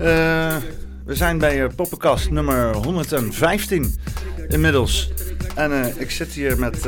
Uh, 0.00 0.56
we 1.04 1.14
zijn 1.14 1.38
bij 1.38 1.62
uh, 1.62 1.68
Poppenkast 1.76 2.30
nummer 2.30 2.76
115 2.76 3.94
inmiddels. 4.48 5.12
En 5.54 5.70
uh, 5.70 6.00
ik 6.00 6.10
zit 6.10 6.32
hier 6.32 6.58
met 6.58 6.84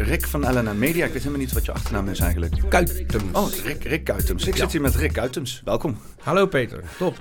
Rick 0.00 0.26
van 0.26 0.40
LNN 0.40 0.78
Media. 0.78 1.04
Ik 1.04 1.12
weet 1.12 1.22
helemaal 1.22 1.40
niet 1.40 1.52
wat 1.52 1.64
je 1.64 1.72
achternaam 1.72 2.08
is 2.08 2.18
eigenlijk. 2.18 2.54
Kuitems. 2.68 3.22
Oh, 3.32 3.48
Rick, 3.64 3.84
Rick 3.84 4.04
Kuitems. 4.04 4.46
Ik 4.46 4.54
ja. 4.54 4.60
zit 4.60 4.72
hier 4.72 4.80
met 4.80 4.94
Rick 4.94 5.12
Kuitems. 5.12 5.62
Welkom. 5.64 5.98
Hallo 6.20 6.46
Peter, 6.46 6.82
top. 6.98 7.16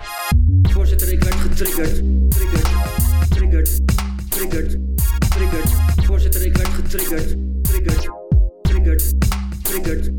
Voorzitter, 0.62 1.12
ik 1.12 1.23
werd 1.23 1.36
getriggerd. 1.36 2.02
Triggerd, 2.30 2.70
triggerd, 3.30 3.80
triggerd, 4.30 4.78
triggerd. 5.30 5.71
Voorzitter, 6.05 6.46
ik 6.46 6.57
werd 6.57 6.70
getriggerd. 6.70 7.36
Triggerd, 7.62 8.10
triggerd, 8.62 9.14
triggerd, 9.64 10.10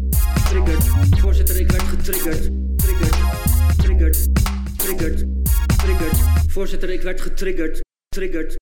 triggerd. 0.45 0.85
Voorzitter, 1.21 1.61
ik 1.61 1.71
werd 1.71 1.83
getriggerd. 1.83 2.51
Triggerd, 2.77 3.17
triggerd, 3.77 4.29
triggerd, 4.97 5.25
triggerd. 5.77 6.17
Voorzitter, 6.49 6.91
ik 6.91 7.03
werd 7.03 7.21
getriggerd. 7.21 7.81
Triggerd, 8.09 8.57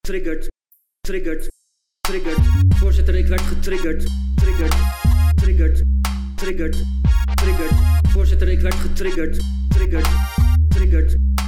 triggerd, 0.00 0.48
triggerd, 1.00 1.48
triggerd. 2.00 2.38
Voorzitter, 2.76 3.14
ik 3.14 3.26
werd 3.26 3.40
getriggerd. 3.40 4.04
Triggerd, 4.34 4.74
triggerd, 5.34 5.82
triggerd, 6.36 6.82
triggerd. 7.34 7.72
Voorzitter, 8.08 8.48
ik 8.48 8.60
werd 8.60 8.74
getriggerd. 8.74 9.38
Triggerd, 9.68 10.08
triggerd, 10.68 11.16
triggerd. 11.16 11.41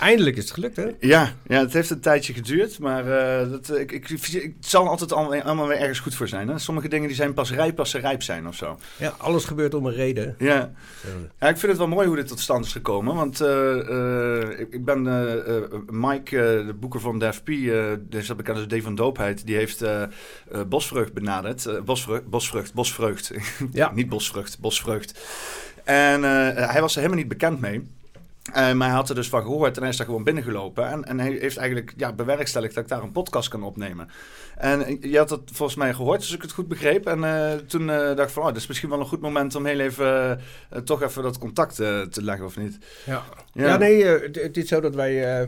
Eindelijk 0.00 0.36
is 0.36 0.42
het 0.42 0.52
gelukt, 0.52 0.76
hè? 0.76 0.86
Ja, 1.00 1.32
ja 1.46 1.60
het 1.60 1.72
heeft 1.72 1.90
een 1.90 2.00
tijdje 2.00 2.32
geduurd, 2.32 2.78
maar 2.78 3.06
uh, 3.06 3.50
dat, 3.50 3.78
ik, 3.78 3.92
ik, 3.92 4.10
ik, 4.10 4.54
het 4.60 4.66
zal 4.66 4.88
altijd 4.88 5.12
allemaal, 5.12 5.66
weer 5.66 5.78
ergens 5.78 5.98
goed 5.98 6.14
voor 6.14 6.28
zijn. 6.28 6.48
Hè? 6.48 6.58
Sommige 6.58 6.88
dingen 6.88 7.06
die 7.06 7.16
zijn 7.16 7.34
pas 7.34 7.52
rijp 7.52 7.78
als 7.78 7.90
ze 7.90 7.98
rijp 7.98 8.22
zijn 8.22 8.48
of 8.48 8.54
zo. 8.54 8.78
Ja, 8.96 9.14
alles 9.18 9.44
gebeurt 9.44 9.74
om 9.74 9.86
een 9.86 9.94
reden. 9.94 10.34
Ja. 10.38 10.72
ja 11.40 11.48
ik 11.48 11.56
vind 11.56 11.62
het 11.62 11.76
wel 11.76 11.88
mooi 11.88 12.06
hoe 12.06 12.16
dit 12.16 12.26
tot 12.26 12.40
stand 12.40 12.64
is 12.64 12.72
gekomen, 12.72 13.14
want 13.14 13.40
uh, 13.40 13.48
uh, 13.48 14.60
ik, 14.60 14.68
ik, 14.70 14.84
ben 14.84 15.02
Mike, 15.90 16.36
de 16.66 16.74
boeker 16.80 17.00
van 17.00 17.18
de 17.18 17.32
FP, 17.32 17.46
dus 18.10 18.26
dat 18.26 18.36
bekend 18.36 18.56
als 18.56 18.66
D 18.66 18.82
van 18.82 18.94
Doopheid, 18.94 19.46
die 19.46 19.56
heeft 19.56 19.84
Bosvrucht 20.68 21.12
benaderd. 21.12 21.84
bosvrucht, 21.84 22.28
bosvrucht, 22.28 22.74
bosvrucht. 22.74 23.32
Ja. 23.72 23.92
Niet 23.94 24.08
bosvrucht, 24.08 24.60
bosvrucht. 24.60 25.20
En 25.84 26.22
hij 26.22 26.80
was 26.80 26.92
er 26.92 27.00
helemaal 27.00 27.20
niet 27.20 27.28
bekend 27.28 27.60
mee. 27.60 27.82
Uh, 28.48 28.72
maar 28.72 28.88
hij 28.88 28.96
had 28.96 29.08
er 29.08 29.14
dus 29.14 29.28
van 29.28 29.42
gehoord 29.42 29.76
en 29.76 29.82
hij 29.82 29.90
is 29.90 29.96
daar 29.96 30.06
gewoon 30.06 30.24
binnengelopen. 30.24 30.88
En, 30.88 31.04
en 31.04 31.20
hij 31.20 31.30
heeft 31.30 31.56
eigenlijk 31.56 31.94
ja, 31.96 32.12
bewerkstelligd 32.12 32.74
dat 32.74 32.82
ik 32.82 32.90
daar 32.90 33.02
een 33.02 33.12
podcast 33.12 33.48
kan 33.48 33.62
opnemen. 33.62 34.08
En 34.56 34.98
je 35.00 35.18
had 35.18 35.30
het 35.30 35.40
volgens 35.52 35.78
mij 35.78 35.94
gehoord, 35.94 36.20
als 36.20 36.34
ik 36.34 36.42
het 36.42 36.52
goed 36.52 36.68
begreep. 36.68 37.06
En 37.06 37.18
uh, 37.18 37.52
toen 37.52 37.82
uh, 37.82 37.88
dacht 37.88 38.20
ik 38.20 38.28
van, 38.28 38.42
oh, 38.42 38.48
dat 38.48 38.56
is 38.56 38.66
misschien 38.66 38.88
wel 38.88 39.00
een 39.00 39.06
goed 39.06 39.20
moment 39.20 39.54
om 39.54 39.66
heel 39.66 39.80
even, 39.80 40.40
toch 40.84 41.02
even 41.02 41.22
dat 41.22 41.38
contact 41.38 41.74
te 41.74 42.22
leggen, 42.22 42.44
of 42.44 42.56
niet? 42.56 42.78
Ja, 43.04 43.22
ja. 43.52 43.66
ja 43.66 43.76
nee, 43.76 44.04
het, 44.04 44.56
is 44.56 44.68
zo 44.68 44.80
dat 44.80 44.94
wij 44.94 45.42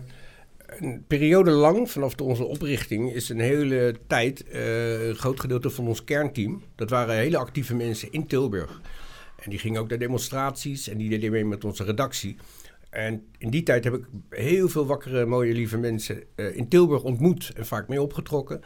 een 0.66 1.04
periode 1.06 1.50
lang, 1.50 1.90
vanaf 1.90 2.14
onze 2.20 2.44
oprichting, 2.44 3.12
is 3.12 3.28
een 3.28 3.40
hele 3.40 3.96
tijd 4.06 4.44
een 4.50 5.14
groot 5.14 5.40
gedeelte 5.40 5.70
van 5.70 5.86
ons 5.86 6.04
kernteam. 6.04 6.62
Dat 6.74 6.90
waren 6.90 7.14
hele 7.14 7.38
actieve 7.38 7.74
mensen 7.74 8.12
in 8.12 8.26
Tilburg. 8.26 8.80
En 9.36 9.50
die 9.50 9.58
gingen 9.58 9.80
ook 9.80 9.88
naar 9.88 9.98
demonstraties 9.98 10.88
en 10.88 10.98
die 10.98 11.08
deden 11.08 11.30
mee 11.30 11.44
met 11.44 11.64
onze 11.64 11.84
redactie. 11.84 12.36
En 12.96 13.26
in 13.38 13.50
die 13.50 13.62
tijd 13.62 13.84
heb 13.84 13.94
ik 13.94 14.04
heel 14.30 14.68
veel 14.68 14.86
wakkere, 14.86 15.26
mooie, 15.26 15.52
lieve 15.52 15.78
mensen 15.78 16.22
uh, 16.36 16.56
in 16.56 16.68
Tilburg 16.68 17.02
ontmoet 17.02 17.52
en 17.56 17.66
vaak 17.66 17.88
mee 17.88 18.02
opgetrokken. 18.02 18.60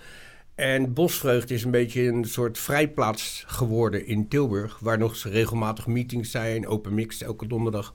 En 0.55 0.93
Bosvreugd 0.93 1.51
is 1.51 1.65
een 1.65 1.71
beetje 1.71 2.03
een 2.03 2.25
soort 2.25 2.59
vrijplaats 2.59 3.45
geworden 3.47 4.07
in 4.07 4.29
Tilburg, 4.29 4.79
waar 4.79 4.99
nog 4.99 5.17
regelmatig 5.17 5.87
meetings 5.87 6.31
zijn, 6.31 6.67
open 6.67 6.95
mix 6.95 7.23
elke 7.23 7.47
donderdag. 7.47 7.93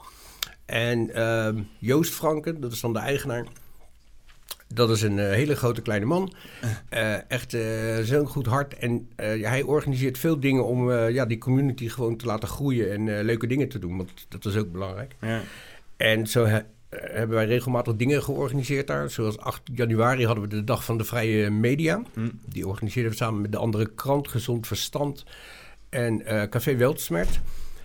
En 0.65 1.09
uh, 1.15 1.49
Joost 1.79 2.13
Franken, 2.13 2.61
dat 2.61 2.71
is 2.71 2.81
dan 2.81 2.93
de 2.93 2.99
eigenaar. 2.99 3.47
Dat 4.67 4.89
is 4.89 5.01
een 5.01 5.17
uh, 5.17 5.29
hele 5.29 5.55
grote 5.55 5.81
kleine 5.81 6.05
man. 6.05 6.33
Uh, 6.93 7.15
echt 7.31 7.57
zo'n 8.03 8.27
goed 8.27 8.45
hart. 8.45 8.73
En 8.73 9.09
hij 9.41 9.61
organiseert 9.61 10.17
veel 10.17 10.39
dingen 10.39 10.65
om 10.65 10.91
ja, 10.91 11.25
die 11.25 11.37
community 11.37 11.89
gewoon 11.89 12.17
te 12.17 12.25
laten 12.25 12.47
groeien 12.47 12.91
en 12.91 13.25
leuke 13.25 13.47
dingen 13.47 13.69
te 13.69 13.79
doen. 13.79 13.97
Want 13.97 14.25
dat 14.29 14.45
is 14.45 14.55
ook 14.55 14.71
belangrijk. 14.71 15.15
Ja. 15.21 15.41
En 15.97 16.27
zo 16.27 16.45
hebben 16.89 17.35
wij 17.35 17.45
regelmatig 17.45 17.95
dingen 17.95 18.23
georganiseerd 18.23 18.87
daar. 18.87 19.09
Zoals 19.09 19.37
8 19.37 19.61
januari 19.73 20.25
hadden 20.25 20.43
we 20.43 20.49
de 20.49 20.63
Dag 20.63 20.83
van 20.83 20.97
de 20.97 21.03
Vrije 21.03 21.49
Media. 21.49 22.01
Hm. 22.13 22.29
Die 22.45 22.67
organiseerden 22.67 23.11
we 23.11 23.17
samen 23.17 23.41
met 23.41 23.51
de 23.51 23.57
andere 23.57 23.85
krant 23.85 24.27
Gezond 24.27 24.67
Verstand 24.67 25.23
en 25.89 26.21
uh, 26.21 26.43
Café 26.43 26.75
Weltsmert. 26.75 27.29
Ik 27.29 27.41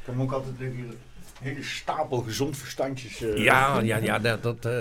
heb 0.07 0.21
ook 0.21 0.33
altijd 0.33 0.55
een 0.61 0.93
hele 1.41 1.63
stapel 1.63 2.19
gezond 2.21 2.57
verstandjes. 2.57 3.23
Uh, 3.23 3.37
ja, 3.37 3.81
ja, 3.81 3.97
ja, 3.97 4.19
dat... 4.19 4.43
dat 4.43 4.67
uh, 4.67 4.73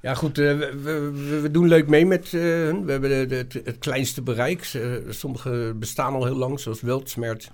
ja, 0.00 0.14
goed, 0.14 0.36
we, 0.36 0.78
we, 0.82 1.10
we, 1.40 1.50
doen 1.50 1.68
leuk 1.68 1.86
mee 1.86 2.06
met 2.06 2.28
hun. 2.28 2.84
We 2.84 2.92
hebben 2.92 3.28
de, 3.28 3.46
de, 3.46 3.60
het 3.64 3.78
kleinste 3.78 4.22
bereik. 4.22 4.78
sommige 5.08 5.72
bestaan 5.76 6.14
al 6.14 6.24
heel 6.24 6.36
lang, 6.36 6.60
zoals 6.60 6.80
Weltsmert. 6.80 7.50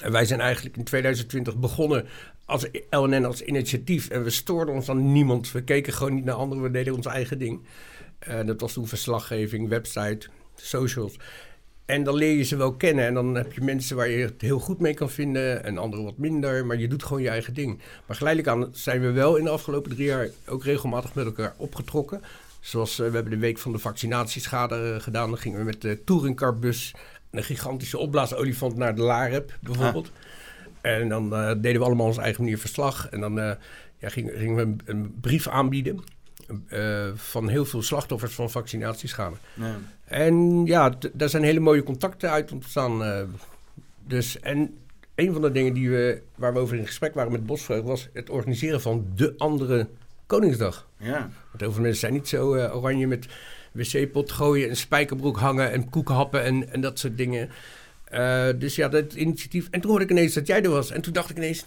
En 0.00 0.12
wij 0.12 0.24
zijn 0.24 0.40
eigenlijk 0.40 0.76
in 0.76 0.84
2020 0.84 1.56
begonnen 1.56 2.06
als 2.48 2.66
LNN 2.90 3.24
als 3.24 3.42
initiatief. 3.42 4.08
En 4.08 4.22
we 4.22 4.30
stoorden 4.30 4.74
ons 4.74 4.88
aan 4.88 5.12
niemand. 5.12 5.52
We 5.52 5.62
keken 5.62 5.92
gewoon 5.92 6.14
niet 6.14 6.24
naar 6.24 6.34
anderen. 6.34 6.62
We 6.62 6.70
deden 6.70 6.94
ons 6.94 7.06
eigen 7.06 7.38
ding. 7.38 7.60
Uh, 8.28 8.46
dat 8.46 8.60
was 8.60 8.72
toen 8.72 8.88
verslaggeving, 8.88 9.68
website, 9.68 10.28
socials. 10.54 11.16
En 11.84 12.04
dan 12.04 12.14
leer 12.14 12.36
je 12.36 12.42
ze 12.42 12.56
wel 12.56 12.72
kennen. 12.72 13.06
En 13.06 13.14
dan 13.14 13.34
heb 13.34 13.52
je 13.52 13.60
mensen 13.60 13.96
waar 13.96 14.08
je 14.08 14.24
het 14.24 14.40
heel 14.40 14.58
goed 14.58 14.80
mee 14.80 14.94
kan 14.94 15.10
vinden. 15.10 15.64
En 15.64 15.78
anderen 15.78 16.04
wat 16.04 16.18
minder. 16.18 16.66
Maar 16.66 16.76
je 16.76 16.88
doet 16.88 17.02
gewoon 17.02 17.22
je 17.22 17.28
eigen 17.28 17.54
ding. 17.54 17.80
Maar 18.06 18.16
geleidelijk 18.16 18.54
aan 18.54 18.68
zijn 18.72 19.00
we 19.00 19.10
wel 19.10 19.36
in 19.36 19.44
de 19.44 19.50
afgelopen 19.50 19.90
drie 19.90 20.06
jaar 20.06 20.28
ook 20.46 20.64
regelmatig 20.64 21.14
met 21.14 21.24
elkaar 21.24 21.54
opgetrokken. 21.56 22.20
Zoals 22.60 23.00
uh, 23.00 23.06
we 23.06 23.14
hebben 23.14 23.32
de 23.32 23.38
week 23.38 23.58
van 23.58 23.72
de 23.72 23.78
vaccinatieschade 23.78 24.92
uh, 24.94 25.02
gedaan. 25.02 25.28
Dan 25.28 25.38
gingen 25.38 25.58
we 25.58 25.64
met 25.64 25.80
de 25.82 26.04
touringcarbus 26.04 26.94
een 27.30 27.44
gigantische 27.44 27.98
opblaasolifant 27.98 28.76
naar 28.76 28.94
de 28.94 29.02
Lareb 29.02 29.54
bijvoorbeeld. 29.60 30.10
En 30.80 31.08
dan 31.08 31.32
uh, 31.32 31.48
deden 31.58 31.80
we 31.80 31.86
allemaal 31.86 32.06
onze 32.06 32.20
eigen 32.20 32.42
manier 32.42 32.58
verslag. 32.58 33.08
En 33.08 33.20
dan 33.20 33.38
uh, 33.38 33.52
ja, 33.98 34.08
gingen, 34.08 34.38
gingen, 34.38 34.56
we 34.56 34.62
een, 34.62 34.80
een 34.84 35.14
brief 35.20 35.48
aanbieden 35.48 36.00
uh, 36.68 37.06
van 37.14 37.48
heel 37.48 37.64
veel 37.64 37.82
slachtoffers 37.82 38.34
van 38.34 38.50
vaccinatieschade. 38.50 39.36
Ja. 39.54 39.76
En 40.04 40.64
ja, 40.64 40.92
daar 41.12 41.28
zijn 41.28 41.42
hele 41.42 41.60
mooie 41.60 41.82
contacten 41.82 42.30
uit 42.30 42.52
ontstaan. 42.52 43.26
dus, 44.06 44.40
en 44.40 44.78
een 45.14 45.32
van 45.32 45.42
de 45.42 45.50
dingen 45.50 45.74
die 45.74 45.90
we, 45.90 46.22
waar 46.34 46.52
we 46.52 46.58
over 46.58 46.76
in 46.76 46.86
gesprek 46.86 47.14
waren 47.14 47.32
met 47.32 47.46
Bosvreugd... 47.46 47.84
was 47.84 48.08
het 48.12 48.30
organiseren 48.30 48.80
van 48.80 49.06
de 49.14 49.34
andere 49.38 49.88
Koningsdag. 50.26 50.88
Ja. 50.96 51.18
Want 51.20 51.60
heel 51.60 51.72
veel 51.72 51.82
mensen 51.82 52.00
zijn 52.00 52.12
niet 52.12 52.28
zo 52.28 52.56
oranje 52.56 53.06
met 53.06 53.26
wc-pot 53.72 54.32
gooien... 54.32 54.68
en 54.68 54.76
spijkerbroek 54.76 55.38
hangen 55.38 55.72
en 55.72 55.90
koeken 55.90 56.14
happen 56.14 56.44
en, 56.44 56.72
en 56.72 56.80
dat 56.80 56.98
soort 56.98 57.16
dingen... 57.16 57.50
Uh, 58.12 58.48
dus 58.56 58.74
ja, 58.74 58.88
dat 58.88 59.12
initiatief. 59.12 59.68
En 59.70 59.80
toen 59.80 59.90
hoorde 59.90 60.04
ik 60.04 60.10
ineens 60.10 60.34
dat 60.34 60.46
jij 60.46 60.62
er 60.62 60.70
was. 60.70 60.90
En 60.90 61.00
toen 61.00 61.12
dacht 61.12 61.30
ik 61.30 61.36
ineens, 61.36 61.64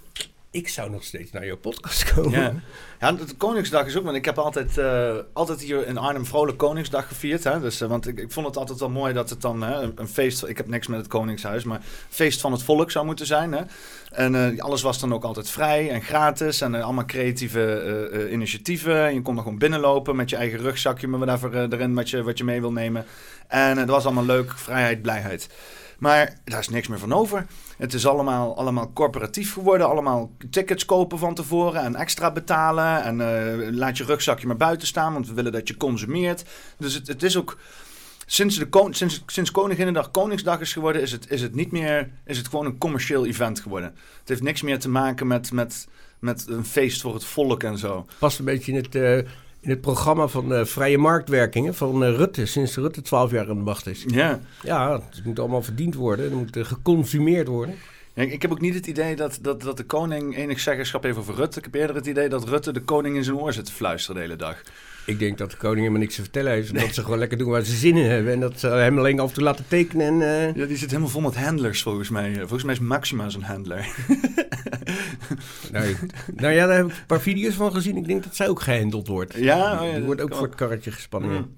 ik 0.51 0.67
zou 0.67 0.89
nog 0.89 1.03
steeds 1.03 1.31
naar 1.31 1.45
jouw 1.45 1.57
podcast 1.57 2.13
komen. 2.13 2.39
Ja, 2.39 2.53
ja 2.99 3.11
de 3.11 3.35
Koningsdag 3.37 3.85
is 3.85 3.97
ook, 3.97 4.03
want 4.03 4.15
ik 4.15 4.25
heb 4.25 4.37
altijd, 4.37 4.77
uh, 4.77 5.15
altijd 5.33 5.61
hier 5.61 5.87
in 5.87 5.97
Arnhem 5.97 6.25
vrolijk 6.25 6.57
Koningsdag 6.57 7.07
gevierd. 7.07 7.43
Hè? 7.43 7.59
Dus, 7.59 7.81
uh, 7.81 7.87
want 7.87 8.07
ik, 8.07 8.19
ik 8.19 8.31
vond 8.31 8.47
het 8.47 8.57
altijd 8.57 8.79
wel 8.79 8.89
mooi 8.89 9.13
dat 9.13 9.29
het 9.29 9.41
dan 9.41 9.61
een, 9.61 9.91
een, 9.95 10.07
feest, 10.07 10.47
ik 10.47 10.57
heb 10.57 10.67
niks 10.67 10.87
met 10.87 10.99
het 10.99 11.07
Koningshuis, 11.07 11.63
maar 11.63 11.81
feest 12.09 12.41
van 12.41 12.51
het 12.51 12.63
volk 12.63 12.91
zou 12.91 13.05
moeten 13.05 13.25
zijn. 13.25 13.51
Hè? 13.51 13.61
En 14.11 14.59
alles 14.59 14.81
was 14.81 14.99
dan 14.99 15.13
ook 15.13 15.23
altijd 15.23 15.49
vrij 15.49 15.89
en 15.89 16.01
gratis 16.01 16.61
en 16.61 16.75
allemaal 16.75 17.05
creatieve 17.05 18.27
initiatieven. 18.31 19.05
En 19.05 19.13
je 19.13 19.21
kon 19.21 19.35
nog 19.35 19.43
gewoon 19.43 19.59
binnenlopen 19.59 20.15
met 20.15 20.29
je 20.29 20.35
eigen 20.35 20.59
rugzakje, 20.59 21.07
maar 21.07 21.19
whatever 21.19 21.73
erin 21.73 21.93
wat 21.93 22.09
je, 22.09 22.23
wat 22.23 22.37
je 22.37 22.43
mee 22.43 22.61
wil 22.61 22.71
nemen. 22.71 23.05
En 23.47 23.75
dat 23.75 23.87
was 23.87 24.05
allemaal 24.05 24.25
leuk, 24.25 24.51
vrijheid, 24.57 25.01
blijheid. 25.01 25.47
Maar 26.01 26.39
daar 26.43 26.59
is 26.59 26.69
niks 26.69 26.87
meer 26.87 26.99
van 26.99 27.13
over. 27.13 27.45
Het 27.77 27.93
is 27.93 28.07
allemaal, 28.07 28.57
allemaal 28.57 28.91
corporatief 28.93 29.53
geworden. 29.53 29.89
Allemaal 29.89 30.31
tickets 30.49 30.85
kopen 30.85 31.17
van 31.17 31.33
tevoren 31.33 31.81
en 31.81 31.95
extra 31.95 32.31
betalen. 32.31 33.03
En 33.03 33.19
uh, 33.19 33.77
laat 33.77 33.97
je 33.97 34.03
rugzakje 34.03 34.47
maar 34.47 34.57
buiten 34.57 34.87
staan, 34.87 35.13
want 35.13 35.27
we 35.27 35.33
willen 35.33 35.51
dat 35.51 35.67
je 35.67 35.77
consumeert. 35.77 36.43
Dus 36.77 36.93
het, 36.93 37.07
het 37.07 37.23
is 37.23 37.37
ook. 37.37 37.57
Sinds, 38.25 38.55
de 38.57 38.87
sinds, 38.89 39.23
sinds 39.25 39.51
Koninginnedag 39.51 40.11
Koningsdag 40.11 40.59
is 40.59 40.73
geworden, 40.73 41.01
is 41.01 41.11
het, 41.11 41.29
is 41.29 41.41
het 41.41 41.55
niet 41.55 41.71
meer. 41.71 42.09
Is 42.25 42.37
het 42.37 42.47
gewoon 42.47 42.65
een 42.65 42.77
commercieel 42.77 43.25
event 43.25 43.59
geworden. 43.59 43.89
Het 44.19 44.29
heeft 44.29 44.41
niks 44.41 44.61
meer 44.61 44.79
te 44.79 44.89
maken 44.89 45.27
met, 45.27 45.51
met, 45.51 45.87
met 46.19 46.47
een 46.47 46.65
feest 46.65 47.01
voor 47.01 47.13
het 47.13 47.25
volk 47.25 47.63
en 47.63 47.77
zo. 47.77 48.05
Past 48.19 48.39
een 48.39 48.45
beetje 48.45 48.71
in 48.71 48.77
het. 48.77 48.95
Uh 48.95 49.19
in 49.61 49.69
het 49.69 49.81
programma 49.81 50.27
van 50.27 50.53
uh, 50.53 50.65
vrije 50.65 50.97
marktwerkingen 50.97 51.75
van 51.75 52.03
uh, 52.03 52.15
Rutte, 52.15 52.45
sinds 52.45 52.75
Rutte 52.75 53.01
12 53.01 53.31
jaar 53.31 53.49
aan 53.49 53.55
de 53.55 53.61
macht 53.63 53.87
is. 53.87 54.03
Ja. 54.07 54.39
Ja, 54.63 55.01
het 55.09 55.25
moet 55.25 55.39
allemaal 55.39 55.61
verdiend 55.61 55.95
worden, 55.95 56.25
het 56.25 56.33
moet 56.33 56.55
uh, 56.55 56.65
geconsumeerd 56.65 57.47
worden. 57.47 57.75
Ja, 58.13 58.23
ik 58.23 58.41
heb 58.41 58.51
ook 58.51 58.61
niet 58.61 58.73
het 58.73 58.87
idee 58.87 59.15
dat, 59.15 59.39
dat, 59.41 59.61
dat 59.61 59.77
de 59.77 59.83
koning 59.83 60.37
enig 60.37 60.59
zeggenschap 60.59 61.03
heeft 61.03 61.17
over 61.17 61.35
Rutte. 61.35 61.57
Ik 61.57 61.63
heb 61.63 61.73
eerder 61.73 61.95
het 61.95 62.05
idee 62.05 62.29
dat 62.29 62.47
Rutte 62.47 62.73
de 62.73 62.81
koning 62.81 63.15
in 63.15 63.23
zijn 63.23 63.37
oor 63.37 63.53
zit 63.53 63.65
te 63.65 63.71
fluisteren 63.71 64.15
de 64.15 64.27
hele 64.27 64.35
dag. 64.37 64.61
Ik 65.11 65.19
denk 65.19 65.37
dat 65.37 65.51
de 65.51 65.57
koning 65.57 65.79
helemaal 65.79 65.99
niks 65.99 66.15
te 66.15 66.21
vertellen 66.21 66.51
heeft. 66.51 66.73
Dat 66.79 66.93
ze 66.93 67.03
gewoon 67.03 67.19
lekker 67.19 67.37
doen 67.37 67.49
waar 67.49 67.63
ze 67.63 67.75
zin 67.75 67.97
in 67.97 68.09
hebben. 68.09 68.33
En 68.33 68.39
dat 68.39 68.59
ze 68.59 68.67
hem 68.67 68.97
alleen 68.97 69.19
af 69.19 69.27
en 69.27 69.33
toe 69.33 69.43
laten 69.43 69.65
tekenen. 69.67 70.07
En, 70.21 70.21
eh, 70.21 70.55
Ja, 70.55 70.65
die 70.65 70.77
zit 70.77 70.89
helemaal 70.89 71.09
vol 71.11 71.21
met 71.21 71.35
handlers 71.35 71.81
volgens 71.81 72.09
mij. 72.09 72.33
Volgens 72.37 72.63
mij 72.63 72.73
is 72.73 72.79
Maxima 72.79 73.29
zo'n 73.29 73.41
handler. 73.41 73.85
nou, 75.71 75.95
nou 76.35 76.53
ja, 76.53 76.67
daar 76.67 76.75
heb 76.77 76.85
ik 76.85 76.91
een 76.91 77.05
paar 77.07 77.21
video's 77.21 77.53
van 77.53 77.71
gezien. 77.71 77.97
Ik 77.97 78.07
denk 78.07 78.23
dat 78.23 78.35
zij 78.35 78.47
ook 78.47 78.61
gehandeld 78.61 79.07
wordt. 79.07 79.33
Ja, 79.35 79.79
oh 79.81 79.87
ja, 79.87 79.93
die 79.93 80.03
wordt 80.03 80.21
ook 80.21 80.29
kan 80.29 80.37
voor 80.37 80.47
het 80.47 80.55
karretje 80.55 80.91
gespannen. 80.91 81.31
Mm. 81.31 81.55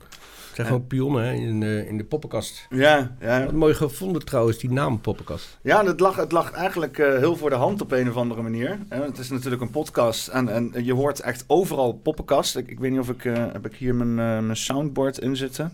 Zijn 0.56 0.68
gewoon 0.68 0.88
pionnen 0.88 1.24
hè, 1.24 1.34
in, 1.34 1.64
eh, 1.64 1.88
in 1.88 1.98
de 1.98 2.04
poppenkast. 2.04 2.68
Ja, 2.70 3.16
ja. 3.20 3.44
Wat 3.44 3.54
mooi 3.54 3.74
gevonden 3.74 4.26
trouwens, 4.26 4.58
die 4.58 4.72
naam 4.72 5.02
poppenkast. 5.02 5.58
Ja, 5.62 5.86
het 5.86 6.00
lag, 6.00 6.16
het 6.16 6.32
lag 6.32 6.52
eigenlijk 6.52 6.98
eh, 6.98 7.18
heel 7.18 7.36
voor 7.36 7.50
de 7.50 7.56
hand 7.56 7.82
op 7.82 7.92
een 7.92 8.10
of 8.10 8.16
andere 8.16 8.42
manier. 8.42 8.80
Het 8.90 9.18
is 9.18 9.30
natuurlijk 9.30 9.62
een 9.62 9.70
podcast 9.70 10.28
en, 10.28 10.50
en 10.50 10.86
je 10.86 10.94
hoort 10.94 11.20
echt 11.20 11.44
overal 11.48 11.94
poppenkast. 11.94 12.56
Ik, 12.56 12.70
ik 12.70 12.80
weet 12.80 12.92
niet 12.92 13.00
of 13.00 13.10
ik, 13.10 13.26
eh, 13.26 13.34
heb 13.52 13.66
ik 13.66 13.76
hier 13.76 13.96
mijn, 13.96 14.16
mijn 14.46 14.58
soundboard 14.58 15.18
in 15.18 15.36
zitten. 15.36 15.74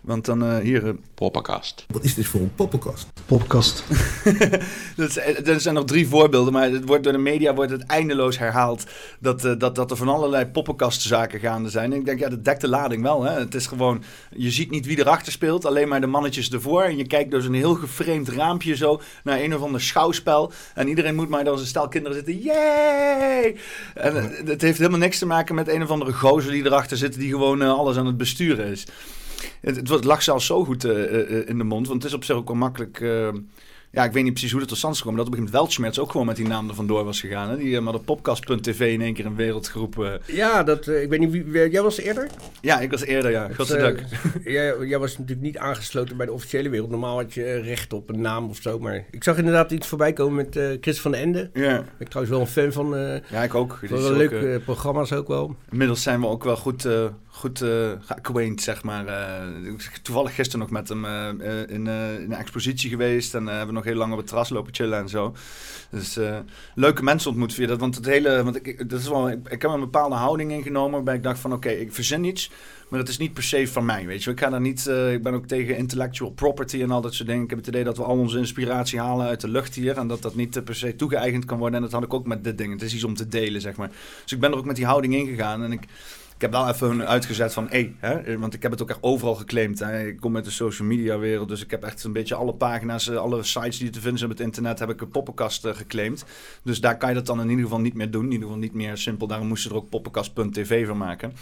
Want 0.00 0.24
dan 0.24 0.44
eh, 0.44 0.58
hier... 0.58 0.86
eh, 0.86 0.92
Poppenkast. 1.18 1.84
Wat 1.88 2.04
is 2.04 2.14
dit 2.14 2.26
voor 2.26 2.40
een 2.40 2.54
poppenkast? 2.54 3.06
Poppenkast. 3.26 3.84
eh, 4.96 5.48
er 5.48 5.60
zijn 5.60 5.74
nog 5.74 5.84
drie 5.84 6.08
voorbeelden, 6.08 6.52
maar 6.52 6.70
het 6.70 6.86
wordt 6.86 7.04
door 7.04 7.12
de 7.12 7.18
media 7.18 7.54
wordt 7.54 7.70
het 7.70 7.86
eindeloos 7.86 8.38
herhaald 8.38 8.84
dat, 9.20 9.44
eh, 9.44 9.52
dat, 9.58 9.74
dat 9.74 9.90
er 9.90 9.96
van 9.96 10.08
allerlei 10.08 10.46
poppenkastzaken 10.46 11.40
gaande 11.40 11.68
zijn. 11.70 11.92
En 11.92 11.98
ik 11.98 12.04
denk, 12.04 12.18
ja, 12.18 12.28
dat 12.28 12.44
dekt 12.44 12.60
de 12.60 12.68
lading 12.68 13.02
wel. 13.02 13.22
Hè? 13.22 13.38
Het 13.38 13.54
is 13.54 13.66
gewoon, 13.66 14.02
je 14.36 14.50
ziet 14.50 14.70
niet 14.70 14.86
wie 14.86 14.98
erachter 14.98 15.32
speelt, 15.32 15.64
alleen 15.64 15.88
maar 15.88 16.00
de 16.00 16.06
mannetjes 16.06 16.50
ervoor. 16.50 16.82
En 16.82 16.96
je 16.96 17.06
kijkt 17.06 17.30
door 17.30 17.42
zo'n 17.42 17.52
heel 17.52 17.74
geframed 17.74 18.28
raampje 18.28 18.76
zo 18.76 19.00
naar 19.24 19.40
een 19.40 19.54
of 19.54 19.62
ander 19.62 19.80
schouwspel. 19.80 20.52
En 20.74 20.88
iedereen 20.88 21.14
moet 21.14 21.28
maar 21.28 21.44
door 21.44 21.56
zijn 21.56 21.68
stel 21.68 21.88
kinderen 21.88 22.16
zitten. 22.16 22.38
Yay! 22.38 23.56
En 23.94 24.14
het 24.46 24.62
heeft 24.62 24.78
helemaal 24.78 24.98
niks 24.98 25.18
te 25.18 25.26
maken 25.26 25.54
met 25.54 25.68
een 25.68 25.82
of 25.82 25.90
andere 25.90 26.12
gozer 26.12 26.52
die 26.52 26.64
erachter 26.64 26.96
zit, 26.96 27.14
die 27.18 27.30
gewoon 27.30 27.62
alles 27.62 27.96
aan 27.96 28.06
het 28.06 28.16
besturen 28.16 28.66
is. 28.66 28.86
Het, 29.60 30.04
lag 30.04 30.22
zelfs 30.22 30.46
zo 30.46 30.64
goed 30.64 30.84
eh, 30.84 31.20
eh, 31.20 31.48
in 31.48 31.58
de 31.58 31.64
mond, 31.64 31.86
want 31.88 32.02
het 32.02 32.10
is 32.10 32.16
op 32.16 32.24
zich 32.24 32.36
ook 32.36 32.48
wel 32.48 32.56
makkelijk. 32.56 33.00
eh, 33.00 33.28
ja, 33.92 34.04
ik 34.04 34.12
weet 34.12 34.22
niet 34.22 34.32
precies 34.32 34.50
hoe 34.50 34.60
dat 34.60 34.68
tot 34.68 34.78
stand 34.78 34.94
is 34.94 35.00
gekomen. 35.00 35.18
Dat 35.24 35.28
op 35.28 35.34
een 35.34 35.38
gegeven 35.38 35.60
moment 35.62 35.76
Weltschmerz 35.82 36.06
ook 36.06 36.10
gewoon 36.12 36.26
met 36.26 36.36
die 36.36 36.46
naam 36.46 36.68
er 36.68 36.74
vandoor 36.74 37.04
was 37.04 37.20
gegaan. 37.20 37.48
Hè? 37.50 37.56
Die 37.56 37.76
eh, 37.76 37.82
maar 37.82 37.92
de 37.92 37.98
podcast.tv 37.98 38.92
in 38.92 39.00
één 39.00 39.14
keer 39.14 39.26
een 39.26 39.34
wereldgroep. 39.36 40.04
eh, 40.04 40.12
Ja, 40.26 40.62
dat, 40.62 40.86
eh, 40.86 41.02
ik 41.02 41.08
weet 41.08 41.20
niet 41.20 41.30
wie, 41.30 41.70
jij 41.70 41.82
was 41.82 41.98
eerder? 41.98 42.26
Ja, 42.60 42.80
ik 42.80 42.90
was 42.90 43.02
eerder, 43.04 43.30
ja. 43.30 43.48
Godzijdank. 43.54 43.98
Eh, 43.98 44.06
jij, 44.54 44.86
jij 44.86 44.98
was 44.98 45.10
natuurlijk 45.18 45.46
niet 45.46 45.58
aangesloten 45.58 46.16
bij 46.16 46.26
de 46.26 46.32
officiële 46.32 46.68
wereld. 46.68 46.90
Normaal 46.90 47.16
had 47.16 47.34
je 47.34 47.44
eh, 47.44 47.64
recht 47.64 47.92
op 47.92 48.08
een 48.08 48.20
naam 48.20 48.48
of 48.48 48.58
zo. 48.62 48.78
Maar 48.78 49.04
ik 49.10 49.24
zag 49.24 49.38
inderdaad 49.38 49.70
iets 49.70 49.86
voorbij 49.86 50.12
komen 50.12 50.34
met 50.34 50.56
eh, 50.56 50.66
Chris 50.80 51.00
van 51.00 51.10
den 51.10 51.20
Ende. 51.20 51.50
Ja. 51.54 51.76
Ben 51.76 51.86
ik 51.98 52.08
trouwens 52.08 52.36
wel 52.36 52.40
een 52.46 52.52
fan 52.52 52.72
van. 52.72 52.96
eh 52.96 53.16
ja, 53.30 53.42
ik 53.42 53.54
ook. 53.54 53.78
Wel 53.88 54.12
leuke 54.12 54.36
eh, 54.38 54.54
eh, 54.54 54.62
programma's 54.62 55.12
ook 55.12 55.28
wel. 55.28 55.56
inmiddels 55.70 56.02
zijn 56.02 56.20
we 56.20 56.26
ook 56.26 56.44
wel 56.44 56.56
goed, 56.56 56.84
eh 56.84 57.04
goed 57.38 57.58
geacquaint, 58.00 58.62
zeg 58.62 58.82
maar. 58.82 59.06
eh. 59.06 59.74
toevallig 60.02 60.34
gisteren 60.34 60.60
nog 60.60 60.70
met 60.70 60.88
hem 60.88 61.04
eh, 61.04 61.28
in, 61.58 61.68
in 61.68 61.86
een 61.86 62.32
expositie 62.32 62.90
geweest. 62.90 63.34
En 63.34 63.46
hebben 63.46 63.66
we 63.66 63.72
nog 63.72 63.84
heel 63.84 63.94
lang 63.94 64.12
op 64.12 64.18
het 64.18 64.26
terras 64.26 64.48
lopen 64.48 64.74
chillen 64.74 64.98
en 64.98 65.08
zo. 65.08 65.34
Dus 65.90 66.18
leuke 66.74 67.02
mensen 67.02 67.30
ontmoet 67.30 67.54
via 67.54 67.66
dat. 67.66 67.80
Want 67.80 67.94
het 67.94 68.06
hele, 68.06 68.42
want 68.44 68.66
ik, 68.66 68.90
dat 68.90 69.00
is 69.00 69.08
wel, 69.08 69.30
ik, 69.30 69.62
heb 69.62 69.64
een 69.64 69.80
bepaalde 69.80 70.14
houding 70.14 70.52
ingenomen. 70.52 70.92
Waarbij 70.92 71.14
ik 71.14 71.22
dacht 71.22 71.38
van 71.38 71.52
oké, 71.52 71.68
ik 71.68 71.92
verzin 71.92 72.24
iets. 72.24 72.50
Maar 72.88 73.00
het 73.00 73.08
is 73.08 73.18
niet 73.18 73.32
per 73.32 73.42
se 73.42 73.68
van 73.68 73.84
mij, 73.84 74.06
weet 74.06 74.24
je. 74.24 74.30
Ik 74.30 74.40
ga 74.40 74.50
daar 74.50 74.60
niet, 74.60 74.86
ik 74.86 75.22
ben 75.22 75.34
ook 75.34 75.46
tegen 75.46 75.76
intellectual 75.76 76.30
property 76.30 76.82
en 76.82 76.90
al 76.90 77.00
dat 77.00 77.14
soort 77.14 77.28
dingen. 77.28 77.42
Ik 77.44 77.50
heb 77.50 77.58
het 77.58 77.68
idee 77.68 77.84
dat 77.84 77.96
we 77.96 78.02
al 78.02 78.18
onze 78.18 78.38
inspiratie 78.38 79.00
halen 79.00 79.26
uit 79.26 79.40
de 79.40 79.48
lucht 79.48 79.74
hier. 79.74 79.96
En 79.96 80.08
dat 80.08 80.22
dat 80.22 80.34
niet 80.34 80.64
per 80.64 80.74
se 80.74 80.96
toegeëigend 80.96 81.44
kan 81.44 81.58
worden. 81.58 81.76
En 81.76 81.82
dat 81.82 81.92
had 81.92 82.02
ik 82.02 82.14
ook 82.14 82.26
met 82.26 82.44
dit 82.44 82.58
ding. 82.58 82.72
Het 82.72 82.82
is 82.82 82.94
iets 82.94 83.04
om 83.04 83.14
te 83.14 83.28
delen, 83.28 83.60
zeg 83.60 83.76
maar. 83.76 83.90
Dus 84.22 84.32
ik 84.32 84.40
ben 84.40 84.50
er 84.50 84.58
ook 84.58 84.64
met 84.64 84.76
die 84.76 84.86
houding 84.86 85.14
ingegaan. 85.14 85.62
En 85.62 85.72
ik, 85.72 85.82
ik 86.38 86.44
heb 86.44 86.52
wel 86.52 86.68
even 86.68 86.88
hun 86.88 87.06
uitgezet 87.06 87.52
van, 87.52 87.66
hé, 87.70 87.94
hè, 87.98 88.38
want 88.38 88.54
ik 88.54 88.62
heb 88.62 88.70
het 88.70 88.82
ook 88.82 88.88
echt 88.88 89.02
overal 89.02 89.34
geclaimd. 89.34 89.78
Hè. 89.78 90.06
Ik 90.06 90.20
kom 90.20 90.36
uit 90.36 90.44
de 90.44 90.50
social 90.50 90.88
media 90.88 91.18
wereld, 91.18 91.48
dus 91.48 91.62
ik 91.62 91.70
heb 91.70 91.82
echt 91.82 92.04
een 92.04 92.12
beetje 92.12 92.34
alle 92.34 92.54
pagina's, 92.54 93.08
eh, 93.08 93.16
alle 93.16 93.42
sites 93.42 93.78
die 93.78 93.90
te 93.90 94.00
vinden 94.00 94.18
zijn 94.18 94.30
op 94.30 94.36
het 94.36 94.46
internet, 94.46 94.78
heb 94.78 94.90
ik 94.90 95.00
een 95.00 95.10
poppenkast 95.10 95.64
eh, 95.64 95.74
geclaimd. 95.74 96.24
Dus 96.62 96.80
daar 96.80 96.96
kan 96.96 97.08
je 97.08 97.14
dat 97.14 97.26
dan 97.26 97.40
in 97.40 97.48
ieder 97.48 97.64
geval 97.64 97.80
niet 97.80 97.94
meer 97.94 98.10
doen. 98.10 98.24
In 98.24 98.30
ieder 98.30 98.46
geval 98.46 98.62
niet 98.62 98.74
meer 98.74 98.96
simpel. 98.96 99.26
Daarom 99.26 99.46
moesten 99.46 99.70
er 99.70 99.76
ook 99.76 99.88
poppenkast.tv 99.88 100.86
van 100.86 100.96
maken. 100.96 101.32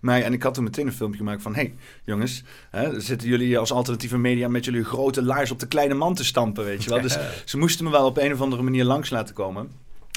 Maar, 0.00 0.20
en 0.20 0.32
ik 0.32 0.42
had 0.42 0.54
toen 0.54 0.64
meteen 0.64 0.86
een 0.86 0.92
filmpje 0.92 1.18
gemaakt 1.18 1.42
van, 1.42 1.54
hé, 1.54 1.60
hey, 1.60 1.74
jongens, 2.04 2.42
hè, 2.70 3.00
zitten 3.00 3.28
jullie 3.28 3.58
als 3.58 3.72
alternatieve 3.72 4.18
media 4.18 4.48
met 4.48 4.64
jullie 4.64 4.84
grote 4.84 5.22
laars 5.22 5.50
op 5.50 5.58
de 5.58 5.68
kleine 5.68 5.94
man 5.94 6.14
te 6.14 6.24
stampen, 6.24 6.64
weet 6.64 6.84
je 6.84 6.90
wel. 6.90 7.00
Dus 7.10 7.18
ze 7.44 7.58
moesten 7.58 7.84
me 7.84 7.90
wel 7.90 8.06
op 8.06 8.18
een 8.18 8.32
of 8.32 8.40
andere 8.40 8.62
manier 8.62 8.84
langs 8.84 9.10
laten 9.10 9.34
komen. 9.34 9.70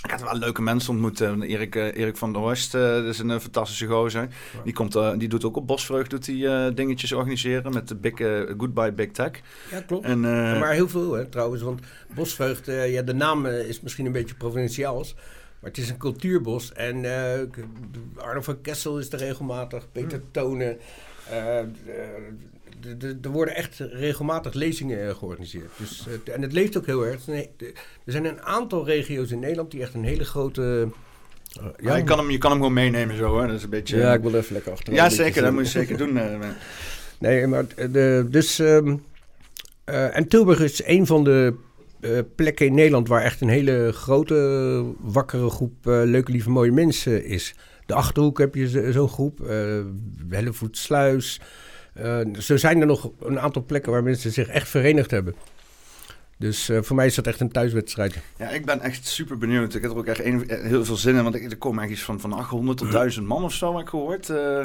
Ik 0.03 0.11
had 0.11 0.21
wel 0.21 0.37
leuke 0.37 0.61
mensen 0.61 0.91
ontmoet. 0.91 1.21
eh, 1.21 1.41
Erik, 1.41 1.75
eh, 1.75 1.97
Erik 1.97 2.17
van 2.17 2.33
der 2.33 2.41
Horst, 2.41 2.75
eh, 2.75 2.81
dat 2.81 3.05
is 3.05 3.19
een 3.19 3.41
fantastische 3.41 3.87
gozer. 3.87 4.27
Die, 4.63 4.73
komt, 4.73 4.97
die 5.17 5.27
doet 5.27 5.45
ook 5.45 5.55
op 5.55 5.67
Bosvreugd 5.67 6.09
doet 6.09 6.25
die, 6.25 6.73
dingetjes 6.73 7.11
organiseren 7.11 7.73
met 7.73 7.87
de 7.87 7.95
big, 7.95 8.17
Goodbye 8.57 8.91
Big 8.91 9.11
Tech. 9.11 9.31
Ja, 9.71 9.81
klopt. 9.81 10.05
En, 10.05 10.19
maar 10.59 10.71
heel 10.71 10.89
veel 10.89 11.13
hè, 11.13 11.25
trouwens. 11.25 11.61
Want 11.61 11.81
Bosvreugd, 12.13 12.65
ja, 12.65 13.01
de 13.01 13.13
naam 13.13 13.45
is 13.45 13.81
misschien 13.81 14.05
een 14.05 14.11
beetje 14.11 14.35
provinciaals. 14.35 15.13
Maar 15.59 15.69
het 15.69 15.77
is 15.79 15.89
een 15.89 15.97
cultuurbos. 15.97 16.73
En 16.73 17.05
Arno 18.15 18.41
van 18.41 18.61
Kessel 18.61 18.99
is 18.99 19.11
er 19.11 19.19
regelmatig. 19.19 19.91
Peter 19.91 20.21
Tonen. 20.31 20.77
Er 23.21 23.29
worden 23.31 23.55
echt 23.55 23.79
regelmatig 23.79 24.53
lezingen 24.53 25.07
eh, 25.07 25.15
georganiseerd. 25.15 25.69
Dus, 25.77 26.05
eh, 26.25 26.33
en 26.35 26.41
het 26.41 26.53
leeft 26.53 26.77
ook 26.77 26.85
heel 26.85 27.05
erg. 27.05 27.27
Er 27.27 27.71
zijn 28.05 28.25
een 28.25 28.41
aantal 28.41 28.85
regio's 28.85 29.31
in 29.31 29.39
Nederland 29.39 29.71
die 29.71 29.81
echt 29.81 29.93
een 29.93 30.03
hele 30.03 30.25
grote... 30.25 30.87
eh, 31.61 31.65
ja, 31.81 31.95
je, 31.95 32.03
kan 32.03 32.17
hem, 32.17 32.29
je 32.31 32.37
kan 32.37 32.49
hem 32.51 32.59
gewoon 32.59 32.73
meenemen 32.73 33.17
zo, 33.17 33.39
hè. 33.41 33.47
Dat 33.47 33.55
is 33.55 33.63
een 33.63 33.69
beetje... 33.69 33.97
ja, 33.97 34.13
ik 34.13 34.21
wil 34.21 34.35
even 34.35 34.53
lekker 34.53 34.71
achter. 34.71 34.93
ja 34.93 35.09
zeker. 35.09 35.41
Dat 35.41 35.53
moet 35.53 35.65
je 35.65 35.79
zeker 35.79 35.97
doen. 35.97 36.19
Nee, 37.19 37.47
maar 37.47 37.65
de, 37.91 38.27
dus. 38.29 38.59
ehm, 38.59 38.95
eh, 39.83 40.17
en 40.17 40.27
Tilburg 40.27 40.59
is 40.59 40.85
een 40.85 41.05
van 41.05 41.23
de 41.23 41.53
plekken 42.35 42.65
in 42.65 42.73
Nederland 42.73 43.07
waar 43.07 43.21
echt 43.21 43.41
een 43.41 43.47
hele 43.49 43.91
grote, 43.93 44.83
wakkere 44.99 45.49
groep 45.49 45.73
leuke, 45.85 46.31
lieve, 46.31 46.49
mooie 46.49 46.71
mensen 46.71 47.25
is. 47.25 47.55
De 47.85 47.93
achterhoek 47.93 48.37
heb 48.37 48.55
je 48.55 48.69
zo- 48.69 48.91
zo'n 48.91 49.09
groep, 49.09 49.41
eh 49.41 49.79
Hellevoetsluis. 50.29 51.39
Eh, 51.41 51.45
zo 52.39 52.57
zijn 52.57 52.79
er 52.81 52.85
nog 52.87 53.11
een 53.21 53.39
aantal 53.39 53.63
plekken 53.65 53.91
waar 53.91 54.03
mensen 54.03 54.31
zich 54.31 54.47
echt 54.47 54.69
verenigd 54.69 55.11
hebben. 55.11 55.35
Dus 56.37 56.69
eh, 56.69 56.81
voor 56.81 56.95
mij 56.95 57.05
is 57.05 57.15
dat 57.15 57.27
echt 57.27 57.39
een 57.39 57.51
thuiswedstrijd. 57.51 58.15
Ja, 58.37 58.49
ik 58.49 58.65
ben 58.65 58.81
echt 58.81 59.05
super 59.07 59.37
benieuwd. 59.37 59.73
Ik 59.75 59.81
heb 59.81 59.91
er 59.91 59.97
ook 59.97 60.05
echt 60.05 60.23
een- 60.23 60.49
eh, 60.49 60.61
heel 60.63 60.85
veel 60.85 60.95
zin 60.95 61.15
in. 61.15 61.23
Want 61.23 61.35
ik, 61.35 61.51
er 61.51 61.57
komen 61.57 61.83
echt 61.83 61.91
iets 61.91 62.01
van, 62.01 62.19
van 62.19 62.33
800 62.33 62.77
tot 62.77 62.91
1000 62.91 63.27
man 63.27 63.43
of 63.43 63.53
zo, 63.53 63.71
heb 63.73 63.81
ik 63.81 63.89
gehoord. 63.89 64.29
Eh, 64.29 64.61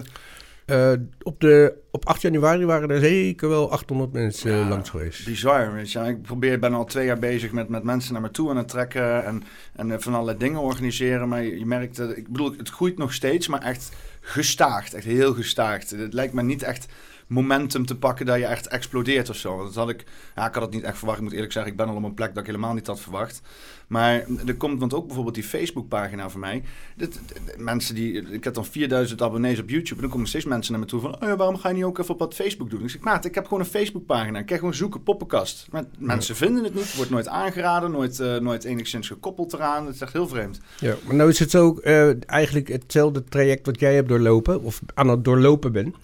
Eh, 0.69 0.93
op, 1.23 1.41
de, 1.41 1.75
op 1.91 2.07
8 2.07 2.23
januari 2.23 2.65
waren 2.65 2.91
er 2.91 3.01
zeker 3.01 3.49
wel 3.49 3.71
800 3.71 4.13
mensen 4.13 4.51
eh, 4.53 4.59
Ja, 4.59 4.69
langs 4.69 4.91
geweest. 4.91 5.25
Bizar, 5.25 5.73
weet 5.73 5.93
je. 5.93 5.99
Ik 6.01 6.23
probeer, 6.23 6.59
ben 6.59 6.75
al 6.75 6.85
twee 6.85 7.07
jaar 7.07 7.19
bezig 7.19 7.53
met, 7.53 7.69
met 7.69 7.83
mensen 7.83 8.13
naar 8.13 8.23
me 8.23 8.31
toe 8.31 8.51
aan 8.51 8.57
het 8.57 8.69
trekken 8.69 9.25
en, 9.25 9.43
en 9.77 9.91
eh, 9.91 9.99
van 9.99 10.15
allerlei 10.15 10.39
dingen 10.39 10.61
organiseren. 10.61 11.29
Maar 11.29 11.43
je, 11.43 11.59
je 11.59 11.67
merkt, 11.67 11.99
eh, 11.99 12.09
ik 12.17 12.29
bedoel, 12.29 12.55
het 12.57 12.69
groeit 12.69 12.99
nog 12.99 13.13
steeds, 13.13 13.49
maar 13.49 13.63
echt 13.63 13.89
gestaagd. 14.21 14.95
Echt 14.95 15.05
heel 15.05 15.35
gestaagd. 15.35 15.91
Het 15.91 16.13
lijkt 16.13 16.33
me 16.33 16.43
niet 16.43 16.63
echt 16.63 16.87
momentum 17.29 17.87
te 17.87 17.97
pakken 17.97 18.27
dat 18.27 18.39
je 18.39 18.45
echt 18.45 18.67
explodeert 18.67 19.31
of 19.31 19.37
zo. 19.37 19.57
Want 19.57 19.67
Dat 19.67 19.75
had 19.75 19.89
ik, 19.91 20.05
ja, 20.37 20.47
ik 20.49 20.55
had 20.55 20.63
het 20.63 20.73
niet 20.73 20.83
echt 20.83 20.97
verwacht. 20.99 21.19
Ik 21.19 21.25
moet 21.25 21.33
eerlijk 21.33 21.53
zeggen, 21.53 21.71
ik 21.73 21.79
ben 21.79 21.89
al 21.89 21.97
op 21.97 22.03
een 22.05 22.15
plek 22.15 22.29
dat 22.29 22.39
ik 22.39 22.47
helemaal 22.47 22.75
niet 22.75 22.87
had 22.87 23.01
verwacht. 23.01 23.41
Maar 23.87 24.25
er 24.47 24.57
komt, 24.57 24.81
want 24.81 24.95
ook 24.95 25.05
bijvoorbeeld 25.07 25.35
die 25.35 25.45
Facebookpagina 25.45 26.31
van 26.31 26.41
mij. 26.41 26.63
Dit, 26.97 27.21
dit- 27.27 27.59
mensen 27.59 27.95
die, 27.95 28.13
ik 28.31 28.45
heb 28.45 28.55
dan 28.55 28.65
4000 28.67 29.23
abonnees 29.23 29.59
op 29.61 29.69
YouTube. 29.69 29.95
En 29.95 30.01
dan 30.01 30.11
komen 30.11 30.27
steeds 30.29 30.45
mensen 30.45 30.73
naar 30.73 30.81
me 30.81 30.87
toe 30.87 31.01
van, 31.01 31.15
oh 31.15 31.29
ja, 31.29 31.37
waarom 31.37 31.57
ga 31.59 31.69
je 31.69 31.75
niet 31.75 31.85
ook 31.85 31.99
even 31.99 32.13
op 32.15 32.19
wat 32.19 32.35
Facebook 32.35 32.71
doen? 32.71 32.83
Ik 32.83 32.91
zeg, 32.91 33.01
maat, 33.01 33.25
ik 33.25 33.35
heb 33.35 33.45
gewoon 33.45 33.61
een 33.61 33.67
Facebookpagina. 33.71 34.39
Ik 34.39 34.47
kan 34.47 34.59
gewoon 34.59 34.75
zoeken, 34.75 35.03
poppenkast. 35.03 35.67
Maar 35.71 35.85
mensen 35.99 36.37
vinden 36.37 36.65
het 36.65 36.75
niet, 36.75 36.95
wordt 36.97 37.11
nooit 37.11 37.29
aangeraden, 37.29 37.91
nooit, 37.91 38.21
eh, 38.21 38.37
nooit 38.37 38.65
enigszins 38.65 39.07
gekoppeld 39.09 39.53
eraan. 39.53 39.87
Het 39.87 39.95
is 39.95 40.01
echt 40.01 40.13
heel 40.13 40.29
vreemd. 40.29 40.61
Ja, 40.81 40.95
maar 41.07 41.15
nou 41.15 41.29
is 41.31 41.39
het 41.39 41.51
zo 41.51 41.77
eh, 41.79 42.31
eigenlijk 42.31 42.69
hetzelfde 42.69 43.25
traject 43.25 43.67
wat 43.67 43.81
jij 43.81 43.95
hebt 43.95 44.09
doorlopen, 44.09 44.63
of 44.63 44.81
aan 44.95 45.09
het 45.09 45.25
doorlopen 45.25 45.73
bent. 45.73 45.97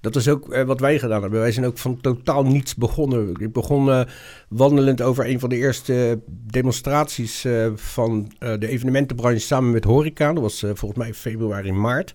Dat 0.00 0.16
is 0.16 0.28
ook 0.28 0.52
eh, 0.52 0.64
wat 0.64 0.80
wij 0.80 0.98
gedaan 0.98 1.22
hebben. 1.22 1.40
Wij 1.40 1.52
zijn 1.52 1.66
ook 1.66 1.78
van 1.78 2.00
totaal 2.00 2.44
niets 2.44 2.74
begonnen. 2.74 3.34
Ik 3.38 3.52
begon 3.52 3.90
eh, 3.90 4.00
wandelend 4.48 5.02
over 5.02 5.28
een 5.28 5.40
van 5.40 5.48
de 5.48 5.56
eerste 5.56 6.20
demonstraties 6.26 7.44
eh, 7.44 7.66
van 7.74 8.32
de 8.38 8.68
evenementenbranche 8.68 9.38
samen 9.40 9.70
met 9.70 9.84
Horeca. 9.84 10.32
Dat 10.32 10.42
was 10.42 10.60
volgens 10.60 10.94
mij 10.94 11.14
februari, 11.14 11.72
maart. 11.72 12.14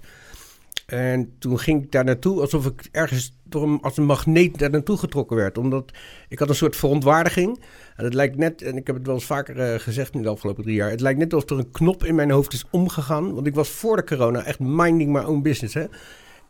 En 0.86 1.34
toen 1.40 1.60
ging 1.60 1.84
ik 1.84 1.92
daar 1.92 2.04
naartoe 2.04 2.42
alsof 2.42 2.66
ik 2.66 2.88
ergens 2.92 3.38
door 3.44 3.64
een, 3.64 3.80
als 3.82 3.98
een 3.98 4.06
magneet 4.06 4.60
daar 4.60 4.70
naartoe 4.70 4.98
getrokken 4.98 5.36
werd. 5.38 5.58
Omdat 5.58 5.92
ik 6.30 6.40
had 6.40 6.50
een 6.50 6.56
soort 6.56 6.76
verontwaardiging. 6.76 7.60
En 7.96 8.04
het 8.04 8.14
lijkt 8.14 8.38
net, 8.38 8.62
en 8.62 8.78
ik 8.78 8.88
heb 8.88 8.96
het 8.96 9.06
wel 9.06 9.16
eens 9.16 9.26
vaker 9.26 9.80
gezegd 9.80 10.14
in 10.14 10.22
de 10.22 10.30
afgelopen 10.30 10.64
drie 10.64 10.76
jaar. 10.76 10.90
Het 10.90 11.02
lijkt 11.02 11.20
net 11.20 11.34
alsof 11.34 11.50
er 11.50 11.58
een 11.58 11.72
knop 11.72 12.04
in 12.04 12.16
mijn 12.16 12.32
hoofd 12.32 12.54
is 12.54 12.66
omgegaan. 12.70 13.34
Want 13.34 13.48
ik 13.48 13.56
was 13.56 13.70
voor 13.70 13.96
de 13.96 14.04
corona 14.04 14.44
echt 14.44 14.60
minding 14.60 15.12
my 15.12 15.22
own 15.22 15.42
business. 15.42 15.74
Hè? 15.74 15.86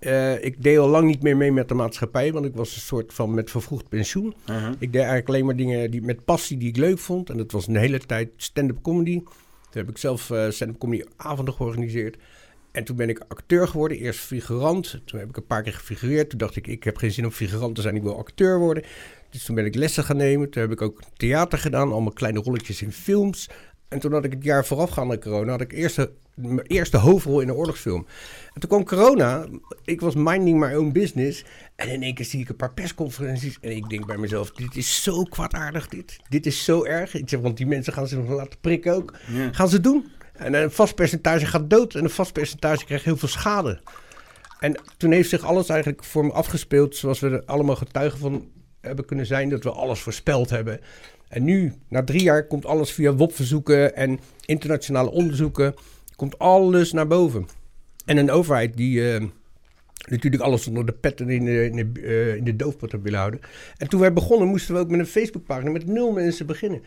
Eh, 0.03 0.43
ik 0.43 0.63
deed 0.63 0.77
al 0.77 0.87
lang 0.87 1.07
niet 1.07 1.21
meer 1.21 1.37
mee 1.37 1.51
met 1.51 1.67
de 1.67 1.73
maatschappij. 1.73 2.33
Want 2.33 2.45
ik 2.45 2.55
was 2.55 2.75
een 2.75 2.81
soort 2.81 3.13
van 3.13 3.33
met 3.33 3.51
vervroegd 3.51 3.89
pensioen. 3.89 4.35
Ik 4.79 4.91
deed 4.91 4.95
eigenlijk 4.95 5.27
alleen 5.27 5.45
maar 5.45 5.55
dingen 5.55 5.91
die, 5.91 6.01
met 6.01 6.25
passie 6.25 6.57
die 6.57 6.69
ik 6.69 6.77
leuk 6.77 6.99
vond. 6.99 7.29
En 7.29 7.37
dat 7.37 7.51
was 7.51 7.67
een 7.67 7.75
hele 7.75 7.99
tijd 7.99 8.29
stand-up 8.35 8.81
comedy. 8.81 9.19
Toen 9.19 9.81
heb 9.81 9.89
ik 9.89 9.97
zelf 9.97 10.29
eh, 10.29 10.49
stand-up 10.49 10.79
comedy 10.79 11.03
avonden 11.15 11.53
georganiseerd. 11.53 12.17
En 12.71 12.83
toen 12.83 12.95
ben 12.95 13.09
ik 13.09 13.23
acteur 13.27 13.67
geworden, 13.67 13.97
eerst 13.97 14.19
figurant. 14.19 15.01
Toen 15.05 15.19
heb 15.19 15.29
ik 15.29 15.37
een 15.37 15.45
paar 15.45 15.63
keer 15.63 15.73
gefigureerd. 15.73 16.29
Toen 16.29 16.39
dacht 16.39 16.55
ik, 16.55 16.67
ik 16.67 16.83
heb 16.83 16.97
geen 16.97 17.11
zin 17.11 17.25
om 17.25 17.31
figurant 17.31 17.75
te 17.75 17.81
zijn, 17.81 17.95
ik 17.95 18.03
wil 18.03 18.17
acteur 18.17 18.59
worden. 18.59 18.83
Dus 19.29 19.43
toen 19.43 19.55
ben 19.55 19.65
ik 19.65 19.75
lessen 19.75 20.03
gaan 20.03 20.17
nemen. 20.17 20.49
Toen 20.49 20.61
heb 20.61 20.71
ik 20.71 20.81
ook 20.81 20.99
theater 21.17 21.57
gedaan, 21.57 21.91
allemaal 21.91 22.13
kleine 22.13 22.39
rolletjes 22.39 22.81
in 22.81 22.91
films. 22.91 23.49
En 23.87 23.99
toen 23.99 24.11
had 24.11 24.25
ik 24.25 24.31
het 24.31 24.43
jaar 24.43 24.65
voorafgaand 24.65 25.11
aan 25.11 25.19
corona, 25.19 25.51
had 25.51 25.61
ik 25.61 25.71
eerste, 25.71 26.11
mijn 26.35 26.67
eerste 26.67 26.97
hoofdrol 26.97 27.39
in 27.39 27.47
een 27.47 27.55
oorlogsfilm. 27.55 28.07
En 28.53 28.59
toen 28.61 28.69
kwam 28.69 28.85
corona, 28.85 29.45
ik 29.85 30.01
was 30.01 30.15
minding 30.15 30.59
my 30.59 30.73
own 30.73 30.91
business. 30.91 31.43
En 31.75 31.89
in 31.89 32.03
één 32.03 32.13
keer 32.13 32.25
zie 32.25 32.41
ik 32.41 32.49
een 32.49 32.55
paar 32.55 32.73
persconferenties. 32.73 33.57
En 33.61 33.75
ik 33.75 33.89
denk 33.89 34.05
bij 34.05 34.17
mezelf, 34.17 34.51
dit 34.51 34.75
is 34.75 35.03
zo 35.03 35.23
kwaadaardig 35.23 35.87
dit. 35.87 36.19
Dit 36.29 36.45
is 36.45 36.63
zo 36.63 36.83
erg. 36.83 37.13
Ik 37.13 37.29
zeg, 37.29 37.39
want 37.39 37.57
die 37.57 37.65
mensen 37.65 37.93
gaan 37.93 38.07
zich 38.07 38.17
nog 38.17 38.29
laten 38.29 38.59
prikken 38.61 38.93
ook. 38.93 39.13
Ja. 39.33 39.49
Gaan 39.51 39.69
ze 39.69 39.79
doen. 39.79 40.11
En 40.33 40.53
een 40.53 40.71
vast 40.71 40.95
percentage 40.95 41.45
gaat 41.45 41.69
dood 41.69 41.95
en 41.95 42.03
een 42.03 42.09
vast 42.09 42.33
percentage 42.33 42.85
krijgt 42.85 43.05
heel 43.05 43.17
veel 43.17 43.27
schade. 43.27 43.81
En 44.59 44.81
toen 44.97 45.11
heeft 45.11 45.29
zich 45.29 45.43
alles 45.43 45.69
eigenlijk 45.69 46.03
voor 46.03 46.25
me 46.25 46.31
afgespeeld 46.31 46.95
zoals 46.95 47.19
we 47.19 47.29
er 47.29 47.45
allemaal 47.45 47.75
getuigen 47.75 48.19
van 48.19 48.47
hebben 48.81 49.05
kunnen 49.05 49.25
zijn. 49.25 49.49
Dat 49.49 49.63
we 49.63 49.71
alles 49.71 49.99
voorspeld 49.99 50.49
hebben. 50.49 50.79
En 51.27 51.43
nu, 51.43 51.73
na 51.87 52.03
drie 52.03 52.21
jaar, 52.21 52.47
komt 52.47 52.65
alles 52.65 52.91
via 52.91 53.13
WOP-verzoeken 53.13 53.95
en 53.95 54.19
internationale 54.45 55.11
onderzoeken. 55.11 55.73
Komt 56.15 56.39
alles 56.39 56.91
naar 56.91 57.07
boven. 57.07 57.47
En 58.05 58.17
een 58.17 58.31
overheid 58.31 58.77
die 58.77 59.13
eh, 59.13 59.25
natuurlijk 60.09 60.43
alles 60.43 60.67
onder 60.67 60.85
de 60.85 60.93
pet 60.93 61.21
en 61.21 61.29
in 61.29 61.45
de, 61.45 61.65
in, 61.65 61.75
de, 61.75 62.01
eh, 62.01 62.35
in 62.35 62.43
de 62.43 62.55
doofpot 62.55 62.91
willen 62.91 63.19
houden. 63.19 63.39
En 63.77 63.89
toen 63.89 63.99
wij 63.99 64.13
begonnen, 64.13 64.47
moesten 64.47 64.73
we 64.73 64.79
ook 64.79 64.89
met 64.89 64.99
een 64.99 65.05
Facebookpagina 65.05 65.71
met 65.71 65.85
nul 65.85 66.11
mensen 66.11 66.45
beginnen. 66.45 66.81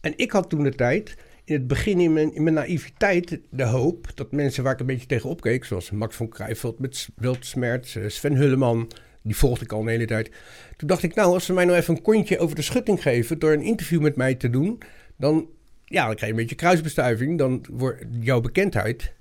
En 0.00 0.12
ik 0.16 0.30
had 0.30 0.50
toen 0.50 0.62
de 0.62 0.74
tijd, 0.74 1.16
in 1.44 1.54
het 1.54 1.66
begin 1.66 2.00
in 2.00 2.42
mijn, 2.42 2.54
naïviteit, 2.54 3.40
de 3.50 3.64
hoop 3.64 4.10
dat 4.14 4.32
mensen 4.32 4.62
waar 4.62 4.72
ik 4.72 4.80
een 4.80 4.86
beetje 4.86 5.06
tegen 5.06 5.30
opkeek, 5.30 5.64
zoals 5.64 5.90
Max 5.90 6.16
van 6.16 6.28
Krijveld 6.28 6.78
met 6.78 7.08
Wildsmerts, 7.16 7.96
eh, 7.96 8.08
Sven 8.08 8.36
Hulleman, 8.36 8.90
die 9.22 9.36
volgde 9.36 9.64
ik 9.64 9.72
al 9.72 9.80
een 9.80 9.88
hele 9.88 10.06
tijd. 10.06 10.30
Toen 10.76 10.88
dacht 10.88 11.02
ik, 11.02 11.14
nou, 11.14 11.32
als 11.32 11.44
ze 11.44 11.52
mij 11.52 11.64
nou 11.64 11.78
even 11.78 11.96
een 11.96 12.02
kontje 12.02 12.38
over 12.38 12.56
de 12.56 12.62
schutting 12.62 13.02
geven 13.02 13.38
door 13.38 13.52
een 13.52 13.62
interview 13.62 14.00
met 14.00 14.16
mij 14.16 14.34
te 14.34 14.50
doen, 14.50 14.78
dan, 15.16 15.48
ja, 15.92 16.06
dan 16.06 16.14
krijg 16.14 16.20
je 16.20 16.30
een 16.30 16.36
beetje 16.36 16.54
kruisbestuiving, 16.54 17.38
dan 17.38 17.64
wordt 17.70 18.04
jouw 18.20 18.40
bekendheid, 18.40 19.12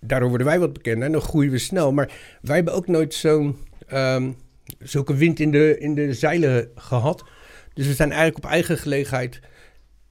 daardoor 0.00 0.28
worden 0.28 0.46
wij 0.46 0.58
wat 0.58 0.72
bekender 0.72 1.06
en 1.06 1.12
dan 1.12 1.20
groeien 1.20 1.50
we 1.50 1.58
snel. 1.58 1.92
Maar 1.92 2.12
wij 2.42 2.56
hebben 2.56 2.74
ook 2.74 2.86
nooit 2.86 3.14
zo'n, 3.14 3.56
ehm, 3.86 4.30
zulke 4.78 5.14
wind 5.14 5.40
in 5.40 5.50
de, 5.50 5.78
in 5.78 5.94
de 5.94 6.14
zeilen 6.14 6.70
gehad. 6.74 7.24
Dus 7.74 7.86
we 7.86 7.94
zijn 7.94 8.10
eigenlijk 8.10 8.44
op 8.44 8.50
eigen 8.50 8.78
gelegenheid 8.78 9.40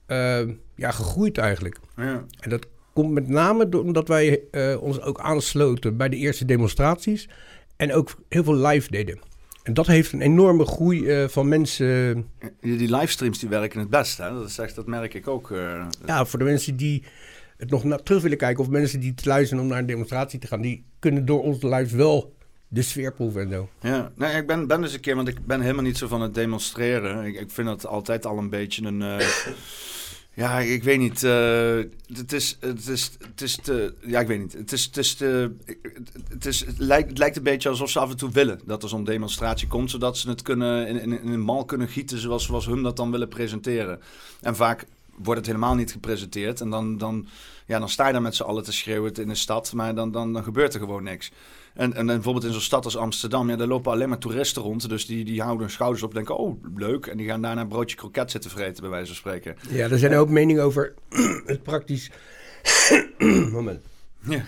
ehm, 0.06 0.52
ja, 0.74 0.90
gegroeid 0.90 1.38
eigenlijk. 1.38 1.78
Ja. 1.96 2.24
En 2.40 2.50
dat 2.50 2.66
komt 2.92 3.12
met 3.12 3.28
name 3.28 3.80
omdat 3.82 4.08
wij 4.08 4.40
eh, 4.50 4.82
ons 4.82 5.00
ook 5.00 5.20
aansloten 5.20 5.96
bij 5.96 6.08
de 6.08 6.16
eerste 6.16 6.44
demonstraties. 6.44 7.28
En 7.76 7.92
ook 7.92 8.14
heel 8.28 8.44
veel 8.44 8.56
live 8.56 8.90
deden. 8.90 9.29
En 9.62 9.74
dat 9.74 9.86
heeft 9.86 10.12
een 10.12 10.20
enorme 10.20 10.64
groei 10.66 11.06
eh, 11.08 11.28
van 11.28 11.48
mensen. 11.48 12.26
Die 12.60 12.76
die 12.76 12.96
livestreams 12.96 13.38
die 13.38 13.48
werken 13.48 13.80
het 13.80 13.90
best, 13.90 14.18
hè? 14.18 14.32
Dat, 14.32 14.48
is 14.48 14.58
echt, 14.58 14.74
dat 14.74 14.86
merk 14.86 15.14
ik 15.14 15.28
ook. 15.28 15.50
eh. 15.50 15.86
Ja, 16.06 16.24
voor 16.24 16.38
de 16.38 16.44
mensen 16.44 16.76
die 16.76 17.02
het 17.56 17.70
nog 17.70 17.84
na, 17.84 17.96
terug 17.96 18.22
willen 18.22 18.38
kijken. 18.38 18.62
Of 18.64 18.70
mensen 18.70 19.00
die 19.00 19.14
te 19.14 19.28
luisteren 19.28 19.62
om 19.62 19.68
naar 19.70 19.78
een 19.78 19.86
demonstratie 19.86 20.38
te 20.38 20.46
gaan. 20.46 20.60
Die 20.60 20.84
kunnen 20.98 21.24
door 21.26 21.42
onze 21.42 21.68
live 21.68 21.96
wel 21.96 22.34
de 22.68 22.82
sfeer 22.82 23.12
proeven 23.12 23.42
en 23.42 23.50
zo. 23.50 23.68
Ja, 23.80 24.12
nee, 24.16 24.36
ik 24.36 24.46
ben, 24.46 24.66
ben 24.66 24.80
dus 24.80 24.94
een 24.94 25.00
keer, 25.00 25.16
want 25.16 25.28
ik 25.28 25.46
ben 25.46 25.60
helemaal 25.60 25.82
niet 25.84 25.98
zo 25.98 26.06
van 26.08 26.20
het 26.20 26.34
demonstreren. 26.34 27.24
Ik, 27.24 27.40
ik 27.40 27.50
vind 27.50 27.66
dat 27.66 27.86
altijd 27.86 28.26
al 28.26 28.38
een 28.38 28.50
beetje 28.50 28.86
een. 28.86 29.02
eh, 29.02 29.26
ja, 30.34 30.58
ik 30.58 30.82
weet 30.82 30.98
niet. 30.98 31.20
het, 31.20 32.32
is, 32.32 32.56
het, 32.60 32.88
is, 32.88 33.10
het 33.28 33.40
is. 33.40 33.58
Ja, 34.00 34.20
ik 34.20 34.26
weet 34.26 34.40
niet. 34.40 34.52
Het 34.52 34.72
is. 34.72 34.84
Het, 34.84 34.96
is 34.96 35.18
het, 36.28 36.46
is, 36.46 36.66
het, 36.66 36.78
lijkt, 36.78 37.08
het 37.08 37.18
lijkt 37.18 37.36
een 37.36 37.42
beetje 37.42 37.68
alsof 37.68 37.90
ze 37.90 37.98
af 37.98 38.10
en 38.10 38.16
toe 38.16 38.30
willen 38.30 38.60
dat 38.64 38.82
er 38.82 38.88
zo'n 38.88 39.04
demonstratie 39.04 39.68
komt, 39.68 39.90
zodat 39.90 40.18
ze 40.18 40.28
het 40.28 40.42
kunnen 40.42 40.86
in, 40.88 41.00
in, 41.00 41.22
in 41.22 41.32
een 41.32 41.40
mal 41.40 41.64
kunnen 41.64 41.88
gieten 41.88 42.18
zoals, 42.18 42.44
zoals 42.44 42.66
hun 42.66 42.82
dat 42.82 42.96
dan 42.96 43.10
willen 43.10 43.28
presenteren. 43.28 44.00
En 44.40 44.56
vaak 44.56 44.86
wordt 45.22 45.38
het 45.38 45.46
helemaal 45.46 45.74
niet 45.74 45.92
gepresenteerd. 45.92 46.60
En 46.60 46.70
dan, 46.70 46.98
dan, 46.98 47.26
ja, 47.66 47.78
dan 47.78 47.88
sta 47.88 48.06
je 48.06 48.12
daar 48.12 48.22
met 48.22 48.34
z'n 48.34 48.42
allen 48.42 48.64
te 48.64 48.72
schreeuwen 48.72 49.14
in 49.14 49.28
de 49.28 49.34
stad, 49.34 49.72
maar 49.72 49.94
dan, 49.94 50.12
dan, 50.12 50.32
dan 50.32 50.44
gebeurt 50.44 50.74
er 50.74 50.80
gewoon 50.80 51.02
niks. 51.02 51.30
En, 51.80 51.94
en 51.94 52.06
bijvoorbeeld 52.06 52.44
in 52.44 52.52
zo'n 52.52 52.60
stad 52.60 52.84
als 52.84 52.96
Amsterdam, 52.96 53.50
ja, 53.50 53.56
daar 53.56 53.66
lopen 53.66 53.92
alleen 53.92 54.08
maar 54.08 54.18
toeristen 54.18 54.62
rond. 54.62 54.88
Dus 54.88 55.06
die, 55.06 55.24
die 55.24 55.40
houden 55.40 55.60
hun 55.60 55.70
schouders 55.70 56.02
op 56.02 56.08
en 56.08 56.14
denken, 56.14 56.36
oh, 56.36 56.64
leuk. 56.74 57.06
En 57.06 57.16
die 57.16 57.26
gaan 57.26 57.42
daarna 57.42 57.60
een 57.60 57.68
broodje 57.68 57.96
kroket 57.96 58.30
zitten 58.30 58.50
vreten, 58.50 58.82
bij 58.82 58.90
wijze 58.90 59.06
van 59.06 59.16
spreken. 59.16 59.56
Ja, 59.68 59.88
er 59.88 59.98
zijn 59.98 60.14
ook 60.14 60.28
meningen 60.28 60.62
over 60.62 60.94
het 61.46 61.62
praktisch. 61.62 62.10
Moment. 63.52 63.84
Ja. 64.22 64.42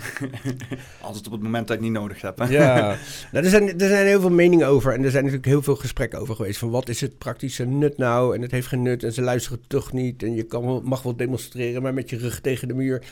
Altijd 1.00 1.26
op 1.26 1.32
het 1.32 1.42
moment 1.42 1.68
dat 1.68 1.76
ik 1.76 1.82
niet 1.82 1.92
nodig 1.92 2.20
heb. 2.20 2.38
Hè? 2.38 2.44
Ja, 2.44 2.74
nou, 3.32 3.44
er, 3.44 3.50
zijn, 3.50 3.80
er 3.80 3.88
zijn 3.88 4.06
heel 4.06 4.20
veel 4.20 4.30
meningen 4.30 4.66
over. 4.66 4.92
En 4.92 5.04
er 5.04 5.10
zijn 5.10 5.24
natuurlijk 5.24 5.50
heel 5.50 5.62
veel 5.62 5.76
gesprekken 5.76 6.18
over 6.18 6.36
geweest. 6.36 6.58
Van 6.58 6.70
wat 6.70 6.88
is 6.88 7.00
het 7.00 7.18
praktische 7.18 7.64
nut 7.64 7.96
nou? 7.96 8.34
En 8.34 8.42
het 8.42 8.50
heeft 8.50 8.66
geen 8.66 8.82
nut. 8.82 9.04
En 9.04 9.12
ze 9.12 9.22
luisteren 9.22 9.60
toch 9.66 9.92
niet. 9.92 10.22
En 10.22 10.34
je 10.34 10.42
kan, 10.42 10.82
mag 10.84 11.02
wel 11.02 11.16
demonstreren, 11.16 11.82
maar 11.82 11.94
met 11.94 12.10
je 12.10 12.16
rug 12.16 12.40
tegen 12.40 12.68
de 12.68 12.74
muur. 12.74 13.02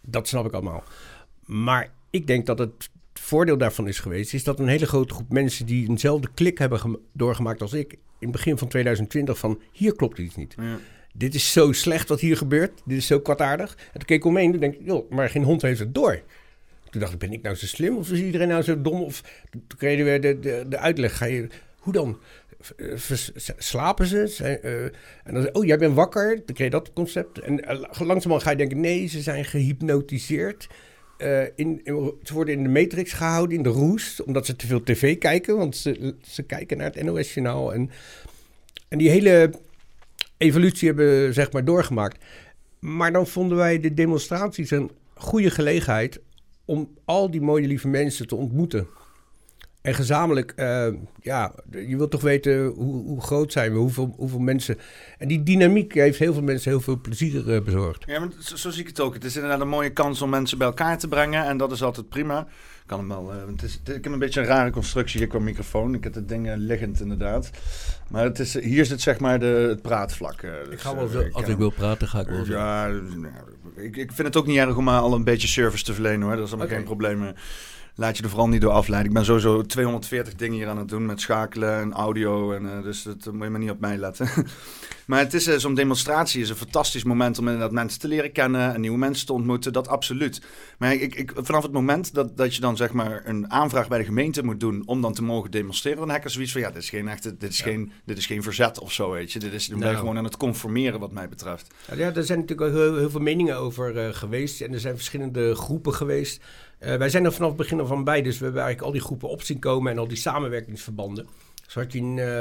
Dat 0.00 0.28
snap 0.28 0.46
ik 0.46 0.52
allemaal. 0.52 0.82
Maar 1.44 1.90
ik 2.10 2.26
denk 2.26 2.46
dat 2.46 2.58
het 2.58 2.92
voordeel 3.24 3.58
daarvan 3.58 3.88
is 3.88 3.98
geweest... 4.00 4.34
is 4.34 4.44
dat 4.44 4.58
een 4.58 4.68
hele 4.68 4.86
grote 4.86 5.14
groep 5.14 5.32
mensen 5.32 5.66
die 5.66 5.88
eenzelfde 5.88 6.28
klik 6.34 6.58
hebben 6.58 6.80
gem- 6.80 6.98
doorgemaakt 7.12 7.60
als 7.62 7.72
ik... 7.72 7.92
in 7.92 7.98
het 8.18 8.30
begin 8.30 8.58
van 8.58 8.68
2020 8.68 9.38
van 9.38 9.60
hier 9.72 9.94
klopt 9.96 10.18
iets 10.18 10.36
niet. 10.36 10.54
Ja. 10.58 10.78
Dit 11.14 11.34
is 11.34 11.52
zo 11.52 11.72
slecht 11.72 12.08
wat 12.08 12.20
hier 12.20 12.36
gebeurt. 12.36 12.82
Dit 12.84 12.98
is 12.98 13.06
zo 13.06 13.20
kwaadaardig. 13.20 13.74
En 13.76 13.92
toen 13.92 14.04
keek 14.04 14.18
ik 14.18 14.24
omheen 14.24 14.52
en 14.52 14.60
denk 14.60 14.74
ik, 14.74 14.80
joh, 14.84 15.10
maar 15.10 15.30
geen 15.30 15.42
hond 15.44 15.62
heeft 15.62 15.78
het 15.78 15.94
door. 15.94 16.20
Toen 16.90 17.00
dacht 17.00 17.12
ik, 17.12 17.18
ben 17.18 17.32
ik 17.32 17.42
nou 17.42 17.56
zo 17.56 17.66
slim 17.66 17.96
of 17.96 18.10
is 18.10 18.20
iedereen 18.20 18.48
nou 18.48 18.62
zo 18.62 18.82
dom? 18.82 19.02
Of 19.02 19.22
toen 19.50 19.78
kreeg 19.78 19.98
je 19.98 20.04
weer 20.04 20.20
de, 20.20 20.38
de, 20.40 20.64
de 20.68 20.78
uitleg. 20.78 21.16
Ga 21.16 21.24
je, 21.24 21.46
hoe 21.78 21.92
dan? 21.92 22.18
Eh, 22.76 22.86
vers- 22.94 23.30
slapen 23.56 24.06
ze? 24.06 24.26
Zijn, 24.26 24.62
eh, 24.62 24.84
en 25.24 25.34
dan, 25.34 25.54
oh, 25.54 25.64
jij 25.64 25.78
bent 25.78 25.94
wakker. 25.94 26.34
Dan 26.34 26.54
kreeg 26.54 26.66
je 26.66 26.70
dat 26.70 26.92
concept. 26.92 27.38
En 27.38 27.64
eh, 27.64 27.78
langzamerhand 28.00 28.42
ga 28.42 28.50
je 28.50 28.56
denken, 28.56 28.80
nee, 28.80 29.06
ze 29.06 29.20
zijn 29.22 29.44
gehypnotiseerd. 29.44 30.66
Eh, 31.16 31.42
in, 31.54 31.80
ze 32.22 32.34
worden 32.34 32.54
in 32.54 32.62
de 32.62 32.68
matrix 32.68 33.12
gehouden, 33.12 33.56
in 33.56 33.62
de 33.62 33.68
roes, 33.68 34.22
omdat 34.22 34.46
ze 34.46 34.56
te 34.56 34.66
veel 34.66 34.82
tv 34.82 35.18
kijken. 35.18 35.56
Want 35.56 35.76
ze, 35.76 36.14
ze 36.22 36.42
kijken 36.42 36.76
naar 36.76 36.92
het 36.92 37.02
NOS-journaal. 37.02 37.74
En, 37.74 37.90
en 38.88 38.98
die 38.98 39.10
hele 39.10 39.52
evolutie 40.36 40.88
hebben 40.88 41.34
zeg 41.34 41.52
maar 41.52 41.64
doorgemaakt. 41.64 42.24
Maar 42.78 43.12
dan 43.12 43.26
vonden 43.26 43.56
wij 43.56 43.80
de 43.80 43.94
demonstraties 43.94 44.70
een 44.70 44.90
goede 45.14 45.50
gelegenheid 45.50 46.20
om 46.64 46.88
al 47.04 47.30
die 47.30 47.40
mooie 47.40 47.66
lieve 47.66 47.88
mensen 47.88 48.26
te 48.26 48.36
ontmoeten. 48.36 48.86
En 49.84 49.94
gezamenlijk, 49.94 50.52
eh, 50.56 50.86
ja, 51.20 51.54
je 51.70 51.96
wilt 51.96 52.10
toch 52.10 52.20
weten 52.20 52.64
hoe, 52.66 53.04
hoe 53.06 53.20
groot 53.20 53.52
zijn 53.52 53.72
we, 53.72 53.78
hoeveel, 53.78 54.14
hoeveel 54.16 54.38
mensen. 54.38 54.78
En 55.18 55.28
die 55.28 55.42
dynamiek 55.42 55.94
heeft 55.94 56.18
heel 56.18 56.32
veel 56.32 56.42
mensen 56.42 56.70
heel 56.70 56.80
veel 56.80 57.00
plezier 57.00 57.54
eh, 57.54 57.60
bezorgd. 57.62 58.02
Ja, 58.06 58.20
maar 58.20 58.28
zo, 58.40 58.56
zo 58.56 58.70
zie 58.70 58.80
ik 58.80 58.88
het 58.88 59.00
ook. 59.00 59.14
Het 59.14 59.24
is 59.24 59.34
inderdaad 59.34 59.60
een 59.60 59.68
mooie 59.68 59.90
kans 59.92 60.22
om 60.22 60.30
mensen 60.30 60.58
bij 60.58 60.66
elkaar 60.66 60.98
te 60.98 61.08
brengen. 61.08 61.44
En 61.44 61.56
dat 61.56 61.72
is 61.72 61.82
altijd 61.82 62.08
prima. 62.08 62.40
Ik 62.40 62.86
kan 62.90 62.98
hem 62.98 63.08
wel. 63.08 63.32
eh, 63.32 63.36
het 63.50 63.62
is, 63.62 63.72
het 63.84 63.96
ik 63.96 64.04
heb 64.04 64.12
een 64.12 64.18
beetje 64.18 64.40
een 64.40 64.46
rare 64.46 64.70
constructie 64.70 65.18
hier 65.18 65.28
qua 65.28 65.38
microfoon. 65.38 65.94
Ik 65.94 66.04
heb 66.04 66.14
het 66.14 66.28
ding 66.28 66.48
eh, 66.48 66.54
liggend 66.56 67.00
inderdaad. 67.00 67.50
Maar 68.10 68.24
het 68.24 68.38
is, 68.38 68.60
hier 68.60 68.84
zit 68.84 69.00
zeg 69.00 69.20
maar 69.20 69.38
de, 69.40 69.46
het 69.68 69.82
praatvlak. 69.82 70.42
eh, 70.42 70.50
dus, 70.70 70.82
eh, 70.84 71.32
als 71.32 71.42
kan- 71.42 71.50
ik 71.52 71.56
wil 71.58 71.70
praten, 71.70 72.08
ga 72.08 72.20
ik 72.20 72.26
wel. 72.26 72.46
Ja, 72.46 72.86
nou, 72.88 73.32
ik, 73.76 73.96
ik 73.96 74.12
vind 74.12 74.26
het 74.28 74.36
ook 74.36 74.46
niet 74.46 74.56
erg 74.58 74.76
om 74.76 74.88
al 74.88 75.14
een 75.14 75.24
beetje 75.24 75.48
service 75.48 75.84
te 75.84 75.92
verlenen 75.94 76.22
hoor. 76.26 76.36
Dat 76.36 76.44
is 76.46 76.50
allemaal 76.52 76.68
geen 76.76 76.84
probleem. 76.84 77.32
Laat 77.96 78.16
je 78.16 78.22
er 78.22 78.28
vooral 78.28 78.48
niet 78.48 78.60
door 78.60 78.70
afleiden. 78.70 79.08
Ik 79.10 79.16
ben 79.16 79.24
sowieso 79.24 79.62
240 79.62 80.34
dingen 80.34 80.56
hier 80.56 80.68
aan 80.68 80.78
het 80.78 80.88
doen 80.88 81.06
met 81.06 81.20
schakelen 81.20 81.80
en 81.80 81.92
audio. 81.92 82.52
En, 82.52 82.76
eh, 82.76 82.82
dus 82.82 83.02
dat 83.02 83.32
moet 83.32 83.42
je 83.42 83.50
maar 83.50 83.60
niet 83.60 83.70
op 83.70 83.80
mij 83.80 83.96
letten. 83.96 84.28
maar 85.06 85.18
het 85.18 85.34
is 85.34 85.46
eh, 85.46 85.56
zo'n 85.58 85.74
demonstratie 85.74 86.42
is 86.42 86.48
een 86.48 86.56
fantastisch 86.56 87.04
moment 87.04 87.38
om 87.38 87.44
inderdaad 87.46 87.72
mensen 87.72 88.00
te 88.00 88.08
leren 88.08 88.32
kennen 88.32 88.74
en 88.74 88.80
nieuwe 88.80 88.98
mensen 88.98 89.26
te 89.26 89.32
ontmoeten. 89.32 89.72
Dat 89.72 89.88
absoluut. 89.88 90.42
Maar 90.78 90.94
ik, 90.94 91.14
ik, 91.14 91.32
vanaf 91.34 91.62
het 91.62 91.72
moment 91.72 92.14
dat, 92.14 92.36
dat 92.36 92.54
je 92.54 92.60
dan 92.60 92.76
zeg 92.76 92.92
maar 92.92 93.22
een 93.24 93.50
aanvraag 93.50 93.88
bij 93.88 93.98
de 93.98 94.04
gemeente 94.04 94.44
moet 94.44 94.60
doen 94.60 94.82
om 94.86 95.00
dan 95.00 95.12
te 95.14 95.22
mogen 95.22 95.50
demonstreren, 95.50 95.98
dan 95.98 96.08
heb 96.08 96.18
ik 96.18 96.24
er 96.24 96.30
zoiets 96.30 96.52
van 96.52 96.60
ja, 96.60 96.70
dit 96.70 96.82
is 96.82 96.90
geen 96.90 97.08
echte, 97.08 97.36
dit 97.36 97.50
is, 97.50 97.58
Ja. 97.58 97.64
geen, 97.64 97.92
dit 98.04 98.18
is 98.18 98.26
geen 98.26 98.42
verzet 98.42 98.78
of 98.78 98.92
zo, 98.92 99.10
weet 99.10 99.32
je. 99.32 99.38
Dit 99.38 99.52
is, 99.52 99.66
dan 99.66 99.78
ben 99.78 99.86
je 99.86 99.92
Nou. 99.92 100.04
gewoon 100.04 100.18
aan 100.18 100.24
het 100.24 100.36
conformeren 100.36 101.00
wat 101.00 101.12
mij 101.12 101.28
betreft. 101.28 101.74
Ja, 101.96 102.14
er 102.14 102.24
zijn 102.24 102.38
natuurlijk 102.38 102.68
ook 102.70 102.76
heel, 102.76 102.96
heel 102.96 103.10
veel 103.10 103.20
meningen 103.20 103.56
over 103.56 103.98
eh, 103.98 104.14
geweest. 104.14 104.60
En 104.60 104.72
er 104.72 104.80
zijn 104.80 104.94
verschillende 104.94 105.54
groepen 105.54 105.94
geweest. 105.94 106.42
Eh, 106.84 106.96
wij 106.96 107.08
zijn 107.08 107.24
er 107.24 107.32
vanaf 107.32 107.48
het 107.48 107.56
begin 107.58 107.80
af 107.80 107.90
aan 107.90 108.04
bij. 108.04 108.22
Dus 108.22 108.38
we 108.38 108.44
hebben 108.44 108.62
eigenlijk 108.62 108.92
al 108.92 108.98
die 108.98 109.06
groepen 109.06 109.28
op 109.28 109.42
zien 109.42 109.58
komen 109.58 109.92
en 109.92 109.98
al 109.98 110.08
die 110.08 110.16
samenwerkingsverbanden. 110.16 111.26
Zo 111.66 111.80
had 111.80 111.92
je 111.92 111.98
in, 111.98 112.18
eh, 112.18 112.40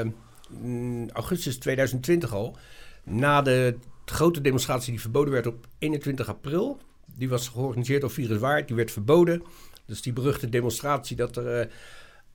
in 0.63 1.09
augustus 1.13 1.57
2020 1.57 2.33
al, 2.33 2.57
na 3.03 3.41
de 3.41 3.75
grote 4.05 4.41
demonstratie 4.41 4.91
die 4.91 5.01
verboden 5.01 5.33
werd 5.33 5.47
op 5.47 5.67
21 5.77 6.27
april. 6.29 6.77
Die 7.15 7.29
was 7.29 7.47
georganiseerd 7.47 8.01
door 8.01 8.11
Virus 8.11 8.37
Waard, 8.37 8.67
die 8.67 8.75
werd 8.75 8.91
verboden. 8.91 9.43
Dus 9.85 10.01
die 10.01 10.13
beruchte 10.13 10.49
demonstratie 10.49 11.15
dat 11.15 11.37
er 11.37 11.69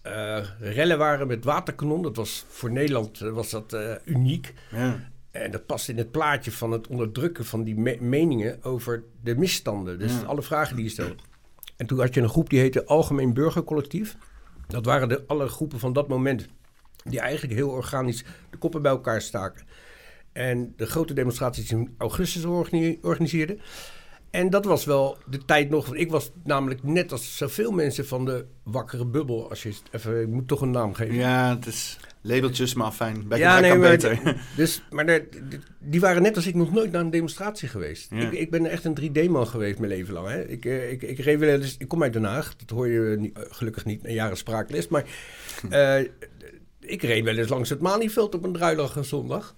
eh, 0.02 0.44
rellen 0.60 0.98
waren 0.98 1.26
met 1.26 1.44
waterkanon. 1.44 2.02
Dat 2.02 2.16
was 2.16 2.44
voor 2.48 2.70
Nederland 2.70 3.18
was 3.18 3.50
dat 3.50 3.76
uniek. 4.04 4.54
Ja. 4.70 5.10
En 5.30 5.50
dat 5.50 5.66
past 5.66 5.88
in 5.88 5.98
het 5.98 6.10
plaatje 6.10 6.52
van 6.52 6.70
het 6.70 6.86
onderdrukken 6.86 7.44
van 7.44 7.62
die 7.64 7.76
me- 7.76 7.96
meningen 8.00 8.62
over 8.62 9.02
de 9.22 9.36
misstanden. 9.36 9.98
Dus 9.98 10.12
Ja. 10.12 10.22
alle 10.26 10.42
vragen 10.42 10.76
die 10.76 10.84
je 10.84 10.90
stelt. 10.90 11.22
En 11.78 11.86
toen 11.86 11.98
had 11.98 12.14
je 12.14 12.20
een 12.20 12.28
groep 12.28 12.50
die 12.50 12.58
heette 12.58 12.84
Algemeen 12.84 13.34
Burgercollectief. 13.34 14.16
Dat 14.66 14.84
waren 14.84 15.08
de, 15.08 15.24
alle 15.26 15.48
groepen 15.48 15.78
van 15.78 15.92
dat 15.92 16.08
moment 16.08 16.46
die 17.04 17.20
eigenlijk 17.20 17.54
heel 17.54 17.68
organisch 17.68 18.24
de 18.50 18.56
koppen 18.56 18.82
bij 18.82 18.90
elkaar 18.90 19.22
staken. 19.22 19.66
En 20.32 20.72
de 20.76 20.86
grote 20.86 21.14
demonstraties 21.14 21.70
in 21.70 21.94
augustus 21.98 22.44
organi- 22.44 22.98
organiseerden. 23.02 23.60
En 24.30 24.50
dat 24.50 24.64
was 24.64 24.84
wel 24.84 25.16
de 25.26 25.44
tijd 25.44 25.70
nog. 25.70 25.94
Ik 25.94 26.10
was 26.10 26.30
namelijk 26.44 26.82
net 26.82 27.12
als 27.12 27.36
zoveel 27.36 27.70
mensen 27.70 28.06
van 28.06 28.24
de 28.24 28.46
wakkere 28.62 29.06
bubbel. 29.06 29.48
Als 29.48 29.62
je 29.62 29.68
het 29.68 29.82
even, 29.90 30.20
ik 30.20 30.28
moet 30.28 30.48
toch 30.48 30.60
een 30.60 30.70
naam 30.70 30.94
geven. 30.94 31.14
Ja, 31.14 31.54
het 31.54 31.66
is 31.66 31.98
labeltjes, 32.22 32.74
maar 32.74 32.92
fijn. 32.92 33.28
Bij 33.28 33.38
Ja, 33.38 33.60
nee, 33.60 33.70
kan 33.70 33.80
maar- 33.80 33.90
beter. 33.90 34.36
Dus, 34.56 34.82
maar 34.90 35.06
de- 35.06 35.28
de- 35.48 35.58
die 35.78 36.00
waren 36.00 36.22
net 36.22 36.36
als 36.36 36.46
ik 36.46 36.54
nog 36.54 36.72
nooit 36.72 36.92
naar 36.92 37.00
een 37.00 37.10
demonstratie 37.10 37.68
geweest. 37.68 38.10
Ja. 38.10 38.16
Ik, 38.30 38.32
ik 38.32 38.50
ben 38.50 38.66
echt 38.66 38.84
een 38.84 38.98
3D-man 39.00 39.46
geweest 39.46 39.78
mijn 39.78 39.90
leven 39.90 40.14
lang. 40.14 40.28
Hè. 40.28 40.42
Ik, 40.48 40.64
eh, 40.64 40.90
ik, 40.90 41.02
ik, 41.02 41.18
reed 41.18 41.38
wel 41.38 41.48
eens- 41.60 41.76
ik 41.78 41.88
kom 41.88 42.02
uit 42.02 42.12
Den 42.12 42.24
Haag, 42.24 42.56
dat 42.56 42.70
hoor 42.70 42.88
je 42.88 43.16
niet- 43.18 43.36
eh, 43.36 43.42
gelukkig 43.48 43.84
niet, 43.84 44.04
een 44.04 44.14
jaren 44.14 44.36
spraakles. 44.36 44.88
Maar 44.88 45.04
eh, 45.70 46.00
ik 46.80 47.02
reed 47.02 47.24
wel 47.24 47.36
eens 47.36 47.48
langs 47.48 47.68
het 47.70 47.80
Malieveld 47.80 48.34
op 48.34 48.44
een 48.44 48.52
druilige 48.52 49.02
zondag. 49.02 49.56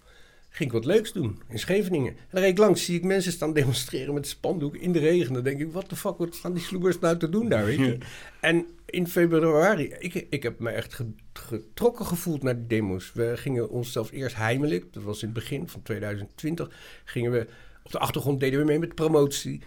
Ging 0.53 0.69
ik 0.69 0.75
wat 0.75 0.85
leuks 0.85 1.13
doen 1.13 1.43
in 1.49 1.59
Scheveningen. 1.59 2.13
En 2.13 2.27
dan 2.31 2.41
reed 2.41 2.51
ik 2.51 2.59
langs, 2.59 2.85
zie 2.85 2.97
ik 2.97 3.05
mensen 3.05 3.33
staan 3.33 3.53
demonstreren 3.53 4.15
met 4.15 4.27
spandoek 4.27 4.77
in 4.77 4.93
de 4.93 4.99
regen. 4.99 5.33
Dan 5.33 5.43
denk 5.43 5.61
ik, 5.61 5.73
wat 5.73 5.89
de 5.91 5.97
fuck, 5.97 6.19
wat 6.19 6.35
staan 6.35 6.53
die 6.53 6.63
sloebers 6.63 6.99
nou 6.99 7.17
te 7.17 7.29
doen 7.29 7.49
daar, 7.49 7.65
weet 7.65 7.79
je? 7.79 7.99
En 8.41 8.67
in 8.87 9.07
februari, 9.09 9.95
ik, 9.99 10.15
ik 10.31 10.43
heb 10.43 10.59
me 10.59 10.71
echt 10.71 10.95
ge- 10.95 11.13
getrokken 11.33 12.07
gevoeld 12.07 12.43
naar 12.43 12.57
die 12.57 12.67
demo's. 12.67 13.13
We 13.15 13.33
gingen 13.37 13.69
onszelf 13.71 14.11
eerst 14.11 14.37
heimelijk, 14.37 14.93
dat 14.93 15.03
was 15.03 15.21
in 15.23 15.29
het 15.29 15.39
begin 15.39 15.69
van 15.69 15.83
2020, 15.83 16.71
gingen 17.05 17.33
we 17.33 17.47
op 17.83 17.91
de 17.93 17.99
achtergrond 17.99 18.41
deden 18.41 18.59
we 18.61 18.65
mee 18.65 18.79
met 18.79 18.95
promotie. 18.95 19.61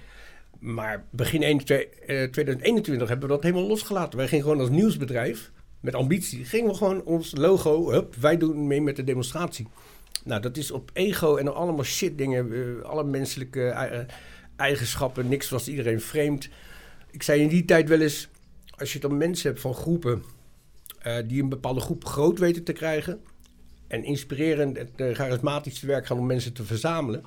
Maar 0.60 1.06
begin 1.12 1.44
1 1.44 1.58
twee- 1.58 1.90
eh, 1.90 2.06
2021 2.30 3.08
hebben 3.10 3.28
we 3.28 3.34
dat 3.34 3.44
helemaal 3.44 3.68
losgelaten. 3.68 4.18
Wij 4.18 4.28
gingen 4.28 4.44
gewoon 4.44 4.60
als 4.60 4.70
nieuwsbedrijf, 4.70 5.52
met 5.80 5.96
ambitie, 5.96 6.46
gingen 6.46 6.70
we 6.72 6.75
gewoon 6.78 7.04
ons 7.04 7.36
logo, 7.36 7.92
hup, 7.92 8.16
wij 8.16 8.38
doen 8.38 8.68
mee 8.68 8.82
met 8.82 8.96
de 8.96 9.04
demonstratie. 9.04 9.68
Nou, 10.24 10.41
dat 10.41 10.58
is 10.58 10.72
op 10.72 10.89
ego 10.93 11.36
en 11.36 11.55
allemaal 11.55 11.84
shit 11.84 12.17
dingen, 12.17 12.53
eh, 12.53 12.89
alle 12.89 13.03
menselijke 13.03 13.67
eh, 13.67 14.00
eigenschappen, 14.55 15.27
niks 15.27 15.50
was 15.50 15.67
iedereen 15.67 16.01
vreemd. 16.01 16.50
Ik 17.12 17.24
zei 17.24 17.41
in 17.41 17.48
die 17.48 17.65
tijd 17.65 17.89
wel 17.89 18.01
eens, 18.01 18.29
als 18.77 18.93
je 18.93 19.00
dan 19.00 19.17
mensen 19.17 19.50
hebt 19.50 19.62
van 19.62 19.74
groepen 19.74 20.24
eh, 21.00 21.17
die 21.27 21.41
een 21.41 21.50
bepaalde 21.50 21.79
groep 21.79 22.05
groot 22.05 22.39
weten 22.39 22.63
te 22.63 22.74
krijgen 22.74 23.22
en 23.88 24.03
inspirerend 24.03 24.77
en 24.77 25.15
charismatisch 25.15 25.79
te 25.79 25.88
werk 25.88 26.05
gaan 26.05 26.20
om 26.20 26.25
mensen 26.25 26.53
te 26.53 26.63
verzamelen, 26.63 27.24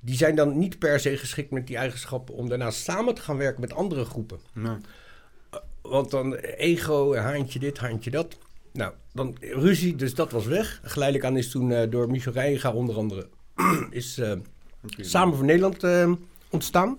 die 0.00 0.16
zijn 0.16 0.34
dan 0.34 0.58
niet 0.58 0.78
per 0.78 1.00
se 1.00 1.16
geschikt 1.16 1.50
met 1.50 1.66
die 1.66 1.76
eigenschappen 1.76 2.34
om 2.34 2.48
daarna 2.48 2.70
samen 2.70 3.14
te 3.14 3.20
gaan 3.20 3.36
werken 3.36 3.60
met 3.60 3.72
andere 3.72 4.04
groepen. 4.04 4.38
Nee. 4.52 4.76
Want 5.82 6.10
dan 6.10 6.34
ego, 6.34 7.14
haantje 7.14 7.58
dit, 7.58 7.78
haantje 7.78 8.10
dat. 8.10 8.38
Nou, 8.72 8.92
dan 9.12 9.36
ruzie, 9.40 9.96
dus 9.96 10.14
dat 10.14 10.30
was 10.30 10.46
weg. 10.46 10.80
Geleidelijk 10.82 11.28
aan 11.28 11.36
is 11.36 11.50
toen 11.50 11.72
eh, 11.72 11.90
door 11.90 12.10
Michel 12.10 12.32
Rijnga 12.32 12.72
onder 12.72 12.96
andere 12.96 13.28
is 13.90 14.18
eh, 14.18 14.32
Samen 14.96 15.36
voor 15.36 15.44
Nederland 15.44 15.84
eh, 15.84 16.12
ontstaan. 16.50 16.98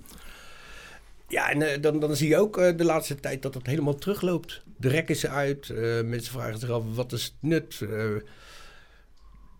Ja, 1.28 1.52
en 1.52 1.82
dan, 1.82 2.00
dan 2.00 2.16
zie 2.16 2.30
je 2.30 2.38
ook 2.38 2.56
de 2.78 2.84
laatste 2.84 3.16
tijd 3.16 3.42
dat 3.42 3.54
het 3.54 3.66
helemaal 3.66 3.96
terugloopt. 3.96 4.62
De 4.78 4.90
rek 4.90 5.10
is 5.10 5.24
eruit. 5.24 5.70
mensen 6.06 6.34
vragen 6.34 6.60
zich 6.60 6.70
af, 6.70 6.84
wat 6.94 7.12
is 7.12 7.24
het 7.24 7.34
nut? 7.40 7.80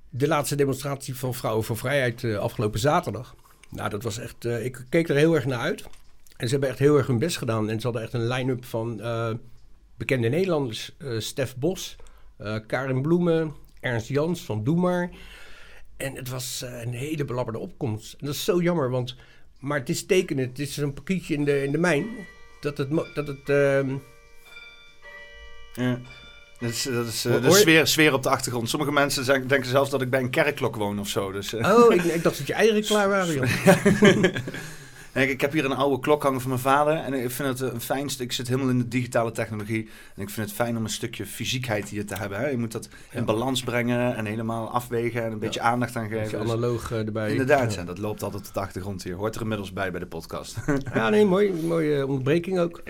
De 0.10 0.28
laatste 0.28 0.56
demonstratie 0.56 1.16
van 1.16 1.34
Vrouwen 1.34 1.64
voor 1.64 1.78
Vrijheid 1.78 2.24
afgelopen 2.24 2.80
zaterdag. 2.80 3.36
Nou, 3.70 3.90
dat 3.90 4.04
was 4.04 4.18
echt... 4.18 4.46
ik 4.46 4.86
keek 4.90 5.10
er 5.10 5.16
heel 5.16 5.36
erg 5.36 5.46
naar 5.46 5.60
uit. 5.60 5.84
En 6.38 6.46
ze 6.48 6.52
hebben 6.52 6.70
echt 6.70 6.80
heel 6.80 6.98
erg 6.98 7.08
hun 7.08 7.20
best 7.20 7.38
gedaan. 7.38 7.70
En 7.70 7.80
ze 7.80 7.84
hadden 7.84 8.04
echt 8.04 8.14
een 8.14 8.28
line-up 8.28 8.66
van 8.66 9.02
bekende 10.08 10.30
Nederlanders. 10.30 10.92
eh 10.98 11.20
Stef 11.20 11.56
Bos, 11.56 11.96
eh, 12.38 12.56
Karin 12.68 13.02
Bloemen, 13.02 13.54
Ernst 13.80 14.08
Jans 14.08 14.42
van 14.42 14.64
Doe 14.64 14.78
Maar. 14.80 15.10
En 15.98 16.16
het 16.16 16.30
was 16.30 16.62
eh, 16.62 16.82
een 16.82 16.94
hele 16.94 17.26
belabberde 17.26 17.60
opkomst. 17.60 18.14
En 18.20 18.26
dat 18.26 18.36
is 18.36 18.44
zo 18.44 18.62
jammer, 18.62 18.90
want... 18.90 19.16
Maar 19.60 19.80
het 19.80 19.90
is 19.90 20.06
tekenend. 20.06 20.50
Het 20.58 20.68
is 20.68 20.78
een 20.78 20.94
pakietje 20.94 21.34
in 21.34 21.46
de, 21.46 21.64
in 21.64 21.72
de 21.72 21.78
mijn. 21.78 22.08
Dat 22.62 22.78
het... 22.78 22.90
Dat 23.14 23.28
het 23.28 23.50
ehm, 23.50 23.96
Ja. 25.74 26.00
Dat 26.60 26.70
is, 26.70 26.84
dat 26.84 27.06
is 27.06 27.22
de 27.22 27.52
sfeer, 27.52 27.88
sfeer 27.88 28.14
op 28.14 28.24
de 28.24 28.30
achtergrond. 28.30 28.70
Sommige 28.70 28.92
mensen 28.92 29.24
zijn- 29.24 29.48
denken 29.48 29.70
zelfs 29.70 29.90
dat 29.90 30.02
ik 30.02 30.10
bij 30.10 30.20
een 30.20 30.30
kerkklok 30.30 30.76
woon 30.76 31.00
of 31.00 31.08
zo. 31.08 31.32
Dus. 31.32 31.54
Oh, 31.54 31.94
ik, 31.94 32.04
ik 32.04 32.24
dacht 32.24 32.38
dat 32.38 32.48
je 32.48 32.54
eieren 32.54 32.84
klaar 32.84 33.10
waren, 33.10 33.34
joh. 33.34 34.24
En 35.12 35.22
ik, 35.22 35.30
ik 35.30 35.42
heb 35.42 35.52
hier 35.52 35.66
een 35.66 35.72
oude 35.76 36.00
klok 36.00 36.24
hangen 36.24 36.42
van 36.42 36.50
mijn 36.50 36.62
vader. 36.62 36.94
En 36.94 37.14
ik 37.14 37.32
vind 37.32 37.60
het 37.60 37.74
een 37.74 37.82
fijnste. 37.82 38.24
Ik 38.24 38.32
zit 38.32 38.48
helemaal 38.48 38.70
in 38.70 38.78
de 38.78 38.88
digitale 38.88 39.32
technologie. 39.32 39.90
En 40.16 40.22
ik 40.22 40.30
vind 40.30 40.48
het 40.48 40.56
fijn 40.56 40.78
om 40.78 40.84
een 40.84 40.90
stukje 40.90 41.26
fysiekheid 41.26 41.90
hier 41.90 42.06
te 42.06 42.16
hebben. 42.16 42.40
Hè. 42.40 42.48
Je 42.48 42.58
moet 42.58 42.72
dat 42.72 42.86
in 43.12 43.20
Ja. 43.20 43.26
balans 43.26 43.64
brengen 43.64 44.16
en 44.16 44.26
helemaal 44.26 44.70
afwegen 44.70 45.24
en 45.24 45.32
een 45.32 45.40
beetje 45.40 45.62
aandacht 45.62 45.96
aan 45.96 46.08
geven. 46.10 46.40
Dus 46.40 46.50
analoog 46.50 46.92
eh, 46.92 46.98
erbij. 47.06 47.32
inderdaad, 47.32 47.74
Ja. 47.74 47.80
ja, 47.80 47.86
dat 47.86 47.98
loopt 47.98 48.24
altijd 48.24 48.48
op 48.48 48.54
de 48.54 48.60
achtergrond 48.60 49.04
hier. 49.04 49.16
Hoort 49.16 49.36
er 49.36 49.42
inmiddels 49.42 49.74
bij 49.74 49.92
bij 49.92 50.00
de 50.00 50.06
podcast. 50.06 50.56
Ja, 50.94 51.10
nee, 51.10 51.26
mooi, 51.26 51.54
mooie 51.54 52.08
onderbreking 52.08 52.60
ook. 52.60 52.82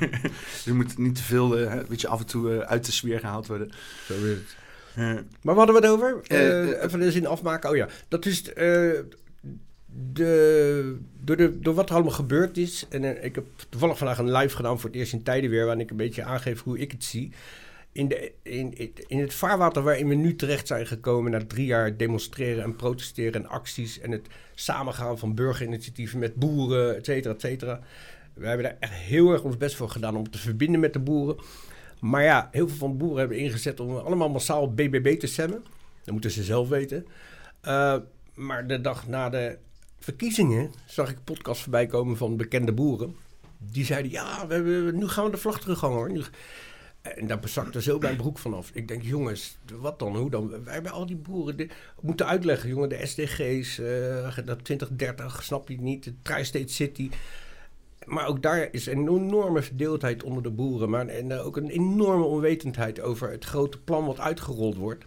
je 0.64 0.72
moet 0.72 0.98
niet 0.98 1.14
te 1.14 1.22
veel, 1.22 1.56
eh, 1.58 1.74
een 1.74 1.84
beetje 1.88 2.08
af 2.08 2.20
en 2.20 2.26
toe 2.26 2.52
eh, 2.54 2.58
uit 2.70 2.86
de 2.86 2.92
sfeer 2.92 3.18
gehaald 3.20 3.46
worden. 3.46 3.70
Zo 4.06 4.14
is 4.14 4.20
het. 4.22 4.56
Eh, 4.94 5.04
Maar 5.42 5.54
wat 5.54 5.56
hadden 5.56 5.74
we 5.74 5.80
het 5.80 5.90
over? 5.90 6.20
Eh, 6.26 6.38
Eh, 6.48 6.72
eh, 6.72 6.82
even 6.84 6.98
de 7.00 7.10
zin 7.12 7.26
afmaken. 7.26 7.70
Oh 7.70 7.76
ja, 7.76 7.88
dat 8.08 8.26
is 8.26 8.52
eh, 8.52 8.90
de, 10.12 10.96
door, 11.26 11.36
de, 11.36 11.60
door 11.60 11.74
wat 11.74 11.88
er 11.88 11.94
allemaal 11.94 12.12
gebeurd 12.12 12.56
is. 12.56 12.86
En 12.88 13.04
eh, 13.04 13.24
ik 13.24 13.34
heb 13.34 13.44
toevallig 13.68 13.98
vandaag 13.98 14.18
een 14.18 14.32
live 14.32 14.56
gedaan 14.56 14.80
voor 14.80 14.90
het 14.90 14.98
eerst 14.98 15.12
in 15.12 15.22
tijden 15.22 15.50
weer, 15.50 15.64
waarin 15.64 15.82
ik 15.82 15.90
een 15.90 15.96
beetje 15.96 16.24
aangeef 16.24 16.62
hoe 16.62 16.78
ik 16.78 16.92
het 16.92 17.04
zie. 17.04 17.32
In, 17.92 18.08
de, 18.08 18.32
in, 18.42 18.92
in 19.06 19.20
het 19.20 19.34
vaarwater 19.34 19.82
waarin 19.82 20.08
we 20.08 20.14
nu 20.14 20.36
terecht 20.36 20.66
zijn 20.66 20.86
gekomen 20.86 21.30
na 21.30 21.46
drie 21.46 21.66
jaar 21.66 21.96
demonstreren 21.96 22.62
en 22.62 22.76
protesteren 22.76 23.42
en 23.42 23.48
acties 23.48 24.00
en 24.00 24.10
het 24.10 24.26
samengaan 24.54 25.18
van 25.18 25.34
burgerinitiatieven 25.34 26.18
met 26.18 26.34
boeren, 26.34 26.96
et 26.96 27.04
cetera, 27.04 27.34
et 27.34 27.40
cetera. 27.40 27.80
We 28.34 28.46
hebben 28.46 28.66
daar 28.66 28.76
echt 28.80 28.92
heel 28.92 29.32
erg 29.32 29.42
ons 29.42 29.56
best 29.56 29.76
voor 29.76 29.88
gedaan 29.88 30.16
om 30.16 30.30
te 30.30 30.38
verbinden 30.38 30.80
met 30.80 30.92
de 30.92 30.98
boeren. 30.98 31.36
Maar 32.00 32.22
ja, 32.22 32.48
heel 32.52 32.68
veel 32.68 32.76
van 32.76 32.90
de 32.90 32.96
boeren 32.96 33.18
hebben 33.18 33.38
ingezet 33.38 33.80
om 33.80 33.96
allemaal 33.96 34.28
massaal 34.28 34.72
BBB 34.72 35.18
te 35.18 35.26
stemmen. 35.26 35.64
Dat 36.04 36.12
moeten 36.12 36.30
ze 36.30 36.42
zelf 36.42 36.68
weten. 36.68 37.06
Uh, 37.66 37.96
maar 38.34 38.66
de 38.66 38.80
dag 38.80 39.08
na 39.08 39.28
de 39.28 39.58
verkiezingen 40.06 40.72
zag 40.84 41.10
ik 41.10 41.24
podcast 41.24 41.60
voorbij 41.60 41.86
komen 41.86 42.16
van 42.16 42.36
bekende 42.36 42.72
boeren. 42.72 43.16
Die 43.58 43.84
zeiden, 43.84 44.10
ja, 44.10 44.46
we 44.46 44.54
hebben, 44.54 44.96
nu 44.98 45.08
gaan 45.08 45.24
we 45.24 45.30
de 45.30 45.36
vlag 45.36 45.60
terughangen 45.60 45.96
hoor. 45.96 46.30
En 47.02 47.26
daar 47.26 47.38
bezakte 47.38 47.82
zo 47.82 47.98
mijn 47.98 48.16
broek 48.16 48.38
vanaf. 48.38 48.70
Ik 48.72 48.88
denk, 48.88 49.02
jongens, 49.02 49.58
wat 49.80 49.98
dan? 49.98 50.16
Hoe 50.16 50.30
dan? 50.30 50.64
Wij 50.64 50.74
hebben 50.74 50.92
al 50.92 51.06
die 51.06 51.16
boeren 51.16 51.70
moeten 52.00 52.26
uitleggen, 52.26 52.68
jongen, 52.68 52.88
de 52.88 53.06
SDG's, 53.06 53.78
uh, 53.78 54.38
dat 54.44 54.64
2030, 54.64 55.42
snap 55.42 55.68
je 55.68 55.80
niet, 55.80 56.04
de 56.04 56.14
Tri-State 56.22 56.72
City. 56.72 57.10
Maar 58.04 58.26
ook 58.26 58.42
daar 58.42 58.68
is 58.72 58.86
een 58.86 59.08
enorme 59.08 59.62
verdeeldheid 59.62 60.22
onder 60.22 60.42
de 60.42 60.50
boeren. 60.50 60.90
Maar 60.90 61.06
en 61.06 61.30
uh, 61.30 61.46
ook 61.46 61.56
een 61.56 61.70
enorme 61.70 62.24
onwetendheid 62.24 63.00
over 63.00 63.30
het 63.30 63.44
grote 63.44 63.78
plan 63.78 64.06
wat 64.06 64.20
uitgerold 64.20 64.76
wordt. 64.76 65.04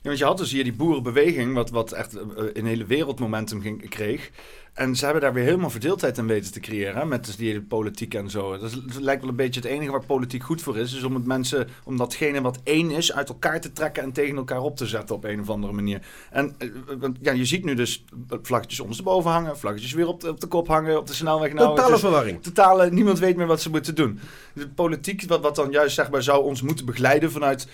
Ja, 0.00 0.08
want 0.08 0.18
je 0.18 0.24
had 0.24 0.38
dus 0.38 0.52
hier 0.52 0.64
die 0.64 0.72
boerenbeweging, 0.72 1.54
wat, 1.54 1.70
wat 1.70 1.92
echt 1.92 2.14
uh, 2.14 2.22
een 2.52 2.66
hele 2.66 2.84
wereldmomentum 2.84 3.60
ging, 3.60 3.88
kreeg. 3.88 4.30
En 4.78 4.96
ze 4.96 5.04
hebben 5.04 5.22
daar 5.22 5.32
weer 5.32 5.44
helemaal 5.44 5.70
verdeeldheid 5.70 6.18
in 6.18 6.26
weten 6.26 6.52
te 6.52 6.60
creëren, 6.60 7.08
met 7.08 7.24
dus 7.24 7.36
die 7.36 7.48
hele 7.48 7.62
politiek 7.62 8.14
en 8.14 8.30
zo. 8.30 8.58
Dat, 8.58 8.70
is, 8.70 8.72
dat, 8.72 9.00
lijkt 9.00 9.20
wel 9.20 9.30
een 9.30 9.36
beetje 9.36 9.60
het 9.60 9.68
enige 9.68 9.90
waar 9.90 10.04
politiek 10.06 10.42
goed 10.42 10.62
voor 10.62 10.78
is, 10.78 10.94
is 10.94 11.02
om 11.02 11.14
het 11.14 11.24
mensen, 11.24 11.68
om 11.84 11.96
datgene 11.96 12.40
wat 12.40 12.58
één 12.64 12.90
is, 12.90 13.12
uit 13.12 13.28
elkaar 13.28 13.60
te 13.60 13.72
trekken 13.72 14.02
en 14.02 14.12
tegen 14.12 14.36
elkaar 14.36 14.60
op 14.60 14.76
te 14.76 14.86
zetten 14.86 15.16
op 15.16 15.24
een 15.24 15.40
of 15.40 15.50
andere 15.50 15.72
manier. 15.72 16.06
En 16.30 16.54
uh, 16.58 17.08
ja, 17.20 17.32
je 17.32 17.44
ziet 17.44 17.64
nu 17.64 17.74
dus 17.74 18.04
vlaggetjes 18.42 18.80
ondersteboven 18.80 19.30
hangen, 19.30 19.58
vlaggetjes 19.58 19.92
weer 19.92 20.08
op 20.08 20.20
de, 20.20 20.28
op 20.28 20.40
de 20.40 20.46
kop 20.46 20.68
hangen, 20.68 20.98
op 20.98 21.06
de 21.06 21.14
snelweg. 21.14 21.52
Nou, 21.52 21.76
Totale 21.76 21.98
verwarring. 21.98 22.42
Totale, 22.42 22.90
niemand 22.90 23.18
weet 23.18 23.36
meer 23.36 23.46
wat 23.46 23.62
ze 23.62 23.70
moeten 23.70 23.94
doen. 23.94 24.20
De 24.52 24.68
politiek, 24.68 25.22
wat, 25.26 25.40
wat 25.40 25.56
dan 25.56 25.70
juist 25.70 25.94
zeg 25.94 26.10
maar 26.10 26.22
zou 26.22 26.44
ons 26.44 26.62
moeten 26.62 26.84
begeleiden 26.86 27.30
vanuit 27.30 27.68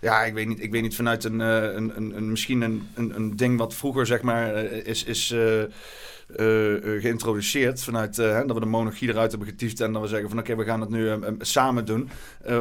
ja, 0.00 0.24
ik 0.24 0.34
weet 0.34 0.46
niet, 0.46 0.62
ik 0.62 0.70
weet 0.70 0.82
niet 0.82 0.96
vanuit 0.96 1.24
een, 1.24 1.40
uh, 1.40 1.62
een, 1.62 1.96
een, 1.96 2.16
een, 2.16 2.30
misschien 2.30 2.60
een, 2.60 2.88
een, 2.94 3.16
een 3.16 3.36
ding 3.36 3.58
wat 3.58 3.74
vroeger 3.74 4.06
zeg 4.06 4.22
maar 4.22 4.64
uh, 4.64 4.86
is, 4.86 5.04
is 5.04 5.30
uh, 5.30 5.62
geïntroduceerd 7.00 7.82
vanuit 7.82 8.16
dat 8.16 8.52
we 8.52 8.60
de 8.60 8.66
monarchie 8.66 9.08
eruit 9.08 9.30
hebben 9.30 9.48
getiefd 9.48 9.80
en 9.80 9.92
dat 9.92 10.02
we 10.02 10.08
zeggen 10.08 10.28
van 10.28 10.38
oké, 10.38 10.56
we 10.56 10.64
gaan 10.64 10.80
het 10.80 10.90
nu 10.90 11.18
samen 11.38 11.84
doen. 11.84 12.10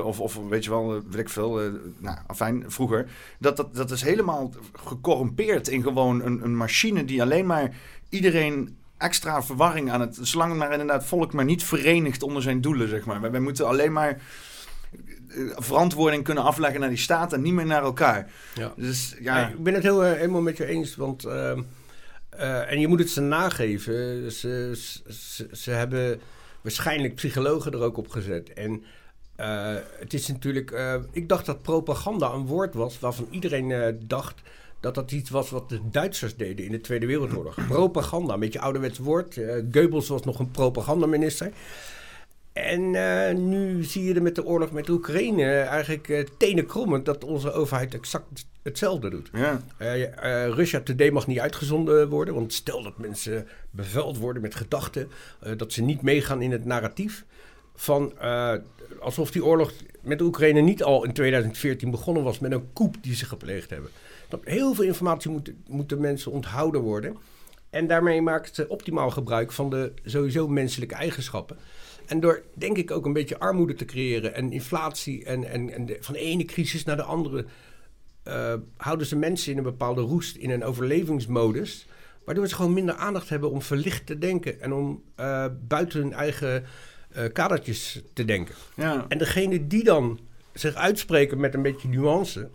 of, 0.03 0.19
of 0.19 0.35
weet 0.49 0.63
je 0.63 0.69
wel, 0.69 0.87
weet 0.87 1.19
ik 1.19 1.29
veel, 1.29 1.61
nou, 1.97 2.17
fijn, 2.35 2.63
vroeger. 2.67 3.09
Dat, 3.39 3.57
dat, 3.57 3.75
dat 3.75 3.91
is 3.91 4.01
helemaal 4.01 4.53
gecorrumpeerd 4.73 5.67
in 5.67 5.83
gewoon 5.83 6.21
een, 6.21 6.43
een 6.43 6.55
machine 6.55 7.05
die 7.05 7.21
alleen 7.21 7.45
maar 7.45 7.75
iedereen 8.09 8.77
extra 8.97 9.43
verwarring 9.43 9.91
aan 9.91 10.01
het, 10.01 10.17
zolang 10.21 10.55
maar 10.55 10.71
inderdaad 10.71 11.05
volk 11.05 11.33
maar 11.33 11.45
niet 11.45 11.63
verenigt 11.63 12.23
onder 12.23 12.41
zijn 12.41 12.61
doelen, 12.61 12.89
zeg 12.89 13.05
maar. 13.05 13.31
Wij 13.31 13.39
moeten 13.39 13.67
alleen 13.67 13.93
maar 13.93 14.21
verantwoording 15.55 16.23
kunnen 16.23 16.43
afleggen 16.43 16.79
naar 16.79 16.89
die 16.89 16.97
staat 16.97 17.33
en 17.33 17.41
niet 17.41 17.53
meer 17.53 17.65
naar 17.65 17.83
elkaar. 17.83 18.31
Ja. 18.53 18.73
Dus, 18.75 19.15
ja. 19.19 19.47
Ik 19.47 19.63
ben 19.63 19.73
het 19.73 19.83
heel, 19.83 20.05
uh, 20.05 20.11
helemaal 20.11 20.41
met 20.41 20.57
je 20.57 20.65
eens, 20.65 20.95
want 20.95 21.25
uh, 21.25 21.31
uh, 22.39 22.71
en 22.71 22.79
je 22.79 22.87
moet 22.87 22.99
het 22.99 23.09
ze 23.09 23.21
nageven. 23.21 24.31
Ze, 24.31 24.71
ze, 25.07 25.47
ze 25.51 25.71
hebben 25.71 26.19
waarschijnlijk 26.61 27.15
psychologen 27.15 27.71
er 27.71 27.81
ook 27.81 27.97
op 27.97 28.07
gezet. 28.09 28.53
En 28.53 28.83
eh, 29.37 29.75
het 29.99 30.13
is 30.13 30.27
natuurlijk, 30.27 30.71
eh, 30.71 30.95
ik 31.11 31.29
dacht 31.29 31.45
dat 31.45 31.61
propaganda 31.61 32.31
een 32.31 32.45
woord 32.45 32.73
was 32.73 32.99
waarvan 32.99 33.27
iedereen 33.29 33.71
eh, 33.71 33.93
dacht 33.99 34.41
dat 34.79 34.95
dat 34.95 35.11
iets 35.11 35.29
was 35.29 35.49
wat 35.49 35.69
de 35.69 35.79
Duitsers 35.91 36.35
deden 36.35 36.65
in 36.65 36.71
de 36.71 36.81
Tweede 36.81 37.05
Wereldoorlog. 37.05 37.67
propaganda, 37.67 38.33
een 38.33 38.39
beetje 38.39 38.59
ouderwets 38.59 38.97
woord. 38.97 39.37
Eh 39.37 39.55
Goebbels 39.71 40.07
was 40.07 40.23
nog 40.23 40.39
een 40.39 40.51
propagandaminister. 40.51 41.51
En 42.63 42.95
eh, 42.95 43.35
nu 43.35 43.83
zie 43.83 44.03
je 44.03 44.13
er 44.13 44.21
met 44.21 44.35
de 44.35 44.45
oorlog 44.45 44.71
met 44.71 44.89
Oekraïne 44.89 45.59
eigenlijk 45.59 46.07
uh, 46.07 46.25
tenen 46.37 46.65
krommend 46.65 47.05
dat 47.05 47.23
onze 47.23 47.51
overheid 47.51 47.93
exact 47.93 48.45
hetzelfde 48.63 49.09
doet. 49.09 49.29
Ja. 49.33 49.61
Uh, 49.79 50.47
Russia 50.47 50.79
Today 50.79 51.09
mag 51.09 51.27
niet 51.27 51.39
uitgezonden 51.39 52.09
worden, 52.09 52.33
want 52.33 52.53
stel 52.53 52.83
dat 52.83 52.97
mensen 52.97 53.47
bevuild 53.69 54.17
worden 54.17 54.41
met 54.41 54.55
gedachten, 54.55 55.09
dat 55.57 55.73
ze 55.73 55.81
niet 55.81 56.01
meegaan 56.01 56.41
in 56.41 56.51
het 56.51 56.65
narratief 56.65 57.25
van 57.75 58.13
alsof 58.99 59.31
die 59.31 59.45
oorlog 59.45 59.73
met 60.01 60.21
Oekraïne 60.21 60.61
niet 60.61 60.83
al 60.83 61.03
in 61.03 61.13
2014 61.13 61.91
begonnen 61.91 62.23
was 62.23 62.39
met 62.39 62.51
een 62.51 62.73
coup 62.73 62.95
die 63.01 63.15
ze 63.15 63.25
gepleegd 63.25 63.69
hebben. 63.69 63.89
Dat 64.29 64.39
heel 64.43 64.73
veel 64.73 64.85
informatie 64.85 65.31
moeten, 65.31 65.63
moeten 65.67 65.99
mensen 65.99 66.31
onthouden 66.31 66.81
worden. 66.81 67.17
En 67.69 67.87
daarmee 67.87 68.21
maakt 68.21 68.55
ze 68.55 68.69
optimaal 68.69 69.09
gebruik 69.09 69.51
van 69.51 69.69
de 69.69 69.93
sowieso 70.03 70.47
menselijke 70.47 70.95
eigenschappen. 70.95 71.57
En 72.07 72.19
door, 72.19 72.43
denk 72.53 72.77
ik, 72.77 72.91
ook 72.91 73.05
een 73.05 73.13
beetje 73.13 73.39
armoede 73.39 73.73
te 73.73 73.85
creëren 73.85 74.33
en 74.33 74.51
inflatie 74.51 75.25
en, 75.25 75.43
en, 75.43 75.69
en 75.69 75.85
de, 75.85 75.97
van 75.99 76.13
de 76.13 76.19
ene 76.19 76.45
crisis 76.45 76.83
naar 76.83 76.95
de 76.95 77.03
andere, 77.03 77.45
uh, 78.27 78.53
houden 78.77 79.07
ze 79.07 79.15
mensen 79.15 79.51
in 79.51 79.57
een 79.57 79.63
bepaalde 79.63 80.01
roest, 80.01 80.35
in 80.35 80.49
een 80.49 80.63
overlevingsmodus. 80.63 81.87
Waardoor 82.25 82.47
ze 82.47 82.55
gewoon 82.55 82.73
minder 82.73 82.95
aandacht 82.95 83.29
hebben 83.29 83.51
om 83.51 83.61
verlicht 83.61 84.05
te 84.05 84.17
denken 84.17 84.61
en 84.61 84.73
om 84.73 85.03
uh, 85.19 85.45
buiten 85.67 85.99
hun 85.99 86.13
eigen 86.13 86.63
uh, 87.17 87.23
kadertjes 87.33 88.01
te 88.13 88.25
denken. 88.25 88.55
Ja. 88.75 89.05
En 89.07 89.17
degene 89.17 89.67
die 89.67 89.83
dan 89.83 90.19
zich 90.53 90.75
uitspreken 90.75 91.39
met 91.39 91.53
een 91.53 91.61
beetje 91.61 91.87
nuance, 91.87 92.49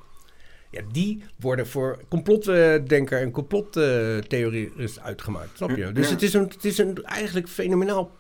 ja, 0.71 0.83
die 0.93 1.23
worden 1.39 1.67
voor 1.67 1.99
complotdenker 2.09 3.21
en 3.21 3.31
complottheorist 3.31 5.01
uitgemaakt. 5.01 5.57
Snap 5.57 5.77
je? 5.77 5.93
Dus 5.93 6.07
Ja. 6.07 6.13
het 6.13 6.23
is, 6.23 6.35
een, 6.35 6.43
het 6.43 6.65
is 6.65 6.79
een 6.79 7.05
eigenlijk 7.05 7.49
fenomenaal 7.49 8.11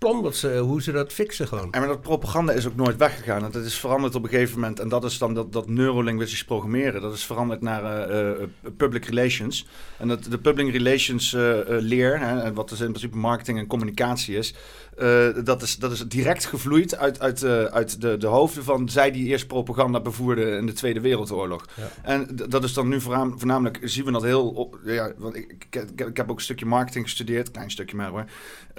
plan 0.00 0.22
dat 0.22 0.36
ze, 0.36 0.58
hoe 0.58 0.82
ze 0.82 0.92
dat 0.92 1.12
fixen 1.12 1.48
gewoon. 1.48 1.72
En 1.72 1.78
maar 1.80 1.88
dat 1.88 2.00
propaganda 2.00 2.52
is 2.52 2.66
ook 2.66 2.76
nooit 2.76 2.96
weggegaan. 2.96 3.44
En 3.44 3.50
dat 3.50 3.64
is 3.64 3.78
veranderd 3.78 4.14
op 4.14 4.22
een 4.22 4.28
gegeven 4.28 4.60
moment. 4.60 4.80
En 4.80 4.88
dat 4.88 5.04
is 5.04 5.18
dan 5.18 5.34
dat, 5.34 5.52
dat 5.52 5.68
neurolinguistisch 5.68 6.44
programmeren. 6.44 7.00
Dat 7.00 7.14
is 7.14 7.24
veranderd 7.24 7.60
naar 7.60 8.08
eh, 8.08 8.30
eh, 8.30 8.48
public 8.76 9.04
relations. 9.04 9.66
En 9.98 10.08
dat 10.08 10.24
de 10.24 10.38
public 10.38 10.72
relations 10.72 11.34
eh, 11.34 11.60
eh, 11.60 11.82
leer, 11.82 12.20
hè, 12.20 12.52
wat 12.52 12.68
dus 12.68 12.80
in 12.80 12.88
principe 12.88 13.16
marketing 13.16 13.58
en 13.58 13.66
communicatie 13.66 14.36
is, 14.36 14.54
eh, 14.96 15.26
dat, 15.44 15.62
is 15.62 15.76
dat 15.76 15.92
is 15.92 16.00
direct 16.00 16.44
gevloeid 16.44 16.96
uit, 16.96 17.20
uit, 17.20 17.42
eh, 17.42 17.64
uit 17.64 18.00
de, 18.00 18.16
de 18.16 18.26
hoofden 18.26 18.64
van 18.64 18.88
zij 18.88 19.10
die 19.10 19.26
eerst 19.26 19.46
propaganda 19.46 20.00
bevoerden 20.00 20.58
in 20.58 20.66
de 20.66 20.72
Tweede 20.72 21.00
Wereldoorlog. 21.00 21.64
Ja. 21.76 21.90
En 22.02 22.28
dat 22.48 22.64
is 22.64 22.72
dan 22.72 22.88
nu 22.88 23.00
voornaam- 23.00 23.38
voornamelijk, 23.38 23.78
zien 23.82 24.04
we 24.04 24.12
dat 24.12 24.22
heel 24.22 24.48
op, 24.48 24.78
ja, 24.84 25.12
want 25.16 25.36
ik, 25.36 25.52
ik, 25.70 25.90
ik, 25.90 26.00
ik 26.06 26.16
heb 26.16 26.30
ook 26.30 26.36
een 26.36 26.42
stukje 26.42 26.66
marketing 26.66 27.04
gestudeerd, 27.04 27.50
klein 27.50 27.70
stukje 27.70 27.96
maar 27.96 28.08
hoor, 28.10 28.18
Eh, 28.20 28.26
eh, 28.26 28.69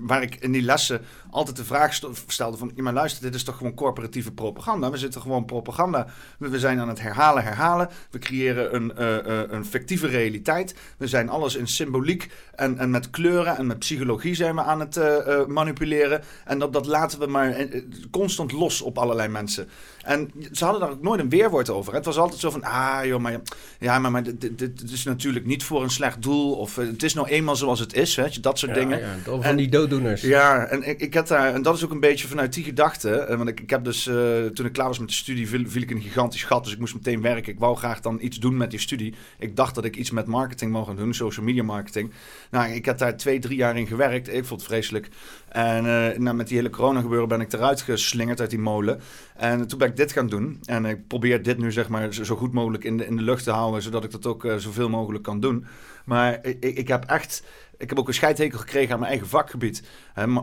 waar 0.00 0.22
ik 0.22 0.34
in 0.34 0.52
die 0.52 0.62
lessen 0.62 1.00
altijd 1.30 1.56
de 1.56 1.64
vraag 1.64 2.00
stelde 2.26 2.56
van, 2.56 2.72
ja 2.74 2.82
maar 2.82 2.92
luister, 2.92 3.22
dit 3.22 3.34
is 3.34 3.44
toch 3.44 3.56
gewoon 3.56 3.74
corporatieve 3.74 4.32
propaganda, 4.32 4.90
we 4.90 4.96
zitten 4.96 5.20
gewoon 5.20 5.44
propaganda, 5.44 6.06
we, 6.38 6.58
zijn 6.58 6.80
aan 6.80 6.88
het 6.88 7.00
herhalen, 7.00 7.42
herhalen, 7.42 7.88
we 8.10 8.18
creëren 8.18 8.74
een, 8.74 8.96
eh, 8.96 9.18
eh, 9.18 9.50
een 9.50 9.64
fictieve 9.64 10.06
realiteit, 10.06 10.74
we 10.96 11.06
zijn 11.06 11.28
alles 11.28 11.56
in 11.56 11.66
symboliek 11.66 12.30
en, 12.54 12.78
en 12.78 12.90
met 12.90 13.10
kleuren 13.10 13.56
en 13.56 13.66
met 13.66 13.78
psychologie 13.78 14.34
zijn 14.34 14.54
we 14.54 14.62
aan 14.62 14.80
het 14.80 14.96
eh, 14.96 15.40
eh, 15.40 15.46
manipuleren. 15.46 16.22
En 16.44 16.58
dat, 16.58 16.72
dat 16.72 16.86
laten 16.86 17.18
we 17.18 17.26
maar 17.26 17.50
eh, 17.50 17.74
eh, 17.74 17.82
constant 18.10 18.52
los 18.52 18.82
op 18.82 18.98
allerlei 18.98 19.28
mensen. 19.28 19.68
En 20.08 20.30
ze 20.52 20.64
hadden 20.64 20.80
daar 20.82 20.90
ook 20.90 21.02
nooit 21.02 21.20
een 21.20 21.28
weerwoord 21.28 21.70
over. 21.70 21.94
Het 21.94 22.04
was 22.04 22.18
altijd 22.18 22.40
zo 22.40 22.50
van, 22.50 22.62
ah 22.62 23.04
joh, 23.04 23.20
maar, 23.20 23.40
ja, 23.78 23.98
maar, 23.98 24.10
maar 24.10 24.22
dit, 24.22 24.90
is 24.92 25.04
natuurlijk 25.04 25.46
niet 25.46 25.64
voor 25.64 25.82
een 25.82 25.90
slecht 25.90 26.22
doel. 26.22 26.54
Of 26.54 26.78
eh, 26.78 26.86
het 26.86 27.02
is 27.02 27.14
nou 27.14 27.28
eenmaal 27.28 27.56
zoals 27.56 27.80
het 27.80 27.94
is, 27.94 28.14
weet 28.14 28.34
je, 28.34 28.40
dat 28.40 28.58
soort 28.58 28.74
dingen. 28.74 28.98
Ja, 28.98 29.16
van 29.24 29.42
En- 29.42 29.56
die 29.56 29.68
dooddoeners. 29.68 30.22
Ja, 30.22 30.64
en 30.66 30.82
ik, 30.88 31.00
ik 31.00 31.14
had 31.14 31.28
daar, 31.28 31.54
en 31.54 31.62
dat 31.62 31.76
is 31.76 31.84
ook 31.84 31.90
een 31.90 32.00
beetje 32.00 32.28
vanuit 32.28 32.52
die 32.54 32.64
gedachte. 32.64 33.10
eh, 33.10 33.36
Want 33.36 33.48
ik, 33.48 33.60
ik 33.60 33.70
heb 33.70 33.84
dus, 33.84 34.06
eh, 34.06 34.14
toen 34.54 34.66
ik 34.66 34.72
klaar 34.72 34.86
was 34.86 34.98
met 34.98 35.08
de 35.08 35.14
studie, 35.14 35.48
viel, 35.48 35.64
viel 35.66 35.82
ik 35.82 35.90
in 35.90 35.96
een 35.96 36.02
gigantisch 36.02 36.44
gat. 36.44 36.64
Dus 36.64 36.72
ik 36.72 36.78
moest 36.78 36.94
meteen 36.94 37.20
werken. 37.22 37.52
Ik 37.52 37.58
wou 37.58 37.76
graag 37.76 38.00
dan 38.00 38.18
iets 38.20 38.38
doen 38.38 38.56
met 38.56 38.70
die 38.70 38.80
studie. 38.80 39.14
Ik 39.38 39.56
dacht 39.56 39.74
dat 39.74 39.84
ik 39.84 39.96
iets 39.96 40.10
met 40.10 40.26
marketing 40.26 40.76
gaan 40.86 40.96
doen, 40.96 41.14
social 41.14 41.44
media 41.46 41.62
marketing. 41.62 42.12
Nou, 42.50 42.72
ik 42.72 42.84
heb 42.84 42.98
daar 42.98 43.16
twee, 43.16 43.38
drie 43.38 43.56
jaar 43.56 43.76
in 43.76 43.86
gewerkt. 43.86 44.28
Ik 44.28 44.44
vond 44.44 44.60
het 44.60 44.70
vreselijk. 44.70 45.08
En 45.48 45.86
eh, 45.86 46.18
nou, 46.18 46.36
met 46.36 46.48
die 46.48 46.56
hele 46.56 46.70
corona 46.70 47.00
gebeuren 47.00 47.28
ben 47.28 47.40
ik 47.40 47.52
eruit 47.52 47.80
geslingerd 47.80 48.40
uit 48.40 48.50
die 48.50 48.58
molen. 48.58 49.00
En 49.36 49.66
toen 49.66 49.78
ben 49.78 49.88
ik 49.88 49.96
dit 49.96 50.12
gaan 50.12 50.28
doen. 50.28 50.60
En 50.64 50.84
ik 50.84 51.06
probeer 51.06 51.42
dit 51.42 51.58
nu 51.58 51.72
zeg 51.72 51.88
maar 51.88 52.14
zo, 52.14 52.36
goed 52.36 52.52
mogelijk 52.52 52.84
in 52.84 52.96
de, 52.96 53.06
in 53.06 53.16
de 53.16 53.22
lucht 53.22 53.44
te 53.44 53.50
houden, 53.50 53.82
zodat 53.82 54.04
ik 54.04 54.10
dat 54.10 54.26
ook 54.26 54.44
eh, 54.44 54.56
zoveel 54.56 54.88
mogelijk 54.88 55.24
kan 55.24 55.40
doen. 55.40 55.66
Maar 56.04 56.38
ik, 56.42 56.64
ik 56.64 56.88
heb 56.88 57.04
echt, 57.04 57.42
ik 57.78 57.88
heb 57.88 57.98
ook 57.98 58.08
een 58.08 58.14
scheidhekel 58.14 58.58
gekregen 58.58 58.92
aan 58.92 58.98
mijn 58.98 59.10
eigen 59.10 59.28
vakgebied. 59.28 59.82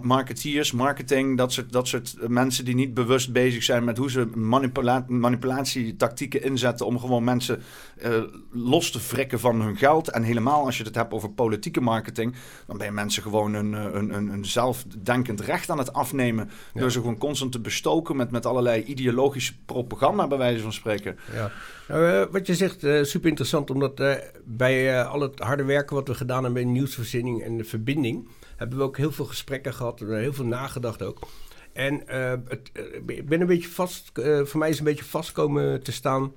Marketeers, 0.02 0.72
marketing, 0.72 1.38
dat 1.38 1.54
soort, 1.54 1.72
dat 1.72 1.88
soort 1.88 2.16
mensen 2.28 2.66
die 2.66 2.76
niet 2.76 2.94
bewust 2.94 3.32
bezig 3.32 3.64
zijn 3.64 3.84
met 3.84 3.98
hoe 3.98 4.12
ze 4.12 4.26
manipula 4.26 5.06
manipulatietactieken 5.08 6.44
inzetten 6.44 6.86
om 6.86 7.00
gewoon 7.00 7.24
mensen 7.24 7.64
eh, 7.98 8.24
los 8.52 8.92
te 8.92 9.00
frikken 9.00 9.40
van 9.40 9.62
hun 9.62 9.78
geld. 9.78 10.10
En 10.10 10.24
helemaal 10.24 10.66
als 10.66 10.78
je 10.78 10.84
het 10.84 10.96
hebt 10.96 11.14
over 11.14 11.30
politieke 11.30 11.82
marketing, 11.82 12.36
dan 12.68 12.78
ben 12.78 12.86
je 12.86 12.94
mensen 12.94 13.24
gewoon 13.24 13.54
een, 13.54 13.74
eh, 13.74 13.84
een, 13.84 14.16
een, 14.16 14.28
een 14.28 14.46
zelfdenkend 14.46 15.42
recht 15.42 15.70
aan 15.70 15.78
het 15.78 15.94
afnemen. 15.94 16.50
Ja. 16.74 16.80
Door 16.80 16.92
ze 16.92 17.00
gewoon 17.00 17.18
constant 17.18 17.52
te 17.52 17.60
bestoken 17.60 18.16
met, 18.16 18.32
met 18.32 18.46
allerlei 18.46 18.84
ideologische 18.84 19.54
propaganda, 19.66 20.28
bij 20.28 20.38
wijze 20.38 20.62
van 20.62 20.74
spreken. 20.74 21.18
Ja. 21.34 21.52
Nou, 21.88 22.12
eh, 22.12 22.32
wat 22.32 22.48
je 22.48 22.56
zegt, 22.56 22.84
eh, 22.84 23.04
super 23.04 23.30
interessant, 23.30 23.70
omdat 23.70 24.00
eh, 24.00 24.14
bij 24.44 25.04
al 25.04 25.22
het 25.22 25.40
harde 25.40 25.64
werken 25.64 25.96
wat 25.96 26.08
we 26.08 26.16
gedaan 26.16 26.44
hebben 26.44 26.62
in 26.62 26.72
nieuwsvoorziening 26.72 27.44
en 27.44 27.58
de 27.58 27.64
verbinding, 27.64 28.28
hebben 28.56 28.78
we 28.78 28.84
ook 28.84 28.98
heel 28.98 29.12
veel 29.12 29.26
gesprekken 29.26 29.74
gehad, 29.74 30.02
en 30.02 30.20
heel 30.20 30.34
veel 30.34 30.46
nagedacht 30.46 31.02
ook. 31.02 31.28
En 31.74 32.04
het, 32.50 32.72
ik 33.06 33.28
ben 33.28 33.42
een 33.42 33.48
beetje 33.48 33.70
vast, 33.70 34.12
voor 34.44 34.60
mij 34.60 34.70
is 34.70 34.80
een 34.80 34.86
beetje 34.86 35.06
vast 35.06 35.32
komen 35.32 35.84
te 35.84 35.92
staan 35.92 36.34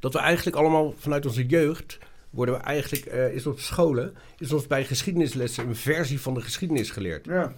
dat 0.00 0.12
we 0.12 0.18
eigenlijk 0.18 0.56
allemaal 0.56 0.94
vanuit 0.98 1.26
onze 1.26 1.46
jeugd 1.46 1.98
worden 2.30 2.54
we 2.54 2.60
eigenlijk, 2.60 3.04
is 3.34 3.46
op 3.46 3.58
scholen, 3.58 4.14
is 4.38 4.52
ons 4.52 4.66
bij 4.66 4.84
geschiedenislessen 4.84 5.68
een 5.68 5.76
versie 5.76 6.20
van 6.20 6.34
de 6.34 6.40
geschiedenis 6.40 6.90
geleerd. 6.90 7.24
Ja. 7.24 7.54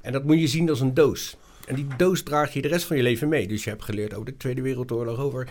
En 0.00 0.12
dat 0.12 0.24
moet 0.24 0.40
je 0.40 0.46
zien 0.46 0.68
als 0.68 0.80
een 0.80 0.94
doos. 0.94 1.36
En 1.66 1.74
die 1.74 1.86
doos 1.96 2.22
draag 2.22 2.52
je 2.52 2.62
de 2.62 2.68
rest 2.68 2.84
van 2.84 2.96
je 2.96 3.02
leven 3.02 3.28
mee. 3.28 3.48
Dus 3.48 3.64
je 3.64 3.70
hebt 3.70 3.84
geleerd 3.84 4.14
over 4.14 4.24
de 4.24 4.36
Tweede 4.36 4.62
Wereldoorlog, 4.62 5.18
over... 5.18 5.48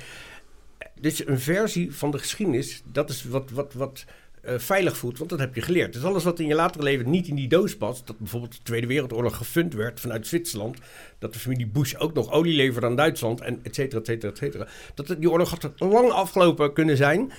Dus 0.99 1.27
een 1.27 1.39
versie 1.39 1.95
van 1.95 2.11
de 2.11 2.17
geschiedenis, 2.17 2.81
dat 2.91 3.09
is 3.09 3.23
wat, 3.23 3.51
wat, 3.51 3.73
wat 3.73 4.05
eh, 4.41 4.53
veilig 4.57 4.97
voelt, 4.97 5.17
want 5.17 5.29
dat 5.29 5.39
heb 5.39 5.55
je 5.55 5.61
geleerd. 5.61 5.93
Dus 5.93 6.03
alles 6.03 6.23
wat 6.23 6.39
in 6.39 6.47
je 6.47 6.55
latere 6.55 6.83
leven 6.83 7.09
niet 7.09 7.27
in 7.27 7.35
die 7.35 7.47
doos 7.47 7.77
past, 7.77 8.07
dat 8.07 8.17
bijvoorbeeld 8.17 8.51
de 8.51 8.63
Tweede 8.63 8.87
Wereldoorlog 8.87 9.37
gefund 9.37 9.73
werd 9.73 9.99
vanuit 9.99 10.27
Zwitserland, 10.27 10.77
dat 11.19 11.33
de 11.33 11.39
familie 11.39 11.67
Bush 11.67 11.95
ook 11.95 12.13
nog 12.13 12.31
olie 12.31 12.55
leverde 12.55 12.87
aan 12.87 12.95
Duitsland, 12.95 13.41
en 13.41 13.59
et 13.63 13.75
cetera, 13.75 13.99
et 13.99 14.05
cetera, 14.05 14.31
et 14.31 14.37
cetera. 14.37 14.67
Dat 14.93 15.15
die 15.19 15.31
oorlog 15.31 15.49
had 15.49 15.71
lang 15.77 16.09
afgelopen 16.09 16.73
kunnen 16.73 16.97
zijn, 16.97 17.31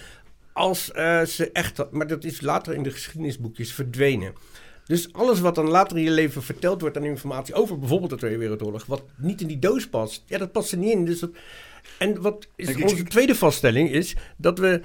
als 0.53 0.93
eh, 0.93 1.25
ze 1.25 1.51
echt... 1.53 1.91
Maar 1.91 2.07
dat 2.07 2.25
is 2.25 2.41
later 2.41 2.75
in 2.75 2.83
de 2.83 2.91
geschiedenisboekjes 2.91 3.73
verdwenen. 3.73 4.33
Dus 4.87 5.13
alles 5.13 5.41
wat 5.41 5.55
dan 5.55 5.69
later 5.69 5.97
in 5.97 6.03
je 6.03 6.11
leven 6.11 6.43
verteld 6.43 6.81
wordt 6.81 6.97
aan 6.97 7.05
informatie 7.05 7.55
over 7.55 7.79
bijvoorbeeld 7.79 8.11
de 8.11 8.17
Tweede 8.17 8.39
Wereldoorlog, 8.39 8.87
wat 8.87 9.03
niet 9.17 9.41
in 9.41 9.47
die 9.47 9.59
doos 9.59 9.89
past, 9.89 10.23
ja, 10.27 10.39
dat 10.39 10.53
past 10.53 10.73
er 10.73 10.79
niet 10.79 10.93
in. 10.93 11.05
Dus 11.05 11.19
dat, 11.19 11.31
en 11.99 12.21
wat 12.23 12.49
is 12.57 12.83
onze 12.83 13.03
tweede 13.03 13.35
vaststelling 13.35 13.91
is 13.91 14.17
dat 14.37 14.59
we 14.59 14.81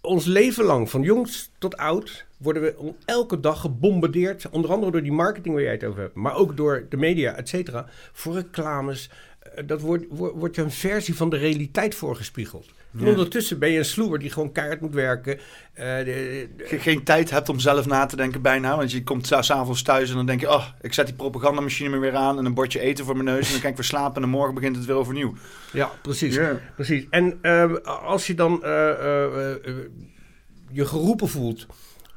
ons 0.00 0.24
leven 0.24 0.64
lang, 0.64 0.90
van 0.90 1.02
jongs 1.02 1.50
tot 1.58 1.76
oud, 1.76 2.26
worden 2.36 2.62
we 2.62 2.92
elke 3.04 3.40
dag 3.40 3.60
gebombardeerd, 3.60 4.48
onder 4.50 4.70
andere 4.70 4.92
door 4.92 5.02
die 5.02 5.12
marketing 5.12 5.54
waar 5.54 5.64
jij 5.64 5.72
het 5.72 5.84
over 5.84 6.00
hebt, 6.00 6.14
maar 6.14 6.34
ook 6.34 6.56
door 6.56 6.86
de 6.88 6.96
media, 6.96 7.34
et 7.34 7.48
cetera, 7.48 7.86
voor 8.12 8.34
reclames. 8.34 9.10
Eh, 9.40 9.66
Dat 9.66 9.80
wordt, 9.80 10.04
wordt, 10.08 10.36
wordt 10.36 10.56
je 10.56 10.62
een 10.62 10.70
versie 10.70 11.16
van 11.16 11.30
de 11.30 11.36
realiteit 11.36 11.94
voorgespiegeld. 11.94 12.66
Ja. 12.92 13.06
ondertussen 13.08 13.58
ben 13.58 13.70
je 13.70 13.78
een 13.78 13.84
sloer 13.84 14.18
die 14.18 14.30
gewoon 14.30 14.52
keihard 14.52 14.80
moet 14.80 14.94
werken. 14.94 15.38
Eh, 15.72 15.96
de- 15.98 16.48
de- 16.56 16.64
Ge- 16.66 16.78
geen 16.78 17.02
tijd 17.04 17.30
hebt 17.30 17.48
om 17.48 17.58
zelf 17.60 17.86
na 17.86 18.06
te 18.06 18.16
denken 18.16 18.42
bijna. 18.42 18.76
Want 18.76 18.92
je 18.92 19.02
komt 19.02 19.26
s- 19.26 19.34
s'avonds 19.40 19.82
thuis 19.82 20.10
en 20.10 20.16
dan 20.16 20.26
denk 20.26 20.40
je... 20.40 20.48
oh, 20.50 20.64
ik 20.80 20.92
zet 20.92 21.06
die 21.06 21.14
propagandamachine 21.14 21.88
maar 21.90 22.00
weer 22.00 22.14
aan... 22.14 22.38
en 22.38 22.44
een 22.44 22.54
bordje 22.54 22.80
eten 22.80 23.04
voor 23.04 23.14
mijn 23.14 23.26
neus... 23.26 23.46
en 23.46 23.52
dan 23.52 23.60
kan 23.60 23.70
ik 23.70 23.76
weer 23.76 23.84
slapen... 23.84 24.22
en 24.22 24.28
morgen 24.28 24.54
begint 24.54 24.76
het 24.76 24.84
weer 24.84 24.96
overnieuw. 24.96 25.34
ja, 25.72 25.90
precies. 26.02 26.38
Precies. 26.74 27.06
En 27.10 27.38
eh, 27.42 27.72
als 27.84 28.26
je 28.26 28.34
dan 28.34 28.64
eh, 28.64 28.90
eh, 29.24 29.56
je 30.72 30.86
geroepen 30.86 31.28
voelt 31.28 31.66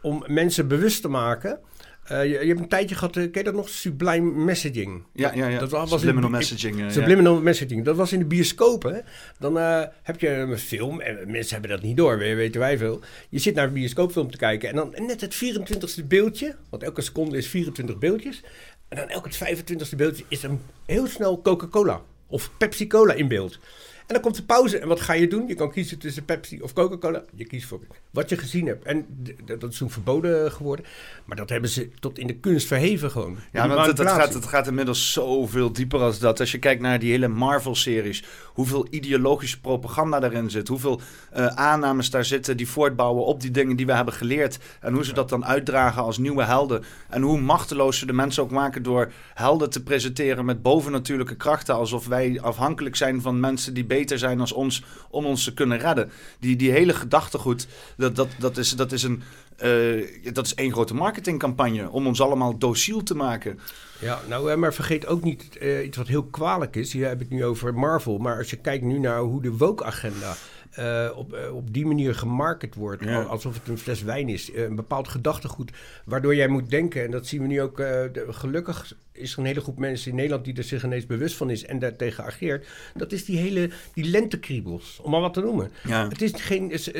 om 0.01 0.23
mensen 0.27 0.67
bewust 0.67 1.01
te 1.01 1.07
maken. 1.07 1.59
Eh, 2.05 2.23
je, 2.23 2.29
je 2.29 2.47
hebt 2.47 2.59
een 2.59 2.67
tijdje 2.67 2.95
gehad, 2.95 3.15
eh, 3.17 3.23
ken 3.23 3.31
je 3.33 3.43
dat 3.43 3.53
nog? 3.53 3.69
Sublime 3.69 4.31
messaging. 4.43 5.03
Ja, 5.13 5.31
ja, 5.35 5.47
ja. 5.47 5.59
Dat 5.59 5.69
was- 5.69 5.89
Subliminal 5.89 6.29
in- 6.29 6.35
messaging. 6.35 6.79
ja. 6.79 6.89
Subliminal 6.89 7.41
messaging. 7.41 7.85
Dat 7.85 7.95
was 7.95 8.13
in 8.13 8.19
de 8.19 8.25
bioscoop, 8.25 8.83
hè? 8.83 8.99
Dan 9.39 9.57
heb 10.03 10.19
je 10.19 10.29
een 10.29 10.57
film, 10.57 11.01
en 11.01 11.31
mensen 11.31 11.53
hebben 11.53 11.69
dat 11.71 11.81
niet 11.81 11.97
door, 11.97 12.17
we- 12.17 12.33
weten 12.35 12.59
wij 12.59 12.77
veel. 12.77 12.99
Je 13.29 13.39
zit 13.39 13.55
naar 13.55 13.67
een 13.67 13.73
bioscoopfilm 13.73 14.31
te 14.31 14.37
kijken 14.37 14.69
en 14.69 14.75
dan 14.75 14.93
net 15.07 15.21
het 15.21 15.35
24ste 15.35 16.03
beeldje, 16.07 16.55
want 16.69 16.83
elke 16.83 17.01
seconde 17.01 17.37
is 17.37 17.47
24 17.47 17.97
beeldjes. 17.97 18.43
En 18.87 18.97
dan 18.97 19.09
elk 19.09 19.25
het 19.25 19.35
25e 19.35 19.95
beeld 19.95 20.21
is 20.27 20.43
er 20.43 20.49
heel 20.85 21.07
snel 21.07 21.41
Coca-Cola 21.41 22.01
of 22.27 22.51
Pepsi-Cola 22.57 23.13
in 23.13 23.27
beeld. 23.27 23.59
En 24.07 24.13
dan 24.13 24.21
komt 24.21 24.35
de 24.35 24.43
pauze. 24.43 24.77
En 24.77 24.87
wat 24.87 25.01
ga 25.01 25.13
je 25.13 25.27
doen? 25.27 25.47
Je 25.47 25.55
kan 25.55 25.71
kiezen 25.71 25.99
tussen 25.99 26.25
Pepsi 26.25 26.61
of 26.61 26.73
Coca-Cola. 26.73 27.23
Je 27.35 27.45
kiest 27.45 27.67
voor 27.67 27.79
wat 28.11 28.29
je 28.29 28.37
gezien 28.37 28.67
hebt. 28.67 28.85
En 28.85 29.05
dat 29.45 29.71
is 29.71 29.77
toen 29.77 29.89
verboden 29.89 30.51
geworden. 30.51 30.85
Maar 31.25 31.37
dat 31.37 31.49
hebben 31.49 31.69
ze 31.69 31.89
tot 31.99 32.17
in 32.17 32.27
de 32.27 32.35
kunst 32.35 32.67
verheven 32.67 33.11
gewoon. 33.11 33.37
Ja, 33.51 33.67
want 33.67 33.97
het, 33.97 34.09
gaat, 34.09 34.33
het 34.33 34.45
gaat 34.45 34.67
inmiddels 34.67 35.13
zoveel 35.13 35.71
dieper 35.71 35.99
als 35.99 36.19
dat. 36.19 36.39
Als 36.39 36.51
je 36.51 36.59
kijkt 36.59 36.81
naar 36.81 36.99
die 36.99 37.11
hele 37.11 37.27
Marvel-series, 37.27 38.23
hoeveel 38.45 38.87
ideologische 38.89 39.61
propaganda 39.61 40.19
daarin 40.19 40.49
zit, 40.49 40.67
hoeveel 40.67 41.01
eh, 41.31 41.45
aannames 41.45 42.09
daar 42.09 42.25
zitten 42.25 42.57
die 42.57 42.67
voortbouwen 42.67 43.25
op 43.25 43.41
die 43.41 43.51
dingen 43.51 43.75
die 43.75 43.85
we 43.85 43.93
hebben 43.93 44.13
geleerd. 44.13 44.59
En 44.79 44.93
hoe 44.93 45.05
ze 45.05 45.13
dat 45.13 45.29
dan 45.29 45.45
uitdragen 45.45 46.03
als 46.03 46.17
nieuwe 46.17 46.43
helden. 46.43 46.83
En 47.09 47.21
hoe 47.21 47.39
machteloos 47.39 47.99
ze 47.99 48.05
de 48.05 48.13
mensen 48.13 48.43
ook 48.43 48.51
maken 48.51 48.83
door 48.83 49.11
helden 49.33 49.69
te 49.69 49.83
presenteren 49.83 50.45
met 50.45 50.61
bovennatuurlijke 50.61 51.35
krachten. 51.35 51.75
Alsof 51.75 52.07
wij 52.07 52.39
afhankelijk 52.41 52.95
zijn 52.95 53.21
van 53.21 53.39
mensen 53.39 53.73
die 53.73 53.85
beter 53.95 54.17
zijn 54.19 54.39
als 54.39 54.51
ons 54.51 54.83
om 55.09 55.25
ons 55.25 55.43
te 55.43 55.53
kunnen 55.53 55.77
redden. 55.77 56.11
Die, 56.39 56.55
die 56.55 56.71
hele 56.71 56.93
gedachtegoed, 56.93 57.67
dat, 57.97 58.15
dat, 58.15 58.27
dat, 58.39 58.57
is, 58.57 58.69
dat 58.75 58.91
is 58.91 59.03
een. 59.03 59.23
eh, 59.57 60.33
dat 60.33 60.45
is 60.45 60.55
één 60.55 60.71
grote 60.71 60.93
marketingcampagne 60.93 61.89
om 61.89 62.07
ons 62.07 62.21
allemaal 62.21 62.57
dociel 62.57 63.03
te 63.03 63.15
maken. 63.15 63.59
Ja, 63.99 64.19
nou, 64.29 64.51
eh, 64.51 64.57
maar 64.57 64.73
vergeet 64.73 65.05
ook 65.07 65.23
niet 65.23 65.57
eh, 65.57 65.85
iets 65.85 65.97
wat 65.97 66.07
heel 66.07 66.23
kwalijk 66.23 66.75
is. 66.75 66.93
Hier 66.93 67.07
heb 67.07 67.21
ik 67.21 67.29
het 67.29 67.37
nu 67.37 67.45
over 67.45 67.73
Marvel. 67.73 68.17
Maar 68.17 68.37
als 68.37 68.49
je 68.49 68.55
kijkt 68.57 68.83
nu 68.83 68.99
naar 68.99 69.19
hoe 69.19 69.41
de 69.41 69.57
woke-agenda 69.57 70.35
eh, 70.75 71.09
op, 71.15 71.33
eh, 71.33 71.55
op 71.55 71.73
die 71.73 71.85
manier 71.85 72.15
gemarket 72.15 72.75
wordt. 72.75 73.03
Ja. 73.03 73.21
Alsof 73.21 73.53
het 73.59 73.67
een 73.67 73.77
fles 73.77 74.01
wijn 74.03 74.29
is. 74.29 74.51
eh, 74.51 74.63
een 74.63 74.75
bepaald 74.75 75.07
gedachtegoed. 75.07 75.71
Waardoor 76.05 76.35
jij 76.35 76.47
moet 76.47 76.69
denken. 76.69 77.03
En 77.03 77.11
dat 77.11 77.27
zien 77.27 77.41
we 77.41 77.47
nu 77.47 77.61
ook. 77.61 77.77
de- 77.77 78.25
gelukkig 78.29 78.93
is 79.11 79.33
er 79.33 79.39
een 79.39 79.45
hele 79.45 79.61
groep 79.61 79.79
mensen 79.79 80.09
in 80.09 80.15
Nederland 80.15 80.45
die 80.45 80.53
er 80.55 80.63
zich 80.63 80.83
ineens 80.83 81.05
bewust 81.05 81.35
van 81.35 81.49
is. 81.49 81.65
En 81.65 81.79
daartegen 81.79 82.23
ageert. 82.23 82.67
Dat 82.95 83.11
is 83.11 83.25
die 83.25 83.37
hele. 83.37 83.69
Die 83.93 84.05
lentekriebels. 84.05 84.99
Om 85.01 85.11
maar 85.11 85.21
wat 85.21 85.33
te 85.33 85.41
noemen. 85.41 85.71
Ja. 85.83 86.07
Het 86.07 86.21
is 86.21 86.31
geen, 86.35 86.71
is, 86.71 86.91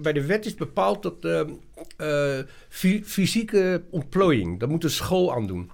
bij 0.00 0.12
de 0.12 0.26
wet 0.26 0.46
is 0.46 0.54
bepaald 0.54 1.02
dat 1.02 1.48
fy- 2.68 3.02
fysieke 3.04 3.82
ontplooiing, 3.90 4.60
dat 4.60 4.68
moet 4.68 4.82
de 4.82 4.88
school 4.88 5.34
aandoen. 5.34 5.70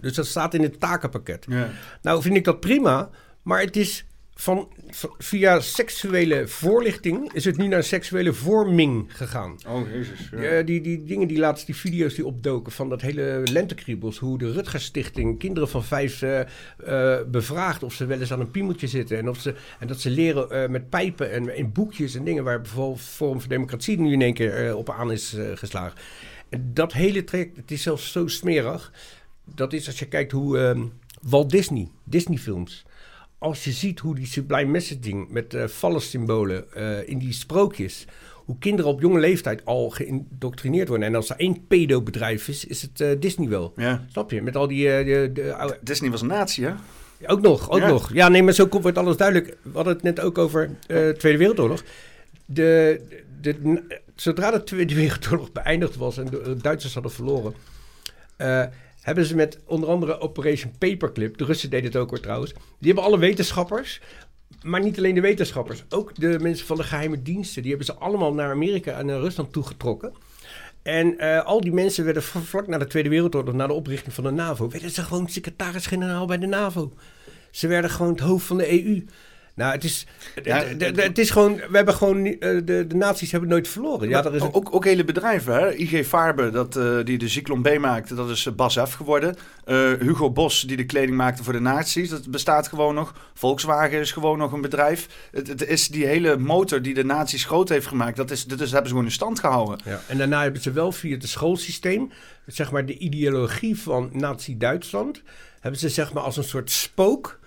Dus 0.00 0.14
dat 0.14 0.26
staat 0.26 0.54
in 0.54 0.62
het 0.62 0.80
takenpakket. 0.80 1.46
Ja. 1.48 1.70
Nou 2.02 2.22
vind 2.22 2.36
ik 2.36 2.44
dat 2.44 2.60
prima, 2.60 3.10
maar 3.42 3.60
het 3.60 3.76
is 3.76 4.04
van, 4.34 4.68
via 5.18 5.60
seksuele 5.60 6.48
voorlichting 6.48 7.32
is 7.32 7.44
het 7.44 7.56
nu 7.56 7.66
naar 7.66 7.82
seksuele 7.82 8.32
vorming 8.32 9.16
gegaan. 9.16 9.56
Oh, 9.68 9.90
jezus. 9.90 10.28
Ja. 10.30 10.38
Eh, 10.38 10.66
die, 10.66 10.80
die 10.80 11.04
dingen, 11.04 11.28
die 11.28 11.38
laatst 11.38 11.66
die 11.66 11.76
video's 11.76 12.14
die 12.14 12.26
opdoken 12.26 12.72
van 12.72 12.88
dat 12.88 13.00
hele 13.00 13.42
lentekriebels. 13.50 14.18
Hoe 14.18 14.38
de 14.38 14.52
Rutgers 14.52 14.84
Stichting 14.84 15.38
kinderen 15.38 15.68
van 15.68 15.84
vijf 15.84 16.22
eh, 16.22 16.40
eh, 16.40 17.26
bevraagt 17.26 17.82
of 17.82 17.94
ze 17.94 18.06
wel 18.06 18.20
eens 18.20 18.32
aan 18.32 18.40
een 18.40 18.50
piemeltje 18.50 18.86
zitten. 18.86 19.18
En, 19.18 19.28
of 19.28 19.40
ze, 19.40 19.54
en 19.78 19.86
dat 19.86 20.00
ze 20.00 20.10
leren 20.10 20.70
met 20.70 20.90
pijpen 20.90 21.30
en 21.30 21.56
in 21.56 21.72
boekjes 21.72 22.14
en 22.14 22.24
dingen 22.24 22.44
waar 22.44 22.60
bijvoorbeeld 22.60 23.00
Forum 23.00 23.40
voor 23.40 23.48
Democratie 23.48 24.00
nu 24.00 24.12
in 24.12 24.22
één 24.22 24.34
keer 24.34 24.76
op 24.76 24.90
aan 24.90 25.12
is 25.12 25.36
geslagen. 25.54 25.98
En 26.48 26.70
dat 26.74 26.92
hele 26.92 27.24
traject, 27.24 27.56
het 27.56 27.70
is 27.70 27.82
zelfs 27.82 28.12
zo 28.12 28.26
smerig. 28.26 28.92
Dat 29.54 29.72
is 29.72 29.86
als 29.86 29.98
je 29.98 30.06
kijkt 30.06 30.32
hoe 30.32 30.58
ehm, 30.58 30.82
Walt 31.22 31.50
Disney, 31.50 31.88
Disney 32.04 32.38
films 32.38 32.84
als 33.42 33.64
je 33.64 33.72
ziet 33.72 33.98
hoe 34.00 34.14
die 34.14 34.26
sublime 34.26 34.70
messaging 34.70 35.28
met 35.30 35.54
eh 35.54 35.68
symbolen 35.98 36.72
eh, 36.74 37.08
in 37.08 37.18
die 37.18 37.32
sprookjes, 37.32 38.04
hoe 38.44 38.58
kinderen 38.58 38.90
op 38.90 39.00
jonge 39.00 39.18
leeftijd 39.20 39.64
al 39.64 39.90
geïndoctrineerd 39.90 40.88
worden. 40.88 41.06
En 41.06 41.14
als 41.14 41.30
er 41.30 41.36
één 41.36 41.66
pedobedrijf 41.66 42.48
is, 42.48 42.64
is 42.64 42.82
het 42.82 43.00
eh, 43.00 43.08
Disney 43.18 43.48
wel. 43.48 43.72
Ja. 43.76 44.04
Snap 44.10 44.30
je? 44.30 44.42
Met 44.42 44.56
al 44.56 44.68
die... 44.68 44.84
de, 45.04 45.76
Disney 45.80 46.10
was 46.10 46.20
een 46.20 46.26
natie, 46.26 46.64
hè? 46.64 46.72
ook 47.26 47.40
nog, 47.40 47.70
ook 47.70 47.78
Ja. 47.80 47.88
nog. 47.88 48.12
Ja, 48.12 48.28
nee, 48.28 48.42
maar 48.42 48.52
zo 48.52 48.66
komt- 48.66 48.82
wordt 48.82 48.98
alles 48.98 49.16
duidelijk. 49.16 49.56
We 49.62 49.70
hadden 49.74 49.92
het 49.94 50.02
net 50.02 50.20
ook 50.20 50.38
over 50.38 50.70
Tweede 50.86 51.38
Wereldoorlog. 51.38 51.82
De, 52.44 53.00
de, 53.40 53.82
zodra 54.14 54.50
de 54.50 54.64
Tweede 54.64 54.94
Wereldoorlog 54.94 55.52
beëindigd 55.52 55.96
was 55.96 56.18
en 56.18 56.24
de 56.26 56.56
Duitsers 56.60 56.94
hadden 56.94 57.12
verloren, 57.12 57.54
hebben 59.02 59.24
ze 59.24 59.34
met 59.36 59.58
onder 59.64 59.88
andere 59.88 60.20
Operation 60.20 60.72
Paperclip, 60.78 61.36
de 61.36 61.44
Russen 61.44 61.70
deden 61.70 61.86
het 61.90 61.96
ook 61.96 62.10
hoor 62.10 62.20
trouwens, 62.20 62.52
die 62.52 62.92
hebben 62.92 63.04
alle 63.04 63.18
wetenschappers, 63.18 64.00
maar 64.62 64.80
niet 64.80 64.98
alleen 64.98 65.14
de 65.14 65.20
wetenschappers, 65.20 65.84
ook 65.88 66.14
de 66.14 66.38
mensen 66.40 66.66
van 66.66 66.76
de 66.76 66.82
geheime 66.82 67.22
diensten, 67.22 67.62
die 67.62 67.70
hebben 67.70 67.88
ze 67.88 67.94
allemaal 67.94 68.34
naar 68.34 68.50
Amerika 68.50 68.98
en 68.98 69.06
naar 69.06 69.20
Rusland 69.20 69.52
toegetrokken. 69.52 70.12
En 70.82 71.18
eh, 71.18 71.44
al 71.44 71.60
die 71.60 71.72
mensen 71.72 72.04
werden 72.04 72.22
vlak 72.22 72.66
na 72.66 72.78
de 72.78 72.86
Tweede 72.86 73.08
Wereldoorlog, 73.08 73.54
na 73.54 73.66
de 73.66 73.72
oprichting 73.72 74.14
van 74.14 74.24
de 74.24 74.30
NAVO, 74.30 74.68
werden 74.68 74.90
ze 74.90 75.02
gewoon 75.02 75.28
secretaris-generaal 75.28 76.26
bij 76.26 76.38
de 76.38 76.46
NAVO. 76.46 76.92
Ze 77.50 77.66
werden 77.66 77.90
gewoon 77.90 78.12
het 78.12 78.20
hoofd 78.20 78.46
van 78.46 78.56
de 78.56 78.84
EU. 78.84 79.04
Nou, 79.54 79.72
het 79.72 79.84
is, 79.84 80.06
Ja, 80.42 80.64
het 80.94 81.18
is 81.18 81.30
gewoon, 81.30 81.54
we 81.54 81.76
hebben 81.76 81.94
gewoon, 81.94 82.26
eh, 82.26 82.36
de, 82.40 82.84
de 82.88 82.94
naties 82.94 83.30
hebben 83.30 83.48
nooit 83.48 83.68
verloren. 83.68 84.08
Ja, 84.08 84.24
er 84.24 84.34
is 84.34 84.42
een- 84.42 84.54
ook, 84.54 84.74
ook 84.74 84.84
hele 84.84 85.04
bedrijven, 85.04 85.54
hè? 85.54 85.74
IG 85.74 86.06
Farbe, 86.06 86.50
dat, 86.50 86.76
eh, 86.76 86.98
die 87.04 87.18
de 87.18 87.28
Zyklon 87.28 87.62
B 87.62 87.78
maakte, 87.78 88.14
dat 88.14 88.30
is 88.30 88.46
eh, 88.46 88.52
Bas 88.52 88.78
F 88.88 88.92
geworden. 88.94 89.36
Hugo 90.00 90.30
Bos, 90.30 90.60
die 90.60 90.76
de 90.76 90.84
kleding 90.86 91.16
maakte 91.16 91.44
voor 91.44 91.52
de 91.52 91.60
nazi's, 91.60 92.08
dat 92.08 92.30
bestaat 92.30 92.68
gewoon 92.68 92.94
nog. 92.94 93.14
Volkswagen 93.34 93.98
is 94.00 94.12
gewoon 94.12 94.38
nog 94.38 94.52
een 94.52 94.60
bedrijf. 94.60 95.08
Het, 95.30 95.48
het 95.48 95.66
is 95.68 95.88
die 95.88 96.06
hele 96.06 96.36
motor 96.36 96.82
die 96.82 96.94
de 96.94 97.04
nazi's 97.04 97.44
groot 97.44 97.68
heeft 97.68 97.86
gemaakt, 97.86 98.16
dat, 98.16 98.30
is, 98.30 98.44
dat 98.44 98.60
is, 98.60 98.66
hebben 98.70 98.88
ze 98.88 98.94
gewoon 98.94 99.08
in 99.08 99.14
stand 99.14 99.40
gehouden. 99.40 99.78
Ja, 99.84 100.00
en 100.08 100.18
daarna 100.18 100.42
hebben 100.42 100.62
ze 100.62 100.72
wel 100.72 100.92
via 100.92 101.14
het 101.14 101.28
schoolsysteem, 101.28 102.10
zeg 102.46 102.70
maar 102.70 102.86
de 102.86 102.98
ideologie 102.98 103.78
van 103.80 104.10
Nazi-Duitsland, 104.12 105.22
hebben 105.60 105.80
ze 105.80 105.88
zeg 105.88 106.12
maar 106.12 106.22
als 106.22 106.36
een 106.36 106.44
soort 106.44 106.70
spook, 106.70 107.38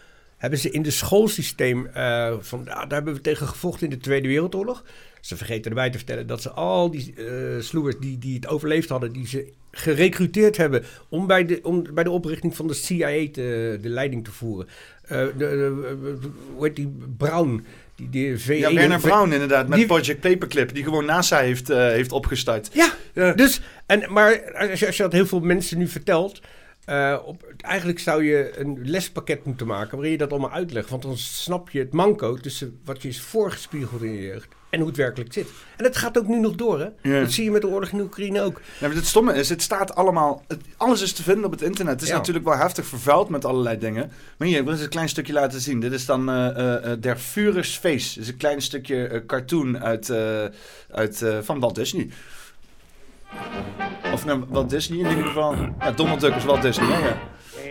hebben 0.49 0.59
ze 0.59 0.69
in 0.71 0.83
het 0.83 0.93
schoolsysteem 0.93 1.85
eh, 1.85 2.33
van, 2.39 2.61
ja, 2.65 2.73
daar 2.73 2.87
hebben 2.97 3.13
we 3.13 3.21
tegen 3.21 3.47
gevochten 3.47 3.83
in 3.89 3.93
de 3.97 4.03
Tweede 4.03 4.27
Wereldoorlog. 4.27 4.83
Ze 5.21 5.37
vergeten 5.37 5.69
erbij 5.71 5.89
te 5.89 5.97
vertellen 5.97 6.27
dat 6.27 6.41
ze 6.41 6.49
al 6.49 6.91
die 6.91 7.13
eh 7.17 7.25
sloers 7.61 7.95
die, 7.99 8.17
die 8.17 8.35
het 8.35 8.47
overleefd 8.47 8.89
hadden, 8.89 9.11
die 9.13 9.27
ze 9.27 9.47
gerecruiteerd 9.71 10.57
hebben 10.57 10.83
om 11.09 11.27
bij 11.27 11.45
de, 11.45 11.59
om 11.63 11.85
bij 11.93 12.03
de 12.03 12.09
oprichting 12.09 12.55
van 12.55 12.67
de 12.67 12.73
CIA 12.73 13.27
te, 13.31 13.77
de 13.81 13.89
leiding 13.89 14.23
te 14.23 14.31
voeren. 14.31 14.67
Eh, 15.01 15.17
de, 15.19 15.31
de- 15.37 16.17
hoe 16.55 16.65
heet 16.65 16.75
die 16.75 16.95
Brown? 17.17 17.65
Die, 17.95 18.09
die 18.09 18.37
VE 18.39 18.57
Ja, 18.57 18.73
Werner 18.73 18.99
Brown 18.99 19.31
inderdaad, 19.31 19.67
met 19.67 19.77
die- 19.77 19.87
Project 19.87 20.19
Paperclip, 20.19 20.73
die 20.73 20.83
gewoon 20.83 21.05
NASA 21.05 21.39
heeft, 21.39 21.67
heeft 21.67 22.11
opgestart. 22.11 22.69
Ja, 22.73 22.93
Ja. 23.13 23.33
dus, 23.33 23.61
en, 23.85 24.13
maar 24.13 24.53
als 24.69 24.79
je, 24.79 24.85
als 24.87 24.97
je 24.97 25.03
dat 25.03 25.11
heel 25.11 25.25
veel 25.25 25.39
mensen 25.39 25.77
nu 25.77 25.87
vertelt, 25.87 26.41
eh, 26.85 27.17
op, 27.25 27.53
eigenlijk 27.57 27.99
zou 27.99 28.23
je 28.23 28.59
een 28.59 28.79
lespakket 28.83 29.45
moeten 29.45 29.67
maken 29.67 29.91
waarin 29.91 30.11
je 30.11 30.17
dat 30.17 30.31
allemaal 30.31 30.51
uitlegt. 30.51 30.89
Want 30.89 31.01
dan 31.01 31.17
snap 31.17 31.69
je 31.69 31.79
het 31.79 31.93
manco 31.93 32.35
tussen 32.35 32.79
wat 32.83 33.01
je 33.01 33.07
is 33.07 33.21
voorgespiegeld 33.21 34.01
in 34.01 34.13
je 34.13 34.21
jeugd 34.21 34.47
en 34.69 34.79
hoe 34.79 34.89
het 34.89 34.97
werkelijk 34.97 35.33
zit. 35.33 35.47
En 35.77 35.83
dat 35.83 35.95
gaat 35.97 36.17
ook 36.17 36.27
nu 36.27 36.39
nog 36.39 36.55
door, 36.55 36.79
hè? 36.79 37.19
Dat 37.21 37.31
zie 37.31 37.43
je 37.43 37.51
met 37.51 37.61
de 37.61 37.67
oorlog 37.67 37.89
in 37.89 37.99
Oekraïne 37.99 38.41
ook. 38.41 38.61
Ja, 38.79 38.87
maar 38.87 38.95
het 38.95 39.05
stomme 39.05 39.33
is, 39.33 39.49
het 39.49 39.61
staat 39.61 39.95
allemaal... 39.95 40.43
Het, 40.47 40.61
alles 40.77 41.01
is 41.01 41.13
te 41.13 41.23
vinden 41.23 41.45
op 41.45 41.51
het 41.51 41.61
internet. 41.61 41.93
Het 41.93 42.03
is 42.03 42.09
Ja. 42.09 42.15
natuurlijk 42.15 42.45
wel 42.45 42.57
heftig 42.57 42.85
vervuild 42.85 43.29
met 43.29 43.45
allerlei 43.45 43.77
dingen. 43.77 44.11
Maar 44.37 44.47
hier, 44.47 44.57
ik 44.57 44.63
wil 44.63 44.73
eens 44.73 44.81
een 44.81 44.89
klein 44.89 45.09
stukje 45.09 45.33
laten 45.33 45.61
zien. 45.61 45.79
Dit 45.79 45.91
is 45.91 46.05
dan 46.05 46.29
eh, 46.29 46.91
Der 46.99 47.17
Führers 47.17 47.77
Face. 47.77 48.13
Dit 48.13 48.23
is 48.23 48.27
een 48.27 48.37
klein 48.37 48.61
stukje 48.61 49.23
cartoon 49.27 49.79
uit, 49.79 50.11
uit, 50.91 51.23
van 51.41 51.59
Walt 51.59 51.75
Disney. 51.75 52.09
Of 54.13 54.25
nou, 54.25 54.43
Walt 54.49 54.69
Disney 54.69 54.99
in 54.99 55.09
ieder 55.09 55.23
geval. 55.23 55.55
Ja, 55.79 55.91
Donald 55.91 56.19
Duck 56.19 56.35
is 56.35 56.45
Walt 56.45 56.61
Disney? 56.61 56.87
Ja. 56.87 57.17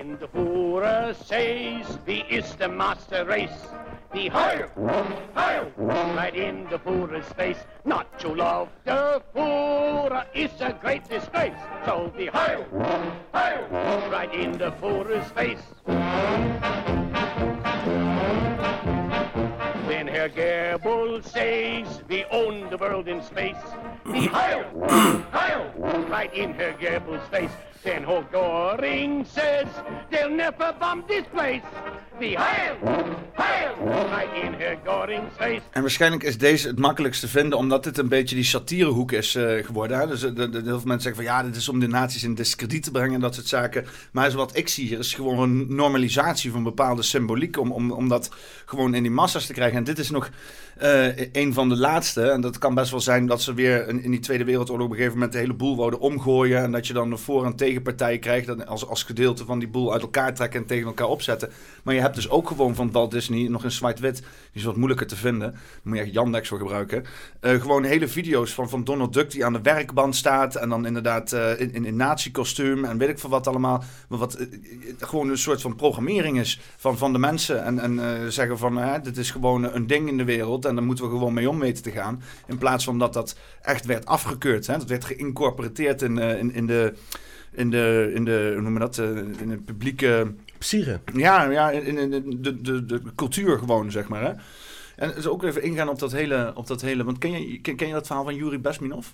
And 0.01 0.19
the 0.19 0.29
Führer 0.29 1.15
says, 1.15 1.99
wie 2.05 2.25
is 2.29 2.55
the 2.59 2.69
master 2.69 3.25
race? 3.25 3.67
The 4.13 4.29
higher, 4.29 4.71
right 6.17 6.35
in 6.35 6.67
the 6.71 6.79
Führer's 6.79 7.33
face. 7.33 7.59
Not 7.85 8.07
to 8.21 8.29
love 8.29 8.69
the 8.85 9.23
Führer 9.35 10.25
is 10.35 10.51
a 10.61 10.73
great 10.73 11.09
disgrace. 11.09 11.59
So 11.85 12.13
the 12.17 12.27
higher, 12.27 12.65
right 14.11 14.33
in 14.33 14.53
the 14.53 14.71
Führer's 14.81 15.31
face. 15.33 15.63
Then 19.87 20.07
Herr 20.07 20.31
Goebbels 20.31 21.25
says, 21.25 22.03
we 22.09 22.25
own 22.31 22.71
the 22.71 22.79
world 22.79 23.07
in 23.07 23.23
space. 23.23 23.55
Higher, 24.05 24.65
higher, 25.31 25.73
right 26.09 26.33
in 26.33 26.55
Herr 26.55 26.73
Goebbels' 26.73 27.29
face. 27.29 27.51
Then 27.85 28.03
Ho 28.05 28.25
Goring 28.33 29.27
says, 29.27 29.67
they'll 30.11 30.35
never 30.35 30.75
bomb 30.79 31.03
this 31.07 31.23
place. 31.33 31.63
The 32.19 32.27
higher, 32.27 32.77
right 34.11 34.45
in 34.45 34.53
her. 34.53 34.73
En 35.71 35.81
waarschijnlijk 35.81 36.23
is 36.23 36.39
deze 36.39 36.69
het 36.69 36.79
makkelijkst 36.79 37.21
te 37.21 37.29
vinden, 37.29 37.59
omdat 37.59 37.85
dit 37.85 37.99
een 37.99 38.09
beetje 38.09 38.35
die 38.35 38.45
satirehoek 38.45 39.13
is 39.13 39.35
eh, 39.35 39.65
geworden. 39.65 40.09
Dus 40.09 40.23
eh, 40.23 40.35
de, 40.35 40.49
de- 40.49 40.61
heel 40.65 40.79
veel 40.79 40.89
mensen 40.89 41.01
zeggen 41.01 41.25
van 41.25 41.25
ja, 41.25 41.43
dit 41.43 41.57
is 41.57 41.69
om 41.69 41.79
de 41.81 41.87
nazi's 41.89 42.23
in 42.23 42.35
discrediet 42.35 42.83
te 42.83 42.91
brengen 42.91 43.15
en 43.15 43.21
dat 43.21 43.35
soort 43.35 43.47
zaken. 43.47 43.87
Maar 44.13 44.31
wat 44.33 44.57
ik 44.57 44.69
zie 44.69 44.87
hier 44.89 44.99
is 44.99 45.15
gewoon 45.15 45.39
een 45.39 45.67
normalisatie 45.75 46.51
van 46.51 46.63
bepaalde 46.63 47.03
symboliek 47.03 47.59
om, 47.59 47.73
om, 47.73 47.91
om 47.93 48.09
dat 48.09 48.31
gewoon 48.65 48.95
in 48.95 49.03
die 49.03 49.13
massa's 49.13 49.47
te 49.47 49.53
krijgen. 49.53 49.77
En 49.79 49.85
dit 49.85 49.99
is 49.99 50.11
nog 50.11 50.31
eh, 50.79 51.07
een 51.33 51.53
van 51.55 51.69
de 51.69 51.77
laatste. 51.77 52.31
En 52.31 52.41
dat 52.41 52.59
kan 52.59 52.75
best 52.75 52.91
wel 52.91 53.01
zijn 53.01 53.27
dat 53.27 53.43
ze 53.43 53.55
weer 53.55 53.89
in, 53.89 54.11
die 54.11 54.21
Tweede 54.21 54.45
Wereldoorlog 54.45 54.85
op 54.87 54.91
een 54.91 54.97
gegeven 54.97 55.17
moment 55.19 55.33
de 55.35 55.39
hele 55.43 55.55
boel 55.55 55.77
wouden 55.77 56.01
omgooien. 56.01 56.63
En 56.63 56.73
dat 56.73 56.87
je 56.87 56.93
dan 56.93 57.19
voor- 57.19 57.45
en 57.45 57.57
tegenpartij 57.75 58.19
krijgt 58.19 58.47
dat 58.47 58.67
als, 58.67 58.87
als 58.87 59.03
gedeelte 59.03 59.45
van 59.45 59.59
die 59.59 59.69
boel 59.69 59.93
uit 59.93 60.03
elkaar 60.03 60.35
trekken 60.35 60.61
en 60.61 60.67
tegen 60.67 60.87
elkaar 60.87 61.07
opzetten. 61.07 61.51
Maar 61.83 61.95
je 61.95 62.01
hebt 62.01 62.15
dus 62.15 62.29
ook 62.29 62.49
gewoon 62.49 62.75
van 62.75 62.93
Walt 62.93 63.11
Disney, 63.11 63.49
nog 63.49 63.65
in 63.65 63.71
zwart-wit, 63.71 64.17
die 64.17 64.27
is 64.53 64.65
wat 64.65 64.77
moeilijker 64.77 65.07
te 65.07 65.17
vinden. 65.17 65.55
Moet 65.83 65.97
je 65.97 66.03
echt 66.03 66.13
Yandex 66.13 66.49
voor 66.49 66.59
gebruiken. 66.59 67.05
Eh, 67.41 67.61
gewoon 67.61 67.85
hele 67.85 68.09
video's 68.09 68.53
van, 68.53 68.69
van 68.69 68.85
Donald 68.85 69.13
Duck 69.13 69.31
die 69.31 69.45
aan 69.45 69.53
de 69.53 69.61
werkband 69.61 70.17
staat. 70.17 70.55
En 70.55 70.69
dan 70.69 70.87
inderdaad 70.87 71.33
eh, 71.33 71.61
in, 71.61 71.75
in, 71.75 71.85
in 71.85 71.97
nazi-kostuum 71.97 72.85
en 72.85 72.99
weet 72.99 73.09
ik 73.09 73.19
veel 73.19 73.31
wat 73.31 73.47
allemaal. 73.47 73.85
Maar 74.09 74.19
wat 74.19 74.35
eh, 74.35 74.47
gewoon 74.99 75.29
een 75.29 75.39
soort 75.39 75.61
van 75.61 75.77
programmering 75.77 76.39
is 76.39 76.61
van, 76.77 76.99
van 76.99 77.13
de 77.13 77.19
mensen. 77.19 77.65
En, 77.65 77.79
en 77.79 78.33
zeggen 78.33 78.59
van, 78.59 79.01
dit 79.03 79.17
is 79.17 79.31
gewoon 79.31 79.75
een 79.75 79.87
ding 79.87 80.09
in 80.09 80.17
de 80.17 80.25
wereld. 80.25 80.65
En 80.65 80.75
daar 80.75 80.85
moeten 80.85 81.05
we 81.05 81.11
gewoon 81.11 81.35
mee 81.35 81.49
om 81.49 81.59
weten 81.59 81.83
te 81.83 81.91
gaan. 81.91 82.23
In 82.47 82.59
plaats 82.59 82.85
van 82.85 82.99
dat 82.99 83.13
dat 83.13 83.37
echt 83.63 83.87
werd 83.87 84.07
afgekeurd. 84.07 84.67
Hè. 84.67 84.79
Dat 84.79 84.89
werd 84.89 85.05
geïncorporeerd 85.05 86.03
in, 86.03 86.19
in, 86.19 86.55
in 86.55 86.67
de... 86.67 86.95
In 87.55 87.71
de, 87.71 88.11
in 88.15 88.25
de, 88.25 88.51
hoe 88.53 88.63
noem 88.63 88.73
je 88.73 88.79
dat, 88.79 88.99
eh, 88.99 89.17
in 89.17 89.51
het 89.51 89.65
publieke 89.65 90.35
Psyche. 90.59 91.01
ja, 91.15 91.51
ja 91.51 91.71
in, 91.71 91.99
in, 91.99 92.41
de, 92.43 92.61
de, 92.61 92.87
de 92.87 93.03
cultuur 93.15 93.59
gewoon, 93.59 93.91
zeg 93.91 94.09
maar. 94.09 94.23
Hè? 94.23 94.33
En 94.97 95.13
dus 95.15 95.27
ook 95.27 95.43
even 95.43 95.63
ingaan 95.63 95.89
op 95.89 95.99
dat 95.99 96.13
hele, 96.13 96.53
op 96.55 96.67
dat 96.67 96.81
hele 96.81 97.05
want 97.05 97.19
ken 97.19 97.31
je, 97.31 97.61
ken, 97.61 97.77
ken 97.77 97.87
je 97.87 97.93
dat 97.93 98.07
verhaal 98.07 98.25
van 98.25 98.35
Yuri 98.35 98.59
Besminov? 98.59 99.07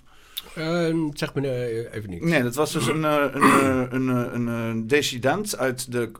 Ehm, 0.55 0.97
zeg 1.13 1.33
me 1.33 1.47
eh, 1.47 1.93
even 1.93 2.09
niet. 2.09 2.23
Nee, 2.23 2.43
dat 2.43 2.55
was 2.55 2.71
dus 2.71 2.87
een, 2.87 3.05
eh, 3.05 3.25
een, 3.31 4.09
eh, 4.09 4.33
een, 4.33 4.47
een, 4.47 4.87
dissident 4.87 5.57
uit, 5.57 5.91
de, 5.91 6.11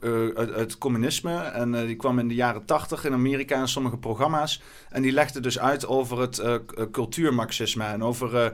uit, 0.56 0.78
communisme. 0.78 1.38
En 1.38 1.86
die 1.86 1.96
kwam 1.96 2.20
in 2.20 2.28
de 2.28 2.36
jaren 2.36 2.66
tachtig 2.66 3.06
in 3.06 3.14
Amerika 3.14 3.60
in 3.60 3.68
sommige 3.68 3.98
programma's. 3.98 4.62
En 4.90 5.02
die 5.02 5.12
legde 5.12 5.40
dus 5.40 5.60
uit 5.60 5.88
over 5.88 6.20
het 6.20 6.42
cultuurmarxisme 6.92 7.84
en 7.84 8.04
over 8.04 8.54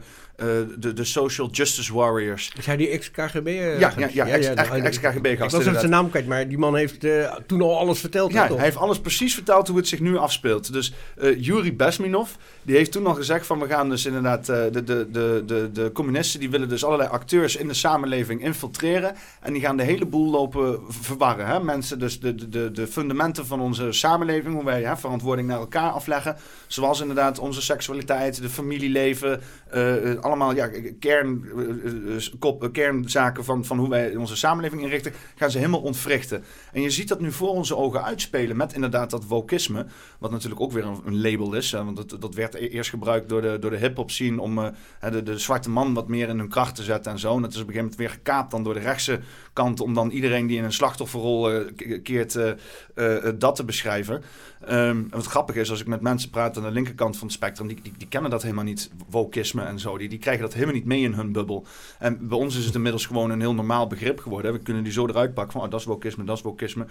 de, 0.78 0.94
de 0.94 1.04
social 1.04 1.50
justice 1.52 1.94
warriors. 1.94 2.52
Hij 2.66 2.78
die 2.78 2.90
ex-KGB? 2.90 3.48
eh, 3.48 3.80
Ja, 3.80 3.94
ja, 3.98 4.10
ja, 4.14 4.26
ex- 4.28 4.48
ex- 4.48 4.70
ex-KGB 4.70 5.26
Ik 5.26 5.40
was 5.40 5.54
even 5.54 5.74
zijn 5.80 5.90
naam 5.92 6.10
kwijt, 6.10 6.28
maar 6.28 6.48
die 6.48 6.58
man 6.58 6.76
heeft 6.76 7.04
eh, 7.04 7.36
toen 7.48 7.62
al 7.62 7.78
alles 7.80 8.00
verteld. 8.00 8.32
Ja, 8.34 8.48
hij 8.48 8.64
heeft 8.64 8.78
alles 8.78 9.00
precies 9.00 9.34
verteld 9.34 9.68
hoe 9.68 9.78
het 9.78 9.88
zich 9.88 10.00
nu 10.00 10.18
afspeelt. 10.18 10.74
Dus 10.74 10.94
eh 11.18 11.42
Yuri 11.44 11.74
Besminov, 11.76 12.30
die 12.62 12.76
heeft 12.76 12.92
toen 12.92 13.08
al 13.08 13.14
gezegd 13.14 13.46
van 13.46 13.60
we 13.60 13.68
gaan 13.68 13.90
dus 13.90 14.06
inderdaad, 14.06 14.50
eh, 14.50 14.64
de, 14.72 14.84
de, 14.84 15.08
de, 15.12 15.44
de, 15.46 15.70
de 15.74 15.92
communisten 15.94 16.40
die 16.40 16.50
willen 16.50 16.70
dus 16.70 16.84
allerlei 16.86 17.10
acteurs 17.10 17.56
in 17.56 17.68
de 17.68 17.74
samenleving 17.74 18.44
infiltreren. 18.44 19.16
En 19.42 19.54
die 19.54 19.62
gaan 19.62 19.78
de 19.78 19.84
hele 19.84 20.06
boel 20.06 20.32
lopen 20.32 20.80
verwarren. 20.90 21.48
Hè? 21.48 21.64
Mensen, 21.64 22.00
dus 22.00 22.20
de, 22.20 22.36
de, 22.36 22.50
de, 22.50 22.72
de 22.72 22.88
fundamenten 22.88 23.46
van 23.46 23.60
onze 23.62 23.92
samenleving, 23.92 24.54
hoe 24.56 24.66
wij 24.66 24.84
hè, 24.84 24.98
verantwoording 24.98 25.48
naar 25.48 25.60
elkaar 25.60 25.92
afleggen. 25.92 26.36
Zoals 26.68 27.02
inderdaad 27.02 27.40
onze 27.40 27.62
seksualiteit, 27.62 28.42
de 28.42 28.50
familieleven, 28.50 29.42
eh, 29.70 30.12
eh, 30.12 30.18
allemaal 30.28 30.56
ja, 30.56 30.70
kern, 31.00 31.44
eh, 31.58 32.16
eh, 32.16 32.24
kop, 32.40 32.64
eh, 32.64 32.72
kernzaken 32.72 33.44
van, 33.44 33.66
van 33.66 33.78
hoe 33.78 33.90
wij 33.90 34.16
onze 34.16 34.36
samenleving 34.36 34.82
inrichten, 34.82 35.14
gaan 35.36 35.52
ze 35.52 35.58
helemaal 35.58 35.82
ontwrichten. 35.82 36.44
En 36.72 36.82
je 36.82 36.90
ziet 36.90 37.08
dat 37.08 37.20
nu 37.20 37.32
voor 37.32 37.50
onze 37.50 37.76
ogen 37.76 38.04
uitspelen 38.04 38.58
met 38.58 38.74
inderdaad 38.74 39.10
dat 39.10 39.26
wokisme. 39.26 39.86
Wat 40.20 40.32
natuurlijk 40.32 40.62
ook 40.62 40.72
weer 40.72 40.86
een, 40.86 41.02
een 41.06 41.22
label 41.22 41.54
is. 41.54 41.72
Want 41.72 41.96
dat, 41.96 42.22
dat 42.22 42.36
werd 42.36 42.56
e- 42.56 42.68
eerst 42.68 42.90
gebruikt 42.90 43.30
door 43.30 43.42
de, 43.42 43.58
door 43.60 43.72
de 43.72 43.78
hip-hop 43.78 44.12
scene 44.12 44.42
om 44.42 44.56
de, 45.12 45.24
de 45.24 45.38
zwarte 45.40 45.70
man 45.70 45.94
wat 45.94 46.08
meer 46.08 46.30
in 46.30 46.38
hun 46.38 46.50
kracht 46.50 46.76
te 46.76 46.84
zetten 46.84 47.12
en 47.12 47.20
zo. 47.20 47.36
En 47.36 47.42
dat 47.42 47.54
is 47.54 47.62
op 47.62 47.68
een 47.68 47.74
gegeven 47.74 47.92
moment 47.92 48.00
weer 48.00 48.10
gekaapt 48.10 48.52
dan 48.52 48.64
door 48.64 48.74
de 48.74 48.80
rechtse 48.80 49.20
kant. 49.54 49.80
Om 49.80 49.94
dan 49.94 50.10
iedereen 50.10 50.48
die 50.48 50.58
in 50.58 50.64
een 50.64 50.74
slachtofferrol 50.74 51.64
ke- 51.76 52.00
keert 52.00 52.40
dat 53.38 53.56
te 53.56 53.66
beschrijven. 53.66 54.24
Ehm, 54.66 55.04
wat 55.10 55.26
grappig 55.26 55.56
is, 55.56 55.70
als 55.70 55.82
ik 55.82 55.88
met 55.88 56.02
mensen 56.02 56.30
praat 56.30 56.58
aan 56.58 56.64
de 56.64 56.72
linkerkant 56.72 57.18
van 57.18 57.28
het 57.28 57.36
spectrum, 57.36 57.68
die, 57.68 57.82
die, 57.82 57.94
die 57.98 58.08
kennen 58.08 58.32
dat 58.32 58.42
helemaal 58.42 58.64
niet, 58.64 58.90
wokisme 59.10 59.64
en 59.64 59.80
zo. 59.80 59.98
Die 59.98 60.10
krijgen 60.18 60.44
dat 60.44 60.54
helemaal 60.54 60.76
niet 60.76 60.86
mee 60.86 61.02
in 61.02 61.14
hun 61.14 61.32
bubbel. 61.32 61.66
En 62.00 62.28
bij 62.28 62.38
ons 62.38 62.58
is 62.58 62.66
het 62.66 62.76
inmiddels 62.76 63.06
gewoon 63.06 63.30
een 63.30 63.40
heel 63.40 63.54
normaal 63.54 63.88
begrip 63.88 64.20
geworden. 64.20 64.54
We 64.54 64.60
kunnen 64.60 64.84
die 64.84 64.92
zo 64.92 65.08
eruit 65.08 65.34
pakken 65.34 65.54
van, 65.54 65.62
oh, 65.62 65.70
dat 65.70 65.80
is 65.80 65.86
wokisme, 65.86 66.24
dat 66.24 66.38
is 66.38 66.44
wokisme. 66.44 66.86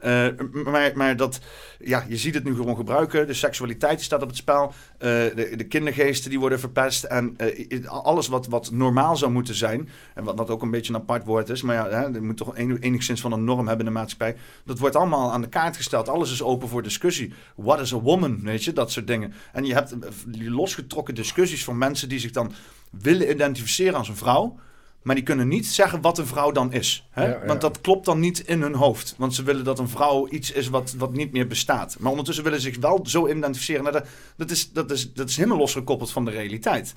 Eh, 0.00 0.26
maar, 0.64 0.92
maar 0.94 1.16
dat, 1.16 1.40
ja, 1.78 2.04
je 2.08 2.16
ziet 2.16 2.34
het 2.34 2.44
nu 2.44 2.54
gewoon 2.54 2.76
gebruiken. 2.76 3.26
De 3.26 3.34
seksualiteit 3.34 4.02
staat 4.02 4.22
op 4.22 4.28
het 4.28 4.36
spel. 4.36 4.72
Eh, 4.98 5.08
de, 5.08 5.52
de 5.56 5.64
kindergeesten 5.64 6.30
die 6.30 6.38
worden 6.38 6.60
verpest. 6.60 7.04
En 7.04 7.34
eh, 7.36 7.86
alles 7.86 8.28
wat, 8.28 8.46
wat 8.46 8.70
normaal 8.70 9.16
zou 9.16 9.32
moeten 9.32 9.54
zijn. 9.54 9.88
En 10.14 10.24
wat, 10.24 10.50
ook 10.50 10.62
een 10.62 10.70
beetje 10.70 10.94
een 10.94 11.00
apart 11.00 11.24
woord 11.24 11.48
is. 11.48 11.62
Maar 11.62 11.74
ja, 11.74 11.88
hè, 11.88 12.06
je 12.06 12.20
moet 12.20 12.36
toch 12.36 12.56
enigszins 12.56 13.20
van 13.20 13.32
een 13.32 13.44
norm 13.44 13.66
hebben 13.68 13.86
in 13.86 13.92
de 13.92 13.98
maatschappij. 13.98 14.36
Dat 14.64 14.78
wordt 14.78 14.96
allemaal 14.96 15.32
aan 15.32 15.40
de 15.40 15.48
kaart 15.48 15.76
gesteld. 15.76 16.08
Alles 16.08 16.32
is 16.32 16.42
open 16.42 16.68
voor 16.68 16.82
discussie. 16.82 17.32
What 17.54 17.80
is 17.80 17.94
a 17.94 18.00
woman? 18.00 18.40
Weet 18.42 18.64
je, 18.64 18.72
dat 18.72 18.92
soort 18.92 19.06
dingen. 19.06 19.32
En 19.52 19.64
je 19.64 19.74
hebt 19.74 19.96
losgetrokken 20.34 21.14
discussies 21.14 21.64
van 21.64 21.78
mensen 21.78 22.08
die 22.08 22.18
zich 22.18 22.30
dan 22.30 22.52
willen 22.90 23.30
identificeren 23.30 23.94
als 23.94 24.08
een 24.08 24.16
vrouw. 24.16 24.58
Maar 25.02 25.14
die 25.14 25.24
kunnen 25.24 25.48
niet 25.48 25.66
zeggen 25.66 26.00
wat 26.00 26.18
een 26.18 26.26
vrouw 26.26 26.52
dan 26.52 26.72
is. 26.72 27.06
Hè? 27.10 27.24
Ja, 27.24 27.28
ja. 27.28 27.46
Want 27.46 27.60
dat 27.60 27.80
klopt 27.80 28.04
dan 28.04 28.20
niet 28.20 28.38
in 28.38 28.62
hun 28.62 28.74
hoofd. 28.74 29.14
Want 29.18 29.34
ze 29.34 29.42
willen 29.42 29.64
dat 29.64 29.78
een 29.78 29.88
vrouw 29.88 30.28
iets 30.28 30.52
is 30.52 30.68
wat, 30.68 30.94
wat 30.98 31.12
niet 31.12 31.32
meer 31.32 31.46
bestaat. 31.46 31.96
Maar 31.98 32.10
ondertussen 32.10 32.44
willen 32.44 32.60
ze 32.60 32.68
zich 32.68 32.80
wel 32.80 33.00
zo 33.02 33.28
identificeren. 33.28 33.82
Nou, 33.82 33.94
dat, 33.94 34.06
dat, 34.36 34.50
is, 34.50 34.72
dat, 34.72 34.90
is, 34.90 35.12
dat 35.12 35.28
is 35.28 35.36
helemaal 35.36 35.58
losgekoppeld 35.58 36.12
van 36.12 36.24
de 36.24 36.30
realiteit. 36.30 36.94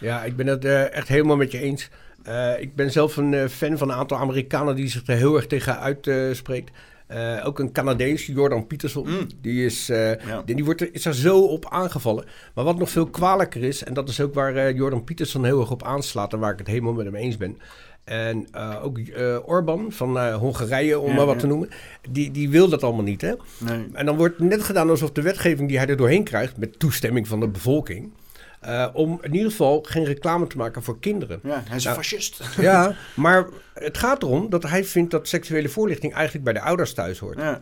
Ja, 0.00 0.24
ik 0.24 0.36
ben 0.36 0.46
het 0.46 0.64
eh, 0.64 0.92
echt 0.92 1.08
helemaal 1.08 1.36
met 1.36 1.52
je 1.52 1.58
eens. 1.58 1.88
Eh, 2.22 2.60
ik 2.60 2.74
ben 2.74 2.90
zelf 2.92 3.16
een 3.16 3.34
eh, 3.34 3.48
fan 3.48 3.78
van 3.78 3.90
een 3.90 3.96
aantal 3.96 4.18
Amerikanen 4.18 4.76
die 4.76 4.88
zich 4.88 5.06
er 5.06 5.16
heel 5.16 5.36
erg 5.36 5.46
tegen 5.46 5.80
uitspreekt. 5.80 6.70
Eh, 7.06 7.42
ook 7.46 7.58
een 7.58 7.72
Canadees, 7.72 8.26
Jordan 8.26 8.66
Peterson. 8.66 9.08
Mm. 9.08 9.26
Die, 9.40 9.64
is, 9.64 9.86
Ja. 9.86 10.42
die, 10.44 10.54
die 10.54 10.64
wordt 10.64 10.80
er, 10.80 10.88
is 10.92 11.04
er 11.04 11.14
zo 11.14 11.40
op 11.40 11.66
aangevallen. 11.68 12.24
Maar 12.54 12.64
wat 12.64 12.78
nog 12.78 12.90
veel 12.90 13.06
kwalijker 13.06 13.62
is, 13.62 13.84
en 13.84 13.94
dat 13.94 14.08
is 14.08 14.20
ook 14.20 14.34
waar 14.34 14.56
eh, 14.56 14.76
Jordan 14.76 15.04
Peterson 15.04 15.44
heel 15.44 15.60
erg 15.60 15.70
op 15.70 15.82
aanslaat 15.82 16.32
en 16.32 16.38
waar 16.38 16.52
ik 16.52 16.58
het 16.58 16.66
helemaal 16.66 16.92
met 16.92 17.04
hem 17.04 17.14
eens 17.14 17.36
ben. 17.36 17.58
En 18.04 18.54
ook 18.82 18.98
Orbán 19.46 19.92
van 19.92 20.32
Hongarije, 20.32 20.98
om 20.98 21.08
Ja, 21.08 21.14
maar 21.14 21.26
wat 21.26 21.34
ja. 21.34 21.40
te 21.40 21.46
noemen, 21.46 21.68
die, 22.10 22.30
die 22.30 22.50
wil 22.50 22.68
dat 22.68 22.82
allemaal 22.82 23.02
niet. 23.04 23.20
Hè? 23.20 23.32
Nee. 23.58 23.86
En 23.92 24.06
dan 24.06 24.16
wordt 24.16 24.38
net 24.38 24.62
gedaan 24.62 24.90
alsof 24.90 25.12
de 25.12 25.22
wetgeving 25.22 25.68
die 25.68 25.78
hij 25.78 25.86
er 25.86 25.96
doorheen 25.96 26.24
krijgt, 26.24 26.56
met 26.56 26.78
toestemming 26.78 27.28
van 27.28 27.40
de 27.40 27.48
bevolking, 27.48 28.10
eh, 28.66 28.86
om 28.92 29.18
in 29.22 29.34
ieder 29.34 29.50
geval 29.50 29.82
geen 29.88 30.04
reclame 30.04 30.46
te 30.46 30.56
maken 30.56 30.82
voor 30.82 31.00
kinderen. 31.00 31.40
Ja, 31.42 31.62
hij 31.68 31.76
is 31.76 31.84
een 31.84 31.90
Ja. 31.90 31.96
fascist. 31.96 32.40
Ja, 32.60 32.94
maar 33.14 33.46
het 33.74 33.98
gaat 33.98 34.22
erom 34.22 34.50
dat 34.50 34.62
hij 34.62 34.84
vindt 34.84 35.10
dat 35.10 35.28
seksuele 35.28 35.68
voorlichting 35.68 36.12
eigenlijk 36.14 36.44
bij 36.44 36.52
de 36.52 36.60
ouders 36.60 36.92
thuis 36.94 37.18
hoort. 37.18 37.38
Ja. 37.38 37.60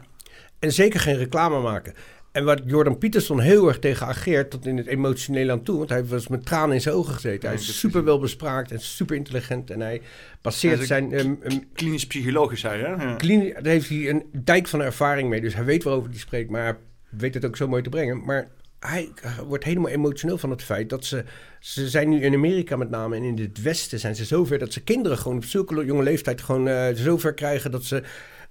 En 0.59 0.73
zeker 0.73 1.01
geen 1.01 1.17
reclame 1.17 1.61
maken. 1.61 1.95
En 2.33 2.45
wat 2.45 2.61
Jordan 2.65 2.99
Peterson 2.99 3.41
heel 3.41 3.69
erg 3.69 3.79
tegen 3.79 4.07
ageert, 4.07 4.51
tot 4.51 4.67
in 4.67 4.77
het 4.77 4.87
emotionele 4.87 5.53
aan 5.53 5.63
toe, 5.63 5.77
want 5.79 5.89
hij 5.91 6.05
was 6.05 6.29
met 6.29 6.47
tranen 6.47 6.75
in 6.75 6.81
zijn 6.81 6.95
ogen 6.95 7.15
gezeten. 7.15 7.49
Hij 7.49 7.59
is 7.59 7.65
super 7.79 7.91
gezien. 7.91 8.05
wel 8.05 8.19
bespraakt 8.19 8.71
en 8.71 8.81
super 8.81 9.17
intelligent 9.17 9.71
en 9.71 9.81
hij 9.81 10.01
baseert 10.43 10.73
Hij 10.75 10.83
is 10.83 10.89
zijn... 10.89 11.13
ehm, 11.13 11.59
Klinisch 11.73 12.07
psychologisch, 12.07 12.61
zei 12.61 12.79
je. 12.79 12.85
hè? 12.85 12.91
Ja. 12.91 13.53
Daar 13.61 13.73
heeft 13.73 13.89
hij 13.89 14.09
een 14.09 14.25
dijk 14.45 14.67
van 14.69 14.81
ervaring 14.83 15.29
mee. 15.29 15.41
Dus 15.41 15.55
hij 15.55 15.65
weet 15.65 15.83
waarover 15.83 16.11
hij 16.11 16.19
spreekt, 16.19 16.51
maar 16.51 16.63
hij 16.65 16.75
weet 17.11 17.35
het 17.35 17.45
ook 17.45 17.57
zo 17.57 17.69
mooi 17.69 17.83
te 17.83 17.89
brengen. 17.89 18.25
Maar 18.25 18.49
hij 18.87 19.13
eh, 19.23 19.39
wordt 19.39 19.65
helemaal 19.65 19.91
emotioneel 19.91 20.39
van 20.39 20.51
het 20.51 20.63
feit 20.63 20.89
dat 20.91 21.05
ze... 21.05 21.25
Ze 21.61 21.89
zijn 21.89 22.09
nu 22.09 22.21
in 22.23 22.35
Amerika 22.35 22.77
met 22.77 22.91
name 22.91 23.17
en 23.17 23.23
in 23.23 23.39
het 23.39 23.63
Westen 23.63 23.99
zijn 24.01 24.17
ze 24.17 24.25
zover... 24.25 24.59
dat 24.59 24.73
ze 24.73 24.83
kinderen 24.83 25.19
gewoon 25.19 25.37
op 25.37 25.45
zulke 25.45 25.85
jonge 25.85 26.03
leeftijd 26.03 26.43
gewoon 26.43 26.69
eh 26.69 26.95
zover 26.95 27.35
krijgen 27.35 27.71
dat 27.71 27.85
ze... 27.85 28.03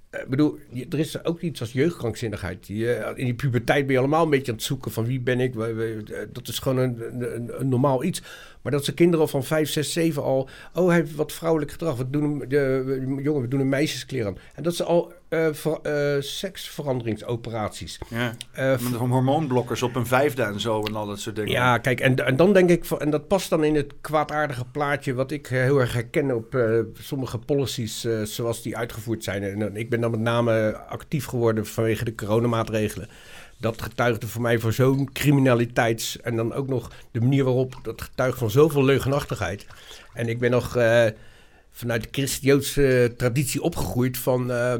eh, 0.10 0.22
Ik 0.22 0.28
bedoel, 0.30 0.58
er 0.90 1.00
is 1.00 1.24
ook 1.26 1.42
iets 1.42 1.60
als 1.60 1.72
jeugdkrankzinnigheid. 1.72 2.70
In 2.70 3.26
die 3.26 3.34
puberteit 3.34 3.84
ben 3.86 3.94
je 3.94 4.00
allemaal 4.00 4.24
een 4.24 4.30
beetje 4.30 4.52
aan 4.52 4.58
het 4.58 4.68
zoeken 4.68 4.92
van 4.92 5.06
wie 5.06 5.20
ben 5.20 5.40
ik. 5.40 5.54
Dat 6.32 6.48
is 6.48 6.60
gewoon 6.60 6.78
een, 6.78 7.22
een, 7.36 7.60
een 7.60 7.70
normaal 7.70 8.04
iets. 8.04 8.22
Maar 8.64 8.72
dat 8.72 8.86
ze 8.86 8.94
kinderen 8.94 9.30
van 9.30 9.44
5, 9.44 9.70
6, 9.70 9.94
7 9.94 10.24
al... 10.24 10.50
Oh, 10.74 10.88
hij 10.88 10.96
heeft 10.96 11.16
wat 11.16 11.32
vrouwelijk 11.32 11.72
gedrag. 11.72 11.98
We 11.98 12.10
doen 12.10 12.24
hem, 12.24 12.50
de, 12.50 13.18
jongen, 13.22 13.42
we 13.42 13.48
doen 13.48 13.60
een 13.60 13.70
meisjeskleren. 13.70 14.38
En 14.56 14.64
dat 14.64 14.76
ze 14.76 14.84
al 14.84 15.14
eh, 15.30 15.48
ver- 15.52 15.82
eh, 15.82 16.22
seksveranderingsoperaties. 16.22 18.00
Ja. 18.08 18.36
Met 18.56 18.94
hormoonblokkers 18.94 19.84
op 19.84 19.96
een 19.96 20.06
vijfde 20.06 20.44
en 20.44 20.60
zo 20.60 20.84
en 20.84 20.96
al 20.96 21.06
dat 21.08 21.20
soort 21.20 21.36
dingen. 21.36 21.52
ja, 21.52 21.78
kijk, 21.78 22.00
en, 22.00 22.16
en 22.16 22.36
dan 22.36 22.54
denk 22.54 22.70
ik, 22.70 22.86
en 22.86 23.10
dat 23.10 23.28
past 23.28 23.50
dan 23.50 23.64
in 23.64 23.76
het 23.76 23.94
kwaadaardige 24.02 24.66
plaatje 24.66 25.14
wat 25.14 25.32
ik 25.32 25.48
heel 25.48 25.80
erg 25.80 25.94
herken 25.94 26.36
op 26.36 26.58
sommige 27.00 27.38
policies 27.38 28.08
zoals 28.24 28.62
die 28.62 28.78
uitgevoerd 28.78 29.24
zijn. 29.24 29.44
En 29.44 29.76
ik 29.76 29.90
ben 29.90 30.02
dan 30.02 30.12
met 30.12 30.20
name 30.20 30.78
actief 30.78 31.26
geworden 31.26 31.66
vanwege 31.66 32.06
de 32.06 32.16
coronamaatregelen. 32.16 33.08
Dat 33.64 33.82
getuigde 33.82 34.28
voor 34.28 34.42
mij 34.42 34.60
voor 34.60 34.74
zo'n 34.74 35.10
criminaliteits... 35.14 36.22
en 36.22 36.36
dan 36.36 36.54
ook 36.54 36.68
nog 36.68 36.92
de 37.12 37.20
manier 37.20 37.44
waarop, 37.44 37.80
dat 37.84 38.02
getuigt 38.02 38.38
van 38.38 38.50
zoveel 38.50 38.84
leugenachtigheid. 38.84 39.66
En 40.14 40.28
ik 40.28 40.40
ben 40.40 40.52
nog 40.52 40.76
eh, 40.76 41.06
vanuit 41.72 42.04
de 42.04 42.10
christen-joodse 42.12 43.14
traditie 43.18 43.62
opgegroeid 43.62 44.18
van... 44.18 44.52
eh, 44.52 44.74
eh, 44.74 44.80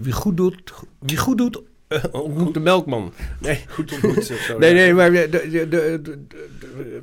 wie, 0.00 0.12
goed 0.12 0.36
doet, 0.36 0.72
wie 0.98 1.16
goed 1.16 1.38
doet, 1.38 1.60
ontmoet 2.12 2.54
de 2.54 2.60
melkman. 2.60 3.12
Nee, 3.38 3.64
Goed 3.68 3.92
ontmoet 3.92 4.24
zo. 4.24 4.58
nee, 4.58 4.74
nee, 4.74 4.94
maar 4.94 5.12
de, 5.12 5.28
de, 5.30 5.68
de, 5.68 7.02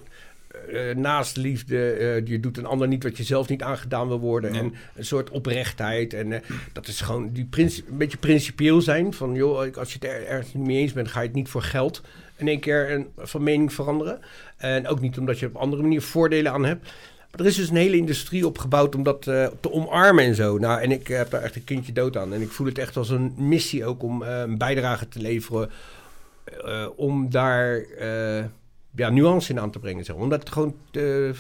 eh, 0.68 0.96
naast 0.96 1.38
liefde, 1.38 1.92
eh, 1.92 2.28
je 2.28 2.40
doet 2.40 2.58
een 2.58 2.66
ander 2.66 2.88
niet 2.88 3.04
wat 3.04 3.18
je 3.18 3.24
zelf 3.24 3.50
niet 3.50 3.64
aangedaan 3.64 4.08
wil 4.08 4.20
worden. 4.20 4.54
Ja. 4.54 4.60
En 4.60 4.74
een 4.96 5.06
soort 5.06 5.30
oprechtheid. 5.30 6.14
En 6.14 6.32
eh, 6.32 6.40
dat 6.74 6.88
is 6.88 7.02
gewoon 7.02 7.30
die 7.34 7.48
een 7.52 7.98
beetje 7.98 8.18
principieel 8.18 8.82
zijn. 8.82 9.14
Van 9.14 9.34
joh, 9.34 9.76
als 9.78 9.94
je 9.94 10.00
het 10.00 10.10
er, 10.10 10.28
ergens 10.28 10.54
niet 10.54 10.66
mee 10.66 10.78
eens 10.78 10.94
bent, 10.94 11.08
ga 11.08 11.20
je 11.20 11.28
het 11.28 11.36
niet 11.36 11.50
voor 11.50 11.62
geld 11.62 12.02
in 12.36 12.48
één 12.48 12.60
keer 12.60 12.92
een, 12.92 13.08
van 13.18 13.44
mening 13.44 13.74
veranderen. 13.74 14.20
En 14.58 14.88
ook 14.88 15.02
niet 15.02 15.18
omdat 15.18 15.40
je 15.40 15.46
op 15.46 15.56
andere 15.56 15.82
manier 15.82 16.02
voordelen 16.02 16.52
aan 16.52 16.66
hebt. 16.66 16.84
Maar 17.32 17.40
er 17.40 17.46
is 17.46 17.56
dus 17.56 17.70
een 17.70 17.76
hele 17.76 17.98
industrie 17.98 18.48
opgebouwd 18.48 18.96
om 18.96 19.04
dat 19.04 19.22
te 19.22 19.72
omarmen 19.72 20.24
en 20.24 20.36
zo. 20.36 20.58
Nou, 20.58 20.82
en 20.82 20.92
ik 20.92 21.08
heb 21.08 21.30
daar 21.30 21.42
echt 21.42 21.56
een 21.56 21.64
kindje 21.64 21.94
dood 21.94 22.18
aan. 22.18 22.34
En 22.34 22.42
ik 22.42 22.50
voel 22.50 22.68
het 22.68 22.78
echt 22.78 22.98
als 22.98 23.10
een 23.10 23.34
missie 23.38 23.86
ook 23.86 24.04
om 24.04 24.24
eh, 24.24 24.40
een 24.40 24.58
bijdrage 24.58 25.08
te 25.08 25.20
leveren. 25.20 25.70
om 26.96 27.30
daar 27.30 27.86
ja, 28.98 29.10
nuance 29.10 29.52
in 29.52 29.60
aan 29.60 29.72
te 29.72 29.80
brengen. 29.80 30.06
Zeg. 30.06 30.16
maar. 30.16 30.24
Om 30.24 30.30
dat 30.30 30.50
gewoon 30.50 30.76
eh, 30.92 31.30
eh, 31.30 31.36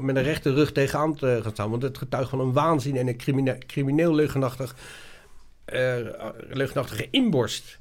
met 0.00 0.16
een 0.16 0.22
rechte 0.22 0.52
rug 0.52 0.72
tegenaan 0.72 1.14
te 1.14 1.38
gaan 1.42 1.52
staan. 1.52 1.70
Want 1.70 1.82
het 1.82 1.98
getuigt 1.98 2.30
van 2.30 2.40
een 2.40 2.52
waanzin 2.52 2.96
en 2.96 3.08
een 3.08 3.16
crimine- 3.16 3.58
crimineel 3.66 4.14
leugenachtig, 4.14 4.76
eh, 5.64 5.96
leugenachtige 6.48 7.08
inborst. 7.10 7.78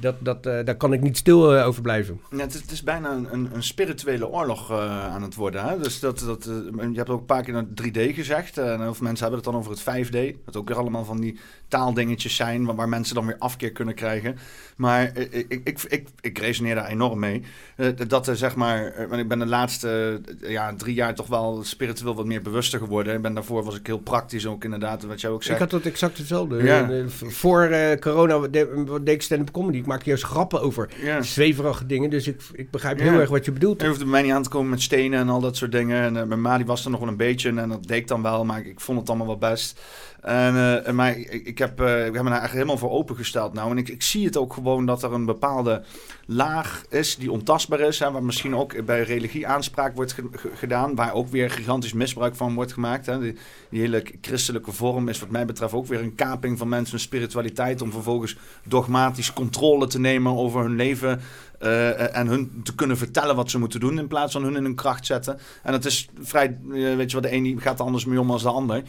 Dat, 0.00 0.14
dat, 0.18 0.42
daar 0.42 0.76
kan 0.76 0.92
ik 0.92 1.00
niet 1.00 1.16
stil 1.16 1.54
over 1.54 1.82
blijven. 1.82 2.20
Ja, 2.30 2.38
het, 2.38 2.54
is, 2.54 2.70
het 2.70 2.84
bijna 2.84 3.12
een, 3.12 3.54
een, 3.54 3.62
spirituele 3.62 4.28
oorlog 4.28 4.72
aan 4.72 5.22
het 5.22 5.34
worden. 5.34 5.64
Hè? 5.64 5.78
Dus 5.78 6.00
dat, 6.00 6.18
dat, 6.18 6.44
je 6.44 6.92
hebt 6.94 7.08
ook 7.08 7.20
een 7.20 7.26
paar 7.26 7.42
keer 7.42 7.52
naar 7.52 7.64
3D 7.64 8.14
gezegd. 8.14 8.58
en 8.58 8.80
heel 8.80 8.94
veel 8.94 9.06
mensen 9.06 9.26
hebben 9.26 9.44
het 9.44 9.44
dan 9.44 9.56
over 9.56 9.70
het 9.70 10.08
5D. 10.08 10.44
Dat 10.44 10.56
ook 10.56 10.68
weer 10.68 10.76
allemaal 10.76 11.04
van 11.04 11.20
die 11.20 11.38
taaldingetjes 11.70 12.36
zijn... 12.36 12.64
waar, 12.64 12.74
waar 12.76 12.88
mensen 12.88 13.14
dan 13.14 13.26
weer 13.26 13.36
afkeer 13.38 13.72
kunnen 13.72 13.94
krijgen. 13.94 14.38
Maar 14.76 15.12
eh, 15.14 15.22
ik, 15.22 15.46
ik, 15.48 15.60
ik, 15.64 15.82
ik, 15.88 16.08
ik 16.20 16.38
resoneer 16.38 16.74
daar 16.74 16.86
enorm 16.88 17.18
mee. 17.18 17.42
Eh, 17.76 17.86
dat 18.08 18.26
er 18.26 18.36
zeg 18.36 18.54
maar... 18.56 18.86
eh, 18.86 19.06
want 19.08 19.20
ik 19.20 19.28
ben 19.28 19.38
de 19.38 19.46
laatste 19.46 20.20
ja, 20.40 20.74
drie 20.76 20.94
jaar 20.94 21.14
toch 21.14 21.26
wel 21.26 21.60
spiritueel 21.64 22.14
wat 22.14 22.26
meer 22.26 22.42
bewuster 22.42 22.78
geworden. 22.78 23.14
Ik 23.14 23.22
ben 23.22 23.34
daarvoor 23.34 23.64
was 23.64 23.76
ik 23.78 23.86
heel 23.86 23.98
praktisch 23.98 24.46
ook 24.46 24.64
inderdaad. 24.64 25.02
Wat 25.04 25.20
jij 25.20 25.30
ook 25.30 25.40
Ik 25.40 25.46
zegt. 25.46 25.58
had 25.58 25.70
dat 25.70 25.82
exact 25.84 26.18
hetzelfde. 26.18 26.62
Ja. 26.62 26.90
Voor 27.08 27.68
corona 28.00 28.38
de- 28.38 29.00
deed 29.02 29.14
ik 29.14 29.22
stand-up 29.22 29.50
comedy. 29.50 29.78
Ik 29.78 29.86
maak 29.86 30.02
juist 30.02 30.22
grappen 30.24 30.60
over 30.62 30.88
Ja. 31.02 31.22
zweverige 31.22 31.86
dingen. 31.86 32.10
Dus 32.10 32.26
ik, 32.28 32.40
ik 32.52 32.70
begrijp 32.70 32.98
Ja. 32.98 33.04
heel 33.10 33.20
erg 33.20 33.30
wat 33.30 33.44
je 33.44 33.52
bedoelt. 33.52 33.82
Je 33.82 33.94
bij 33.98 34.06
mij 34.06 34.22
niet 34.22 34.32
aan 34.32 34.42
te 34.42 34.48
komen 34.48 34.70
met 34.70 34.82
stenen 34.82 35.18
en 35.18 35.28
al 35.28 35.40
dat 35.40 35.56
soort 35.56 35.72
dingen. 35.72 36.02
En 36.02 36.16
uh, 36.16 36.22
mijn 36.22 36.40
ma 36.40 36.56
die 36.56 36.66
was 36.66 36.84
er 36.84 36.90
nog 36.90 37.00
wel 37.00 37.08
een 37.08 37.16
beetje 37.16 37.48
en 37.48 37.68
dat 37.68 37.86
deed 37.86 37.96
ik 37.98 38.08
dan 38.08 38.22
wel, 38.22 38.44
maar 38.44 38.58
ik, 38.60 38.66
ik 38.66 38.80
vond 38.80 38.98
het 38.98 39.08
allemaal 39.08 39.26
wel 39.26 39.38
best. 39.38 39.80
En, 40.20 40.54
uh, 40.54 40.90
maar 40.92 41.18
ik, 41.18 41.46
ik, 41.46 41.58
heb, 41.60 41.80
uh, 41.80 42.06
ik 42.06 42.14
heb 42.14 42.22
me 42.22 42.30
daar 42.30 42.38
eigenlijk 42.38 42.52
helemaal 42.52 42.78
voor 42.78 42.90
opengesteld 42.90 43.52
nou. 43.52 43.70
En 43.70 43.78
ik, 43.78 43.88
ik 43.88 44.02
zie 44.02 44.24
het 44.24 44.36
ook 44.36 44.52
gewoon 44.52 44.86
dat 44.86 45.02
er 45.02 45.12
een 45.12 45.24
bepaalde 45.24 45.82
laag 46.26 46.84
is 46.88 47.16
die 47.16 47.32
ontastbaar 47.32 47.80
is. 47.80 47.98
Hè, 47.98 48.10
waar 48.10 48.22
misschien 48.22 48.56
ook 48.56 48.84
bij 48.84 49.02
religie 49.02 49.46
aanspraak 49.46 49.94
wordt 49.94 50.12
ge 50.12 50.28
gedaan. 50.54 50.94
Waar 50.94 51.14
ook 51.14 51.28
weer 51.28 51.50
gigantisch 51.50 51.92
misbruik 51.92 52.34
van 52.34 52.54
wordt 52.54 52.72
gemaakt. 52.72 53.06
Hè. 53.06 53.20
Die, 53.20 53.36
die 53.70 53.80
hele 53.80 54.04
christelijke 54.20 54.72
vorm 54.72 55.08
is 55.08 55.20
wat 55.20 55.30
mij 55.30 55.46
betreft 55.46 55.72
ook 55.72 55.86
weer 55.86 56.00
een 56.00 56.14
kaping 56.14 56.58
van 56.58 56.68
mensen 56.68 57.00
spiritualiteit. 57.00 57.82
Om 57.82 57.92
vervolgens 57.92 58.36
dogmatisch 58.64 59.32
controle 59.32 59.86
te 59.86 60.00
nemen 60.00 60.36
over 60.36 60.62
hun 60.62 60.76
leven. 60.76 61.20
Uh, 61.62 62.16
en 62.16 62.26
hun 62.26 62.60
te 62.62 62.74
kunnen 62.74 62.96
vertellen 62.96 63.36
wat 63.36 63.50
ze 63.50 63.58
moeten 63.58 63.80
doen 63.80 63.98
in 63.98 64.08
plaats 64.08 64.32
van 64.32 64.42
hun 64.42 64.56
in 64.56 64.64
hun 64.64 64.74
kracht 64.74 65.06
zetten. 65.06 65.38
En 65.62 65.72
dat 65.72 65.84
is 65.84 66.08
vrij, 66.20 66.58
uh, 66.68 66.96
weet 66.96 67.10
je 67.10 67.20
wat, 67.20 67.30
de 67.30 67.32
een 67.32 67.60
gaat 67.60 67.78
er 67.78 67.84
anders 67.84 68.04
mee 68.04 68.20
om 68.20 68.30
als 68.30 68.42
de 68.42 68.48
ander. 68.48 68.82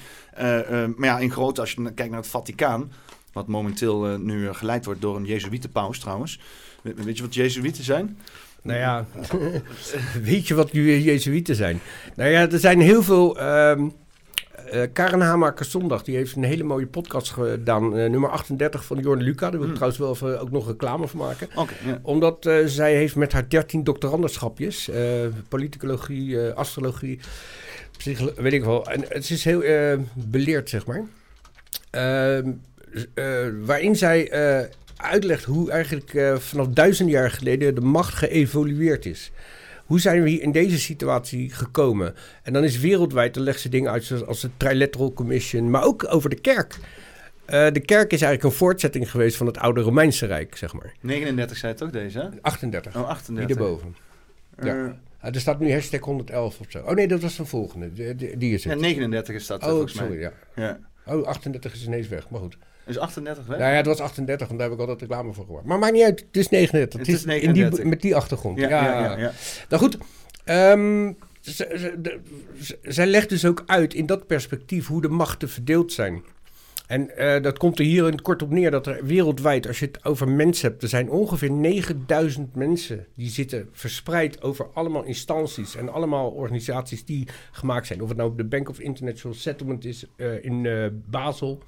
Maar 0.95 1.07
ja, 1.07 1.19
in 1.19 1.31
grote, 1.31 1.61
als 1.61 1.71
je 1.71 1.93
kijkt 1.93 2.11
naar 2.11 2.19
het 2.19 2.29
Vaticaan, 2.29 2.91
wat 3.33 3.47
momenteel 3.47 4.17
nu 4.17 4.53
geleid 4.53 4.85
wordt 4.85 5.01
door 5.01 5.15
een 5.15 5.25
Jezuïetenpaus 5.25 5.99
trouwens. 5.99 6.39
Weet 6.81 7.17
je 7.17 7.23
wat 7.23 7.33
Jezuïeten 7.33 7.83
zijn? 7.83 8.17
Nou 8.61 8.79
ja, 8.79 9.05
weet 10.23 10.47
je 10.47 10.55
wat 10.55 10.71
Jezuïeten 10.71 11.55
zijn? 11.55 11.81
Nou 12.15 12.29
ja, 12.29 12.49
er 12.49 12.59
zijn 12.59 12.79
heel 12.79 13.03
veel... 13.03 13.39
Uh, 13.41 13.87
uh, 14.73 14.81
Karen 14.93 15.21
Hamaker 15.21 15.65
Zondag, 15.65 16.03
die 16.03 16.15
heeft 16.15 16.35
een 16.35 16.43
hele 16.43 16.63
mooie 16.63 16.87
podcast 16.87 17.31
gedaan. 17.31 17.97
Uh, 17.97 18.09
nummer 18.09 18.29
38 18.29 18.85
van 18.85 18.99
Jorn 18.99 19.21
Luca. 19.21 19.49
Daar 19.49 19.59
wil 19.59 19.59
ik 19.59 19.65
Hmm. 19.65 19.73
trouwens 19.73 19.99
wel 19.99 20.11
even, 20.11 20.41
ook 20.41 20.51
nog 20.51 20.67
reclame 20.67 21.07
voor 21.07 21.19
maken. 21.19 21.47
Okay, 21.55 21.75
yeah. 21.85 21.97
Omdat 22.01 22.45
uh, 22.45 22.65
zij 22.65 22.95
heeft 22.95 23.15
met 23.15 23.31
haar 23.31 23.49
13 23.49 23.83
doctorandschapjes... 23.83 24.89
politicologie, 25.47 26.49
astrologie, 26.49 27.19
weet 28.35 28.53
ik 28.53 28.63
wel. 28.63 28.85
En 28.85 29.05
het 29.07 29.29
is 29.29 29.43
heel 29.43 29.63
beleerd, 30.13 30.69
zeg 30.69 30.85
maar. 30.85 31.03
Ehm, 31.89 32.51
waarin 33.65 33.95
zij 33.95 34.31
uitlegt 34.95 35.43
hoe 35.43 35.71
eigenlijk 35.71 36.37
vanaf 36.39 36.67
duizend 36.67 37.09
jaar 37.09 37.31
geleden... 37.31 37.75
de 37.75 37.81
macht 37.81 38.13
geëvolueerd 38.13 39.05
is. 39.05 39.31
Hoe 39.91 39.99
zijn 39.99 40.23
we 40.23 40.29
hier 40.29 40.41
in 40.41 40.51
deze 40.51 40.79
situatie 40.79 41.49
gekomen? 41.49 42.15
En 42.43 42.53
dan 42.53 42.63
is 42.63 42.79
wereldwijd, 42.79 43.33
dan 43.33 43.43
legt 43.43 43.59
ze 43.59 43.69
dingen 43.69 43.91
uit 43.91 44.03
zoals 44.03 44.41
de 44.41 44.49
Trilateral 44.57 45.13
Commission, 45.13 45.69
maar 45.69 45.83
ook 45.83 46.13
over 46.13 46.29
de 46.29 46.39
kerk. 46.39 46.77
Uh, 46.79 47.71
de 47.71 47.79
kerk 47.79 48.13
is 48.13 48.21
eigenlijk 48.21 48.43
een 48.43 48.59
voortzetting 48.59 49.11
geweest 49.11 49.37
van 49.37 49.47
het 49.47 49.57
oude 49.57 49.81
Romeinse 49.81 50.25
Rijk, 50.25 50.55
zeg 50.55 50.73
maar. 50.73 50.93
39 51.01 51.57
zei 51.57 51.71
het 51.71 51.83
ook 51.83 51.91
deze, 51.93 52.19
hè? 52.19 52.27
38. 52.41 52.95
Oh, 52.95 53.07
38. 53.07 53.47
Die 53.47 53.65
erboven. 53.65 53.95
Uh, 54.59 54.65
ja. 54.65 54.75
Uh, 54.75 54.93
er 55.21 55.39
staat 55.39 55.59
nu 55.59 55.71
hashtag 55.71 55.99
111 55.99 56.59
of 56.59 56.65
zo. 56.69 56.79
Oh 56.79 56.91
nee, 56.91 57.07
dat 57.07 57.21
was 57.21 57.35
de 57.35 57.45
volgende. 57.45 57.93
Die, 57.93 58.15
die, 58.15 58.37
die 58.37 58.53
is 58.53 58.63
het. 58.63 58.73
Ja, 58.73 58.79
39 58.79 59.35
is 59.35 59.47
dat. 59.47 59.63
Oh, 59.63 59.69
volgens 59.69 59.93
sorry, 59.93 60.09
mij. 60.09 60.19
ja. 60.19 60.33
ja. 60.55 60.79
Oh, 61.13 61.27
38 61.27 61.73
is 61.73 61.85
ineens 61.85 62.07
weg, 62.07 62.29
maar 62.29 62.39
goed. 62.39 62.57
Is 62.85 62.97
38 62.97 63.45
weg? 63.45 63.57
Nou 63.57 63.71
ja, 63.71 63.77
het 63.77 63.85
was 63.85 63.99
38, 63.99 64.47
want 64.47 64.59
daar 64.59 64.69
heb 64.69 64.79
ik 64.79 64.83
altijd 64.83 65.09
reclame 65.09 65.33
voor 65.33 65.45
gemaakt. 65.45 65.65
Maar 65.65 65.79
maakt 65.79 65.93
niet 65.93 66.03
uit, 66.03 66.19
het 66.19 66.37
is 66.37 66.49
39. 66.49 66.99
Het 66.99 67.07
is 67.07 67.25
39. 67.25 67.77
In 67.77 67.83
die, 67.83 67.89
met 67.89 68.01
die 68.01 68.15
achtergrond. 68.15 68.59
Ja, 68.59 68.69
ja, 68.69 69.03
ja. 69.03 69.17
ja. 69.17 69.31
Nou 69.69 69.81
goed, 69.81 69.97
um, 70.45 71.17
zij 72.81 73.05
legt 73.05 73.29
dus 73.29 73.45
ook 73.45 73.63
uit 73.65 73.93
in 73.93 74.05
dat 74.05 74.27
perspectief 74.27 74.87
hoe 74.87 75.01
de 75.01 75.09
machten 75.09 75.49
verdeeld 75.49 75.93
zijn. 75.93 76.23
En 76.91 77.09
uh, 77.17 77.41
dat 77.41 77.57
komt 77.57 77.79
er 77.79 77.85
hier 77.85 78.21
kort 78.21 78.41
op 78.41 78.49
neer 78.49 78.71
dat 78.71 78.87
er 78.87 79.05
wereldwijd, 79.05 79.67
als 79.67 79.79
je 79.79 79.85
het 79.85 80.05
over 80.05 80.27
mensen 80.27 80.69
hebt, 80.69 80.83
er 80.83 80.89
zijn 80.89 81.09
ongeveer 81.09 81.51
9000 81.51 82.55
mensen 82.55 83.05
die 83.15 83.29
zitten 83.29 83.69
verspreid 83.71 84.41
over 84.41 84.67
allemaal 84.73 85.03
instanties 85.03 85.75
en 85.75 85.89
allemaal 85.89 86.29
organisaties 86.29 87.05
die 87.05 87.27
gemaakt 87.51 87.87
zijn. 87.87 88.01
Of 88.01 88.07
het 88.07 88.17
nou 88.17 88.35
de 88.35 88.43
Bank 88.43 88.69
of 88.69 88.79
International 88.79 89.37
Settlement 89.37 89.85
is 89.85 90.05
uh, 90.15 90.43
in 90.43 90.63
uh, 90.63 90.87
Basel, 90.91 91.61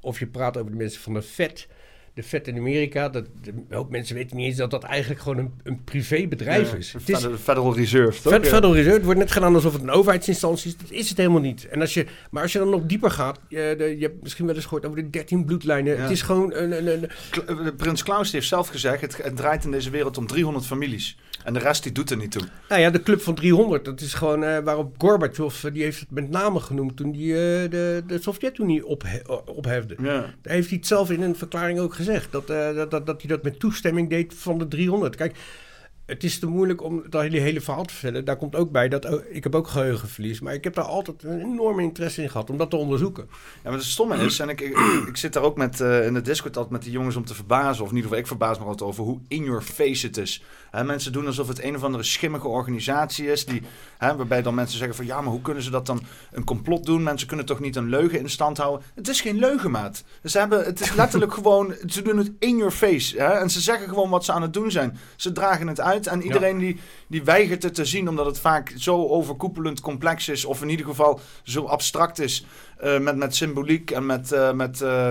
of 0.00 0.18
je 0.18 0.26
praat 0.26 0.56
over 0.56 0.70
de 0.70 0.76
mensen 0.76 1.00
van 1.00 1.14
de 1.14 1.22
FED. 1.22 1.68
De 2.14 2.22
FED 2.22 2.48
in 2.48 2.56
Amerika, 2.56 3.08
dat, 3.08 3.26
de, 3.42 3.50
een 3.50 3.66
hoop 3.70 3.90
mensen 3.90 4.14
weten 4.14 4.36
niet 4.36 4.46
eens 4.46 4.56
dat 4.56 4.70
dat 4.70 4.82
eigenlijk 4.82 5.20
gewoon 5.20 5.38
een, 5.38 5.52
een 5.62 5.84
privébedrijf 5.84 6.70
ja, 6.70 6.76
is. 6.76 6.92
Het 6.92 7.08
is. 7.08 7.26
Federal 7.42 7.74
Reserve. 7.74 8.20
Fed, 8.20 8.46
Federal 8.46 8.74
Reserve 8.74 8.96
het 8.96 9.04
wordt 9.04 9.18
net 9.18 9.30
gedaan 9.30 9.54
alsof 9.54 9.72
het 9.72 9.82
een 9.82 9.90
overheidsinstantie 9.90 10.70
is. 10.70 10.76
Dat 10.76 10.90
is 10.90 11.08
het 11.08 11.18
helemaal 11.18 11.40
niet. 11.40 11.68
En 11.68 11.80
als 11.80 11.94
je, 11.94 12.06
maar 12.30 12.42
als 12.42 12.52
je 12.52 12.58
dan 12.58 12.70
nog 12.70 12.82
dieper 12.86 13.10
gaat, 13.10 13.40
je, 13.48 13.74
de, 13.78 13.84
je 13.84 14.02
hebt 14.02 14.22
misschien 14.22 14.46
wel 14.46 14.54
eens 14.54 14.64
gehoord 14.64 14.86
over 14.86 15.02
de 15.02 15.10
13 15.10 15.44
bloedlijnen. 15.44 15.94
Ja. 15.94 16.00
Het 16.00 16.10
is 16.10 16.22
gewoon 16.22 16.54
een. 16.54 16.72
een, 16.72 17.02
een 17.02 17.08
Kla 17.30 17.72
Prins 17.76 18.02
Klaus 18.02 18.32
heeft 18.32 18.48
zelf 18.48 18.68
gezegd: 18.68 19.00
het, 19.00 19.16
het, 19.22 19.36
draait 19.36 19.64
in 19.64 19.70
deze 19.70 19.90
wereld 19.90 20.18
om 20.18 20.26
300 20.26 20.66
families. 20.66 21.16
En 21.44 21.52
de 21.52 21.58
rest 21.58 21.82
die 21.82 21.92
doet 21.92 22.10
er 22.10 22.16
niet 22.16 22.30
toe. 22.30 22.42
Nou 22.68 22.80
ja, 22.80 22.90
de 22.90 23.02
club 23.02 23.20
van 23.20 23.34
300, 23.34 23.84
dat 23.84 24.00
is 24.00 24.14
gewoon 24.14 24.44
uh, 24.44 24.58
waarop 24.58 24.94
Gorbachev, 24.98 25.62
uh, 25.62 25.72
die 25.72 25.82
heeft 25.82 26.00
het 26.00 26.10
met 26.10 26.30
name 26.30 26.60
genoemd 26.60 26.96
toen 26.96 27.12
hij 27.12 27.22
uh, 27.22 27.70
de, 27.70 28.02
de 28.06 28.20
Sovjet-Unie 28.20 28.86
ophe 28.86 29.22
ophefde. 29.44 29.96
Ja. 30.02 30.34
Daar 30.42 30.54
heeft 30.54 30.68
hij 30.68 30.76
het 30.76 30.86
zelf 30.86 31.10
in 31.10 31.22
een 31.22 31.36
verklaring 31.36 31.78
ook 31.78 31.94
gezegd. 31.94 32.32
Dat, 32.32 32.50
uh, 32.50 32.74
dat, 32.74 32.90
dat, 32.90 33.06
dat 33.06 33.20
hij 33.20 33.30
dat 33.30 33.42
met 33.42 33.58
toestemming 33.60 34.08
deed 34.08 34.34
van 34.34 34.58
de 34.58 34.68
300. 34.68 35.16
Kijk, 35.16 35.36
het 36.10 36.24
is 36.24 36.38
te 36.38 36.46
moeilijk 36.46 36.82
om 36.82 37.02
dat 37.08 37.22
hele, 37.22 37.38
hele 37.38 37.60
verhaal 37.60 37.84
te 37.84 37.94
vertellen. 37.94 38.24
Daar 38.24 38.36
komt 38.36 38.56
ook 38.56 38.70
bij 38.70 38.88
dat 38.88 39.04
oh, 39.04 39.20
ik 39.28 39.42
heb 39.42 39.54
ook 39.54 39.68
geheugenverlies. 39.68 40.40
Maar 40.40 40.54
ik 40.54 40.64
heb 40.64 40.74
daar 40.74 40.84
altijd 40.84 41.22
een 41.22 41.40
enorme 41.40 41.82
interesse 41.82 42.22
in 42.22 42.30
gehad 42.30 42.50
om 42.50 42.58
dat 42.58 42.70
te 42.70 42.76
onderzoeken. 42.76 43.28
Ja, 43.30 43.70
maar 43.70 43.72
het 43.72 43.82
stomme 43.82 44.16
is, 44.16 44.38
en 44.38 44.48
ik, 44.48 44.60
ik, 44.60 44.76
ik 45.08 45.16
zit 45.16 45.32
daar 45.32 45.42
ook 45.42 45.56
met, 45.56 45.80
uh, 45.80 46.06
in 46.06 46.14
de 46.14 46.20
Discord 46.20 46.56
altijd 46.56 46.72
met 46.72 46.82
die 46.82 46.92
jongens 46.92 47.16
om 47.16 47.24
te 47.24 47.34
verbazen. 47.34 47.84
Of 47.84 47.90
in 47.90 47.96
ieder 47.96 48.02
geval, 48.02 48.18
ik 48.18 48.26
verbaas 48.26 48.58
me 48.58 48.64
altijd 48.64 48.88
over 48.88 49.04
hoe 49.04 49.18
in 49.28 49.44
your 49.44 49.62
face 49.62 50.06
het 50.06 50.16
is. 50.16 50.42
Hè, 50.70 50.84
mensen 50.84 51.12
doen 51.12 51.26
alsof 51.26 51.48
het 51.48 51.62
een 51.62 51.76
of 51.76 51.82
andere 51.82 52.02
schimmige 52.02 52.48
organisatie 52.48 53.26
is. 53.26 53.44
Die, 53.44 53.62
waarbij 53.98 54.42
dan 54.42 54.54
mensen 54.54 54.78
zeggen 54.78 54.96
van 54.96 55.06
ja, 55.06 55.20
maar 55.20 55.32
hoe 55.32 55.40
kunnen 55.40 55.62
ze 55.62 55.70
dat 55.70 55.86
dan 55.86 56.02
een 56.32 56.44
complot 56.44 56.86
doen? 56.86 57.02
Mensen 57.02 57.28
kunnen 57.28 57.46
toch 57.46 57.60
niet 57.60 57.76
een 57.76 57.88
leugen 57.88 58.18
in 58.18 58.30
stand 58.30 58.56
houden? 58.56 58.86
Het 58.94 59.08
is 59.08 59.20
geen 59.20 59.38
leugenmaat. 59.38 60.04
Ze 60.24 60.38
hebben, 60.38 60.64
het 60.64 60.80
is 60.80 60.94
letterlijk 60.94 61.34
gewoon, 61.40 61.74
ze 61.86 62.02
doen 62.02 62.16
het 62.16 62.32
in 62.38 62.56
your 62.56 62.72
face. 62.72 63.18
En 63.18 63.50
ze 63.50 63.60
zeggen 63.60 63.88
gewoon 63.88 64.10
wat 64.10 64.24
ze 64.24 64.32
aan 64.32 64.42
het 64.42 64.52
doen 64.52 64.70
zijn. 64.70 64.98
Ze 65.16 65.32
dragen 65.32 65.66
het 65.66 65.80
uit. 65.80 65.99
En 66.06 66.22
iedereen 66.22 66.54
ja. 66.54 66.60
die, 66.60 66.80
die 67.06 67.24
weigert 67.24 67.62
het 67.62 67.74
te 67.74 67.84
zien, 67.84 68.08
omdat 68.08 68.26
het 68.26 68.38
vaak 68.38 68.72
zo 68.76 69.06
overkoepelend 69.06 69.80
complex 69.80 70.28
is, 70.28 70.44
of 70.44 70.62
in 70.62 70.68
ieder 70.68 70.86
geval 70.86 71.20
zo 71.42 71.64
abstract 71.64 72.18
is, 72.18 72.46
uh, 72.84 72.98
met, 72.98 73.16
met 73.16 73.34
symboliek 73.34 73.90
en 73.90 74.06
met, 74.06 74.32
uh, 74.32 74.52
met 74.52 74.80
uh, 74.80 75.10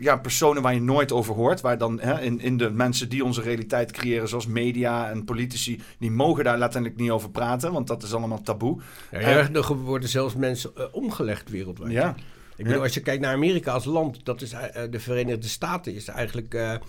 ja, 0.00 0.16
personen 0.16 0.62
waar 0.62 0.74
je 0.74 0.80
nooit 0.80 1.12
over 1.12 1.34
hoort. 1.34 1.60
Waar 1.60 1.78
dan 1.78 2.00
hè, 2.00 2.20
in, 2.20 2.40
in 2.40 2.56
de 2.56 2.70
mensen 2.70 3.08
die 3.08 3.24
onze 3.24 3.42
realiteit 3.42 3.92
creëren, 3.92 4.28
zoals 4.28 4.46
media 4.46 5.10
en 5.10 5.24
politici, 5.24 5.80
die 5.98 6.10
mogen 6.10 6.44
daar 6.44 6.58
letterlijk 6.58 6.96
niet 6.96 7.10
over 7.10 7.30
praten, 7.30 7.72
want 7.72 7.86
dat 7.86 8.02
is 8.02 8.14
allemaal 8.14 8.42
taboe. 8.42 8.80
Ja, 9.10 9.20
ja, 9.20 9.52
er 9.52 9.74
worden 9.74 10.08
zelfs 10.08 10.34
mensen 10.34 10.94
omgelegd 10.94 11.50
wereldwijd. 11.50 11.92
Ja. 11.92 12.14
Ik 12.56 12.64
bedoel, 12.64 12.82
als 12.82 12.94
je 12.94 13.00
kijkt 13.00 13.22
naar 13.22 13.34
Amerika 13.34 13.72
als 13.72 13.84
land, 13.84 14.24
dat 14.24 14.42
is 14.42 14.52
eh, 14.52 14.82
de 14.90 15.00
Verenigde 15.00 15.48
Staten 15.48 15.94
is 15.94 16.08
eigenlijk 16.08 16.54
eh, 16.54 16.74
eh, 16.74 16.80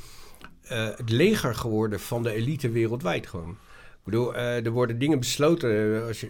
het 0.76 1.10
leger 1.10 1.56
geworden 1.56 2.00
van 2.00 2.24
de 2.24 2.32
elite 2.32 2.70
wereldwijd 2.70 3.28
gewoon. 3.28 3.50
Ik 3.50 4.14
bedoel, 4.14 4.36
eh, 4.36 4.66
er 4.66 4.72
worden 4.72 5.00
dingen 5.00 5.20
besloten. 5.20 5.96
eh, 6.02 6.08
als 6.08 6.24
eh, 6.24 6.30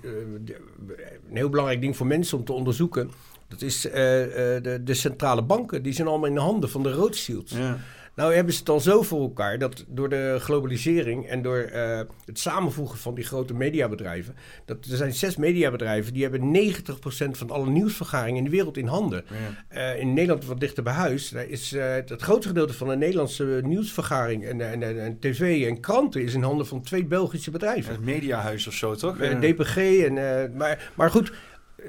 een 1.29 1.35
heel 1.35 1.49
belangrijk 1.49 1.81
ding 1.81 1.97
voor 1.97 2.07
mensen 2.07 2.38
om 2.38 2.43
te 2.45 2.53
onderzoeken. 2.53 3.11
Dat 3.47 3.61
is 3.61 3.89
eh, 3.89 4.55
eh, 4.55 4.63
de, 4.63 4.83
de 4.83 4.93
centrale 4.93 5.43
banken. 5.43 5.83
Die 5.83 5.93
zijn 5.93 6.07
allemaal 6.07 6.27
in 6.27 6.33
de 6.35 6.39
handen 6.39 6.69
van 6.69 6.83
de 6.83 6.91
Rothschilds. 6.91 7.51
Ja. 7.51 7.77
Nou 8.18 8.34
hebben 8.34 8.53
ze 8.53 8.59
het 8.59 8.70
al 8.70 8.80
zo 8.80 9.01
voor 9.01 9.22
elkaar 9.22 9.57
dat 9.57 9.86
door 9.88 10.09
de 10.09 10.36
globalisering 10.39 11.28
en 11.28 11.41
door 11.41 11.57
eh, 11.57 11.99
het 12.26 12.39
samenvoegen 12.39 12.97
van 12.97 13.15
die 13.15 13.24
grote 13.24 13.53
mediabedrijven, 13.53 14.36
dat 14.65 14.86
er 14.86 14.97
zijn 14.97 15.13
zes 15.13 15.36
mediabedrijven 15.36 16.13
die 16.13 16.22
hebben 16.24 16.55
90% 16.55 17.30
van 17.32 17.49
alle 17.49 17.70
nieuwsvergaringen 17.70 18.38
in 18.38 18.43
de 18.43 18.49
wereld 18.49 18.78
in 18.78 18.88
handen. 18.88 19.24
Eh, 19.68 19.99
in 19.99 20.13
Nederland, 20.13 20.45
wat 20.45 20.59
dichter 20.59 20.84
bij 20.84 20.93
huis, 20.93 21.30
daar 21.30 21.47
is 21.47 21.74
eh, 21.74 21.93
het 21.93 22.22
grootste 22.22 22.47
gedeelte 22.47 22.74
van 22.74 22.88
de 22.88 22.95
Nederlandse 22.95 23.59
nieuwsvergaring 23.63 24.45
en, 24.45 24.61
en, 24.61 24.84
en, 24.84 25.01
en 25.03 25.20
tv 25.20 25.68
en 25.68 25.80
kranten 25.80 26.24
is 26.24 26.34
in 26.34 26.43
handen 26.43 26.68
van 26.68 26.82
twee 26.82 27.05
Belgische 27.05 27.51
bedrijven. 27.51 27.91
Het 27.93 28.05
mediahuis 28.05 28.68
of 28.68 28.74
zo, 28.74 28.95
toch? 28.95 29.18
DPG. 29.39 29.78
En, 29.78 30.13
maar, 30.57 30.91
maar 30.95 31.09
goed, 31.11 31.32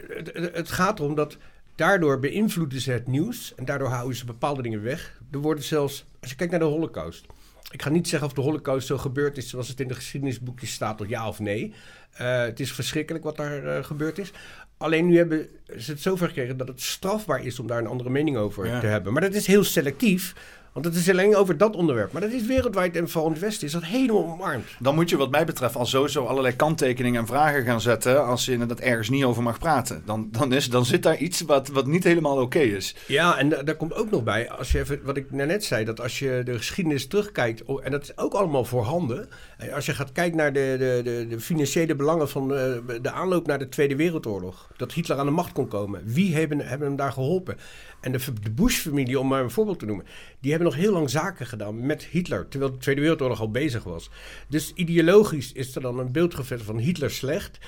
het, 0.08 0.30
het- 0.34 0.56
het 0.56 0.70
gaat 0.70 0.98
erom 0.98 1.14
dat 1.14 1.36
daardoor 1.78 2.18
beïnvloeden 2.20 2.80
ze 2.80 2.90
het 2.92 3.06
nieuws. 3.06 3.52
En 3.56 3.64
daardoor 3.64 3.88
houden 3.88 4.16
ze 4.16 4.24
bepaalde 4.24 4.62
dingen 4.62 4.82
weg. 4.82 5.20
Er 5.30 5.38
worden 5.38 5.64
zelfs, 5.64 6.04
als 6.20 6.30
je 6.30 6.36
kijkt 6.36 6.52
naar 6.52 6.60
de 6.60 6.66
holocaust. 6.66 7.26
Ik 7.70 7.82
ga 7.82 7.90
niet 7.90 8.08
zeggen 8.08 8.28
of 8.28 8.34
de 8.34 8.40
holocaust 8.40 8.86
zo 8.86 8.98
gebeurd 8.98 9.36
is 9.36 9.48
zoals 9.48 9.68
het 9.68 9.80
in 9.80 9.88
de 9.88 9.94
geschiedenisboekjes 9.94 10.72
staat, 10.72 11.00
of 11.00 11.08
ja 11.08 11.28
of 11.28 11.38
nee. 11.38 11.74
Eh, 12.12 12.40
het 12.40 12.60
is 12.60 12.72
verschrikkelijk 12.72 13.24
wat 13.24 13.36
daar 13.36 13.64
eh, 13.76 13.84
gebeurd 13.84 14.18
is. 14.18 14.32
Alleen 14.76 15.06
nu 15.06 15.16
hebben 15.16 15.46
ze 15.78 15.90
het 15.90 16.00
zover 16.00 16.26
gekregen 16.26 16.56
dat 16.56 16.68
het 16.68 16.80
strafbaar 16.82 17.44
is 17.44 17.58
om 17.60 17.66
daar 17.66 17.78
een 17.78 17.86
andere 17.86 18.10
mening 18.10 18.36
over 18.36 18.66
Ja. 18.66 18.80
te 18.80 18.86
hebben. 18.86 19.12
Maar 19.12 19.22
dat 19.22 19.34
is 19.34 19.46
heel 19.46 19.64
selectief. 19.64 20.34
Want 20.82 20.94
het 20.94 21.04
is 21.04 21.10
alleen 21.10 21.36
over 21.36 21.56
dat 21.56 21.76
onderwerp. 21.76 22.12
Maar 22.12 22.20
dat 22.22 22.30
is 22.30 22.46
wereldwijd 22.46 22.96
en 22.96 23.08
vooral 23.08 23.26
in 23.26 23.32
het 23.34 23.42
Westen 23.42 23.66
is 23.66 23.72
dat 23.72 23.84
helemaal 23.84 24.24
omarmd. 24.24 24.64
Dan 24.78 24.94
moet 24.94 25.10
je 25.10 25.16
wat 25.16 25.30
mij 25.30 25.44
betreft 25.44 25.76
al 25.76 25.86
sowieso 25.86 26.24
allerlei 26.24 26.56
kanttekeningen 26.56 27.20
en 27.20 27.26
vragen 27.26 27.64
gaan 27.64 27.80
zetten 27.80 28.24
als 28.26 28.44
je 28.44 28.52
inderdaad 28.52 28.80
ergens 28.80 29.08
niet 29.08 29.24
over 29.24 29.42
mag 29.42 29.58
praten. 29.58 30.02
Dan, 30.06 30.28
dan, 30.30 30.52
is, 30.52 30.70
dan 30.70 30.84
zit 30.84 31.02
daar 31.02 31.16
iets 31.16 31.40
wat, 31.40 31.68
wat 31.68 31.86
niet 31.86 32.04
helemaal 32.04 32.40
oké 32.40 32.58
is. 32.58 32.94
Ja, 33.06 33.38
en 33.38 33.48
da- 33.48 33.62
daar 33.62 33.74
komt 33.76 33.94
ook 33.94 34.10
nog 34.10 34.22
bij, 34.24 34.50
als 34.50 34.72
je 34.72 34.78
even, 34.78 35.00
wat 35.04 35.16
ik 35.16 35.30
net 35.30 35.64
zei, 35.64 35.84
dat 35.84 36.00
als 36.00 36.18
je 36.18 36.40
de 36.44 36.56
geschiedenis 36.56 37.06
terugkijkt, 37.06 37.62
en 37.82 37.90
dat 37.90 38.02
is 38.02 38.16
ook 38.18 38.32
allemaal 38.34 38.64
voorhanden. 38.64 39.28
eh, 39.58 39.74
Als 39.74 39.86
je 39.86 39.94
gaat 39.94 40.12
kijken 40.12 40.36
naar 40.36 40.52
de, 40.52 40.76
de, 40.78 41.00
de, 41.04 41.26
de 41.28 41.40
financiële 41.40 41.94
belangen 41.96 42.28
van 42.28 42.54
eh, 42.54 42.72
de 43.02 43.10
aanloop 43.10 43.46
naar 43.46 43.58
de 43.58 43.68
Tweede 43.68 43.96
Wereldoorlog, 43.96 44.70
dat 44.76 44.92
Hitler 44.92 45.18
aan 45.18 45.26
de 45.26 45.32
macht 45.32 45.52
kon 45.52 45.68
komen, 45.68 46.02
wie 46.04 46.34
hebben, 46.36 46.58
hebben 46.58 46.86
hem 46.88 46.96
daar 46.96 47.12
geholpen? 47.12 47.56
En 48.00 48.12
de, 48.12 48.18
de 48.42 48.50
Bush-familie, 48.50 49.20
om 49.20 49.28
maar 49.28 49.42
een 49.42 49.50
voorbeeld 49.50 49.78
te 49.78 49.86
noemen, 49.86 50.06
die 50.40 50.50
hebben 50.50 50.68
nog 50.68 50.78
heel 50.78 50.92
lang 50.92 51.10
zaken 51.10 51.46
gedaan 51.46 51.86
met 51.86 52.04
Hitler, 52.04 52.48
terwijl 52.48 52.72
de 52.72 52.78
Tweede 52.78 53.00
Wereldoorlog 53.00 53.40
al 53.40 53.50
bezig 53.50 53.84
was. 53.84 54.10
Dus 54.48 54.72
ideologisch 54.72 55.52
is 55.52 55.74
er 55.74 55.80
dan 55.80 55.98
een 55.98 56.12
beeld 56.12 56.34
gevestigd 56.34 56.70
van 56.70 56.78
Hitler 56.78 57.10
slecht. 57.10 57.58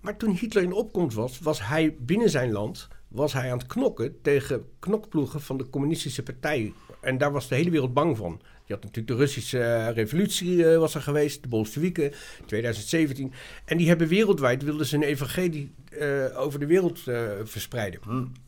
Maar 0.00 0.16
toen 0.16 0.36
Hitler 0.36 0.62
in 0.62 0.72
opkomst 0.72 1.16
was, 1.16 1.38
was 1.38 1.66
hij 1.66 1.96
binnen 1.98 2.30
zijn 2.30 2.52
land 2.52 2.88
was 3.08 3.32
hij 3.32 3.52
aan 3.52 3.58
het 3.58 3.66
knokken 3.66 4.20
tegen 4.22 4.64
knokploegen 4.78 5.40
van 5.40 5.56
de 5.56 5.70
communistische 5.70 6.22
partij. 6.22 6.72
En 7.00 7.18
daar 7.18 7.32
was 7.32 7.48
de 7.48 7.54
hele 7.54 7.70
wereld 7.70 7.94
bang 7.94 8.16
van. 8.16 8.40
Je 8.66 8.74
had 8.74 8.82
natuurlijk 8.82 9.08
de 9.08 9.24
Russische 9.24 9.58
eh, 9.58 9.94
revolutie 9.94 10.70
eh, 10.70 10.78
was 10.78 10.94
er 10.94 11.00
geweest, 11.00 11.42
de 11.42 11.48
Bolsjewieken, 11.48 12.12
2017. 12.46 13.32
En 13.64 13.76
die 13.76 13.88
hebben 13.88 14.08
wereldwijd, 14.08 14.62
wilden 14.62 14.86
ze 14.86 14.96
een 14.96 15.02
evangelie 15.02 15.70
eh, 15.90 16.24
over 16.34 16.58
de 16.58 16.66
wereld 16.66 17.00
verspreiden. 17.44 18.00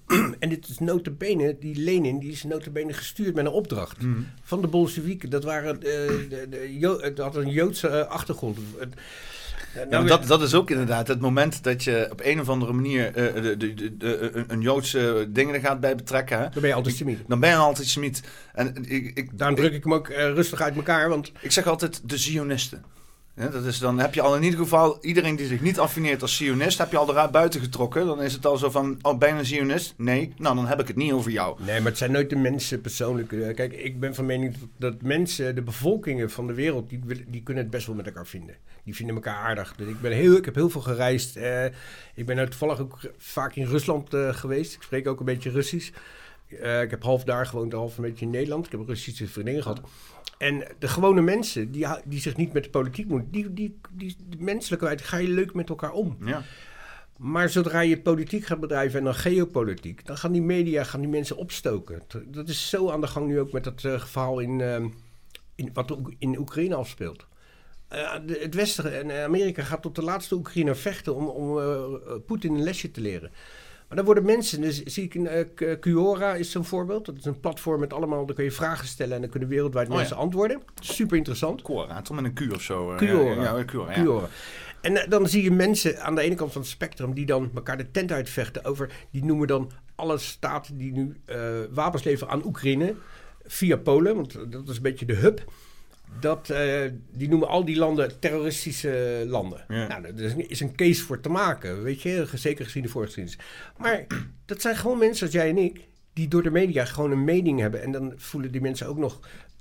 En 0.39 0.49
dit 0.49 0.69
is 0.69 0.79
notabene, 0.79 1.57
die 1.61 1.77
Lenin, 1.77 2.19
die 2.19 2.31
is 2.31 2.43
notabene 2.43 2.93
gestuurd 2.93 3.35
met 3.35 3.47
een 3.47 3.53
opdracht 3.53 3.97
van 4.43 4.61
de 4.61 4.67
Bolsjewieken. 4.67 5.31
Dat, 5.31 5.45
waren, 5.45 5.81
de, 5.81 6.99
het 7.01 7.19
had 7.19 7.37
een 7.37 7.51
Joodse 7.51 8.07
achtergrond. 8.07 8.59
Ja, 9.75 9.85
nou, 9.91 10.07
dat, 10.07 10.27
dat 10.27 10.43
is 10.43 10.55
ook 10.55 10.71
inderdaad 10.71 11.09
het 11.09 11.21
moment 11.21 11.63
dat 11.65 11.85
je 11.85 12.09
op 12.11 12.21
een 12.25 12.41
of 12.41 12.49
andere 12.49 12.73
manier 12.73 13.07
eh, 13.07 13.43
de, 13.43 13.57
de, 13.57 13.75
de, 13.75 13.97
de- 13.97 14.45
een, 14.49 14.61
Joodse 14.61 15.27
dingen 15.29 15.55
er 15.55 15.61
gaat 15.61 15.81
bij 15.81 15.95
betrekken. 15.95 16.37
Hè? 16.39 16.43
Dan 16.43 16.61
ben 16.61 16.69
je 16.71 16.75
antisemiet. 16.77 17.19
Dan 17.29 17.41
ben 17.41 17.51
je 17.51 17.57
altijd 17.57 17.89
semiet. 17.89 18.23
En 18.55 18.77
ik, 18.89 19.11
ik, 19.19 19.39
Daarom 19.39 19.57
druk 19.57 19.73
ik 19.73 19.83
hem 19.85 19.95
ook 19.95 20.09
eh, 20.09 20.17
rustig 20.25 20.61
uit 20.61 20.77
elkaar, 20.77 21.09
want 21.09 21.33
ik 21.41 21.53
zeg 21.53 21.67
altijd 21.67 22.01
de 22.05 22.17
Zionisten. 22.19 22.85
Ja, 23.39 23.49
dat 23.49 23.65
is, 23.65 23.79
dan 23.79 23.99
heb 23.99 24.15
je 24.15 24.21
al 24.23 24.37
in 24.37 24.43
ieder 24.43 24.59
geval 24.59 24.99
iedereen 25.01 25.37
die 25.37 25.47
zich 25.47 25.61
niet 25.61 25.79
affineert 25.79 26.23
als 26.23 26.37
Zionist, 26.37 26.79
heb 26.79 26.91
je 26.91 26.97
al 26.97 27.11
eruit 27.11 27.31
buiten 27.31 27.61
getrokken. 27.61 28.07
Dan 28.07 28.23
is 28.23 28.33
het 28.33 28.47
al 28.47 28.57
zo 28.57 28.71
van, 28.71 28.99
oh 29.03 29.19
ben 29.19 29.29
je 29.29 29.35
een 29.39 29.45
Zionist? 29.47 29.95
Nee, 29.97 30.33
nou 30.39 30.55
dan 30.57 30.67
heb 30.67 30.81
ik 30.81 30.87
het 30.87 30.97
niet 30.97 31.13
over 31.13 31.31
jou. 31.31 31.63
Nee, 31.65 31.79
maar 31.81 31.89
het 31.89 31.99
zijn 31.99 32.13
nooit 32.13 32.31
de 32.31 32.37
mensen 32.37 32.81
persoonlijk. 32.81 33.33
eh, 33.33 33.55
Kijk, 33.55 33.73
ik 33.73 34.01
ben 34.01 34.15
van 34.15 34.27
mening 34.27 34.55
dat 34.77 35.03
mensen, 35.03 35.55
de 35.55 35.63
bevolkingen 35.63 36.31
van 36.31 36.47
de 36.47 36.55
wereld, 36.55 36.89
die, 36.91 37.01
die 37.29 37.43
kunnen 37.43 37.63
het 37.63 37.73
best 37.73 37.87
wel 37.87 37.97
met 37.97 38.07
elkaar 38.07 38.27
vinden. 38.27 38.55
Die 38.85 38.95
vinden 38.95 39.15
elkaar 39.15 39.37
aardig. 39.37 39.75
Dus 39.77 39.89
ik, 39.89 40.01
ben 40.01 40.13
heel, 40.13 40.37
ik 40.37 40.45
heb 40.45 40.55
heel 40.55 40.71
veel 40.71 40.81
gereisd. 40.81 41.37
eh, 41.37 41.65
ik 42.15 42.27
ben 42.27 42.37
nou 42.37 42.49
toevallig 42.49 42.81
ook 42.81 42.99
vaak 43.19 43.55
in 43.57 43.67
Rusland 43.67 44.15
eh, 44.15 44.29
geweest. 44.35 44.75
Ik 44.75 44.83
spreek 44.83 45.07
ook 45.09 45.19
een 45.19 45.25
beetje 45.27 45.51
Russisch. 45.51 45.91
Ik 46.83 46.91
heb 46.91 47.03
half 47.03 47.25
daar 47.25 47.47
gewoond, 47.47 47.73
half 47.73 47.97
een 47.99 48.05
beetje 48.05 48.25
in 48.25 48.31
Nederland. 48.31 48.67
Ik 48.67 48.73
heb 48.73 48.81
Russische 48.87 49.27
vriendin 49.29 49.63
gehad. 49.63 49.81
En 50.39 50.65
de 50.79 50.89
gewone 50.89 51.21
mensen, 51.21 51.71
die, 51.73 51.87
die 52.05 52.21
zich 52.21 52.37
niet 52.37 52.53
met 52.53 52.65
de 52.65 52.71
politiek 52.71 53.09
moeten, 53.09 53.31
die, 53.31 53.53
die, 53.55 53.79
die, 53.91 54.17
die 54.29 54.41
menselijkheid, 54.43 55.03
ga 55.03 55.17
je 55.17 55.29
leuk 55.29 55.55
met 55.55 55.69
elkaar 55.69 55.93
om. 55.93 56.17
Ja. 56.25 56.43
Maar 57.17 57.49
zodra 57.49 57.81
je 57.81 58.01
politiek 58.01 58.47
gaat 58.47 58.61
bedrijven 58.61 58.99
en 58.99 59.05
dan 59.05 59.15
geopolitiek, 59.15 60.07
dan 60.07 60.17
gaan 60.19 60.33
die 60.33 60.43
media 60.43 60.85
gaan 60.85 61.01
die 61.01 61.09
mensen 61.09 61.37
opstoken. 61.37 62.03
Dat 62.27 62.49
is 62.49 62.69
zo 62.69 62.91
aan 62.91 63.01
de 63.01 63.07
gang 63.07 63.27
nu 63.27 63.41
ook 63.41 63.53
met 63.53 63.65
dat 63.65 63.85
eh, 63.85 64.01
verhaal 64.01 64.39
in, 64.41 64.61
ehm, 64.61 64.89
in, 65.55 65.71
wat 65.73 65.93
ook 65.93 66.13
in 66.19 66.39
Oekraïne 66.39 66.75
afspeelt. 66.75 67.27
Eh, 67.89 68.15
de- 68.27 68.39
het 68.43 68.55
Westen 68.55 69.11
en 69.11 69.25
Amerika 69.25 69.63
gaat 69.63 69.83
tot 69.83 69.95
de 69.95 70.03
laatste 70.03 70.35
Oekraïner 70.35 70.77
vechten 70.77 71.15
om, 71.15 71.27
om 71.27 71.59
eh, 71.59 71.85
Poetin 72.27 72.55
een 72.55 72.63
lesje 72.63 72.91
te 72.91 73.01
leren. 73.01 73.31
Maar 73.89 73.97
dan 73.97 74.07
worden 74.07 74.25
mensen, 74.25 74.61
dus 74.61 74.83
zie 74.83 75.05
ik 75.05 75.15
in 75.15 75.27
eh, 75.27 75.77
Quora 75.81 76.35
is 76.35 76.51
zo'n 76.51 76.65
voorbeeld. 76.65 77.07
Dat 77.07 77.17
is 77.17 77.25
een 77.25 77.41
platform 77.41 77.81
met 77.81 77.93
allemaal, 77.93 78.27
daar 78.27 78.35
kun 78.35 78.45
je 78.45 78.51
vragen 78.53 78.87
stellen 78.87 79.15
en 79.15 79.21
dan 79.21 79.31
kunnen 79.31 79.49
wereldwijd 79.49 79.89
Oh, 79.89 79.97
mensen 79.97 80.17
antwoorden. 80.17 80.63
Super 80.81 81.17
interessant. 81.17 81.63
Quora, 81.63 82.03
toch 82.03 82.21
met 82.21 82.25
een 82.25 82.49
Q 82.49 82.53
of 82.55 82.63
zo. 82.63 82.91
eh, 82.93 82.97
Quora. 82.97 83.43
Ja, 83.43 83.57
ja, 83.57 83.65
Quora, 83.65 83.97
ja. 83.97 84.03
Quora. 84.03 84.29
En 84.81 84.97
eh, 84.97 85.09
dan 85.11 85.29
zie 85.29 85.43
je 85.43 85.51
mensen 85.51 86.03
aan 86.03 86.15
de 86.15 86.21
ene 86.21 86.35
kant 86.35 86.53
van 86.53 86.61
het 86.61 86.71
spectrum 86.71 87.15
die 87.15 87.27
dan 87.27 87.51
elkaar 87.55 87.77
de 87.77 87.91
tent 87.91 88.13
uitvechten 88.13 88.65
over, 88.65 88.91
die 89.11 89.25
noemen 89.25 89.47
dan 89.47 89.71
alle 89.95 90.19
staten 90.19 90.77
die 90.79 90.93
nu 90.93 91.17
eh, 91.25 91.39
wapens 91.71 92.03
leveren 92.05 92.33
aan 92.33 92.47
Oekraïne 92.47 92.95
via 93.47 93.77
Polen, 93.77 94.15
want 94.17 94.33
dat 94.53 94.69
is 94.69 94.77
een 94.77 94.83
beetje 94.83 95.07
de 95.07 95.15
hub. 95.15 95.45
Dat, 96.21 96.51
eh, 96.51 96.81
die 97.13 97.29
noemen 97.29 97.49
al 97.49 97.65
die 97.65 97.77
landen 97.77 98.19
terroristische 98.21 99.25
landen. 99.27 99.65
Ja. 99.69 99.87
Nou, 99.87 100.03
daar 100.03 100.25
is 100.25 100.33
een- 100.33 100.49
is 100.51 100.61
een 100.61 100.75
case 100.77 101.05
voor 101.05 101.21
te 101.21 101.29
maken, 101.29 101.83
weet 101.83 102.03
je, 102.03 102.27
zeker 102.35 102.65
gezien 102.65 102.83
de 102.83 102.89
voorgeschiedenis. 102.89 103.39
Maar 103.77 104.07
dat 104.45 104.61
zijn 104.61 104.77
gewoon 104.77 104.99
mensen 104.99 105.27
als 105.27 105.35
jij 105.35 105.49
en 105.49 105.59
ik, 105.59 105.81
die 106.13 106.29
door 106.29 106.43
de 106.43 106.51
media 106.51 106.85
gewoon 106.85 107.11
een 107.11 107.25
mening 107.25 107.61
hebben. 107.61 107.83
En 107.83 107.93
dan 107.93 108.13
voelen 108.17 108.53
die 108.53 108.61
mensen 108.61 108.87
ook 108.87 108.99
nog 108.99 109.21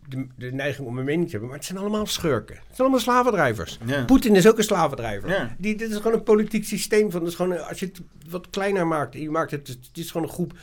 de, 0.10 0.28
de 0.36 0.52
neiging 0.52 0.88
om 0.88 0.98
een 0.98 1.06
mening 1.06 1.26
te 1.26 1.32
hebben. 1.32 1.50
Maar 1.50 1.58
het 1.58 1.68
zijn 1.68 1.80
allemaal 1.80 2.06
schurken. 2.06 2.56
Het 2.56 2.64
zijn 2.68 2.80
allemaal 2.80 3.00
slavendrijvers. 3.00 3.78
Ja. 3.86 4.06
Poetin 4.06 4.36
is 4.36 4.48
ook 4.48 4.58
een 4.58 4.64
slavendrijver. 4.64 5.30
Ja. 5.30 5.56
Die, 5.58 5.76
dit 5.76 5.90
is 5.90 5.96
gewoon 5.98 6.14
een 6.14 6.24
politiek 6.24 6.66
systeem. 6.66 7.12
Van, 7.12 7.20
dat 7.20 7.30
is 7.30 7.36
gewoon, 7.36 7.68
als 7.68 7.80
je 7.80 7.86
het 7.86 8.02
wat 8.30 8.50
kleiner 8.50 8.88
maakt, 8.88 9.16
en 9.16 9.22
je 9.22 9.30
maakt 9.30 9.52
het, 9.52 9.68
het 9.68 9.78
is 9.94 10.12
gewoon 10.12 10.28
een 10.28 10.34
groep. 10.34 10.54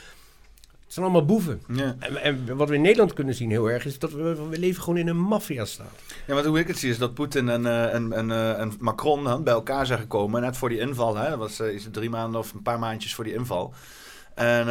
Het 0.95 1.03
zijn 1.03 1.15
allemaal 1.15 1.37
boeven. 1.37 1.63
Ja. 1.69 1.97
En, 1.99 2.47
en 2.47 2.57
wat 2.57 2.69
we 2.69 2.75
in 2.75 2.81
Nederland 2.81 3.13
kunnen 3.13 3.35
zien 3.35 3.51
heel 3.51 3.71
erg, 3.71 3.85
is 3.85 3.99
dat 3.99 4.13
we, 4.13 4.47
we 4.51 4.59
leven 4.59 4.83
gewoon 4.83 4.99
in 4.99 5.09
een 5.09 5.21
maffiastaat. 5.21 6.03
Ja, 6.27 6.35
maar 6.35 6.45
hoe 6.45 6.59
ik 6.59 6.69
het 6.69 6.79
zie 6.79 6.91
is 6.91 6.99
dat 6.99 7.15
Poetin 7.15 7.49
en, 7.49 7.67
eh, 7.67 7.95
en, 7.95 8.13
en, 8.13 8.31
eh, 8.31 8.61
en 8.61 8.73
Macron 8.79 9.27
hè, 9.27 9.41
bij 9.41 9.53
elkaar 9.53 9.87
zijn 9.87 9.99
gekomen. 9.99 10.41
Net 10.41 10.57
voor 10.57 10.69
die 10.69 10.79
inval. 10.79 11.17
Hè, 11.17 11.31
dat 11.31 11.39
was 11.39 11.61
eh, 11.61 11.69
is 11.69 11.85
het 11.85 11.93
drie 11.93 12.11
maanden 12.11 12.41
of 12.41 12.53
een 12.53 12.63
paar 12.63 12.79
maandjes 12.79 13.15
voor 13.15 13.25
die 13.25 13.35
inval. 13.35 13.75
En 14.35 14.67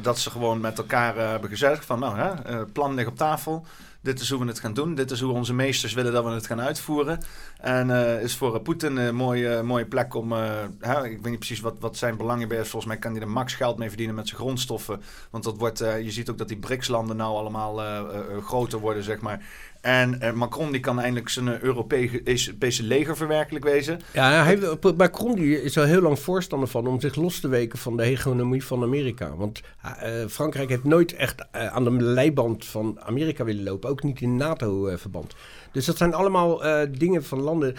dat 0.00 0.18
ze 0.18 0.30
gewoon 0.30 0.60
met 0.60 0.78
elkaar 0.78 1.16
hebben 1.16 1.50
gezegd 1.50 1.84
van 1.84 1.98
nou, 1.98 2.18
hè, 2.18 2.66
plan 2.66 2.94
ligt 2.94 3.08
op 3.08 3.16
tafel. 3.16 3.66
Dit 4.06 4.20
is 4.20 4.30
hoe 4.30 4.40
we 4.40 4.46
het 4.46 4.60
gaan 4.60 4.74
doen. 4.74 4.94
Dit 4.94 5.10
is 5.10 5.20
hoe 5.20 5.32
onze 5.32 5.54
meesters 5.54 5.92
willen 5.92 6.12
dat 6.12 6.24
we 6.24 6.30
het 6.30 6.46
gaan 6.46 6.60
uitvoeren. 6.60 7.20
En 7.60 7.90
eh, 7.90 8.22
is 8.22 8.36
voor 8.36 8.60
Poetin 8.60 8.96
een 8.96 9.14
mooie, 9.14 9.62
mooie 9.62 9.86
plek 9.86 10.14
om... 10.14 10.32
eh, 10.32 10.38
hè, 10.80 11.04
ik 11.04 11.22
weet 11.22 11.30
niet 11.30 11.38
precies 11.38 11.60
wat, 11.60 11.76
wat 11.80 11.96
zijn 11.96 12.16
belangen 12.16 12.48
bij. 12.48 12.64
Volgens 12.64 12.84
mij 12.84 12.96
kan 12.96 13.12
hij 13.12 13.20
er 13.20 13.28
max 13.28 13.54
geld 13.54 13.78
mee 13.78 13.88
verdienen 13.88 14.14
met 14.14 14.28
zijn 14.28 14.40
grondstoffen. 14.40 15.02
Want 15.30 15.44
dat 15.44 15.56
wordt, 15.58 15.80
eh, 15.80 16.00
je 16.00 16.10
ziet 16.10 16.30
ook 16.30 16.38
dat 16.38 16.48
die 16.48 16.56
BRICS-landen 16.56 17.16
nou 17.16 17.36
allemaal 17.36 18.06
groter 18.42 18.78
worden, 18.78 19.02
zeg 19.02 19.20
maar. 19.20 19.42
En 19.86 20.20
eh, 20.20 20.32
Macron 20.32 20.72
die 20.72 20.80
kan 20.80 21.00
eindelijk 21.00 21.28
zijn 21.28 21.48
eh, 21.48 21.60
Europese 21.60 22.82
leger 22.82 23.16
verwerkelijk 23.16 23.64
wezen. 23.64 24.00
Ja, 24.12 24.54
Macron 24.96 25.34
die 25.34 25.62
is 25.62 25.78
al 25.78 25.84
heel 25.84 26.00
lang 26.00 26.18
voorstander 26.18 26.68
van 26.68 26.86
om 26.86 27.00
zich 27.00 27.14
los 27.14 27.40
te 27.40 27.48
weken 27.48 27.78
van 27.78 27.96
de 27.96 28.04
hegemonie 28.04 28.64
van 28.64 28.82
Amerika. 28.82 29.36
Want 29.36 29.60
eh, 29.82 30.10
Frankrijk 30.28 30.68
heeft 30.68 30.84
nooit 30.84 31.14
echt 31.14 31.52
aan 31.52 31.84
de 31.84 31.90
leiband 31.90 32.64
van 32.64 33.00
Amerika 33.00 33.44
willen 33.44 33.64
lopen. 33.64 33.90
Ook 33.90 34.02
niet 34.02 34.20
in 34.20 34.36
NATO-verband. 34.36 35.34
dus 35.72 35.84
dat 35.84 35.96
zijn 35.96 36.14
allemaal 36.14 36.62
dingen 36.98 37.24
van 37.24 37.40
landen. 37.40 37.74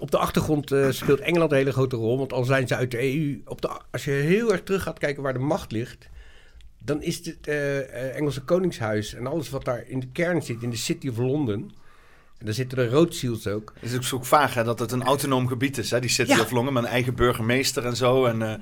op 0.00 0.10
de 0.10 0.18
achtergrond 0.18 0.74
speelt 0.88 1.20
Engeland 1.20 1.50
een 1.50 1.56
hele 1.56 1.72
grote 1.72 1.96
rol. 1.96 2.18
Want 2.18 2.32
al 2.32 2.44
zijn 2.44 2.68
ze 2.68 2.76
uit 2.76 2.90
de 2.90 3.14
EU. 3.14 3.40
Op 3.44 3.62
de, 3.62 3.70
als 3.90 4.04
je 4.04 4.10
heel 4.10 4.52
erg 4.52 4.62
terug 4.62 4.82
gaat 4.82 4.98
kijken 4.98 5.22
waar 5.22 5.32
de 5.32 5.38
macht 5.38 5.72
ligt. 5.72 6.08
Dan 6.84 7.02
is 7.02 7.16
het 7.16 7.46
eh, 7.46 7.78
eh, 7.78 8.16
Engelse 8.16 8.40
Koningshuis 8.40 9.14
en 9.14 9.26
alles 9.26 9.50
wat 9.50 9.64
daar 9.64 9.84
in 9.86 10.00
de 10.00 10.08
kern 10.12 10.42
zit, 10.42 10.62
in 10.62 10.70
de 10.70 10.76
City 10.76 11.08
of 11.08 11.16
London. 11.16 11.72
En 12.38 12.46
daar 12.46 12.54
zitten 12.54 12.78
de 12.78 12.88
Rothschilds 12.88 13.46
ook. 13.46 13.72
Het 13.80 13.90
is 13.90 13.96
ook 13.96 14.04
zo 14.04 14.22
vaag 14.22 14.54
hè, 14.54 14.64
dat 14.64 14.78
het 14.78 14.92
een 14.92 15.02
autonoom 15.02 15.48
gebied 15.48 15.78
is, 15.78 15.90
hè, 15.90 16.00
die 16.00 16.10
City 16.10 16.30
Ja. 16.30 16.40
of 16.40 16.52
met 16.52 16.76
een 16.76 16.86
eigen 16.86 17.14
burgemeester 17.14 17.86
en 17.86 17.96
zo. 17.96 18.24
En, 18.24 18.42
eh, 18.42 18.54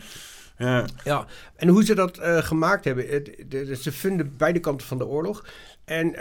ja. 0.58 0.84
Ja, 1.04 1.26
en 1.56 1.68
hoe 1.68 1.84
ze 1.84 1.94
dat 1.94 2.18
gemaakt 2.22 2.84
hebben. 2.84 3.08
Het, 3.08 3.78
ze 3.80 3.92
vinden 3.92 4.36
beide 4.36 4.58
kanten 4.60 4.86
van 4.86 4.98
de 4.98 5.06
oorlog. 5.06 5.46
En 5.84 6.14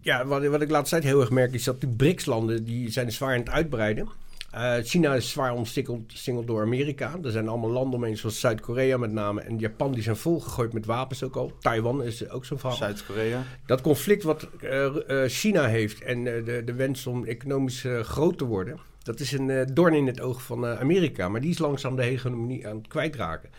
ja, 0.00 0.26
wat, 0.26 0.46
wat 0.46 0.60
ik 0.60 0.70
laatst 0.70 0.90
tijd 0.90 1.04
heel 1.04 1.20
erg 1.20 1.30
merk 1.30 1.52
is 1.52 1.64
dat 1.64 1.80
die 1.80 1.90
BRICS-landen 1.90 2.64
die 2.64 2.90
zijn 2.90 3.12
zwaar 3.12 3.32
aan 3.32 3.38
het 3.38 3.50
uitbreiden. 3.50 4.08
Eh, 4.50 4.74
China 4.82 5.14
is 5.14 5.30
zwaar 5.30 5.52
omsingeld 5.52 6.12
singeld 6.14 6.46
door 6.46 6.62
Amerika. 6.62 7.18
Er 7.22 7.30
zijn 7.30 7.48
allemaal 7.48 7.70
landen 7.70 7.98
omheen, 7.98 8.16
zoals 8.16 8.40
Zuid-Korea 8.40 8.96
met 8.96 9.12
name. 9.12 9.40
En 9.40 9.58
Japan, 9.58 9.92
die 9.92 10.02
zijn 10.02 10.16
volgegooid 10.16 10.72
met 10.72 10.86
wapens 10.86 11.22
ook 11.22 11.36
al. 11.36 11.52
Taiwan 11.60 12.02
is 12.02 12.30
ook 12.30 12.44
zo'n 12.44 12.58
verhaal. 12.58 12.76
Zuid-Korea. 12.76 13.42
Dat 13.66 13.80
conflict 13.80 14.22
wat 14.22 14.48
eh, 14.60 14.84
eh, 15.24 15.30
China 15.30 15.66
heeft 15.66 16.02
en 16.02 16.24
de, 16.24 16.62
de 16.64 16.74
wens 16.74 17.06
om 17.06 17.24
economisch 17.24 17.84
groot 18.02 18.38
te 18.38 18.44
worden, 18.44 18.78
dat 19.02 19.20
is 19.20 19.32
een 19.32 19.70
doorn 19.74 19.94
in 19.94 20.06
het 20.06 20.20
oog 20.20 20.42
van 20.42 20.66
Amerika. 20.66 21.28
Maar 21.28 21.40
die 21.40 21.50
is 21.50 21.58
langzaam 21.58 21.96
de 21.96 22.02
hegemonie 22.02 22.68
aan 22.68 22.76
het 22.76 22.88
kwijtraken. 22.88 23.50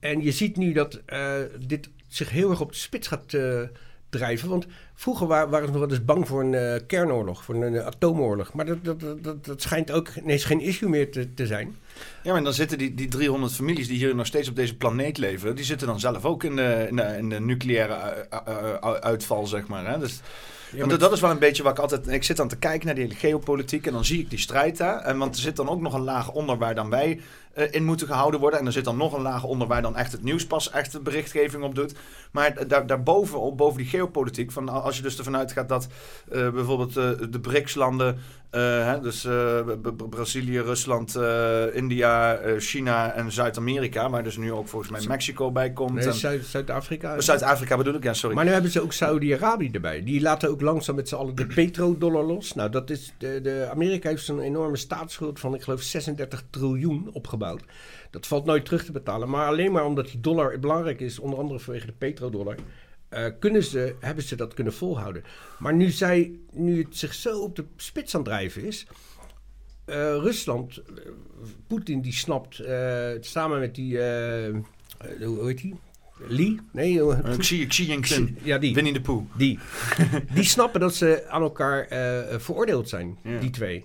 En 0.00 0.22
je 0.22 0.32
ziet 0.32 0.56
nu 0.56 0.72
dat 0.72 1.02
dit 1.66 1.90
zich 2.08 2.30
heel 2.30 2.50
erg 2.50 2.60
op 2.60 2.72
de 2.72 2.78
spits 2.78 3.08
gaat 3.08 3.36
drijven. 4.10 4.48
Want 4.48 4.66
vroeger 4.94 5.26
wa- 5.26 5.48
waren 5.48 5.66
ze 5.66 5.72
nog 5.72 5.80
wel 5.80 5.90
eens 5.90 6.04
bang 6.04 6.28
voor 6.28 6.40
een 6.40 6.54
eh, 6.54 6.80
kernoorlog, 6.86 7.44
voor 7.44 7.54
een 7.54 7.82
atoomoorlog. 7.82 8.52
Maar 8.52 8.66
dat, 8.66 8.84
dat, 8.84 9.00
dat- 9.24 9.44
dat, 9.44 9.62
schijnt 9.62 9.90
ook 9.90 10.08
ineens 10.22 10.44
geen 10.44 10.60
issue 10.60 10.88
meer 10.88 11.10
te, 11.10 11.34
te 11.34 11.46
zijn. 11.46 11.76
Ja, 12.22 12.32
maar 12.32 12.42
dan 12.44 12.52
zitten 12.52 12.78
die, 12.78 12.94
die 12.94 13.08
300 13.08 13.52
families 13.52 13.88
die 13.88 13.96
hier 13.98 14.14
nog 14.14 14.26
steeds 14.26 14.48
op 14.48 14.56
deze 14.56 14.76
planeet 14.76 15.18
leven, 15.18 15.56
die 15.56 15.64
zitten 15.64 15.86
dan 15.86 16.00
zelf 16.00 16.24
ook 16.24 16.44
in 16.44 16.56
de, 16.56 16.86
in 16.88 16.96
de, 16.96 17.02
in 17.18 17.28
de 17.28 17.40
nucleaire 17.40 17.94
eh, 17.94 18.38
eh, 18.46 18.92
uitval, 18.92 19.46
zeg 19.46 19.66
maar. 19.66 19.86
Hè? 19.90 19.98
Dus, 19.98 20.20
maar- 20.86 20.98
dat 20.98 21.12
is 21.12 21.20
wel 21.20 21.30
een 21.30 21.38
beetje 21.38 21.62
waar 21.62 21.72
ik 21.72 21.78
altijd... 21.78 22.08
Ik 22.08 22.24
zit 22.24 22.36
dan 22.36 22.48
te 22.48 22.56
kijken 22.56 22.86
naar 22.86 22.94
die 22.94 23.04
hele 23.04 23.16
geopolitiek 23.18 23.86
en 23.86 23.92
dan 23.92 24.04
zie 24.04 24.20
ik 24.20 24.30
die 24.30 24.38
strijd 24.38 24.76
daar. 24.76 24.98
En 25.00 25.18
want 25.18 25.34
er 25.34 25.40
zit 25.40 25.56
dan 25.56 25.68
ook 25.68 25.80
nog 25.80 25.94
een 25.94 26.04
laag 26.04 26.32
onder 26.32 26.58
waar 26.58 26.74
dan 26.74 26.90
wij 26.90 27.20
in 27.70 27.84
moeten 27.84 28.06
gehouden 28.06 28.40
worden. 28.40 28.60
En 28.60 28.66
er 28.66 28.72
zit 28.72 28.84
dan 28.84 28.96
nog 28.96 29.12
een 29.12 29.22
laag 29.22 29.44
onder 29.44 29.68
waar 29.68 29.82
dan 29.82 29.96
echt 29.96 30.12
het 30.12 30.22
nieuws 30.22 30.46
pas 30.46 30.70
echt 30.70 30.92
de 30.92 31.00
berichtgeving 31.00 31.62
op 31.62 31.74
doet. 31.74 31.94
Maar 32.32 32.68
daar, 32.68 32.86
daarboven, 32.86 33.40
op, 33.40 33.56
boven 33.56 33.76
die 33.78 33.86
geopolitiek, 33.86 34.52
van, 34.52 34.68
als 34.68 34.96
je 34.96 35.02
dus 35.02 35.18
ervan 35.18 35.36
uitgaat 35.36 35.68
dat 35.68 35.86
eh, 36.30 36.50
bijvoorbeeld 36.50 36.96
eh, 36.96 37.10
de 37.30 37.40
BRICS-landen, 37.40 38.18
eh, 38.50 38.94
dus 39.02 39.24
eh, 39.24 39.58
Brazilië, 40.10 40.58
Rusland, 40.60 41.14
eh, 41.16 41.74
India, 41.74 42.34
eh, 42.36 42.54
China 42.58 43.12
en 43.12 43.32
Zuid-Amerika, 43.32 44.10
waar 44.10 44.24
dus 44.24 44.36
nu 44.36 44.52
ook 44.52 44.68
volgens 44.68 44.90
mij 44.90 45.00
Mexico 45.08 45.52
bij 45.52 45.72
komt. 45.72 45.94
Nee, 45.94 46.04
en- 46.04 46.14
Zuid- 46.14 46.44
Zuid-Afrika. 46.46 47.20
Zuid-Afrika 47.20 47.76
bedoel 47.76 47.94
ik, 47.94 48.02
ja, 48.02 48.12
sorry. 48.14 48.36
Maar 48.36 48.44
nu 48.44 48.50
hebben 48.50 48.70
ze 48.70 48.80
ook 48.82 48.92
Saudi-Arabië 48.92 49.70
erbij. 49.72 50.02
Die 50.04 50.20
laten 50.20 50.50
ook 50.50 50.60
langzaam 50.60 50.94
met 50.94 51.08
z'n 51.08 51.14
allen 51.14 51.34
de 51.34 51.46
petrodollar 51.54 52.24
los. 52.24 52.54
Nou, 52.54 52.70
dat 52.70 52.90
is 52.90 53.14
de, 53.18 53.40
de, 53.42 53.68
Amerika 53.70 54.08
heeft 54.08 54.24
zo'n 54.24 54.40
enorme 54.40 54.76
staatsschuld 54.76 55.40
van, 55.40 55.54
ik 55.54 55.62
geloof, 55.62 55.80
36 55.82 56.42
triljoen 56.50 57.08
opgebouwd. 57.12 57.44
Dat 58.10 58.26
valt 58.26 58.44
nooit 58.44 58.64
terug 58.64 58.84
te 58.84 58.92
betalen. 58.92 59.28
Maar 59.28 59.46
alleen 59.46 59.72
maar 59.72 59.84
omdat 59.84 60.06
die 60.06 60.20
dollar 60.20 60.58
belangrijk 60.58 61.00
is, 61.00 61.18
onder 61.18 61.38
andere 61.38 61.58
vanwege 61.60 61.86
de 61.86 61.92
petrodollar, 61.92 62.56
eh, 63.08 63.26
kunnen 63.40 63.62
ze, 63.64 63.94
hebben 64.00 64.24
ze 64.24 64.36
dat 64.36 64.54
kunnen 64.54 64.72
volhouden. 64.72 65.24
Maar 65.58 65.74
nu, 65.74 65.90
zij, 65.90 66.38
nu 66.52 66.82
het 66.82 66.96
zich 66.96 67.14
zo 67.14 67.40
op 67.40 67.56
de 67.56 67.64
spits 67.76 68.14
aan 68.14 68.20
het 68.20 68.30
drijven 68.30 68.64
is, 68.64 68.86
eh, 69.84 69.96
Rusland, 69.96 70.76
eh, 70.76 70.84
Poetin 71.66 72.00
die 72.00 72.12
snapt, 72.12 72.62
samen 73.20 73.60
met 73.60 73.74
die, 73.74 73.96
hoe 75.20 75.46
heet 75.46 75.58
die? 75.58 75.74
Lee? 76.28 76.60
Nee, 76.72 77.00
Xi, 77.38 77.66
Xi 77.66 77.86
Jinping, 77.86 78.36
ja, 78.42 78.58
die. 78.58 78.74
Winnie 78.74 78.92
de 78.92 79.00
Pooh. 79.00 79.36
Die. 79.36 79.58
Die 80.34 80.44
snappen 80.44 80.80
dat 80.80 80.94
ze 80.94 81.26
aan 81.28 81.42
elkaar 81.42 81.86
veroordeeld 82.40 82.88
zijn, 82.88 83.18
Ja. 83.22 83.38
die 83.38 83.50
twee. 83.50 83.84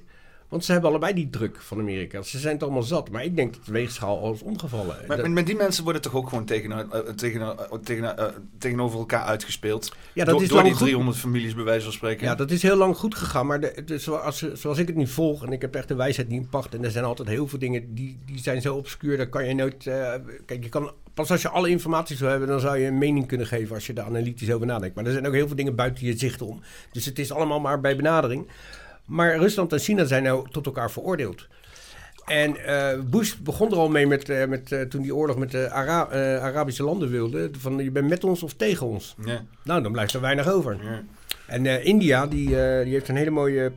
Want 0.52 0.66
ze 0.66 0.72
hebben 0.72 0.90
allebei 0.90 1.14
die 1.14 1.30
druk 1.30 1.58
van 1.62 1.80
Amerika. 1.80 2.22
Ze 2.22 2.40
zijn 2.40 2.54
het 2.54 2.64
allemaal 2.64 2.84
zat. 2.84 3.10
Maar 3.10 3.24
ik 3.24 3.36
denk 3.36 3.54
dat 3.54 3.66
de 3.66 3.72
weegschaal 3.72 4.20
al 4.20 4.34
is 4.34 4.42
omgevallen. 4.42 4.96
Maar, 5.08 5.18
Dat- 5.18 5.28
met 5.28 5.46
die 5.46 5.56
mensen 5.56 5.84
worden 5.84 6.02
toch 6.02 6.16
ook 6.16 6.30
gewoon 6.30 6.46
tegen, 6.46 6.72
eh, 6.72 7.00
tegen, 7.16 7.42
eh, 7.42 7.78
tegen, 7.84 8.18
eh, 8.18 8.26
tegenover 8.58 9.00
elkaar 9.00 9.24
uitgespeeld? 9.24 9.96
ja, 10.14 10.24
dat 10.26 10.34
door 10.34 10.44
is 10.44 10.48
door 10.48 10.58
lang 10.58 10.68
die 10.70 10.78
goed. 10.78 10.86
300 10.88 11.18
families 11.18 11.56
bij 11.56 11.64
wijze 11.64 11.84
van 11.84 11.94
spreken. 11.94 12.26
Ja, 12.28 12.36
dat 12.36 12.52
is 12.52 12.62
heel 12.62 12.76
lang 12.76 12.98
goed 12.98 13.16
gegaan. 13.16 13.46
Maar 13.48 13.60
de, 13.60 13.82
de- 13.86 13.98
zoals, 13.98 14.52
zoals 14.54 14.78
ik 14.78 14.88
het 14.88 14.96
nu 14.96 15.08
volg, 15.08 15.46
en 15.46 15.52
ik 15.52 15.62
heb 15.62 15.76
echt 15.76 15.88
de 15.88 15.96
wijsheid 15.96 16.28
niet 16.30 16.42
in 16.42 16.50
pacht. 16.50 16.74
En 16.76 16.84
er 16.84 16.92
zijn 16.92 17.06
altijd 17.06 17.28
heel 17.28 17.48
veel 17.48 17.60
dingen 17.60 17.94
die, 17.94 18.20
die 18.26 18.40
zijn 18.40 18.62
zo 18.62 18.76
obscuur. 18.76 19.18
Daar 19.18 19.30
kan 19.30 19.46
je 19.48 19.54
nooit. 19.54 19.84
kijk, 20.46 20.64
je 20.64 20.70
kan, 20.70 20.92
pas 21.14 21.32
als 21.32 21.42
je 21.42 21.50
alle 21.50 21.70
informatie 21.70 22.16
zou 22.18 22.30
hebben, 22.30 22.48
dan 22.48 22.60
zou 22.60 22.78
je 22.78 22.88
een 22.88 22.98
mening 22.98 23.28
kunnen 23.28 23.48
geven 23.48 23.76
als 23.76 23.86
je 23.88 23.94
daar 23.94 24.06
analytisch 24.06 24.52
over 24.52 24.68
nadenkt. 24.68 24.96
Maar 24.96 25.06
er 25.06 25.12
zijn 25.12 25.28
ook 25.28 25.34
heel 25.34 25.48
veel 25.48 25.56
dingen 25.56 25.76
buiten 25.76 26.06
je 26.06 26.18
zicht 26.18 26.42
om. 26.42 26.62
Dus 26.92 27.06
het 27.06 27.20
is 27.20 27.32
allemaal 27.32 27.60
maar 27.60 27.82
bij 27.82 27.96
benadering. 27.96 28.48
Maar 29.12 29.38
Rusland 29.38 29.74
en 29.74 29.80
China 29.80 30.06
zijn 30.06 30.24
nou 30.24 30.48
tot 30.52 30.66
elkaar 30.66 30.92
veroordeeld. 30.92 31.48
En 32.26 32.66
eh, 32.66 33.00
Bush 33.00 33.34
begon 33.36 33.72
er 33.72 33.78
al 33.78 33.90
mee 33.90 34.08
met, 34.08 34.30
eh, 34.30 34.46
met, 34.48 34.72
eh, 34.72 34.82
toen 34.82 35.02
die 35.02 35.16
oorlog 35.16 35.38
met 35.38 35.52
de 35.52 35.70
Ara- 35.70 36.10
Arabische 36.40 36.84
landen 36.84 37.10
wilde. 37.10 37.50
Van 37.58 37.78
je 37.84 37.92
bent 37.92 38.10
met 38.10 38.24
ons 38.24 38.44
of 38.44 38.54
tegen 38.54 38.88
ons. 38.88 39.16
Ja, 39.26 39.46
Nou, 39.64 39.82
dan 39.84 39.92
blijft 39.92 40.14
er 40.14 40.22
weinig 40.22 40.48
over. 40.48 40.78
ja. 40.84 41.04
En 41.48 41.66
India, 41.84 42.28
die, 42.28 42.48
die 42.48 42.56
heeft 42.94 43.08
een 43.08 43.16
hele 43.16 43.30
mooie 43.30 43.72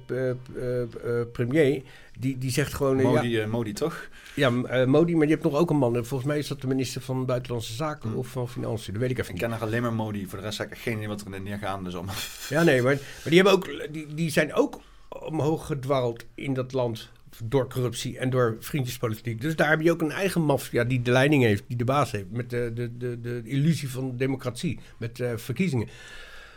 premier. 1.32 1.82
Die, 2.18 2.38
die 2.38 2.50
zegt 2.50 2.74
gewoon... 2.74 2.96
eh, 2.98 3.02
ja, 3.04 3.10
Modi, 3.10 3.46
Modi 3.46 3.72
toch? 3.72 4.08
ja, 4.34 4.50
Modi, 4.86 5.16
maar 5.16 5.26
je 5.26 5.32
hebt 5.32 5.44
nog 5.44 5.54
ook 5.54 5.70
een 5.70 5.76
man. 5.76 5.92
Volgens 5.94 6.24
mij 6.24 6.38
is 6.38 6.48
dat 6.48 6.60
de 6.60 6.66
minister 6.66 7.00
van 7.00 7.26
Buitenlandse 7.26 7.72
Zaken 7.74 8.14
of 8.14 8.26
van 8.26 8.48
Financiën. 8.48 8.92
Dat 8.92 9.02
weet 9.02 9.10
ik 9.10 9.18
even 9.18 9.26
Ik 9.28 9.32
niet. 9.40 9.42
ken 9.42 9.50
nog 9.50 9.62
alleen 9.62 9.82
maar 9.82 9.92
Modi. 9.92 10.26
Voor 10.26 10.38
de 10.38 10.44
rest 10.44 10.58
heb 10.58 10.72
ik 10.72 10.78
geen 10.78 10.96
idee 10.96 11.08
wat 11.08 11.20
er 11.20 11.34
in 11.34 11.42
neer 11.42 11.58
gaande 11.58 11.88
is 11.88 11.94
om. 11.94 12.06
Ja, 12.48 12.62
nee, 12.62 12.82
maar, 12.82 12.94
maar 12.94 13.00
die, 13.24 13.34
hebben 13.34 13.52
ook, 13.52 13.68
die, 13.92 14.06
die 14.14 14.30
zijn 14.30 14.54
ook 14.54 14.80
omhoog 15.20 15.66
gedwarreld 15.66 16.24
in 16.34 16.54
dat 16.54 16.72
land 16.72 17.12
door 17.44 17.68
corruptie 17.68 18.18
en 18.18 18.30
door 18.30 18.56
vriendjespolitiek. 18.60 19.40
Dus 19.40 19.56
daar 19.56 19.70
heb 19.70 19.80
je 19.80 19.92
ook 19.92 20.00
een 20.00 20.10
eigen 20.10 20.42
maffia 20.42 20.84
die 20.84 21.02
de 21.02 21.10
leiding 21.10 21.42
heeft, 21.42 21.64
die 21.68 21.76
de 21.76 21.84
baas 21.84 22.10
heeft. 22.10 22.30
Met 22.30 22.50
de, 22.50 22.70
de, 22.74 22.96
de, 22.96 23.20
de 23.20 23.42
illusie 23.44 23.90
van 23.90 24.16
democratie, 24.16 24.78
met 24.98 25.20
eh, 25.20 25.32
verkiezingen. 25.36 25.88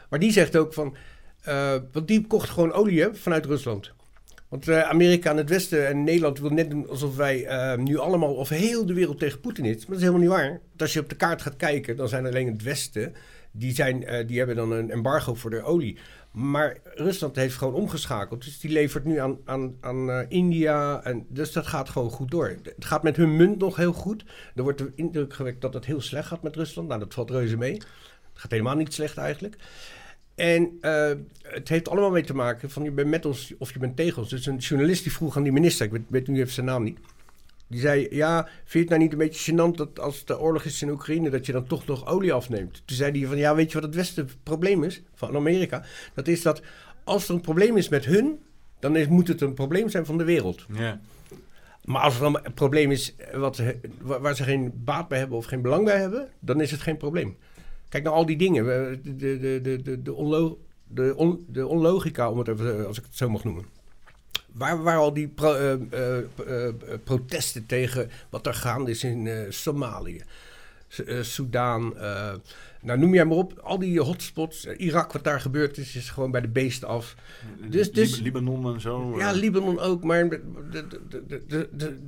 Maar 0.10 0.20
die 0.20 0.32
zegt 0.32 0.56
ook 0.56 0.74
van... 0.74 0.96
eh, 1.42 1.76
want 1.92 2.08
die 2.08 2.28
kocht 2.28 2.50
gewoon 2.50 2.72
olie 2.72 3.08
vanuit 3.14 3.46
Rusland. 3.46 3.92
Want 4.48 4.68
eh, 4.68 4.82
Amerika 4.82 5.30
en 5.30 5.38
het 5.38 5.50
Westen 5.50 5.88
en 5.88 6.04
Nederland 6.04 6.40
wil 6.40 6.50
net 6.50 6.70
doen 6.70 6.90
alsof 6.90 7.16
wij 7.16 7.48
nu 7.78 7.98
allemaal, 7.98 8.34
of 8.34 8.50
heel 8.50 8.86
de 8.86 8.94
wereld 8.94 9.20
tegen 9.20 9.40
Poetin 9.40 9.66
is. 9.66 9.76
Maar 9.76 9.86
dat 9.86 9.96
is 9.96 10.02
helemaal 10.02 10.22
niet 10.22 10.38
waar. 10.38 10.50
Want 10.50 10.82
als 10.82 10.94
je 10.94 11.00
op 11.00 11.10
de 11.10 11.16
kaart 11.16 11.42
gaat 11.42 11.56
kijken, 11.56 11.96
dan 11.96 12.10
zijn 12.10 12.26
alleen 12.26 12.48
het 12.48 12.64
Westen, 12.64 13.14
die, 13.52 13.74
zijn, 13.74 14.28
die 14.28 14.38
hebben 14.38 14.56
dan 14.56 14.72
een 14.72 14.92
embargo 14.92 15.34
voor 15.36 15.50
de 15.50 15.64
olie. 15.64 15.98
Maar 16.32 16.78
Rusland 16.84 17.36
heeft 17.36 17.58
gewoon 17.58 17.74
omgeschakeld. 17.74 18.44
Dus 18.44 18.60
die 18.60 18.72
levert 18.72 19.06
nu 19.06 19.18
aan, 19.18 19.38
aan, 19.46 19.76
aan 19.80 20.10
eh, 20.10 20.26
India. 20.28 21.04
En, 21.04 21.26
dus 21.30 21.52
dat 21.52 21.68
gaat 21.68 21.90
gewoon 21.90 22.10
goed 22.10 22.32
door. 22.32 22.56
Het 22.64 22.86
gaat 22.86 23.04
met 23.04 23.16
hun 23.16 23.36
munt 23.36 23.58
nog 23.58 23.76
heel 23.76 23.94
goed. 23.94 24.26
Er 24.56 24.64
wordt 24.64 24.78
de 24.78 24.92
indruk 24.96 25.34
gewekt 25.34 25.62
dat 25.62 25.74
het 25.74 25.86
heel 25.86 26.02
slecht 26.02 26.28
gaat 26.28 26.44
met 26.44 26.56
Rusland. 26.56 26.88
Nou, 26.88 27.00
dat 27.00 27.14
valt 27.14 27.30
reuze 27.30 27.58
mee. 27.58 27.74
Het 27.74 27.86
gaat 28.34 28.52
helemaal 28.52 28.76
niet 28.76 28.94
slecht 28.94 29.18
eigenlijk. 29.18 29.56
En 30.36 30.78
eh, 30.82 31.12
het 31.42 31.70
heeft 31.70 31.90
allemaal 31.90 32.12
mee 32.12 32.24
te 32.24 32.36
maken 32.36 32.70
van 32.70 32.84
je 32.84 32.92
bent 32.92 33.10
met 33.10 33.26
ons 33.26 33.54
of 33.58 33.74
je 33.74 33.80
bent 33.80 33.96
tegen 33.96 34.18
ons. 34.22 34.30
Dus 34.30 34.46
een 34.46 34.58
journalist 34.58 35.04
die 35.04 35.12
vroeg 35.12 35.38
aan 35.38 35.44
die 35.44 35.52
minister, 35.52 35.86
ik 35.86 35.92
weet, 35.92 36.02
weet 36.08 36.28
nu 36.28 36.40
even 36.40 36.54
zijn 36.54 36.66
naam 36.66 36.84
niet. 36.84 37.00
Die 37.70 37.80
zei, 37.80 38.08
ja, 38.10 38.44
vind 38.44 38.72
je 38.72 38.80
het 38.80 38.90
nou 38.90 39.02
niet 39.02 39.12
een 39.12 39.18
beetje 39.18 39.52
gênant 39.52 39.76
dat 39.76 40.00
als 40.00 40.26
de 40.26 40.40
oorlog 40.40 40.64
is 40.64 40.82
in 40.82 40.90
Oekraïne, 40.90 41.30
dat 41.30 41.46
je 41.46 41.52
dan 41.52 41.68
toch 41.68 41.86
nog 41.86 42.08
olie 42.08 42.34
afneemt? 42.34 42.82
Toen 42.86 42.98
zei 42.98 43.20
hij 43.20 43.28
van, 43.28 43.38
ja, 43.38 43.56
weet 43.56 43.68
je 43.72 43.74
wat 43.74 43.84
het 43.88 43.96
Westen 43.96 44.30
probleem 44.44 44.84
is 44.84 45.02
van 45.14 45.36
Amerika? 45.36 45.84
Dat 46.14 46.28
is 46.28 46.42
dat 46.42 46.62
als 47.04 47.28
er 47.28 47.36
een 47.36 47.42
probleem 47.42 47.78
is 47.78 47.90
met 47.90 48.06
hun, 48.06 48.40
dan 48.80 48.96
is, 48.96 49.08
moet 49.08 49.28
het 49.28 49.42
een 49.42 49.54
probleem 49.54 49.90
zijn 49.90 50.06
van 50.06 50.18
de 50.18 50.24
wereld. 50.24 50.66
Ja. 50.74 51.00
Maar 51.84 52.02
als 52.02 52.16
er 52.16 52.22
dan 52.22 52.40
een 52.44 52.54
probleem 52.54 52.92
is 52.92 53.16
wat, 53.34 53.62
waar 54.02 54.36
ze 54.36 54.44
geen 54.44 54.72
baat 54.76 55.08
bij 55.08 55.20
hebben 55.20 55.38
of 55.38 55.46
geen 55.46 55.62
belang 55.62 55.86
bij 55.86 56.00
hebben, 56.00 56.30
dan 56.40 56.62
is 56.62 56.72
het 56.72 56.82
geen 56.82 56.98
probleem. 56.98 57.38
Kijk 57.90 58.04
naar 58.04 58.14
al 58.14 58.26
die 58.26 58.38
dingen. 58.38 58.64
De, 58.66 59.00
de, 59.16 59.40
de, 59.40 59.60
de, 59.62 59.82
de, 59.82 60.02
de, 60.02 60.14
onlo- 60.14 60.58
de, 60.88 61.14
on- 61.16 61.46
de 61.50 61.68
onlogica, 61.68 62.32
om 62.32 62.38
het 62.38 62.48
even, 62.48 62.88
als 62.88 62.98
ik 62.98 63.04
het 63.04 63.16
zo 63.16 63.30
mag 63.30 63.44
noemen. 63.44 63.66
Waar 64.58 64.84
waren 64.84 65.00
al 65.00 65.14
die 65.14 65.28
pro- 65.28 65.54
eh, 65.56 65.72
eh, 65.74 66.18
eh, 66.18 66.68
eh, 66.68 66.74
protesten 67.04 67.66
tegen 67.66 68.10
wat 68.30 68.48
er 68.48 68.54
gaande 68.54 68.92
is 68.92 69.04
in 69.04 69.28
eh, 69.28 69.40
Somalië, 69.50 70.22
eh, 71.06 71.22
Soudaan, 71.22 71.98
eh, 71.98 72.34
nou 72.82 73.00
noem 73.00 73.14
jij 73.14 73.26
maar 73.26 73.38
op. 73.38 73.60
Al 73.64 73.80
die 73.80 74.00
hotspots, 74.02 74.66
eh, 74.66 74.80
Irak, 74.80 75.12
wat 75.12 75.24
daar 75.24 75.42
gebeurd 75.42 75.78
is, 75.78 75.96
is 75.96 76.10
gewoon 76.10 76.32
bij 76.32 76.42
de 76.42 76.48
beest 76.48 76.84
af. 76.86 77.16
Dus- 77.70 77.92
dus- 77.92 78.16
Lib- 78.16 78.24
Libanon 78.24 78.74
en 78.74 78.82
zo. 78.82 79.18
Ja, 79.18 79.30
eh. 79.32 79.36
Libanon 79.40 79.80
ook, 79.80 80.04
maar 80.04 80.28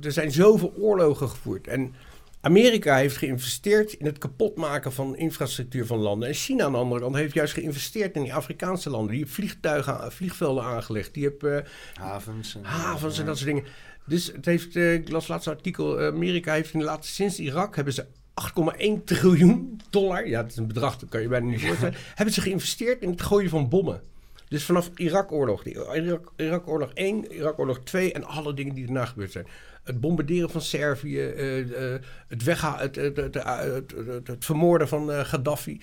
er 0.02 0.12
zijn 0.12 0.32
zoveel 0.32 0.72
oorlogen 0.76 1.28
gevoerd. 1.28 1.66
En 1.66 1.94
Amerika 2.40 2.96
heeft 2.96 3.16
geïnvesteerd 3.16 3.92
in 3.92 4.06
het 4.06 4.18
kapotmaken 4.18 4.92
van 4.92 5.16
infrastructuur 5.16 5.86
van 5.86 5.98
landen. 5.98 6.28
En 6.28 6.34
China 6.34 6.64
aan 6.64 6.72
de 6.72 6.78
andere 6.78 7.00
kant 7.00 7.14
heeft 7.14 7.34
juist 7.34 7.52
geïnvesteerd 7.52 8.16
in 8.16 8.22
die 8.22 8.34
Afrikaanse 8.34 8.90
landen. 8.90 9.08
Die 9.08 9.18
hebben 9.18 9.34
vliegtuigen, 9.34 10.12
vliegvelden 10.12 10.64
aangelegd. 10.64 11.14
Die 11.14 11.24
hebben 11.24 11.64
eh, 11.64 11.70
Havens. 11.94 12.54
En, 12.54 12.64
havens 12.64 13.18
en 13.18 13.26
dat 13.26 13.36
soort 13.38 13.48
dingen. 13.50 13.64
Dus 14.06 14.26
het 14.26 14.44
heeft, 14.44 14.76
eh, 14.76 14.94
ik 14.94 15.10
las 15.10 15.28
laatst 15.28 15.46
een 15.46 15.54
artikel, 15.54 16.00
eh, 16.00 16.06
Amerika 16.06 16.52
heeft 16.52 16.72
in 16.72 16.78
de 16.78 16.84
laatste, 16.84 17.14
sinds 17.14 17.38
Irak 17.38 17.76
hebben 17.76 17.94
ze 17.94 18.06
8,1 18.34 19.04
triljoen 19.04 19.80
dollar, 19.90 20.28
ja 20.28 20.42
dat 20.42 20.50
is 20.50 20.56
een 20.56 20.66
bedrag, 20.66 20.96
dat 20.98 21.08
kan 21.08 21.20
je 21.20 21.28
bijna 21.28 21.46
niet 21.46 21.60
voorstellen, 21.60 21.94
hebben 22.14 22.34
ze 22.34 22.40
geïnvesteerd 22.40 23.02
in 23.02 23.10
het 23.10 23.22
gooien 23.22 23.50
van 23.50 23.68
bommen. 23.68 24.00
Dus 24.48 24.64
vanaf 24.64 24.90
Irak-oorlog, 24.96 25.64
Irak- 25.64 26.32
Irak-oorlog 26.36 26.90
1, 26.94 27.32
Irak-oorlog 27.32 27.80
2 27.84 28.12
en 28.12 28.24
alle 28.24 28.54
dingen 28.54 28.74
die 28.74 28.84
daarna 28.84 29.04
gebeurd 29.04 29.32
zijn. 29.32 29.46
Het 29.82 30.00
bombarderen 30.00 30.50
van 30.50 30.60
Servië, 30.60 31.20
eh, 31.20 31.94
eh, 31.94 32.00
het, 32.28 32.42
wegha 32.42 32.78
het, 32.78 32.96
het, 32.96 33.16
het, 33.16 34.26
het, 34.26 34.44
vermoorden 34.44 34.88
van 34.88 35.12
eh, 35.12 35.24
Gaddafi. 35.24 35.80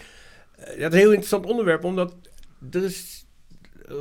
Eh, 0.58 0.66
dat 0.66 0.78
is 0.78 0.84
een 0.84 0.92
heel 0.92 1.08
interessant 1.08 1.46
onderwerp, 1.46 1.84
omdat 1.84 2.16
er 2.72 2.84
is, 2.84 3.26
eh, 3.88 3.94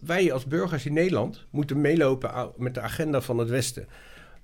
wij 0.00 0.32
als 0.32 0.46
burgers 0.46 0.86
in 0.86 0.92
Nederland 0.92 1.44
moeten 1.50 1.80
meelopen 1.80 2.52
met 2.56 2.74
de 2.74 2.80
agenda 2.80 3.20
van 3.20 3.38
het 3.38 3.48
Westen. 3.48 3.86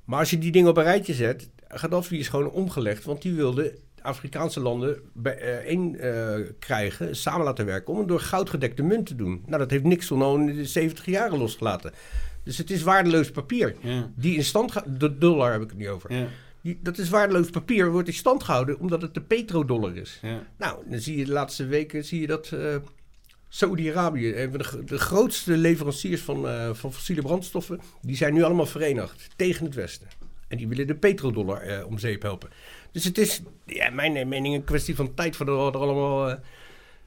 Maar 0.04 0.18
als 0.18 0.30
je 0.30 0.38
die 0.38 0.52
dingen 0.52 0.70
op 0.70 0.76
een 0.76 0.82
rijtje 0.82 1.14
zet, 1.14 1.48
Gaddafi 1.68 2.18
is 2.18 2.28
gewoon 2.28 2.50
omgelegd, 2.50 3.04
want 3.04 3.22
die 3.22 3.34
wilde 3.34 3.78
Afrikaanse 4.02 4.60
landen 4.60 4.98
bijeen 5.12 5.98
eh 5.98 6.34
krijgen, 6.58 7.16
samen 7.16 7.44
laten 7.44 7.66
werken, 7.66 7.92
om 7.92 7.98
het 7.98 8.08
door 8.08 8.20
goudgedekte 8.20 8.82
munt 8.82 9.06
te 9.06 9.14
doen. 9.14 9.42
Nou, 9.46 9.58
dat 9.58 9.70
heeft 9.70 9.84
Nixon 9.84 10.22
al 10.22 10.36
in 10.36 10.46
de 10.46 10.64
70 10.64 11.06
jaren 11.06 11.38
losgelaten. 11.38 11.92
Dus 12.44 12.58
het 12.58 12.70
is 12.70 12.82
waardeloos 12.82 13.30
papier. 13.30 13.74
Ja. 13.80 14.10
Die 14.16 14.36
in 14.36 14.44
stand 14.44 14.72
de 14.98 15.18
dollar 15.18 15.52
heb 15.52 15.62
ik 15.62 15.68
het 15.68 15.78
niet 15.78 15.88
over. 15.88 16.14
Ja. 16.14 16.26
Die, 16.60 16.78
dat 16.82 16.98
is 16.98 17.08
waardeloos 17.08 17.50
papier, 17.50 17.90
wordt 17.90 18.08
in 18.08 18.14
stand 18.14 18.42
gehouden 18.42 18.78
omdat 18.78 19.02
het 19.02 19.14
de 19.14 19.20
petrodollar 19.20 19.96
is. 19.96 20.18
Ja. 20.22 20.46
Nou, 20.58 20.82
dan 20.86 21.00
zie 21.00 21.16
je 21.16 21.24
de 21.24 21.32
laatste 21.32 21.66
weken 21.66 22.04
zie 22.04 22.20
je 22.20 22.26
dat 22.26 22.52
eh, 22.52 22.76
Saudi-Arabië, 23.48 24.34
een 24.34 24.50
van 24.50 24.58
de, 24.58 24.64
gro- 24.64 24.84
de 24.84 24.98
grootste 24.98 25.56
leveranciers 25.56 26.20
van, 26.20 26.48
eh, 26.48 26.74
van 26.74 26.92
fossiele 26.92 27.22
brandstoffen, 27.22 27.80
die 28.00 28.16
zijn 28.16 28.34
nu 28.34 28.42
allemaal 28.42 28.66
verenigd 28.66 29.28
tegen 29.36 29.64
het 29.64 29.74
Westen. 29.74 30.08
En 30.48 30.56
die 30.56 30.68
willen 30.68 30.86
de 30.86 30.94
petrodollar 30.94 31.60
eh, 31.60 31.86
om 31.86 31.98
zeep 31.98 32.22
helpen. 32.22 32.50
Dus 32.92 33.04
het 33.04 33.18
is, 33.18 33.42
ja, 33.66 33.90
mijn 33.90 34.28
mening, 34.28 34.54
een 34.54 34.64
kwestie 34.64 34.94
van 34.94 35.14
tijd 35.14 35.36
voordat 35.36 35.72
we 35.72 35.78
er 35.78 35.84
allemaal 35.84 36.38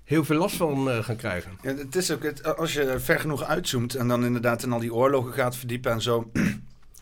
heel 0.06 0.24
veel 0.24 0.38
last 0.38 0.56
van 0.56 0.90
eh, 0.90 1.04
gaan 1.04 1.16
krijgen. 1.16 1.52
Het 1.62 1.96
is 1.96 2.12
ook, 2.12 2.24
het, 2.24 2.58
als 2.58 2.74
je 2.74 3.00
ver 3.00 3.20
genoeg 3.20 3.44
uitzoomt 3.44 3.96
en 3.96 4.08
dan 4.08 4.26
inderdaad 4.26 4.64
in 4.64 4.72
al 4.72 4.80
die 4.80 4.94
oorlogen 4.94 5.34
gaat 5.34 5.56
verdiepen 5.58 5.92
en 5.92 6.02
zo. 6.02 6.24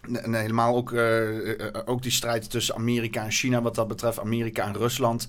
En 0.03 0.33
helemaal 0.33 0.75
ook, 0.75 0.93
eh, 0.93 1.67
eh, 1.67 1.81
ook 1.85 2.01
die 2.01 2.11
strijd 2.11 2.49
tussen 2.49 2.75
Amerika 2.75 3.23
en 3.23 3.31
China, 3.31 3.61
wat 3.61 3.75
dat 3.75 3.87
betreft. 3.87 4.19
Amerika 4.19 4.65
en 4.65 4.77
Rusland. 4.77 5.27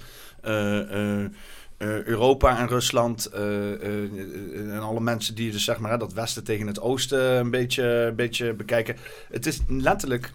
Europa 1.78 2.58
en 2.58 2.68
Rusland. 2.68 3.26
en 3.26 4.80
alle 4.80 5.00
mensen 5.00 5.34
die 5.34 5.50
dus 5.50 5.64
zeg 5.64 5.78
maar 5.78 5.98
dat 5.98 6.12
Westen 6.12 6.44
tegen 6.44 6.66
het 6.66 6.80
Oosten 6.80 7.20
een 7.20 7.50
beetje, 7.50 7.84
een 7.84 8.14
beetje 8.14 8.54
bekijken. 8.54 8.96
Het 9.30 9.46
is 9.46 9.60
letterlijk. 9.68 10.32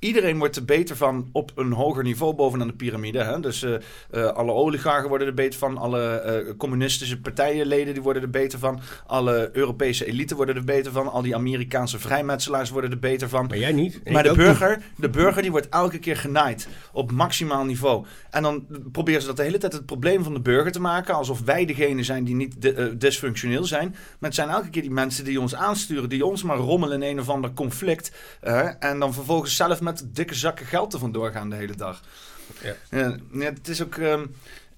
Iedereen 0.00 0.38
wordt 0.38 0.56
er 0.56 0.64
beter 0.64 0.96
van 0.96 1.28
op 1.32 1.52
een 1.54 1.72
hoger 1.72 2.02
niveau 2.02 2.34
bovenaan 2.34 2.66
de 2.66 2.72
piramide. 2.72 3.22
Hè? 3.22 3.40
Dus 3.40 3.62
eh, 3.62 3.74
eh, 4.10 4.24
alle 4.24 4.52
oligarchen 4.52 5.08
worden 5.08 5.26
er 5.26 5.34
beter 5.34 5.58
van. 5.58 5.78
Alle 5.78 6.08
eh, 6.08 6.56
communistische 6.56 7.20
partijenleden 7.20 7.92
die 7.92 8.02
worden 8.02 8.22
er 8.22 8.30
beter 8.30 8.58
van. 8.58 8.80
Alle 9.06 9.50
Europese 9.52 10.06
elite 10.06 10.34
worden 10.34 10.56
er 10.56 10.64
beter 10.64 10.92
van. 10.92 11.10
Al 11.10 11.22
die 11.22 11.34
Amerikaanse 11.34 11.98
vrijmetselaars 11.98 12.70
worden 12.70 12.90
er 12.90 12.98
beter 12.98 13.28
van. 13.28 13.46
Maar 13.46 13.58
jij 13.58 13.72
niet. 13.72 14.10
Maar 14.10 14.22
de 14.22 14.34
burger, 14.34 14.82
de 14.96 15.10
burger 15.10 15.42
die 15.42 15.50
wordt 15.50 15.68
elke 15.68 15.98
keer 15.98 16.16
genaaid 16.16 16.68
op 16.92 17.12
maximaal 17.12 17.64
niveau. 17.64 18.04
En 18.30 18.42
dan 18.42 18.66
proberen 18.92 19.20
ze 19.20 19.26
dat 19.26 19.36
de 19.36 19.42
hele 19.42 19.58
tijd 19.58 19.72
het 19.72 19.86
probleem 19.86 20.22
van 20.22 20.34
de 20.34 20.40
burger 20.40 20.72
te 20.72 20.80
maken. 20.80 21.14
Alsof 21.14 21.40
wij 21.40 21.64
degene 21.64 22.02
zijn 22.02 22.24
die 22.24 22.34
niet 22.34 22.74
dysfunctioneel 23.00 23.64
zijn. 23.64 23.88
Maar 23.90 24.30
het 24.30 24.34
zijn 24.34 24.48
elke 24.48 24.70
keer 24.70 24.82
die 24.82 24.90
mensen 24.90 25.24
die 25.24 25.40
ons 25.40 25.54
aansturen. 25.54 26.08
Die 26.08 26.26
ons 26.26 26.42
maar 26.42 26.56
rommelen 26.56 27.02
in 27.02 27.10
een 27.10 27.20
of 27.20 27.28
ander 27.28 27.52
conflict. 27.52 28.12
en 28.78 28.98
dan 28.98 29.14
vervolgens 29.14 29.56
zelf 29.56 29.80
met 29.80 29.89
dikke 30.12 30.34
zakken 30.34 30.66
geld 30.66 30.92
er 30.92 30.98
vandoor 30.98 31.30
gaan 31.30 31.50
de 31.50 31.56
hele 31.56 31.76
dag. 31.76 32.02
Ja. 32.62 32.74
Ja, 33.32 33.52
het 33.52 33.68
is 33.68 33.82
ook... 33.82 33.96
ehm, 33.96 34.26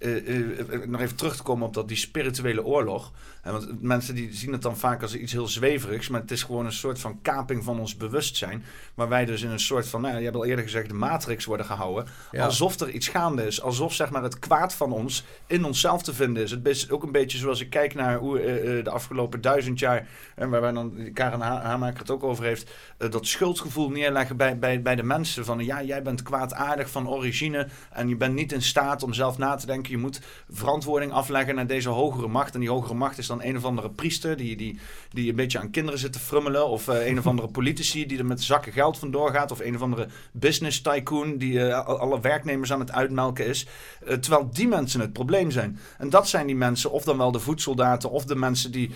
eh, 0.03 0.17
eh, 0.17 0.59
eh, 0.59 0.89
nog 0.89 1.01
even 1.01 1.17
terug 1.17 1.37
te 1.37 1.43
komen 1.43 1.67
op 1.67 1.75
dat, 1.75 1.89
die 1.89 1.97
spirituele 1.97 2.65
oorlog. 2.65 3.13
Hè, 3.43 3.53
want 3.53 3.83
mensen 3.83 4.15
die 4.15 4.35
zien 4.35 4.53
het 4.53 4.63
dan 4.63 4.77
vaak 4.77 5.03
als 5.03 5.15
iets 5.17 5.33
heel 5.33 5.49
zweverigs. 5.49 6.09
Maar 6.09 6.21
het 6.21 6.31
is 6.31 6.43
gewoon 6.43 6.65
een 6.67 6.73
soort 6.73 7.01
van 7.01 7.19
kaping 7.23 7.65
van 7.65 7.79
ons 7.81 7.97
bewustzijn. 7.97 8.65
Waar 8.95 9.09
wij 9.09 9.25
dus 9.25 9.43
in 9.43 9.51
een 9.51 9.61
soort 9.61 9.89
van, 9.89 10.01
nou, 10.01 10.13
ja, 10.13 10.19
je 10.19 10.25
hebt 10.25 10.37
al 10.37 10.45
eerder 10.45 10.65
gezegd, 10.65 10.89
de 10.89 10.95
matrix 10.95 11.45
worden 11.45 11.67
gehouden. 11.67 12.07
Ja. 12.31 12.45
Alsof 12.45 12.81
er 12.81 12.91
iets 12.91 13.09
gaande 13.09 13.47
is. 13.47 13.63
Alsof 13.63 13.95
zeg 13.95 14.11
maar, 14.11 14.23
het 14.23 14.39
kwaad 14.39 14.75
van 14.75 14.93
ons 14.93 15.25
in 15.47 15.65
onszelf 15.65 16.03
te 16.03 16.15
vinden 16.15 16.43
is. 16.43 16.51
Het 16.51 16.67
is 16.67 16.91
ook 16.91 17.03
een 17.03 17.13
beetje 17.13 17.39
zoals 17.39 17.61
ik 17.61 17.71
kijk 17.71 17.95
naar 17.95 18.19
hoe 18.19 18.41
eh, 18.41 18.79
eh, 18.79 18.85
de 18.85 18.91
afgelopen 18.91 19.41
duizend 19.41 19.79
jaar. 19.79 20.09
En 20.37 20.51
waar 20.51 20.61
wij 20.61 20.73
dan, 20.73 21.11
Karen 21.13 21.41
Ha- 21.41 21.63
Haamaker 21.63 21.99
het 21.99 22.11
ook 22.11 22.23
over 22.23 22.45
heeft. 22.45 22.71
eh, 22.99 23.11
dat 23.11 23.27
schuldgevoel 23.27 23.91
neerleggen 23.91 24.37
bij, 24.37 24.59
bij, 24.59 24.83
bij 24.83 24.97
de 24.97 25.03
mensen. 25.03 25.45
Van 25.45 25.65
ja, 25.65 25.83
jij 25.83 26.03
bent 26.03 26.23
kwaadaardig 26.23 26.91
van 26.91 27.09
origine. 27.09 27.69
En 27.91 28.09
je 28.09 28.17
bent 28.17 28.35
niet 28.35 28.53
in 28.53 28.63
staat 28.63 29.03
om 29.03 29.13
zelf 29.13 29.39
na 29.39 29.55
te 29.55 29.67
denken. 29.67 29.91
Je 29.91 29.99
moet 29.99 30.21
verantwoording 30.51 31.13
afleggen 31.13 31.55
naar 31.55 31.67
deze 31.67 31.89
hogere 31.89 32.29
macht. 32.29 32.55
En 32.55 32.61
die 32.61 32.71
hogere 32.71 32.95
macht 32.95 33.19
is 33.19 33.31
dan 33.37 33.43
een 33.49 33.57
of 33.57 33.65
andere 33.65 33.91
priester. 33.91 34.37
Die, 34.37 34.57
die, 34.57 34.79
die 35.13 35.31
een 35.31 35.37
beetje 35.37 35.59
aan 35.59 35.71
kinderen 35.71 36.01
zit 36.01 36.13
te 36.13 36.19
frummelen. 36.19 36.69
Of 36.69 36.89
eh, 36.89 37.07
een 37.07 37.19
of 37.19 37.27
andere 37.27 37.49
politici 37.49 38.07
die 38.07 38.19
er 38.19 38.27
met 38.27 38.43
zakken 38.43 38.73
geld 38.73 38.99
vandoor 38.99 39.31
gaat. 39.31 39.51
Of 39.51 39.61
een 39.61 39.75
of 39.75 39.83
andere 39.83 40.07
business 40.33 40.81
tycoon 40.81 41.37
die 41.37 41.67
eh, 41.67 41.87
al- 41.87 41.99
alle 41.99 42.21
werknemers 42.21 42.73
aan 42.73 42.81
het 42.81 42.93
uitmelken 42.93 43.47
is. 43.47 43.67
Eh, 44.07 44.17
terwijl 44.17 44.51
die 44.53 44.69
mensen 44.69 45.01
het 45.01 45.13
probleem 45.13 45.51
zijn. 45.51 45.79
En 45.99 46.11
dat 46.11 46.29
zijn 46.29 46.47
die 46.47 46.57
mensen, 46.57 46.91
of 46.91 47.05
dan 47.05 47.19
wel 47.19 47.33
de 47.33 47.41
voedsoldaten, 47.41 48.11
of 48.11 48.25
de 48.25 48.37
mensen 48.37 48.71
die 48.73 48.91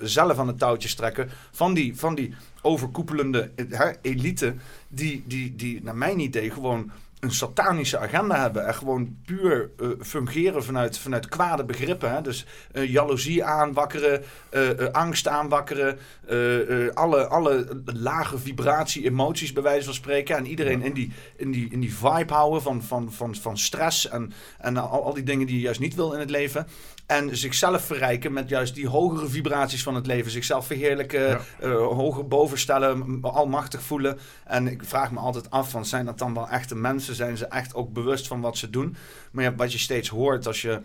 zelf 0.00 0.38
aan 0.38 0.46
het 0.46 0.58
touwtje 0.58 0.94
trekken. 0.94 1.30
Van 1.50 1.74
die, 1.74 1.96
van 1.96 2.14
die 2.14 2.34
overkoepelende 2.62 3.50
elite, 4.02 4.54
die, 4.88 5.24
die, 5.26 5.56
die 5.56 5.82
naar 5.82 5.96
mijn 5.96 6.18
idee 6.20 6.50
gewoon 6.50 6.90
een 7.24 7.30
satanische 7.30 7.98
agenda 7.98 8.40
hebben. 8.40 8.66
En 8.66 8.74
gewoon 8.74 9.16
puur 9.24 9.70
eh, 9.78 9.88
fungeren 10.00 10.64
vanuit, 10.64 10.98
vanuit 10.98 11.28
kwade 11.28 11.64
begrippen. 11.64 12.14
Hè? 12.14 12.22
Dus 12.22 12.46
eh, 12.72 12.90
jaloezie 12.90 13.44
aanwakkeren, 13.44 14.24
eh, 14.50 14.68
angst 14.92 15.28
aanwakkeren. 15.28 15.98
alle, 16.94 17.26
alle 17.26 17.82
lage 17.84 18.38
vibratie, 18.38 19.04
emoties 19.04 19.52
bij 19.52 19.62
wijze 19.62 19.84
van 19.84 19.94
spreken. 19.94 20.36
En 20.36 20.46
iedereen 20.46 20.82
in, 20.82 20.92
die, 20.92 21.12
in, 21.36 21.50
die, 21.50 21.68
in 21.70 21.80
die 21.80 21.94
vibe 21.94 22.32
houden 22.32 22.62
van, 22.62 22.82
van, 22.82 23.12
van, 23.12 23.34
van 23.34 23.58
stress 23.58 24.08
en, 24.08 24.32
en 24.58 24.76
al, 24.76 25.04
al 25.04 25.14
die 25.14 25.22
dingen 25.22 25.46
die 25.46 25.56
je 25.56 25.62
juist 25.62 25.80
niet 25.80 25.94
wil 25.94 26.12
in 26.12 26.20
het 26.20 26.30
leven. 26.30 26.66
En 27.06 27.36
zichzelf 27.36 27.84
verrijken 27.84 28.32
met 28.32 28.48
juist 28.48 28.74
die 28.74 28.88
hogere 28.88 29.28
vibraties 29.28 29.82
van 29.82 29.94
het 29.94 30.06
leven. 30.06 30.30
Zichzelf 30.30 30.66
verheerlijken, 30.66 31.20
Ja. 31.28 31.40
eh, 31.60 31.70
hoger 31.76 32.28
bovenstellen, 32.28 33.18
almachtig 33.22 33.82
voelen. 33.82 34.18
En 34.44 34.68
ik 34.68 34.84
vraag 34.84 35.10
me 35.10 35.18
altijd 35.18 35.50
af, 35.50 35.70
van, 35.70 35.86
zijn 35.86 36.04
dat 36.04 36.18
dan 36.18 36.34
wel 36.34 36.48
echte 36.48 36.74
mensen? 36.76 37.14
Zijn 37.14 37.36
ze 37.36 37.46
echt 37.46 37.74
ook 37.74 37.92
bewust 37.92 38.26
van 38.26 38.40
wat 38.40 38.56
ze 38.56 38.70
doen? 38.70 38.96
Maar 39.32 39.44
ja, 39.44 39.54
wat 39.54 39.72
je 39.72 39.78
steeds 39.78 40.08
hoort 40.08 40.46
als 40.46 40.62
je 40.62 40.80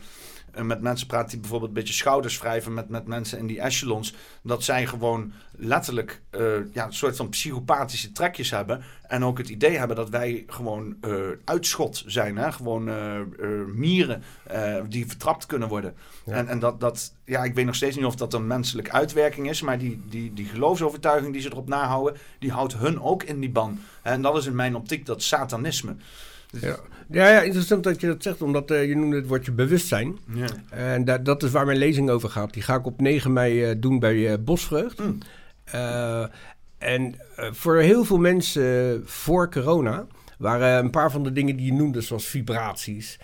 met 0.62 0.82
mensen 0.82 1.08
praat 1.08 1.30
die 1.30 1.40
bijvoorbeeld 1.40 1.70
een 1.70 1.78
beetje 1.78 1.94
schouders 1.94 2.40
wrijven 2.40 2.74
met, 2.74 2.90
met 2.90 3.08
mensen 3.08 3.40
in 3.40 3.48
die 3.48 3.60
echelons. 3.60 4.16
Dat 4.44 4.64
zij 4.64 4.86
gewoon 4.86 5.32
letterlijk 5.52 6.22
eh, 6.30 6.42
ja, 6.74 6.86
een 6.86 6.94
soort 6.94 7.16
van 7.16 7.30
psychopathische 7.30 8.12
trekjes 8.12 8.50
hebben. 8.50 8.84
En 9.08 9.26
ook 9.26 9.38
het 9.38 9.50
idee 9.50 9.78
hebben 9.78 9.96
dat 9.96 10.10
wij 10.10 10.44
gewoon 10.48 10.96
eh, 11.02 11.12
uitschot 11.46 12.04
zijn. 12.06 12.38
Hè? 12.38 12.52
Gewoon 12.52 12.90
eh, 12.90 13.20
mieren 13.74 14.24
die 14.88 15.08
vertrapt 15.08 15.46
kunnen 15.46 15.68
worden. 15.68 15.96
Ja. 16.26 16.34
En, 16.34 16.48
en 16.48 16.60
dat, 16.60 16.80
dat, 16.80 17.14
ja, 17.26 17.44
ik 17.44 17.54
weet 17.54 17.66
nog 17.66 17.76
steeds 17.76 17.96
niet 17.96 18.06
of 18.06 18.16
dat 18.16 18.34
een 18.34 18.48
menselijke 18.48 18.92
uitwerking 18.92 19.50
is. 19.50 19.62
Maar 19.62 19.78
die, 19.78 20.02
die, 20.10 20.34
die 20.34 20.46
geloofsovertuiging 20.46 21.34
die 21.34 21.42
ze 21.42 21.52
erop 21.52 21.68
nahouden, 21.68 22.18
die 22.40 22.52
houdt 22.52 22.78
hun 22.78 23.02
ook 23.02 23.24
in 23.24 23.40
die 23.40 23.50
ban. 23.50 23.80
En 24.02 24.22
dat 24.22 24.38
is 24.38 24.46
in 24.46 24.56
mijn 24.56 24.76
optiek 24.76 25.06
dat 25.06 25.24
satanisme. 25.24 25.96
Dus- 26.52 26.62
Ja. 26.62 26.80
Ja, 27.12 27.30
ja, 27.30 27.42
interessant 27.42 27.84
dat 27.84 28.02
je 28.02 28.08
dat 28.08 28.24
zegt, 28.24 28.42
omdat 28.42 28.72
eh, 28.72 28.88
je 28.88 28.96
noemde 28.96 29.16
het 29.16 29.28
woordje 29.28 29.52
bewustzijn. 29.52 30.18
Ja. 30.34 30.46
En 30.70 31.06
da- 31.06 31.18
dat 31.18 31.44
is 31.44 31.52
waar 31.52 31.66
mijn 31.66 31.78
lezing 31.78 32.10
over 32.10 32.30
gaat. 32.30 32.54
Die 32.54 32.62
ga 32.64 32.76
ik 32.76 32.86
op 32.86 33.02
9 33.02 33.34
mei 33.34 33.64
eh, 33.64 33.76
doen 33.78 34.00
bij 34.00 34.32
eh, 34.32 34.38
Bosvreugd. 34.40 35.00
Mm. 35.00 35.18
Eh, 35.64 36.26
en 36.78 37.16
voor 37.36 37.78
heel 37.78 38.04
veel 38.06 38.18
mensen 38.18 39.02
voor 39.06 39.50
corona 39.52 40.08
waren 40.38 40.84
een 40.84 40.90
paar 40.90 41.12
van 41.12 41.24
de 41.24 41.32
dingen 41.32 41.56
die 41.56 41.66
je 41.66 41.74
noemde, 41.74 42.02
zoals 42.02 42.26
vibraties. 42.26 43.20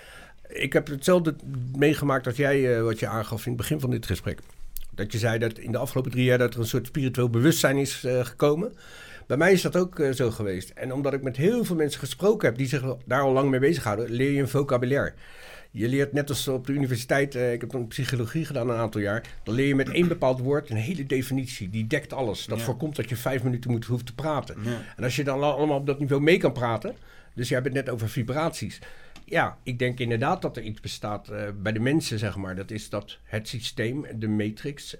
Ik 0.47 0.73
heb 0.73 0.87
hetzelfde 0.87 1.35
meegemaakt 1.75 2.27
als 2.27 2.35
jij, 2.35 2.81
wat 2.81 2.99
je 2.99 3.07
aangaf 3.07 3.45
in 3.45 3.51
het 3.51 3.61
begin 3.61 3.79
van 3.79 3.89
dit 3.89 4.05
gesprek. 4.05 4.39
Dat 4.91 5.11
je 5.11 5.17
zei 5.17 5.39
dat 5.39 5.57
in 5.57 5.71
de 5.71 5.77
afgelopen 5.77 6.11
drie 6.11 6.23
jaar 6.23 6.37
dat 6.37 6.53
er 6.53 6.59
een 6.59 6.65
soort 6.65 6.87
spiritueel 6.87 7.29
bewustzijn 7.29 7.77
is 7.77 8.05
gekomen. 8.21 8.73
Bij 9.27 9.37
mij 9.37 9.51
is 9.51 9.61
dat 9.61 9.75
ook 9.75 9.99
eh, 9.99 10.11
zo 10.11 10.31
geweest. 10.31 10.69
En 10.69 10.93
omdat 10.93 11.13
ik 11.13 11.21
met 11.23 11.37
heel 11.37 11.63
veel 11.65 11.75
mensen 11.75 11.99
gesproken 11.99 12.47
heb 12.47 12.57
die 12.57 12.67
zich 12.67 12.83
daar 13.05 13.21
al 13.21 13.31
lang 13.33 13.49
mee 13.49 13.59
bezighouden, 13.59 14.09
leer 14.11 14.31
je 14.31 14.39
een 14.41 14.47
vocabulaire. 14.49 15.13
Je 15.71 15.87
leert 15.87 16.13
net 16.13 16.29
als 16.29 16.47
op 16.47 16.67
de 16.67 16.73
universiteit, 16.73 17.35
eh, 17.35 17.53
ik 17.53 17.61
heb 17.61 17.69
dan 17.71 17.87
psychologie 17.87 18.45
gedaan 18.45 18.69
een 18.69 18.77
aantal 18.77 19.01
jaar, 19.01 19.23
dan 19.43 19.55
leer 19.55 19.67
je 19.67 19.75
met 19.75 19.89
één 19.89 20.07
bepaald 20.07 20.39
woord 20.39 20.69
een 20.69 20.75
hele 20.75 21.05
definitie. 21.05 21.69
Die 21.69 21.87
dekt 21.87 22.13
alles. 22.13 22.45
Dat 22.45 22.57
Ja. 22.59 22.63
voorkomt 22.63 22.95
dat 22.95 23.09
je 23.09 23.15
vijf 23.15 23.43
minuten 23.43 23.71
moet, 23.71 23.85
hoeft 23.85 24.05
te 24.05 24.13
praten. 24.15 24.55
Ja. 24.63 24.77
En 24.97 25.03
als 25.03 25.15
je 25.15 25.23
dan 25.23 25.41
al- 25.43 25.57
allemaal 25.57 25.77
op 25.77 25.85
dat 25.85 25.99
niveau 25.99 26.21
mee 26.21 26.37
kan 26.37 26.51
praten, 26.53 26.95
Dus 27.33 27.47
je 27.47 27.53
hebt 27.53 27.65
het 27.65 27.75
net 27.75 27.89
over 27.89 28.09
vibraties. 28.09 28.79
Ja, 29.25 29.57
ik 29.63 29.79
denk 29.79 29.99
inderdaad 29.99 30.41
dat 30.41 30.57
er 30.57 30.63
iets 30.63 30.79
bestaat 30.81 31.27
eh, 31.29 31.41
bij 31.61 31.71
de 31.71 31.79
mensen, 31.79 32.19
zeg 32.19 32.35
maar. 32.35 32.55
Dat 32.55 32.71
is 32.71 32.89
dat 32.89 33.17
het 33.23 33.47
systeem, 33.47 34.05
de 34.15 34.27
matrix, 34.27 34.97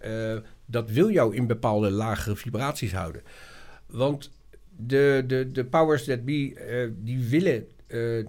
dat 0.66 0.90
wil 0.90 1.12
jou 1.12 1.36
in 1.36 1.48
bepaalde 1.48 1.92
lagere 1.92 2.36
vibraties 2.36 2.94
houden. 2.94 3.22
Want 3.88 4.32
de, 4.78 5.24
de, 5.28 5.52
de 5.52 5.66
powers 5.66 6.04
that 6.06 6.26
be, 6.26 6.54
eh, 6.54 6.90
die 6.98 7.24
willen 7.30 7.68
eh, 7.88 8.20
eh, 8.20 8.26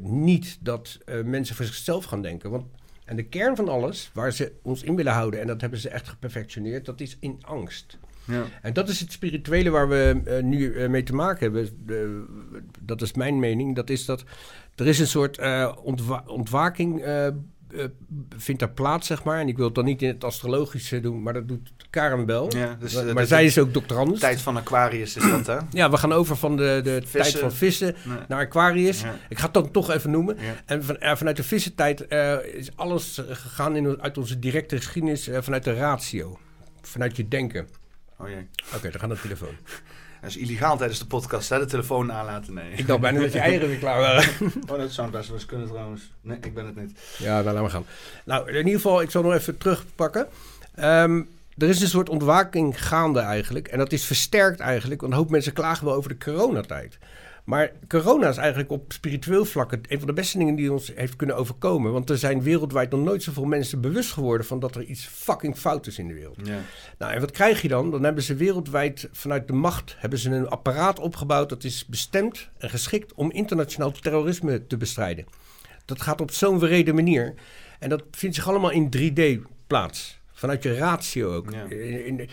niet 0.00 0.58
dat 0.60 0.98
mensen 1.24 1.56
voor 1.56 1.64
zichzelf 1.64 2.04
gaan 2.04 2.22
denken. 2.22 2.50
Want, 2.50 2.64
en 3.04 3.16
de 3.16 3.22
kern 3.24 3.56
van 3.56 3.68
alles, 3.68 4.10
waar 4.14 4.32
ze 4.32 4.52
ons 4.62 4.82
in 4.82 4.96
willen 4.96 5.12
houden, 5.12 5.40
en 5.40 5.46
dat 5.46 5.60
hebben 5.60 5.78
ze 5.78 5.88
echt 5.88 6.08
geperfectioneerd, 6.08 6.84
dat 6.84 7.00
is 7.00 7.16
in 7.20 7.38
angst. 7.40 7.98
Ja. 8.24 8.44
En 8.62 8.72
dat 8.72 8.88
is 8.88 9.00
het 9.00 9.12
spirituele 9.12 9.70
waar 9.70 9.88
we 9.88 10.40
nu 10.42 10.88
mee 10.88 11.02
te 11.02 11.14
maken 11.14 11.40
hebben. 11.42 11.68
De- 11.86 12.24
dat 12.80 13.02
is 13.02 13.12
mijn 13.12 13.38
mening. 13.38 13.74
Dat 13.74 13.90
is 13.90 14.04
dat 14.04 14.24
er 14.74 14.86
is 14.86 14.98
een 14.98 15.06
soort 15.06 15.38
eh, 15.38 15.76
ontwa- 15.82 16.24
ontwaking 16.26 17.02
eh, 17.72 17.84
vindt 18.36 18.60
daar 18.60 18.70
plaats, 18.70 19.06
zeg 19.06 19.24
maar. 19.24 19.38
En 19.38 19.48
ik 19.48 19.56
wil 19.56 19.66
het 19.66 19.74
dan 19.74 19.84
niet 19.84 20.02
in 20.02 20.08
het 20.08 20.24
astrologische 20.24 21.00
doen, 21.00 21.22
maar 21.22 21.32
dat 21.32 21.48
doet 21.48 21.72
Karen 21.90 22.26
wel. 22.26 22.56
Ja, 22.56 22.76
dus, 22.80 22.94
maar 22.94 23.06
eh, 23.06 23.14
maar 23.14 23.26
zij 23.26 23.44
is 23.44 23.58
ook 23.58 23.74
doctorandus. 23.74 24.20
Tijd 24.20 24.40
van 24.40 24.56
Aquarius 24.56 25.16
is 25.16 25.30
dat, 25.30 25.46
hè? 25.46 25.56
Ja, 25.70 25.90
we 25.90 25.96
gaan 25.96 26.12
over 26.12 26.36
van 26.36 26.56
de, 26.56 26.80
de 26.84 27.02
tijd 27.12 27.38
van 27.38 27.52
vissen 27.52 27.94
Nee. 28.04 28.18
naar 28.28 28.40
Aquarius. 28.40 29.00
Ja. 29.00 29.14
Ik 29.28 29.38
ga 29.38 29.44
het 29.44 29.54
dan 29.54 29.70
toch 29.70 29.90
even 29.90 30.10
noemen. 30.10 30.36
Ja. 30.38 30.54
En 30.66 30.84
van, 30.84 30.98
eh, 30.98 31.16
vanuit 31.16 31.36
de 31.36 31.42
vissentijd 31.42 32.06
eh, 32.06 32.44
is 32.44 32.76
alles 32.76 33.22
gegaan 33.28 33.76
in, 33.76 34.02
uit 34.02 34.18
onze 34.18 34.38
directe 34.38 34.76
geschiedenis 34.76 35.30
vanuit 35.32 35.64
de 35.64 35.74
ratio. 35.74 36.38
Vanuit 36.82 37.16
je 37.16 37.28
denken. 37.28 37.68
Oh 38.18 38.28
jee. 38.28 38.48
Oké, 38.74 38.90
dan 38.90 39.00
gaat 39.00 39.10
de 39.10 39.20
telefoon. 39.20 39.54
Dat 40.20 40.30
is 40.30 40.36
illegaal 40.36 40.76
tijdens 40.76 40.98
de 40.98 41.06
podcast, 41.06 41.48
hè? 41.48 41.58
De 41.58 41.64
telefoon 41.64 42.12
aanlaten, 42.12 42.54
nee. 42.54 42.72
Ik 42.72 42.86
dacht 42.86 43.00
bijna 43.00 43.20
dat 43.20 43.32
je 43.32 43.38
eieren 43.38 43.68
weer 43.68 43.78
klaar 43.78 44.00
waren. 44.00 44.24
Oh, 44.70 44.78
dat 44.78 44.90
zou 44.92 45.10
best 45.10 45.26
wel 45.28 45.36
eens 45.36 45.46
kunnen 45.46 45.68
trouwens. 45.68 46.12
Nee, 46.20 46.38
ik 46.40 46.54
ben 46.54 46.66
het 46.66 46.76
niet. 46.76 46.98
Ja, 47.18 47.32
nou, 47.32 47.44
laten 47.44 47.62
we 47.62 47.70
gaan. 47.70 47.84
Nou, 48.24 48.48
in 48.48 48.56
ieder 48.56 48.72
geval, 48.72 49.00
ik 49.02 49.10
zal 49.10 49.22
nog 49.22 49.32
even 49.32 49.58
terugpakken. 49.58 50.26
Ehm, 50.74 51.22
er 51.56 51.68
is 51.68 51.80
een 51.80 51.88
soort 51.88 52.08
ontwaking 52.08 52.86
gaande 52.86 53.20
eigenlijk. 53.20 53.68
En 53.68 53.78
dat 53.78 53.92
is 53.92 54.04
versterkt 54.04 54.60
eigenlijk, 54.60 55.00
want 55.00 55.12
een 55.12 55.18
hoop 55.18 55.30
mensen 55.30 55.52
klagen 55.52 55.84
wel 55.84 55.94
over 55.94 56.10
de 56.10 56.24
coronatijd. 56.24 56.98
Maar 57.44 57.72
corona 57.88 58.28
is 58.28 58.36
eigenlijk 58.36 58.70
op 58.70 58.92
spiritueel 58.92 59.44
vlak 59.44 59.72
een 59.72 59.98
van 59.98 60.06
de 60.06 60.12
beste 60.12 60.38
dingen 60.38 60.54
die 60.54 60.72
ons 60.72 60.92
heeft 60.94 61.16
kunnen 61.16 61.36
overkomen. 61.36 61.92
Want 61.92 62.10
er 62.10 62.18
zijn 62.18 62.42
wereldwijd 62.42 62.90
nog 62.90 63.00
nooit 63.00 63.22
zoveel 63.22 63.44
mensen 63.44 63.80
bewust 63.80 64.12
geworden 64.12 64.46
van 64.46 64.60
dat 64.60 64.74
er 64.76 64.82
iets 64.82 65.04
fucking 65.06 65.56
fout 65.56 65.86
is 65.86 65.98
in 65.98 66.08
de 66.08 66.14
wereld. 66.14 66.36
Ja. 66.44 66.58
Nou, 66.98 67.12
en 67.12 67.20
wat 67.20 67.30
krijg 67.30 67.62
je 67.62 67.68
dan? 67.68 67.90
Dan 67.90 68.04
hebben 68.04 68.22
ze 68.22 68.34
wereldwijd 68.34 69.08
vanuit 69.12 69.46
de 69.46 69.52
macht 69.52 69.94
hebben 69.98 70.18
ze 70.18 70.30
een 70.30 70.48
apparaat 70.48 70.98
opgebouwd 70.98 71.48
dat 71.48 71.64
is 71.64 71.86
bestemd 71.86 72.48
en 72.58 72.70
geschikt 72.70 73.14
om 73.14 73.30
internationaal 73.30 73.90
terrorisme 73.92 74.66
te 74.66 74.76
bestrijden. 74.76 75.26
Dat 75.84 76.02
gaat 76.02 76.20
op 76.20 76.30
zo'n 76.30 76.58
verrede 76.58 76.92
manier. 76.92 77.34
En 77.78 77.88
dat 77.88 78.02
vindt 78.10 78.34
zich 78.36 78.48
allemaal 78.48 78.70
in 78.70 78.88
3D 78.96 79.48
plaats. 79.66 80.18
Vanuit 80.32 80.62
je 80.62 80.74
ratio 80.74 81.34
ook. 81.34 81.50
Ja. 81.52 81.62
In, 81.64 82.06
in- 82.06 82.28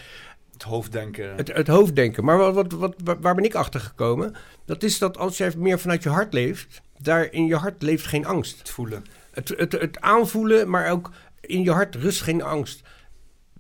Het 0.57 0.65
hoofddenken. 0.65 1.35
het, 1.35 1.53
het 1.53 1.67
hoofddenken. 1.67 2.25
Maar 2.25 2.37
wat, 2.37 2.53
wat, 2.53 2.73
wat, 2.73 2.95
waar- 3.21 3.35
ben 3.35 3.43
ik 3.43 3.55
achter 3.55 3.79
gekomen? 3.79 4.35
Dat 4.65 4.83
is 4.83 4.97
dat 4.97 5.17
als 5.17 5.37
jij 5.37 5.53
meer 5.57 5.79
vanuit 5.79 6.03
je 6.03 6.09
hart 6.09 6.33
leeft, 6.33 6.81
daar 6.97 7.31
in 7.31 7.45
je 7.45 7.55
hart 7.55 7.81
leeft 7.81 8.05
geen 8.05 8.25
angst. 8.25 8.57
het 8.57 8.69
voelen. 8.69 9.03
Het, 9.31 9.49
het, 9.57 9.71
het 9.71 10.01
aanvoelen, 10.01 10.69
maar 10.69 10.89
ook 10.91 11.11
in 11.41 11.63
je 11.63 11.71
hart 11.71 11.95
rust 11.95 12.21
geen 12.21 12.41
angst. 12.41 12.81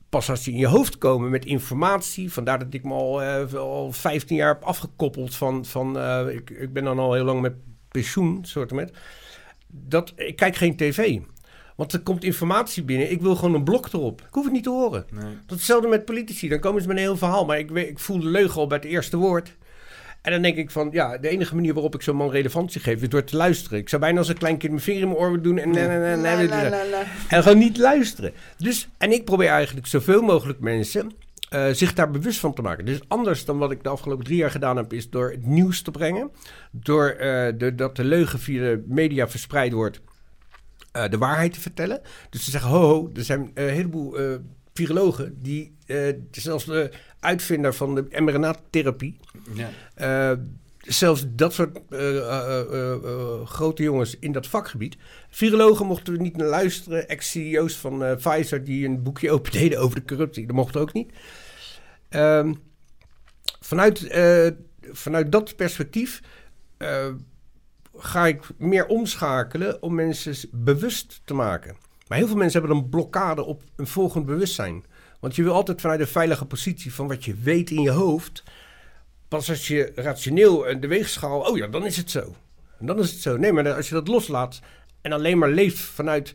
Pas 0.09 0.29
als 0.29 0.45
je 0.45 0.51
in 0.51 0.57
je 0.57 0.67
hoofd 0.67 0.97
komen 0.97 1.29
met 1.29 1.45
informatie, 1.45 2.31
vandaar 2.33 2.59
dat 2.59 2.73
ik 2.73 2.83
me 2.83 2.93
al, 2.93 3.21
eh, 3.23 3.53
al 3.53 3.91
15 3.91 4.35
jaar 4.35 4.53
heb 4.53 4.63
afgekoppeld 4.63 5.35
van, 5.35 5.65
van 5.65 5.99
eh, 5.99 6.27
ik, 6.29 6.49
ik 6.49 6.73
ben 6.73 6.83
dan 6.83 6.99
al 6.99 7.13
heel 7.13 7.23
lang 7.23 7.41
met 7.41 7.53
pensioen, 7.87 8.39
soort 8.45 8.71
met. 8.71 8.91
Dat, 9.67 10.13
ik 10.15 10.35
kijk 10.35 10.55
geen 10.55 10.75
tv. 10.75 11.19
Want 11.77 11.93
er 11.93 11.99
komt 11.99 12.23
informatie 12.23 12.83
binnen. 12.83 13.11
Ik 13.11 13.21
wil 13.21 13.35
gewoon 13.35 13.53
een 13.53 13.63
blok 13.63 13.87
erop. 13.93 14.21
Ik 14.21 14.27
hoef 14.33 14.43
het 14.43 14.53
niet 14.53 14.63
te 14.63 14.69
horen. 14.69 15.05
Nee. 15.11 15.23
Dat 15.23 15.31
is 15.33 15.55
hetzelfde 15.55 15.87
met 15.87 16.05
politici. 16.05 16.49
Dan 16.49 16.59
komen 16.59 16.81
ze 16.81 16.87
met 16.87 16.97
een 16.97 17.03
heel 17.03 17.17
verhaal. 17.17 17.45
Maar 17.45 17.59
ik, 17.59 17.69
weet, 17.69 17.89
ik 17.89 17.99
voel 17.99 18.19
de 18.19 18.27
leugen 18.27 18.61
al 18.61 18.67
bij 18.67 18.77
het 18.77 18.85
eerste 18.85 19.17
woord. 19.17 19.55
En 20.21 20.31
dan 20.31 20.41
denk 20.41 20.55
ik 20.57 20.71
van, 20.71 20.89
ja, 20.91 21.17
de 21.17 21.27
enige 21.27 21.55
manier 21.55 21.73
waarop 21.73 21.95
ik 21.95 22.01
zo'n 22.01 22.15
man 22.15 22.29
relevantie 22.29 22.81
geef... 22.81 23.01
is 23.01 23.09
door 23.09 23.23
te 23.23 23.37
luisteren. 23.37 23.79
Ik 23.79 23.89
zou 23.89 24.01
bijna 24.01 24.17
als 24.17 24.27
een 24.27 24.37
klein 24.37 24.57
kind 24.57 24.71
mijn 24.71 24.83
vinger 24.83 25.01
in 25.01 25.07
mijn 25.07 25.19
oor 25.19 25.41
doen... 25.41 25.57
en, 25.57 25.75
en, 25.75 25.89
en, 25.89 26.25
en, 26.25 26.49
en, 26.49 26.73
en 27.29 27.43
gewoon 27.43 27.57
niet 27.57 27.77
luisteren. 27.77 28.31
Dus, 28.57 28.89
en 28.97 29.11
ik 29.11 29.25
probeer 29.25 29.49
eigenlijk 29.49 29.87
zoveel 29.87 30.21
mogelijk 30.21 30.59
mensen... 30.59 31.11
eh, 31.49 31.67
zich 31.71 31.93
daar 31.93 32.11
bewust 32.11 32.39
van 32.39 32.53
te 32.53 32.61
maken. 32.61 32.85
Dus 32.85 32.99
anders 33.07 33.45
dan 33.45 33.57
wat 33.57 33.71
ik 33.71 33.83
de 33.83 33.89
afgelopen 33.89 34.25
drie 34.25 34.37
jaar 34.37 34.51
gedaan 34.51 34.77
heb... 34.77 34.93
is 34.93 35.09
door 35.09 35.31
het 35.31 35.45
nieuws 35.45 35.81
te 35.81 35.91
brengen. 35.91 36.31
Door 36.71 37.07
eh, 37.07 37.53
de, 37.57 37.75
dat 37.75 37.95
de 37.95 38.03
leugen 38.03 38.39
via 38.39 38.61
de 38.61 38.83
media 38.87 39.27
verspreid 39.27 39.71
wordt... 39.71 40.01
eh, 40.97 41.09
de 41.09 41.17
waarheid 41.17 41.53
te 41.53 41.59
vertellen. 41.59 42.01
Dus 42.29 42.43
ze 42.43 42.51
zeggen, 42.51 42.69
ho, 42.69 42.79
ho, 42.79 43.09
er 43.13 43.23
zijn 43.23 43.51
eh, 43.53 43.67
een 43.67 43.73
heleboel 43.73 44.19
eh, 44.19 44.35
virologen... 44.73 45.41
die 45.41 45.75
zelfs 46.31 46.65
de 46.65 46.91
uitvinder 47.19 47.73
van 47.73 47.95
de 47.95 48.05
mRNA-therapie... 48.09 49.17
Ja. 49.53 50.37
Zelfs 50.79 51.25
dat 51.27 51.53
soort 51.53 51.79
grote 53.45 53.83
jongens 53.83 54.19
in 54.19 54.31
dat 54.31 54.47
vakgebied. 54.47 54.97
Virologen 55.29 55.85
mochten 55.85 56.13
we 56.13 56.19
niet 56.19 56.37
naar 56.37 56.47
luisteren. 56.47 57.07
Ex-CEO's 57.07 57.75
van 57.75 58.15
Pfizer 58.17 58.63
die 58.63 58.85
een 58.85 59.03
boekje 59.03 59.31
opendeden 59.37 59.79
over 59.79 59.95
de 59.95 60.05
corruptie. 60.05 60.45
Dat 60.45 60.55
mocht 60.55 60.77
ook 60.77 60.93
niet. 60.93 61.11
Ehm, 62.09 62.53
vanuit, 63.59 64.07
vanuit 64.91 65.31
dat 65.31 65.55
perspectief 65.55 66.21
ga 67.97 68.27
ik 68.27 68.41
meer 68.57 68.85
omschakelen 68.85 69.81
om 69.81 69.95
mensen 69.95 70.35
bewust 70.51 71.21
te 71.25 71.33
maken. 71.33 71.75
Maar 72.07 72.17
heel 72.17 72.27
veel 72.27 72.35
mensen 72.37 72.59
hebben 72.59 72.77
een 72.77 72.89
blokkade 72.89 73.43
op 73.43 73.61
een 73.75 73.87
volgend 73.87 74.25
bewustzijn. 74.25 74.85
Want 75.19 75.35
je 75.35 75.43
wil 75.43 75.53
altijd 75.53 75.81
vanuit 75.81 75.99
een 75.99 76.07
veilige 76.07 76.45
positie 76.45 76.93
van 76.93 77.07
wat 77.07 77.25
je 77.25 77.35
weet 77.35 77.69
in 77.69 77.81
je 77.81 77.91
hoofd. 77.91 78.43
Pas 79.27 79.49
als 79.49 79.67
je 79.67 79.91
rationeel 79.95 80.67
en 80.67 80.79
de 80.79 80.87
weegschaal, 80.87 81.39
oh 81.39 81.57
ja, 81.57 81.67
dan 81.67 81.85
is 81.85 81.97
het 81.97 82.11
zo. 82.11 82.35
En 82.79 82.85
dan 82.85 82.99
is 82.99 83.11
het 83.11 83.21
zo. 83.21 83.37
Nee, 83.37 83.53
maar 83.53 83.73
als 83.73 83.89
je 83.89 83.93
dat 83.93 84.07
loslaat 84.07 84.59
en 85.01 85.11
alleen 85.11 85.37
maar 85.37 85.49
leeft 85.49 85.79
vanuit 85.79 86.33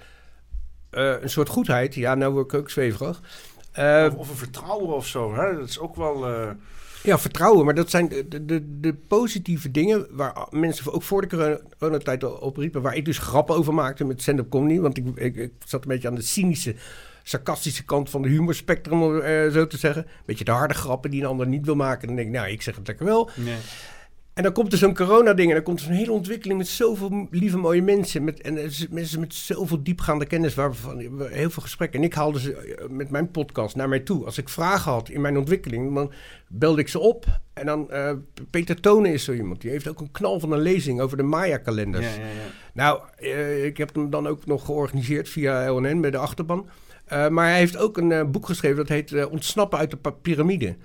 eh, 0.90 1.14
een 1.20 1.30
soort 1.30 1.48
goedheid. 1.48 1.94
Ja, 1.94 2.14
nou 2.14 2.32
word 2.32 2.52
ik 2.52 2.58
ook 2.60 2.70
zweverig. 2.70 3.20
Eh, 3.72 4.06
Of, 4.10 4.14
of 4.14 4.28
een 4.30 4.36
vertrouwen 4.36 4.94
of 4.94 5.06
zo, 5.06 5.34
hè? 5.34 5.56
Dat 5.58 5.68
is 5.68 5.78
ook 5.78 5.96
wel... 5.96 6.26
eh, 6.26 6.50
ja, 7.02 7.18
vertrouwen. 7.18 7.64
Maar 7.64 7.74
dat 7.74 7.90
zijn 7.90 8.08
de, 8.28 8.80
de, 8.80 8.94
positieve 8.94 9.70
dingen 9.70 10.06
waar 10.10 10.46
mensen 10.50 10.92
ook 10.92 11.02
voor 11.02 11.20
de 11.20 11.26
corona- 11.26 11.60
coronatijd 11.78 12.24
al 12.24 12.32
op 12.32 12.56
riepen. 12.56 12.82
Waar 12.82 12.96
ik 12.96 13.04
dus 13.04 13.18
grappen 13.18 13.54
over 13.54 13.74
maakte 13.74 14.04
met 14.04 14.22
stand-up 14.22 14.50
comedy. 14.50 14.78
Want 14.80 14.96
ik, 14.98 15.06
ik, 15.14 15.36
ik 15.36 15.52
zat 15.66 15.82
een 15.82 15.88
beetje 15.88 16.08
aan 16.08 16.14
de 16.14 16.22
cynische, 16.22 16.74
sarcastische 17.22 17.84
kant 17.84 18.10
van 18.10 18.22
de 18.22 18.28
humorspectrum, 18.28 19.02
om 19.02 19.20
eh, 19.20 19.50
zo 19.50 19.66
te 19.66 19.78
zeggen. 19.78 20.06
Beetje 20.24 20.44
de 20.44 20.50
harde 20.50 20.74
grappen 20.74 21.10
die 21.10 21.20
een 21.20 21.28
ander 21.28 21.46
niet 21.46 21.64
wil 21.66 21.76
maken. 21.76 22.06
Dan 22.06 22.16
denk 22.16 22.28
ik, 22.28 22.34
nou, 22.34 22.48
ik 22.48 22.62
zeg 22.62 22.76
het 22.76 22.86
lekker 22.86 23.06
wel. 23.06 23.30
nee. 23.34 23.56
En 24.34 24.42
dan 24.42 24.52
komt 24.52 24.72
er 24.72 24.78
zo'n 24.78 24.94
corona-ding 24.94 25.48
en 25.48 25.54
dan 25.54 25.64
komt 25.64 25.78
er 25.80 25.86
zo'n 25.86 25.94
hele 25.94 26.12
ontwikkeling 26.12 26.58
met 26.58 26.68
zoveel 26.68 27.26
lieve 27.30 27.58
mooie 27.58 27.82
mensen. 27.82 28.24
Met, 28.24 28.40
en 28.40 28.56
eh, 28.56 28.70
mensen 28.90 29.20
met 29.20 29.34
zoveel 29.34 29.82
diepgaande 29.82 30.26
kennis, 30.26 30.54
waarvan 30.54 31.16
we 31.16 31.28
heel 31.30 31.50
veel 31.50 31.62
gesprekken. 31.62 32.00
En 32.00 32.06
ik 32.06 32.14
haalde 32.14 32.40
ze 32.40 32.56
eh, 32.56 32.88
met 32.88 33.10
mijn 33.10 33.30
podcast 33.30 33.76
naar 33.76 33.88
mij 33.88 34.00
toe. 34.00 34.24
Als 34.24 34.38
ik 34.38 34.48
vragen 34.48 34.92
had 34.92 35.08
in 35.08 35.20
mijn 35.20 35.38
ontwikkeling, 35.38 35.94
dan 35.94 36.12
belde 36.48 36.80
ik 36.80 36.88
ze 36.88 36.98
op. 36.98 37.26
En 37.52 37.66
dan, 37.66 37.90
eh, 37.90 38.12
Peter 38.50 38.80
Tonen 38.80 39.12
is 39.12 39.24
zo 39.24 39.32
iemand, 39.32 39.60
die 39.60 39.70
heeft 39.70 39.88
ook 39.88 40.00
een 40.00 40.10
knal 40.10 40.40
van 40.40 40.52
een 40.52 40.60
lezing 40.60 41.00
over 41.00 41.16
de 41.16 41.22
Maya-kalenders. 41.22 42.06
Ja, 42.06 42.20
ja, 42.20 42.26
ja. 42.26 42.50
Nou, 42.74 43.00
eh, 43.16 43.64
ik 43.64 43.76
heb 43.76 43.94
hem 43.94 44.10
dan 44.10 44.26
ook 44.26 44.46
nog 44.46 44.64
georganiseerd 44.64 45.28
via 45.28 45.72
LNN 45.72 46.00
bij 46.00 46.10
de 46.10 46.18
achterban. 46.18 46.68
Eh, 47.12 47.28
maar 47.28 47.48
hij 47.48 47.58
heeft 47.58 47.76
ook 47.76 47.96
een 47.96 48.12
eh, 48.12 48.24
boek 48.24 48.46
geschreven 48.46 48.76
dat 48.76 48.88
heet 48.88 49.12
eh, 49.12 49.30
Ontsnappen 49.30 49.78
uit 49.78 49.90
de 49.90 50.12
piramide. 50.22 50.76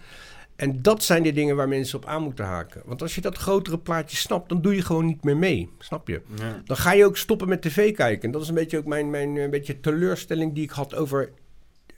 En 0.58 0.82
dat 0.82 1.04
zijn 1.04 1.24
de 1.24 1.34
dingen 1.34 1.56
waar 1.56 1.68
mensen 1.68 1.98
op 1.98 2.06
aan 2.06 2.24
moeten 2.24 2.46
haken. 2.46 2.82
Want 2.86 3.02
als 3.02 3.16
je 3.16 3.22
dat 3.22 3.38
grotere 3.38 3.78
plaatje 3.80 4.18
snapt, 4.18 4.50
dan 4.50 4.62
doe 4.62 4.76
je 4.76 4.82
gewoon 4.82 5.06
niet 5.06 5.24
meer 5.24 5.38
mee. 5.38 5.70
Snap 5.80 6.08
je? 6.08 6.22
Ja. 6.36 6.62
Dan 6.66 6.78
ga 6.78 6.94
je 6.94 7.06
ook 7.06 7.18
stoppen 7.18 7.50
met 7.50 7.62
tv 7.62 7.96
kijken. 7.96 8.24
En 8.24 8.32
dat 8.32 8.42
is 8.42 8.48
een 8.48 8.56
beetje 8.56 8.78
ook 8.78 8.86
mijn, 8.86 9.10
mijn 9.10 9.36
een 9.36 9.50
beetje 9.50 9.80
teleurstelling 9.80 10.54
die 10.54 10.64
ik 10.64 10.70
had 10.70 10.96
over... 10.96 11.32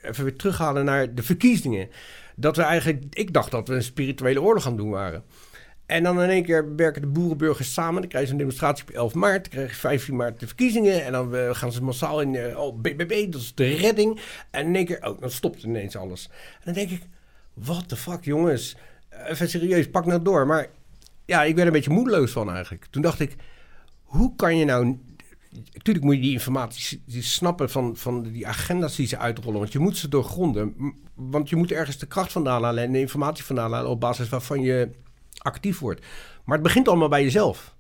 Even 0.02 0.24
weer 0.24 0.36
terughalen 0.36 0.86
naar 0.86 1.16
de 1.16 1.24
verkiezingen. 1.24 1.90
Dat 2.36 2.56
we 2.56 2.62
eigenlijk... 2.62 3.04
Ik 3.10 3.34
dacht 3.34 3.52
dat 3.52 3.68
we 3.68 3.74
een 3.74 3.84
spirituele 3.84 4.42
oorlog 4.42 4.66
aan 4.66 4.72
het 4.72 4.82
doen 4.82 4.90
waren. 4.90 5.24
En 5.86 6.04
dan 6.04 6.22
in 6.22 6.30
één 6.30 6.44
keer 6.44 6.76
werken 6.76 7.02
de 7.02 7.08
boerenburgers 7.08 7.74
samen. 7.74 8.02
Dan 8.02 8.10
krijg 8.10 8.26
je 8.26 8.32
een 8.32 8.38
demonstratie 8.38 8.84
op 8.84 8.90
11 8.90 9.14
maart. 9.14 9.44
Dan 9.44 9.52
krijg 9.52 9.70
je 9.70 9.76
15 9.76 10.16
maart 10.16 10.40
de 10.40 10.48
verkiezingen. 10.48 11.06
En 11.06 11.12
dan 11.12 11.36
eh, 11.36 11.56
gaan 11.56 11.72
ze 11.72 11.84
massaal 11.84 12.22
in... 12.22 12.36
eh, 12.36 12.60
oh, 12.60 12.78
BBB, 12.78 13.32
dat 13.32 13.42
is 13.42 13.56
de 13.56 13.76
redding. 13.76 14.20
En 14.52 14.66
in 14.66 14.76
één 14.76 14.86
keer... 14.86 15.08
Oh, 15.08 15.22
dan 15.22 15.32
stopt 15.32 15.64
ineens 15.64 15.96
alles. 15.96 16.30
En 16.54 16.62
dan 16.64 16.74
denk 16.74 16.90
ik... 16.90 17.02
What 17.64 17.90
the 17.90 17.96
fuck, 17.96 18.24
jongens? 18.24 18.76
Even 19.28 19.50
serieus, 19.50 19.90
pak 19.90 20.06
nou 20.06 20.22
door. 20.22 20.48
Maar 20.48 20.68
ja, 21.26 21.44
ik 21.44 21.56
werd 21.56 21.68
een 21.68 21.74
beetje 21.74 21.90
moedeloos 21.90 22.32
van 22.32 22.52
eigenlijk. 22.52 22.88
Toen 22.90 23.02
dacht 23.02 23.20
ik... 23.20 23.36
Hoe 24.04 24.36
kan 24.36 24.58
je 24.58 24.66
nou... 24.66 25.00
Natuurlijk 25.74 26.06
moet 26.06 26.16
je 26.16 26.22
die 26.22 26.32
informatie 26.32 27.04
snappen 27.08 27.70
van, 27.70 27.98
van 27.98 28.24
die 28.24 28.48
agenda's 28.48 28.96
die 28.96 29.08
ze 29.08 29.18
uitrollen. 29.18 29.60
Want 29.60 29.72
je 29.72 29.80
moet 29.80 29.98
ze 29.98 30.10
doorgronden. 30.10 30.94
Want 31.16 31.50
je 31.50 31.56
moet 31.56 31.72
ergens 31.72 31.98
de 31.98 32.06
kracht 32.06 32.32
vandaan 32.32 32.64
halen 32.64 32.84
en 32.84 32.92
de 32.92 33.00
informatie 33.00 33.44
vandaan 33.44 33.72
halen 33.72 33.92
op 33.92 34.00
basis 34.00 34.30
waarvan 34.30 34.62
je 34.62 34.90
actief 35.38 35.80
wordt. 35.80 36.06
Maar 36.44 36.58
het 36.58 36.68
begint 36.68 36.88
allemaal 36.88 37.10
bij 37.10 37.24
jezelf. 37.24 37.76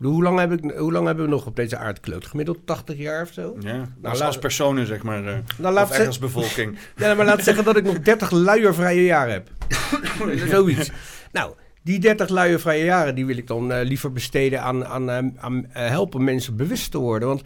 Hoe 0.00 0.22
lang, 0.22 0.38
heb 0.38 0.52
ik, 0.52 0.70
hoe 0.78 0.92
lang 0.92 1.06
hebben 1.06 1.24
we 1.24 1.30
nog 1.30 1.46
op 1.46 1.56
deze 1.56 1.76
aardkloot? 1.76 2.26
Gemiddeld 2.26 2.58
80 2.66 2.96
jaar 2.98 3.22
of 3.22 3.32
zo? 3.32 3.56
Ja, 3.60 3.72
Nou, 3.72 3.86
als, 4.02 4.18
laat- 4.18 4.26
als 4.26 4.38
personen, 4.38 4.86
zeg 4.86 5.02
maar. 5.02 5.26
eh 5.26 5.38
Nou, 5.58 5.74
laat 5.74 5.84
of 5.84 5.90
echt 5.90 6.00
ze- 6.00 6.06
als 6.06 6.18
bevolking. 6.18 6.78
Ja, 6.96 7.14
maar 7.14 7.26
laat 7.26 7.42
zeggen 7.44 7.64
dat 7.64 7.76
ik 7.76 7.84
nog 7.84 7.98
30 8.00 8.30
luiervrije 8.30 9.04
jaren 9.04 9.32
heb. 9.32 9.48
Zoiets. 10.50 10.90
Nou, 11.32 11.54
die 11.82 11.98
30 11.98 12.28
luiervrije 12.28 12.84
jaren 12.84 13.14
die 13.14 13.26
wil 13.26 13.36
ik 13.36 13.46
dan 13.46 13.72
eh, 13.72 13.84
liever 13.86 14.12
besteden 14.12 14.62
aan, 14.62 14.86
aan, 14.86 15.10
eh, 15.10 15.18
aan 15.36 15.66
helpen 15.68 16.24
mensen 16.24 16.56
bewust 16.56 16.90
te 16.90 16.98
worden. 16.98 17.28
Want 17.28 17.42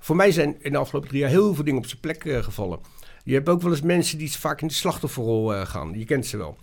voor 0.00 0.16
mij 0.16 0.32
zijn 0.32 0.56
in 0.62 0.72
de 0.72 0.78
afgelopen 0.78 1.08
drie 1.08 1.20
jaar 1.20 1.30
heel 1.30 1.54
veel 1.54 1.64
dingen 1.64 1.80
op 1.80 1.86
zijn 1.86 2.00
plek 2.00 2.22
gevallen. 2.44 2.78
Je 3.24 3.34
hebt 3.34 3.48
ook 3.48 3.62
wel 3.62 3.70
eens 3.70 3.82
mensen 3.82 4.18
die 4.18 4.32
vaak 4.32 4.60
in 4.60 4.68
de 4.68 4.74
slachtofferrol 4.74 5.48
gaan. 5.64 5.98
Je 5.98 6.04
kent 6.04 6.26
ze 6.26 6.36
wel. 6.36 6.56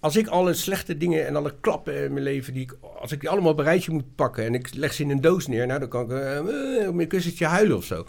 Als 0.00 0.16
ik 0.16 0.26
alle 0.26 0.54
slechte 0.54 0.96
dingen 0.96 1.26
en 1.26 1.36
alle 1.36 1.54
klappen 1.60 2.04
in 2.04 2.12
mijn 2.12 2.24
leven, 2.24 2.52
die 2.52 2.62
ik, 2.62 2.76
als 3.00 3.12
ik 3.12 3.20
die 3.20 3.28
allemaal 3.28 3.50
op 3.52 3.58
een 3.58 3.64
rijtje 3.64 3.92
moet 3.92 4.14
pakken 4.14 4.44
en 4.44 4.54
ik 4.54 4.74
leg 4.74 4.92
ze 4.92 5.02
in 5.02 5.10
een 5.10 5.20
doos 5.20 5.46
neer, 5.46 5.66
nou 5.66 5.80
dan 5.80 5.88
kan 5.88 6.04
ik 6.04 6.10
eh, 6.10 6.36
eh, 6.82 6.88
op 6.88 6.94
mijn 6.94 7.08
kussentje 7.08 7.46
huilen 7.46 7.76
of 7.76 7.84
zo. 7.84 8.04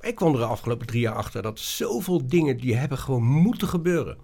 Maar 0.00 0.08
ik 0.10 0.14
kwam 0.14 0.32
er 0.32 0.38
de 0.38 0.44
afgelopen 0.44 0.86
drie 0.86 1.00
jaar 1.00 1.14
achter 1.14 1.42
dat 1.42 1.58
zoveel 1.58 2.26
dingen 2.26 2.56
die 2.56 2.76
hebben 2.76 2.98
gewoon 2.98 3.22
moeten 3.22 3.68
gebeuren. 3.68 4.16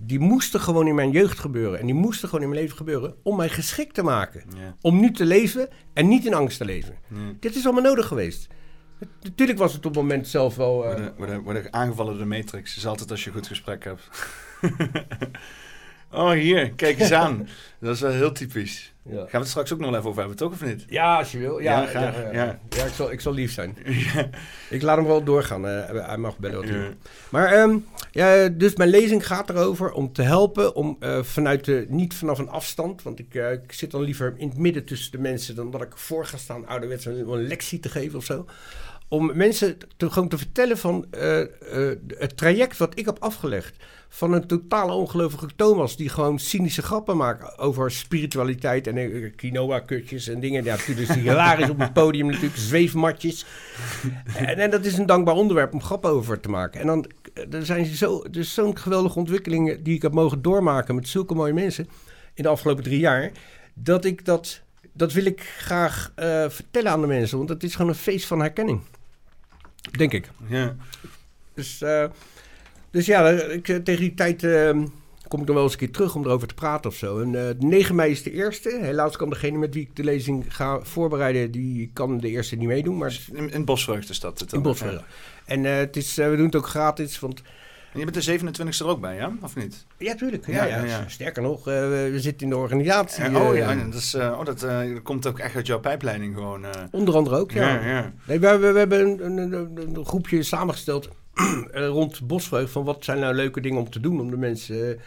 Die 0.00 0.18
moesten 0.18 0.60
gewoon 0.60 0.86
in 0.86 0.94
mijn 0.94 1.10
jeugd 1.10 1.38
gebeuren. 1.38 1.78
En 1.80 1.86
die 1.86 1.94
moesten 1.94 2.28
gewoon 2.28 2.44
in 2.44 2.50
mijn 2.50 2.60
leven 2.60 2.76
gebeuren 2.76 3.14
om 3.22 3.36
mij 3.36 3.48
geschikt 3.48 3.94
te 3.94 4.02
maken. 4.02 4.44
Ja. 4.56 4.76
Om 4.80 5.00
nu 5.00 5.10
te 5.10 5.24
leven 5.24 5.68
en 5.92 6.08
niet 6.08 6.26
in 6.26 6.34
angst 6.34 6.58
te 6.58 6.64
leven. 6.64 6.94
Dit 7.40 7.54
is 7.56 7.64
allemaal 7.64 7.82
nodig 7.82 8.06
geweest. 8.06 8.46
Natuurlijk 9.22 9.58
was 9.58 9.72
het 9.72 9.86
op 9.86 9.94
het 9.94 10.02
moment 10.02 10.28
zelf 10.28 10.56
wel... 10.56 10.84
eh, 10.84 10.88
Worden, 10.88 11.14
worden, 11.16 11.42
worden 11.42 11.72
aangevallen 11.72 12.12
door 12.12 12.22
de 12.22 12.28
Matrix. 12.28 12.76
Is 12.76 12.86
altijd 12.86 13.10
als 13.10 13.24
je 13.24 13.30
een 13.30 13.36
goed 13.36 13.46
gesprek 13.46 13.84
hebt. 13.84 14.08
oh, 16.14 16.30
hier. 16.30 16.70
Kijk 16.72 16.98
eens 17.00 17.12
aan. 17.12 17.48
Dat 17.80 17.94
is 17.94 18.00
wel 18.00 18.10
heel 18.10 18.32
typisch. 18.32 18.92
ja. 19.02 19.16
Gaan 19.16 19.26
we 19.30 19.36
het 19.38 19.48
straks 19.48 19.72
ook 19.72 19.78
nog 19.78 19.90
even 19.94 20.04
over 20.04 20.18
hebben, 20.18 20.36
toch? 20.36 20.52
Of 20.52 20.64
niet? 20.64 20.84
Ja, 20.88 21.16
als 21.18 21.32
je 21.32 21.38
wil. 21.38 21.58
Ja, 21.58 21.80
Ja, 21.80 21.86
graag, 21.86 22.14
ja, 22.14 22.32
ja. 22.32 22.58
Ja, 22.70 22.84
ik, 22.84 22.92
zal, 22.94 23.10
ik 23.12 23.20
zal 23.20 23.32
lief 23.32 23.52
zijn. 23.52 23.76
Ik 24.70 24.82
laat 24.82 24.96
hem 24.96 25.06
wel 25.06 25.24
doorgaan. 25.24 25.66
eh, 25.66 26.06
hij 26.06 26.16
mag 26.16 26.38
bellen 26.38 26.56
wat 26.60 26.68
hij. 26.68 26.96
Maar 27.30 27.52
ehm, 27.52 27.76
ja, 28.10 28.48
dus 28.48 28.74
mijn 28.76 28.90
lezing 28.90 29.26
gaat 29.26 29.50
erover 29.50 29.92
om 29.92 30.12
te 30.12 30.22
helpen, 30.22 30.74
om 30.74 30.96
eh, 31.00 31.22
vanuit 31.22 31.64
de, 31.64 31.86
niet 31.88 32.14
vanaf 32.14 32.38
een 32.38 32.48
afstand, 32.48 33.02
want 33.02 33.18
ik, 33.18 33.34
eh, 33.34 33.52
ik 33.52 33.72
zit 33.72 33.90
dan 33.90 34.02
liever 34.02 34.34
in 34.36 34.48
het 34.48 34.58
midden 34.58 34.84
tussen 34.84 35.12
de 35.12 35.18
mensen 35.18 35.54
dan 35.54 35.70
dat 35.70 35.82
ik 35.82 35.92
voor 35.96 36.26
ga 36.26 36.36
staan, 36.36 36.66
ouderwets 36.66 37.04
een, 37.04 37.28
een 37.28 37.46
lectie 37.46 37.80
te 37.80 37.88
geven 37.88 38.18
of 38.18 38.24
zo. 38.24 38.46
Om 39.08 39.30
mensen 39.34 39.78
te, 39.96 40.10
gewoon 40.10 40.28
te 40.28 40.38
vertellen 40.38 40.78
van 40.78 41.06
eh, 41.10 41.40
eh, 41.40 41.48
het 42.08 42.36
traject 42.36 42.76
wat 42.76 42.98
ik 42.98 43.04
heb 43.04 43.16
afgelegd. 43.18 43.76
Van 44.08 44.32
een 44.32 44.46
totale 44.46 44.92
ongelovige 44.92 45.48
Thomas 45.56 45.96
die 45.96 46.08
gewoon 46.08 46.38
cynische 46.38 46.82
grappen 46.82 47.16
maakt 47.16 47.58
over 47.58 47.90
spiritualiteit 47.90 48.86
en 48.86 48.96
eh, 48.96 49.32
quinoa-kutjes 49.36 50.28
en 50.28 50.40
dingen. 50.40 50.64
Ja, 50.64 50.76
natuurlijk 50.76 51.08
is 51.08 51.14
hilarisch 51.14 51.70
op 51.70 51.78
het 51.78 51.92
podium 51.92 52.26
natuurlijk, 52.26 52.56
zweefmatjes. 52.56 53.46
En, 54.36 54.58
en 54.58 54.70
dat 54.70 54.84
is 54.84 54.98
een 54.98 55.06
dankbaar 55.06 55.34
onderwerp 55.34 55.72
om 55.72 55.82
grappen 55.82 56.10
over 56.10 56.40
te 56.40 56.48
maken. 56.48 56.80
En 56.80 56.86
dan 56.86 57.06
er 57.50 57.66
zijn 57.66 57.86
zo, 57.86 58.24
er 58.32 58.44
zo'n 58.44 58.78
geweldige 58.78 59.18
ontwikkeling 59.18 59.82
die 59.82 59.94
ik 59.94 60.02
heb 60.02 60.12
mogen 60.12 60.42
doormaken 60.42 60.94
met 60.94 61.08
zulke 61.08 61.34
mooie 61.34 61.52
mensen 61.52 61.88
in 62.34 62.42
de 62.42 62.48
afgelopen 62.48 62.84
drie 62.84 62.98
jaar. 62.98 63.32
Dat 63.74 64.04
ik 64.04 64.24
dat, 64.24 64.60
dat 64.96 65.12
wil 65.12 65.24
ik 65.24 65.40
graag 65.58 66.12
eh, 66.14 66.48
vertellen 66.48 66.90
aan 66.90 67.00
de 67.00 67.06
mensen. 67.06 67.36
Want 67.38 67.48
het 67.48 67.62
is 67.62 67.74
gewoon 67.74 67.90
een 67.90 67.96
feest 67.96 68.26
van 68.26 68.40
herkenning. 68.40 68.80
Denk 69.90 70.12
ik. 70.12 70.30
Ja. 70.46 70.76
Dus, 71.54 71.82
eh, 71.82 72.04
dus 72.90 73.06
ja, 73.06 73.28
ik, 73.30 73.68
eh, 73.68 73.76
tegen 73.76 74.00
die 74.00 74.14
tijd 74.14 74.42
eh, 74.42 74.70
kom 75.28 75.40
ik 75.40 75.46
dan 75.46 75.54
wel 75.54 75.64
eens 75.64 75.72
een 75.72 75.78
keer 75.78 75.90
terug 75.90 76.14
om 76.14 76.24
erover 76.24 76.48
te 76.48 76.54
praten 76.54 76.90
of 76.90 76.96
zo. 76.96 77.20
En 77.20 77.48
eh 77.48 77.54
9 77.58 77.94
mei 77.94 78.10
is 78.10 78.22
de 78.22 78.32
eerste. 78.32 78.78
Helaas 78.82 79.16
kan 79.16 79.30
degene 79.30 79.58
met 79.58 79.74
wie 79.74 79.82
ik 79.82 79.96
de 79.96 80.04
lezing 80.04 80.54
ga 80.54 80.80
voorbereiden, 80.82 81.50
die 81.50 81.90
kan 81.92 82.18
de 82.18 82.28
eerste 82.28 82.56
niet 82.56 82.68
meedoen. 82.68 82.98
Maar 82.98 83.18
In, 83.32 83.50
in 83.50 83.64
Bosvreugde 83.64 84.14
staat 84.14 84.40
het 84.40 84.50
dan. 84.50 84.58
in 84.58 84.64
Bosveld. 84.64 85.02
En 85.44 85.64
het 85.64 85.96
is, 85.96 86.14
we 86.14 86.36
doen 86.36 86.46
het 86.46 86.56
ook 86.56 86.68
gratis, 86.68 87.18
want 87.18 87.42
En 87.94 88.00
je 88.00 88.06
bent 88.06 88.24
de 88.24 88.38
27e 88.38 88.78
er 88.78 88.86
ook 88.86 89.00
bij, 89.00 89.16
ja? 89.16 89.32
Of 89.40 89.56
niet? 89.56 89.86
Ja, 89.98 90.14
tuurlijk. 90.14 90.46
Ja, 90.46 90.52
Ja, 90.52 90.64
ja, 90.64 90.76
ja, 90.76 90.84
ja. 90.84 91.08
Sterker 91.08 91.42
nog, 91.42 91.58
eh, 91.58 91.74
we, 91.88 92.14
zitten 92.16 92.46
in 92.46 92.52
de 92.52 92.56
organisatie. 92.56 93.24
Eh, 93.24 93.34
oh 93.34 93.56
ja, 93.56 93.74
dat, 93.74 93.94
is, 93.94 94.14
eh, 94.14 94.36
oh, 94.38 94.44
dat, 94.44 94.62
eh, 94.62 94.92
dat 94.92 95.02
komt 95.02 95.26
ook 95.26 95.38
echt 95.38 95.54
uit 95.54 95.66
jouw 95.66 95.80
pijpleiding 95.80 96.34
gewoon. 96.34 96.64
Onder 96.90 97.14
andere 97.14 97.38
ook, 97.38 97.50
ja. 97.50 97.86
ja. 97.86 98.12
Nee, 98.26 98.38
we, 98.38 98.58
we, 98.58 98.72
we 98.72 98.78
hebben 98.78 99.00
een, 99.00 99.38
een, 99.38 99.52
een, 99.52 99.96
een 99.96 100.04
groepje 100.04 100.42
samengesteld 100.42 101.08
rond 101.72 102.26
Bosvreugd 102.26 102.72
van 102.72 102.84
wat 102.84 103.04
zijn 103.04 103.18
nou 103.18 103.34
leuke 103.34 103.60
dingen 103.60 103.78
om 103.78 103.90
te 103.90 104.00
doen 104.00 104.20
om 104.20 104.30
de 104.30 104.36
mensen 104.36 105.00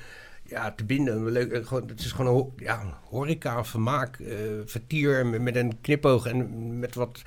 ja, 0.44 0.72
te 0.72 0.86
binden. 0.86 1.32
Leuk, 1.32 1.68
gewoon, 1.68 1.88
het 1.88 2.00
is 2.00 2.12
gewoon 2.12 2.36
een 2.36 2.66
ja, 2.66 3.00
horeca, 3.04 3.64
vermaak, 3.64 4.20
vertier 4.66 5.26
met, 5.26 5.42
met 5.42 5.56
een 5.56 5.82
knipoog 5.82 6.26
en 6.26 6.80
met 6.80 6.96
wat 6.96 7.22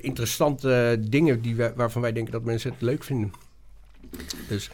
interessante 0.00 0.98
dingen 1.00 1.42
die 1.42 1.54
we, 1.54 1.72
waarvan 1.76 2.02
wij 2.02 2.12
denken 2.12 2.32
dat 2.32 2.44
mensen 2.44 2.70
het 2.70 2.82
leuk 2.82 3.04
vinden. 3.04 3.32
Dus 4.48 4.70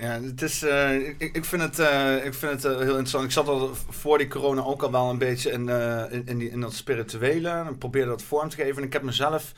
Ja, 0.00 0.20
het 0.22 0.42
is, 0.42 0.62
eh, 0.62 0.94
ik, 0.94 1.30
ik 1.32 1.44
vind 1.44 1.62
het, 1.62 1.78
eh, 1.78 2.24
ik 2.24 2.34
vind 2.34 2.52
het 2.52 2.64
eh, 2.64 2.70
heel 2.70 2.88
interessant. 2.88 3.24
Ik 3.24 3.30
zat 3.30 3.48
al 3.48 3.70
voor 3.88 4.18
die 4.18 4.28
corona 4.28 4.62
ook 4.62 4.82
al 4.82 4.90
wel 4.90 5.10
een 5.10 5.18
beetje 5.18 5.50
in, 5.50 5.68
in, 6.10 6.26
in, 6.26 6.50
in 6.50 6.60
dat 6.60 6.74
spirituele. 6.74 7.48
En 7.48 7.78
probeerde 7.78 8.08
dat 8.08 8.22
vorm 8.22 8.48
te 8.48 8.56
geven. 8.56 8.76
En 8.76 8.82
ik 8.82 8.92
heb 8.92 9.02
mezelf 9.02 9.52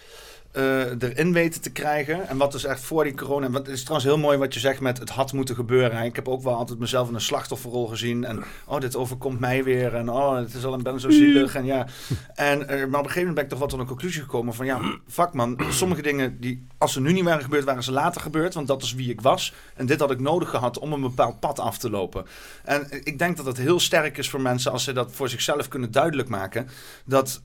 eh, 0.52 1.02
erin 1.02 1.32
weten 1.32 1.60
te 1.60 1.70
krijgen. 1.70 2.28
En 2.28 2.36
wat 2.36 2.52
dus 2.52 2.64
echt 2.64 2.80
voor 2.80 3.04
die 3.04 3.14
corona... 3.14 3.50
Wat 3.50 3.66
het 3.66 3.74
is 3.74 3.80
trouwens 3.80 4.06
heel 4.06 4.18
mooi 4.18 4.38
wat 4.38 4.54
je 4.54 4.60
zegt 4.60 4.80
met 4.80 4.98
het 4.98 5.10
had 5.10 5.32
moeten 5.32 5.54
gebeuren. 5.54 6.04
Ik 6.04 6.16
heb 6.16 6.28
ook 6.28 6.42
wel 6.42 6.54
altijd 6.54 6.78
mezelf 6.78 7.08
in 7.08 7.14
een 7.14 7.20
slachtofferrol 7.20 7.86
gezien. 7.86 8.24
En 8.24 8.44
oh, 8.66 8.80
dit 8.80 8.96
overkomt 8.96 9.40
mij 9.40 9.64
weer. 9.64 9.94
En 9.94 10.10
oh, 10.10 10.36
het 10.36 10.54
is 10.54 10.64
al 10.64 10.72
een 10.72 10.82
ben 10.82 11.00
zo 11.00 11.10
zielig. 11.10 11.54
En 11.54 11.64
ja. 11.64 11.86
En, 12.34 12.68
eh, 12.68 12.76
maar 12.76 12.86
op 12.86 12.92
een 12.92 12.94
gegeven 12.94 13.18
moment 13.18 13.34
ben 13.34 13.44
ik 13.44 13.50
toch 13.50 13.58
wel 13.58 13.68
tot 13.68 13.78
een 13.80 13.86
conclusie 13.86 14.22
gekomen 14.22 14.54
van... 14.54 14.66
Ja, 14.66 14.80
fuck 15.08 15.32
man. 15.32 15.60
Sommige 15.70 16.02
dingen 16.02 16.40
die 16.40 16.66
als 16.78 16.92
ze 16.92 17.00
nu 17.00 17.12
niet 17.12 17.24
waren 17.24 17.42
gebeurd, 17.42 17.64
waren 17.64 17.82
ze 17.82 17.92
later 17.92 18.20
gebeurd. 18.20 18.54
Want 18.54 18.66
dat 18.66 18.82
is 18.82 18.94
wie 18.94 19.10
ik 19.10 19.20
was. 19.20 19.54
En 19.74 19.86
dit 19.86 20.00
had 20.00 20.10
ik 20.10 20.20
nodig 20.20 20.50
gehad 20.50 20.78
om 20.78 20.92
een 20.92 21.00
bepaald 21.00 21.40
pad 21.40 21.58
af 21.58 21.78
te 21.78 21.90
lopen. 21.90 22.26
En 22.64 22.86
ik 23.04 23.18
denk 23.18 23.36
dat 23.36 23.46
het 23.46 23.56
heel 23.56 23.80
sterk 23.80 24.18
is 24.18 24.30
voor 24.30 24.40
mensen 24.40 24.72
als 24.72 24.84
ze 24.84 24.92
dat 24.92 25.12
voor 25.12 25.28
zichzelf 25.28 25.68
kunnen 25.68 25.90
duidelijk 25.90 26.28
maken. 26.28 26.68
Dat 27.04 27.42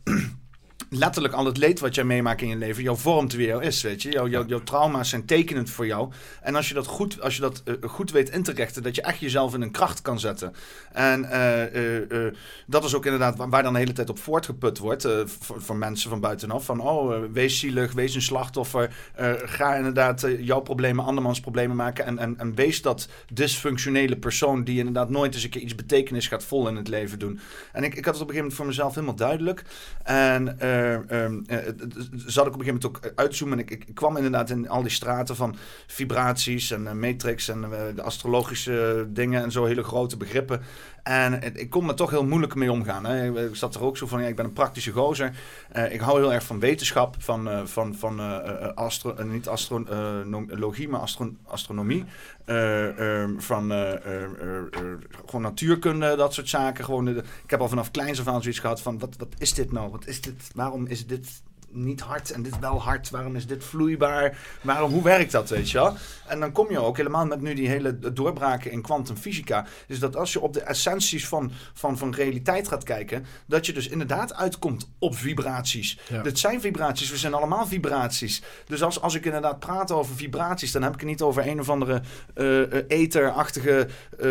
letterlijk 0.89 1.33
al 1.33 1.45
het 1.45 1.57
leed 1.57 1.79
wat 1.79 1.95
jij 1.95 2.03
meemaakt 2.03 2.41
in 2.41 2.47
je 2.47 2.55
leven 2.55 2.83
jou 2.83 2.97
vormt 2.97 3.33
wie 3.33 3.47
jou 3.47 3.63
is, 3.63 3.81
weet 3.81 4.01
je. 4.01 4.11
Jouw, 4.11 4.27
jouw, 4.27 4.45
jouw 4.45 4.63
trauma's 4.63 5.09
zijn 5.09 5.25
tekenend 5.25 5.69
voor 5.69 5.85
jou. 5.85 6.11
En 6.41 6.55
als 6.55 6.67
je 6.67 6.73
dat 6.73 6.87
goed, 6.87 7.21
als 7.21 7.35
je 7.35 7.41
dat, 7.41 7.61
eh, 7.65 7.73
goed 7.81 8.11
weet 8.11 8.29
in 8.29 8.43
te 8.43 8.51
richten, 8.51 8.83
dat 8.83 8.95
je 8.95 9.01
echt 9.01 9.19
jezelf 9.19 9.53
in 9.53 9.61
een 9.61 9.71
kracht 9.71 10.01
kan 10.01 10.19
zetten. 10.19 10.53
En 10.91 11.25
eh, 11.31 12.25
eh, 12.27 12.33
dat 12.65 12.83
is 12.83 12.95
ook 12.95 13.05
inderdaad 13.05 13.37
waar, 13.37 13.49
waar 13.49 13.63
dan 13.63 13.73
de 13.73 13.79
hele 13.79 13.93
tijd 13.93 14.09
op 14.09 14.19
voortgeput 14.19 14.77
wordt 14.77 15.07
voor, 15.25 15.61
voor 15.61 15.75
mensen 15.75 16.09
van 16.09 16.19
buitenaf. 16.19 16.65
Van, 16.65 16.79
oh, 16.79 17.23
wees 17.31 17.59
zielig, 17.59 17.93
wees 17.93 18.15
een 18.15 18.21
slachtoffer. 18.21 18.95
ga 19.45 19.75
inderdaad 19.75 20.27
jouw 20.39 20.59
problemen 20.59 21.05
andermans 21.05 21.39
problemen 21.39 21.75
maken. 21.75 22.05
En, 22.05 22.17
en, 22.17 22.37
en 22.37 22.55
wees 22.55 22.81
dat 22.81 23.09
dysfunctionele 23.33 24.17
persoon 24.17 24.63
die 24.63 24.77
inderdaad 24.77 25.09
nooit 25.09 25.33
eens 25.33 25.43
een 25.43 25.49
keer 25.49 25.61
iets 25.61 25.75
betekenis 25.75 26.27
gaat 26.27 26.43
vol 26.43 26.67
in 26.67 26.75
het 26.75 26.87
leven 26.87 27.19
doen. 27.19 27.39
En 27.71 27.83
ik, 27.83 27.95
ik 27.95 28.05
had 28.05 28.13
het 28.13 28.23
op 28.23 28.29
een 28.29 28.35
gegeven 28.35 28.37
moment 28.37 28.53
voor 28.53 28.65
mezelf 28.65 28.93
helemaal 28.93 29.15
duidelijk. 29.15 29.63
En 30.03 30.57
het- 31.47 32.09
zat 32.25 32.47
ik 32.47 32.53
op 32.53 32.59
een 32.59 32.65
gegeven 32.65 32.65
moment 32.65 32.85
ook 32.85 33.11
uitzoomen. 33.15 33.57
En 33.57 33.63
ik, 33.63 33.71
ik, 33.71 33.95
kwam 33.95 34.15
inderdaad 34.15 34.49
in 34.49 34.69
al 34.69 34.81
die 34.81 34.91
straten 34.91 35.35
van 35.35 35.55
vibraties 35.87 36.71
en 36.71 36.87
eh, 36.87 36.93
matrix 36.93 37.47
en 37.49 37.65
astrologische 38.03 39.07
dingen 39.09 39.43
en 39.43 39.51
zo, 39.51 39.65
hele 39.65 39.83
grote 39.83 40.17
begrippen. 40.17 40.61
En 41.07 41.33
het- 41.41 41.59
ik 41.59 41.69
kon 41.69 41.87
er 41.87 41.95
toch 41.95 42.09
heel 42.09 42.25
moeilijk 42.25 42.55
mee 42.55 42.71
omgaan. 42.71 43.05
Hè. 43.05 43.45
Ik 43.49 43.55
zat 43.55 43.75
er 43.75 43.83
ook 43.83 43.97
zo 43.97 44.07
van, 44.07 44.21
ja, 44.21 44.27
ik 44.27 44.35
ben 44.35 44.45
een 44.45 44.53
praktische 44.53 44.91
gozer. 44.91 45.31
Eh, 45.71 45.93
ik 45.93 45.99
hou 45.99 46.19
heel 46.19 46.33
erg 46.33 46.43
van 46.43 46.59
wetenschap, 46.59 47.15
van, 47.19 47.49
eh, 47.49 47.65
van, 47.65 47.95
van 47.95 48.19
eh, 48.19 48.67
astro, 48.75 49.23
niet 49.23 49.47
astrologie, 49.47 50.89
maar 50.89 50.99
astro, 50.99 51.31
astronomie. 51.45 52.05
Eh, 52.45 53.21
ehm, 53.21 53.39
van 53.39 53.71
eh, 53.71 53.93
eh, 53.93 54.23
eh, 54.23 54.57
eh, 54.71 54.81
gewoon 55.25 55.41
natuurkunde, 55.41 56.15
dat 56.15 56.33
soort 56.33 56.49
zaken. 56.49 56.85
Gewoon 56.85 57.07
ik 57.17 57.23
heb 57.49 57.59
al 57.61 57.69
vanaf 57.69 57.91
kleins 57.91 58.19
af 58.19 58.27
aan 58.27 58.41
zoiets 58.41 58.59
gehad 58.59 58.81
van, 58.81 58.99
wat, 58.99 59.15
wat 59.17 59.27
is 59.37 59.53
dit 59.53 59.71
nou? 59.71 59.91
Wat 59.91 60.07
is 60.07 60.21
dit? 60.21 60.51
Waarom 60.55 60.85
is 60.87 61.07
dit 61.07 61.41
niet 61.83 62.01
hard 62.01 62.31
en 62.31 62.43
dit 62.43 62.59
wel 62.59 62.81
hard? 62.81 63.09
Waarom 63.09 63.35
is 63.35 63.47
dit 63.47 63.63
vloeibaar? 63.63 64.37
Waarom, 64.61 64.91
hoe 64.91 65.03
werkt 65.03 65.31
dat, 65.31 65.49
weet 65.49 65.69
je 65.69 65.77
wel? 65.77 65.95
En 66.27 66.39
dan 66.39 66.51
kom 66.51 66.71
je 66.71 66.81
ook 66.81 66.97
helemaal 66.97 67.25
met 67.25 67.41
nu 67.41 67.53
die 67.53 67.67
hele 67.67 68.13
doorbraken 68.13 68.71
in 68.71 68.81
kwantumfysica. 68.81 69.65
Dus 69.87 69.99
dat 69.99 70.15
als 70.15 70.33
je 70.33 70.41
op 70.41 70.53
de 70.53 70.61
essenties 70.61 71.27
van, 71.27 71.51
van, 71.73 71.97
van 71.97 72.13
realiteit 72.13 72.67
gaat 72.67 72.83
kijken, 72.83 73.25
dat 73.45 73.65
je 73.65 73.73
dus 73.73 73.87
inderdaad 73.87 74.33
uitkomt 74.33 74.89
op 74.99 75.15
vibraties. 75.15 75.99
Ja. 76.09 76.21
Dit 76.21 76.39
zijn 76.39 76.61
vibraties, 76.61 77.09
we 77.09 77.17
zijn 77.17 77.33
allemaal 77.33 77.67
vibraties. 77.67 78.41
Dus 78.65 78.83
als, 78.83 79.01
als 79.01 79.15
ik 79.15 79.25
inderdaad 79.25 79.59
praat 79.59 79.91
over 79.91 80.15
vibraties, 80.15 80.71
dan 80.71 80.81
heb 80.83 80.93
ik 80.93 80.99
het 80.99 81.09
niet 81.09 81.21
over 81.21 81.47
een 81.47 81.59
of 81.59 81.69
andere 81.69 82.01
eh, 82.33 82.99
etherachtige 82.99 83.87
eh, 84.19 84.29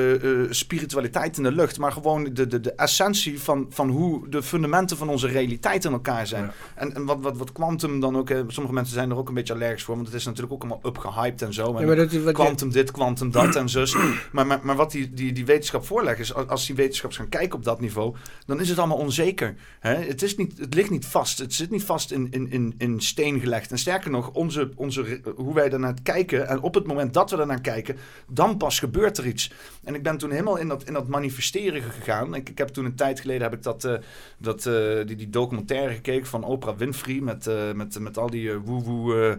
spiritualiteit 0.50 1.36
in 1.36 1.42
de 1.42 1.52
lucht, 1.52 1.78
maar 1.78 1.92
gewoon 1.92 2.24
de, 2.24 2.46
de, 2.46 2.60
de 2.60 2.72
essentie 2.72 3.40
van, 3.40 3.66
van 3.70 3.88
hoe 3.88 4.28
de 4.28 4.42
fundamenten 4.42 4.96
van 4.96 5.08
onze 5.08 5.26
realiteit 5.26 5.84
in 5.84 5.92
elkaar 5.92 6.26
zijn. 6.26 6.44
Ja. 6.44 6.52
En, 6.74 6.94
en 6.94 7.04
wat, 7.04 7.18
wat 7.20 7.35
wat, 7.36 7.46
wat 7.46 7.52
quantum 7.52 8.00
dan 8.00 8.16
ook... 8.16 8.30
eh, 8.30 8.40
sommige 8.46 8.74
mensen 8.74 8.94
zijn 8.94 9.10
er 9.10 9.16
ook 9.16 9.28
een 9.28 9.34
beetje 9.34 9.52
allergisch 9.54 9.82
voor. 9.82 9.94
Want 9.94 10.06
het 10.06 10.16
is 10.16 10.24
natuurlijk 10.24 10.52
ook 10.52 10.60
allemaal 10.60 10.80
upgehyped 10.86 11.42
en 11.42 11.52
zo. 11.54 11.76
En 11.76 11.86
Ja, 11.86 11.94
dat 11.94 12.10
je- 12.12 12.32
quantum 12.32 12.70
dit, 12.70 12.90
quantum 12.90 13.30
dat 13.30 13.56
en 13.56 13.68
zus. 13.68 13.96
Maar, 14.32 14.46
maar, 14.46 14.60
maar 14.62 14.76
wat 14.76 14.90
die, 14.90 15.14
die, 15.14 15.32
die 15.32 15.44
wetenschap 15.46 15.84
voorlegt 15.84 16.18
is... 16.18 16.34
als- 16.34 16.66
die 16.66 16.76
wetenschappers 16.76 17.20
gaan 17.20 17.28
kijken 17.28 17.58
op 17.58 17.64
dat 17.64 17.80
niveau... 17.80 18.14
dan 18.46 18.60
is 18.60 18.68
het 18.68 18.78
allemaal 18.78 18.96
onzeker. 18.96 19.54
Hè? 19.80 19.94
Het, 19.94 20.22
is 20.22 20.36
niet, 20.36 20.58
het 20.58 20.74
ligt 20.74 20.90
niet 20.90 21.06
vast. 21.06 21.38
Het 21.38 21.54
zit 21.54 21.70
niet 21.70 21.82
vast 21.84 22.10
in, 22.12 22.26
in, 22.30 22.50
in, 22.50 22.74
in 22.78 23.00
steen 23.00 23.40
gelegd. 23.40 23.70
En 23.70 23.78
sterker 23.78 24.10
nog, 24.10 24.30
onze, 24.30 24.70
onze, 24.74 25.20
hoe 25.36 25.54
wij 25.54 25.70
ernaar 25.70 25.94
kijken... 26.02 26.48
en 26.48 26.60
op 26.60 26.74
het 26.74 26.86
moment 26.86 27.14
dat 27.14 27.30
we 27.30 27.36
ernaar 27.36 27.60
kijken... 27.60 27.96
dan 28.28 28.56
pas 28.56 28.78
gebeurt 28.78 29.18
er 29.18 29.26
iets. 29.26 29.52
En 29.84 29.94
ik 29.94 30.02
ben 30.02 30.16
toen 30.18 30.30
helemaal 30.30 30.56
in 30.56 30.68
dat, 30.68 30.84
in 30.84 30.92
dat 30.92 31.08
manifesteren 31.08 31.82
gegaan. 31.82 32.34
Ik, 32.34 32.48
ik 32.48 32.58
heb 32.58 32.68
toen 32.68 32.84
een 32.84 32.94
tijd 32.94 33.20
geleden 33.20 33.42
heb 33.42 33.52
ik 33.52 33.62
dat, 33.62 33.84
eh, 33.84 33.94
dat, 34.38 34.66
eh, 34.66 34.74
die, 35.06 35.16
die 35.16 35.30
documentaire 35.30 35.94
gekeken 35.94 36.26
van 36.26 36.44
Oprah 36.44 36.76
Winfrey... 36.76 37.20
met, 37.26 37.46
eh, 37.46 37.72
met, 37.72 37.98
met 37.98 38.18
al 38.18 38.30
die 38.30 38.50
eh, 38.50 38.56
woe-woe... 38.64 39.38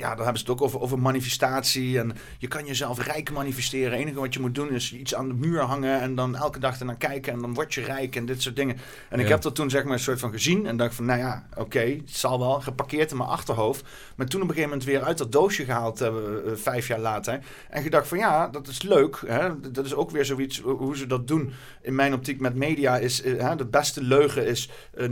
ja, 0.00 0.08
dan 0.14 0.24
hebben 0.24 0.42
ze 0.42 0.50
het 0.50 0.50
ook 0.50 0.62
over, 0.62 0.80
over 0.80 0.98
manifestatie. 0.98 1.98
En 1.98 2.12
je 2.38 2.48
kan 2.48 2.66
jezelf 2.66 3.04
rijk 3.06 3.32
manifesteren. 3.32 3.90
Het 3.90 4.00
enige 4.00 4.20
wat 4.20 4.34
je 4.34 4.40
moet 4.40 4.54
doen 4.54 4.70
is 4.70 4.92
iets 4.92 5.14
aan 5.14 5.28
de 5.28 5.34
muur 5.34 5.60
hangen. 5.60 6.00
En 6.00 6.14
dan 6.14 6.36
elke 6.36 6.58
dag 6.58 6.78
ernaar 6.78 6.96
kijken. 6.96 7.32
En 7.32 7.40
dan 7.40 7.54
word 7.54 7.74
je 7.74 7.80
rijk 7.80 8.16
en 8.16 8.26
dit 8.26 8.42
soort 8.42 8.56
dingen. 8.56 8.76
En 9.08 9.20
ik 9.20 9.28
heb 9.28 9.42
dat 9.42 9.54
toen 9.54 9.70
zeg 9.70 9.84
maar 9.84 9.92
een 9.92 9.98
soort 9.98 10.20
van 10.20 10.32
gezien. 10.32 10.66
En 10.66 10.76
dacht 10.76 10.94
van, 10.94 11.04
nou 11.04 11.18
ja, 11.18 11.46
oké, 11.56 11.80
het 11.80 12.00
zal 12.10 12.38
wel. 12.38 12.60
Geparkeerd 12.60 13.10
in 13.10 13.16
mijn 13.16 13.28
achterhoofd. 13.28 13.84
Maar 14.16 14.26
toen 14.26 14.42
op 14.42 14.48
een 14.48 14.54
gegeven 14.54 14.70
moment 14.70 14.88
weer 14.88 15.02
uit 15.02 15.18
dat 15.18 15.32
doosje 15.32 15.64
gehaald. 15.64 16.00
eh, 16.00 16.06
eh, 16.06 16.14
vijf 16.54 16.86
jaar 16.86 16.98
later. 17.00 17.38
En 17.70 17.82
gedacht 17.82 18.08
van, 18.08 18.18
ja, 18.18 18.48
dat 18.48 18.66
is 18.68 18.82
leuk. 18.82 19.22
Hè? 19.26 19.70
Dat 19.70 19.84
is 19.84 19.94
ook 19.94 20.10
weer 20.10 20.24
zoiets 20.24 20.60
hoe 20.60 20.96
ze 20.96 21.06
dat 21.06 21.28
doen. 21.28 21.52
In 21.82 21.94
mijn 21.94 22.14
optiek 22.14 22.40
met 22.40 22.54
media 22.54 22.98
is... 22.98 23.22
hè, 23.24 23.56
de 23.56 23.66
beste 23.66 24.02
leugen 24.02 24.46
is 24.46 24.70
eh 24.94 25.08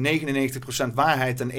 99% 0.89 0.95
waarheid 0.95 1.41
en 1.41 1.51
1% 1.51 1.53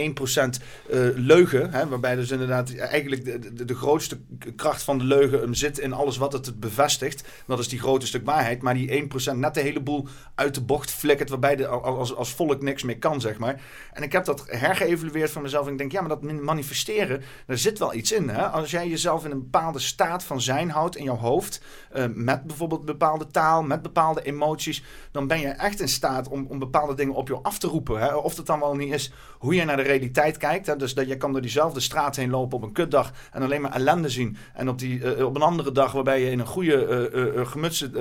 eh, 0.89 0.99
leugen. 1.15 1.71
Hè, 1.71 1.87
waarbij 1.87 2.15
dus 2.15 2.31
inderdaad 2.31 2.75
eigenlijk 2.75 3.18
de, 3.21 3.53
de, 3.53 3.65
de 3.65 3.75
grootste 3.75 4.19
kracht 4.55 4.83
van 4.83 4.97
de 4.97 5.03
leugen 5.03 5.55
zit 5.55 5.77
in 5.79 5.93
alles 5.93 6.17
wat 6.17 6.33
het 6.33 6.59
bevestigt. 6.59 7.27
Dat 7.47 7.59
is 7.59 7.67
die 7.67 7.79
grote 7.79 8.07
stuk 8.07 8.25
waarheid. 8.25 8.61
Maar 8.61 8.73
die 8.73 9.09
1% 9.33 9.35
net 9.35 9.53
de 9.53 9.59
hele 9.61 9.81
boel 9.81 10.07
uit 10.35 10.55
de 10.55 10.61
bocht 10.61 10.91
flikkert. 10.91 11.29
Waarbij 11.29 11.55
de, 11.55 11.67
al- 11.67 11.83
als, 11.97 12.15
als 12.15 12.33
volk 12.33 12.61
niks 12.61 12.83
meer 12.83 12.97
kan, 12.99 13.21
zeg 13.21 13.37
maar. 13.37 13.61
En 13.93 14.03
ik 14.03 14.11
heb 14.11 14.25
dat 14.25 14.43
hergeëvalueerd 14.47 15.31
van 15.31 15.41
mezelf. 15.41 15.65
En 15.65 15.71
ik 15.71 15.77
denk, 15.77 15.91
ja, 15.91 15.99
maar 16.01 16.09
dat 16.09 16.21
manifesteren, 16.41 17.21
daar 17.45 17.57
zit 17.57 17.79
wel 17.79 17.93
iets 17.93 18.11
in. 18.11 18.29
Hè? 18.29 18.47
Als 18.47 18.71
jij 18.71 18.87
jezelf 18.87 19.25
in 19.25 19.31
een 19.31 19.39
bepaalde 19.39 19.79
staat 19.79 20.23
van 20.23 20.41
zijn 20.41 20.69
houdt 20.69 20.95
in 20.95 21.03
jouw 21.03 21.17
hoofd. 21.17 21.61
eh, 21.91 22.05
met 22.13 22.43
bijvoorbeeld 22.43 22.85
bepaalde 22.85 23.27
taal, 23.27 23.63
met 23.63 23.81
bepaalde 23.81 24.21
emoties. 24.21 24.83
Dan 25.11 25.27
ben 25.27 25.39
je 25.39 25.47
echt 25.47 25.81
in 25.81 25.87
staat 25.89 26.27
om, 26.27 26.45
om 26.49 26.59
bepaalde 26.59 26.93
dingen 26.95 27.13
op 27.13 27.27
jou 27.27 27.39
af 27.43 27.59
te 27.59 27.67
roepen. 27.67 27.99
Hè? 27.99 28.15
Of 28.15 28.37
het 28.37 28.45
dan 28.45 28.59
wel 28.59 28.75
niet 28.75 28.93
is 28.93 29.11
hoe 29.37 29.55
je 29.55 29.65
naar 29.65 29.77
de 29.77 29.81
realiteit 29.83 30.37
kijkt. 30.37 30.65
Hè? 30.67 30.75
Dus 30.75 30.93
dat 30.93 31.07
je 31.07 31.17
kan 31.17 31.31
door 31.31 31.41
diezelfde 31.41 31.79
straat 31.79 32.15
heen 32.15 32.29
lopen 32.29 32.57
op 32.57 32.63
een 32.63 32.71
kutdag 32.71 33.08
en 33.31 33.41
alleen 33.41 33.61
maar 33.61 33.71
ellende 33.71 34.09
zien. 34.09 34.37
En 34.53 34.69
op, 34.69 34.79
die, 34.79 35.13
eh, 35.13 35.25
op 35.25 35.35
een 35.35 35.41
andere 35.41 35.71
dag 35.71 35.91
waarbij 35.91 36.21
je 36.21 36.31
in 36.31 36.39
een 36.39 36.45
goede 36.45 36.85
eh, 36.85 37.47
gemutste 37.47 37.91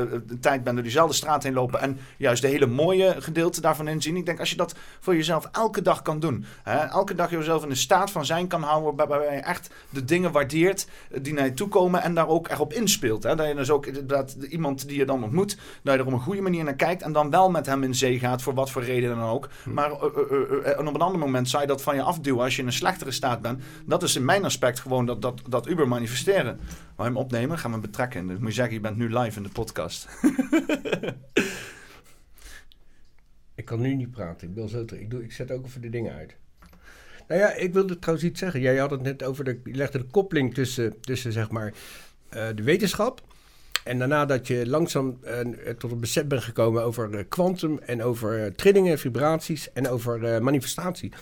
tijd 0.41 0.65
bent 0.65 0.75
door 0.75 0.85
diezelfde 0.85 1.15
straat 1.15 1.43
heen 1.43 1.53
lopen 1.53 1.81
en 1.81 1.99
juist 2.17 2.43
de 2.43 2.49
hele 2.49 2.67
mooie 2.67 3.15
gedeelte 3.19 3.61
daarvan 3.61 3.89
inzien. 3.89 4.17
Ik 4.17 4.27
denk 4.27 4.41
als 4.41 4.51
je 4.51 4.57
dat 4.57 4.75
voor 5.01 5.17
jezelf 5.17 5.49
elke 5.53 5.83
dag 5.83 6.03
kan 6.03 6.21
doen. 6.21 6.45
Hè? 6.63 6.79
Elke 6.79 7.15
dag 7.15 7.31
jezelf 7.31 7.63
in 7.65 7.71
een 7.71 7.77
staat 7.77 8.11
van 8.11 8.25
zijn 8.25 8.47
kan 8.47 8.63
houden 8.63 8.97
waarbij 8.97 9.35
je 9.35 9.41
echt 9.41 9.71
de 9.91 10.05
dingen 10.05 10.33
waardeert 10.33 10.87
die 11.23 11.33
naar 11.33 11.45
je 11.45 11.55
toe 11.55 11.69
komen 11.69 12.03
en 12.03 12.15
daar 12.15 12.29
ook 12.29 12.49
erop 12.49 12.73
inspeelt. 12.73 13.23
Hè? 13.23 13.35
Dat 13.35 13.49
je 13.49 13.55
dus 13.55 13.71
ook 13.71 13.87
inderdaad 13.87 14.37
iemand 14.49 14.89
die 14.89 14.99
je 14.99 15.05
dan 15.05 15.25
ontmoet, 15.25 15.57
dat 15.83 15.95
je 15.95 16.01
er 16.01 16.07
op 16.07 16.13
een 16.13 16.21
goede 16.21 16.41
manier 16.41 16.65
naar 16.65 16.75
kijkt 16.75 17.03
en 17.03 17.13
dan 17.13 17.31
wel 17.31 17.51
met 17.51 17.67
hem 17.67 17.83
in 17.83 17.95
zee 17.95 18.19
gaat 18.19 18.43
voor 18.43 18.55
wat 18.55 18.71
voor 18.71 18.83
reden 18.83 19.17
dan 19.17 19.29
ook. 19.29 19.49
Maar 19.65 19.91
eh, 19.91 20.79
en 20.79 20.89
op 20.89 20.95
een 20.95 21.01
ander 21.01 21.19
moment 21.19 21.49
zou 21.49 21.63
je 21.63 21.69
dat 21.69 21.83
van 21.83 21.95
je 21.95 22.03
afduwen 22.03 22.45
als 22.45 22.55
je 22.57 22.61
in 22.61 22.67
een 22.67 22.73
slechtere 22.73 23.11
staat 23.11 23.43
bent. 23.43 23.63
Dat 23.87 24.03
is 24.03 24.17
in 24.17 24.25
mijn 24.25 24.45
aspect 24.45 24.81
gewoon 24.89 25.07
dat, 25.07 25.23
dat, 25.23 25.41
dat 25.49 25.69
Uber 25.69 25.89
manifesteren. 25.89 26.61
Je 26.97 27.03
hem 27.03 27.17
opnemen? 27.17 27.59
Gaan 27.59 27.71
we 27.71 27.77
hem 27.77 27.87
betrekken. 27.87 28.27
Dus 28.27 28.39
moet 28.39 28.49
je 28.49 28.55
zeggen, 28.55 28.75
je 28.75 28.81
bent 28.81 28.97
nu 28.97 29.19
live 29.19 29.37
in 29.37 29.43
de 29.43 29.49
podcast. 29.49 30.09
Ik 33.59 33.65
kan 33.65 33.81
nu 33.81 33.95
niet 33.95 34.11
praten. 34.11 34.49
Ik, 34.49 34.55
wil 34.55 34.69
zo 34.69 34.85
ik, 34.95 35.11
doe, 35.11 35.25
ik 35.25 35.33
zet 35.33 35.51
ook 35.51 35.65
even 35.65 35.81
de 35.81 35.91
dingen 35.91 36.15
uit. 36.15 36.37
Nou 37.29 37.41
ja, 37.41 37.53
ik 37.53 37.73
wilde 37.73 37.99
trouwens 37.99 38.29
iets 38.29 38.41
zeggen. 38.41 38.61
Jij 38.61 38.77
had 38.77 38.91
het 38.91 39.03
net 39.03 39.23
over 39.23 39.45
de. 39.45 39.61
Je 39.65 39.75
legde 39.75 39.99
de 39.99 40.05
koppeling 40.05 40.55
tussen, 40.55 41.01
tussen 41.01 41.33
zeg 41.33 41.51
maar, 41.51 41.73
eh, 42.29 42.47
de 42.55 42.63
wetenschap. 42.63 43.23
En 43.85 43.99
daarna 43.99 44.27
dat 44.27 44.47
je 44.47 44.69
langzaam 44.69 45.19
eh, 45.23 45.41
tot 45.79 45.93
een 45.93 46.01
besef 46.01 46.27
bent 46.27 46.43
gekomen 46.43 46.83
over 46.83 47.15
eh, 47.15 47.25
kwantum 47.29 47.79
en 47.79 48.03
over 48.03 48.55
trillingen, 48.55 48.99
vibraties 48.99 49.73
en 49.73 49.89
over 49.89 50.43
manifestatie. 50.43 51.13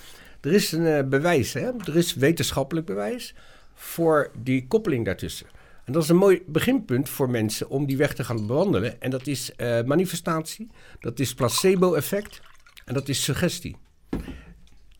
Er 0.41 0.53
is 0.53 0.73
een 0.73 1.09
bewijs, 1.09 1.53
hè? 1.53 1.71
er 1.79 1.97
is 1.97 2.15
wetenschappelijk 2.15 2.87
bewijs 2.87 3.35
voor 3.77 4.31
die 4.43 4.67
koppeling 4.67 5.05
daartussen. 5.05 5.47
En 5.85 5.93
dat 5.93 6.03
is 6.03 6.09
een 6.09 6.17
mooi 6.17 6.43
beginpunt 6.47 7.09
voor 7.09 7.31
mensen 7.31 7.69
om 7.69 7.87
die 7.87 7.97
weg 7.97 8.15
te 8.15 8.25
gaan 8.25 8.47
bewandelen. 8.47 9.01
En 9.01 9.11
dat 9.11 9.27
is 9.27 9.55
eh, 9.55 9.83
manifestatie, 9.83 10.71
dat 11.01 11.19
is 11.19 11.35
placebo-effect 11.35 12.41
en 12.85 12.95
dat 12.95 13.09
is 13.09 13.25
suggestie. 13.25 13.77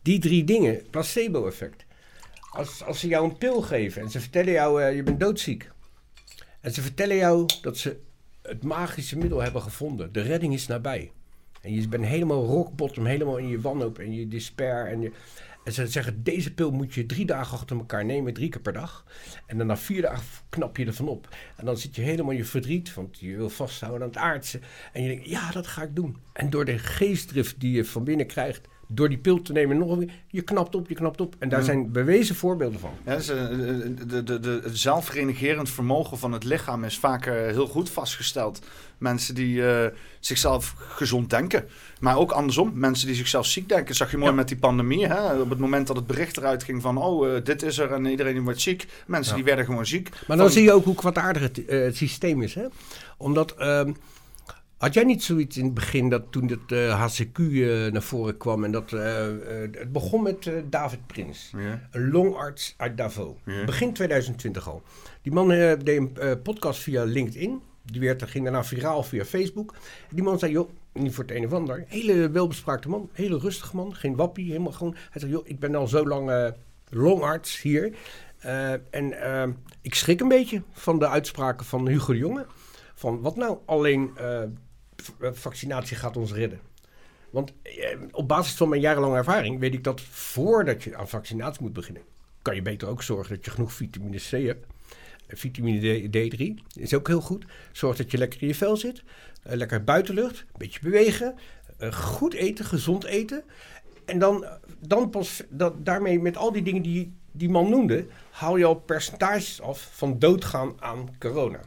Die 0.01 0.19
drie 0.19 0.43
dingen, 0.43 0.81
placebo-effect. 0.89 1.85
Als, 2.51 2.83
als 2.83 2.99
ze 2.99 3.07
jou 3.07 3.29
een 3.29 3.37
pil 3.37 3.61
geven 3.61 4.01
en 4.01 4.09
ze 4.09 4.19
vertellen 4.19 4.53
jou, 4.53 4.81
eh, 4.81 4.95
je 4.95 5.03
bent 5.03 5.19
doodziek. 5.19 5.71
En 6.61 6.73
ze 6.73 6.81
vertellen 6.81 7.15
jou 7.15 7.45
dat 7.61 7.77
ze 7.77 7.97
het 8.41 8.63
magische 8.63 9.17
middel 9.17 9.41
hebben 9.41 9.61
gevonden. 9.61 10.13
De 10.13 10.21
redding 10.21 10.53
is 10.53 10.67
nabij. 10.67 11.11
En 11.61 11.73
je 11.73 11.87
bent 11.87 12.05
helemaal 12.05 12.45
rock 12.45 12.75
bottom, 12.75 13.05
helemaal 13.05 13.37
in 13.37 13.47
je 13.47 13.61
wanhoop 13.61 13.99
en 13.99 14.13
je 14.13 14.27
despair. 14.27 14.87
En, 14.87 15.01
je, 15.01 15.11
en 15.67 15.73
ze 15.73 15.87
zeggen, 15.87 16.23
deze 16.23 16.53
pil 16.53 16.71
moet 16.71 16.93
je 16.93 17.05
drie 17.05 17.25
dagen 17.25 17.57
achter 17.57 17.77
elkaar 17.77 18.05
nemen, 18.05 18.33
drie 18.33 18.49
keer 18.49 18.61
per 18.61 18.73
dag. 18.73 19.05
En 19.45 19.57
dan 19.57 19.67
na 19.67 19.77
vier 19.77 20.01
dagen 20.01 20.23
knap 20.49 20.77
je 20.77 20.85
ervan 20.85 21.07
op. 21.07 21.27
En 21.55 21.65
dan 21.65 21.77
zit 21.77 21.95
je 21.95 22.01
helemaal 22.01 22.31
in 22.31 22.37
je 22.37 22.45
verdriet, 22.45 22.93
want 22.93 23.19
je 23.19 23.35
wil 23.35 23.49
vasthouden 23.49 24.01
aan 24.01 24.07
het 24.07 24.17
aardse. 24.17 24.59
En 24.93 25.01
je 25.01 25.07
denkt, 25.07 25.29
ja, 25.29 25.51
dat 25.51 25.67
ga 25.67 25.81
ik 25.83 25.95
doen. 25.95 26.17
En 26.33 26.49
door 26.49 26.65
de 26.65 26.77
geestdrift 26.79 27.59
die 27.59 27.71
je 27.71 27.85
van 27.85 28.03
binnen 28.03 28.27
krijgt, 28.27 28.67
door 28.87 29.09
die 29.09 29.17
pil 29.17 29.41
te 29.41 29.51
nemen, 29.51 29.77
nog 29.77 29.91
een 29.91 29.99
keer, 30.05 30.15
je 30.27 30.41
knapt 30.41 30.75
op, 30.75 30.89
je 30.89 30.95
knapt 30.95 31.21
op. 31.21 31.35
En 31.39 31.49
daar 31.49 31.59
Ja. 31.59 31.65
zijn 31.65 31.91
bewezen 31.91 32.35
voorbeelden 32.35 32.79
van. 32.79 32.91
Ja, 33.05 33.15
dus, 33.15 33.29
eh, 33.29 33.47
de, 34.07 34.23
de, 34.23 34.39
de, 34.39 34.59
het 34.63 34.77
zelfrenigerend 34.77 35.69
vermogen 35.69 36.17
van 36.17 36.31
het 36.31 36.43
lichaam 36.43 36.83
is 36.83 36.97
vaak 36.97 37.25
eh, 37.25 37.33
heel 37.33 37.67
goed 37.67 37.89
vastgesteld. 37.89 38.65
Mensen 38.97 39.35
die 39.35 39.67
eh, 39.69 39.91
zichzelf 40.19 40.73
gezond 40.77 41.29
denken. 41.29 41.65
Maar 41.99 42.17
ook 42.17 42.31
andersom, 42.31 42.71
mensen 42.73 43.07
die 43.07 43.15
zichzelf 43.15 43.45
ziek 43.45 43.69
denken. 43.69 43.95
zag 43.95 44.11
je 44.11 44.17
mooi 44.17 44.29
Ja. 44.29 44.35
met 44.35 44.47
die 44.47 44.57
pandemie. 44.57 45.07
Hè? 45.07 45.39
Op 45.41 45.49
het 45.49 45.59
moment 45.59 45.87
dat 45.87 45.95
het 45.95 46.07
bericht 46.07 46.37
eruit 46.37 46.63
ging 46.63 46.81
van... 46.81 46.97
oh, 46.97 47.35
eh, 47.35 47.43
dit 47.43 47.61
is 47.63 47.77
er 47.77 47.91
en 47.91 48.05
iedereen 48.05 48.43
wordt 48.43 48.61
ziek. 48.61 48.85
Mensen 49.07 49.31
Ja. 49.31 49.37
die 49.37 49.45
werden 49.47 49.65
gewoon 49.65 49.85
ziek. 49.85 50.09
Maar 50.09 50.37
dan 50.37 50.45
Van- 50.45 50.55
zie 50.55 50.63
je 50.63 50.71
ook 50.71 50.85
hoe 50.85 50.95
kwaadaardig 50.95 51.41
het, 51.41 51.65
eh, 51.65 51.79
het 51.79 51.95
systeem 51.95 52.41
is. 52.41 52.53
Hè? 52.55 52.65
Omdat, 53.17 53.51
ehm, 53.51 53.93
had 54.77 54.93
jij 54.93 55.03
niet 55.03 55.23
zoiets 55.23 55.57
in 55.57 55.65
het 55.65 55.73
begin 55.73 56.09
dat 56.09 56.23
toen 56.29 56.47
het 56.49 56.71
eh, 56.71 57.01
HCQ 57.01 57.37
naar 57.91 58.01
voren 58.01 58.37
kwam 58.37 58.63
en 58.63 58.71
dat 58.71 58.91
het 58.91 59.91
begon 59.91 60.21
met 60.23 60.51
David 60.69 61.07
Prins, 61.07 61.51
een 61.91 62.11
longarts 62.11 62.73
uit 62.77 62.97
Davos, 62.97 63.35
begin 63.65 63.93
2020 63.93 64.67
al. 64.69 64.81
Die 65.21 65.33
man 65.33 65.47
deed 65.47 65.87
een 65.87 66.41
podcast 66.43 66.79
via 66.79 67.03
LinkedIn, 67.03 67.61
die 67.91 68.01
werd, 68.01 68.23
ging 68.23 68.43
daarna 68.43 68.63
viraal 68.63 69.03
via 69.03 69.25
Facebook. 69.25 69.73
Die 70.09 70.23
man 70.23 70.39
zei, 70.39 70.51
joh, 70.51 70.69
niet 70.93 71.13
voor 71.13 71.23
het 71.23 71.33
een 71.35 71.45
of 71.45 71.53
ander, 71.53 71.83
hele 71.87 72.29
welbespraakte 72.29 72.89
man, 72.89 73.09
hele 73.13 73.37
rustige 73.37 73.75
man, 73.75 73.95
geen 73.95 74.15
wappie, 74.15 74.47
helemaal 74.47 74.71
gewoon. 74.71 74.95
Hij 75.09 75.21
zei, 75.21 75.31
joh, 75.31 75.47
ik 75.47 75.59
ben 75.59 75.75
al 75.75 75.87
zo 75.87 76.07
lang 76.07 76.29
eh, 76.29 76.47
longarts 76.89 77.61
hier. 77.61 77.95
Eh, 78.37 78.71
en 78.71 79.21
eh, 79.21 79.47
ik 79.81 79.95
schrik 79.95 80.19
een 80.19 80.27
beetje 80.27 80.61
van 80.71 80.99
de 80.99 81.07
uitspraken 81.07 81.65
van 81.65 81.87
Hugo 81.87 82.13
de 82.13 82.19
Jonge. 82.19 82.45
Van 82.93 83.21
wat 83.21 83.35
nou 83.35 83.57
alleen 83.65 84.11
vaccinatie 85.19 85.97
gaat 85.97 86.17
ons 86.17 86.33
redden. 86.33 86.59
Want 87.29 87.53
op 88.11 88.27
basis 88.27 88.53
van 88.53 88.69
mijn 88.69 88.81
jarenlange 88.81 89.17
ervaring 89.17 89.59
weet 89.59 89.73
ik 89.73 89.83
dat 89.83 90.01
voordat 90.01 90.83
je 90.83 90.95
aan 90.95 91.07
vaccinatie 91.07 91.61
moet 91.61 91.73
beginnen, 91.73 92.03
kan 92.41 92.55
je 92.55 92.61
beter 92.61 92.87
ook 92.87 93.03
zorgen 93.03 93.35
dat 93.35 93.45
je 93.45 93.51
genoeg 93.51 93.73
vitamine 93.73 94.17
C 94.17 94.29
hebt. 94.29 94.65
Vitamine 95.27 96.07
D, 96.09 96.17
D3 96.17 96.63
is 96.79 96.93
ook 96.93 97.07
heel 97.07 97.21
goed. 97.21 97.45
Zorg 97.71 97.97
dat 97.97 98.11
je 98.11 98.17
lekker 98.17 98.41
in 98.41 98.47
je 98.47 98.55
vel 98.55 98.77
zit. 98.77 99.03
eh, 99.43 99.55
lekker 99.55 99.83
buitenlucht. 99.83 100.39
Een 100.39 100.45
beetje 100.57 100.79
bewegen. 100.81 101.35
eh, 101.77 101.91
goed 101.93 102.33
eten, 102.33 102.65
gezond 102.65 103.03
eten. 103.03 103.43
En 104.05 104.19
dan, 104.19 104.45
dan 104.79 105.09
pas, 105.09 105.43
dat, 105.49 105.85
daarmee 105.85 106.19
met 106.19 106.37
al 106.37 106.51
die 106.51 106.61
dingen 106.63 106.81
die 106.81 107.13
die 107.31 107.49
man 107.49 107.69
noemde, 107.69 108.05
haal 108.31 108.57
je 108.57 108.65
al 108.65 108.75
percentages 108.75 109.61
af 109.61 109.89
van 109.93 110.19
doodgaan 110.19 110.73
aan 110.79 111.09
corona. 111.19 111.59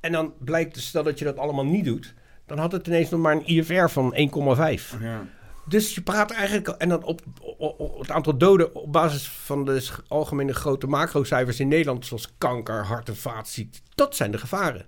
En 0.00 0.12
dan 0.12 0.32
blijkt 0.38 0.74
dus, 0.74 0.90
dat 0.90 1.18
je 1.18 1.24
dat 1.24 1.36
allemaal 1.38 1.64
niet 1.64 1.84
doet, 1.84 2.14
dan 2.46 2.58
had 2.58 2.72
het 2.72 2.86
ineens 2.86 3.10
nog 3.10 3.20
maar 3.20 3.32
een 3.36 3.46
IFR 3.46 3.86
van 3.88 4.14
1,5. 4.14 4.96
Ja. 5.00 5.26
Dus 5.70 5.94
je 5.94 6.00
praat 6.00 6.30
eigenlijk, 6.30 6.68
en 6.68 6.88
dan 6.88 7.04
op, 7.04 7.20
op- 7.58 7.80
op 7.80 7.98
het 8.00 8.10
aantal 8.10 8.36
doden 8.38 8.74
op 8.74 8.92
basis 8.92 9.28
van 9.28 9.64
de 9.64 9.88
algemene 10.08 10.52
grote 10.54 10.86
macrocijfers 10.86 11.60
in 11.60 11.68
Nederland, 11.68 12.06
zoals 12.06 12.34
kanker, 12.38 12.84
hart- 12.84 13.08
en 13.08 13.16
vaatziekten, 13.16 13.80
dat 13.94 14.16
zijn 14.16 14.30
de 14.30 14.38
gevaren. 14.38 14.86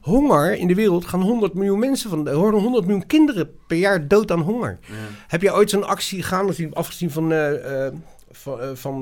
Honger 0.00 0.54
in 0.54 0.66
de 0.66 0.74
wereld 0.74 1.04
gaan 1.04 1.20
100 1.22 1.54
miljoen 1.54 1.78
mensen 1.78 2.10
van, 2.10 2.34
worden 2.34 2.60
100 2.60 2.84
miljoen 2.86 3.06
kinderen 3.06 3.50
per 3.66 3.76
jaar 3.76 4.08
dood 4.08 4.30
aan 4.30 4.40
honger. 4.40 4.78
Heb 5.26 5.42
je 5.42 5.54
ooit 5.54 5.70
zo'n 5.70 5.86
actie 5.86 6.24
zien, 6.50 6.74
afgezien 6.74 7.10
van, 7.10 7.32
eh, 7.32 7.86
eh, 7.86 7.94
van, 8.30 8.60
eh, 8.60 8.70
van 8.74 9.00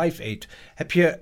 Live 0.00 0.22
Aid? 0.22 0.48
Heb 0.74 0.92
je 0.92 1.18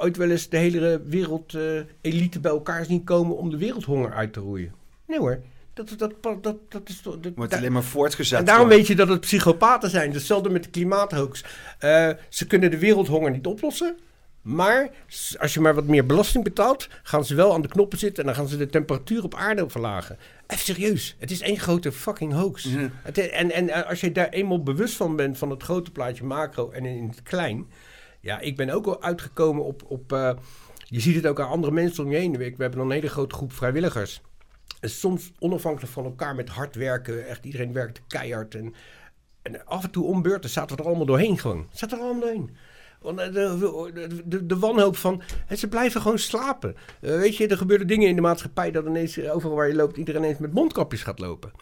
ooit 0.00 0.16
wel 0.16 0.30
eens 0.30 0.48
de 0.48 0.56
hele 0.56 1.02
wereld 1.06 1.54
elite 2.00 2.40
bij 2.40 2.50
elkaar 2.50 2.84
zien 2.84 3.04
komen 3.04 3.36
om 3.36 3.50
de 3.50 3.56
wereldhonger 3.58 4.12
uit 4.12 4.32
te 4.32 4.40
roeien? 4.40 4.72
Nee 5.06 5.18
hoor. 5.18 5.40
Dat, 5.74 5.94
dat, 5.98 6.12
dat, 6.42 6.56
dat, 6.68 6.88
is 6.88 7.00
toch... 7.00 7.20
dat- 7.20 7.32
Wordt 7.34 7.54
alleen 7.54 7.72
maar 7.72 7.82
voortgezet. 7.82 8.38
en 8.38 8.44
daarom 8.44 8.68
door- 8.68 8.76
weet 8.76 8.86
je 8.86 8.94
dat 8.94 9.08
het 9.08 9.20
psychopaten 9.20 9.90
zijn. 9.90 10.12
Hetzelfde 10.12 10.50
met 10.50 10.64
de 10.64 10.70
klimaathoax. 10.70 11.44
Eh, 11.78 12.10
ze 12.28 12.46
kunnen 12.46 12.70
de 12.70 12.78
wereldhonger 12.78 13.30
niet 13.30 13.46
oplossen. 13.46 13.96
Maar 14.42 14.90
als 15.38 15.54
je 15.54 15.60
maar 15.60 15.74
wat 15.74 15.84
meer 15.86 16.06
belasting 16.06 16.44
betaalt, 16.44 16.88
gaan 17.02 17.24
ze 17.24 17.34
wel 17.34 17.52
aan 17.54 17.62
de 17.62 17.68
knoppen 17.68 17.98
zitten 17.98 18.18
en 18.22 18.26
dan 18.28 18.38
gaan 18.38 18.48
ze 18.48 18.56
de 18.56 18.66
temperatuur 18.66 19.22
op 19.24 19.34
aarde 19.34 19.68
verlagen. 19.68 20.18
Even 20.46 20.64
serieus, 20.64 21.16
het 21.18 21.30
is 21.30 21.40
één 21.40 21.58
grote 21.58 21.92
fucking 21.92 22.32
hoax. 22.32 22.66
Het, 23.02 23.18
en, 23.30 23.50
en 23.50 23.68
eh, 23.68 23.88
als 23.88 24.00
je 24.00 24.12
daar 24.12 24.28
eenmaal 24.28 24.62
bewust 24.62 24.94
van 24.96 25.16
bent 25.16 25.38
van 25.38 25.50
het 25.50 25.62
grote 25.62 25.90
plaatje 25.90 26.24
macro 26.24 26.70
en 26.70 26.84
in 26.84 27.08
het 27.08 27.22
klein. 27.22 27.66
Ja, 28.20 28.40
ik 28.40 28.56
ben 28.56 28.70
ook 28.70 28.86
al 28.86 29.02
uitgekomen 29.02 29.64
op. 29.64 29.82
op 29.88 30.12
eh, 30.12 30.30
je 30.84 31.00
ziet 31.00 31.14
het 31.14 31.26
ook 31.26 31.40
aan 31.40 31.48
andere 31.48 31.72
mensen 31.72 32.04
om 32.04 32.10
je 32.10 32.16
heen. 32.16 32.32
We 32.32 32.38
we 32.38 32.44
hebben 32.44 32.70
dan 32.78 32.86
een 32.86 32.90
hele 32.94 33.08
grote 33.08 33.34
groep 33.34 33.52
vrijwilligers. 33.52 34.20
Soms 34.90 35.32
onafhankelijk 35.38 35.92
van 35.92 36.04
elkaar 36.04 36.34
met 36.34 36.48
hard 36.48 36.74
werken. 36.74 37.26
Echt 37.26 37.44
iedereen 37.44 37.72
werkt 37.72 38.00
keihard. 38.06 38.54
En, 38.54 38.74
en 39.42 39.66
af 39.66 39.84
en 39.84 39.90
toe 39.90 40.04
om 40.04 40.22
beurten 40.22 40.50
zaten 40.50 40.76
we 40.76 40.82
er 40.82 40.88
allemaal 40.88 41.06
doorheen 41.06 41.38
gewoon. 41.38 41.68
Zaten 41.72 41.98
er 41.98 42.04
allemaal 42.04 42.22
doorheen. 42.22 42.56
Eh, 43.04 43.16
de, 43.16 44.22
de, 44.24 44.46
de, 44.46 44.58
wanhoop 44.58 44.96
van... 44.96 45.22
Ze 45.56 45.68
blijven 45.68 46.00
gewoon 46.00 46.18
slapen. 46.18 46.76
Eh, 47.00 47.16
weet 47.16 47.36
je, 47.36 47.48
er 47.48 47.56
gebeuren 47.56 47.86
dingen 47.86 48.08
in 48.08 48.14
de 48.14 48.20
maatschappij... 48.20 48.70
dat 48.70 48.86
ineens 48.86 49.16
eh, 49.16 49.34
overal 49.34 49.56
waar 49.56 49.68
je 49.68 49.74
loopt... 49.74 49.96
iedereen 49.96 50.22
ineens 50.22 50.38
met 50.38 50.52
mondkapjes 50.52 51.02
gaat 51.02 51.18
lopen. 51.18 51.52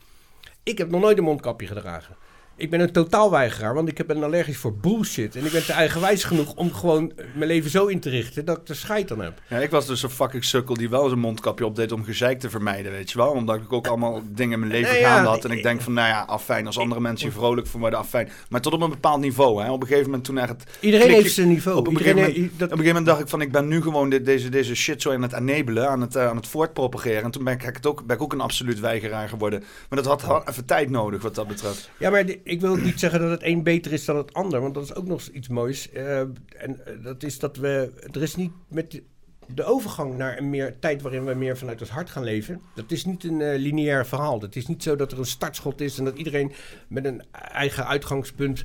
Ik 0.62 0.78
heb 0.78 0.90
nog 0.90 1.01
nooit 1.01 1.19
een 1.19 1.24
mondkapje 1.24 1.66
gedragen. 1.66 2.16
Ik 2.62 2.70
ben 2.70 2.80
een 2.80 2.93
totaalweigeraar, 2.93 3.74
want 3.74 3.89
ik 3.89 3.98
heb 3.98 4.10
een 4.10 4.22
allergisch 4.24 4.56
voor 4.56 4.74
bullshit. 4.76 5.36
En 5.36 5.44
ik 5.44 5.52
ben 5.52 5.64
te 5.64 5.72
eigenwijs 5.72 6.24
genoeg 6.24 6.55
om 6.55 6.72
gewoon 6.72 7.12
mijn 7.34 7.51
leven 7.51 7.70
zo 7.70 7.86
in 7.86 8.01
te 8.01 8.10
richten 8.10 8.44
dat 8.44 8.59
ik 8.59 8.68
er 8.68 8.76
scheid 8.76 9.12
aan 9.12 9.20
heb. 9.20 9.40
Ja, 9.48 9.59
ik 9.59 9.70
was 9.70 9.86
dus 9.86 10.02
een 10.02 10.10
fucking 10.10 10.44
sukkel 10.44 10.74
die 10.74 10.89
wel 10.90 11.09
zijn 11.09 11.20
mondkapje 11.20 11.66
opdeed 11.66 11.93
om 11.93 12.05
gezeik 12.05 12.40
te 12.40 12.51
vermijden, 12.51 12.93
weet 12.93 13.10
je 13.10 13.18
wel. 13.18 13.30
Omdat 13.30 13.56
ik 13.56 13.72
ook 13.72 13.86
allemaal 13.86 14.22
dingen 14.28 14.52
in 14.52 14.59
mijn 14.59 14.72
leven 14.72 14.93
Nee, 14.93 15.01
ja, 15.01 15.14
gaande 15.14 15.28
had. 15.28 15.44
En 15.44 15.51
ik- 15.51 15.62
denk 15.62 15.80
van, 15.80 15.93
nou 15.93 16.09
ja, 16.09 16.20
afijn, 16.22 16.66
als 16.66 16.78
andere 16.78 17.01
mensen 17.01 17.28
hier 17.28 17.36
vrolijk 17.36 17.66
van 17.66 17.80
worden, 17.80 17.98
afijn. 17.98 18.30
Maar 18.48 18.60
tot 18.60 18.72
op 18.72 18.80
een 18.80 18.90
bepaald 18.90 19.20
niveau, 19.20 19.62
hè. 19.62 19.70
Op 19.70 19.80
een 19.80 19.86
gegeven 19.86 20.06
moment 20.09 20.24
toen 20.24 20.39
echt... 20.39 20.64
Iedereen 20.80 21.06
klikje- 21.06 21.22
heeft 21.22 21.34
zijn 21.34 21.48
niveau. 21.48 21.78
Op 21.78 21.86
een, 21.86 21.93
Iedereen 21.93 22.14
gegeven 22.16 22.34
moment, 22.40 22.59
dat, 22.59 22.72
op 22.72 22.78
een 22.78 22.84
gegeven 22.84 23.02
moment 23.02 23.06
dacht 23.06 23.20
ik 23.20 23.28
van, 23.28 23.40
ik 23.40 23.52
ben 23.52 23.68
nu 23.68 23.82
gewoon 23.82 24.10
dit- 24.10 24.24
deze, 24.24 24.48
deze 24.48 24.74
shit 24.74 25.02
zo 25.02 25.12
aan 25.12 25.22
het 25.22 25.32
enabelen, 25.32 25.89
aan 25.89 26.01
het, 26.01 26.16
eh, 26.16 26.26
aan 26.28 26.36
het 26.36 26.47
voortpropageren. 26.47 27.22
En 27.22 27.30
toen 27.30 27.44
ben 27.44 27.55
ik, 27.55 27.62
het 27.62 27.86
ook, 27.86 28.06
ben 28.06 28.16
ik 28.16 28.22
ook 28.22 28.32
een 28.32 28.40
absoluut 28.40 28.80
weigeraar 28.80 29.28
geworden. 29.28 29.60
Maar 29.89 30.02
dat 30.02 30.06
had, 30.06 30.22
had 30.22 30.48
even 30.48 30.64
tijd 30.64 30.90
nodig, 30.90 31.22
wat 31.22 31.34
dat 31.34 31.48
betreft. 31.48 31.90
Ja, 31.98 32.10
maar 32.10 32.24
ik 32.53 32.61
wil 32.61 32.77
niet 32.77 33.01
zeggen 33.01 33.20
dat 33.20 33.31
het 33.31 33.43
een 33.43 33.62
beter 33.62 33.93
is 33.93 34.05
dan 34.05 34.16
het 34.16 34.35
ander, 34.35 34.61
want 34.61 34.74
dat 34.74 34.83
is 34.83 34.95
ook 34.95 35.07
nog 35.07 35.27
iets 35.27 35.49
moois. 35.49 35.91
Eh, 35.91 36.19
en 36.20 36.37
eh, 36.57 36.93
dat 37.03 37.23
is 37.23 37.39
dat 37.39 37.57
we, 37.57 37.93
er 38.12 38.23
is 38.23 38.35
niet 38.37 38.53
met 38.69 39.03
de, 39.47 39.65
overgang 39.65 40.16
naar 40.16 40.39
een 40.39 40.51
meer 40.51 40.79
tijd 40.79 41.03
waarin 41.03 41.24
we 41.24 41.35
meer 41.35 41.57
vanuit 41.57 41.81
het 41.81 41.89
hart 41.89 42.11
gaan 42.11 42.24
leven. 42.24 42.61
Dat 42.74 42.91
is 42.91 43.05
niet 43.05 43.24
een 43.24 43.41
eh, 43.41 43.59
lineair 43.59 44.07
verhaal. 44.07 44.41
Het 44.41 44.57
is 44.57 44.66
niet 44.66 44.83
zo 44.83 44.97
dat 44.97 45.12
er 45.12 45.19
een 45.19 45.24
startschot 45.24 45.81
is 45.81 45.99
en 45.99 46.05
dat 46.05 46.16
iedereen 46.16 46.53
met 46.89 47.05
een 47.05 47.23
eigen 47.33 47.87
uitgangspunt 47.87 48.65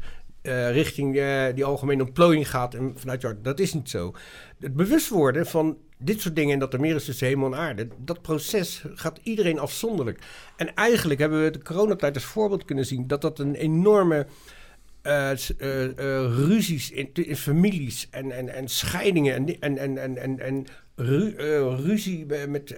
richting 0.72 1.14
die 1.55 1.65
algemene 1.65 2.03
ontplooiing 2.03 2.49
gaat 2.49 2.73
en 2.73 2.93
vanuit 2.95 3.22
je 3.22 3.27
hart. 3.27 3.43
Dat 3.43 3.59
is 3.59 3.73
niet 3.73 3.89
zo. 3.89 4.14
Het 4.59 4.73
bewust 4.73 5.09
worden 5.09 5.45
van 5.45 5.77
dit 5.97 6.21
soort 6.21 6.35
dingen 6.35 6.53
en 6.53 6.59
dat 6.59 6.73
er 6.73 6.79
meer 6.79 6.95
is 6.95 7.05
tussen 7.05 7.27
hemel 7.27 7.53
en 7.53 7.59
aarde, 7.59 7.87
dat 7.97 8.21
proces 8.21 8.83
gaat 8.93 9.19
iedereen 9.23 9.59
afzonderlijk. 9.59 10.19
En 10.55 10.73
eigenlijk 10.75 11.19
hebben 11.19 11.43
we 11.43 11.49
de 11.49 11.61
coronatijd 11.61 12.13
als 12.15 12.23
voorbeeld 12.23 12.65
kunnen 12.65 12.85
zien 12.85 13.07
dat 13.07 13.21
dat 13.21 13.39
een 13.39 13.55
enorme 13.55 14.27
eh, 15.01 15.31
eh, 15.31 15.37
ruzies 16.35 16.91
in, 16.91 17.35
families 17.35 18.07
en, 18.11 18.31
en, 18.31 18.49
en 18.49 18.67
scheidingen 18.67 19.35
en, 19.35 19.59
en, 19.59 19.77
en, 19.77 19.97
en, 19.97 20.17
en, 20.17 20.39
en 20.39 20.65
ru- 20.95 21.35
ruzie 21.75 22.25
met 22.47 22.77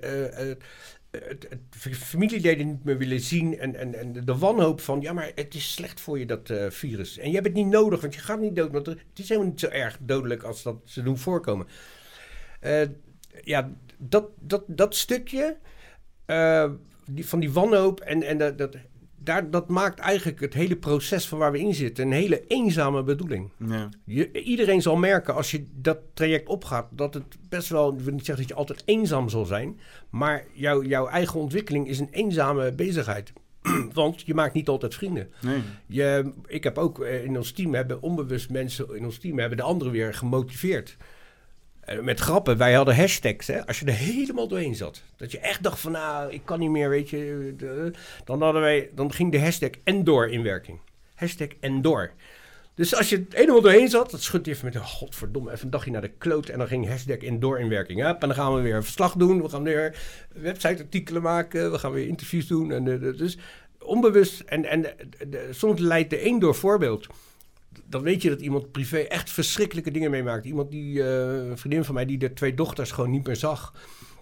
familieleden 1.91 2.67
niet 2.67 2.83
meer 2.83 2.97
willen 2.97 3.19
zien 3.19 3.59
en, 3.59 3.75
en, 3.75 3.99
en 3.99 4.25
de 4.25 4.37
wanhoop 4.37 4.81
van 4.81 5.01
ja, 5.01 5.13
maar 5.13 5.31
het 5.35 5.53
is 5.53 5.73
slecht 5.73 6.01
voor 6.01 6.19
je 6.19 6.25
dat 6.25 6.53
virus. 6.69 7.17
En 7.17 7.27
je 7.27 7.33
hebt 7.33 7.47
het 7.47 7.55
niet 7.55 7.67
nodig, 7.67 8.01
want 8.01 8.15
je 8.15 8.21
gaat 8.21 8.39
niet 8.39 8.55
dood, 8.55 8.71
want 8.71 8.85
het 8.85 8.99
is 9.15 9.29
helemaal 9.29 9.49
niet 9.49 9.59
zo 9.59 9.67
erg 9.67 9.97
dodelijk 10.01 10.43
als 10.43 10.63
dat 10.63 10.75
ze 10.85 11.03
doen 11.03 11.17
voorkomen. 11.17 11.67
Ja, 13.43 13.71
dat, 13.97 14.29
dat, 14.39 14.63
dat 14.67 14.95
stukje 14.95 15.57
eh, 16.25 16.69
die, 17.11 17.27
van 17.27 17.39
die 17.39 17.51
wanhoop 17.51 17.99
en, 17.99 18.23
en 18.23 18.37
dat, 18.37 18.57
dat, 18.57 18.75
daar, 19.23 19.49
dat 19.49 19.67
maakt 19.67 19.99
eigenlijk 19.99 20.39
het 20.39 20.53
hele 20.53 20.75
proces 20.75 21.27
van 21.27 21.37
waar 21.37 21.51
we 21.51 21.59
in 21.59 21.73
zitten 21.73 22.05
een 22.05 22.11
hele 22.11 22.47
eenzame 22.47 23.03
bedoeling. 23.03 23.51
Ja. 23.67 23.89
Je, 24.05 24.31
iedereen 24.31 24.81
zal 24.81 24.95
merken 24.95 25.35
als 25.35 25.51
je 25.51 25.65
dat 25.73 25.97
traject 26.13 26.47
opgaat 26.47 26.87
dat 26.91 27.13
het 27.13 27.37
best 27.49 27.69
wel, 27.69 27.93
ik 27.93 27.99
wil 27.99 28.13
niet 28.13 28.25
zeggen 28.25 28.47
dat 28.47 28.53
je 28.53 28.59
altijd 28.59 28.81
eenzaam 28.85 29.29
zal 29.29 29.45
zijn, 29.45 29.79
maar 30.09 30.45
jouw 30.53 30.83
jouw 30.83 31.07
eigen 31.07 31.39
ontwikkeling 31.39 31.87
is 31.87 31.99
een 31.99 32.09
eenzame 32.11 32.71
bezigheid. 32.71 33.33
Want 33.93 34.21
je 34.21 34.33
maakt 34.33 34.53
niet 34.53 34.67
altijd 34.67 34.95
vrienden. 34.95 35.31
Nee. 35.41 35.61
Je, 35.87 36.31
ik 36.47 36.63
heb 36.63 36.77
ook 36.77 36.99
eh, 36.99 37.23
in 37.23 37.37
ons 37.37 37.51
team, 37.51 37.73
hebben 37.73 38.01
onbewust 38.01 38.49
mensen 38.49 38.95
in 38.95 39.05
ons 39.05 39.17
team 39.17 39.39
hebben 39.39 39.57
de 39.57 39.63
anderen 39.63 39.93
weer 39.93 40.13
gemotiveerd. 40.13 40.97
Eh, 41.89 41.99
Met 41.99 42.19
grappen, 42.19 42.57
wij 42.57 42.73
hadden 42.73 42.95
hashtags, 42.95 43.47
hè, 43.47 43.67
als 43.67 43.79
je 43.79 43.85
er 43.85 43.93
helemaal 43.93 44.47
doorheen 44.47 44.75
zat. 44.75 45.01
Dat 45.17 45.31
je 45.31 45.39
echt 45.39 45.63
dacht 45.63 45.79
van, 45.79 45.91
nou, 45.91 46.31
ik 46.31 46.41
kan 46.43 46.59
niet 46.59 46.69
meer, 46.69 46.89
weet 46.89 47.09
je. 47.09 47.53
dan, 48.25 48.41
hadden 48.41 48.61
wij, 48.61 48.89
dan 48.95 49.13
ging 49.13 49.31
de 49.31 49.39
hashtag 49.39 49.69
Endor 49.83 50.29
in 50.29 50.43
werking. 50.43 50.79
Hashtag 51.15 51.47
Endor. 51.59 52.11
Dus 52.75 52.95
als 52.95 53.09
je 53.09 53.17
er 53.17 53.37
helemaal 53.37 53.61
doorheen 53.61 53.89
zat, 53.89 54.11
dat 54.11 54.21
schudt 54.21 54.47
even 54.47 54.65
met 54.65 54.75
een 54.75 54.85
godverdomme, 54.85 55.51
even 55.51 55.65
een 55.65 55.69
dagje 55.69 55.91
naar 55.91 56.01
de 56.01 56.11
kloot. 56.17 56.49
En 56.49 56.57
dan 56.57 56.67
ging 56.67 56.87
hashtag 56.87 57.17
Endor 57.17 57.59
in 57.59 57.69
werking. 57.69 58.01
Hup, 58.01 58.21
en 58.21 58.27
dan 58.27 58.37
gaan 58.37 58.55
we 58.55 58.61
weer 58.61 58.75
een 58.75 58.83
verslag 58.83 59.13
doen, 59.13 59.41
we 59.41 59.49
gaan 59.49 59.63
weer 59.63 59.95
websiteartikelen 60.33 61.21
maken, 61.21 61.71
we 61.71 61.79
gaan 61.79 61.91
weer 61.91 62.07
interviews 62.07 62.47
doen. 62.47 62.71
En, 62.71 62.83
dus 63.17 63.37
onbewust, 63.79 64.39
en, 64.39 64.65
en 64.65 64.85
soms 65.51 65.79
leidt 65.79 66.09
de 66.09 66.25
een 66.25 66.39
door 66.39 66.55
voorbeeld 66.55 67.07
dan 67.85 68.01
weet 68.01 68.21
je 68.21 68.29
dat 68.29 68.41
iemand 68.41 68.71
privé 68.71 68.97
echt 68.97 69.29
verschrikkelijke 69.29 69.91
dingen 69.91 70.11
meemaakt. 70.11 70.45
Iemand 70.45 70.71
die, 70.71 71.03
eh, 71.03 71.49
een 71.49 71.57
vriendin 71.57 71.83
van 71.83 71.93
mij, 71.93 72.05
die 72.05 72.17
de 72.17 72.33
twee 72.33 72.53
dochters 72.53 72.91
gewoon 72.91 73.09
niet 73.09 73.27
meer 73.27 73.35
zag. 73.35 73.73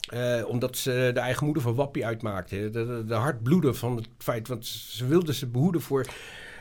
Eh, 0.07 0.43
omdat 0.47 0.77
ze 0.77 1.11
de 1.13 1.19
eigen 1.19 1.45
moeder 1.45 1.63
van 1.63 1.75
Wappie 1.75 2.05
uitmaakte. 2.05 2.69
De, 2.69 3.03
de, 3.05 3.59
de 3.61 3.73
van 3.73 3.95
het 3.95 4.07
feit, 4.17 4.47
want 4.47 4.65
ze 4.65 5.07
wilde 5.07 5.33
ze 5.33 5.47
behoeden 5.47 5.81
voor, 5.81 6.05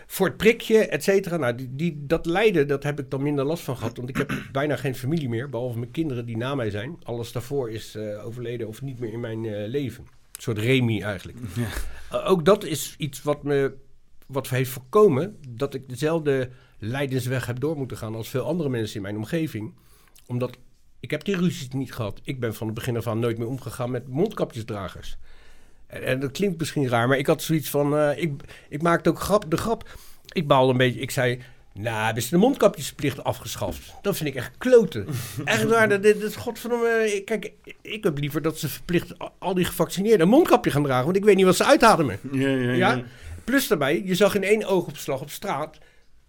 voor 0.06 0.27
het 0.27 0.36
prikje, 0.36 0.78
et 0.78 1.02
cetera. 1.02 1.36
Nou, 1.36 1.55
die, 1.55 1.68
die, 1.74 2.06
dat 2.06 2.27
lijden, 2.27 2.68
dat 2.68 2.82
heb 2.82 2.98
ik 2.98 3.10
dan 3.10 3.23
minder 3.23 3.44
last 3.44 3.62
van 3.62 3.77
gehad. 3.77 3.97
Want 3.97 4.09
ik 4.09 4.16
heb 4.16 4.32
bijna 4.52 4.77
geen 4.77 4.94
familie 4.94 5.28
meer, 5.28 5.48
behalve 5.48 5.78
mijn 5.78 5.90
kinderen 5.90 6.27
die 6.27 6.36
na 6.36 6.55
mij 6.55 6.70
zijn. 6.70 6.98
Alles 7.02 7.32
daarvoor 7.32 7.70
is 7.70 7.94
eh, 7.94 8.27
overleden 8.27 8.68
of 8.68 8.82
niet 8.82 8.98
meer 8.98 9.12
in 9.12 9.20
mijn 9.20 9.66
leven. 9.66 10.05
Een 10.36 10.43
soort 10.43 10.59
Remy 10.59 11.02
eigenlijk. 11.02 11.39
Eh, 12.10 12.31
ook 12.31 12.44
dat 12.44 12.64
is 12.64 12.94
iets 12.98 13.23
wat 13.23 13.43
me 13.43 13.74
wat 14.27 14.48
heeft 14.48 14.70
voorkomen 14.70 15.36
dat 15.48 15.74
ik 15.74 15.89
dezelfde 15.89 16.51
lijdensweg 16.78 17.47
heb 17.47 17.61
door 17.61 17.77
moeten 17.77 17.97
gaan 17.97 18.15
als 18.15 18.28
veel 18.28 18.44
andere 18.47 18.69
mensen 18.69 18.97
in 18.97 19.03
mijn 19.03 19.16
omgeving. 19.16 19.74
Omdat 20.27 20.57
ik 21.01 21.11
heb 21.11 21.24
die 21.24 21.36
ruzies 21.36 21.69
niet 21.69 21.93
gehad. 21.93 22.20
Ik 22.24 22.40
ben 22.40 22.55
van 22.55 22.66
het 22.66 22.74
begin 22.74 22.97
af 22.97 23.07
aan 23.07 23.19
nooit 23.19 23.39
meer 23.39 23.47
omgegaan 23.48 23.90
met 23.90 24.09
mondkapjesdragers. 24.09 25.16
En, 25.86 26.03
en 26.03 26.20
dat 26.20 26.31
klinkt 26.31 26.59
misschien 26.59 26.89
raar, 26.89 27.09
maar 27.09 27.19
ik 27.19 27.27
had 27.27 27.43
zoiets 27.43 27.70
van... 27.70 27.97
eh, 27.98 28.23
ik, 28.23 28.32
ik 28.69 28.82
maakte 28.82 29.09
ook 29.11 29.20
grap, 29.20 29.44
de 29.51 29.57
grap. 29.57 29.89
Ik 30.32 30.47
baalde 30.47 30.73
een 30.73 30.78
beetje. 30.78 31.01
Ik 31.01 31.11
zei... 31.11 31.40
Nou, 31.78 32.05
hebben 32.05 32.23
ze 32.23 32.28
de 32.31 32.36
mondkapjesplicht 32.36 33.24
afgeschaft? 33.24 33.94
Dat 34.03 34.16
vind 34.16 34.28
ik 34.28 34.35
echt 34.35 34.51
kloten. 34.59 35.07
echt 35.44 35.65
waar, 35.65 35.89
dat, 35.89 36.03
dat, 36.03 36.20
dat 36.20 36.36
godverdomme... 36.36 37.12
ik- 37.15 37.24
Kijk, 37.24 37.53
ik 37.82 38.05
heb 38.05 38.19
liever 38.19 38.43
dat 38.43 38.59
ze 38.59 38.69
verplicht 38.69 39.19
al- 39.19 39.32
al 39.39 39.55
die 39.55 39.65
gevaccineerden 39.65 40.20
een 40.20 40.28
mondkapje 40.28 40.70
gaan 40.70 40.82
dragen. 40.82 41.05
Want 41.05 41.16
ik 41.16 41.24
weet 41.24 41.36
niet 41.36 41.44
wat 41.44 41.57
ze 41.57 41.65
uitademen. 41.65 42.19
Ja, 42.32 42.48
ja, 42.48 42.57
ja. 42.57 42.73
Ja? 42.73 43.03
Plus 43.44 43.69
daarbij, 43.69 44.03
je 44.05 44.15
zag 44.15 44.35
in 44.35 44.43
één 44.43 44.65
oogopslag 44.65 45.20
op 45.20 45.31
straat... 45.31 45.78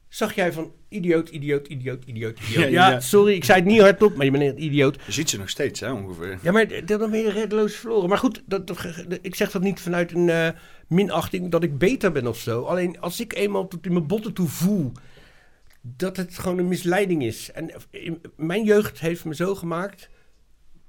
zag 0.10 0.34
jij 0.36 0.54
van 0.54 0.72
idioot, 0.90 1.30
idioot, 1.30 1.68
idioot, 1.68 2.04
idioot, 2.06 2.40
idioot. 2.50 2.64
Ja, 2.64 2.66
Ja, 2.70 2.90
ja. 2.92 3.00
sorry, 3.00 3.34
ik 3.34 3.44
zei 3.44 3.60
het 3.60 3.68
niet 3.68 3.82
hardop, 3.82 4.16
maar 4.16 4.26
je 4.26 4.32
bent 4.32 4.44
een 4.44 4.64
idioot. 4.64 4.98
Je 5.06 5.12
ziet 5.12 5.30
ze 5.30 5.38
nog 5.38 5.50
steeds, 5.50 5.80
hè, 5.80 5.92
ongeveer. 5.92 6.40
Ja, 6.42 6.52
maar 6.52 6.86
dan 6.86 7.12
ben 7.12 7.20
je 7.20 7.30
reddeloos 7.32 7.76
verloren. 7.76 8.10
Maar 8.10 8.18
goed, 8.18 8.44
dat, 8.46 8.68
dat- 8.68 8.86
ik 9.22 9.36
zeg 9.36 9.52
dat 9.52 9.62
niet 9.62 9.80
vanuit 9.80 10.12
een 10.12 10.30
eh, 10.30 10.50
minachting 10.88 11.52
dat 11.52 11.64
ik 11.64 11.78
beter 11.78 12.12
ben 12.12 12.28
of 12.28 12.38
zo. 12.40 12.64
Alleen 12.64 13.00
als 13.00 13.20
ik 13.20 13.34
eenmaal 13.36 13.68
tot 13.68 13.86
in 13.86 13.94
mijn 13.94 14.08
botten 14.08 14.34
toe 14.34 14.48
voel 14.48 14.92
dat 15.82 16.18
het 16.18 16.38
gewoon 16.40 16.58
een 16.58 16.68
misleiding 16.68 17.24
is. 17.24 17.52
En 17.52 17.72
in, 17.90 18.22
mijn 18.36 18.64
jeugd 18.64 19.00
heeft 19.00 19.26
me 19.26 19.36
zo 19.36 19.56
gemaakt. 19.56 20.10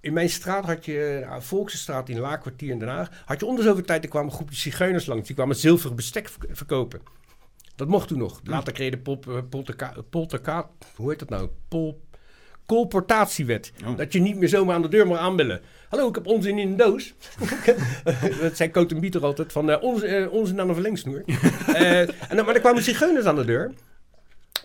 In 0.01 0.13
mijn 0.13 0.29
straat 0.31 0.65
had 0.65 0.85
je, 0.85 1.25
nou, 1.29 1.43
Volksenstraat 1.43 2.09
in 2.09 2.19
Laakkwartier 2.19 2.71
in 2.71 2.79
Den 2.79 2.89
Haag, 2.89 3.23
had 3.25 3.41
je 3.41 3.47
om 3.47 3.57
de 3.57 3.63
zoveel 3.63 3.85
tijd, 3.85 4.03
er 4.05 4.09
kwamen 4.11 4.33
groepjes 4.33 4.61
zigeuners 4.61 5.07
langs. 5.07 5.27
Die 5.27 5.37
kwamen 5.37 5.57
zilveren 5.57 5.97
bestek 5.97 6.29
verk- 6.29 6.57
verkopen. 6.57 7.01
Dat 7.79 7.89
mocht 7.89 8.09
toen 8.09 8.19
nog. 8.19 8.41
Later 8.45 8.73
kreeg 8.73 8.91
je 8.91 8.97
de 8.97 9.03
pol, 9.03 9.21
eh, 9.29 9.39
polterka, 9.51 9.95
polterka, 10.11 10.69
hoe 10.97 11.11
heet 11.11 11.19
dat 11.19 11.29
nou? 11.29 11.49
Pol, 11.69 12.01
colportatiewet. 12.67 13.73
Oh. 13.87 13.97
Dat 13.97 14.13
je 14.13 14.21
niet 14.21 14.37
meer 14.37 14.49
zomaar 14.49 14.75
aan 14.75 14.83
de 14.83 14.89
deur 14.89 15.07
mag 15.07 15.19
aanbellen. 15.19 15.61
Hallo, 15.89 16.09
ik 16.09 16.15
heb 16.15 16.27
onzin 16.27 16.59
in 16.59 16.69
een 16.69 16.77
doos. 16.77 17.15
dat 18.41 18.57
zei 18.57 18.71
Coat 18.71 18.93
en 18.93 19.01
Bieter 19.01 19.25
altijd, 19.25 19.53
van 19.53 19.71
eh, 19.71 19.83
onzin, 19.83 20.09
eh, 20.09 20.33
onzin 20.33 20.61
aan 20.61 20.69
een 20.69 20.75
verlengsnoer. 20.75 21.23
Eh, 21.69 22.01
en 22.01 22.37
dan, 22.37 22.45
maar 22.45 22.55
er 22.55 22.61
kwamen 22.61 22.83
zigeuners 22.83 23.27
aan 23.27 23.37
de 23.37 23.45
deur. 23.45 23.73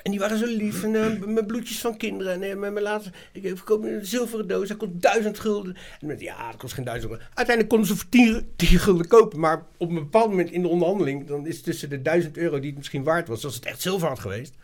En 0.03 0.11
die 0.11 0.19
waren 0.19 0.38
zo 0.38 0.45
lief. 0.45 0.84
En 0.84 0.95
eh, 0.95 1.27
met 1.27 1.47
bloedjes 1.47 1.80
van 1.80 1.97
kinderen. 1.97 2.34
En 2.34 2.41
uh, 2.41 2.55
met 2.55 2.71
mijn 2.71 2.85
laatste... 2.85 3.11
Ik 3.31 3.47
verkoop 3.47 3.84
een 3.84 4.05
zilveren 4.05 4.47
doos. 4.47 4.67
Dat 4.67 4.77
kost 4.77 4.91
duizend 4.93 5.39
gulden. 5.39 5.75
En 5.99 6.07
met, 6.07 6.21
ja, 6.21 6.51
dat 6.51 6.59
kost 6.59 6.73
geen 6.73 6.85
duizend 6.85 7.11
gulden. 7.11 7.27
Uiteindelijk 7.34 7.69
konden 7.69 7.88
ze 7.88 7.95
voor 7.95 8.09
tien, 8.09 8.47
tien 8.55 8.80
gulden 8.80 9.07
kopen. 9.07 9.39
Maar 9.39 9.65
op 9.77 9.89
een 9.89 9.95
bepaald 9.95 10.30
moment 10.30 10.51
in 10.51 10.61
de 10.61 10.67
onderhandeling... 10.67 11.27
dan 11.27 11.47
is 11.47 11.61
tussen 11.61 11.89
de 11.89 12.01
duizend 12.01 12.38
euro 12.38 12.59
die 12.59 12.69
het 12.69 12.77
misschien 12.77 13.03
waard 13.03 13.27
was... 13.27 13.45
als 13.45 13.55
het 13.55 13.65
echt 13.65 13.81
zilver 13.81 14.07
had 14.07 14.19
geweest... 14.19 14.55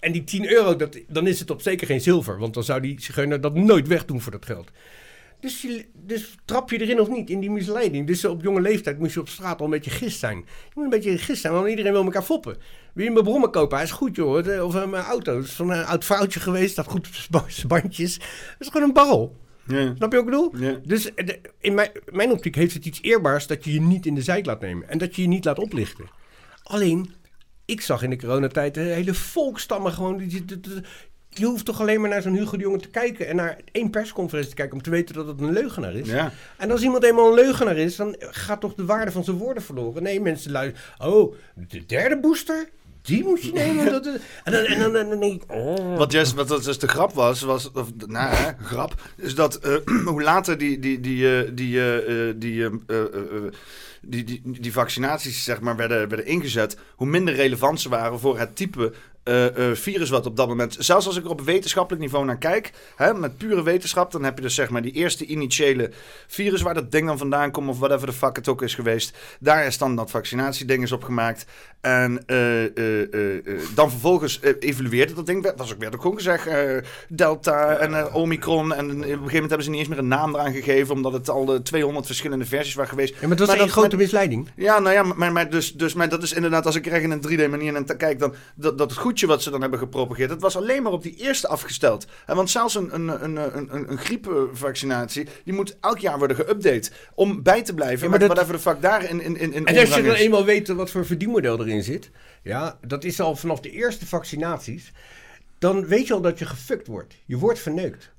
En 0.00 0.12
die 0.12 0.24
10 0.24 0.50
euro, 0.50 0.76
dat, 0.76 0.98
dan 1.08 1.26
is 1.26 1.40
het 1.40 1.50
op 1.50 1.62
zeker 1.62 1.86
geen 1.86 2.00
zilver. 2.00 2.38
Want 2.38 2.54
dan 2.54 2.64
zou 2.64 2.80
die 2.80 3.00
zigeuner 3.00 3.40
dat 3.40 3.54
nooit 3.54 3.88
wegdoen 3.88 4.20
voor 4.20 4.32
dat 4.32 4.44
geld. 4.44 4.70
Dus, 5.42 5.62
je, 5.62 5.86
dus 5.94 6.34
trap 6.44 6.70
je 6.70 6.80
erin 6.80 7.00
of 7.00 7.08
niet, 7.08 7.30
in 7.30 7.40
die 7.40 7.50
misleiding. 7.50 8.06
Dus 8.06 8.24
op 8.24 8.42
jonge 8.42 8.60
leeftijd 8.60 8.98
moest 8.98 9.14
je 9.14 9.20
op 9.20 9.28
straat 9.28 9.58
al 9.58 9.64
een 9.64 9.70
beetje 9.70 9.90
gist 9.90 10.18
zijn. 10.18 10.36
Je 10.36 10.72
moet 10.74 10.84
een 10.84 10.90
beetje 10.90 11.18
gist 11.18 11.40
zijn, 11.40 11.52
want 11.52 11.68
iedereen 11.68 11.92
wil 11.92 12.04
elkaar 12.04 12.22
foppen. 12.22 12.56
Wil 12.94 13.04
je 13.04 13.10
mijn 13.10 13.24
brommen 13.24 13.50
kopen? 13.50 13.76
Hij 13.76 13.86
is 13.86 13.92
goed, 13.92 14.16
joh. 14.16 14.64
Of 14.64 14.74
uh, 14.74 14.86
mijn 14.86 15.04
auto. 15.04 15.36
Het 15.36 15.44
is 15.44 15.52
van 15.52 15.70
een 15.70 15.84
oud 15.84 16.04
foutje 16.04 16.40
geweest. 16.40 16.76
Dat 16.76 16.86
goed 16.86 17.08
op 17.30 17.44
zijn 17.48 17.68
bandjes. 17.68 18.18
Dat 18.18 18.28
is 18.58 18.68
gewoon 18.68 18.82
een 18.88 18.92
barrel. 18.92 19.36
Ja. 19.66 19.94
Snap 19.96 20.12
je 20.12 20.18
wat 20.22 20.26
ik 20.26 20.30
bedoel? 20.30 20.56
Ja. 20.56 20.78
Dus 20.84 21.02
de, 21.14 21.40
in 21.60 21.74
mijn, 21.74 21.90
mijn 22.10 22.30
optiek 22.30 22.54
heeft 22.54 22.74
het 22.74 22.86
iets 22.86 23.02
eerbaars 23.02 23.46
dat 23.46 23.64
je 23.64 23.72
je 23.72 23.80
niet 23.80 24.06
in 24.06 24.14
de 24.14 24.22
zijk 24.22 24.46
laat 24.46 24.60
nemen. 24.60 24.88
En 24.88 24.98
dat 24.98 25.16
je 25.16 25.22
je 25.22 25.28
niet 25.28 25.44
laat 25.44 25.58
oplichten. 25.58 26.10
Alleen, 26.62 27.10
ik 27.64 27.80
zag 27.80 28.02
in 28.02 28.10
de 28.10 28.18
coronatijd 28.18 28.74
de 28.74 28.80
hele 28.80 29.14
volkstammen 29.14 29.92
gewoon... 29.92 30.16
Die, 30.16 30.44
die, 30.44 30.60
die, 30.60 30.82
je 31.34 31.44
hoeft 31.44 31.64
toch 31.64 31.80
alleen 31.80 32.00
maar 32.00 32.10
naar 32.10 32.22
zo'n 32.22 32.36
Hugo 32.36 32.56
de 32.56 32.62
Jonge 32.62 32.78
te 32.78 32.88
kijken... 32.88 33.28
en 33.28 33.36
naar 33.36 33.56
één 33.72 33.90
persconferentie 33.90 34.50
te 34.50 34.56
kijken 34.56 34.76
om 34.76 34.82
te 34.82 34.90
weten 34.90 35.14
dat 35.14 35.26
het 35.26 35.40
een 35.40 35.52
leugenaar 35.52 35.94
is. 35.94 36.08
Ja. 36.08 36.32
En 36.56 36.70
als 36.70 36.82
iemand 36.82 37.04
eenmaal 37.04 37.28
een 37.28 37.34
leugenaar 37.34 37.76
is, 37.76 37.96
dan 37.96 38.16
gaat 38.18 38.60
toch 38.60 38.74
de 38.74 38.84
waarde 38.84 39.10
van 39.10 39.24
zijn 39.24 39.36
woorden 39.36 39.62
verloren. 39.62 40.02
Nee, 40.02 40.20
mensen 40.20 40.50
luisteren... 40.50 41.12
Oh, 41.12 41.34
de 41.68 41.86
derde 41.86 42.20
booster? 42.20 42.68
Die 43.02 43.24
moet 43.24 43.42
je 43.42 43.52
nemen. 43.52 43.84
Dat, 43.92 44.06
is- 44.06 44.20
en, 44.44 44.52
dan, 44.52 44.64
en, 44.64 44.78
dan, 44.78 44.96
en 44.96 45.08
dan 45.08 45.20
denk 45.20 45.42
ik... 45.42 45.52
Oh. 45.52 45.96
Wat, 45.96 46.12
juist, 46.12 46.34
wat 46.34 46.48
dus 46.64 46.78
de 46.78 46.88
grap 46.88 47.12
was, 47.12 47.40
was 47.40 47.72
of, 47.72 47.88
nou, 48.06 48.34
hè, 48.34 48.50
grap, 48.64 48.94
is 49.16 49.34
dat 49.34 49.54
eh, 49.54 49.74
hoe 50.06 50.22
later 50.22 50.58
die, 50.58 50.78
die, 50.78 51.00
die, 51.00 51.54
die, 51.54 52.38
die, 52.38 52.64
eh, 52.86 53.00
eh, 53.00 53.52
die, 54.02 54.24
die, 54.24 54.42
die 54.44 54.72
vaccinaties 54.72 55.44
zeg 55.44 55.60
maar, 55.60 55.76
werden, 55.76 56.08
werden 56.08 56.26
ingezet, 56.26 56.76
hoe 56.96 57.06
minder 57.06 57.34
relevant 57.34 57.80
ze 57.80 57.88
waren 57.88 58.18
voor 58.18 58.38
het 58.38 58.56
type 58.56 58.92
eh, 59.22 59.70
eh, 59.70 59.76
virus 59.76 60.10
wat 60.10 60.26
op 60.26 60.36
dat 60.36 60.48
moment... 60.48 60.76
Zelfs 60.78 61.06
als 61.06 61.16
ik 61.16 61.24
er 61.24 61.30
op 61.30 61.40
wetenschappelijk 61.40 62.02
niveau 62.02 62.24
naar 62.24 62.38
kijk, 62.38 62.72
hè, 62.96 63.14
met 63.14 63.36
pure 63.36 63.62
wetenschap, 63.62 64.12
dan 64.12 64.24
heb 64.24 64.36
je 64.36 64.42
dus 64.42 64.54
zeg 64.54 64.70
maar 64.70 64.82
die 64.82 64.92
eerste 64.92 65.26
initiële 65.26 65.90
virus 66.26 66.62
waar 66.62 66.74
dat 66.74 66.92
ding 66.92 67.06
dan 67.06 67.18
vandaan 67.18 67.50
komt 67.50 67.68
of 67.68 67.78
whatever 67.78 68.06
de 68.06 68.12
fuck 68.12 68.36
het 68.36 68.48
ook 68.48 68.62
is 68.62 68.74
geweest. 68.74 69.16
Daar 69.40 69.66
is 69.66 69.78
dan 69.78 69.96
dat 69.96 70.10
vaccinatieding 70.10 70.82
is 70.82 70.92
opgemaakt. 70.92 71.46
En 71.80 72.22
eh, 72.26 72.36
dan 73.74 73.90
vervolgens 73.90 74.40
evolueerde 74.58 75.14
dat 75.14 75.26
ding. 75.26 75.52
Was 75.56 75.72
ook 75.72 75.78
weer 75.78 75.94
ook 75.94 76.00
gewoon 76.00 76.16
gezegd, 76.16 76.48
Delta 77.08 77.76
en 77.76 78.12
Omicron. 78.12 78.74
En 78.74 78.84
op 78.90 78.92
een 78.92 79.02
gegeven 79.02 79.18
moment 79.32 79.48
hebben 79.48 79.62
ze 79.62 79.70
niet 79.70 79.78
eens 79.78 79.88
meer 79.88 79.98
een 79.98 80.08
naam 80.08 80.34
eraan 80.34 80.52
gegeven, 80.52 80.94
omdat 80.94 81.12
het 81.12 81.30
al 81.30 81.44
de 81.44 81.62
200 81.62 82.06
verschillende 82.06 82.44
versies 82.44 82.74
waren 82.74 82.90
geweest. 82.90 83.14
Ja, 83.20 83.26
maar 83.28 83.36
dat 83.36 83.46
was 83.46 83.56
Maar 83.56 83.66
een 83.66 83.72
grote 83.72 83.88
maar- 83.88 83.98
misleiding. 83.98 84.48
ja, 84.56 84.78
nou 84.78 84.94
ja, 84.94 85.02
maar, 85.02 85.32
maar, 85.32 85.50
dus, 85.50 85.72
dus, 85.72 85.94
maar 85.94 86.08
dat 86.08 86.22
is 86.22 86.32
inderdaad, 86.32 86.66
als 86.66 86.76
ik 86.76 86.86
er 86.86 86.92
echt 86.92 87.02
in 87.02 87.10
een 87.10 87.20
3D-manier 87.28 87.72
naar 87.72 87.96
kijk, 87.96 88.18
dan 88.18 88.34
dat, 88.54 88.78
dat 88.78 88.90
het 88.90 88.98
wat 89.20 89.42
ze 89.42 89.50
dan 89.50 89.60
hebben 89.60 89.78
gepropageerd, 89.78 90.28
dat 90.28 90.40
was 90.40 90.56
alleen 90.56 90.82
maar 90.82 90.92
op 90.92 91.02
die 91.02 91.16
eerste 91.16 91.48
afgesteld. 91.48 92.06
En 92.26 92.36
want 92.36 92.50
zelfs 92.50 92.74
een, 92.74 92.94
een, 92.94 93.08
een, 93.24 93.36
een, 93.56 93.90
een, 93.90 93.98
griepvaccinatie, 93.98 95.26
die 95.44 95.54
moet 95.54 95.76
elk 95.80 95.98
jaar 95.98 96.18
worden 96.18 96.36
geüpdate 96.36 96.92
om 97.14 97.42
bij 97.42 97.62
te 97.62 97.74
blijven 97.74 98.04
Ja, 98.04 98.10
maar 98.10 98.18
met 98.18 98.28
dat- 98.28 98.36
whatever 98.36 98.56
de 98.56 98.70
fuck 98.70 98.82
daar 98.82 99.04
in, 99.10 99.20
in, 99.20 99.36
in, 99.36 99.52
in 99.52 99.66
En 99.66 99.78
als 99.78 99.94
je 99.94 100.02
dan 100.02 100.12
is. 100.14 100.20
eenmaal 100.20 100.44
weet 100.44 100.68
wat 100.68 100.90
voor 100.90 101.06
verdienmodel 101.06 101.60
erin 101.60 101.82
zit, 101.82 102.10
ja, 102.42 102.78
dat 102.86 103.04
is 103.04 103.20
al 103.20 103.36
vanaf 103.36 103.60
de 103.60 103.70
eerste 103.70 104.06
vaccinaties, 104.06 104.92
dan 105.62 105.86
weet 105.86 106.06
je 106.06 106.14
al 106.14 106.20
dat 106.20 106.38
je 106.38 106.46
gefukt 106.46 106.86
wordt. 106.86 107.14
Je 107.26 107.38
wordt 107.38 107.58
verneukt. 107.58 108.12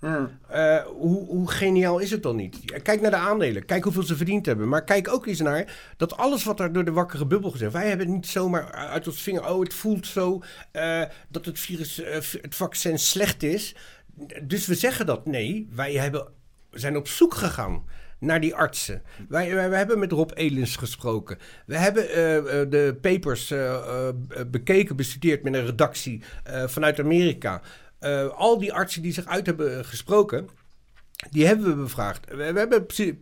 Eh, 0.48 0.86
hoe, 0.86 1.26
hoe 1.26 1.52
geniaal 1.52 2.00
is 2.00 2.12
het 2.12 2.24
dan 2.24 2.36
niet? 2.36 2.82
Kijk 2.82 3.02
naar 3.02 3.12
de 3.12 3.18
aandelen, 3.18 3.66
kijk 3.66 3.84
hoeveel 3.84 4.04
ze 4.04 4.16
verdiend 4.16 4.46
hebben. 4.46 4.68
Maar 4.68 4.84
kijk 4.84 5.08
ook 5.08 5.26
eens 5.26 5.40
naar 5.40 5.94
dat 5.98 6.18
alles 6.18 6.44
wat 6.44 6.60
er 6.60 6.74
door 6.74 6.86
de 6.86 6.92
wakkere 6.92 7.26
bubbel 7.26 7.52
gezegd. 7.52 7.72
Wij 7.72 7.88
hebben 7.88 8.12
niet 8.12 8.28
zomaar 8.28 8.72
uit 8.72 9.08
ons 9.08 9.22
vinger, 9.22 9.50
oh 9.50 9.60
het 9.60 9.74
voelt 9.74 10.08
zo 10.08 10.42
eh, 10.72 11.02
dat 11.30 11.46
het 11.46 11.60
virus, 11.60 12.02
eh, 12.02 12.14
het 12.42 12.56
vaccin 12.56 13.00
slecht 13.00 13.44
is. 13.44 13.76
Dus 14.44 14.66
we 14.66 14.76
zeggen 14.76 15.06
dat. 15.06 15.26
Nee, 15.26 15.70
wij 15.76 15.94
hebben, 15.94 16.28
zijn 16.72 16.98
op 16.98 17.08
zoek 17.08 17.34
gegaan 17.34 17.84
naar 18.24 18.42
die 18.42 18.56
artsen. 18.56 19.02
Wij, 19.30 19.54
wij, 19.54 19.78
hebben 19.78 20.00
met 20.00 20.12
Rob 20.12 20.32
Elens 20.34 20.76
gesproken. 20.76 21.38
We 21.66 21.78
hebben 21.78 22.10
eh, 22.10 22.38
eh, 22.38 22.70
de 22.70 22.98
papers 23.02 23.52
eh, 23.52 24.10
bekeken, 24.48 24.96
bestudeerd 24.96 25.44
met 25.44 25.54
een 25.54 25.66
redactie 25.66 26.24
vanuit 26.66 27.00
Amerika. 27.00 27.62
Al 28.36 28.60
die 28.60 28.74
artsen 28.74 29.02
die 29.02 29.14
zich 29.14 29.26
uit 29.26 29.46
hebben 29.46 29.86
gesproken, 29.86 30.48
die 31.32 31.46
hebben 31.46 31.66
we 31.66 31.76
bevraagd. 31.76 32.36
We, 32.36 32.44
hebben 32.44 32.86
psy- 32.86 33.18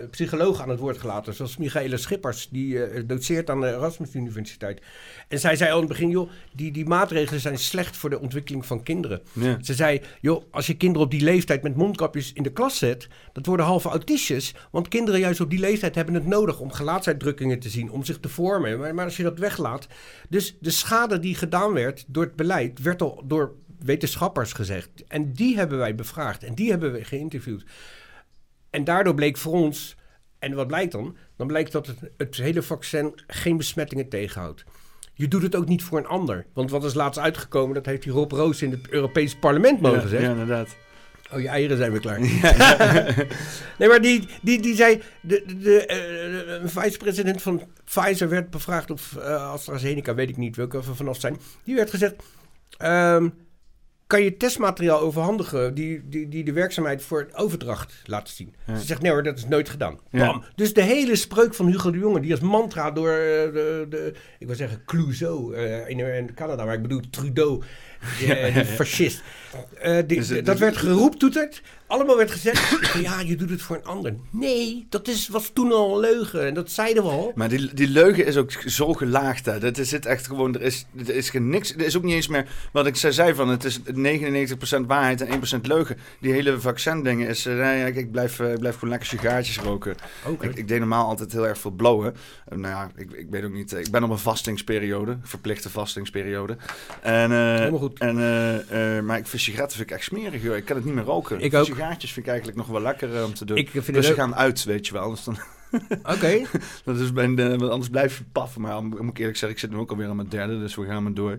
eh, 0.00 0.08
psychologen 0.10 0.62
aan 0.62 0.70
het 0.70 0.78
woord 0.78 0.98
gelaten, 0.98 1.34
zoals 1.34 1.56
Michaela 1.56 1.96
Schippers, 1.96 2.48
die 2.48 2.84
eh, 2.84 3.02
doceert 3.06 3.50
aan 3.50 3.60
de 3.60 3.66
Erasmus 3.66 4.14
Universiteit. 4.14 4.82
En 5.28 5.38
zij 5.38 5.56
zei 5.56 5.70
al 5.70 5.80
in 5.80 5.84
het 5.84 5.92
begin, 5.92 6.10
joh, 6.10 6.30
die, 6.52 6.72
die 6.72 6.86
maatregelen 6.86 7.40
zijn 7.40 7.58
slecht 7.58 7.96
voor 7.96 8.10
de 8.10 8.20
ontwikkeling 8.20 8.66
van 8.66 8.82
kinderen. 8.82 9.20
Ja. 9.32 9.58
Ze 9.62 9.74
zei, 9.74 10.00
joh, 10.20 10.44
als 10.50 10.66
je 10.66 10.76
kinderen 10.76 11.06
op 11.06 11.10
die 11.10 11.22
leeftijd 11.22 11.62
met 11.62 11.76
mondkapjes 11.76 12.32
in 12.32 12.42
de 12.42 12.52
klas 12.52 12.78
zet, 12.78 13.08
dat 13.32 13.46
worden 13.46 13.66
halve 13.66 13.88
autistjes. 13.88 14.54
Want 14.70 14.88
kinderen 14.88 15.20
juist 15.20 15.40
op 15.40 15.50
die 15.50 15.58
leeftijd 15.58 15.94
hebben 15.94 16.14
het 16.14 16.26
nodig 16.26 16.60
om 16.60 16.72
gelaatsuitdrukkingen 16.72 17.58
te 17.58 17.68
zien, 17.68 17.90
om 17.90 18.04
zich 18.04 18.18
te 18.20 18.28
vormen. 18.28 18.78
Maar, 18.78 18.94
maar 18.94 19.04
als 19.04 19.16
je 19.16 19.22
dat 19.22 19.38
weglaat. 19.38 19.86
Dus 20.28 20.56
de 20.60 20.70
schade 20.70 21.18
die 21.18 21.34
gedaan 21.34 21.72
werd 21.72 22.04
door 22.06 22.24
het 22.24 22.36
beleid, 22.36 22.82
werd 22.82 23.02
al 23.02 23.22
door 23.26 23.54
wetenschappers 23.84 24.52
gezegd. 24.52 24.88
En 25.08 25.32
die 25.32 25.56
hebben 25.56 25.78
wij 25.78 25.94
bevraagd 25.94 26.44
en 26.44 26.54
die 26.54 26.70
hebben 26.70 26.92
we 26.92 27.04
geïnterviewd. 27.04 27.64
En 28.70 28.84
daardoor 28.84 29.14
bleek 29.14 29.36
voor 29.36 29.52
ons, 29.52 29.96
en 30.38 30.54
wat 30.54 30.66
blijkt 30.66 30.92
dan? 30.92 31.16
Dan 31.36 31.46
blijkt 31.46 31.72
dat 31.72 31.86
het, 31.86 31.98
het 32.16 32.36
hele 32.36 32.62
vaccin 32.62 33.12
geen 33.26 33.56
besmettingen 33.56 34.08
tegenhoudt. 34.08 34.64
Je 35.14 35.28
doet 35.28 35.42
het 35.42 35.56
ook 35.56 35.68
niet 35.68 35.82
voor 35.82 35.98
een 35.98 36.06
ander. 36.06 36.46
Want 36.52 36.70
wat 36.70 36.84
is 36.84 36.94
laatst 36.94 37.20
uitgekomen, 37.20 37.74
dat 37.74 37.86
heeft 37.86 38.02
die 38.02 38.12
Rob 38.12 38.32
Roos 38.32 38.62
in 38.62 38.70
het 38.70 38.88
Europees 38.88 39.34
Parlement 39.34 39.80
mogen 39.80 40.00
Ja, 40.00 40.08
zeggen. 40.08 40.28
ja, 40.28 40.40
inderdaad. 40.40 40.76
Oh, 41.32 41.40
je 41.40 41.48
eieren 41.48 41.76
zijn 41.76 41.90
weer 41.90 42.00
klaar. 42.00 42.20
nee, 43.78 43.88
maar 43.88 44.00
die, 44.00 44.28
die, 44.42 44.60
die 44.60 44.74
zei... 44.74 45.02
De, 45.20 45.42
de, 45.46 45.58
de, 45.58 45.86
eh, 45.86 46.68
vice-president 46.68 47.42
van 47.42 47.62
Pfizer 47.84 48.28
werd 48.28 48.50
bevraagd... 48.50 48.90
of 48.90 49.16
eh, 49.16 49.50
AstraZeneca, 49.50 50.14
weet 50.14 50.28
ik 50.28 50.36
niet 50.36 50.56
welke 50.56 50.82
vanaf 50.82 51.20
zijn. 51.20 51.36
Die 51.64 51.74
werd 51.74 51.90
gezegd... 51.90 52.14
ehm, 52.78 53.28
kan 54.10 54.22
je 54.22 54.36
testmateriaal 54.36 55.00
overhandigen... 55.00 55.74
Die, 55.74 56.08
die, 56.08 56.28
die 56.28 56.44
de 56.44 56.52
werkzaamheid 56.52 57.02
voor 57.02 57.28
overdracht 57.34 58.02
laten 58.04 58.34
zien? 58.34 58.54
Ze 58.66 58.84
zegt, 58.84 59.02
nee 59.02 59.12
hoor, 59.12 59.22
dat 59.22 59.38
is 59.38 59.46
nooit 59.46 59.68
gedaan. 59.68 59.98
Bam. 60.10 60.44
Dus 60.54 60.74
de 60.74 60.82
hele 60.82 61.16
spreuk 61.16 61.54
van 61.54 61.66
Hugo 61.66 61.90
de 61.90 61.98
Jonge... 61.98 62.20
die 62.20 62.30
als 62.30 62.40
mantra 62.40 62.90
door 62.90 63.10
eh, 63.10 63.16
de... 63.52 63.86
de 63.88 64.14
ik 64.38 64.46
wil 64.46 64.56
zeggen 64.56 64.82
Clouseau 64.84 65.54
eh, 65.54 65.88
in, 65.88 65.98
in 65.98 66.34
Canada... 66.34 66.64
maar 66.64 66.74
ik 66.74 66.82
bedoel 66.82 67.00
Trudeau... 67.10 67.62
Eh, 68.28 68.54
die 68.54 68.64
fascist. 68.64 69.22
Eh, 69.80 69.96
die- 70.06 70.18
Dus 70.18 70.28
het- 70.28 70.46
dat 70.46 70.58
werd 70.58 70.76
geroeptoeterd. 70.76 71.62
Allemaal 71.86 72.16
werd 72.16 72.30
gezegd, 72.30 72.76
ja, 73.02 73.20
je 73.20 73.36
doet 73.36 73.50
het 73.50 73.62
voor 73.62 73.76
een 73.76 73.84
ander. 73.84 74.14
Nee, 74.30 74.86
dat 74.88 75.08
is, 75.08 75.28
was 75.28 75.50
toen 75.52 75.72
al 75.72 75.94
een 75.94 76.00
leugen. 76.00 76.46
En 76.46 76.54
dat 76.54 76.70
zeiden 76.70 77.02
we 77.02 77.08
al. 77.08 77.32
Maar 77.34 77.48
die, 77.48 77.74
die 77.74 77.88
leugen 77.88 78.26
is 78.26 78.36
ook 78.36 78.50
zo 78.66 78.92
gelaagd. 78.92 79.46
Hè. 79.46 79.58
Dat 79.58 79.78
is 79.78 79.90
het 79.90 80.06
echt 80.06 80.26
gewoon. 80.26 80.54
Er 80.54 80.62
is, 80.62 80.86
er 81.06 81.14
is 81.14 81.30
geen 81.30 81.48
niks. 81.48 81.74
Er 81.74 81.80
is 81.80 81.96
ook 81.96 82.02
niet 82.02 82.14
eens 82.14 82.28
meer. 82.28 82.46
Wat 82.72 82.86
ik 82.86 82.96
zei, 82.96 83.34
van. 83.34 83.48
Het 83.48 83.64
is 83.64 83.80
99% 83.80 84.86
waarheid 84.86 85.20
en 85.20 85.28
1% 85.28 85.66
leugen. 85.66 85.96
Die 86.20 86.32
hele 86.32 86.60
vaccin-dingen 86.60 87.28
is. 87.28 87.46
eh, 87.46 87.54
nee, 87.54 87.86
ik, 87.86 87.96
ik, 87.96 88.10
blijf, 88.10 88.40
eh, 88.40 88.52
ik 88.52 88.58
blijf 88.58 88.74
gewoon 88.74 88.90
lekker 88.90 89.08
sigaartjes 89.08 89.58
roken. 89.58 89.94
Oké. 90.26 90.46
Ik, 90.46 90.54
ik 90.56 90.68
deed 90.68 90.78
normaal 90.78 91.06
altijd 91.06 91.32
heel 91.32 91.46
erg 91.46 91.58
veel 91.58 91.70
blowen. 91.70 92.14
Eh, 92.48 92.58
nou 92.58 92.74
ja, 92.74 92.90
ik, 92.96 93.10
ik 93.12 93.26
weet 93.30 93.44
ook 93.44 93.52
niet. 93.52 93.72
eh, 93.72 93.80
Ik 93.80 93.90
ben 93.90 94.04
op 94.04 94.10
een 94.10 94.18
vastingsperiode. 94.18 95.18
Verplichte 95.22 95.70
vastingsperiode. 95.70 96.56
En, 97.00 97.32
eh, 97.32 97.38
Helemaal 97.38 97.78
goed. 97.78 97.89
En, 97.98 98.18
eh, 98.18 98.96
eh, 98.96 99.04
maar 99.04 99.18
ik 99.18 99.26
vind 99.26 99.42
sigaretten 99.42 99.76
vind 99.76 99.90
ik 99.90 99.96
echt 99.96 100.04
smerig. 100.04 100.42
Joh. 100.42 100.56
Ik 100.56 100.64
kan 100.64 100.76
het 100.76 100.84
niet 100.84 100.94
meer 100.94 101.04
roken. 101.04 101.40
Ik 101.40 101.54
ook. 101.54 101.64
Sigaartjes 101.64 102.12
vind 102.12 102.26
ik 102.26 102.30
eigenlijk 102.32 102.58
nog 102.58 102.68
wel 102.68 102.80
lekker 102.80 103.24
om 103.24 103.34
te 103.34 103.44
doen. 103.44 103.56
Ik 103.56 103.70
vind 103.70 103.92
dus 103.92 104.06
ze 104.06 104.14
gaan 104.14 104.34
uit, 104.34 104.64
weet 104.64 104.86
je 104.86 104.92
wel. 104.92 105.10
Dus 105.10 105.24
dan, 105.24 105.38
Oké. 106.14 106.42
dat 106.84 106.98
is 106.98 107.12
mijn, 107.12 107.38
eh, 107.38 107.68
anders 107.68 107.88
blijf 107.88 108.18
je 108.18 108.24
paffen. 108.32 108.60
Maar 108.60 108.82
moet 108.82 109.00
ik 109.00 109.18
eerlijk 109.18 109.38
zeggen, 109.38 109.50
ik 109.50 109.58
zit 109.58 109.70
nu 109.70 109.76
ook 109.76 109.90
alweer 109.90 110.08
aan 110.08 110.16
mijn 110.16 110.28
derde, 110.28 110.58
dus 110.58 110.74
we 110.74 110.86
gaan 110.86 111.02
maar 111.02 111.14
door. 111.14 111.38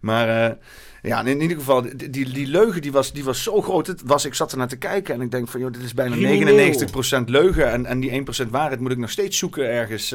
Maar 0.00 0.56
ja, 1.02 1.24
in 1.24 1.40
ieder 1.40 1.56
geval, 1.56 1.82
die, 1.82 2.10
die, 2.10 2.32
die 2.32 2.46
leugen 2.46 2.82
die 2.82 2.92
was, 2.92 3.12
die 3.12 3.24
was 3.24 3.42
zo 3.42 3.62
groot. 3.62 3.86
Het 3.86 4.02
was, 4.04 4.24
ik 4.24 4.34
zat 4.34 4.52
er 4.52 4.58
naar 4.58 4.68
te 4.68 4.76
kijken 4.76 5.14
en 5.14 5.20
ik 5.20 5.30
denk 5.30 5.48
van, 5.48 5.60
joh, 5.60 5.72
dit 5.72 5.82
is 5.82 5.94
bijna 5.94 6.16
Crimineel. 6.16 6.88
99% 7.22 7.24
leugen. 7.24 7.70
En, 7.70 7.86
en 7.86 8.00
die 8.00 8.24
1% 8.46 8.48
waarheid 8.50 8.80
moet 8.80 8.92
ik 8.92 8.98
nog 8.98 9.10
steeds 9.10 9.38
zoeken 9.38 9.70
ergens. 9.70 10.14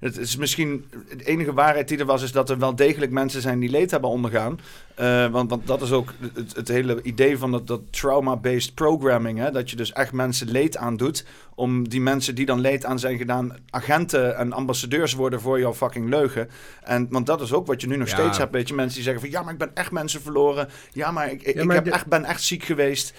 Het 0.00 0.16
is 0.18 0.36
misschien, 0.36 0.84
de 1.16 1.24
enige 1.24 1.52
waarheid 1.52 1.88
die 1.88 1.98
er 1.98 2.04
was, 2.04 2.22
is 2.22 2.32
dat 2.32 2.50
er 2.50 2.58
wel 2.58 2.76
degelijk 2.76 3.12
mensen 3.12 3.40
zijn 3.40 3.58
die 3.58 3.70
leed 3.70 3.90
hebben 3.90 4.10
ondergaan. 4.10 4.60
Eh, 4.94 5.26
want, 5.26 5.50
want 5.50 5.66
dat 5.66 5.82
is 5.82 5.92
ook 5.92 6.12
het, 6.34 6.56
het 6.56 6.68
hele 6.68 7.02
idee 7.02 7.38
van 7.38 7.50
dat, 7.50 7.66
dat 7.66 7.80
trauma-based 7.90 8.74
programming. 8.74 9.38
Hè? 9.38 9.50
Dat 9.50 9.70
je 9.70 9.76
dus 9.76 9.92
echt 9.92 10.12
mensen 10.12 10.50
leed 10.50 10.76
aandoet. 10.76 11.24
Om 11.54 11.88
die 11.88 12.00
mensen 12.00 12.34
die 12.34 12.46
dan 12.46 12.60
leed 12.60 12.84
aan 12.84 12.98
zijn 12.98 13.18
gedaan, 13.18 13.56
agenten 13.70 14.36
en 14.36 14.52
ambassadeurs 14.52 15.14
worden 15.14 15.40
voor 15.40 15.58
jouw 15.58 15.74
fucking 15.74 16.08
leugen. 16.08 16.48
En, 16.82 17.06
want 17.10 17.26
dat 17.26 17.40
is 17.40 17.52
ook 17.52 17.66
wat 17.66 17.80
je 17.80 17.86
nu 17.86 17.96
nog 17.96 18.08
Ja. 18.08 18.14
steeds 18.16 18.38
hebt. 18.38 18.52
Weet 18.52 18.68
je, 18.68 18.74
mensen 18.74 18.94
die 18.94 19.04
zeggen 19.04 19.22
van 19.22 19.30
ja, 19.30 19.42
maar 19.42 19.52
ik 19.52 19.58
ben 19.58 19.74
echt 19.74 19.90
mensen 19.90 20.20
verloren. 20.22 20.68
Ja, 20.92 21.10
maar 21.10 21.30
ik, 21.32 21.42
ik, 21.42 21.54
Ja, 21.54 21.60
ik 21.60 21.66
maar 21.66 21.76
heb 21.76 21.84
de- 21.84 21.90
echt, 21.90 22.06
ben 22.06 22.24
echt 22.24 22.42
ziek 22.42 22.64
geweest. 22.64 23.12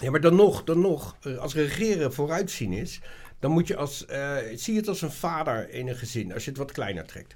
Ja, 0.00 0.10
maar 0.10 0.20
dan 0.20 0.34
nog, 0.34 0.64
dan 0.64 0.80
nog, 0.80 1.16
eh, 1.22 1.36
als 1.36 1.54
regeren 1.54 2.12
vooruitzien 2.14 2.72
is, 2.72 3.00
dan 3.38 3.50
moet 3.50 3.66
je 3.66 3.76
als, 3.76 4.06
eh, 4.06 4.36
zie 4.54 4.76
het 4.76 4.88
als 4.88 5.02
een 5.02 5.10
vader 5.10 5.70
in 5.70 5.88
een 5.88 5.96
gezin, 5.96 6.32
als 6.32 6.44
je 6.44 6.50
het 6.50 6.58
wat 6.58 6.72
kleiner 6.72 7.06
trekt. 7.06 7.34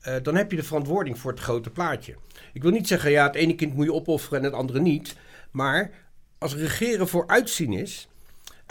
Eh, 0.00 0.16
dan 0.22 0.34
heb 0.34 0.50
je 0.50 0.56
de 0.56 0.62
verantwoording 0.62 1.18
voor 1.18 1.30
het 1.30 1.40
grote 1.40 1.70
plaatje. 1.70 2.14
Ik 2.52 2.62
wil 2.62 2.70
niet 2.70 2.88
zeggen, 2.88 3.10
ja, 3.10 3.26
het 3.26 3.34
ene 3.34 3.54
kind 3.54 3.74
moet 3.74 3.84
je 3.84 3.92
opofferen 3.92 4.38
en 4.38 4.44
het 4.44 4.54
andere 4.54 4.80
niet. 4.80 5.16
Maar 5.50 5.90
als 6.38 6.54
regeren 6.54 7.08
vooruitzien 7.08 7.72
is, 7.72 8.08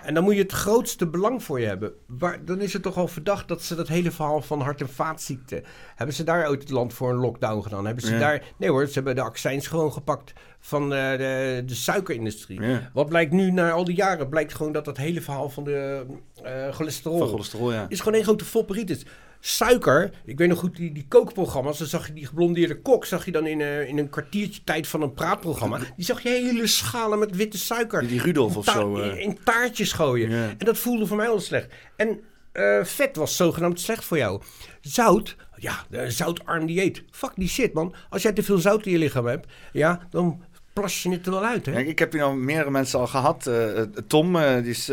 en 0.07 0.13
dan 0.13 0.23
moet 0.23 0.35
je 0.35 0.41
het 0.41 0.51
grootste 0.51 1.07
belang 1.07 1.43
voor 1.43 1.59
je 1.59 1.65
hebben. 1.65 1.93
Waar, 2.05 2.45
dan 2.45 2.61
is 2.61 2.73
het 2.73 2.81
toch 2.81 2.97
al 2.97 3.07
verdacht 3.07 3.47
dat 3.47 3.61
ze 3.61 3.75
dat 3.75 3.87
hele 3.87 4.11
verhaal 4.11 4.41
van 4.41 4.61
hart- 4.61 4.81
en 4.81 4.89
vaatziekten... 4.89 5.63
Hebben 5.95 6.15
ze 6.15 6.23
daar 6.23 6.47
ooit 6.49 6.61
het 6.61 6.69
land 6.69 6.93
voor 6.93 7.09
een 7.09 7.15
lockdown 7.15 7.61
gedaan? 7.61 7.85
Hebben 7.85 8.03
ze 8.03 8.13
Ja. 8.13 8.19
daar... 8.19 8.43
Nee 8.57 8.69
hoor, 8.69 8.85
ze 8.87 8.93
hebben 8.93 9.15
de 9.15 9.21
accijns 9.21 9.67
gewoon 9.67 9.93
gepakt 9.93 10.33
van 10.59 10.93
eh, 10.93 11.11
de, 11.11 11.63
de 11.65 11.75
suikerindustrie. 11.75 12.61
Ja. 12.61 12.89
Wat 12.93 13.09
blijkt 13.09 13.31
nu 13.31 13.51
na 13.51 13.71
al 13.71 13.83
die 13.83 13.95
jaren? 13.95 14.29
Blijkt 14.29 14.53
gewoon 14.53 14.71
dat 14.71 14.85
dat 14.85 14.97
hele 14.97 15.21
verhaal 15.21 15.49
van 15.49 15.63
de 15.63 16.05
eh, 16.43 16.71
cholesterol... 16.71 17.17
Van 17.17 17.27
cholesterol, 17.27 17.73
ja. 17.73 17.85
is 17.89 17.99
gewoon 17.99 18.13
één 18.13 18.23
grote 18.23 18.45
fopperitis. 18.45 19.05
Suiker, 19.39 20.11
ik 20.25 20.37
weet 20.37 20.47
nog 20.49 20.59
goed, 20.59 20.75
die, 20.75 20.91
die 20.93 21.05
kookprogramma's, 21.07 21.77
dan 21.77 21.87
zag 21.87 22.07
je 22.07 22.13
die 22.13 22.25
geblondeerde 22.25 22.81
kok, 22.81 23.05
zag 23.05 23.25
je 23.25 23.31
dan 23.31 23.47
in, 23.47 23.61
eh, 23.61 23.87
in 23.87 23.97
een 23.97 24.09
kwartiertje 24.09 24.61
tijd 24.63 24.87
van 24.87 25.01
een 25.01 25.13
praatprogramma. 25.13 25.79
Die 25.95 26.05
zag 26.05 26.23
je 26.23 26.29
hele 26.29 26.67
schalen 26.67 27.19
met 27.19 27.35
witte 27.35 27.57
suiker. 27.57 28.07
Die, 28.07 28.21
Rudolf 28.21 28.57
of 28.57 28.65
zo. 28.65 28.97
eh. 28.97 29.05
in, 29.11 29.17
in 29.19 29.37
taartjes 29.43 29.91
gooien. 29.91 30.31
En 30.31 30.65
dat 30.65 30.77
voelde 30.77 31.05
voor 31.05 31.17
mij 31.17 31.27
al 31.29 31.39
slecht. 31.39 31.73
En 31.95 32.19
eh, 32.51 32.83
vet 32.83 33.15
was 33.15 33.35
zogenaamd 33.35 33.79
slecht 33.79 34.05
voor 34.05 34.17
jou. 34.17 34.41
Zout, 34.81 35.35
ja, 35.55 35.85
zoutarm 36.07 36.65
dieet. 36.65 37.03
Fuck 37.11 37.31
die 37.35 37.49
shit, 37.49 37.73
man. 37.73 37.95
Als 38.09 38.21
jij 38.21 38.33
te 38.33 38.43
veel 38.43 38.57
zout 38.57 38.85
in 38.85 38.91
je 38.91 38.97
lichaam 38.97 39.25
hebt, 39.25 39.47
ja, 39.71 40.07
dan 40.09 40.43
plas 40.79 41.03
je 41.03 41.09
het 41.09 41.25
er 41.25 41.31
wel 41.31 41.45
uit, 41.45 41.65
hè? 41.65 41.79
Ik 41.81 41.99
heb 41.99 42.11
hier 42.11 42.21
nou 42.21 42.35
meerdere 42.35 42.71
mensen 42.71 42.99
al 42.99 43.07
gehad. 43.07 43.47
Eh, 43.47 43.79
eh, 43.79 43.87
Tom, 44.07 44.35
eh, 44.35 44.61
die 44.61 44.69
is 44.69 44.91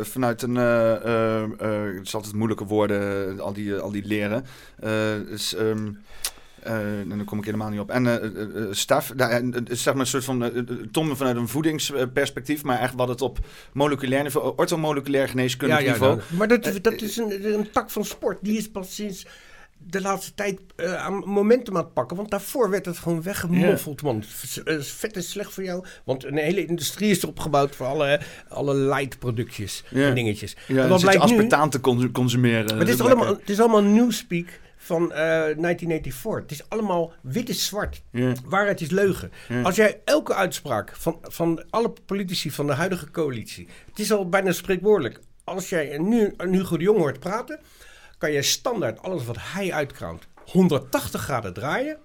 vanuit 0.00 0.42
een... 0.42 0.54
het 0.54 2.06
is 2.06 2.14
altijd 2.14 2.34
moeilijke 2.34 2.64
woorden, 2.64 3.40
al 3.40 3.52
die, 3.52 3.74
al 3.74 3.90
die 3.90 4.06
leren. 4.06 4.44
Ehm, 4.80 5.88
eh, 6.66 6.98
en 7.00 7.08
dan 7.08 7.24
kom 7.24 7.38
ik 7.38 7.44
helemaal 7.44 7.68
niet 7.68 7.80
op. 7.80 7.90
En 7.90 8.68
Staf, 8.70 9.14
nou, 9.14 9.52
zeg 9.68 9.92
maar 9.92 10.02
een 10.02 10.06
soort 10.06 10.24
van... 10.24 10.66
Tom 10.90 11.16
vanuit 11.16 11.36
een 11.36 11.48
voedingsperspectief, 11.48 12.62
maar 12.62 12.78
echt 12.78 12.94
wat 12.94 13.08
het 13.08 13.22
op 13.22 13.38
moleculair 13.72 14.22
niveau... 14.22 14.52
orthomoleculair 14.56 15.28
geneeskundig 15.28 15.80
niveau... 15.80 16.20
maar 16.28 16.48
dat, 16.48 16.78
dat 16.82 17.00
is 17.02 17.16
een, 17.16 17.54
een 17.54 17.70
tak 17.70 17.90
van 17.90 18.04
sport. 18.04 18.38
Die 18.40 18.58
is 18.58 18.70
pas 18.70 18.94
sinds 18.94 19.26
de 19.78 20.00
laatste 20.00 20.34
tijd 20.34 20.60
eh, 20.76 20.94
aan 20.94 21.14
momentum 21.14 21.76
aan 21.76 21.82
het 21.84 21.92
pakken. 21.92 22.16
Want 22.16 22.30
daarvoor 22.30 22.70
werd 22.70 22.86
het 22.86 22.98
gewoon 22.98 23.22
weggemoffeld, 23.22 24.02
man. 24.02 24.22
V- 24.22 24.56
eh, 24.56 24.80
Vet 24.80 25.16
is 25.16 25.30
slecht 25.30 25.52
voor 25.52 25.64
jou. 25.64 25.84
Want 26.04 26.24
een 26.24 26.36
hele 26.36 26.66
industrie 26.66 27.10
is 27.10 27.24
opgebouwd 27.24 27.76
voor 27.76 27.86
alle, 27.86 28.20
alle 28.48 28.74
light 28.74 29.18
productjes 29.18 29.84
en 29.92 30.14
dingetjes. 30.14 30.56
Ja, 30.66 30.82
en 30.82 30.88
wat 30.88 31.02
nu... 31.02 31.08
aspartaan 31.16 31.70
te 31.70 31.80
cons- 31.80 32.10
consumeren. 32.12 32.64
Maar 32.66 32.78
het 32.78 32.88
is, 32.88 32.96
Dat 32.96 33.06
allemaal, 33.06 33.26
het 33.36 33.50
is 33.50 33.60
allemaal 33.60 33.82
newspeak 33.82 34.60
van 34.76 35.12
eh, 35.12 35.18
1984. 35.18 36.42
Het 36.42 36.50
is 36.50 36.68
allemaal 36.68 37.12
wit 37.22 37.48
is 37.48 37.66
zwart. 37.66 38.02
Ja. 38.10 38.32
Waarheid 38.44 38.80
is 38.80 38.90
leugen. 38.90 39.30
Als 39.62 39.76
jij 39.76 40.00
elke 40.04 40.34
uitspraak 40.34 40.96
van, 40.96 41.18
van 41.22 41.64
alle 41.70 41.92
politici 42.06 42.50
van 42.50 42.66
de 42.66 42.72
huidige 42.72 43.10
coalitie... 43.10 43.68
Het 43.90 43.98
is 43.98 44.12
al 44.12 44.28
bijna 44.28 44.52
spreekwoordelijk. 44.52 45.20
Als 45.44 45.68
jij 45.68 45.98
nu 45.98 46.34
een 46.36 46.52
Hugo 46.52 46.76
de 46.76 46.82
Jong 46.84 46.98
hoort 46.98 47.20
praten... 47.20 47.58
kan 48.18 48.32
jij 48.32 48.42
standaard 48.42 49.02
alles 49.02 49.24
wat 49.24 49.36
hij 49.40 49.72
uitkraamt 49.72 50.28
180 50.44 51.22
graden 51.22 51.52
draaien... 51.52 51.98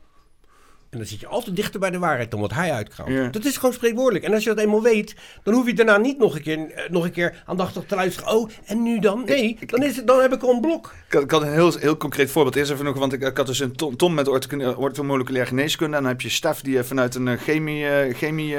En 0.91 0.97
dan 0.97 1.07
zit 1.07 1.19
je 1.19 1.27
altijd 1.27 1.55
dichter 1.55 1.79
bij 1.79 1.89
de 1.91 1.99
waarheid 1.99 2.31
dan 2.31 2.39
wat 2.39 2.53
hij 2.53 2.71
uitkraamt. 2.71 3.11
Ja. 3.11 3.27
Dat 3.27 3.45
is 3.45 3.55
gewoon 3.57 3.73
spreekwoordelijk. 3.73 4.25
En 4.25 4.33
als 4.33 4.43
je 4.43 4.49
dat 4.49 4.59
eenmaal 4.59 4.81
weet, 4.81 5.15
dan 5.43 5.53
hoef 5.53 5.65
je 5.65 5.73
daarna 5.73 5.97
niet 5.97 6.17
nog 6.17 6.35
een 6.35 6.41
keer, 6.41 6.71
eh, 6.71 6.89
nog 6.89 7.03
een 7.03 7.11
keer 7.11 7.43
aandachtig 7.45 7.83
te 7.87 7.95
luisteren. 7.95 8.33
Oh, 8.33 8.49
en 8.65 8.83
nu 8.83 8.99
dan? 8.99 9.23
Nee, 9.25 9.57
dan, 9.65 9.83
is 9.83 9.95
het, 9.95 10.07
dan 10.07 10.21
heb 10.21 10.33
ik 10.33 10.41
al 10.43 10.53
een 10.53 10.61
blok. 10.61 10.93
Ik 11.07 11.13
had, 11.13 11.23
ik 11.23 11.31
had 11.31 11.41
een 11.41 11.51
heel, 11.53 11.73
heel 11.77 11.97
concreet 11.97 12.31
voorbeeld. 12.31 12.55
Eerst 12.55 12.71
even 12.71 12.85
nog, 12.85 12.97
want 12.97 13.13
ik, 13.13 13.21
ik 13.21 13.37
had 13.37 13.47
dus 13.47 13.59
een 13.59 13.75
Tom, 13.75 13.97
Tom 13.97 14.13
met 14.13 14.27
ortho- 14.27 14.73
orthomoleculaire 14.73 15.49
geneeskunde. 15.49 15.95
En 15.97 16.01
dan 16.01 16.11
heb 16.11 16.21
je 16.21 16.29
Stef 16.29 16.61
die 16.61 16.83
vanuit 16.83 17.15
een 17.15 17.27
eh, 17.27 17.37
chemie, 17.39 17.87
eh, 17.87 18.15
chemie 18.15 18.55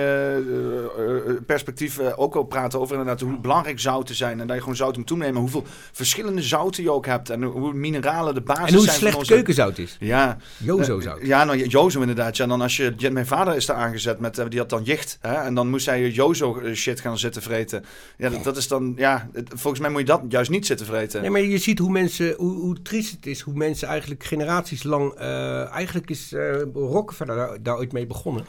perspectief 1.46 1.98
ook 1.98 2.34
al 2.36 2.42
praten 2.44 2.80
over 2.80 2.96
inderdaad 2.96 3.20
hoe 3.20 3.38
belangrijk 3.38 3.80
zouten 3.80 4.14
zijn. 4.14 4.40
En 4.40 4.46
dat 4.46 4.54
je 4.56 4.62
gewoon 4.62 4.76
zout 4.76 4.96
moet 4.96 5.06
toenemen. 5.06 5.40
Hoeveel 5.40 5.64
verschillende 5.92 6.42
zouten 6.42 6.82
je 6.82 6.90
ook 6.90 7.06
hebt. 7.06 7.30
En 7.30 7.42
hoe 7.42 7.72
mineralen 7.72 8.34
de 8.34 8.40
basis 8.40 8.66
En 8.68 8.74
hoe 8.74 8.84
zijn 8.84 8.96
slecht 8.96 9.12
van 9.12 9.20
onze... 9.20 9.32
keukenzout 9.32 9.78
is. 9.78 9.96
Ja. 10.00 10.36
Jozo 10.56 11.00
zout. 11.00 11.18
Ja, 11.22 11.44
nou, 11.44 11.66
Jozo 11.66 12.00
inderdaad. 12.00 12.20
Ja, 12.30 12.46
dan 12.46 12.60
als 12.60 12.76
je, 12.76 13.10
mijn 13.12 13.26
vader 13.26 13.56
is 13.56 13.66
daar 13.66 13.76
aangezet 13.76 14.18
met, 14.18 14.38
eh, 14.38 14.46
die 14.48 14.58
had 14.58 14.68
dan 14.70 14.82
jicht. 14.82 15.18
Hè? 15.20 15.34
En 15.34 15.54
dan 15.54 15.68
moest 15.70 15.86
hij 15.86 16.10
Jozo 16.10 16.58
eh, 16.60 16.74
shit 16.74 17.00
gaan 17.00 17.18
zitten 17.18 17.42
vreten. 17.42 17.84
Ja, 18.16 18.28
dat, 18.28 18.44
dat 18.44 18.56
is 18.56 18.68
dan, 18.68 18.92
ja, 18.96 19.28
het- 19.32 19.48
volgens 19.54 19.80
mij 19.82 19.90
moet 19.90 20.00
je 20.00 20.06
dat 20.06 20.22
juist 20.28 20.50
niet 20.50 20.66
zitten 20.66 20.86
vreten. 20.86 21.20
Nee, 21.20 21.30
maar 21.30 21.40
je 21.40 21.58
ziet 21.58 21.78
hoe 21.78 21.90
mensen, 21.90 22.34
hoe, 22.36 22.52
hoe 22.60 22.82
triest 22.82 23.10
het 23.12 23.26
is, 23.26 23.40
hoe 23.40 23.54
mensen 23.54 23.88
eigenlijk 23.88 24.24
generaties 24.24 24.82
lang, 24.82 25.12
eh, 25.12 25.70
eigenlijk 25.70 26.10
is 26.10 26.32
eh 26.32 26.62
Rockefeller 26.74 27.36
daar, 27.36 27.62
daar 27.62 27.76
ooit 27.76 27.92
mee 27.92 28.06
begonnen. 28.06 28.44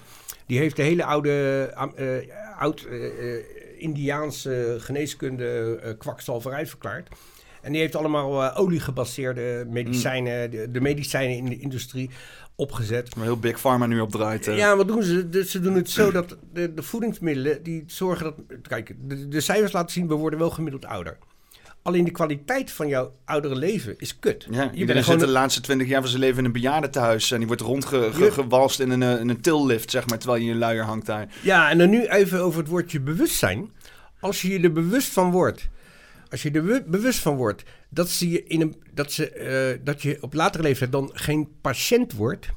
Die 0.45 0.57
heeft 0.57 0.75
de 0.75 0.81
hele 0.81 1.03
oude, 1.05 1.71
oud 2.59 2.87
Indiaanse 3.77 4.75
geneeskunde 4.79 5.95
kwakzalverij 5.99 6.67
verklaard. 6.67 7.07
En 7.61 7.71
die 7.71 7.81
heeft 7.81 7.95
allemaal 7.95 8.43
eh, 8.43 8.59
oliegebaseerde 8.59 9.65
medicijnen, 9.69 10.51
de, 10.51 10.71
de 10.71 10.81
medicijnen 10.81 11.37
in 11.37 11.45
de 11.45 11.59
industrie 11.59 12.09
opgezet. 12.55 13.15
Waar 13.15 13.23
heel 13.25 13.37
Big 13.39 13.59
Pharma 13.59 13.85
nu 13.85 13.99
op 13.99 14.11
draait. 14.11 14.47
eh. 14.47 14.57
Ja, 14.57 14.75
wat 14.75 14.87
doen 14.87 15.03
ze? 15.03 15.43
Ze 15.47 15.59
doen 15.59 15.75
het 15.75 15.89
zo 15.89 16.11
dat 16.11 16.37
de, 16.53 16.73
de 16.73 16.83
voedingsmiddelen 16.83 17.63
die 17.63 17.83
zorgen 17.87 18.23
dat. 18.25 18.35
Kijk, 18.67 18.95
de, 19.01 19.27
de 19.27 19.41
cijfers 19.41 19.71
laten 19.71 19.91
zien, 19.91 20.07
we 20.07 20.13
worden 20.13 20.39
wel 20.39 20.49
gemiddeld 20.49 20.85
ouder. 20.85 21.17
Alleen 21.81 22.03
de 22.03 22.11
kwaliteit 22.11 22.71
van 22.71 22.87
jouw 22.87 23.13
oudere 23.25 23.55
leven 23.55 23.95
is 23.97 24.19
kut. 24.19 24.47
Ja, 24.51 24.69
je 24.73 24.85
bent 24.85 25.05
zit 25.05 25.19
de 25.19 25.27
laatste 25.27 25.61
twintig 25.61 25.87
jaar 25.87 25.99
van 26.01 26.09
zijn 26.09 26.21
leven 26.21 26.37
in 26.39 26.45
een 26.45 26.51
bejaardentehuis. 26.51 27.31
En 27.31 27.37
die 27.37 27.47
wordt 27.47 27.61
rondgewalst 27.61 28.79
in, 28.79 28.89
een, 28.89 29.03
eh, 29.03 29.19
in 29.19 29.29
een 29.29 29.41
tillift, 29.41 29.91
zeg 29.91 30.07
maar, 30.07 30.17
terwijl 30.17 30.41
je 30.41 30.47
in 30.47 30.53
je 30.53 30.59
luier 30.59 30.83
hangt 30.83 31.05
daar. 31.05 31.27
Ja, 31.41 31.69
en 31.69 31.77
dan 31.77 31.89
nu 31.89 32.05
even 32.05 32.39
over 32.41 32.59
het 32.59 32.67
woordje 32.69 32.99
bewustzijn. 32.99 33.69
Als 34.19 34.41
je 34.41 34.49
je 34.49 34.59
er 34.59 34.71
bewust 34.71 35.11
van 35.11 35.31
wordt, 35.31 35.67
als 36.29 36.41
je 36.43 36.51
er 36.51 36.63
be- 36.63 36.83
bewust 36.87 37.19
van 37.19 37.35
wordt 37.35 37.63
dat, 37.93 38.09
ze 38.09 38.29
je 38.29 38.43
in 38.43 38.61
een, 38.61 38.83
dat, 38.93 39.11
ze, 39.11 39.29
eh, 39.29 39.79
dat 39.83 40.01
je 40.01 40.17
op 40.21 40.33
latere 40.33 40.63
leeftijd 40.63 40.91
dan 40.91 41.09
geen 41.13 41.47
patiënt 41.61 42.13
wordt. 42.13 42.49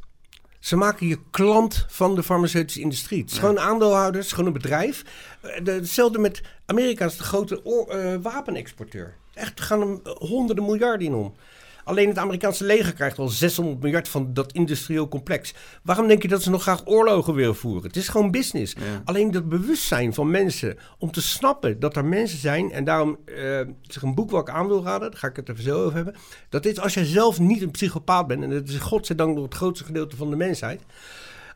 Ze 0.61 0.77
maken 0.77 1.07
je 1.07 1.19
klant 1.31 1.85
van 1.89 2.15
de 2.15 2.23
farmaceutische 2.23 2.81
industrie. 2.81 3.21
Het 3.23 3.31
is 3.31 3.39
gewoon 3.39 3.59
aandeelhouders, 3.59 4.31
gewoon 4.33 4.47
een 4.47 4.53
bedrijf. 4.53 5.05
Eh, 5.43 5.65
de- 5.65 5.73
Hetzelfde 5.73 6.19
met 6.19 6.41
Amerika 6.67 7.05
is 7.05 7.17
de 7.17 7.23
grote 7.25 7.65
oor- 7.65 7.89
eh, 7.89 8.17
wapenexporteur. 8.23 9.15
Echt, 9.35 9.59
er 9.59 9.65
gaan 9.65 9.81
er 10.05 10.11
honderden 10.19 10.65
miljarden 10.65 11.07
in 11.07 11.15
om. 11.15 11.35
Alleen 11.87 12.09
het 12.09 12.19
Amerikaanse 12.19 12.65
leger 12.65 12.93
krijgt 12.93 13.19
al 13.19 13.29
600 13.29 13.81
miljard 13.83 14.09
van 14.09 14.35
dat 14.35 14.53
industrieel 14.53 15.09
complex. 15.09 15.55
Waarom 15.83 16.07
denk 16.07 16.23
je 16.23 16.29
dat 16.29 16.43
ze 16.43 16.51
nog 16.51 16.63
graag 16.63 16.83
oorlogen 16.85 17.35
willen 17.35 17.57
voeren? 17.57 17.83
Het 17.83 17.97
is 17.97 18.09
gewoon 18.09 18.31
business. 18.31 18.73
Ja. 18.73 19.03
Alleen 19.05 19.31
dat 19.31 19.49
bewustzijn 19.49 20.15
van 20.15 20.31
mensen 20.31 20.79
om 20.99 21.11
te 21.11 21.23
snappen 21.23 21.81
dat 21.81 21.97
er 21.97 22.05
mensen 22.05 22.39
zijn. 22.39 22.73
En 22.73 22.85
daarom 22.85 23.19
eh, 23.25 23.61
is 23.61 23.97
er 23.97 24.03
een 24.03 24.15
boek 24.15 24.31
wat 24.31 24.49
ik 24.49 24.55
aan 24.55 24.67
wil 24.67 24.85
raden. 24.85 25.11
Daar 25.11 25.21
ga 25.21 25.29
ik 25.29 25.37
het 25.37 25.49
even 25.49 25.63
zo 25.63 25.83
over 25.83 25.95
hebben. 25.95 26.15
Dat 26.49 26.65
is 26.65 26.81
als 26.81 26.95
jij 26.95 27.05
zelf 27.05 27.39
niet 27.39 27.63
een 27.63 27.71
psychopaat 27.71 28.27
bent. 28.27 28.43
En 28.43 28.51
dat 28.51 28.69
is 28.69 28.77
godzijdank 28.77 29.35
nog 29.35 29.45
het 29.45 29.55
grootste 29.55 29.85
gedeelte 29.85 30.17
van 30.17 30.31
de 30.31 30.37
mensheid. 30.37 30.83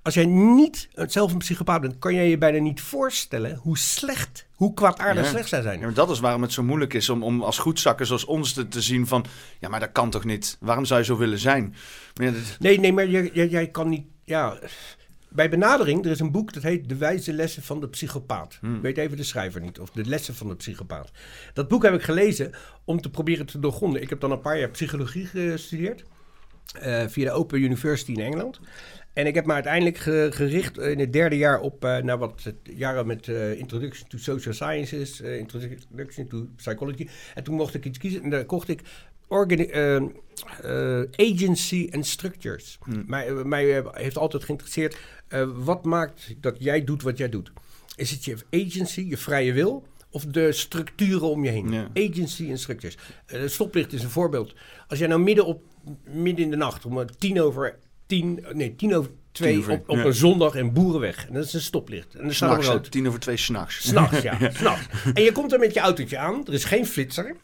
Als 0.03 0.15
jij 0.15 0.27
niet 0.27 0.89
zelf 0.95 1.33
een 1.33 1.39
psychopaat 1.39 1.81
bent, 1.81 1.99
kan 1.99 2.15
jij 2.15 2.29
je 2.29 2.39
bijna 2.39 2.59
niet 2.59 2.81
voorstellen 2.81 3.57
hoe 3.57 3.79
slecht, 3.79 4.47
hoe 4.55 4.75
kwaadaardig 4.75 5.25
Ja. 5.25 5.31
slecht 5.31 5.49
zij 5.49 5.63
zijn. 5.63 5.79
Ja, 5.79 5.85
maar 5.85 5.95
dat 5.95 6.11
is 6.11 6.21
waarom 6.21 6.43
het 6.43 6.53
zo 6.53 6.63
moeilijk 6.63 6.95
is 6.95 7.09
om, 7.09 7.23
om 7.23 7.43
als 7.43 7.59
goedzakken 7.59 8.07
zoals 8.07 8.25
ons 8.25 8.53
te, 8.53 8.69
te 8.69 8.81
zien 8.81 9.07
van... 9.07 9.25
Ja, 9.61 9.69
maar 9.69 9.81
dat 9.81 9.93
kan 9.93 10.11
toch 10.11 10.25
niet? 10.25 10.57
Waarom 10.61 10.85
zou 10.85 11.01
je 11.01 11.07
zo 11.07 11.17
willen 11.17 11.39
zijn? 11.39 11.75
Ja, 12.15 12.33
Nee, 12.59 12.81
nee, 12.81 12.93
maar 12.93 13.07
jij, 13.09 13.31
jij, 13.33 13.49
jij 13.49 13.69
kan 13.69 13.89
niet. 13.89 14.05
Ja, 14.25 14.59
bij 15.29 15.51
benadering, 15.51 16.05
er 16.05 16.11
is 16.11 16.21
een 16.21 16.31
boek 16.33 16.53
dat 16.53 16.63
heet 16.63 16.89
De 16.89 16.97
Wijze 16.97 17.33
Lessen 17.33 17.63
van 17.63 17.81
de 17.81 17.89
Psychopaat. 17.89 18.59
Hmm. 18.61 18.75
Ik 18.77 18.83
weet 18.83 18.99
even 18.99 19.17
de 19.17 19.23
schrijver 19.23 19.61
niet, 19.61 19.79
of 19.81 19.91
De 19.91 20.05
Lessen 20.05 20.35
van 20.35 20.49
de 20.49 20.57
Psychopaat. 20.57 21.11
Dat 21.55 21.69
boek 21.69 21.83
heb 21.83 21.95
ik 21.95 22.03
gelezen 22.03 22.53
om 22.85 23.01
te 23.01 23.11
proberen 23.11 23.47
te 23.47 23.59
doorgronden. 23.59 24.03
Ik 24.03 24.09
heb 24.11 24.21
dan 24.21 24.31
een 24.31 24.41
paar 24.41 24.59
jaar 24.59 24.71
psychologie 24.71 25.27
gestudeerd. 25.27 26.05
eh, 26.81 27.05
via 27.09 27.25
de 27.25 27.31
Open 27.31 27.61
University 27.63 28.13
in 28.13 28.21
Engeland. 28.21 28.61
En 29.13 29.27
ik 29.27 29.35
heb 29.35 29.47
me 29.47 29.53
uiteindelijk 29.53 29.99
ge- 29.99 30.29
gericht 30.33 30.79
in 30.79 30.99
het 30.99 31.13
derde 31.13 31.37
jaar 31.37 31.61
op 31.61 31.85
uh, 31.85 31.97
naar 31.97 32.19
wat 32.19 32.43
het 32.43 32.57
jaren 32.77 33.07
met 33.07 33.27
uh, 33.27 33.59
Introduction 33.59 34.09
to 34.09 34.19
Social 34.19 34.55
Sciences, 34.55 35.21
uh, 35.21 35.39
Introduction 35.39 36.29
to 36.29 36.47
Psychology. 36.57 37.09
En 37.35 37.45
toen 37.45 37.55
mocht 37.55 37.75
ik 37.75 37.85
iets 37.85 37.99
kiezen 37.99 38.23
en 38.23 38.31
daar 38.31 38.45
kocht 38.45 38.69
ik 38.69 38.81
organi- 39.29 40.11
Agency 41.17 41.89
and 41.93 42.07
Structures. 42.07 42.79
Hmm. 42.85 43.05
Mij, 43.07 43.33
mij 43.33 43.85
heeft 43.93 44.19
altijd 44.19 44.45
geïnteresseerd, 44.45 44.99
wat 45.55 45.85
maakt 45.85 46.35
dat 46.41 46.57
jij 46.59 46.85
doet 46.85 47.03
wat 47.03 47.19
jij 47.19 47.29
doet? 47.29 47.53
Is 47.97 48.11
het 48.11 48.25
je 48.25 48.37
agency, 48.51 49.01
je 49.09 49.17
vrije 49.17 49.53
wil, 49.53 49.87
of 50.11 50.25
de 50.25 50.53
structuren 50.53 51.29
om 51.31 51.45
je 51.45 51.51
heen? 51.51 51.73
Ja. 51.73 51.89
Agency 51.95 52.51
en 52.51 52.59
structures. 52.59 52.97
Stoplicht 53.47 53.93
is 53.93 54.03
een 54.03 54.11
voorbeeld. 54.11 54.55
Als 54.89 54.99
jij 54.99 55.09
nou 55.09 55.21
midden, 55.21 55.47
op, 55.47 55.63
midden 56.05 56.45
in 56.45 56.51
de 56.51 56.57
nacht, 56.57 56.85
om 56.85 57.07
tien 57.19 57.41
over 57.41 57.79
tien, 58.11 58.45
nee, 58.53 58.77
tien 58.77 58.95
over 58.95 59.11
twee, 59.33 59.53
Tien 59.53 59.61
over- 59.61 59.73
op, 59.73 59.89
op 59.89 59.97
ja. 59.97 60.05
een 60.05 60.15
zondag 60.15 60.55
in 60.55 60.73
Boerenweg. 60.73 61.27
En 61.27 61.35
dat 61.35 61.45
is 61.45 61.53
een 61.53 61.61
stoplicht. 61.61 62.15
En 62.15 62.23
dan 62.25 62.35
staat 62.35 62.59
er 62.59 62.65
rood. 62.65 62.91
tien 62.91 63.07
over 63.09 63.21
twee 63.21 63.37
s'nachts. 63.37 63.89
S'nachts, 63.89 64.23
ja. 64.29 64.51
S'nachts. 64.53 64.87
En 65.15 65.23
je 65.23 65.33
komt 65.33 65.53
er 65.53 65.59
met 65.59 65.75
je 65.75 65.81
autootje 65.81 66.19
aan. 66.19 66.47
Er 66.47 66.53
is 66.53 66.65
geen 66.65 66.87
flitser. 66.87 67.37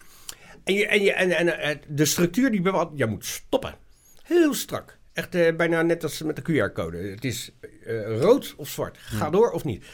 En, 0.65 0.75
je, 0.75 0.87
en, 0.87 1.03
je, 1.03 1.13
en, 1.13 1.31
en 1.31 1.59
eh, 1.59 1.77
de 1.89 2.05
structuur 2.05 2.51
die 2.51 2.61
bewaart, 2.61 2.89
je 2.95 3.07
moet 3.07 3.25
stoppen. 3.27 3.75
Heel 4.23 4.55
strak. 4.55 4.99
Echt 5.13 5.35
eh, 5.35 5.57
bijna 5.57 5.83
net 5.83 6.03
als 6.03 6.23
met 6.23 6.37
de 6.37 6.43
QR-code. 6.43 6.97
Het 6.97 7.25
is 7.25 7.51
eh, 7.87 8.19
rood 8.21 8.55
of 8.57 8.69
zwart. 8.69 8.99
Ga 8.99 9.31
door 9.31 9.51
of 9.51 9.65
niet. 9.65 9.85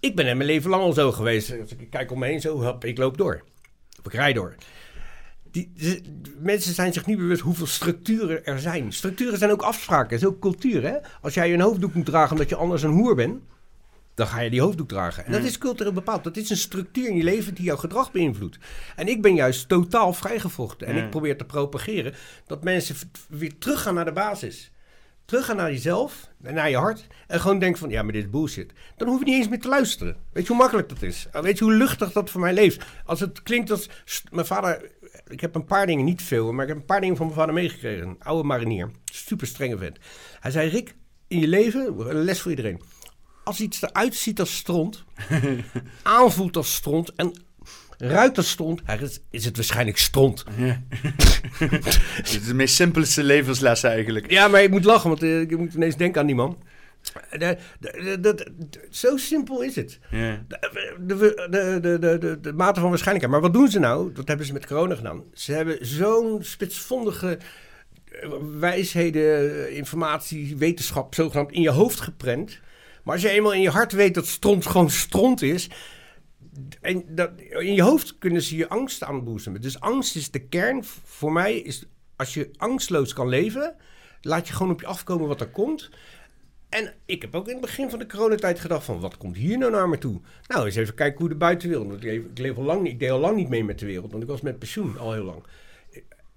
Ik 0.00 0.16
ben 0.16 0.26
in 0.26 0.36
mijn 0.36 0.48
leven 0.48 0.70
lang 0.70 0.82
al 0.82 0.92
zo 0.92 1.12
geweest. 1.12 1.60
Als 1.60 1.70
ik 1.76 1.90
kijk 1.90 2.10
om 2.10 2.18
me 2.18 2.26
heen, 2.26 2.40
zo, 2.40 2.62
hop, 2.62 2.84
ik 2.84 2.98
loop 2.98 3.18
door. 3.18 3.44
Of 3.98 4.06
ik 4.06 4.12
rij 4.12 4.32
door. 4.32 4.54
Die, 5.54 6.02
mensen 6.38 6.74
zijn 6.74 6.92
zich 6.92 7.06
niet 7.06 7.18
bewust 7.18 7.40
hoeveel 7.40 7.66
structuren 7.66 8.46
er 8.46 8.60
zijn. 8.60 8.92
Structuren 8.92 9.38
zijn 9.38 9.50
ook 9.50 9.62
afspraken, 9.62 10.10
het 10.10 10.20
is 10.20 10.28
ook 10.28 10.40
cultuur. 10.40 10.82
Hè? 10.82 10.96
Als 11.20 11.34
jij 11.34 11.52
een 11.52 11.60
hoofddoek 11.60 11.94
moet 11.94 12.06
dragen 12.06 12.32
omdat 12.32 12.48
je 12.48 12.56
anders 12.56 12.82
een 12.82 12.90
hoer 12.90 13.14
bent, 13.14 13.42
dan 14.14 14.26
ga 14.26 14.40
je 14.40 14.50
die 14.50 14.60
hoofddoek 14.60 14.88
dragen. 14.88 15.26
En 15.26 15.32
dat 15.32 15.42
is 15.42 15.58
cultureel 15.58 15.92
bepaald. 15.92 16.24
Dat 16.24 16.36
is 16.36 16.50
een 16.50 16.56
structuur 16.56 17.08
in 17.08 17.16
je 17.16 17.22
leven 17.22 17.54
die 17.54 17.64
jouw 17.64 17.76
gedrag 17.76 18.12
beïnvloedt. 18.12 18.58
En 18.96 19.08
ik 19.08 19.22
ben 19.22 19.34
juist 19.34 19.68
totaal 19.68 20.12
vrijgevochten. 20.12 20.86
En 20.86 20.96
ik 20.96 21.10
probeer 21.10 21.36
te 21.36 21.44
propageren 21.44 22.14
dat 22.46 22.64
mensen 22.64 22.96
weer 23.28 23.58
teruggaan 23.58 23.94
naar 23.94 24.04
de 24.04 24.12
basis. 24.12 24.72
Teruggaan 25.24 25.56
naar 25.56 25.70
jezelf, 25.70 26.28
en 26.42 26.54
naar 26.54 26.70
je 26.70 26.76
hart. 26.76 27.06
En 27.26 27.40
gewoon 27.40 27.58
denken 27.58 27.78
van, 27.78 27.90
ja, 27.90 28.02
maar 28.02 28.12
dit 28.12 28.24
is 28.24 28.30
bullshit. 28.30 28.72
Dan 28.96 29.08
hoef 29.08 29.18
je 29.18 29.24
niet 29.24 29.34
eens 29.34 29.48
meer 29.48 29.60
te 29.60 29.68
luisteren. 29.68 30.16
Weet 30.32 30.42
je 30.42 30.48
hoe 30.48 30.58
makkelijk 30.58 30.88
dat 30.88 31.02
is? 31.02 31.26
Weet 31.32 31.58
je 31.58 31.64
hoe 31.64 31.72
luchtig 31.72 32.12
dat 32.12 32.30
voor 32.30 32.40
mij 32.40 32.54
leeft? 32.54 32.84
Als 33.04 33.20
het 33.20 33.42
klinkt 33.42 33.70
als... 33.70 33.88
Mijn 34.30 34.46
vader... 34.46 34.90
Ik 35.26 35.40
heb 35.40 35.54
een 35.54 35.64
paar 35.64 35.86
dingen, 35.86 36.04
niet 36.04 36.22
veel, 36.22 36.52
maar 36.52 36.62
ik 36.62 36.68
heb 36.68 36.78
een 36.78 36.84
paar 36.84 37.00
dingen 37.00 37.16
van 37.16 37.26
mijn 37.26 37.38
vader 37.38 37.54
meegekregen. 37.54 38.08
Een 38.08 38.16
oude 38.22 38.46
marinier. 38.48 38.90
Super 39.04 39.46
strenge 39.46 39.78
vent. 39.78 39.98
Hij 40.40 40.50
zei, 40.50 40.68
Rick, 40.68 40.94
in 41.28 41.40
je 41.40 41.48
leven, 41.48 42.08
een 42.08 42.24
les 42.24 42.40
voor 42.40 42.50
iedereen. 42.50 42.82
Als 43.44 43.60
iets 43.60 43.82
eruit 43.82 44.14
ziet 44.14 44.40
als 44.40 44.56
stront, 44.56 45.04
aanvoelt 46.02 46.56
als 46.56 46.74
stront 46.74 47.12
en 47.12 47.32
ruikt 47.98 48.36
als 48.36 48.50
stront, 48.50 48.82
is 49.30 49.44
het 49.44 49.56
waarschijnlijk 49.56 49.98
stront. 49.98 50.44
Het 51.58 52.28
is 52.30 52.44
de 52.44 52.54
meest 52.54 52.74
simpelste 52.74 53.22
levensles 53.22 53.82
eigenlijk. 53.82 54.30
Ja, 54.30 54.48
maar 54.48 54.62
ik 54.62 54.70
moet 54.70 54.84
lachen, 54.84 55.08
want 55.08 55.22
eh, 55.22 55.40
ik 55.40 55.58
moet 55.58 55.74
ineens 55.74 55.96
denken 55.96 56.20
aan 56.20 56.26
die 56.26 56.36
man. 56.36 56.58
De- 57.12 57.56
de- 57.80 58.18
de- 58.20 58.20
de- 58.20 58.34
de- 58.70 58.86
zo 58.90 59.16
simpel 59.16 59.62
is 59.62 59.76
het. 59.76 59.98
De 62.42 62.52
mate 62.54 62.80
van 62.80 62.88
waarschijnlijkheid. 62.88 63.30
Maar 63.30 63.40
wat 63.40 63.52
doen 63.52 63.68
ze 63.70 63.78
nou? 63.78 64.12
Dat 64.12 64.28
hebben 64.28 64.46
ze 64.46 64.52
met 64.52 64.66
corona 64.66 64.94
gedaan. 64.94 65.22
Ze 65.32 65.52
hebben 65.52 65.86
zo'n 65.86 66.42
spitsvondige 66.42 67.38
eh, 68.20 68.30
wijsheden, 68.58 69.66
eh, 69.66 69.76
informatie, 69.76 70.56
wetenschap 70.56 71.14
zogenaamd 71.14 71.52
in 71.52 71.62
je 71.62 71.70
hoofd 71.70 72.00
geprent. 72.00 72.60
Maar 73.04 73.14
als 73.14 73.22
je 73.22 73.28
eenmaal 73.30 73.52
in 73.52 73.60
je 73.60 73.70
hart 73.70 73.92
weet 73.92 74.14
dat 74.14 74.26
stront 74.26 74.66
gewoon 74.66 74.90
stront 74.90 75.42
is. 75.42 75.68
En 76.80 77.04
dat, 77.08 77.30
in 77.48 77.74
je 77.74 77.82
hoofd 77.82 78.18
kunnen 78.18 78.42
ze 78.42 78.56
je 78.56 78.68
angst 78.68 79.02
aanboezemen. 79.02 79.60
Dus 79.60 79.80
angst 79.80 80.16
is 80.16 80.30
de 80.30 80.48
kern. 80.48 80.84
Voor 81.04 81.32
mij 81.32 81.54
is 81.56 81.84
als 82.16 82.34
je 82.34 82.50
angstloos 82.56 83.12
kan 83.12 83.28
leven, 83.28 83.74
laat 84.20 84.48
je 84.48 84.54
gewoon 84.54 84.72
op 84.72 84.80
je 84.80 84.86
afkomen 84.86 85.28
wat 85.28 85.40
er 85.40 85.48
komt. 85.48 85.90
En 86.74 86.92
ik 87.04 87.22
heb 87.22 87.34
ook 87.34 87.46
in 87.46 87.52
het 87.52 87.60
begin 87.60 87.90
van 87.90 87.98
de 87.98 88.06
coronatijd 88.06 88.60
gedacht 88.60 88.84
van, 88.84 89.00
wat 89.00 89.16
komt 89.16 89.36
hier 89.36 89.58
nou 89.58 89.72
naar 89.72 89.88
me 89.88 89.98
toe? 89.98 90.20
Nou, 90.46 90.64
eens 90.66 90.76
even 90.76 90.94
kijken 90.94 91.18
hoe 91.20 91.28
de 91.28 91.34
buitenwereld... 91.34 91.86
want 91.88 91.98
Ik, 91.98 92.04
leef, 92.04 92.22
ik, 92.22 92.38
leef 92.38 92.56
al 92.56 92.62
lang, 92.62 92.82
niet- 92.82 92.92
ik 92.92 92.98
deed 92.98 93.10
al 93.10 93.18
lang 93.18 93.36
niet 93.36 93.48
mee 93.48 93.64
met 93.64 93.78
de 93.78 93.86
wereld, 93.86 94.10
want 94.10 94.22
ik 94.22 94.28
was 94.28 94.40
met 94.40 94.58
pensioen 94.58 94.98
al 94.98 95.12
heel 95.12 95.24
lang. 95.24 95.42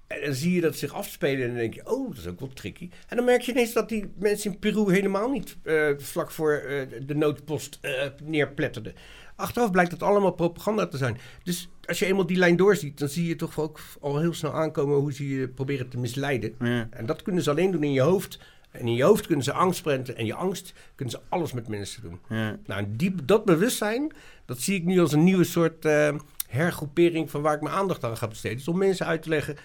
En 0.07 0.21
dan 0.21 0.33
zie 0.33 0.53
je 0.53 0.61
dat 0.61 0.75
zich 0.75 0.93
afspelen 0.93 1.41
en 1.41 1.47
dan 1.47 1.57
denk 1.57 1.73
je, 1.73 1.89
oh, 1.89 2.09
dat 2.09 2.17
is 2.17 2.27
ook 2.27 2.39
wel 2.39 2.53
tricky. 2.53 2.89
En 3.07 3.15
dan 3.15 3.25
merk 3.25 3.41
je 3.41 3.51
ineens 3.51 3.73
dat 3.73 3.89
die 3.89 4.11
mensen 4.19 4.51
in 4.51 4.59
Peru 4.59 4.91
helemaal 4.91 5.29
niet 5.29 5.57
eh, 5.63 5.89
vlak 5.97 6.31
voor 6.31 6.53
eh, 6.53 6.87
de 7.05 7.15
noodpost 7.15 7.77
eh, 7.81 7.91
neerpletterden. 8.23 8.93
Achteraf 9.35 9.71
blijkt 9.71 9.91
dat 9.91 10.03
allemaal 10.03 10.31
propaganda 10.31 10.87
te 10.87 10.97
zijn. 10.97 11.17
Dus 11.43 11.69
als 11.85 11.99
je 11.99 12.05
eenmaal 12.05 12.25
die 12.25 12.37
lijn 12.37 12.55
doorziet, 12.55 12.99
dan 12.99 13.09
zie 13.09 13.27
je 13.27 13.35
toch 13.35 13.59
ook 13.59 13.79
al 13.99 14.19
heel 14.19 14.33
snel 14.33 14.53
aankomen 14.53 14.97
hoe 14.97 15.13
ze 15.13 15.29
je 15.29 15.47
proberen 15.47 15.89
te 15.89 15.97
misleiden. 15.97 16.55
Ja. 16.59 16.87
En 16.91 17.05
dat 17.05 17.21
kunnen 17.21 17.43
ze 17.43 17.49
alleen 17.49 17.71
doen 17.71 17.83
in 17.83 17.93
je 17.93 18.01
hoofd. 18.01 18.39
En 18.71 18.87
in 18.87 18.95
je 18.95 19.03
hoofd 19.03 19.25
kunnen 19.25 19.43
ze 19.43 19.53
angst 19.53 19.81
prenten. 19.81 20.17
En 20.17 20.25
je 20.25 20.33
angst 20.33 20.73
kunnen 20.95 21.13
ze 21.13 21.21
alles 21.29 21.51
met 21.53 21.67
mensen 21.67 22.01
doen. 22.01 22.19
Ja. 22.29 22.57
Nou, 22.65 22.85
die, 22.87 23.15
dat 23.25 23.45
bewustzijn, 23.45 24.13
dat 24.45 24.59
zie 24.59 24.75
ik 24.75 24.83
nu 24.83 24.99
als 24.99 25.11
een 25.11 25.23
nieuwe 25.23 25.43
soort 25.43 25.85
eh, 25.85 26.15
hergroepering 26.47 27.31
van 27.31 27.41
waar 27.41 27.55
ik 27.55 27.61
mijn 27.61 27.75
aandacht 27.75 28.03
aan 28.03 28.17
ga 28.17 28.27
besteden. 28.27 28.57
Dus 28.57 28.67
om 28.67 28.77
mensen 28.77 29.05
uit 29.05 29.21
te 29.21 29.29
leggen 29.29 29.55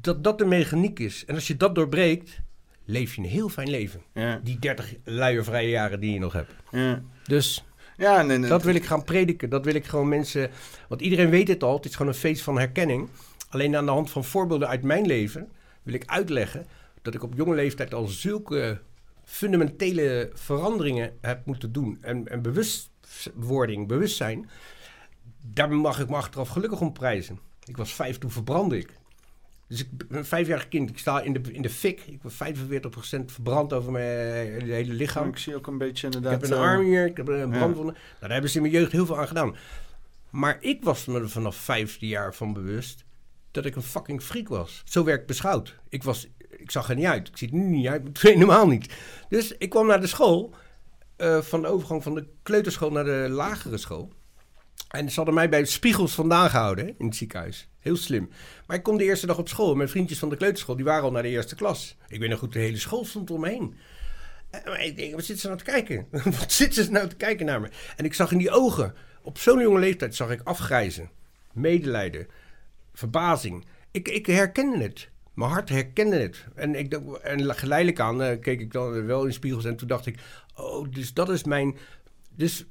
dat 0.00 0.24
dat 0.24 0.38
de 0.38 0.44
mechaniek 0.44 0.98
is. 0.98 1.24
En 1.24 1.34
als 1.34 1.46
je 1.46 1.56
dat 1.56 1.74
doorbreekt, 1.74 2.40
leef 2.84 3.14
je 3.14 3.22
een 3.22 3.28
heel 3.28 3.48
fijn 3.48 3.70
leven. 3.70 4.02
Ja. 4.14 4.40
Die 4.42 4.58
30 4.58 4.94
luiervrije 5.04 5.68
jaren 5.68 6.00
die 6.00 6.12
je 6.12 6.18
nog 6.18 6.32
hebt. 6.32 6.52
Ja. 6.70 7.02
Dus 7.24 7.64
Ja, 7.96 8.38
dat 8.38 8.62
wil 8.62 8.74
ik 8.74 8.84
gaan 8.84 9.04
prediken. 9.04 9.50
Dat 9.50 9.64
wil 9.64 9.74
ik 9.74 9.84
gewoon 9.84 10.08
mensen. 10.08 10.50
Want 10.88 11.00
iedereen 11.00 11.30
weet 11.30 11.48
het 11.48 11.62
al. 11.62 11.76
Het 11.76 11.84
is 11.84 11.96
gewoon 11.96 12.12
een 12.12 12.18
feest 12.18 12.42
van 12.42 12.58
herkenning. 12.58 13.08
Alleen 13.48 13.76
aan 13.76 13.84
de 13.84 13.90
hand 13.90 14.10
van 14.10 14.24
voorbeelden 14.24 14.68
uit 14.68 14.82
mijn 14.82 15.06
leven 15.06 15.48
wil 15.82 15.94
ik 15.94 16.02
uitleggen 16.06 16.66
dat 17.04 17.14
ik 17.14 17.22
op 17.22 17.34
jonge 17.34 17.54
leeftijd 17.54 17.94
al 17.94 18.06
zulke 18.06 18.80
fundamentele 19.24 20.30
veranderingen 20.34 21.12
heb 21.20 21.46
moeten 21.46 21.72
doen. 21.72 21.98
En, 22.00 22.28
en 22.28 22.42
bewustwording, 22.42 23.88
bewustzijn. 23.88 24.50
Daar 25.46 25.72
mag 25.72 26.00
ik 26.00 26.08
me 26.08 26.16
achteraf 26.16 26.48
gelukkig 26.48 26.80
om 26.80 26.92
prijzen. 26.92 27.38
Ik 27.64 27.76
was 27.76 27.94
vijf, 27.94 28.18
toen 28.18 28.30
verbrandde 28.30 28.78
ik. 28.78 28.88
Dus 29.68 29.80
ik 29.80 29.88
ben 30.08 30.18
een 30.18 30.24
vijfjarig 30.24 30.68
kind. 30.68 30.90
Ik 30.90 30.98
sta 30.98 31.20
in 31.20 31.32
de, 31.32 31.52
in 31.52 31.62
de 31.62 31.70
fik. 31.70 32.00
Ik 32.06 32.20
ben 32.22 32.32
45% 32.32 33.24
verbrand 33.26 33.72
over 33.72 33.92
mijn 33.92 34.62
hele 34.62 34.92
lichaam. 34.92 35.28
ik 35.28 35.38
zie 35.38 35.56
ook 35.56 35.66
een 35.66 35.78
beetje 35.78 36.06
Ik 36.06 36.14
inderdaad... 36.14 36.40
heb 36.40 36.50
een 36.50 36.56
eh, 36.56 36.62
arm 36.62 36.84
hier, 36.84 37.06
ik 37.06 37.16
heb 37.16 37.28
een 37.28 37.38
ja. 37.38 37.46
brandwonden. 37.46 37.94
Nou, 37.94 38.16
daar 38.20 38.30
hebben 38.30 38.50
ze 38.50 38.56
in 38.56 38.62
mijn 38.62 38.74
jeugd 38.74 38.92
heel 38.92 39.06
veel 39.06 39.18
aan 39.18 39.28
gedaan. 39.28 39.56
Maar 40.30 40.56
ik 40.60 40.84
was 40.84 41.04
me 41.06 41.20
er 41.20 41.30
vanaf 41.30 41.56
vijfde 41.56 42.06
jaar 42.06 42.34
van 42.34 42.52
bewust 42.52 43.04
dat 43.54 43.64
ik 43.64 43.76
een 43.76 43.82
fucking 43.82 44.22
freak 44.22 44.48
was. 44.48 44.82
Zo 44.84 45.04
werd 45.04 45.20
ik 45.20 45.26
beschouwd. 45.26 45.78
Ik, 45.88 46.02
was, 46.02 46.28
ik 46.64 46.70
zag 46.70 46.88
er 46.88 46.94
niet 46.94 47.06
uit. 47.06 47.28
Ik 47.28 47.36
zie 47.36 47.48
er 47.48 47.54
nu 47.54 47.64
niet 47.64 47.86
uit, 47.86 48.20
helemaal 48.20 48.66
niet. 48.74 48.92
Dus 49.28 49.56
ik 49.58 49.70
kwam 49.70 49.86
naar 49.86 50.00
de 50.00 50.06
school, 50.06 50.54
eh, 51.16 51.40
van 51.40 51.62
de 51.62 51.68
overgang 51.68 52.02
van 52.02 52.14
de 52.14 52.26
kleuterschool 52.42 52.90
naar 52.90 53.04
de 53.04 53.26
lagere 53.30 53.78
school. 53.78 54.12
En 54.88 55.10
ze 55.10 55.16
hadden 55.16 55.34
mij 55.34 55.48
bij 55.48 55.64
spiegels 55.64 56.14
vandaan 56.14 56.50
gehouden 56.50 56.94
in 56.98 57.06
het 57.06 57.16
ziekenhuis. 57.16 57.68
Heel 57.78 57.96
slim. 57.96 58.30
Maar 58.66 58.76
ik 58.76 58.82
kom 58.82 58.96
de 58.96 59.04
eerste 59.04 59.26
dag 59.26 59.38
op 59.38 59.48
school. 59.48 59.74
Mijn 59.74 59.88
vriendjes 59.88 60.18
van 60.18 60.28
de 60.28 60.36
kleuterschool, 60.36 60.76
die 60.76 60.84
waren 60.84 61.04
al 61.04 61.10
naar 61.10 61.22
de 61.22 61.28
eerste 61.28 61.54
klas. 61.54 61.96
Ik 62.08 62.20
weet 62.20 62.30
nog 62.30 62.38
goed, 62.38 62.52
de 62.52 62.58
hele 62.58 62.78
school 62.78 63.04
stond 63.04 63.30
om 63.30 63.40
me 63.40 63.48
heen. 63.48 63.74
En 64.50 64.62
maar 64.64 64.84
ik 64.84 64.96
denk, 64.96 65.14
wat 65.14 65.24
zitten 65.24 65.38
ze 65.38 65.46
nou 65.46 65.58
te 65.58 65.64
kijken? 65.64 66.06
wat 66.40 66.52
zitten 66.52 66.84
ze 66.84 66.90
nou 66.90 67.08
te 67.08 67.16
kijken 67.16 67.46
naar 67.46 67.60
me? 67.60 67.68
En 67.96 68.04
ik 68.04 68.14
zag 68.14 68.32
in 68.32 68.38
die 68.38 68.50
ogen, 68.50 68.94
op 69.22 69.38
zo'n 69.38 69.60
jonge 69.60 69.78
leeftijd, 69.78 70.14
zag 70.14 70.30
ik 70.30 70.40
afgrijzen, 70.44 71.10
medelijden, 71.52 72.26
verbazing. 72.92 73.64
Ik, 73.90 74.08
ik 74.08 74.26
herkende 74.26 74.82
het. 74.82 75.08
Mijn 75.34 75.50
hart 75.50 75.68
herkende 75.68 76.16
het. 76.16 76.46
En, 76.54 76.74
ik, 76.74 76.92
en 77.22 77.54
geleidelijk 77.54 78.00
aan 78.00 78.22
eh, 78.22 78.40
keek 78.40 78.60
ik 78.60 78.72
dan 78.72 79.06
wel 79.06 79.24
in 79.24 79.32
spiegels 79.32 79.64
en 79.64 79.76
toen 79.76 79.88
dacht 79.88 80.06
ik, 80.06 80.18
oh, 80.54 80.90
dus 80.90 81.14
dat 81.14 81.28
is 81.28 81.44
mijn... 81.44 81.76
Dus 82.36 82.66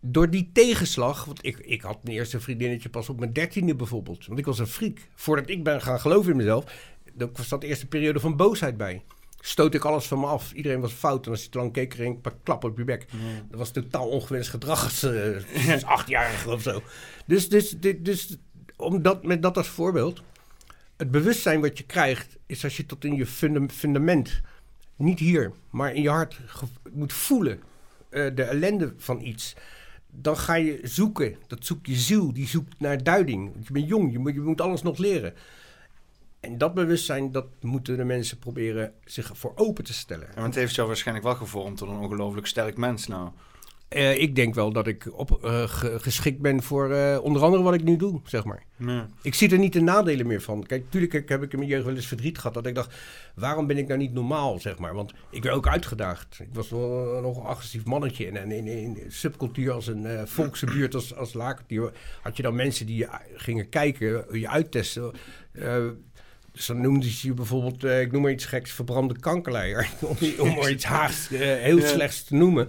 door 0.00 0.30
die 0.30 0.50
tegenslag, 0.52 1.24
want 1.24 1.44
ik, 1.44 1.58
ik 1.58 1.82
had 1.82 2.04
mijn 2.04 2.16
eerste 2.16 2.40
vriendinnetje 2.40 2.88
pas 2.88 3.08
op 3.08 3.18
mijn 3.18 3.32
dertiende 3.32 3.74
bijvoorbeeld. 3.74 4.26
Want 4.26 4.38
ik 4.38 4.44
was 4.44 4.58
een 4.58 4.66
freak. 4.66 4.98
Voordat 5.14 5.48
ik 5.48 5.64
ben 5.64 5.82
gaan 5.82 6.00
geloven 6.00 6.30
in 6.30 6.36
mezelf, 6.36 6.64
dan 7.12 7.30
was 7.32 7.48
dat 7.48 7.60
de 7.60 7.66
eerste 7.66 7.86
periode 7.86 8.20
van 8.20 8.36
boosheid 8.36 8.76
bij. 8.76 9.02
Stoot 9.40 9.74
ik 9.74 9.84
alles 9.84 10.06
van 10.06 10.20
me 10.20 10.26
af. 10.26 10.52
Iedereen 10.52 10.80
was 10.80 10.92
fout. 10.92 11.24
En 11.26 11.30
als 11.30 11.42
je 11.42 11.48
te 11.48 11.58
lang 11.58 11.72
keek, 11.72 11.88
kreeg 11.88 12.06
ik 12.06 12.14
een 12.14 12.20
paar 12.20 12.36
klappen 12.42 12.70
op 12.70 12.78
je 12.78 12.84
bek. 12.84 13.06
Dat 13.50 13.58
was 13.58 13.70
totaal 13.70 14.08
ongewenst 14.08 14.50
gedrag 14.50 14.84
als, 14.84 15.06
als 15.72 15.84
achtjarige 15.84 16.50
of 16.50 16.62
zo. 16.62 16.82
Dus, 17.26 17.48
dus, 17.48 17.70
dus, 17.70 17.94
dus 17.98 18.36
om 18.76 19.02
dat, 19.02 19.24
met 19.24 19.42
dat 19.42 19.56
als 19.56 19.68
voorbeeld. 19.68 20.22
Het 20.96 21.10
bewustzijn 21.10 21.60
wat 21.60 21.78
je 21.78 21.84
krijgt, 21.84 22.36
is 22.46 22.64
als 22.64 22.76
je 22.76 22.86
tot 22.86 23.04
in 23.04 23.14
je 23.14 23.26
funda- 23.26 23.72
fundament, 23.74 24.40
niet 24.96 25.18
hier, 25.18 25.52
maar 25.70 25.94
in 25.94 26.02
je 26.02 26.08
hart 26.08 26.40
moet 26.92 27.12
voelen 27.12 27.60
eh, 28.08 28.34
de 28.34 28.42
ellende 28.42 28.94
van 28.96 29.20
iets. 29.20 29.54
Dan 30.10 30.36
ga 30.36 30.54
je 30.54 30.80
zoeken. 30.82 31.36
Dat 31.46 31.64
zoekt 31.66 31.86
je 31.86 31.94
ziel. 31.94 32.32
Die 32.32 32.46
zoekt 32.46 32.80
naar 32.80 33.02
duiding. 33.02 33.52
Je 33.66 33.72
bent 33.72 33.88
jong. 33.88 34.12
Je 34.12 34.18
moet, 34.18 34.34
je 34.34 34.40
moet 34.40 34.60
alles 34.60 34.82
nog 34.82 34.98
leren. 34.98 35.34
En 36.40 36.58
dat 36.58 36.74
bewustzijn, 36.74 37.32
dat 37.32 37.46
moeten 37.60 37.96
de 37.96 38.04
mensen 38.04 38.38
proberen 38.38 38.92
zich 39.04 39.30
voor 39.34 39.52
open 39.54 39.84
te 39.84 39.92
stellen. 39.92 40.26
Ja, 40.28 40.34
want 40.34 40.46
het 40.46 40.54
heeft 40.54 40.74
jou 40.74 40.86
waarschijnlijk 40.86 41.26
wel 41.26 41.36
gevormd 41.36 41.76
tot 41.78 41.88
een 41.88 41.96
ongelooflijk 41.96 42.46
sterk 42.46 42.76
mens 42.76 43.06
nou. 43.06 43.30
Eh, 43.88 44.18
ik 44.20 44.36
denk 44.36 44.54
wel 44.54 44.72
dat 44.72 44.86
ik 44.86 45.08
op, 45.18 45.44
eh, 45.44 45.62
ge- 45.68 45.98
geschikt 46.00 46.40
ben 46.40 46.62
voor 46.62 46.90
eh, 46.92 47.18
onder 47.22 47.42
andere 47.42 47.62
wat 47.62 47.74
ik 47.74 47.82
nu 47.84 47.96
doe, 47.96 48.20
zeg 48.24 48.44
maar. 48.44 48.62
Ja. 48.76 49.08
Ik 49.22 49.34
zie 49.34 49.50
er 49.50 49.58
niet 49.58 49.72
de 49.72 49.80
nadelen 49.80 50.26
meer 50.26 50.40
van. 50.42 50.66
Kijk, 50.66 50.82
natuurlijk 50.84 51.28
heb 51.28 51.42
ik 51.42 51.52
in 51.52 51.58
mijn 51.58 51.70
jeugd 51.70 51.84
wel 51.84 51.94
eens 51.94 52.06
verdriet 52.06 52.36
gehad. 52.38 52.54
Dat 52.54 52.66
ik 52.66 52.74
dacht, 52.74 52.94
waarom 53.34 53.66
ben 53.66 53.78
ik 53.78 53.86
nou 53.86 53.98
niet 54.00 54.12
normaal, 54.12 54.58
zeg 54.58 54.78
maar. 54.78 54.94
Want 54.94 55.12
ik 55.30 55.42
werd 55.42 55.54
ook 55.56 55.68
uitgedaagd. 55.68 56.38
Ik 56.40 56.48
was 56.52 56.70
wel 56.70 57.18
nog 57.22 57.36
een 57.36 57.42
agressief 57.44 57.84
mannetje. 57.84 58.26
En, 58.26 58.36
en 58.36 58.50
in, 58.52 58.66
in, 58.66 58.98
subcultuur 59.08 59.72
als 59.72 59.86
een 59.86 60.28
volkse 60.28 60.66
buurt 60.66 60.94
als, 60.94 61.14
als 61.14 61.32
Lakentuur... 61.32 61.92
had 62.22 62.36
je 62.36 62.42
dan 62.42 62.54
mensen 62.54 62.86
die 62.86 62.96
je 62.96 63.08
gingen 63.34 63.68
kijken, 63.68 64.24
je 64.40 64.48
uittesten... 64.48 65.12
Dus 66.52 66.66
dan 66.66 66.80
noemden 66.80 67.10
ze 67.10 67.26
je 67.26 67.34
bijvoorbeeld, 67.34 67.84
ik 67.84 68.12
noem 68.12 68.22
maar 68.22 68.30
iets 68.30 68.44
geks, 68.44 68.72
verbrande 68.72 69.18
kankerleier. 69.18 69.88
om, 70.00 70.16
om 70.38 70.54
maar 70.54 70.70
iets 70.76 70.84
haags, 70.84 71.30
eh, 71.32 71.38
heel 71.40 71.78
Ja. 71.78 71.86
slechts 71.86 72.24
te 72.24 72.34
noemen. 72.34 72.68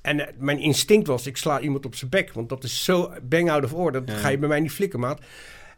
En 0.00 0.20
eh, 0.28 0.34
mijn 0.38 0.58
instinct 0.58 1.06
was, 1.06 1.26
ik 1.26 1.36
sla 1.36 1.60
iemand 1.60 1.86
op 1.86 1.94
zijn 1.94 2.10
bek. 2.10 2.32
Want 2.32 2.48
dat 2.48 2.64
is 2.64 2.84
zo 2.84 3.12
bang 3.22 3.50
out 3.50 3.64
of 3.64 3.72
order. 3.74 4.04
Dat 4.06 4.14
Ja. 4.14 4.20
ga 4.20 4.28
je 4.28 4.38
bij 4.38 4.48
mij 4.48 4.60
niet 4.60 4.72
flikken, 4.72 5.00
maat. 5.00 5.20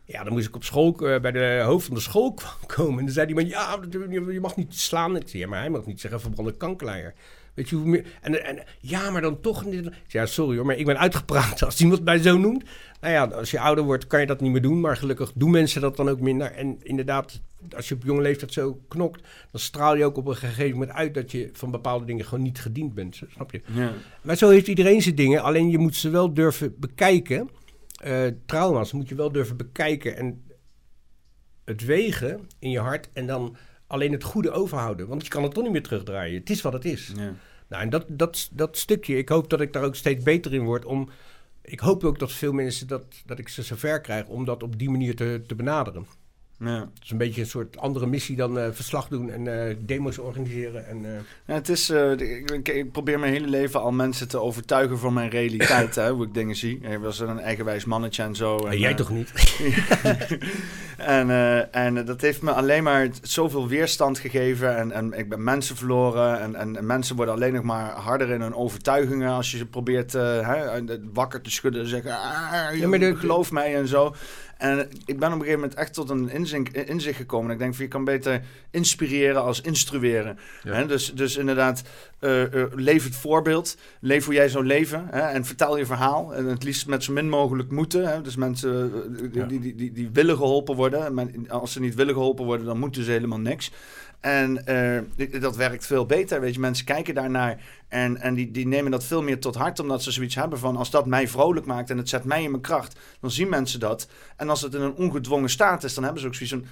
Ja, 0.04 0.24
dan 0.24 0.32
moest 0.32 0.46
ik 0.48 0.54
op 0.56 0.64
school, 0.64 0.94
eh, 0.98 1.20
bij 1.20 1.32
de 1.32 1.62
hoofd 1.64 1.86
van 1.86 1.94
de 1.94 2.00
school 2.00 2.34
komen. 2.76 2.98
En 2.98 3.04
dan 3.04 3.14
zei 3.14 3.26
die 3.26 3.34
man, 3.34 3.46
ja, 3.48 3.78
je 4.30 4.38
mag 4.40 4.56
niet 4.56 4.74
slaan. 4.74 5.16
Ik 5.16 5.28
zei, 5.28 5.42
ja, 5.42 5.48
maar 5.48 5.60
hij 5.60 5.70
mag 5.70 5.86
niet 5.86 6.00
zeggen 6.00 6.20
verbrande 6.20 6.52
kankerleier. 6.56 7.14
Weet 7.54 7.68
je 7.68 7.76
hoe 7.76 7.88
meer... 7.88 8.06
En, 8.20 8.44
en, 8.44 8.62
ja, 8.80 9.10
maar 9.10 9.20
dan 9.20 9.40
toch... 9.40 9.64
Ja, 10.06 10.26
sorry 10.26 10.56
hoor, 10.56 10.66
maar 10.66 10.76
ik 10.76 10.86
ben 10.86 10.98
uitgepraat 10.98 11.62
als 11.64 11.80
iemand 11.80 12.04
mij 12.04 12.18
zo 12.18 12.38
noemt. 12.38 12.64
Nou 13.00 13.12
ja, 13.12 13.24
als 13.24 13.50
je 13.50 13.60
ouder 13.60 13.84
wordt 13.84 14.06
kan 14.06 14.20
je 14.20 14.26
dat 14.26 14.40
niet 14.40 14.52
meer 14.52 14.62
doen. 14.62 14.80
Maar 14.80 14.96
gelukkig 14.96 15.32
doen 15.34 15.50
mensen 15.50 15.80
dat 15.80 15.96
dan 15.96 16.08
ook 16.08 16.20
minder. 16.20 16.52
En 16.52 16.78
inderdaad, 16.82 17.40
als 17.76 17.88
je 17.88 17.94
op 17.94 18.02
jonge 18.04 18.22
leeftijd 18.22 18.52
zo 18.52 18.80
knokt... 18.88 19.22
dan 19.50 19.60
straal 19.60 19.96
je 19.96 20.04
ook 20.04 20.16
op 20.16 20.26
een 20.26 20.36
gegeven 20.36 20.78
moment 20.78 20.90
uit... 20.90 21.14
dat 21.14 21.30
je 21.30 21.50
van 21.52 21.70
bepaalde 21.70 22.04
dingen 22.04 22.24
gewoon 22.24 22.44
niet 22.44 22.60
gediend 22.60 22.94
bent. 22.94 23.20
Snap 23.28 23.50
je? 23.50 23.62
Ja. 23.74 23.92
Maar 24.22 24.36
zo 24.36 24.48
heeft 24.48 24.68
iedereen 24.68 25.02
zijn 25.02 25.14
dingen. 25.14 25.42
Alleen 25.42 25.70
je 25.70 25.78
moet 25.78 25.96
ze 25.96 26.10
wel 26.10 26.34
durven 26.34 26.74
bekijken. 26.78 27.50
Eh, 28.02 28.26
trauma's 28.46 28.92
moet 28.92 29.08
je 29.08 29.14
wel 29.14 29.32
durven 29.32 29.56
bekijken. 29.56 30.16
En 30.16 30.44
het 31.64 31.84
wegen 31.84 32.48
in 32.58 32.70
je 32.70 32.80
hart. 32.80 33.08
En 33.12 33.26
dan 33.26 33.56
alleen 33.92 34.12
het 34.12 34.24
goede 34.24 34.50
overhouden. 34.50 35.08
Want 35.08 35.22
je 35.22 35.28
kan 35.28 35.42
het 35.42 35.54
toch 35.54 35.62
niet 35.62 35.72
meer 35.72 35.82
terugdraaien. 35.82 36.40
Het 36.40 36.50
is 36.50 36.62
wat 36.62 36.72
het 36.72 36.84
is. 36.84 37.12
Ja. 37.16 37.34
Nou, 37.68 37.82
en 37.82 37.90
dat, 37.90 38.04
dat, 38.08 38.48
dat 38.52 38.76
stukje, 38.76 39.16
ik 39.16 39.28
hoop 39.28 39.50
dat 39.50 39.60
ik 39.60 39.72
daar 39.72 39.84
ook 39.84 39.96
steeds 39.96 40.24
beter 40.24 40.54
in 40.54 40.64
word. 40.64 40.84
Om, 40.84 41.08
ik 41.62 41.80
hoop 41.80 42.04
ook 42.04 42.18
dat 42.18 42.32
veel 42.32 42.52
mensen, 42.52 42.86
dat, 42.86 43.04
dat 43.26 43.38
ik 43.38 43.48
ze 43.48 43.62
zover 43.62 44.00
krijg 44.00 44.26
om 44.26 44.44
dat 44.44 44.62
op 44.62 44.78
die 44.78 44.90
manier 44.90 45.16
te, 45.16 45.42
te 45.46 45.54
benaderen. 45.54 46.06
Ja. 46.64 46.78
Het 46.78 47.02
is 47.04 47.10
een 47.10 47.18
beetje 47.18 47.40
een 47.40 47.46
soort 47.46 47.78
andere 47.78 48.06
missie 48.06 48.36
dan 48.36 48.58
eh, 48.58 48.66
verslag 48.72 49.08
doen 49.08 49.30
en 49.30 49.68
eh, 49.68 49.76
demo's 49.78 50.18
organiseren. 50.18 50.86
En, 50.88 51.04
eh, 51.04 51.10
Ja, 51.46 51.54
het 51.54 51.68
is, 51.68 51.90
eh, 51.90 52.10
ik, 52.10 52.68
ik- 52.68 52.92
probeer 52.92 53.18
mijn 53.18 53.32
hele 53.32 53.46
leven 53.48 53.80
al 53.80 53.92
mensen 53.92 54.28
te 54.28 54.40
overtuigen 54.40 54.98
van 54.98 55.12
mijn 55.12 55.30
realiteit, 55.30 55.94
hè, 56.02 56.10
hoe 56.10 56.24
ik 56.26 56.34
dingen 56.34 56.56
zie. 56.56 56.78
Ik 56.80 56.98
was 56.98 57.20
een 57.20 57.38
eigenwijs 57.40 57.84
mannetje 57.84 58.22
en 58.22 58.34
zo. 58.34 58.56
En, 58.58 58.70
en 58.70 58.78
jij 58.78 58.94
toch 58.94 59.10
niet? 59.10 59.32
en, 60.96 61.30
eh, 61.30 61.76
en 61.76 62.04
dat 62.04 62.20
heeft 62.20 62.42
me 62.42 62.50
alleen 62.52 62.82
maar 62.82 63.08
zoveel 63.22 63.68
weerstand 63.68 64.18
gegeven. 64.18 64.76
En, 64.76 64.92
en 64.92 65.12
ik 65.12 65.28
ben 65.28 65.44
mensen 65.44 65.76
verloren. 65.76 66.40
En, 66.40 66.54
en, 66.54 66.76
en 66.76 66.86
mensen 66.86 67.16
worden 67.16 67.34
alleen 67.34 67.52
nog 67.52 67.62
maar 67.64 67.90
harder 67.90 68.30
in 68.30 68.40
hun 68.40 68.54
overtuigingen 68.54 69.30
als 69.30 69.50
je 69.50 69.56
ze 69.56 69.66
probeert 69.66 70.12
hè, 70.12 70.80
wakker 71.12 71.40
te 71.40 71.50
schudden. 71.50 71.80
En 71.82 71.88
zeggen, 71.88 72.10
ah, 72.12 72.76
Ja, 72.78 72.88
maar 72.88 72.98
de- 72.98 73.16
geloof 73.16 73.50
mij 73.52 73.74
en 73.76 73.88
zo. 73.88 74.14
En 74.62 74.88
ik 75.04 75.18
ben 75.18 75.28
op 75.28 75.34
een 75.34 75.40
gegeven 75.40 75.60
moment 75.60 75.74
echt 75.74 75.94
tot 75.94 76.10
een 76.10 76.30
inzink, 76.30 76.68
inzicht 76.68 77.16
gekomen. 77.16 77.50
Ik 77.50 77.58
denk 77.58 77.74
van 77.74 77.84
je 77.84 77.90
kan 77.90 78.04
beter 78.04 78.42
inspireren 78.70 79.42
als 79.42 79.60
instrueren. 79.60 80.38
Ja. 80.62 80.72
Hè? 80.72 80.86
Dus, 80.86 81.12
dus 81.14 81.36
inderdaad, 81.36 81.82
eh, 82.18 82.62
eh, 82.62 82.72
leef 82.74 83.04
het 83.04 83.16
voorbeeld. 83.16 83.76
Leef 84.00 84.24
hoe 84.24 84.34
jij 84.34 84.48
zou 84.48 84.66
leven. 84.66 85.06
Hè? 85.10 85.20
En 85.20 85.44
vertel 85.44 85.76
je 85.76 85.86
verhaal. 85.86 86.34
En 86.34 86.44
het 86.44 86.64
liefst 86.64 86.86
met 86.86 87.04
zo 87.04 87.12
min 87.12 87.28
mogelijk 87.28 87.70
moeten. 87.70 88.08
Hè? 88.08 88.20
Dus 88.20 88.36
mensen 88.36 88.92
eh, 88.94 89.30
die, 89.32 89.40
Ja. 89.40 89.46
die, 89.46 89.60
die, 89.60 89.74
die, 89.74 89.92
die 89.92 90.10
willen 90.12 90.36
geholpen 90.36 90.76
worden. 90.76 91.14
Maar 91.14 91.26
als 91.48 91.72
ze 91.72 91.80
niet 91.80 91.94
willen 91.94 92.14
geholpen 92.14 92.44
worden, 92.44 92.66
dan 92.66 92.78
moeten 92.78 93.04
ze 93.04 93.10
helemaal 93.10 93.40
niks. 93.40 93.70
En 94.22 94.66
eh, 94.66 95.40
dat 95.40 95.56
werkt 95.56 95.86
veel 95.86 96.06
beter. 96.06 96.40
Weet 96.40 96.54
je, 96.54 96.60
mensen 96.60 96.84
kijken 96.84 97.14
daarnaar 97.14 97.60
en, 97.88 98.16
en 98.20 98.34
die, 98.34 98.50
die 98.50 98.66
nemen 98.66 98.90
dat 98.90 99.04
veel 99.04 99.22
meer 99.22 99.38
tot 99.40 99.54
hart, 99.54 99.80
omdat 99.80 100.02
ze 100.02 100.10
zoiets 100.10 100.34
hebben 100.34 100.58
van: 100.58 100.76
als 100.76 100.90
dat 100.90 101.06
mij 101.06 101.28
vrolijk 101.28 101.66
maakt 101.66 101.90
en 101.90 101.96
het 101.98 102.08
zet 102.08 102.24
mij 102.24 102.42
in 102.42 102.50
mijn 102.50 102.62
kracht, 102.62 102.98
dan 103.20 103.30
zien 103.30 103.48
mensen 103.48 103.80
dat. 103.80 104.08
En 104.36 104.48
als 104.48 104.60
het 104.62 104.74
in 104.74 104.80
een 104.80 104.94
ongedwongen 104.94 105.50
staat 105.50 105.84
is, 105.84 105.94
dan 105.94 106.04
hebben 106.04 106.20
ze 106.22 106.28
ook 106.28 106.34
zoiets 106.34 106.54
van: 106.54 106.64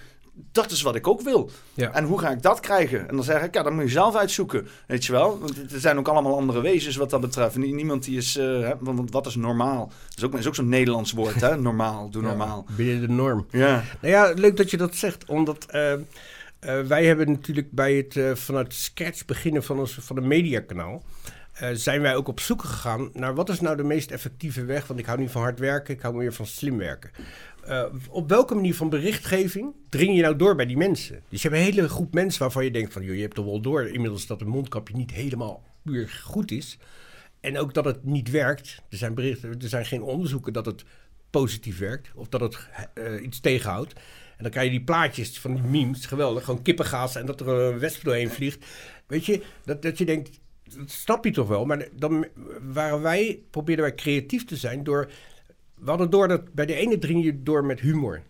dat 0.52 0.70
is 0.70 0.82
wat 0.82 0.94
ik 0.94 1.06
ook 1.08 1.20
wil. 1.20 1.50
Ja. 1.74 1.92
En 1.92 2.04
hoe 2.04 2.18
ga 2.18 2.30
ik 2.30 2.42
dat 2.42 2.60
krijgen? 2.60 3.08
En 3.08 3.14
dan 3.14 3.24
zeg 3.24 3.42
ik: 3.42 3.54
ja, 3.54 3.62
dat 3.62 3.72
moet 3.72 3.82
je 3.82 3.88
zelf 3.90 4.16
uitzoeken. 4.16 4.68
Weet 4.86 5.04
je 5.04 5.12
wel? 5.12 5.38
Want 5.40 5.72
er 5.72 5.80
zijn 5.80 5.98
ook 5.98 6.08
allemaal 6.08 6.36
andere 6.36 6.60
wezens 6.60 6.96
wat 6.96 7.10
dat 7.10 7.20
betreft. 7.20 7.56
Nie- 7.56 7.74
Niemand 7.74 8.04
die 8.04 8.16
is, 8.16 8.36
eh, 8.36 8.44
hè, 8.44 8.72
want 8.80 8.96
want 8.96 9.10
wat 9.12 9.26
is 9.26 9.34
normaal? 9.36 9.86
Dat 10.08 10.16
is 10.18 10.24
ook, 10.24 10.34
is 10.34 10.46
ook 10.46 10.54
zo'n 10.54 10.68
Nederlands 10.68 11.12
woord, 11.12 11.40
hè? 11.40 11.56
Normaal, 11.70 12.10
doe 12.10 12.22
normaal. 12.22 12.64
Ja, 12.68 12.74
binnen 12.74 13.00
de 13.00 13.12
norm. 13.14 13.46
Ja, 13.50 13.82
Nou 14.00 14.14
ja, 14.14 14.32
leuk 14.36 14.56
dat 14.56 14.70
je 14.70 14.76
dat 14.76 14.94
zegt, 14.94 15.24
omdat 15.24 15.64
eh, 15.64 15.92
eh, 16.60 16.80
wij 16.80 17.06
hebben 17.06 17.30
natuurlijk 17.30 17.70
bij 17.70 17.94
het 17.94 18.16
eh, 18.16 18.34
vanuit 18.34 18.74
scratch 18.74 19.24
beginnen 19.24 19.62
van, 19.62 19.78
ons, 19.78 19.94
van 20.00 20.16
een 20.16 20.26
mediakanaal. 20.26 21.02
eh, 21.52 21.68
zijn 21.72 22.00
wij 22.00 22.16
ook 22.16 22.28
op 22.28 22.40
zoek 22.40 22.62
gegaan 22.62 23.10
naar 23.12 23.34
wat 23.34 23.48
is 23.48 23.60
nou 23.60 23.76
de 23.76 23.82
meest 23.82 24.10
effectieve 24.10 24.64
weg? 24.64 24.86
Want 24.86 25.00
ik 25.00 25.06
hou 25.06 25.18
niet 25.18 25.30
van 25.30 25.42
hard 25.42 25.58
werken, 25.58 25.94
ik 25.94 26.00
hou 26.00 26.14
meer 26.14 26.32
van 26.32 26.46
slim 26.46 26.76
werken. 26.78 27.10
Op 28.08 28.28
welke 28.28 28.54
manier 28.54 28.74
van 28.74 28.88
berichtgeving 28.88 29.74
dring 29.88 30.16
je 30.16 30.22
nou 30.22 30.36
door 30.36 30.54
bij 30.54 30.66
die 30.66 30.76
mensen? 30.76 31.22
Dus 31.28 31.42
je 31.42 31.48
hebt 31.48 31.60
een 31.60 31.72
hele 31.72 31.88
groep 31.88 32.14
mensen 32.14 32.40
waarvan 32.40 32.64
je 32.64 32.70
denkt 32.70 32.92
van... 32.92 33.02
Joh, 33.02 33.14
je 33.14 33.20
hebt 33.20 33.34
toch 33.34 33.44
wel 33.44 33.60
door 33.60 33.88
inmiddels 33.88 34.26
dat 34.26 34.40
een 34.40 34.48
mondkapje 34.48 34.96
niet 34.96 35.10
helemaal 35.10 35.62
puur 35.82 36.08
goed 36.08 36.50
is. 36.50 36.78
En 37.40 37.58
ook 37.58 37.74
dat 37.74 37.84
het 37.84 38.04
niet 38.04 38.30
werkt. 38.30 38.82
Er 38.90 38.96
zijn, 38.96 39.14
berichten, 39.14 39.60
er 39.60 39.68
zijn 39.68 39.86
geen 39.86 40.02
onderzoeken 40.02 40.52
dat 40.52 40.66
het 40.66 40.84
positief 41.30 41.78
werkt. 41.78 42.10
Of 42.14 42.28
dat 42.28 42.40
het 42.40 42.68
iets 43.22 43.40
tegenhoudt. 43.40 43.94
En 44.40 44.46
dan 44.46 44.54
krijg 44.54 44.70
je 44.70 44.76
die 44.76 44.84
plaatjes 44.84 45.38
van 45.38 45.54
die 45.54 45.62
memes. 45.62 46.06
Geweldig. 46.06 46.44
Gewoon 46.44 46.62
kippengaas 46.62 47.16
en 47.16 47.26
dat 47.26 47.40
er 47.40 47.48
een 47.48 47.78
wesp 47.78 48.04
doorheen 48.04 48.30
vliegt. 48.30 48.66
Weet 49.06 49.26
je, 49.26 49.42
dat, 49.64 49.82
dat 49.82 49.98
je 49.98 50.04
denkt... 50.04 50.40
Dat 50.76 50.90
snap 50.90 51.24
je 51.24 51.30
toch 51.30 51.48
wel. 51.48 51.64
Maar 51.64 51.88
dan 51.92 52.26
waren 52.72 53.02
wij, 53.02 53.42
probeerden 53.50 53.84
wij 53.84 53.94
creatief 53.94 54.44
te 54.44 54.56
zijn 54.56 54.84
door... 54.84 55.10
We 55.74 55.88
hadden 55.88 56.10
door 56.10 56.28
dat 56.28 56.52
bij 56.52 56.66
de 56.66 56.74
ene 56.74 56.98
dring 56.98 57.24
je 57.24 57.42
door 57.42 57.64
met 57.64 57.80
humor. 57.80 58.22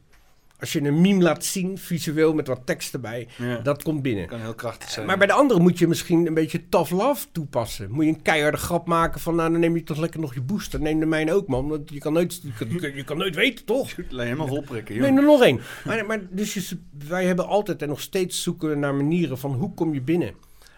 Als 0.61 0.73
je 0.73 0.81
een 0.83 1.01
meme 1.01 1.23
laat 1.23 1.45
zien, 1.45 1.79
visueel 1.79 2.35
met 2.35 2.47
wat 2.47 2.61
tekst 2.65 2.95
erbij, 2.95 3.29
Ja. 3.37 3.57
dat 3.59 3.83
komt 3.83 4.03
binnen. 4.03 4.27
kan 4.27 4.41
heel 4.41 4.55
krachtig 4.55 4.91
zijn. 4.91 5.07
Maar 5.07 5.19
bij 5.19 5.27
de 5.27 5.33
andere 5.33 5.61
moet 5.61 5.79
je 5.79 5.87
misschien 5.89 6.27
een 6.27 6.35
beetje 6.35 6.69
tough 6.69 6.91
love 6.93 7.27
toepassen. 7.33 7.91
Moet 7.91 8.05
je 8.05 8.11
een 8.11 8.23
keiharde 8.23 8.57
grap 8.57 8.87
maken 8.87 9.21
van, 9.21 9.35
nou 9.35 9.51
dan 9.51 9.61
neem 9.61 9.77
je 9.77 9.83
toch 9.83 9.99
lekker 9.99 10.21
nog 10.21 10.35
je 10.35 10.41
booster. 10.41 10.81
Neem 10.81 11.01
de 11.01 11.07
mijne 11.07 11.33
ook 11.33 11.47
man, 11.49 11.69
want 11.69 11.91
je 11.91 11.99
kan 11.99 12.13
nooit, 12.13 12.43
je 12.43 12.79
kan, 12.79 12.95
je 12.95 13.05
kan 13.05 13.17
nooit 13.19 13.35
weten 13.35 13.65
toch? 13.65 13.91
Je 13.97 14.05
helemaal 14.09 14.47
vol 14.47 14.63
prikken, 14.63 14.95
joh. 14.95 15.05
Neem 15.05 15.17
er 15.17 15.23
nog 15.25 15.43
één. 15.43 15.61
Maar, 15.85 16.07
maar 16.07 16.21
dus 16.31 16.55
je, 16.55 16.79
wij 17.09 17.25
hebben 17.25 17.47
altijd 17.47 17.83
en 17.83 17.89
nog 17.89 18.01
steeds 18.01 18.43
zoeken 18.43 18.79
naar 18.79 18.95
manieren 18.95 19.39
van 19.39 19.53
hoe 19.55 19.75
kom 19.75 19.95
je 19.95 20.01
binnen. 20.03 20.35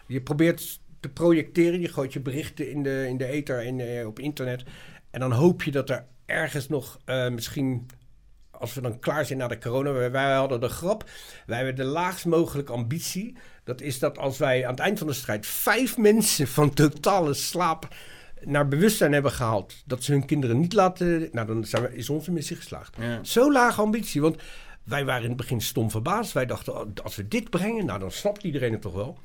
Je 0.06 0.20
probeert 0.20 0.80
te 1.00 1.08
projecteren, 1.08 1.80
je 1.80 1.88
gooit 1.88 2.12
je 2.12 2.20
berichten 2.20 2.70
in 2.70 2.82
de, 2.82 3.06
in 3.08 3.16
de 3.16 3.26
ether 3.26 3.66
en 3.66 3.98
eh, 3.98 4.06
op 4.06 4.18
internet. 4.18 4.62
En 5.10 5.20
dan 5.20 5.32
hoop 5.32 5.62
je 5.62 5.70
dat 5.70 5.90
er 5.90 6.04
ergens 6.26 6.68
nog 6.68 6.98
eh, 7.04 7.28
misschien 7.30 7.86
als 8.62 8.74
we 8.74 8.80
dan 8.80 8.98
klaar 8.98 9.24
zijn 9.24 9.38
na 9.38 9.48
de 9.48 9.58
corona, 9.58 9.92
wij, 9.92 10.10
wij 10.10 10.32
hadden 10.32 10.60
de 10.60 10.68
grap, 10.68 11.04
wij 11.46 11.56
hebben 11.56 11.76
de 11.76 11.84
laagst 11.84 12.24
mogelijke 12.24 12.72
ambitie. 12.72 13.36
Dat 13.64 13.80
is 13.80 13.98
dat 13.98 14.18
als 14.18 14.38
wij 14.38 14.64
aan 14.64 14.70
het 14.70 14.80
eind 14.80 14.98
van 14.98 15.06
de 15.06 15.12
strijd 15.12 15.46
vijf 15.46 15.96
mensen 15.96 16.48
van 16.48 16.74
totale 16.74 17.34
slaap 17.34 17.88
naar 18.40 18.68
bewustzijn 18.68 19.12
hebben 19.12 19.32
gehaald, 19.32 19.74
dat 19.86 20.02
ze 20.02 20.12
hun 20.12 20.26
kinderen 20.26 20.60
niet 20.60 20.72
laten, 20.72 21.28
nou 21.32 21.46
dan 21.46 21.64
zijn 21.64 21.82
we, 21.82 21.96
is 21.96 22.10
onze 22.10 22.32
missie 22.32 22.56
geslaagd. 22.56 22.96
Ja. 23.00 23.24
Zo 23.24 23.52
lage 23.52 23.80
ambitie, 23.80 24.20
want 24.20 24.36
wij 24.84 25.04
waren 25.04 25.22
in 25.22 25.28
het 25.28 25.36
begin 25.36 25.60
stom 25.60 25.90
verbaasd. 25.90 26.32
Wij 26.32 26.46
dachten, 26.46 26.80
oh, 26.80 26.86
als 27.02 27.16
we 27.16 27.28
dit 27.28 27.50
brengen, 27.50 27.86
nou 27.86 27.98
dan 27.98 28.10
snapt 28.10 28.42
iedereen 28.42 28.72
het 28.72 28.82
toch 28.82 28.94
wel. 28.94 29.18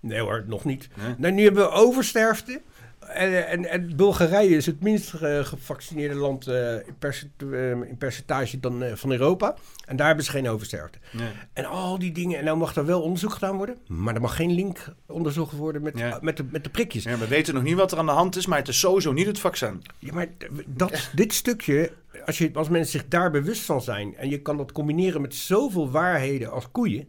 Nee 0.00 0.20
hoor, 0.20 0.44
nog 0.46 0.64
niet. 0.64 0.88
Nee? 0.94 1.14
Nou, 1.18 1.34
nu 1.34 1.42
hebben 1.44 1.62
we 1.62 1.70
oversterfte. 1.70 2.62
En, 3.08 3.46
en, 3.48 3.70
en 3.70 3.96
Bulgarije 3.96 4.56
is 4.56 4.66
het 4.66 4.82
minst 4.82 5.14
eh, 5.14 5.44
gevaccineerde 5.44 6.14
land 6.14 6.46
eh, 6.46 6.72
in, 6.74 6.94
percent- 6.98 7.32
eh, 7.52 7.70
in 7.70 7.96
percentage 7.98 8.60
dan, 8.60 8.84
van 8.94 9.10
Europa. 9.12 9.54
En 9.86 9.96
daar 9.96 10.06
hebben 10.06 10.24
ze 10.24 10.30
geen 10.30 10.48
oversterfte. 10.48 10.98
En 11.52 11.64
al 11.64 11.98
die 11.98 12.12
dingen. 12.12 12.38
En 12.38 12.44
nou 12.44 12.56
mag 12.58 12.76
er 12.76 12.86
wel 12.86 13.02
onderzoek 13.02 13.32
gedaan 13.32 13.56
worden. 13.56 13.76
Maar 13.86 14.14
er 14.14 14.20
mag 14.20 14.36
geen 14.36 14.52
link 14.52 14.78
onderzocht 15.06 15.52
worden 15.52 15.82
met, 15.82 15.98
Ja. 15.98 16.18
met, 16.22 16.36
de, 16.36 16.44
met 16.50 16.64
de 16.64 16.70
prikjes. 16.70 17.02
Ja, 17.02 17.18
we 17.18 17.28
weten 17.28 17.54
nog 17.54 17.62
niet 17.62 17.76
wat 17.76 17.92
er 17.92 17.98
aan 17.98 18.06
de 18.06 18.12
hand 18.12 18.36
is, 18.36 18.46
maar 18.46 18.58
het 18.58 18.68
is 18.68 18.78
sowieso 18.80 19.12
niet 19.12 19.26
het 19.26 19.38
vaccin. 19.38 19.82
Ja, 19.98 20.12
maar 20.14 20.26
dat, 20.66 21.10
dit 21.14 21.32
stukje, 21.32 21.92
als, 22.26 22.38
je, 22.38 22.50
als 22.54 22.68
mensen 22.68 23.00
zich 23.00 23.08
daar 23.08 23.30
bewust 23.30 23.62
van 23.62 23.82
zijn... 23.82 24.16
en 24.16 24.28
je 24.30 24.40
kan 24.42 24.56
dat 24.56 24.72
combineren 24.72 25.20
met 25.20 25.34
zoveel 25.34 25.90
waarheden 25.90 26.50
als 26.50 26.70
koeien... 26.70 27.08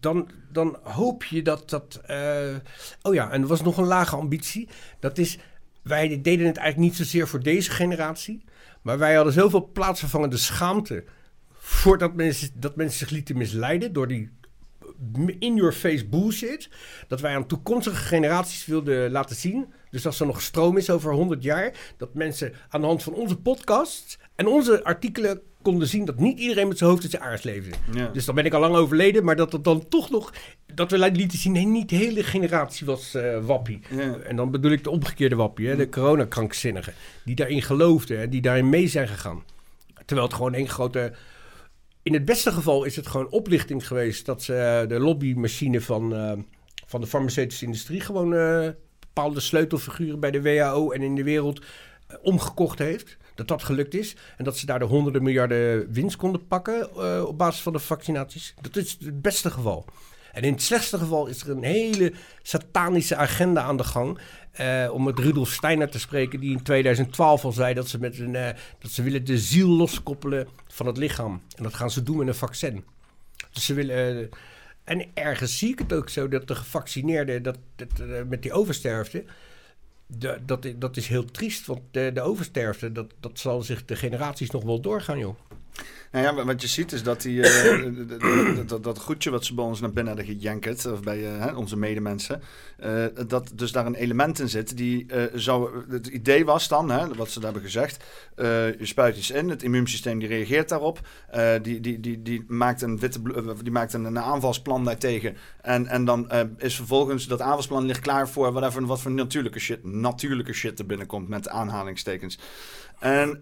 dan, 0.00 0.30
dan 0.52 0.78
hoop 0.82 1.24
je 1.24 1.42
dat 1.42 1.70
dat... 1.70 2.00
eh, 2.06 2.54
oh 3.02 3.14
ja, 3.14 3.30
en 3.30 3.42
er 3.42 3.48
was 3.48 3.62
nog 3.62 3.76
een 3.76 3.86
lage 3.86 4.16
ambitie. 4.16 4.68
Dat 5.00 5.18
is, 5.18 5.38
wij 5.82 6.08
deden 6.08 6.46
het 6.46 6.56
eigenlijk 6.56 6.78
niet 6.78 6.96
zozeer 6.96 7.28
voor 7.28 7.42
deze 7.42 7.70
generatie... 7.70 8.44
maar 8.82 8.98
wij 8.98 9.14
hadden 9.14 9.32
zoveel 9.32 9.70
plaatsvervangende 9.72 10.36
schaamte... 10.36 11.04
voordat 11.52 12.14
mensen, 12.14 12.50
dat 12.54 12.76
mensen 12.76 12.98
zich 12.98 13.10
lieten 13.10 13.36
misleiden 13.36 13.92
door 13.92 14.08
die 14.08 14.30
in-your-face 15.38 16.06
bullshit. 16.06 16.68
Dat 17.08 17.20
wij 17.20 17.34
aan 17.34 17.46
toekomstige 17.46 17.96
generaties 17.96 18.66
wilden 18.66 19.10
laten 19.10 19.36
zien. 19.36 19.72
Dus 19.90 20.06
als 20.06 20.20
er 20.20 20.26
nog 20.26 20.42
stroom 20.42 20.76
is 20.76 20.90
over 20.90 21.12
100 21.12 21.42
jaar. 21.42 21.94
Dat 21.96 22.14
mensen 22.14 22.52
aan 22.68 22.80
de 22.80 22.86
hand 22.86 23.02
van 23.02 23.14
onze 23.14 23.36
podcasts 23.36 24.18
en 24.34 24.46
onze 24.46 24.84
artikelen 24.84 25.42
konden 25.62 25.88
zien 25.88 26.04
dat 26.04 26.18
niet 26.18 26.38
iedereen 26.38 26.68
met 26.68 26.78
zijn 26.78 26.90
hoofd 26.90 27.04
in 27.04 27.10
zijn 27.10 27.22
aars 27.22 27.42
leefde. 27.42 27.70
Ja. 27.94 28.08
Dus 28.08 28.24
dan 28.24 28.34
ben 28.34 28.44
ik 28.44 28.52
al 28.52 28.60
lang 28.60 28.74
overleden. 28.74 29.24
Maar 29.24 29.36
dat 29.36 29.52
het 29.52 29.64
dan 29.64 29.88
toch 29.88 30.10
nog. 30.10 30.32
Dat 30.74 30.90
we 30.90 31.10
lieten 31.10 31.38
zien. 31.38 31.52
Nee, 31.52 31.66
niet 31.66 31.88
de 31.88 31.96
hele 31.96 32.22
generatie 32.22 32.86
was 32.86 33.14
eh, 33.14 33.44
wappie. 33.44 33.80
Ja. 33.90 34.16
En 34.16 34.36
dan 34.36 34.50
bedoel 34.50 34.72
ik 34.72 34.84
de 34.84 34.90
omgekeerde 34.90 35.36
wappie. 35.36 35.68
Hè, 35.68 35.76
de 35.76 35.88
coronakrankzinnigen. 35.88 36.94
Die 37.24 37.34
daarin 37.34 37.62
geloofden 37.62 38.20
en 38.20 38.30
die 38.30 38.40
daarin 38.40 38.68
mee 38.68 38.88
zijn 38.88 39.08
gegaan. 39.08 39.44
Terwijl 40.04 40.26
het 40.26 40.36
gewoon 40.36 40.54
één 40.54 40.68
grote. 40.68 41.12
In 42.02 42.12
het 42.12 42.24
beste 42.24 42.52
geval 42.52 42.84
is 42.84 42.96
het 42.96 43.06
gewoon 43.06 43.30
oplichting 43.30 43.86
geweest 43.86 44.26
dat 44.26 44.42
ze 44.42 44.54
eh, 44.54 44.88
de 44.88 44.98
lobbymachine 44.98 45.80
van, 45.80 46.14
eh, 46.14 46.32
van 46.86 47.00
de 47.00 47.06
farmaceutische 47.06 47.64
industrie 47.64 48.00
gewoon 48.00 48.30
bepaalde 48.98 49.40
sleutelfiguren 49.40 50.20
bij 50.20 50.30
de 50.30 50.42
WHO 50.42 50.90
en 50.90 51.02
in 51.02 51.14
de 51.14 51.24
wereld 51.24 51.62
omgekocht 52.22 52.78
heeft. 52.78 53.16
Dat 53.34 53.48
dat 53.48 53.62
gelukt 53.62 53.94
is. 53.94 54.16
En 54.36 54.44
dat 54.44 54.56
ze 54.58 54.66
daar 54.66 54.78
de 54.78 54.84
honderden 54.84 55.22
miljarden 55.22 55.92
winst 55.92 56.16
konden 56.16 56.46
pakken 56.46 56.90
eh, 56.96 57.24
op 57.26 57.38
basis 57.38 57.62
van 57.62 57.72
de 57.72 57.78
vaccinaties. 57.78 58.54
Dat 58.60 58.76
is 58.76 58.96
het 59.00 59.22
beste 59.22 59.50
geval. 59.50 59.84
En 60.32 60.42
in 60.42 60.52
het 60.52 60.62
slechtste 60.62 60.98
geval 60.98 61.26
is 61.26 61.42
er 61.42 61.50
een 61.50 61.62
hele 61.62 62.12
satanische 62.42 63.16
agenda 63.16 63.62
aan 63.62 63.76
de 63.76 63.84
gang. 63.84 64.18
eh, 64.52 64.88
om 64.92 65.04
met 65.04 65.18
Rudolf 65.18 65.50
Steiner 65.50 65.90
te 65.90 65.98
spreken, 65.98 66.40
die 66.40 66.50
in 66.50 66.62
2012 66.62 67.44
al 67.44 67.52
zei 67.52 67.74
dat 67.74 67.88
ze, 67.88 67.98
met 67.98 68.18
een, 68.18 68.36
eh, 68.36 68.58
dat 68.78 68.90
ze 68.90 69.02
willen 69.02 69.24
de 69.24 69.38
ziel 69.38 69.68
loskoppelen 69.68 70.48
van 70.68 70.86
het 70.86 70.96
lichaam. 70.96 71.42
En 71.56 71.62
dat 71.62 71.74
gaan 71.74 71.90
ze 71.90 72.02
doen 72.02 72.16
met 72.16 72.28
een 72.28 72.34
vaccin. 72.34 72.84
Dus 73.52 73.64
ze 73.64 73.74
willen. 73.74 74.28
en 74.84 75.06
ergens 75.14 75.58
zie 75.58 75.72
ik 75.72 75.78
het 75.78 75.92
ook 75.92 76.08
zo 76.08 76.28
dat 76.28 76.48
de 76.48 76.54
gevaccineerden, 76.54 77.42
dat, 77.42 77.58
dat, 77.76 77.88
met 78.28 78.42
die 78.42 78.52
oversterfte. 78.52 79.24
Dat, 80.42 80.66
dat 80.76 80.96
is 80.96 81.06
heel 81.06 81.24
triest, 81.24 81.66
want 81.66 81.80
de, 81.90 82.10
de 82.14 82.20
oversterfte, 82.20 82.92
dat, 82.92 83.12
dat 83.20 83.38
zal 83.38 83.62
zich 83.62 83.84
de 83.84 83.96
generaties 83.96 84.50
nog 84.50 84.64
wel 84.64 84.80
doorgaan, 84.80 85.18
joh. 85.18 85.36
Nou 86.12 86.24
ja, 86.24 86.44
wat 86.44 86.62
je 86.62 86.68
ziet 86.68 86.92
is 86.92 87.02
dat 87.02 87.22
die, 87.22 87.42
eh, 87.42 88.66
dat, 88.66 88.84
dat 88.84 88.98
goedje 88.98 89.30
wat 89.30 89.44
ze 89.44 89.54
bij 89.54 89.64
ons 89.64 89.80
naar 89.80 89.92
binnen 89.92 90.16
hadden 90.16 90.34
gejankerd, 90.34 90.86
of 90.86 91.02
bij 91.02 91.38
eh, 91.38 91.58
onze 91.58 91.76
medemensen, 91.76 92.42
eh, 92.78 93.04
dat 93.26 93.52
dus 93.54 93.72
daar 93.72 93.86
een 93.86 93.94
element 93.94 94.38
in 94.38 94.48
zit 94.48 94.76
die 94.76 95.06
zou, 95.34 95.84
het 95.90 96.06
idee 96.06 96.44
was 96.44 96.68
dan, 96.68 96.90
hè, 96.90 97.14
wat 97.14 97.30
ze 97.30 97.40
daar 97.40 97.52
hebben 97.52 97.70
gezegd, 97.70 98.04
je 98.36 98.76
spuit 98.80 99.16
iets 99.16 99.30
in, 99.30 99.48
het 99.48 99.62
immuunsysteem 99.62 100.18
die 100.18 100.28
reageert 100.28 100.68
daarop, 100.68 101.00
die, 101.62 101.80
die, 101.80 102.00
die, 102.00 102.22
die 102.22 102.44
maakt 102.48 102.82
een 102.82 102.98
witte, 102.98 103.20
die 103.62 103.72
maakt 103.72 103.92
een, 103.92 104.04
een 104.04 104.18
aanvalsplan 104.18 104.84
daartegen 104.84 105.36
en, 105.60 105.86
en 105.86 106.04
dan 106.04 106.30
is 106.58 106.76
vervolgens 106.76 107.26
dat 107.26 107.40
aanvalsplan 107.40 107.84
ligt 107.84 108.00
klaar 108.00 108.28
voor 108.28 108.52
whatever, 108.52 108.86
wat 108.86 109.00
voor 109.00 109.10
natuurlijke 109.10 109.58
shit, 109.58 109.84
natuurlijke 109.84 110.52
shit 110.52 110.78
er 110.78 110.86
binnenkomt 110.86 111.28
met 111.28 111.48
aanhalingstekens. 111.48 112.38
En 112.98 113.38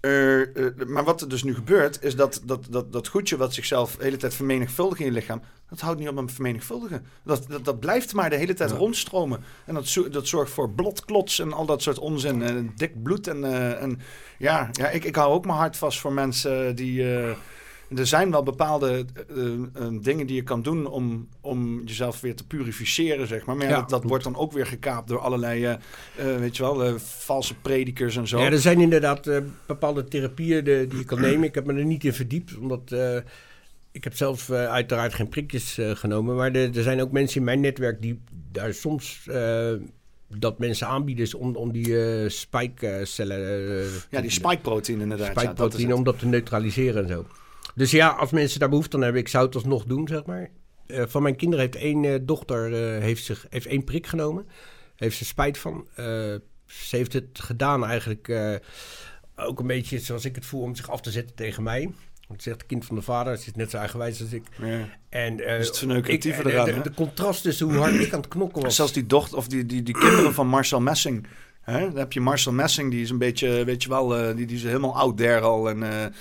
eh, 0.00 0.40
eh, 0.40 0.66
eh, 0.66 0.86
maar 0.86 1.04
wat 1.04 1.20
er 1.20 1.28
dus 1.28 1.42
nu 1.42 1.54
gebeurt, 1.54 2.02
is 2.02 2.16
dat 2.16 2.40
dat, 2.44 2.66
dat, 2.70 2.92
dat 2.92 3.08
goedje 3.08 3.36
wat 3.36 3.54
zichzelf 3.54 3.96
de 3.96 4.04
hele 4.04 4.16
tijd 4.16 4.34
vermenigvuldigt 4.34 5.00
in 5.00 5.06
je 5.06 5.12
lichaam, 5.12 5.42
dat 5.68 5.80
houdt 5.80 5.98
niet 6.00 6.08
op 6.08 6.14
met 6.14 6.32
vermenigvuldigen. 6.32 7.04
Dat, 7.24 7.44
dat, 7.48 7.64
dat 7.64 7.80
blijft 7.80 8.14
maar 8.14 8.30
de 8.30 8.36
hele 8.36 8.54
tijd 8.54 8.70
Ja. 8.70 8.76
rondstromen. 8.76 9.40
En 9.64 9.74
dat, 9.74 9.86
zo- 9.86 10.08
dat 10.08 10.26
zorgt 10.26 10.52
voor 10.52 10.70
bloedklots 10.70 11.38
en 11.38 11.52
al 11.52 11.66
dat 11.66 11.82
soort 11.82 11.98
onzin. 11.98 12.42
En 12.42 12.72
dik 12.76 13.02
bloed. 13.02 13.26
En, 13.26 13.44
eh, 13.44 13.82
en 13.82 14.00
ja, 14.38 14.68
ja 14.72 14.88
ik, 14.90 15.04
ik 15.04 15.14
hou 15.16 15.32
ook 15.32 15.44
mijn 15.46 15.58
hart 15.58 15.76
vast 15.76 16.00
voor 16.00 16.12
mensen 16.12 16.76
die. 16.76 17.04
Eh, 17.90 17.98
er 17.98 18.06
zijn 18.06 18.30
wel 18.30 18.42
bepaalde 18.42 19.04
eh, 19.36 19.52
eh, 19.52 19.62
dingen 20.02 20.26
die 20.26 20.36
je 20.36 20.42
kan 20.42 20.62
doen 20.62 20.86
om, 20.86 21.28
om 21.40 21.82
jezelf 21.84 22.20
weer 22.20 22.34
te 22.36 22.46
purificeren, 22.46 23.26
zeg 23.26 23.44
maar. 23.46 23.56
Maar 23.56 23.66
ja, 23.66 23.72
Ja, 23.72 23.80
dat, 23.80 23.90
dat 23.90 24.02
wordt 24.04 24.24
dan 24.24 24.36
ook 24.36 24.52
weer 24.52 24.66
gekaapt 24.66 25.08
door 25.08 25.18
allerlei, 25.18 25.64
eh, 25.64 25.72
eh, 25.72 26.38
weet 26.40 26.56
je 26.56 26.62
wel, 26.62 26.84
eh, 26.84 26.94
valse 26.98 27.54
predikers 27.54 28.16
en 28.16 28.28
zo. 28.28 28.38
Ja, 28.38 28.50
er 28.50 28.58
zijn 28.58 28.80
inderdaad 28.80 29.26
eh, 29.26 29.38
bepaalde 29.66 30.04
therapieën 30.04 30.64
de- 30.64 30.86
die 30.88 30.98
je 30.98 31.04
kan 31.04 31.20
nemen. 31.20 31.44
Ik 31.48 31.54
heb 31.54 31.66
me 31.66 31.72
er 31.74 31.84
niet 31.84 32.04
in 32.04 32.12
verdiept, 32.12 32.56
omdat 32.58 32.92
eh, 32.92 33.16
ik 33.92 34.04
heb 34.04 34.14
zelf 34.14 34.48
eh, 34.48 34.66
uiteraard 34.66 35.14
geen 35.14 35.28
prikjes 35.28 35.78
eh, 35.78 35.90
genomen. 35.90 36.36
Maar 36.36 36.52
er, 36.52 36.76
er 36.76 36.82
zijn 36.82 37.00
ook 37.00 37.12
mensen 37.12 37.38
in 37.38 37.44
mijn 37.44 37.60
netwerk 37.60 38.02
die 38.02 38.20
daar 38.52 38.74
soms 38.74 39.26
eh, 39.30 39.72
dat 40.36 40.58
mensen 40.58 40.86
aanbieden 40.86 41.24
is 41.24 41.34
om, 41.34 41.56
om 41.56 41.72
die 41.72 42.00
eh 42.22 42.28
spijkcellen... 42.28 43.38
eh, 43.80 43.86
ja, 44.10 44.20
die 44.20 44.30
spike-proteïne 44.30 45.02
inderdaad. 45.02 45.26
ja, 45.26 45.32
spijkproteïne, 45.40 45.94
om 45.94 46.04
dat 46.04 46.18
te 46.18 46.26
neutraliseren 46.26 47.02
en 47.02 47.08
zo. 47.08 47.26
Dus 47.74 47.90
ja, 47.90 48.08
als 48.08 48.30
mensen 48.30 48.60
daar 48.60 48.68
behoefte 48.68 48.96
aan 48.96 49.02
hebben, 49.02 49.20
ik 49.20 49.28
zou 49.28 49.46
het 49.46 49.54
alsnog 49.54 49.84
doen, 49.84 50.08
zeg 50.08 50.24
maar. 50.24 50.50
Eh, 50.86 51.02
van 51.06 51.22
mijn 51.22 51.36
kinderen 51.36 51.64
heeft 51.64 51.76
één 51.84 52.04
eh, 52.04 52.14
dochter 52.22 52.72
eh, 52.96 53.02
heeft 53.02 53.24
zich, 53.24 53.46
heeft 53.50 53.66
één 53.66 53.84
prik 53.84 54.06
genomen. 54.06 54.46
Heeft 54.96 55.16
ze 55.16 55.24
spijt 55.24 55.58
van. 55.58 55.86
Ze 56.66 56.96
heeft 56.96 57.12
het 57.12 57.28
gedaan 57.32 57.84
eigenlijk 57.84 58.32
ook 59.36 59.60
een 59.60 59.66
beetje 59.66 59.98
zoals 59.98 60.24
ik 60.24 60.34
het 60.34 60.46
voel 60.46 60.62
om 60.62 60.74
zich 60.74 60.90
af 60.90 61.00
te 61.00 61.10
zetten 61.10 61.36
tegen 61.36 61.62
mij. 61.62 61.90
Want 62.28 62.42
ze 62.42 62.48
zegt 62.48 62.66
kind 62.66 62.84
van 62.84 62.96
de 62.96 63.02
vader, 63.02 63.36
ze 63.36 63.46
is 63.46 63.54
net 63.54 63.70
zo 63.70 63.76
eigenwijs 63.76 64.20
als 64.20 64.32
ik. 64.32 64.42
Ja. 64.62 64.88
En, 65.08 65.40
eh, 65.40 65.56
Dus 65.56 65.66
het 65.66 65.76
ik- 66.06 66.24
en 66.24 66.46
eraan, 66.46 66.64
de, 66.64 66.80
de 66.80 66.94
contrast 66.94 67.42
tussen 67.42 67.66
hoe 67.66 67.76
hard 67.76 67.94
ik 67.94 68.12
aan 68.12 68.20
het 68.20 68.28
knokken 68.28 68.62
was. 68.62 68.76
Zelfs 68.76 68.92
die 68.92 69.06
dochter, 69.06 69.36
of 69.36 69.48
die, 69.48 69.66
die, 69.66 69.82
die 69.82 69.98
kinderen 69.98 70.34
van 70.34 70.46
Marcel 70.46 70.80
Messing. 70.80 71.26
Hè? 71.60 71.80
Dan 71.80 71.96
heb 71.96 72.12
je 72.12 72.20
Marcel 72.20 72.52
Messing, 72.52 72.90
die 72.90 73.02
is 73.02 73.10
een 73.10 73.18
beetje, 73.18 73.64
weet 73.64 73.82
je 73.82 73.88
wel, 73.88 74.34
die, 74.36 74.46
die 74.46 74.56
is 74.56 74.62
helemaal 74.62 74.96
out 74.96 75.16
there 75.16 75.40
al. 75.40 75.68
En, 75.68 76.12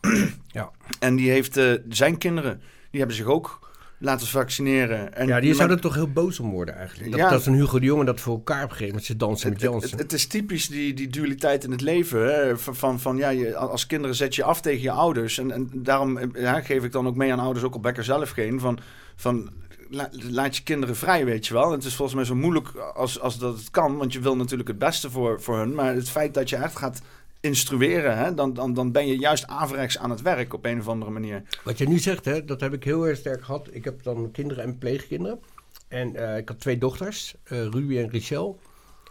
Ja. 0.46 0.70
en 0.98 1.16
die 1.16 1.30
heeft 1.30 1.56
eh, 1.56 1.72
zijn 1.88 2.18
kinderen, 2.18 2.60
die 2.90 2.98
hebben 3.00 3.16
zich 3.16 3.26
ook 3.26 3.68
laten 3.98 4.26
vaccineren. 4.26 5.14
En 5.14 5.26
ja, 5.26 5.40
die 5.40 5.54
zou 5.54 5.70
er 5.70 5.80
toch 5.80 5.94
heel 5.94 6.10
boos 6.12 6.40
om 6.40 6.50
worden 6.50 6.74
eigenlijk. 6.74 7.10
Dat, 7.10 7.20
Ja. 7.20 7.30
dat 7.30 7.40
is 7.40 7.46
een 7.46 7.54
Hugo 7.54 7.78
de 7.78 7.84
Jonge 7.84 8.04
dat 8.04 8.20
voor 8.20 8.34
elkaar 8.34 8.70
gegeven 8.70 8.94
met 8.94 9.04
zijn 9.04 9.18
dansen 9.18 9.50
met 9.50 9.62
Het, 9.62 9.90
het, 9.90 10.12
is 10.12 10.26
typisch 10.26 10.68
die, 10.68 10.94
die 10.94 11.08
dualiteit 11.08 11.64
in 11.64 11.70
het 11.70 11.80
leven. 11.80 12.34
Hè? 12.34 12.58
Van, 12.58 12.76
van, 12.76 13.00
van 13.00 13.16
ja, 13.16 13.28
je, 13.28 13.56
als 13.56 13.86
kinderen 13.86 14.16
zet 14.16 14.34
je 14.34 14.42
af 14.44 14.60
tegen 14.60 14.82
je 14.82 14.90
ouders. 14.90 15.38
En, 15.38 15.50
en 15.50 15.70
daarom 15.74 16.18
eh, 16.18 16.42
ja, 16.42 16.60
geef 16.60 16.84
ik 16.84 16.92
dan 16.92 17.06
ook 17.06 17.16
mee 17.16 17.32
aan 17.32 17.38
ouders, 17.38 17.64
ook 17.64 17.74
al 17.74 17.80
Becker 17.80 18.04
zelf 18.04 18.30
geen. 18.30 18.60
Van, 18.60 18.78
van 19.16 19.50
la- 19.90 20.10
laat 20.30 20.56
je 20.56 20.62
kinderen 20.62 20.96
vrij, 20.96 21.24
weet 21.24 21.46
je 21.46 21.54
wel. 21.54 21.72
Het 21.72 21.84
is 21.84 21.94
volgens 21.94 22.16
mij 22.16 22.26
zo 22.26 22.34
moeilijk 22.34 22.68
als, 22.76 23.20
als 23.20 23.38
dat 23.38 23.58
het 23.58 23.70
kan. 23.70 23.96
Want 23.96 24.12
je 24.12 24.20
wil 24.20 24.36
natuurlijk 24.36 24.68
het 24.68 24.78
beste 24.78 25.10
voor, 25.10 25.40
voor 25.42 25.58
hun. 25.58 25.74
Maar 25.74 25.94
het 25.94 26.10
feit 26.10 26.34
dat 26.34 26.48
je 26.48 26.56
echt 26.56 26.76
gaat 26.76 27.02
instrueren, 27.40 28.18
hè, 28.18 28.34
dan, 28.34 28.54
dan, 28.54 28.74
dan 28.74 28.92
ben 28.92 29.06
je 29.06 29.18
juist 29.18 29.46
averechts 29.46 29.98
aan 29.98 30.10
het 30.10 30.22
werk 30.22 30.54
op 30.54 30.64
een 30.64 30.80
of 30.80 30.88
andere 30.88 31.10
manier. 31.10 31.42
Wat 31.64 31.78
je 31.78 31.88
nu 31.88 31.98
zegt, 31.98 32.24
hè, 32.24 32.44
dat 32.44 32.60
heb 32.60 32.72
ik 32.72 32.84
heel 32.84 33.06
erg 33.08 33.18
sterk 33.18 33.44
gehad. 33.44 33.68
Ik 33.70 33.84
heb 33.84 34.02
dan 34.02 34.30
kinderen 34.32 34.64
en 34.64 34.78
pleegkinderen. 34.78 35.40
En 35.88 36.16
eh, 36.16 36.36
ik 36.36 36.48
had 36.48 36.60
twee 36.60 36.78
dochters, 36.78 37.34
eh 37.44 37.58
Ruby 37.66 37.98
en 37.98 38.08
Richel. 38.08 38.58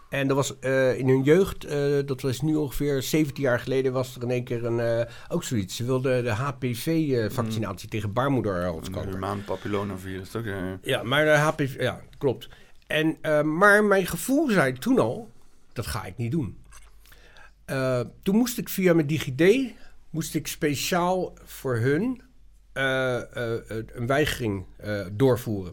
En 0.08 0.26
dat 0.28 0.36
was 0.36 0.58
eh, 0.58 0.98
in 0.98 1.08
hun 1.08 1.22
jeugd, 1.22 1.68
dat 2.06 2.20
was 2.20 2.40
nu 2.40 2.54
ongeveer 2.54 3.02
17 3.02 3.42
jaar 3.42 3.60
geleden, 3.60 3.92
was 3.92 4.16
er 4.16 4.22
in 4.22 4.30
één 4.30 4.44
keer 4.44 4.64
een, 4.64 5.06
ook 5.28 5.44
zoiets. 5.44 5.76
Ze 5.76 5.84
wilden 5.84 6.24
de 6.24 6.30
HPV-vaccinatie 6.30 7.88
tegen 7.88 8.08
Een 8.08 8.14
baarmoederhalskanker. 8.14 9.12
humaan 9.12 9.44
papillomavirus, 9.44 10.30
toch? 10.30 10.44
Ja. 10.44 10.78
Ja, 10.82 11.02
maar 11.02 11.24
de 11.24 11.30
HPV, 11.30 11.80
ja, 11.80 12.00
klopt. 12.18 12.48
En, 12.86 13.18
maar 13.56 13.84
mijn 13.84 14.06
gevoel 14.06 14.50
zei 14.50 14.72
toen 14.72 14.98
al, 14.98 15.30
dat 15.72 15.86
ga 15.86 16.04
ik 16.04 16.16
niet 16.16 16.30
doen. 16.30 16.58
Eh, 17.70 18.00
toen 18.22 18.36
moest 18.36 18.58
ik 18.58 18.68
via 18.68 18.94
mijn 18.94 19.06
DigiD, 19.06 19.74
moest 20.10 20.34
ik 20.34 20.46
speciaal 20.46 21.32
voor 21.44 21.76
hun 21.76 22.22
eh, 22.72 23.16
eh, 23.16 23.60
een 23.92 24.06
weigering 24.06 24.66
doorvoeren. 25.12 25.72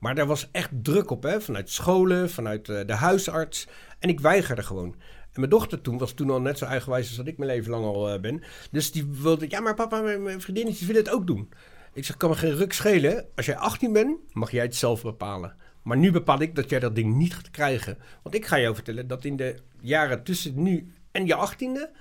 Maar 0.00 0.14
daar 0.14 0.26
was 0.26 0.48
echt 0.52 0.70
druk 0.82 1.10
op, 1.10 1.22
hè? 1.22 1.40
vanuit 1.40 1.70
scholen, 1.70 2.30
vanuit 2.30 2.66
de 2.66 2.94
huisarts. 2.94 3.68
En 3.98 4.08
ik 4.08 4.20
weigerde 4.20 4.62
gewoon. 4.62 4.94
En 5.32 5.40
mijn 5.40 5.50
dochter 5.50 5.80
toen 5.80 5.98
was 5.98 6.12
toen 6.12 6.30
al 6.30 6.40
net 6.40 6.58
zo 6.58 6.64
eigenwijs 6.64 7.06
als 7.06 7.16
dat 7.16 7.26
ik 7.26 7.38
mijn 7.38 7.50
leven 7.50 7.70
lang 7.70 7.84
al 7.84 8.20
ben. 8.20 8.42
Dus 8.70 8.92
die 8.92 9.06
wilde, 9.06 9.46
ja 9.48 9.60
maar 9.60 9.74
papa, 9.74 10.00
mijn, 10.00 10.22
mijn 10.22 10.40
vriendinnetjes 10.40 10.86
willen 10.86 11.04
het 11.04 11.12
ook 11.12 11.26
doen. 11.26 11.48
Ik 11.92 12.04
zeg, 12.04 12.16
kan 12.16 12.30
me 12.30 12.36
geen 12.36 12.56
ruk 12.56 12.72
schelen. 12.72 13.26
Als 13.36 13.46
jij 13.46 13.56
18 13.56 13.92
bent, 13.92 14.18
mag 14.32 14.50
jij 14.50 14.64
het 14.64 14.76
zelf 14.76 15.02
bepalen. 15.02 15.56
Maar 15.82 15.96
nu 15.96 16.12
bepaal 16.12 16.40
ik 16.40 16.54
dat 16.54 16.70
jij 16.70 16.80
dat 16.80 16.94
ding 16.94 17.14
niet 17.14 17.34
gaat 17.34 17.50
krijgen. 17.50 17.98
Want 18.22 18.34
ik 18.34 18.46
ga 18.46 18.60
jou 18.60 18.74
vertellen 18.74 19.06
dat 19.06 19.24
in 19.24 19.36
de 19.36 19.56
jaren 19.80 20.22
tussen 20.22 20.62
nu 20.62 20.92
en 21.18 21.26
je 21.26 21.48
18e... 21.48 21.96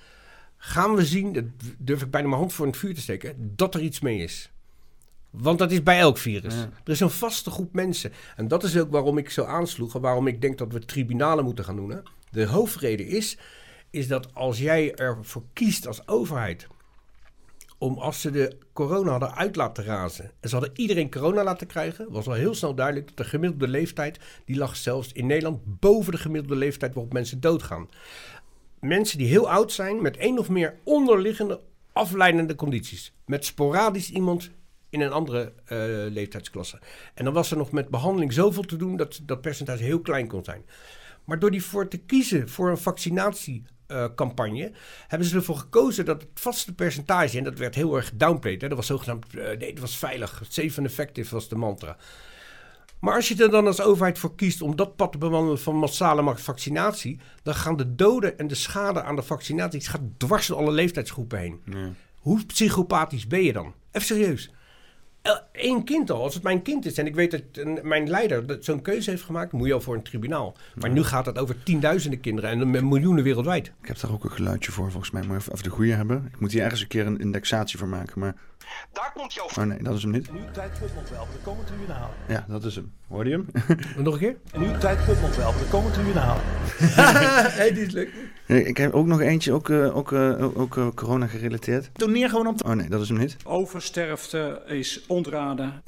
gaan 0.57 0.95
we 0.95 1.05
zien, 1.05 1.33
dat 1.33 1.43
durf 1.77 2.01
ik 2.01 2.11
bijna 2.11 2.27
mijn 2.27 2.39
hand 2.39 2.53
voor 2.53 2.65
in 2.65 2.71
het 2.71 2.79
vuur 2.79 2.93
te 2.93 3.01
steken... 3.01 3.53
dat 3.55 3.75
er 3.75 3.81
iets 3.81 3.99
mee 3.99 4.17
is. 4.17 4.51
Want 5.29 5.59
dat 5.59 5.71
is 5.71 5.83
bij 5.83 5.99
elk 5.99 6.17
virus. 6.17 6.53
Ja. 6.53 6.69
Er 6.83 6.91
is 6.91 6.99
een 6.99 7.09
vaste 7.09 7.49
groep 7.49 7.73
mensen. 7.73 8.11
En 8.35 8.47
dat 8.47 8.63
is 8.63 8.77
ook 8.77 8.91
waarom 8.91 9.17
ik 9.17 9.29
zo 9.29 9.43
aansloeg... 9.43 9.95
en 9.95 10.01
waarom 10.01 10.27
ik 10.27 10.41
denk 10.41 10.57
dat 10.57 10.73
we 10.73 10.85
tribunalen 10.85 11.43
moeten 11.43 11.65
gaan 11.65 11.75
doen. 11.75 11.89
Hè? 11.89 11.99
De 12.31 12.45
hoofdreden 12.45 13.07
is, 13.07 13.37
is 13.89 14.07
dat 14.07 14.33
als 14.33 14.59
jij 14.59 14.95
ervoor 14.95 15.43
kiest 15.53 15.87
als 15.87 16.07
overheid 16.07 16.67
om 17.77 17.97
als 17.97 18.21
ze 18.21 18.31
de 18.31 18.57
corona 18.73 19.11
hadden 19.11 19.35
uit 19.35 19.55
laten 19.55 19.83
razen 19.83 20.31
en 20.39 20.49
ze 20.49 20.55
hadden 20.55 20.73
iedereen 20.75 21.11
corona 21.11 21.43
laten 21.43 21.67
krijgen, 21.67 22.11
was 22.11 22.27
al 22.27 22.33
heel 22.33 22.53
snel 22.53 22.75
duidelijk 22.75 23.07
dat 23.07 23.17
de 23.17 23.23
gemiddelde 23.23 23.67
leeftijd, 23.67 24.19
die 24.45 24.57
lag 24.57 24.75
zelfs 24.75 25.11
in 25.11 25.25
Nederland 25.25 25.79
boven 25.79 26.11
de 26.11 26.17
gemiddelde 26.17 26.55
leeftijd 26.55 26.93
waarop 26.93 27.13
mensen 27.13 27.39
doodgaan. 27.39 27.89
Mensen 28.79 29.17
die 29.17 29.27
heel 29.27 29.49
oud 29.49 29.71
zijn 29.71 30.01
met 30.01 30.17
één 30.17 30.39
of 30.39 30.49
meer 30.49 30.79
onderliggende 30.83 31.61
afleidende 31.93 32.55
condities. 32.55 33.13
Met 33.25 33.45
sporadisch 33.45 34.09
iemand 34.09 34.51
in 34.89 35.01
een 35.01 35.11
andere 35.11 35.53
eh, 35.65 35.77
leeftijdsklasse. 36.09 36.79
En 37.13 37.23
dan 37.25 37.33
was 37.33 37.51
er 37.51 37.57
nog 37.57 37.71
met 37.71 37.89
behandeling 37.89 38.33
zoveel 38.33 38.63
te 38.63 38.75
doen 38.75 38.97
dat 38.97 39.19
dat 39.23 39.41
percentage 39.41 39.83
heel 39.83 40.01
klein 40.01 40.27
kon 40.27 40.43
zijn. 40.43 40.65
Maar 41.23 41.39
door 41.39 41.51
die 41.51 41.63
voor 41.63 41.87
te 41.87 41.97
kiezen 41.97 42.49
voor 42.49 42.69
een 42.69 42.77
vaccinatiecampagne, 42.77 44.71
hebben 45.07 45.27
ze 45.27 45.35
ervoor 45.35 45.57
gekozen 45.57 46.05
dat 46.05 46.21
het 46.21 46.39
vaste 46.39 46.73
percentage, 46.75 47.37
en 47.37 47.43
dat 47.43 47.57
werd 47.57 47.75
heel 47.75 47.95
erg 47.95 48.11
downplayed, 48.13 48.59
dat 48.59 48.73
was 48.73 48.85
zogenaamd, 48.85 49.25
eh, 49.35 49.57
nee, 49.57 49.73
dat 49.73 49.79
was 49.79 49.97
veilig, 49.97 50.41
safe 50.49 50.77
and 50.77 50.87
effective 50.87 51.33
was 51.33 51.49
de 51.49 51.55
mantra. 51.55 51.97
Maar 52.99 53.15
als 53.15 53.27
je 53.27 53.43
er 53.43 53.49
dan 53.51 53.67
als 53.67 53.81
overheid 53.81 54.19
voor 54.19 54.35
kiest 54.35 54.61
om 54.61 54.75
dat 54.75 54.95
pad 54.95 55.11
te 55.11 55.17
bewandelen 55.17 55.59
van 55.59 55.75
massale 55.75 56.37
vaccinatie, 56.37 57.19
dan 57.43 57.55
gaan 57.55 57.75
de 57.77 57.95
doden 57.95 58.37
en 58.37 58.47
de 58.47 58.55
schade 58.55 59.03
aan 59.03 59.15
de 59.15 59.21
vaccinatie 59.23 59.79
het 59.79 59.87
gaat 59.87 60.01
dwars 60.17 60.47
door 60.47 60.57
alle 60.57 60.71
leeftijdsgroepen 60.71 61.39
heen. 61.39 61.59
Hoe 62.15 62.45
psychopathisch 62.45 63.27
ben 63.27 63.43
je 63.43 63.53
dan? 63.53 63.73
Even 63.91 64.07
serieus. 64.07 64.51
Eén 65.51 65.83
kind 65.83 66.11
al, 66.11 66.21
als 66.23 66.33
het 66.33 66.43
mijn 66.43 66.61
kind 66.61 66.85
is 66.85 66.97
en 66.97 67.05
ik 67.05 67.15
weet 67.15 67.31
dat 67.31 67.41
een- 67.51 67.79
mijn 67.83 68.09
leider 68.09 68.57
zo'n 68.59 68.81
keuze 68.81 69.09
heeft 69.09 69.23
gemaakt, 69.23 69.51
moet 69.51 69.67
je 69.67 69.73
al 69.73 69.81
voor 69.81 69.95
een 69.95 70.03
tribunaal. 70.03 70.55
Maar 70.75 70.89
nu 70.89 71.03
gaat 71.03 71.25
het 71.25 71.37
over 71.37 71.63
tienduizenden 71.63 72.19
kinderen 72.19 72.49
en 72.49 72.71
met 72.71 72.83
miljoenen 72.83 73.23
wereldwijd. 73.23 73.67
Ik 73.81 73.87
heb 73.87 73.99
daar 73.99 74.11
ook 74.11 74.23
een 74.23 74.31
geluidje 74.31 74.71
voor, 74.71 74.91
volgens 74.91 75.11
mij. 75.11 75.23
Maar 75.23 75.37
even, 75.37 75.51
even 75.51 75.63
de 75.63 75.69
goede 75.69 75.93
hebben. 75.93 76.29
Ik 76.33 76.39
moet 76.39 76.51
hier 76.51 76.61
ergens 76.63 76.81
een 76.81 76.87
keer 76.87 77.05
een 77.05 77.19
indexatie 77.19 77.77
voor 77.77 77.87
maken. 77.87 78.19
Maar... 78.19 78.35
Daar 78.91 79.11
komt 79.13 79.33
jouw 79.33 79.45
Oh 79.45 79.63
nee, 79.63 79.83
dat 79.83 79.95
is 79.95 80.01
hem 80.01 80.11
niet. 80.11 80.31
Nu 80.31 80.39
tijd 80.51 80.79
komt 80.79 80.95
nog 80.95 81.09
wel, 81.09 81.27
we 81.31 81.39
komen 81.43 81.65
tribunalen. 81.65 82.15
Ja, 82.27 82.45
dat 82.47 82.63
is 82.63 82.75
hem. 82.75 82.93
Hoorde 83.07 83.29
je 83.29 83.35
hem? 83.35 83.47
Nog 84.03 84.13
een 84.13 84.19
keer? 84.19 84.37
Nu 84.53 84.77
tijd 84.77 85.05
komt 85.05 85.21
nog 85.21 85.35
wel, 85.35 85.53
we 85.53 85.65
komen 85.69 85.91
tribunalen. 85.91 86.43
hey, 87.59 87.73
die 87.73 87.85
is 87.85 87.93
leuk. 87.93 88.09
Ik 88.47 88.77
heb 88.77 88.93
ook 88.93 89.05
nog 89.05 89.21
eentje, 89.21 89.53
ook, 89.53 89.69
eh, 89.69 89.97
ook, 89.97 90.11
eh, 90.11 90.43
ook, 90.43 90.57
ook, 90.59 90.77
eh, 90.77 90.87
corona 90.95 91.27
gerelateerd. 91.27 91.89
Doneer 91.93 92.29
gewoon 92.29 92.47
op... 92.47 92.65
Oh 92.65 92.73
nee, 92.73 92.89
dat 92.89 93.01
is 93.01 93.09
hem 93.09 93.17
niet. 93.17 93.35
Oversterfte 93.43 94.61
is 94.67 95.03
ontraden. 95.07 95.73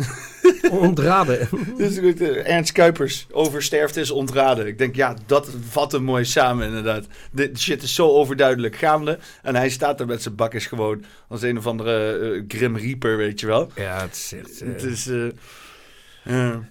Ontraden. 0.71 1.47
Dit 1.77 1.99
goed, 1.99 2.21
eh, 2.21 2.49
Ernst 2.55 2.71
Kuipers, 2.71 3.27
oversterfte 3.31 3.99
is 3.99 4.11
ontraden. 4.11 4.67
Ik 4.67 4.77
denk, 4.77 4.95
ja, 4.95 5.15
dat 5.25 5.49
vat 5.69 5.91
hem 5.91 6.03
mooi 6.03 6.25
samen 6.25 6.67
inderdaad. 6.67 7.05
De 7.31 7.51
shit 7.57 7.83
is 7.83 7.95
zo 7.95 8.07
overduidelijk 8.07 8.75
gaande. 8.75 9.19
En 9.41 9.55
hij 9.55 9.69
staat 9.69 9.99
er 9.99 10.05
met 10.05 10.21
zijn 10.21 10.35
bakjes 10.35 10.65
gewoon 10.65 11.03
als 11.27 11.41
een 11.41 11.57
of 11.57 11.67
andere 11.67 12.43
Grim 12.47 12.77
Reaper, 12.77 13.17
weet 13.17 13.39
je 13.39 13.47
wel. 13.47 13.71
Ja, 13.75 14.01
het 14.01 14.15
is 14.15 14.33
echt... 14.39 14.59
Het 14.59 14.83
is... 14.83 15.07
eh, 15.07 15.27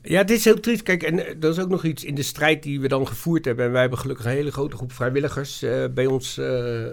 ja. 0.03 0.25
Dit 0.25 0.31
is 0.31 0.45
heel 0.45 0.61
triest. 0.61 0.83
Kijk, 0.83 1.03
en 1.03 1.27
eh, 1.27 1.35
dat 1.39 1.57
is 1.57 1.63
ook 1.63 1.69
nog 1.69 1.85
iets 1.85 2.05
in 2.05 2.15
de 2.15 2.23
strijd 2.23 2.63
die 2.63 2.81
we 2.81 2.89
dan 2.89 3.07
gevoerd 3.07 3.45
hebben. 3.45 3.65
En 3.65 3.73
wij 3.73 3.81
hebben 3.81 3.99
gelukkig 3.99 4.25
een 4.25 4.31
hele 4.31 4.53
grote 4.53 4.77
groep 4.77 4.93
vrijwilligers 4.93 5.63
eh, 5.63 5.85
bij 5.95 6.07
ons, 6.07 6.39
eh, 6.39 6.87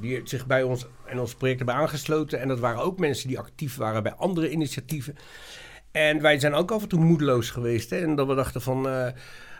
die 0.00 0.20
zich 0.24 0.46
bij 0.46 0.62
ons 0.62 0.86
en 1.04 1.20
ons 1.20 1.34
project 1.34 1.58
hebben 1.58 1.76
aangesloten. 1.76 2.40
En 2.40 2.48
dat 2.48 2.58
waren 2.58 2.82
ook 2.82 2.98
mensen 2.98 3.28
die 3.28 3.38
actief 3.38 3.76
waren 3.76 4.02
bij 4.02 4.12
andere 4.12 4.50
initiatieven. 4.50 5.16
En 5.90 6.20
wij 6.20 6.38
zijn 6.40 6.54
ook 6.54 6.70
af 6.70 6.82
en 6.82 6.88
toe 6.88 7.00
moedeloos 7.00 7.50
geweest. 7.50 7.90
Hè? 7.90 7.96
En 7.96 8.14
dat 8.14 8.26
we 8.26 8.34
dachten 8.34 8.60
van, 8.60 9.12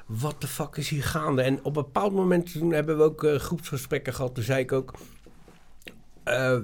wat 0.07 0.41
de 0.41 0.47
fuck 0.47 0.77
is 0.77 0.89
hier 0.89 1.05
gaande? 1.05 1.43
En 1.43 1.59
op 1.59 1.67
een 1.67 1.73
bepaald 1.73 2.13
moment 2.13 2.53
toen 2.53 2.73
hebben 2.73 2.97
we 2.97 3.03
ook 3.03 3.27
groepsgesprekken 3.37 4.15
gehad. 4.15 4.35
Toen 4.35 4.45
zei 4.45 4.61
ik 4.61 4.73
ook, 4.73 4.95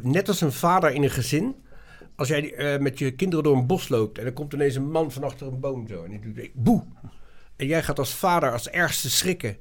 net 0.02 0.28
als 0.28 0.40
een 0.40 0.52
vader 0.52 0.90
in 0.90 1.02
een 1.02 1.10
gezin... 1.10 1.54
Als 2.20 2.28
jij 2.28 2.55
eh, 2.55 2.80
met 2.80 2.98
je 2.98 3.10
kinderen 3.10 3.44
door 3.44 3.56
een 3.56 3.66
bos 3.66 3.88
loopt 3.88 4.18
en 4.18 4.24
er 4.24 4.32
komt 4.32 4.52
ineens 4.52 4.74
een 4.74 4.90
man 4.90 5.12
van 5.12 5.24
achter 5.24 5.47
een 5.47 5.60
boom 5.60 5.88
zo 5.88 6.05
en 6.05 6.10
die 6.10 6.20
doet 6.20 6.51
boe. 6.52 6.82
En 7.56 7.66
jij 7.66 7.82
gaat 7.82 7.98
als 7.98 8.14
vader 8.14 8.52
als 8.52 8.68
ergste 8.68 9.10
schrikken. 9.10 9.56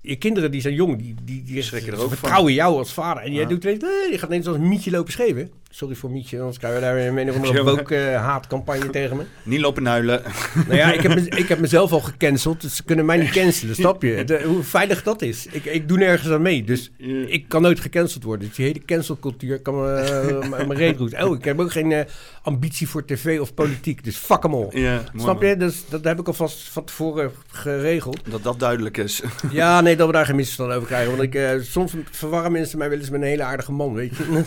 Je 0.00 0.16
kinderen 0.16 0.50
die 0.50 0.60
zijn 0.60 0.74
jong, 0.74 0.98
die, 0.98 1.14
die, 1.22 1.42
die 1.42 1.62
Schrikken 1.62 1.92
er 1.92 1.98
ook 1.98 2.08
van. 2.08 2.16
vertrouwen 2.16 2.52
jou 2.52 2.78
als 2.78 2.92
vader. 2.92 3.22
En 3.22 3.32
jij 3.32 3.46
doet 3.46 3.64
ineens, 3.64 3.80
je 4.10 4.18
gaat 4.18 4.28
ineens 4.28 4.46
als 4.46 4.56
een 4.56 4.68
mietje 4.68 4.90
lopen 4.90 5.12
schreeuwen. 5.12 5.52
Sorry 5.76 5.94
voor 5.94 6.10
mietje, 6.10 6.38
anders 6.38 6.58
krijgen 6.58 6.80
we 6.80 6.86
daar 6.86 6.94
weer 6.94 7.06
een 7.06 7.30
of 7.30 7.36
andere 7.36 7.64
woke 7.76 7.96
eh, 7.96 8.20
haatcampagne 8.20 8.90
tegen 8.90 9.16
me. 9.16 9.22
Niet 9.42 9.60
lopen 9.60 9.86
huilen. 9.86 10.22
Nou 10.54 10.76
ja, 10.76 10.92
ik 10.92 11.00
heb, 11.00 11.18
ik 11.42 11.48
heb 11.48 11.58
mezelf 11.58 11.92
al 11.92 12.00
gecanceld, 12.00 12.60
dus 12.60 12.76
ze 12.76 12.84
kunnen 12.84 13.04
mij 13.04 13.16
niet 13.16 13.30
cancelen, 13.30 13.74
snap 13.84 14.02
je? 14.02 14.24
De- 14.24 14.42
hoe 14.42 14.62
veilig 14.62 15.02
dat 15.02 15.22
is. 15.22 15.46
Ik, 15.46 15.64
ik 15.64 15.88
doe 15.88 15.98
nergens 15.98 16.32
aan 16.32 16.42
mee, 16.42 16.64
dus 16.64 16.90
ik 17.26 17.48
kan 17.48 17.62
nooit 17.62 17.80
gecanceld 17.80 18.22
worden. 18.24 18.46
Dus 18.46 18.56
die 18.56 18.66
hele 18.66 18.84
cancelcultuur 18.84 19.60
kan 19.60 19.74
me, 19.74 20.66
reet 20.68 20.98
roesten. 20.98 21.28
Oh, 21.28 21.36
ik 21.36 21.44
heb 21.44 21.60
ook 21.60 21.72
geen 21.72 21.92
eh, 21.92 22.04
ambitie 22.42 22.88
voor 22.88 23.04
tv 23.04 23.40
of 23.40 23.54
politiek, 23.54 24.04
dus 24.04 24.16
fuck 24.16 24.42
hem 24.42 24.54
al. 24.54 24.72
Snap 25.16 25.40
man. 25.40 25.48
je? 25.48 25.56
Dus 25.56 25.84
dat 25.88 26.04
heb 26.04 26.20
ik 26.20 26.26
alvast 26.26 26.68
van 26.68 26.84
tevoren 26.84 27.32
geregeld. 27.50 28.20
Dat 28.30 28.42
dat 28.42 28.58
duidelijk 28.58 28.96
is. 28.96 29.22
Ja, 29.50 29.80
nee, 29.80 29.96
dat 29.96 30.06
we 30.06 30.12
daar 30.12 30.26
geen 30.26 30.36
misverstand 30.36 30.72
over 30.72 30.86
krijgen. 30.86 31.16
Want 31.16 31.34
ik, 31.34 31.60
soms 31.62 31.92
verwarren 32.10 32.52
mensen 32.52 32.78
mij 32.78 32.88
wel 32.88 32.98
eens 32.98 33.10
met 33.10 33.20
een 33.20 33.26
hele 33.26 33.42
aardige 33.42 33.72
man, 33.72 33.94
weet 33.94 34.16
je. 34.16 34.44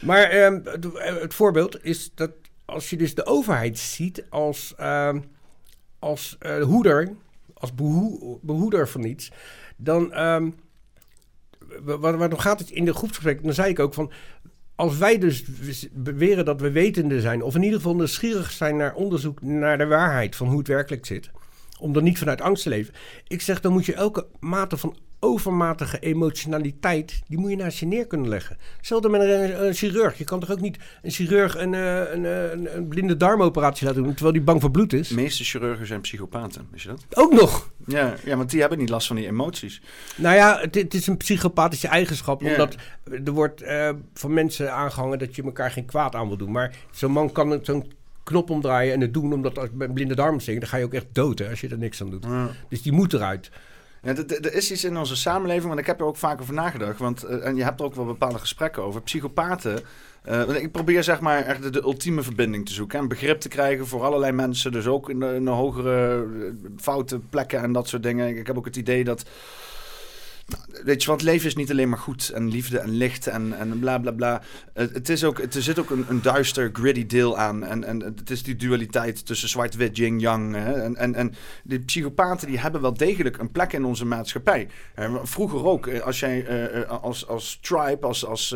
Maar 0.00 0.22
ehm, 0.22 0.60
het, 0.64 0.86
het 1.20 1.34
voorbeeld 1.34 1.84
is 1.84 2.10
dat 2.14 2.30
als 2.64 2.90
je 2.90 2.96
dus 2.96 3.14
de 3.14 3.26
overheid 3.26 3.78
ziet 3.78 4.24
als, 4.28 4.74
ehm, 4.76 5.20
als 5.98 6.36
eh, 6.38 6.62
hoeder, 6.62 7.12
als 7.54 7.74
behoe- 7.74 8.38
behoeder 8.42 8.88
van 8.88 9.04
iets, 9.04 9.30
dan... 9.76 10.12
ehm 10.12 10.50
wa- 11.80 11.98
waarom 11.98 12.38
gaat 12.38 12.58
het 12.58 12.70
in 12.70 12.84
de 12.84 12.94
groepsgesprek? 12.94 13.42
Dan 13.42 13.54
zei 13.54 13.68
ik 13.70 13.78
ook 13.78 13.94
van... 13.94 14.12
Als 14.74 14.98
wij 14.98 15.18
dus 15.18 15.44
beweren 15.92 16.44
dat 16.44 16.60
we 16.60 16.70
wetende 16.70 17.20
zijn, 17.20 17.42
of 17.42 17.54
in 17.54 17.62
ieder 17.62 17.78
geval 17.78 17.94
nieuwsgierig 17.96 18.50
zijn 18.50 18.76
naar 18.76 18.94
onderzoek 18.94 19.42
naar 19.42 19.78
de 19.78 19.86
waarheid 19.86 20.36
van 20.36 20.46
hoe 20.48 20.58
het 20.58 20.68
werkelijk 20.68 21.06
zit, 21.06 21.30
om 21.78 21.92
dan 21.92 22.02
niet 22.04 22.18
vanuit 22.18 22.40
angst 22.40 22.62
te 22.62 22.68
leven. 22.68 22.94
Ik 23.26 23.40
zeg, 23.42 23.60
dan 23.60 23.72
moet 23.72 23.86
je 23.86 23.94
elke 23.94 24.26
mate 24.38 24.76
van 24.76 24.96
overmatige 25.20 25.98
emotionaliteit, 25.98 27.22
die 27.28 27.38
moet 27.38 27.50
je 27.50 27.56
naast 27.56 27.78
je 27.78 27.86
neer 27.86 28.06
kunnen 28.06 28.28
leggen. 28.28 28.56
Hetzelfde 28.76 29.08
met 29.08 29.20
een, 29.20 29.66
een 29.66 29.74
chirurg. 29.74 30.18
Je 30.18 30.24
kan 30.24 30.40
toch 30.40 30.50
ook 30.50 30.60
niet 30.60 30.78
een 31.02 31.10
chirurg 31.10 31.56
een, 31.58 31.74
eh, 31.74 31.96
een, 32.12 32.24
eh, 32.24 32.50
een, 32.50 32.76
een 32.76 32.88
blinde 32.88 33.16
darmoperatie 33.16 33.86
laten 33.86 34.02
doen, 34.02 34.12
terwijl 34.12 34.32
die 34.34 34.42
bang 34.44 34.60
voor 34.60 34.70
bloed 34.70 34.92
is? 34.92 35.08
De 35.08 35.14
meeste 35.14 35.44
chirurgen 35.44 35.86
zijn 35.86 36.00
psychopaten, 36.00 36.66
wist 36.70 36.82
je 36.82 36.88
dat? 36.88 37.04
Ook 37.14 37.32
nog. 37.32 37.70
Ja, 37.86 38.14
ja, 38.24 38.36
want 38.36 38.50
die 38.50 38.60
hebben 38.60 38.78
niet 38.78 38.88
last 38.88 39.06
van 39.06 39.16
die 39.16 39.26
emoties. 39.26 39.80
Nou 40.16 40.36
ja, 40.36 40.58
het, 40.60 40.74
het 40.74 40.94
is 40.94 41.06
een 41.06 41.16
psychopathische 41.16 41.88
eigenschap. 41.88 42.42
Omdat 42.44 42.74
er 43.24 43.32
wordt 43.32 43.62
eh, 43.62 43.90
van 44.14 44.32
mensen 44.34 44.72
aangehangen 44.72 45.18
dat 45.18 45.36
je 45.36 45.42
elkaar 45.42 45.70
geen 45.70 45.84
kwaad 45.84 46.14
aan 46.14 46.28
wil 46.28 46.36
doen. 46.36 46.50
Maar 46.52 46.76
zo'n 46.90 47.12
man 47.12 47.32
kan 47.32 47.50
het- 47.50 47.66
zo'n 47.66 47.92
knop 48.24 48.50
omdraaien 48.50 48.94
en 48.94 49.00
het 49.00 49.14
doen. 49.14 49.32
Omdat 49.32 49.58
als 49.58 49.68
met 49.72 49.94
blinde 49.94 50.14
darm 50.14 50.40
zingt, 50.40 50.60
dan 50.60 50.70
ga 50.70 50.76
je 50.76 50.84
ook 50.84 50.94
echt 50.94 51.06
dood 51.12 51.38
hè, 51.38 51.48
als 51.48 51.60
je 51.60 51.68
er 51.68 51.78
niks 51.78 52.00
aan 52.02 52.10
doet. 52.10 52.24
Ja. 52.24 52.48
Dus 52.68 52.82
die 52.82 52.92
moet 52.92 53.12
eruit. 53.12 53.50
Ja, 54.02 54.14
er 54.16 54.54
is 54.54 54.70
iets 54.72 54.84
in 54.84 54.96
onze 54.96 55.16
samenleving, 55.16 55.66
want 55.66 55.78
ik 55.78 55.86
heb 55.86 56.00
er 56.00 56.06
ook 56.06 56.16
vaak 56.16 56.40
over 56.40 56.54
nagedacht. 56.54 56.98
Want, 56.98 57.22
eh, 57.22 57.46
en 57.46 57.56
je 57.56 57.62
hebt 57.62 57.80
er 57.80 57.86
ook 57.86 57.94
wel 57.94 58.04
bepaalde 58.04 58.38
gesprekken 58.38 58.82
over. 58.82 59.02
Psychopaten. 59.02 59.80
eh, 60.22 60.62
ik 60.62 60.72
probeer 60.72 61.04
zeg 61.04 61.20
maar 61.20 61.44
echt 61.44 61.62
de, 61.62 61.70
de 61.70 61.82
ultieme 61.82 62.22
verbinding 62.22 62.66
te 62.66 62.72
zoeken. 62.72 62.98
En 62.98 63.08
begrip 63.08 63.40
te 63.40 63.48
krijgen 63.48 63.86
voor 63.86 64.04
allerlei 64.04 64.32
mensen. 64.32 64.72
Dus 64.72 64.86
ook 64.86 65.10
in 65.10 65.18
de, 65.20 65.50
hogere 65.50 66.26
eh, 66.42 66.70
foute 66.76 67.18
plekken 67.18 67.60
en 67.62 67.72
dat 67.72 67.88
soort 67.88 68.02
dingen. 68.02 68.36
Ik 68.38 68.46
heb 68.46 68.56
ook 68.56 68.64
het 68.64 68.76
idee 68.76 69.04
dat. 69.04 69.24
Nou, 70.50 70.84
Weet 70.84 71.02
je, 71.02 71.08
want 71.08 71.22
leven 71.22 71.46
is 71.46 71.54
niet 71.54 71.70
alleen 71.70 71.88
maar 71.88 71.98
goed 71.98 72.28
en 72.28 72.48
liefde 72.48 72.78
en 72.78 72.90
licht 72.90 73.26
en, 73.26 73.58
en 73.58 73.78
bla 73.78 73.98
bla 73.98 74.10
bla. 74.10 74.42
Het, 74.72 74.94
het 74.94 75.08
is 75.08 75.24
ook, 75.24 75.40
het, 75.40 75.54
er 75.54 75.62
zit 75.62 75.78
ook 75.78 75.90
een, 75.90 76.04
een 76.08 76.22
duister, 76.22 76.70
gritty 76.72 77.06
deel 77.06 77.38
aan. 77.38 77.64
En, 77.64 77.84
en 77.84 78.00
het 78.00 78.30
is 78.30 78.42
die 78.42 78.56
dualiteit 78.56 79.26
tussen 79.26 79.48
zwart-wit, 79.48 79.96
yin-yang. 79.96 80.54
hè. 80.54 80.72
En, 80.72 80.96
en, 80.96 81.14
en 81.14 81.34
die 81.64 81.78
psychopaten 81.78 82.46
die 82.46 82.58
hebben 82.58 82.80
wel 82.80 82.94
degelijk 82.94 83.38
een 83.38 83.50
plek 83.50 83.72
in 83.72 83.84
onze 83.84 84.04
maatschappij. 84.04 84.68
Vroeger 85.22 85.64
ook, 85.64 85.86
eh, 85.86 86.00
als 86.00 86.20
jij 86.20 86.46
eh, 86.46 86.80
eh, 86.80 87.02
als, 87.02 87.28
als 87.28 87.58
tribe, 87.60 88.06
als, 88.06 88.26
als 88.26 88.54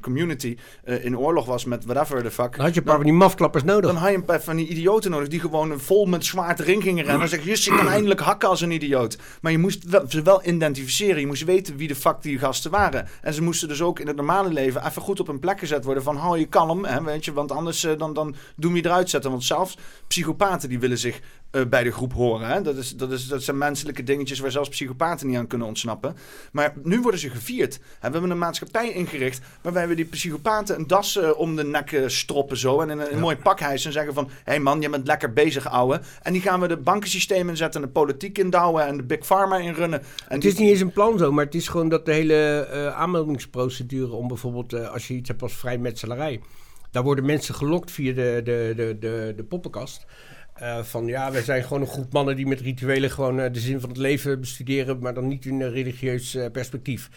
community 0.00 0.56
in 0.84 1.18
oorlog 1.18 1.46
was 1.46 1.64
met 1.64 1.84
whatever 1.84 2.22
the 2.22 2.30
fuck. 2.30 2.56
Dan 2.56 2.64
had 2.64 2.74
je 2.74 2.80
een 2.80 2.86
paar 2.86 2.96
van 2.96 3.04
die 3.04 3.14
mafklappers 3.14 3.64
nodig. 3.64 3.90
Dan 3.90 4.00
had 4.00 4.10
je 4.10 4.16
een 4.16 4.24
paar 4.24 4.42
van 4.42 4.56
die 4.56 4.68
idioten 4.68 5.10
nodig 5.10 5.28
die 5.28 5.40
gewoon 5.40 5.80
vol 5.80 6.06
met 6.06 6.24
zwaard 6.24 6.60
erin 6.60 6.82
gingen 6.82 7.04
rennen. 7.04 7.18
Dan 7.20 7.28
zeg 7.28 7.42
je, 7.42 7.48
"Just, 7.48 7.64
je 7.64 7.76
kan 7.76 7.88
eindelijk 7.88 8.20
hakken 8.20 8.48
als 8.48 8.60
een 8.60 8.70
idioot. 8.70 9.18
Maar 9.40 9.52
je 9.52 9.58
moest 9.58 9.84
wel, 9.84 10.04
ze 10.08 10.22
wel 10.22 10.46
identificeren. 10.46 10.89
Je 10.96 11.26
moest 11.26 11.44
weten 11.44 11.76
wie 11.76 11.88
de 11.88 11.94
fuck 11.94 12.22
die 12.22 12.38
gasten 12.38 12.70
waren. 12.70 13.08
En 13.22 13.34
ze 13.34 13.42
moesten 13.42 13.68
dus 13.68 13.82
ook 13.82 13.98
in 13.98 14.06
het 14.06 14.16
normale 14.16 14.52
leven 14.52 14.86
even 14.86 15.02
goed 15.02 15.20
op 15.20 15.28
een 15.28 15.38
plek 15.38 15.58
gezet 15.58 15.84
worden. 15.84 16.02
Van 16.02 16.16
hou 16.16 16.38
je 16.38 16.46
kalm, 16.46 16.84
hè, 16.84 17.02
weet 17.02 17.24
je. 17.24 17.32
Want 17.32 17.52
anders 17.52 17.84
eh, 17.84 17.98
dan, 17.98 18.14
dan 18.14 18.34
doen 18.56 18.72
we 18.72 18.78
je 18.78 18.84
eruit 18.84 19.10
zetten. 19.10 19.30
Want 19.30 19.44
zelfs 19.44 19.76
psychopaten 20.06 20.68
die 20.68 20.78
willen 20.78 20.98
zich 20.98 21.20
eh, 21.50 21.62
bij 21.66 21.82
de 21.82 21.90
groep 21.90 22.12
horen. 22.12 22.48
Hè. 22.48 22.62
Dat, 22.62 22.76
is, 22.76 22.96
dat, 22.96 23.10
is, 23.12 23.26
dat 23.28 23.42
zijn 23.42 23.58
menselijke 23.58 24.02
dingetjes 24.02 24.38
waar 24.38 24.50
zelfs 24.50 24.68
psychopaten 24.68 25.26
niet 25.26 25.36
aan 25.36 25.46
kunnen 25.46 25.66
ontsnappen. 25.66 26.16
Maar 26.52 26.74
nu 26.82 27.00
worden 27.00 27.20
ze 27.20 27.30
gevierd. 27.30 27.74
Hè, 27.74 28.06
we 28.06 28.12
hebben 28.12 28.30
een 28.30 28.38
maatschappij 28.38 28.92
ingericht 28.92 29.40
waarbij 29.62 29.88
we 29.88 29.94
die 29.94 30.04
psychopaten 30.04 30.76
een 30.78 30.86
das 30.86 31.16
eh, 31.16 31.30
om 31.38 31.56
de 31.56 31.64
nek 31.64 31.92
eh, 31.92 32.02
stroppen 32.08 32.56
zo. 32.56 32.80
En 32.80 32.90
in 32.90 32.98
een, 32.98 33.12
een 33.12 33.18
mooi 33.20 33.36
pak 33.36 33.60
hijsen 33.60 33.86
en 33.86 33.92
zeggen 33.92 34.14
van... 34.14 34.24
Hé 34.28 34.32
hey 34.44 34.60
man, 34.60 34.80
je 34.80 34.90
bent 34.90 35.06
lekker 35.06 35.32
bezig, 35.32 35.68
ouwe. 35.68 36.00
En 36.22 36.32
die 36.32 36.42
gaan 36.42 36.60
we 36.60 36.68
de 36.68 36.76
bankensysteem 36.76 37.48
inzetten 37.48 37.80
en 37.80 37.86
de 37.86 37.92
politiek 37.92 38.38
indouwen 38.38 38.86
en 38.86 38.96
de 38.96 39.02
big 39.02 39.26
pharma 39.26 39.56
inrunnen. 39.58 40.00
En 40.00 40.06
Het 40.28 40.40
die- 40.40 40.50
is 40.50 40.58
niet 40.58 40.70
eens 40.70 40.80
een 40.80 40.92
plan 40.92 41.18
zo, 41.18 41.32
maar 41.32 41.44
het 41.44 41.54
is 41.54 41.68
gewoon 41.68 41.88
dat 41.88 42.06
de 42.06 42.12
hele 42.12 42.92
aanmeldingsprocedure 42.96 44.12
om 44.12 44.28
bijvoorbeeld 44.28 44.88
als 44.88 45.08
je 45.08 45.14
iets 45.14 45.28
hebt 45.28 45.42
als 45.42 45.54
vrijmetselarij. 45.54 46.40
Daar 46.90 47.02
worden 47.02 47.26
mensen 47.26 47.54
gelokt 47.54 47.90
via 47.90 48.12
de, 48.12 48.40
de, 48.44 48.72
de, 48.76 48.96
de, 49.00 49.32
de 49.36 49.44
poppenkast. 49.44 50.06
Eh, 50.60 50.82
van 50.82 51.06
ja, 51.06 51.32
wij 51.32 51.42
zijn 51.42 51.62
gewoon 51.62 51.80
een 51.80 51.88
groep 51.88 52.12
mannen 52.12 52.36
die 52.36 52.46
met 52.46 52.60
rituelen 52.60 53.10
gewoon 53.10 53.40
eh, 53.40 53.52
de 53.52 53.60
zin 53.60 53.80
van 53.80 53.88
het 53.88 53.98
leven 53.98 54.40
bestuderen, 54.40 54.98
maar 54.98 55.14
dan 55.14 55.28
niet 55.28 55.46
in 55.46 55.60
een 55.60 55.70
religieus 55.70 56.34
eh, 56.34 56.50
perspectief. 56.50 57.10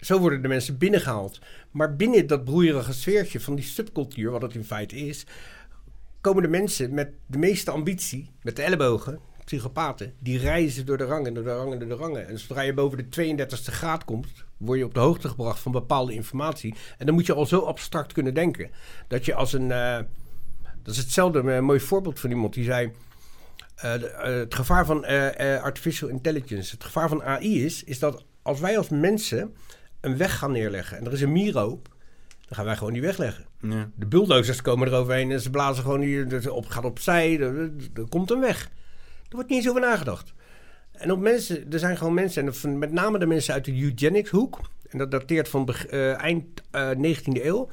Zo 0.00 0.18
worden 0.18 0.42
de 0.42 0.48
mensen 0.48 0.78
binnengehaald. 0.78 1.38
Maar 1.70 1.96
binnen 1.96 2.26
dat 2.26 2.44
broeierige 2.44 2.92
sfeertje 2.92 3.40
van 3.40 3.54
die 3.54 3.64
subcultuur, 3.64 4.30
wat 4.30 4.42
het 4.42 4.54
in 4.54 4.64
feite 4.64 4.96
is, 4.96 5.26
komen 6.20 6.42
de 6.42 6.48
mensen 6.48 6.94
met 6.94 7.10
de 7.26 7.38
meeste 7.38 7.70
ambitie, 7.70 8.30
met 8.42 8.56
de 8.56 8.62
ellebogen, 8.62 9.18
psychopaten, 9.44 10.14
die 10.18 10.38
reizen 10.38 10.86
door 10.86 10.98
de 10.98 11.04
rangen, 11.04 11.34
door 11.34 11.44
de 11.44 11.54
rangen, 11.54 11.78
door 11.78 11.88
de 11.88 11.94
rangen. 11.94 12.28
En 12.28 12.38
zodra 12.38 12.60
je 12.60 12.74
boven 12.74 12.98
de 12.98 13.34
32e 13.34 13.72
graad 13.72 14.04
komt, 14.04 14.28
word 14.56 14.78
je 14.78 14.84
op 14.84 14.94
de 14.94 15.00
hoogte 15.00 15.28
gebracht 15.28 15.60
van 15.60 15.72
bepaalde 15.72 16.14
informatie. 16.14 16.74
En 16.98 17.06
dan 17.06 17.14
moet 17.14 17.26
je 17.26 17.34
al 17.34 17.46
zo 17.46 17.60
abstract 17.60 18.12
kunnen 18.12 18.34
denken. 18.34 18.70
Dat 19.08 19.24
je 19.24 19.34
als 19.34 19.52
een. 19.52 19.72
Dat 20.82 20.94
is 20.94 21.00
hetzelfde, 21.00 21.38
een 21.38 21.64
mooi 21.64 21.80
voorbeeld 21.80 22.20
van 22.20 22.30
iemand 22.30 22.54
die 22.54 22.64
zei. 22.64 22.92
eh, 23.74 23.94
eh, 23.94 24.38
het 24.38 24.54
gevaar 24.54 24.86
van 24.86 25.04
eh, 25.04 25.62
artificial 25.62 26.08
intelligence, 26.08 26.74
het 26.74 26.84
gevaar 26.84 27.08
van 27.08 27.22
AI 27.22 27.64
is, 27.64 27.84
is 27.84 27.98
dat 27.98 28.24
als 28.42 28.60
wij 28.60 28.78
als 28.78 28.88
mensen 28.88 29.54
een 30.00 30.16
weg 30.16 30.38
gaan 30.38 30.52
neerleggen 30.52 30.98
en 30.98 31.06
er 31.06 31.12
is 31.12 31.20
een 31.20 31.32
mier 31.32 31.64
op, 31.64 31.88
dan 32.28 32.56
gaan 32.56 32.64
wij 32.64 32.76
gewoon 32.76 32.92
die 32.92 33.02
wegleggen. 33.02 33.44
Ja. 33.60 33.90
De 33.94 34.06
bulldozers 34.06 34.62
komen 34.62 34.88
eroverheen 34.88 35.30
en 35.30 35.40
ze 35.40 35.50
blazen 35.50 35.82
gewoon 35.82 36.00
hier, 36.00 36.28
dus 36.28 36.46
op, 36.46 36.66
gaat 36.66 36.84
opzij, 36.84 37.40
er, 37.40 37.70
komt 38.08 38.30
een 38.30 38.40
weg. 38.40 38.64
Er 39.28 39.34
wordt 39.34 39.48
niet 39.48 39.58
eens 39.58 39.68
over 39.68 39.80
nagedacht. 39.80 40.32
En 40.92 41.12
op 41.12 41.20
mensen, 41.20 41.72
er 41.72 41.78
zijn 41.78 41.96
gewoon 41.96 42.14
mensen, 42.14 42.52
en 42.62 42.78
met 42.78 42.92
name 42.92 43.18
de 43.18 43.26
mensen 43.26 43.54
uit 43.54 43.64
de 43.64 43.82
eugenics 43.82 44.30
hoek, 44.30 44.60
en 44.88 44.98
dat 44.98 45.10
dateert 45.10 45.48
van 45.48 45.68
eind 46.16 46.62
eh, 46.70 46.90
19e 46.90 47.44
eeuw, 47.44 47.68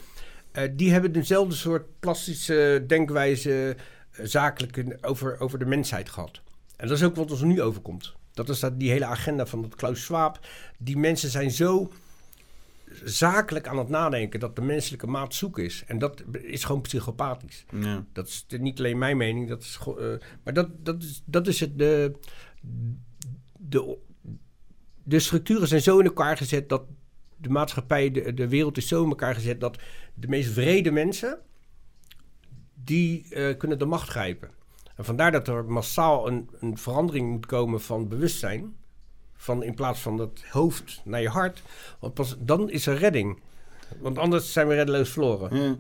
die 0.72 0.92
hebben 0.92 1.12
dezelfde 1.12 1.56
soort 1.56 2.00
plastische 2.00 2.84
denkwijze, 2.88 3.76
eh, 4.12 4.26
zakelijke, 4.26 4.98
over, 5.02 5.40
over 5.40 5.60
de 5.60 5.66
mensheid 5.66 6.10
gehad. 6.10 6.42
En 6.76 6.88
dat 6.88 6.98
is 6.98 7.04
ook 7.04 7.16
wat 7.16 7.32
ons 7.32 7.42
nu 7.42 7.62
overkomt. 7.62 8.14
Dat 8.34 8.50
is 8.50 8.60
dat, 8.60 8.80
die 8.80 8.92
hele 8.92 9.06
agenda 9.06 9.46
van 9.46 9.62
dat 9.62 9.76
Klaus 9.76 10.04
Schwab. 10.04 10.40
Die 10.78 10.98
mensen 10.98 11.30
zijn 11.30 11.52
zo 11.52 11.92
zakelijk 13.04 13.68
aan 13.68 13.78
het 13.78 13.90
nadenken 13.90 14.40
dat 14.40 14.56
de 14.56 14.62
menselijke 14.62 15.08
maat 15.08 15.34
zoek 15.34 15.60
is. 15.60 15.84
En 15.88 16.00
dat 16.00 16.24
is 16.32 16.64
gewoon 16.64 16.82
psychopathisch. 16.82 17.66
Ja. 17.80 18.06
Dat 18.14 18.28
is 18.28 18.46
niet 18.60 18.80
alleen 18.80 18.98
mijn 18.98 19.18
mening, 19.18 19.50
dat 19.50 19.62
is, 19.62 19.80
eh, 19.86 19.94
maar 20.44 20.54
dat, 20.54 20.70
dat, 20.78 21.04
is, 21.04 21.22
dat 21.26 21.48
is 21.48 21.60
het. 21.60 21.78
De, 21.78 22.12
de, 23.58 23.98
de 25.04 25.20
structuren 25.20 25.68
zijn 25.68 25.82
zo 25.82 26.00
in 26.00 26.06
elkaar 26.06 26.38
gezet 26.38 26.70
dat 26.70 26.84
de 27.38 27.50
maatschappij, 27.50 28.12
de, 28.12 28.34
de 28.34 28.48
wereld 28.48 28.78
is 28.78 28.88
zo 28.88 29.04
in 29.04 29.10
elkaar 29.10 29.36
gezet 29.36 29.60
dat 29.60 29.78
de 30.14 30.28
meest 30.28 30.52
vrede 30.52 30.92
mensen, 30.92 31.40
die 32.74 33.26
eh, 33.30 33.58
kunnen 33.58 33.80
de 33.80 33.86
macht 33.86 34.10
grijpen. 34.10 34.50
En 34.96 35.06
vandaar 35.06 35.32
dat 35.32 35.48
er 35.48 35.66
massaal 35.66 36.28
een, 36.28 36.50
een 36.60 36.78
verandering 36.78 37.30
moet 37.30 37.46
komen 37.46 37.82
van 37.82 38.08
bewustzijn. 38.08 38.76
Van 39.36 39.64
in 39.64 39.74
plaats 39.74 40.00
van 40.00 40.18
dat 40.18 40.44
hoofd 40.50 41.02
naar 41.04 41.22
je 41.22 41.30
hart. 41.30 41.62
Want 42.00 42.14
pas 42.14 42.36
dan 42.40 42.70
is 42.70 42.88
er 42.88 42.98
redding. 42.98 43.40
Want 44.00 44.18
anders 44.18 44.54
zijn 44.54 44.68
we 44.68 44.76
reddeloos 44.76 45.10
verloren. 45.10 45.58
Ja. 45.58 45.76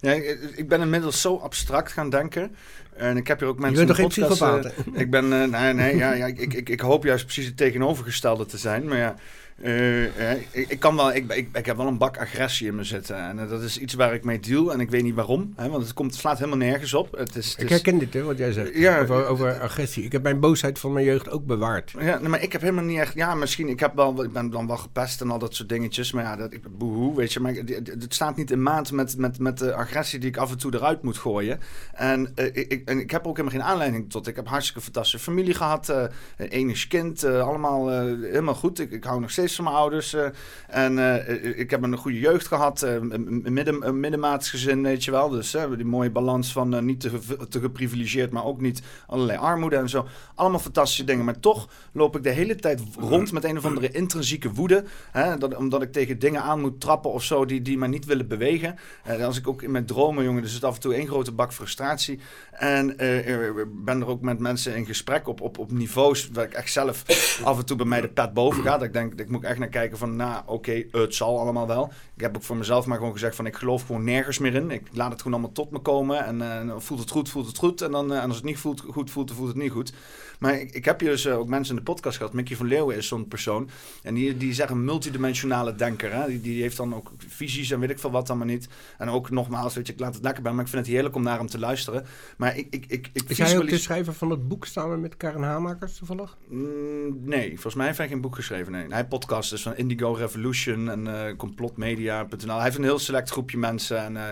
Ja, 0.00 0.12
ik, 0.56 0.68
ben 0.68 0.80
inmiddels 0.80 1.20
zo 1.20 1.36
abstract 1.36 1.92
gaan 1.92 2.10
denken. 2.10 2.56
En 2.92 3.16
ik 3.16 3.26
heb 3.26 3.38
hier 3.38 3.48
ook 3.48 3.58
mensen 3.58 3.86
bent 3.86 3.98
in 3.98 4.04
toch 4.04 4.14
geen 4.14 4.26
podcast, 4.26 4.60
psychopaat, 4.62 4.86
eh, 4.94 5.00
ik 5.00 5.10
ben, 5.10 5.32
eh, 5.32 5.48
nee, 5.48 5.72
nee, 5.72 5.96
ja, 5.96 6.12
ja, 6.12 6.26
ik, 6.26 6.52
ik, 6.52 6.68
ik 6.68 6.80
hoop 6.80 7.04
juist 7.04 7.24
precies 7.24 7.46
het 7.46 7.56
tegenovergestelde 7.56 8.46
te 8.46 8.58
zijn. 8.58 8.88
Maar 8.88 8.98
ja, 8.98 9.14
eh, 9.62 10.30
eh, 10.32 10.38
ik, 10.50 10.68
ik 10.68 10.78
kan 10.80 10.96
wel, 10.96 11.12
ik, 11.14 11.32
ik, 11.32 11.48
ik 11.56 11.66
heb 11.66 11.76
wel 11.76 11.86
een 11.86 11.98
bak 11.98 12.18
agressie 12.18 12.66
in 12.66 12.74
me 12.74 12.84
zitten. 12.84 13.16
En 13.16 13.38
eh, 13.38 13.48
dat 13.48 13.62
is 13.62 13.78
iets 13.78 13.94
waar 13.94 14.14
ik 14.14 14.24
mee 14.24 14.40
deal. 14.40 14.72
En 14.72 14.80
ik 14.80 14.90
weet 14.90 15.02
niet 15.02 15.14
waarom. 15.14 15.52
Hè, 15.56 15.68
want 15.68 15.82
het, 15.82 15.92
komt, 15.92 16.10
het 16.10 16.20
slaat 16.20 16.38
helemaal 16.38 16.58
nergens 16.58 16.94
op. 16.94 17.16
Het 17.16 17.36
is, 17.36 17.48
het 17.50 17.58
Ik 17.58 17.64
is- 17.64 17.70
herken 17.70 17.98
dit, 17.98 18.14
hè, 18.14 18.22
wat 18.22 18.38
jij 18.38 18.52
zegt. 18.52 18.74
Ja, 18.74 19.00
over, 19.00 19.26
over 19.26 19.60
agressie. 19.60 20.04
Ik 20.04 20.12
heb 20.12 20.22
mijn 20.22 20.40
boosheid 20.40 20.78
van 20.78 20.92
mijn 20.92 21.04
jeugd 21.04 21.30
ook 21.30 21.46
bewaard. 21.46 21.92
Ja, 21.98 22.18
nee, 22.18 22.28
maar 22.28 22.42
ik 22.42 22.52
heb 22.52 22.60
helemaal 22.60 22.84
niet 22.84 22.98
echt... 22.98 23.14
Ja, 23.14 23.34
misschien, 23.34 23.68
ik, 23.68 23.80
heb 23.80 23.94
wel, 23.94 24.24
ik 24.24 24.32
ben 24.32 24.50
dan 24.50 24.66
wel 24.66 24.76
gepest 24.76 25.20
en 25.20 25.30
al 25.30 25.38
dat 25.38 25.54
soort 25.54 25.68
dingetjes. 25.68 26.12
Maar 26.12 26.24
ja, 26.24 26.36
dat, 26.36 26.52
ik, 26.52 26.78
boehoe, 26.78 27.16
weet 27.16 27.32
je. 27.32 27.40
Maar 27.40 27.54
het, 27.54 28.06
staat 28.14 28.36
niet 28.36 28.50
in 28.50 28.62
maat 28.62 28.92
met, 28.92 29.16
met, 29.16 29.38
met 29.38 29.58
de 29.58 29.74
agressie 29.74 30.18
die 30.18 30.28
ik 30.28 30.36
af 30.36 30.50
en 30.50 30.58
toe 30.58 30.74
eruit 30.74 31.02
moet 31.02 31.18
gooien. 31.18 31.60
En, 31.92 32.32
ik, 32.52 32.82
en 32.84 32.98
ik 33.00 33.10
heb 33.10 33.26
ook 33.26 33.36
helemaal 33.36 33.58
geen 33.60 33.68
aanleiding 33.70 34.10
tot. 34.10 34.26
Ik 34.26 34.36
heb 34.36 34.48
hartstikke 34.48 34.80
fantastische 34.80 35.18
familie 35.30 35.54
gehad. 35.54 35.88
eh 35.88 36.04
enig 36.36 36.86
kind, 36.86 37.24
allemaal 37.24 37.88
helemaal 37.90 38.54
goed. 38.54 38.78
Ik, 38.80 38.90
ik 38.90 39.04
hou 39.04 39.20
nog 39.20 39.30
steeds 39.30 39.45
van 39.54 39.64
mijn 39.64 39.76
ouders. 39.76 40.12
eh, 40.12 40.26
en 40.68 40.98
eh, 40.98 41.58
ik 41.58 41.70
heb 41.70 41.82
een 41.82 41.96
goede 41.96 42.18
jeugd 42.18 42.46
gehad. 42.46 42.82
eh, 42.82 42.94
een, 42.94 43.42
midden, 43.48 44.00
middenmaats 44.00 44.50
gezin, 44.50 44.82
weet 44.82 45.04
je 45.04 45.10
wel. 45.10 45.28
Dus 45.28 45.56
die 45.76 45.84
mooie 45.84 46.10
balans 46.10 46.52
van 46.52 46.84
niet 46.84 47.00
te, 47.00 47.10
te 47.48 47.60
geprivilegeerd, 47.60 48.30
maar 48.30 48.44
ook 48.44 48.60
niet 48.60 48.82
allerlei 49.06 49.38
armoede 49.38 49.76
en 49.76 49.88
zo. 49.88 50.06
Allemaal 50.34 50.58
fantastische 50.58 51.04
dingen. 51.04 51.24
Maar 51.24 51.40
toch 51.40 51.68
loop 51.92 52.16
ik 52.16 52.22
de 52.22 52.30
hele 52.30 52.56
tijd 52.56 52.80
rond 52.98 53.32
met 53.32 53.44
een 53.44 53.56
of 53.56 53.64
andere 53.64 53.90
intrinsieke 53.90 54.52
woede. 54.52 54.84
Hè, 55.10 55.38
dat, 55.38 55.56
omdat 55.56 55.82
ik 55.82 55.92
tegen 55.92 56.18
dingen 56.18 56.42
aan 56.42 56.60
moet 56.60 56.80
trappen 56.80 57.12
of 57.12 57.22
zo 57.22 57.44
die, 57.44 57.62
die 57.62 57.78
maar 57.78 57.88
niet 57.88 58.04
willen 58.04 58.28
bewegen. 58.28 58.76
En 59.04 59.22
als 59.22 59.38
ik 59.38 59.48
ook 59.48 59.62
in 59.62 59.70
mijn 59.70 59.86
dromen, 59.86 60.24
jongen, 60.24 60.42
er 60.42 60.48
zit 60.48 60.64
af 60.64 60.74
en 60.74 60.80
toe 60.80 60.94
één 60.94 61.06
grote 61.06 61.32
bak 61.32 61.52
frustratie. 61.52 62.20
En 62.50 62.90
ik 62.90 63.84
ben 63.84 64.00
er 64.00 64.06
ook 64.06 64.20
met 64.20 64.38
mensen 64.38 64.76
in 64.76 64.86
gesprek 64.86 65.28
op, 65.28 65.40
op, 65.40 65.58
op 65.58 65.72
niveaus 65.72 66.30
waar 66.32 66.44
ik 66.44 66.52
echt 66.52 66.72
zelf 66.72 67.04
af 67.44 67.58
en 67.58 67.64
toe 67.66 67.76
bij 67.76 67.86
mij 67.86 68.00
de 68.00 68.08
pet 68.08 68.32
boven 68.34 68.62
ga. 68.62 68.72
Dat 68.72 68.82
ik 68.82 68.92
denk, 68.92 69.20
ik 69.20 69.28
moet 69.28 69.35
echt 69.44 69.58
naar 69.58 69.68
kijken 69.68 69.98
van, 69.98 70.16
nou 70.16 70.42
oké, 70.46 70.84
het 70.90 71.14
zal 71.14 71.38
allemaal 71.38 71.66
wel. 71.66 71.90
Ik 72.14 72.22
heb 72.22 72.36
ook 72.36 72.42
voor 72.42 72.56
mezelf 72.56 72.86
maar 72.86 72.96
gewoon 72.96 73.12
gezegd 73.12 73.36
van, 73.36 73.46
ik 73.46 73.56
geloof 73.56 73.86
gewoon 73.86 74.04
nergens 74.04 74.38
meer 74.38 74.54
in. 74.54 74.70
Ik 74.70 74.88
laat 74.92 75.10
het 75.10 75.22
gewoon 75.22 75.32
allemaal 75.32 75.54
tot 75.54 75.70
me 75.70 75.78
komen. 75.78 76.24
En 76.24 76.42
eh, 76.42 76.74
voelt 76.78 77.00
het 77.00 77.10
goed, 77.10 77.28
voelt 77.28 77.46
het 77.46 77.58
goed. 77.58 77.80
En, 77.80 77.90
dan, 77.90 78.12
eh, 78.12 78.22
en 78.22 78.26
als 78.26 78.36
het 78.36 78.44
niet 78.44 78.58
voelt, 78.58 78.80
goed 78.80 79.10
voelt, 79.10 79.28
dan 79.28 79.36
voelt 79.36 79.48
het 79.48 79.56
niet 79.56 79.70
goed. 79.72 79.92
Maar 80.38 80.60
ik, 80.60 80.70
ik 80.72 80.84
heb 80.84 81.00
hier 81.00 81.10
dus 81.10 81.24
eh, 81.24 81.38
ook 81.38 81.48
mensen 81.48 81.76
in 81.76 81.84
de 81.84 81.90
podcast 81.90 82.16
gehad. 82.16 82.32
Mickey 82.32 82.56
van 82.56 82.66
Leeuwen 82.66 82.96
is 82.96 83.08
zo'n 83.08 83.28
persoon. 83.28 83.68
En 84.02 84.14
die, 84.14 84.36
die 84.36 84.54
een 84.70 84.84
multidimensionale 84.84 85.74
denker. 85.74 86.12
Hè? 86.12 86.26
Die, 86.26 86.40
die 86.40 86.62
heeft 86.62 86.76
dan 86.76 86.94
ook 86.94 87.12
visies 87.28 87.70
en 87.70 87.80
weet 87.80 87.90
ik 87.90 87.98
veel 87.98 88.10
wat 88.10 88.28
allemaal 88.28 88.46
niet. 88.46 88.68
En 88.98 89.08
ook 89.08 89.30
nogmaals, 89.30 89.74
weet 89.74 89.86
je, 89.86 89.92
ik 89.92 90.00
laat 90.00 90.14
het 90.14 90.22
lekker 90.22 90.42
bij. 90.42 90.52
Maar 90.52 90.64
ik 90.64 90.70
vind 90.70 90.84
het 90.86 90.94
heerlijk 90.94 91.14
om 91.14 91.22
naar 91.22 91.38
hem 91.38 91.46
te 91.46 91.58
luisteren. 91.58 92.04
Maar 92.36 92.56
ik, 92.56 92.66
ik, 92.70 92.84
ik, 92.88 93.10
ik 93.12 93.28
Is 93.28 93.38
hij 93.38 93.58
ook 93.58 93.68
de 93.68 93.78
schrijver 93.78 94.12
van 94.12 94.30
het 94.30 94.48
boek 94.48 94.66
samen 94.66 95.00
met 95.00 95.16
Karen 95.16 95.42
Hamakers 95.42 95.96
toevallig? 95.96 96.36
Mm, 96.48 97.24
nee, 97.24 97.52
volgens 97.52 97.74
mij 97.74 97.86
heeft 97.86 97.98
hij 97.98 98.08
geen 98.08 98.20
boek 98.20 98.34
geschreven. 98.34 98.72
Nee. 98.72 98.86
Hij 98.88 99.06
podcast 99.06 99.50
dus 99.50 99.62
van 99.62 99.76
Indigo 99.76 100.12
Revolution 100.12 100.90
en 100.90 101.06
eh 101.06 101.36
complotmedia.nl. 101.36 102.54
Hij 102.54 102.64
heeft 102.64 102.76
een 102.76 102.82
heel 102.82 102.98
select 102.98 103.30
groepje 103.30 103.58
mensen. 103.58 103.98
En 104.04 104.16
eh, 104.16 104.22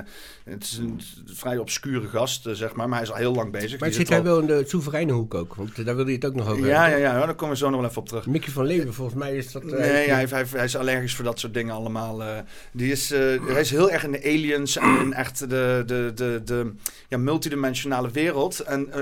het 0.44 0.62
is 0.62 0.76
een 0.76 1.00
vrij 1.26 1.58
obscure 1.58 2.08
gast, 2.08 2.48
zeg 2.52 2.74
maar. 2.74 2.88
Maar 2.88 2.98
hij 2.98 3.06
is 3.06 3.12
al 3.12 3.18
heel 3.18 3.34
lang 3.34 3.50
bezig. 3.50 3.80
Maar 3.80 3.88
Die 3.88 3.98
zit 3.98 4.06
zit 4.06 4.16
hij 4.16 4.24
wel 4.24 4.40
in 4.40 4.46
de 4.46 4.64
soevereine 4.66 5.12
hoek 5.12 5.34
ook? 5.34 5.54
Want 5.54 5.78
eh, 5.78 5.84
daar 5.96 6.04
wilde 6.04 6.10
je 6.10 6.16
het 6.16 6.26
ook 6.26 6.44
nog 6.46 6.48
over 6.54 6.66
Ja, 6.66 6.82
hebben. 6.82 7.00
ja, 7.00 7.18
ja, 7.18 7.26
daar 7.26 7.34
komen 7.34 7.54
we 7.54 7.60
zo 7.60 7.70
nog 7.70 7.80
wel 7.80 7.88
even 7.88 8.00
op 8.00 8.08
terug. 8.08 8.26
Mickey 8.26 8.52
van 8.52 8.64
Leeuwen, 8.66 8.94
volgens 8.94 9.18
mij 9.18 9.36
is 9.36 9.52
dat... 9.52 9.62
eh, 9.64 9.70
Nee, 9.78 10.10
hij, 10.10 10.26
hij, 10.30 10.44
hij 10.50 10.64
is 10.64 10.76
allergisch 10.76 11.14
voor 11.14 11.24
dat 11.24 11.38
soort 11.40 11.54
dingen 11.54 11.74
allemaal. 11.74 12.22
eh. 12.22 12.28
die 12.72 12.90
is, 12.90 13.10
eh, 13.10 13.20
hij 13.46 13.60
is 13.60 13.70
heel 13.70 13.90
erg 13.90 14.04
in 14.04 14.12
de 14.12 14.22
aliens 14.24 14.76
en 14.76 14.98
in 15.00 15.12
echt 15.12 15.38
de, 15.50 15.82
de, 15.86 16.12
de, 16.14 16.40
de 16.44 16.72
ja, 17.08 17.18
multidimensionale 17.18 18.10
wereld. 18.10 18.60
En, 18.60 18.92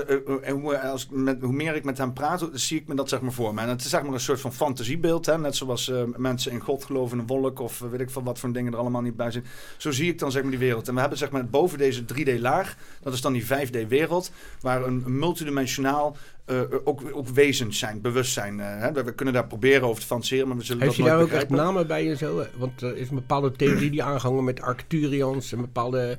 en 0.43 0.53
hoe, 0.55 0.79
als, 0.79 1.03
ik 1.03 1.09
met, 1.11 1.41
hoe 1.41 1.53
meer 1.53 1.75
ik 1.75 1.83
met 1.83 1.97
hem 1.97 2.13
praat, 2.13 2.49
zie 2.53 2.79
ik 2.79 2.87
me 2.87 2.95
dat 2.95 3.09
zeg 3.09 3.21
maar 3.21 3.31
voor 3.33 3.53
me. 3.53 3.61
En 3.61 3.69
het 3.69 3.81
is 3.83 3.89
zeg 3.89 4.03
maar 4.03 4.13
een 4.13 4.19
soort 4.19 4.41
van 4.41 4.53
fantasiebeeld. 4.53 5.25
Hè? 5.25 5.37
Net 5.39 5.55
zoals 5.55 5.91
mensen 6.17 6.51
in 6.51 6.59
God 6.59 6.83
geloven, 6.83 7.17
in 7.17 7.19
een 7.23 7.27
wolk 7.39 7.59
of 7.59 7.79
weet 7.79 7.99
ik 7.99 8.09
veel 8.09 8.23
wat 8.23 8.39
voor 8.39 8.51
dingen 8.53 8.73
er 8.73 8.79
allemaal 8.79 9.01
niet 9.01 9.15
bij 9.15 9.31
zijn. 9.31 9.45
Zo 9.77 9.91
zie 9.91 10.09
ik 10.11 10.19
dan 10.19 10.31
zeg 10.31 10.41
maar 10.41 10.51
die 10.51 10.59
wereld. 10.59 10.87
En 10.87 10.93
we 10.93 10.99
hebben 10.99 11.17
zeg 11.17 11.29
maar 11.31 11.45
boven 11.49 11.77
deze 11.77 12.03
3D-laag, 12.03 12.75
dat 13.01 13.13
is 13.13 13.21
dan 13.21 13.33
die 13.33 13.45
5D-wereld, 13.45 14.31
waar 14.61 14.85
een 14.85 15.03
multidimensionaal 15.05 16.17
eh, 16.45 16.61
ook, 16.83 17.01
ook 17.11 17.27
wezens 17.27 17.79
zijn, 17.79 18.01
bewustzijn. 18.01 18.59
eh, 18.59 18.79
hè? 18.79 19.03
We, 19.03 19.13
kunnen 19.13 19.33
daar 19.33 19.47
proberen 19.47 19.87
over 19.87 20.01
te 20.01 20.07
fantaseren, 20.07 20.47
maar 20.47 20.57
we 20.57 20.63
zullen 20.63 20.83
Heeft 20.83 20.97
dat 20.97 21.05
je 21.05 21.11
daar 21.11 21.21
ook 21.21 21.31
echt 21.31 21.49
namen 21.49 21.87
bij 21.87 22.09
en 22.09 22.17
zo? 22.17 22.45
Want 22.57 22.81
er 22.81 22.97
is 22.97 23.09
een 23.09 23.15
bepaalde 23.15 23.51
theorie 23.51 23.89
die 23.89 24.03
aangehangen 24.03 24.43
met 24.43 24.61
Arcturians 24.61 25.51
en 25.53 25.61
bepaalde... 25.61 26.17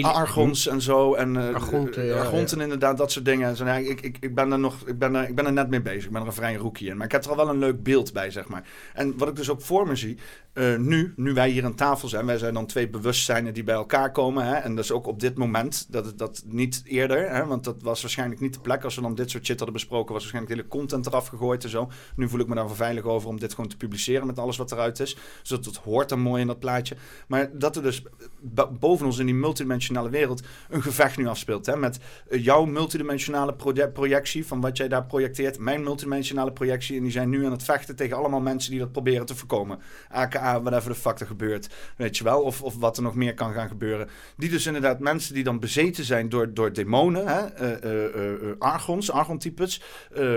Argons 0.00 0.66
en 0.66 0.80
zo. 0.80 1.14
En, 1.14 1.36
eh, 1.36 1.54
Argonten, 1.54 2.04
ja, 2.04 2.14
Argonten 2.18 2.60
inderdaad, 2.60 2.96
dat 2.96 3.12
soort 3.12 3.24
dingen. 3.24 3.48
En 3.48 3.56
zo, 3.56 3.64
nou, 3.64 3.84
ik, 3.84 4.00
ik, 4.00 4.16
ik 4.20 4.34
ben 4.34 4.52
er 4.52 4.58
nog, 4.58 4.76
ik 4.86 4.98
ben 4.98 5.14
er, 5.14 5.28
ik 5.28 5.34
ben 5.34 5.46
er 5.46 5.52
net 5.52 5.68
mee 5.68 5.82
bezig. 5.82 6.04
Ik 6.04 6.10
ben 6.12 6.20
er 6.20 6.26
een 6.26 6.32
vrij 6.32 6.54
rookie 6.54 6.88
in. 6.88 6.96
Maar 6.96 7.06
ik 7.06 7.12
heb 7.12 7.24
er 7.24 7.30
al 7.30 7.36
wel 7.36 7.48
een 7.48 7.58
leuk 7.58 7.82
beeld 7.82 8.12
bij, 8.12 8.30
zeg 8.30 8.48
maar. 8.48 8.68
En 8.94 9.18
wat 9.18 9.28
ik 9.28 9.36
dus 9.36 9.50
ook 9.50 9.60
voor 9.62 9.86
me 9.86 9.96
zie, 9.96 10.18
eh, 10.52 10.76
nu, 10.76 11.12
nu 11.16 11.32
wij 11.34 11.50
hier 11.50 11.64
aan 11.64 11.74
tafel 11.74 12.08
zijn, 12.08 12.26
wij 12.26 12.38
zijn 12.38 12.54
dan 12.54 12.66
twee 12.66 12.88
bewustzijnen 12.88 13.54
die 13.54 13.64
bij 13.64 13.74
elkaar 13.74 14.12
komen. 14.12 14.44
Hè, 14.46 14.54
en 14.54 14.74
dat 14.74 14.84
is 14.84 14.92
ook 14.92 15.06
op 15.06 15.20
dit 15.20 15.36
moment, 15.36 15.86
dat 15.90 16.04
het 16.04 16.18
dat 16.18 16.42
niet 16.46 16.82
eerder, 16.84 17.30
hè, 17.30 17.46
want 17.46 17.64
dat 17.64 17.82
was 17.82 18.00
waarschijnlijk 18.02 18.40
niet 18.40 18.54
de 18.54 18.60
plek 18.60 18.84
als 18.84 18.94
we 18.94 19.00
dan 19.00 19.14
dit 19.14 19.30
soort 19.30 19.44
shit 19.46 19.56
hadden 19.56 19.74
besproken, 19.76 20.12
was 20.12 20.22
waarschijnlijk 20.22 20.54
de 20.54 20.58
hele 20.60 20.68
content 20.68 21.06
eraf 21.06 21.26
gegooid 21.26 21.64
en 21.64 21.70
zo. 21.70 21.90
Nu 22.16 22.28
voel 22.28 22.40
ik 22.40 22.46
me 22.46 22.54
daar 22.54 22.66
wel 22.66 22.74
veilig 22.74 23.04
over 23.04 23.28
om 23.28 23.38
dit 23.40 23.54
gewoon 23.54 23.70
te 23.70 23.76
publiceren 23.76 24.26
met 24.26 24.38
alles 24.38 24.56
wat 24.56 24.72
eruit 24.72 25.00
is. 25.00 25.16
Dus 25.40 25.48
dat, 25.48 25.64
dat 25.64 25.76
hoort 25.76 26.08
dan 26.08 26.20
mooi 26.20 26.40
in 26.40 26.46
dat 26.46 26.58
plaatje. 26.58 26.96
Maar 27.26 27.50
dat 27.58 27.76
er 27.76 27.82
dus 27.82 28.02
bo- 28.40 28.70
boven 28.80 29.06
ons 29.06 29.18
in 29.18 29.26
die 29.26 29.34
multidimensionale 29.34 29.80
wereld 29.90 30.42
een 30.68 30.82
gevecht 30.82 31.16
nu 31.16 31.26
afspeelt. 31.26 31.66
Hè? 31.66 31.76
Met 31.76 31.98
eh, 32.28 32.44
jouw 32.44 32.64
multidimensionale 32.64 33.54
proje- 33.54 33.88
projectie, 33.88 34.46
van 34.46 34.60
wat 34.60 34.76
jij 34.76 34.88
daar 34.88 35.04
projecteert, 35.04 35.58
mijn 35.58 35.82
multidimensionale 35.82 36.52
projectie. 36.52 36.96
En 36.96 37.02
die 37.02 37.12
zijn 37.12 37.28
nu 37.28 37.44
aan 37.44 37.52
het 37.52 37.62
vechten 37.62 37.96
tegen 37.96 38.16
allemaal 38.16 38.40
mensen 38.40 38.70
die 38.70 38.80
dat 38.80 38.92
proberen 38.92 39.26
te 39.26 39.34
voorkomen. 39.34 39.78
AKA, 40.08 40.62
whatever 40.62 40.90
de 40.90 40.98
fuck 40.98 41.20
er 41.20 41.26
gebeurt. 41.26 41.68
Weet 41.96 42.16
je 42.16 42.24
wel? 42.24 42.40
Of, 42.40 42.62
of 42.62 42.76
wat 42.76 42.96
er 42.96 43.02
nog 43.02 43.14
meer 43.14 43.34
kan 43.34 43.52
gaan 43.52 43.68
gebeuren. 43.68 44.08
Die 44.36 44.50
dus 44.50 44.66
inderdaad 44.66 44.98
mensen 44.98 45.34
die 45.34 45.44
dan 45.44 45.60
bezeten 45.60 46.04
zijn 46.04 46.28
door, 46.28 46.54
door 46.54 46.72
demonen, 46.72 47.26
hè? 47.26 47.40
eh, 47.40 48.04
eh, 48.04 48.54
argons, 48.58 49.10
argontypes, 49.10 49.82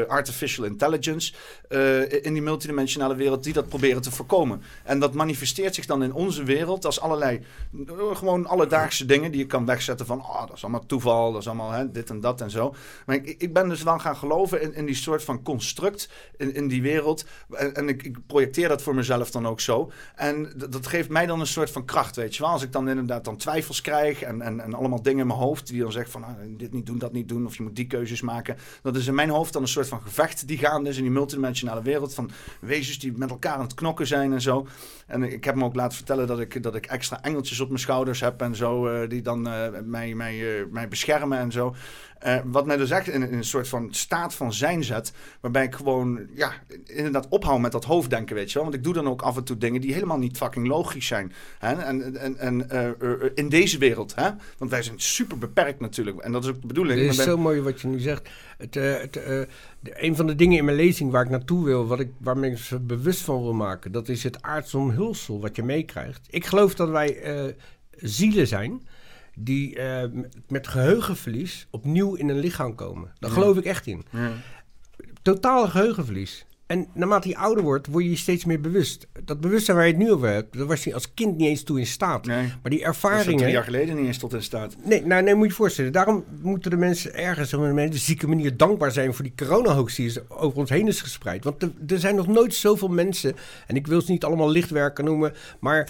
artificial 0.07 0.65
intelligence, 0.65 1.34
in 2.22 2.34
die 2.34 2.41
multidimensionale 2.41 3.15
wereld, 3.15 3.43
die 3.43 3.53
dat 3.53 3.67
proberen 3.67 4.01
te 4.01 4.11
voorkomen. 4.11 4.61
En 4.84 4.99
dat 4.99 5.13
manifesteert 5.13 5.76
zich 5.76 5.85
dan 5.85 6.03
in 6.03 6.13
onze 6.13 6.43
wereld 6.43 6.85
als 6.85 6.99
allerlei, 6.99 7.41
gewoon 8.13 8.45
alledaagse 8.45 9.05
dingen 9.05 9.24
die 9.31 9.39
je 9.39 9.45
kan 9.45 9.65
wegzetten 9.65 10.06
van, 10.06 10.19
oh, 10.19 10.47
dat 10.47 10.56
is 10.56 10.64
allemaal 10.64 10.85
toeval, 10.85 11.31
dat 11.31 11.41
is 11.41 11.47
allemaal 11.47 11.72
hè, 11.72 11.91
dit 11.91 12.10
en 12.10 12.19
dat 12.19 12.41
en 12.41 12.49
zo. 12.49 12.76
Maar 13.06 13.15
ik, 13.15 13.35
ik 13.38 13.53
ben 13.53 13.69
dus 13.69 13.84
wel 13.84 13.99
gaan 13.99 14.15
geloven 14.15 14.61
in, 14.61 14.73
in 14.73 14.85
die 14.85 14.95
soort 14.95 15.23
van 15.23 15.41
construct 15.41 16.10
in, 16.38 16.53
in 16.53 16.68
die 16.68 16.81
wereld. 16.81 17.26
En, 17.73 17.89
ik, 17.89 18.03
ik 18.03 18.18
projecteer 18.27 18.68
dat 18.68 18.81
voor 18.81 18.95
mezelf 18.95 19.31
dan 19.31 19.47
ook 19.47 19.60
zo. 19.60 19.91
En 20.15 20.53
dat 20.69 20.88
geeft 20.88 21.10
mij 21.10 21.26
dan 21.26 21.39
een 21.39 21.47
soort 21.47 21.72
van 21.72 21.85
kracht, 21.85 22.15
weet 22.15 22.35
je 22.35 22.43
wel. 22.43 22.52
Als 22.52 22.64
ik 22.64 22.72
dan 22.72 22.89
inderdaad 22.89 23.26
dan 23.26 23.38
twijfels 23.38 23.81
krijg 23.81 24.22
en, 24.22 24.41
en, 24.41 24.60
en 24.60 24.73
allemaal 24.73 25.02
dingen 25.02 25.19
in 25.19 25.27
mijn 25.27 25.39
hoofd 25.39 25.68
die 25.68 25.81
dan 25.81 25.91
zeggen 25.91 26.11
van, 26.11 26.23
ah, 26.23 26.35
dit 26.47 26.73
niet 26.73 26.85
doen, 26.85 26.97
dat 26.97 27.14
niet 27.14 27.30
doen, 27.30 27.45
of 27.45 27.57
je 27.57 27.64
moet 27.64 27.76
die 27.76 27.88
keuzes 27.88 28.22
maken. 28.22 28.57
Dat 28.81 28.95
is 28.95 29.07
in 29.07 29.15
mijn 29.15 29.30
hoofd 29.30 29.53
dan 29.53 29.61
een 29.61 29.68
soort 29.68 29.88
van 29.88 30.02
gevecht 30.02 30.47
die 30.47 30.57
gaande 30.57 30.89
is 30.89 30.97
in 30.97 31.03
die 31.03 31.11
multidimensionale 31.11 31.81
wereld 31.81 32.14
van 32.14 32.31
wezens 32.60 32.99
die 32.99 33.18
met 33.18 33.30
elkaar 33.30 33.53
aan 33.53 33.61
het 33.61 33.73
knokken 33.73 34.07
zijn 34.07 34.34
en 34.34 34.41
zo. 34.41 34.68
En 35.07 35.23
ik 35.23 35.43
heb 35.43 35.56
me 35.56 35.64
ook 35.64 35.76
laten 35.76 35.97
vertellen 35.97 36.27
dat 36.27 36.39
ik, 36.39 36.64
dat 36.64 36.76
ik 36.76 36.85
extra 36.85 37.22
engeltjes 37.22 37.60
op 37.60 37.68
mijn 37.68 37.80
schouders 37.80 38.19
heb 38.19 38.41
en 38.41 38.56
zo, 38.56 38.88
eh, 38.88 39.10
die 39.15 39.23
dan 39.23 39.47
eh, 39.47 39.67
mij, 39.83 40.13
mij, 40.15 40.57
eh, 40.59 40.65
mij 40.71 40.87
beschermen 40.87 41.37
en 41.37 41.51
zo. 41.51 41.75
Eh, 42.19 42.37
wat 42.45 42.65
mij 42.65 42.77
dus 42.77 42.89
echt 42.89 43.07
in, 43.07 43.29
in 43.29 43.33
een 43.37 43.43
soort 43.43 43.67
van 43.67 43.87
staat 43.93 44.33
van 44.33 44.53
zijn 44.53 44.83
zet, 44.83 45.13
waarbij 45.41 45.63
ik 45.63 45.75
gewoon, 45.75 46.27
ja, 46.33 46.51
inderdaad 46.85 47.27
ophoud 47.29 47.59
met 47.59 47.71
dat 47.71 47.85
hoofddenken, 47.85 48.35
weet 48.35 48.47
je 48.47 48.53
wel. 48.53 48.63
Want 48.63 48.75
ik 48.75 48.83
doe 48.83 48.93
dan 48.93 49.07
ook 49.07 49.21
af 49.21 49.37
en 49.37 49.43
toe 49.43 49.57
dingen 49.57 49.81
die 49.81 49.93
helemaal 49.93 50.17
niet 50.17 50.37
fucking 50.37 50.67
logisch 50.67 51.07
zijn. 51.07 51.33
Hè? 51.59 51.73
En, 51.73 52.15
en, 52.19 52.37
en 52.37 52.67
in 53.35 53.49
deze 53.49 53.77
wereld, 53.77 54.15
hè? 54.15 54.29
Want 54.57 54.71
wij 54.71 54.83
zijn 54.83 54.99
super 54.99 55.37
beperkt 55.37 55.79
natuurlijk. 55.79 56.17
En 56.17 56.31
dat 56.31 56.43
is 56.43 56.49
ook 56.49 56.61
de 56.61 56.67
bedoeling. 56.67 56.99
Dit 56.99 57.09
is 57.09 57.15
bij- 57.15 57.25
zo 57.25 57.37
mooi 57.37 57.61
wat 57.61 57.81
je 57.81 57.87
nu 57.87 57.99
zegt. 57.99 58.29
Het, 58.57 58.73
het, 58.73 59.13
de- 59.13 59.47
een 59.81 60.15
van 60.15 60.27
de 60.27 60.35
dingen 60.35 60.57
in 60.57 60.65
mijn 60.65 60.77
lezing 60.77 61.11
waar 61.11 61.23
ik 61.23 61.29
naartoe 61.29 61.65
wil, 61.65 61.87
wat 61.87 61.99
ik, 61.99 62.09
waar 62.17 62.43
ik 62.43 62.59
me 62.71 62.79
bewust 62.79 63.21
van 63.21 63.41
wil 63.41 63.53
maken, 63.53 63.91
dat 63.91 64.09
is 64.09 64.23
het 64.23 64.41
aardsomhulsel 64.41 65.41
wat 65.41 65.55
je 65.55 65.63
meekrijgt. 65.63 66.27
Ik 66.29 66.45
geloof 66.45 66.75
dat 66.75 66.89
wij 66.89 67.17
zielen 67.91 68.47
zijn 68.47 68.81
die 69.35 69.75
eh, 69.79 70.09
met 70.47 70.67
geheugenverlies 70.67 71.67
opnieuw 71.71 72.13
in 72.15 72.29
een 72.29 72.39
lichaam 72.39 72.75
komen. 72.75 73.11
Daar 73.19 73.29
Ja. 73.29 73.35
geloof 73.35 73.57
ik 73.57 73.65
echt 73.65 73.87
in. 73.87 74.05
Ja. 74.11 74.31
Totaal 75.21 75.67
geheugenverlies. 75.67 76.45
En 76.67 76.87
naarmate 76.93 77.27
je 77.27 77.37
ouder 77.37 77.63
wordt, 77.63 77.87
word 77.87 78.03
je 78.03 78.09
je 78.09 78.15
steeds 78.15 78.45
meer 78.45 78.61
bewust. 78.61 79.07
Dat 79.25 79.41
bewustzijn 79.41 79.77
waar 79.77 79.85
je 79.85 79.91
het 79.93 80.01
nu 80.01 80.11
over 80.11 80.27
hebt, 80.29 80.57
daar 80.57 80.65
was 80.65 80.83
je 80.83 80.93
als 80.93 81.13
kind 81.13 81.37
niet 81.37 81.47
eens 81.47 81.63
toe 81.63 81.79
in 81.79 81.85
staat. 81.85 82.25
Nee. 82.25 82.47
Maar 82.61 82.71
die 82.71 82.79
Dat 82.79 82.87
ervaringen... 82.87 83.37
drie 83.37 83.51
jaar 83.51 83.63
geleden 83.63 83.95
niet 83.95 84.05
eens 84.05 84.17
tot 84.17 84.33
in 84.33 84.43
staat. 84.43 84.75
Nee, 84.83 85.05
nou, 85.05 85.23
nee, 85.23 85.33
moet 85.33 85.43
je 85.43 85.49
je 85.49 85.55
voorstellen. 85.55 85.91
Daarom 85.91 86.23
moeten 86.41 86.71
de 86.71 86.77
mensen 86.77 87.15
ergens 87.15 87.53
op 87.53 87.61
een 87.61 87.93
zieke 87.93 88.27
manier 88.27 88.57
dankbaar 88.57 88.91
zijn 88.91 89.13
voor 89.13 89.23
die 89.23 89.33
corona-hoax 89.35 89.95
die 89.95 90.05
is 90.05 90.29
over 90.29 90.57
ons 90.59 90.69
heen 90.69 90.87
is 90.87 91.01
gespreid. 91.01 91.43
Want 91.43 91.61
er, 91.63 91.71
er 91.87 91.99
zijn 91.99 92.15
nog 92.15 92.27
nooit 92.27 92.53
zoveel 92.53 92.87
mensen, 92.89 93.35
en 93.67 93.75
ik 93.75 93.87
wil 93.87 94.01
ze 94.01 94.11
niet 94.11 94.23
allemaal 94.23 94.49
lichtwerker 94.51 95.03
noemen, 95.03 95.33
maar 95.59 95.89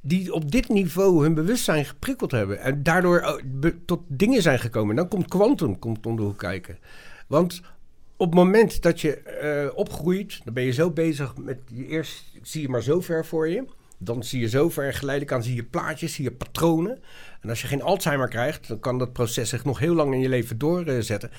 die 0.00 0.32
op 0.32 0.50
dit 0.50 0.68
niveau 0.68 1.22
hun 1.22 1.34
bewustzijn 1.34 1.84
geprikkeld 1.84 2.30
hebben. 2.30 2.60
En 2.60 2.82
daardoor 2.82 3.42
be- 3.44 3.84
tot 3.84 4.00
dingen 4.06 4.42
zijn 4.42 4.58
gekomen. 4.58 4.96
Dan 4.96 5.08
komt 5.08 5.28
quantum 5.28 5.78
komt 5.78 6.06
om 6.06 6.18
hoek 6.18 6.38
kijken. 6.38 6.78
Want 7.26 7.60
op 8.16 8.26
het 8.26 8.34
moment 8.34 8.82
dat 8.82 9.00
je 9.00 9.16
eh, 9.16 9.76
opgroeit, 9.76 10.40
dan 10.44 10.54
ben 10.54 10.64
je 10.64 10.72
zo 10.72 10.90
bezig 10.90 11.36
met 11.36 11.58
je 11.66 11.86
eerst 11.86 12.24
zie 12.42 12.62
je 12.62 12.68
maar 12.68 12.82
zo 12.82 13.00
ver 13.00 13.26
voor 13.26 13.48
je. 13.48 13.64
Dan 14.02 14.24
zie 14.24 14.40
je 14.40 14.48
zo 14.48 14.70
ver 14.70 14.84
en 14.86 14.94
geleidelijk 14.94 15.34
aan 15.34 15.42
zie 15.42 15.54
je 15.54 15.64
plaatjes, 15.64 16.14
zie 16.14 16.24
je 16.24 16.32
patronen. 16.32 17.02
En 17.40 17.48
als 17.48 17.60
je 17.60 17.66
geen 17.66 17.82
Alzheimer 17.82 18.28
krijgt, 18.28 18.68
dan 18.68 18.80
kan 18.80 18.98
dat 18.98 19.12
proces 19.12 19.48
zich 19.48 19.64
nog 19.64 19.78
heel 19.78 19.94
lang 19.94 20.14
in 20.14 20.20
je 20.20 20.28
leven 20.28 20.58
doorzetten. 20.58 21.30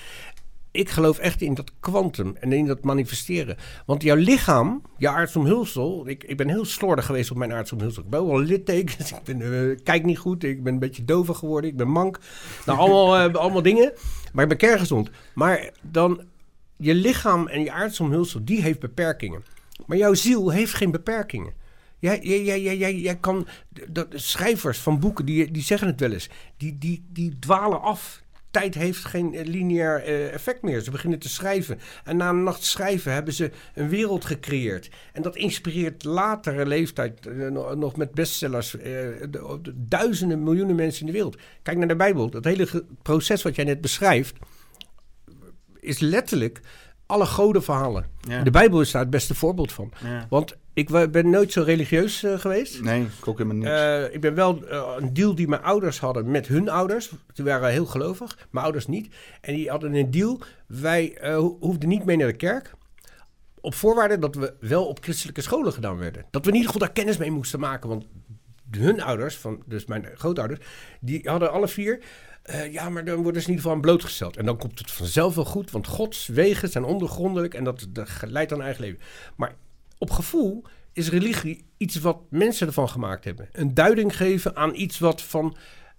Ik 0.71 0.89
geloof 0.89 1.17
echt 1.17 1.41
in 1.41 1.53
dat 1.53 1.71
kwantum 1.79 2.35
en 2.39 2.51
in 2.51 2.65
dat 2.65 2.83
manifesteren. 2.83 3.57
Want 3.85 4.03
jouw 4.03 4.15
lichaam, 4.15 4.81
je 4.97 5.09
aardsomhulsel... 5.09 6.07
Ik, 6.07 6.23
ik 6.23 6.37
ben 6.37 6.49
heel 6.49 6.65
slordig 6.65 7.05
geweest 7.05 7.31
op 7.31 7.37
mijn 7.37 7.53
aardsomhulsel. 7.53 8.03
Ik 8.03 8.09
ben 8.09 8.27
wel 8.27 8.39
littekens, 8.39 9.11
ik 9.23 9.23
ben, 9.23 9.41
eh, 9.41 9.77
kijk 9.83 10.03
niet 10.03 10.17
goed, 10.17 10.43
ik 10.43 10.63
ben 10.63 10.73
een 10.73 10.79
beetje 10.79 11.05
dover 11.05 11.35
geworden, 11.35 11.69
ik 11.69 11.77
ben 11.77 11.89
mank. 11.89 12.19
Nou, 12.65 12.79
allemaal, 12.79 13.17
eh, 13.17 13.35
allemaal 13.41 13.61
dingen, 13.61 13.93
maar 14.33 14.43
ik 14.43 14.49
ben 14.49 14.57
kerngezond. 14.57 15.09
Maar 15.33 15.71
dan, 15.81 16.21
je 16.77 16.93
lichaam 16.93 17.47
en 17.47 17.63
je 17.63 17.71
aardsomhulsel, 17.71 18.45
die 18.45 18.61
heeft 18.61 18.79
beperkingen. 18.79 19.43
Maar 19.85 19.97
jouw 19.97 20.13
ziel 20.13 20.49
heeft 20.49 20.73
geen 20.73 20.91
beperkingen. 20.91 21.53
Jij, 21.99 22.19
jij, 22.21 22.43
jij, 22.43 22.77
jij, 22.77 22.95
jij, 22.95 23.15
kan, 23.15 23.47
de 23.89 24.07
schrijvers 24.09 24.79
van 24.79 24.99
boeken, 24.99 25.25
die, 25.25 25.51
die 25.51 25.63
zeggen 25.63 25.87
het 25.87 25.99
wel 25.99 26.11
eens, 26.11 26.29
die, 26.57 26.77
die, 26.77 27.05
die 27.09 27.39
dwalen 27.39 27.81
af. 27.81 28.21
Tijd 28.51 28.75
heeft 28.75 29.05
geen 29.05 29.33
eh, 29.33 29.45
lineair 29.45 30.03
eh, 30.03 30.33
effect 30.33 30.61
meer. 30.61 30.79
Ze 30.81 30.91
beginnen 30.91 31.19
te 31.19 31.29
schrijven. 31.29 31.79
En 32.03 32.17
na 32.17 32.29
een 32.29 32.43
nacht 32.43 32.63
schrijven 32.63 33.13
hebben 33.13 33.33
ze 33.33 33.51
een 33.73 33.89
wereld 33.89 34.25
gecreëerd. 34.25 34.89
En 35.13 35.21
dat 35.21 35.35
inspireert 35.35 36.03
latere 36.03 36.65
leeftijd 36.65 37.25
eh, 37.27 37.47
nog- 37.75 37.95
met 37.95 38.11
bestsellers. 38.11 38.71
de- 38.71 39.27
de 39.61 39.73
duizenden, 39.75 40.43
miljoenen 40.43 40.75
mensen 40.75 40.99
in 41.01 41.05
de 41.07 41.11
wereld. 41.11 41.37
Kijk 41.61 41.77
naar 41.77 41.87
de 41.87 41.95
Bijbel. 41.95 42.29
Dat 42.29 42.43
hele 42.43 42.67
proces 43.01 43.41
wat 43.41 43.55
jij 43.55 43.65
net 43.65 43.81
beschrijft, 43.81 44.35
is 45.79 45.99
letterlijk 45.99 46.59
alle 47.05 47.25
godenverhalen. 47.25 48.05
Ja. 48.21 48.43
De 48.43 48.51
Bijbel 48.51 48.81
is 48.81 48.91
daar 48.91 49.01
het 49.01 49.09
beste 49.11 49.35
voorbeeld 49.35 49.71
van. 49.71 49.91
Ja. 50.03 50.25
Want 50.29 50.57
ik 50.73 51.11
ben 51.11 51.29
nooit 51.29 51.51
zo 51.51 51.61
religieus 51.63 52.23
eh, 52.23 52.39
geweest. 52.39 52.81
Nee, 52.81 53.01
ik 53.19 53.27
ook 53.27 53.37
helemaal 53.37 53.57
niks. 53.57 53.69
Eh, 53.71 54.13
ik 54.13 54.21
ben 54.21 54.35
wel 54.35 54.65
eh, 54.67 54.93
een 54.97 55.13
deal 55.13 55.35
die 55.35 55.47
mijn 55.47 55.61
ouders 55.61 55.99
hadden 55.99 56.31
met 56.31 56.47
hun 56.47 56.69
ouders. 56.69 57.11
Die 57.33 57.45
waren 57.45 57.69
heel 57.69 57.85
gelovig, 57.85 58.47
mijn 58.51 58.63
ouders 58.63 58.87
niet. 58.87 59.13
En 59.41 59.53
die 59.53 59.69
hadden 59.69 59.93
een 59.93 60.11
deal. 60.11 60.41
Wij 60.67 61.17
ho- 61.21 61.57
hoefden 61.59 61.89
niet 61.89 62.05
mee 62.05 62.17
naar 62.17 62.27
de 62.27 62.33
kerk. 62.35 62.71
Op 63.61 63.73
voorwaarde 63.73 64.19
dat 64.19 64.35
we 64.35 64.53
wel 64.59 64.85
op 64.85 65.03
christelijke 65.03 65.41
scholen 65.41 65.73
gedaan 65.73 65.97
werden. 65.97 66.25
Dat 66.31 66.41
we 66.45 66.49
in 66.51 66.55
ieder 66.57 66.71
geval 66.71 66.87
daar 66.87 66.95
kennis 66.95 67.17
mee 67.17 67.31
moesten 67.31 67.59
maken. 67.59 67.89
Want 67.89 68.05
hun 68.71 69.01
ouders, 69.01 69.35
van, 69.37 69.63
dus 69.65 69.85
mijn 69.85 70.07
grootouders, 70.15 70.59
die 70.99 71.21
hadden 71.29 71.51
alle 71.51 71.67
vier. 71.67 72.03
ja, 72.71 72.89
maar 72.89 73.05
dan 73.05 73.15
worden 73.23 73.41
ze 73.41 73.47
in 73.47 73.53
ieder 73.53 73.61
geval 73.61 73.71
aan 73.71 73.81
blootgesteld. 73.81 74.37
En 74.37 74.45
dan 74.45 74.57
komt 74.57 74.79
het 74.79 74.91
vanzelf 74.91 75.35
wel 75.35 75.45
goed, 75.45 75.71
want 75.71 75.87
Gods 75.87 76.27
wegen 76.27 76.69
zijn 76.69 76.83
ondergrondelijk 76.83 77.53
en 77.53 77.63
dat, 77.63 77.87
dat 77.89 78.09
leidt 78.27 78.53
aan 78.53 78.61
eigen 78.61 78.81
leven. 78.81 78.99
Maar 79.35 79.55
op 80.01 80.11
gevoel 80.11 80.63
is 80.93 81.09
religie 81.09 81.65
iets 81.77 81.95
wat 81.99 82.17
mensen 82.29 82.67
ervan 82.67 82.89
gemaakt 82.89 83.23
hebben. 83.23 83.49
Een 83.51 83.73
duiding 83.73 84.15
geven 84.17 84.55
aan 84.55 84.75
iets 84.75 84.99
wat 84.99 85.21
van. 85.21 85.55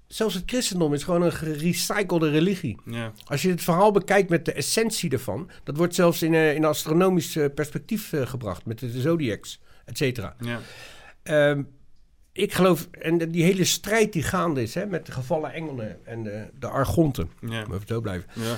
Zelfs 0.06 0.34
het 0.34 0.42
christendom 0.46 0.94
is 0.94 1.04
gewoon 1.04 1.22
een 1.22 1.32
gerecyclede 1.32 2.30
religie. 2.30 2.76
ja. 2.86 3.12
Als 3.24 3.42
je 3.42 3.50
het 3.50 3.62
verhaal 3.62 3.92
bekijkt 3.92 4.28
met 4.30 4.44
de 4.44 4.52
essentie 4.52 5.10
ervan, 5.10 5.50
dat 5.64 5.76
wordt 5.76 5.94
zelfs 5.94 6.22
in, 6.22 6.34
eh, 6.34 6.54
in 6.54 6.64
astronomisch 6.64 7.36
eh, 7.36 7.44
perspectief 7.54 8.12
eh, 8.12 8.26
gebracht 8.26 8.66
met 8.66 8.78
de 8.78 9.00
zodiacs, 9.00 9.60
et 9.84 9.96
cetera. 9.96 10.36
Ja. 10.40 10.60
Ehm, 11.22 11.62
ik 12.32 12.52
geloof, 12.52 12.88
en 12.90 13.18
de- 13.18 13.30
die 13.30 13.44
hele 13.44 13.64
strijd 13.64 14.12
die 14.12 14.22
gaande 14.22 14.62
is 14.62 14.74
hè, 14.74 14.86
met 14.86 15.06
de 15.06 15.12
gevallen 15.12 15.52
engelen 15.52 16.06
en 16.06 16.22
de, 16.22 16.46
de 16.58 16.66
argonten, 16.68 17.30
Ja. 17.48 17.60
even 17.60 17.82
zo 17.86 18.00
blijven. 18.00 18.28
Ja. 18.34 18.56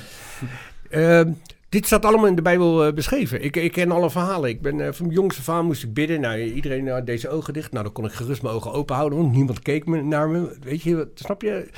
Ehm, 0.91 1.33
dit 1.75 1.87
staat 1.87 2.05
allemaal 2.05 2.27
in 2.27 2.35
de 2.35 2.43
Bijbel 2.43 2.85
eh, 2.85 2.93
beschreven. 2.93 3.43
Ik, 3.43 3.57
ik 3.57 3.73
ken 3.73 3.91
alle 3.91 4.11
verhalen. 4.11 4.51
Ik 4.51 4.63
ben, 4.63 4.81
eh, 4.81 4.93
van 4.93 5.09
jongste 5.09 5.41
af 5.41 5.49
aan 5.49 5.65
moest 5.65 5.83
ik 5.83 5.95
bidden. 5.95 6.21
Nou, 6.21 6.41
iedereen 6.41 6.89
had 6.89 7.07
deze 7.07 7.29
ogen 7.29 7.53
dicht. 7.53 7.73
Nou, 7.73 7.85
dan 7.85 7.93
kon 7.93 8.05
ik 8.05 8.13
gerust 8.13 8.43
mijn 8.43 8.55
ogen 8.55 8.73
open 8.73 8.97
houden, 8.97 9.19
want 9.19 9.33
niemand 9.33 9.63
keek 9.63 9.87
me, 9.87 10.03
naar 10.03 10.29
me. 10.29 10.57
Weet 10.61 10.83
je, 10.83 11.09
snap 11.15 11.43
je? 11.43 11.69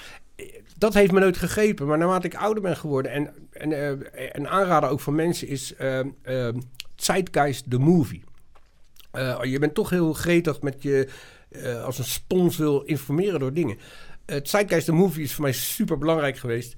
Dat 0.78 0.94
heeft 0.94 1.12
me 1.12 1.20
nooit 1.20 1.36
gegrepen. 1.36 1.86
Maar 1.86 1.98
naarmate 1.98 2.26
ik 2.26 2.34
ouder 2.34 2.62
ben 2.62 2.76
geworden... 2.76 3.12
en, 3.12 3.32
en 3.50 3.72
eh, 3.72 4.28
een 4.32 4.48
aanrader 4.48 4.88
ook 4.88 5.00
van 5.00 5.14
mensen 5.14 5.48
is 5.48 5.74
ehm, 5.74 6.52
Zeitgeist 6.96 7.70
the 7.70 7.78
Movie. 7.78 8.24
Je 9.42 9.56
bent 9.58 9.74
toch 9.74 9.90
heel 9.90 10.12
gretig 10.12 10.60
met 10.60 10.82
je... 10.82 11.08
als 11.84 11.98
een 11.98 12.04
spons 12.04 12.56
wil 12.56 12.80
informeren 12.80 13.40
door 13.40 13.52
dingen. 13.52 13.78
Het 14.26 14.48
Zeitgeist 14.48 14.86
the 14.86 14.92
Movie 14.92 15.22
is 15.22 15.34
voor 15.34 15.42
mij 15.42 15.52
super 15.52 15.98
belangrijk 15.98 16.36
geweest... 16.36 16.76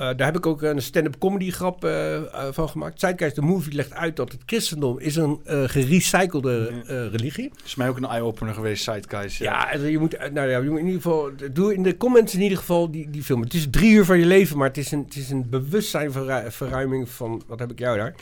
Eh, 0.00 0.06
daar 0.16 0.26
heb 0.26 0.36
ik 0.36 0.46
ook 0.46 0.62
een 0.62 0.82
stand-up 0.82 1.18
comedy 1.18 1.50
grap 1.50 1.84
eh, 1.84 2.16
eh, 2.16 2.24
van 2.50 2.68
gemaakt. 2.68 3.00
Zeitgeist 3.00 3.34
de 3.34 3.42
Movie 3.42 3.72
legt 3.72 3.92
uit 3.92 4.16
dat 4.16 4.32
het 4.32 4.40
christendom 4.46 4.98
is 4.98 5.16
een 5.16 5.40
gerecyclede 5.44 6.82
religie. 7.10 7.50
is 7.64 7.74
mij 7.74 7.88
ook 7.88 7.96
een 7.96 8.04
eye-opener 8.04 8.54
geweest, 8.54 8.82
Sideguys. 8.82 9.38
Ja, 9.38 9.72
en 9.72 9.90
je 9.90 9.98
moet, 9.98 10.18
nou 10.32 10.48
ja, 10.48 10.58
je 10.58 10.70
moet 10.70 10.78
in 10.78 10.86
ieder 10.86 11.00
geval, 11.00 11.30
doe 11.52 11.74
in 11.74 11.82
de 11.82 11.96
comments 11.96 12.34
in 12.34 12.40
ieder 12.40 12.58
geval 12.58 12.90
die, 12.90 13.10
die 13.10 13.22
film. 13.22 13.40
Het 13.40 13.54
is 13.54 13.66
drie 13.70 13.92
uur 13.92 14.04
van 14.04 14.18
je 14.18 14.26
leven, 14.26 14.58
maar 14.58 14.68
het 14.68 14.76
is 14.76 14.92
een, 14.92 15.04
het 15.04 15.16
is 15.16 15.30
een 15.30 15.48
bewustzijnverruiming 15.48 17.08
van, 17.08 17.42
wat 17.46 17.58
heb 17.58 17.70
ik 17.70 17.78
jou 17.78 17.98
daar? 17.98 18.14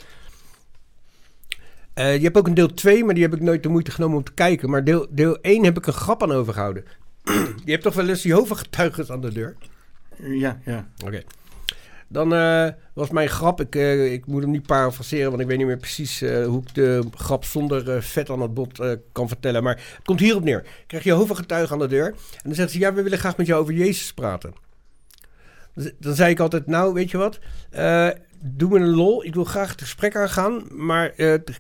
Je 1.94 2.22
hebt 2.22 2.36
ook 2.36 2.46
een 2.46 2.54
deel 2.54 2.74
2, 2.74 3.04
maar 3.04 3.14
die 3.14 3.22
heb 3.22 3.34
ik 3.34 3.40
nooit 3.40 3.62
de 3.62 3.68
moeite 3.68 3.90
genomen 3.90 4.16
om 4.16 4.24
te 4.24 4.32
kijken. 4.32 4.70
Maar 4.70 4.84
deel, 4.84 5.06
deel 5.10 5.38
1 5.40 5.64
heb 5.64 5.76
ik 5.76 5.86
een 5.86 5.92
grap 5.92 6.22
aan 6.22 6.32
overgehouden. 6.32 6.84
je 7.64 7.70
hebt 7.70 7.82
toch 7.82 7.94
wel 7.94 8.08
eens 8.08 8.22
Jehovah-getuigen 8.22 9.08
aan 9.08 9.20
de 9.20 9.32
deur? 9.32 9.56
Ja, 10.16 10.60
ja. 10.64 10.88
Oké. 11.04 11.22
Dan 12.08 12.34
eh, 12.34 12.68
was 12.92 13.10
mijn 13.10 13.28
grap, 13.28 13.60
ik, 13.60 13.74
eh, 13.74 14.12
ik 14.12 14.26
moet 14.26 14.42
hem 14.42 14.50
niet 14.50 14.66
parafraseren, 14.66 15.28
want 15.28 15.42
ik 15.42 15.46
weet 15.46 15.58
niet 15.58 15.66
meer 15.66 15.76
precies 15.76 16.22
eh, 16.22 16.46
hoe 16.46 16.62
ik 16.62 16.74
de 16.74 17.02
grap 17.14 17.44
zonder 17.44 18.02
vet 18.02 18.30
aan 18.30 18.42
het 18.42 18.54
bot 18.54 18.80
kan 19.12 19.28
vertellen. 19.28 19.62
Maar 19.62 19.74
het 19.74 20.04
komt 20.04 20.20
hierop 20.20 20.44
neer. 20.44 20.64
Krijg 20.86 21.04
Jehovah 21.04 21.36
getuigen 21.36 21.72
aan 21.72 21.78
de 21.78 21.86
deur. 21.86 22.06
En 22.06 22.14
dan 22.42 22.54
zegt 22.54 22.70
ze, 22.70 22.78
ja, 22.78 22.94
we 22.94 23.02
willen 23.02 23.18
graag 23.18 23.36
met 23.36 23.46
jou 23.46 23.60
over 23.60 23.74
Jezus 23.74 24.12
praten. 24.12 24.52
Dan, 25.98 26.14
zei 26.14 26.30
ik 26.30 26.40
altijd, 26.40 26.66
nou, 26.66 26.92
weet 26.92 27.10
je 27.10 27.16
wat? 27.16 27.38
Doe 28.40 28.68
me 28.68 28.78
een 28.78 28.94
lol. 28.94 29.24
Ik 29.24 29.34
wil 29.34 29.44
graag 29.44 29.70
het 29.70 29.80
gesprek 29.80 30.16
aangaan. 30.16 30.62
Maar 30.70 31.12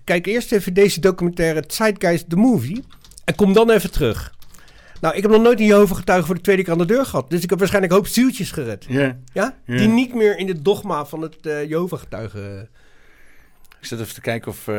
kijk 0.04 0.26
eerst 0.26 0.52
even 0.52 0.74
deze 0.74 1.00
documentaire 1.00 1.64
Zeitgeist 1.66 2.30
The 2.30 2.36
Movie. 2.36 2.84
En 3.24 3.34
kom 3.34 3.52
dan 3.52 3.70
even 3.70 3.90
terug. 3.90 4.36
Nou, 5.00 5.14
ik 5.16 5.22
heb 5.22 5.30
nog 5.30 5.42
nooit 5.42 5.60
een 5.60 5.66
Jehovah 5.66 5.96
getuige 5.96 6.26
voor 6.26 6.34
de 6.34 6.40
tweede 6.40 6.62
keer 6.62 6.72
aan 6.72 6.78
de 6.78 6.84
deur 6.84 7.04
gehad. 7.06 7.30
Dus 7.30 7.42
ik 7.42 7.50
heb 7.50 7.58
waarschijnlijk 7.58 7.92
een 7.92 7.98
hoop 7.98 8.08
zieltjes 8.08 8.50
gered. 8.50 8.84
Ja. 8.88 9.18
Ja? 9.32 9.58
Die 9.66 9.88
niet 9.88 10.14
meer 10.14 10.38
in 10.38 10.48
het 10.48 10.64
dogma 10.64 11.06
van 11.06 11.20
het 11.22 11.46
eh 11.46 11.68
Jehovah 11.68 11.98
getuigen. 11.98 12.68
Ik 13.80 13.86
zit 13.86 14.00
even 14.00 14.14
te 14.14 14.20
kijken 14.20 14.50
of... 14.50 14.68
eh, 14.68 14.74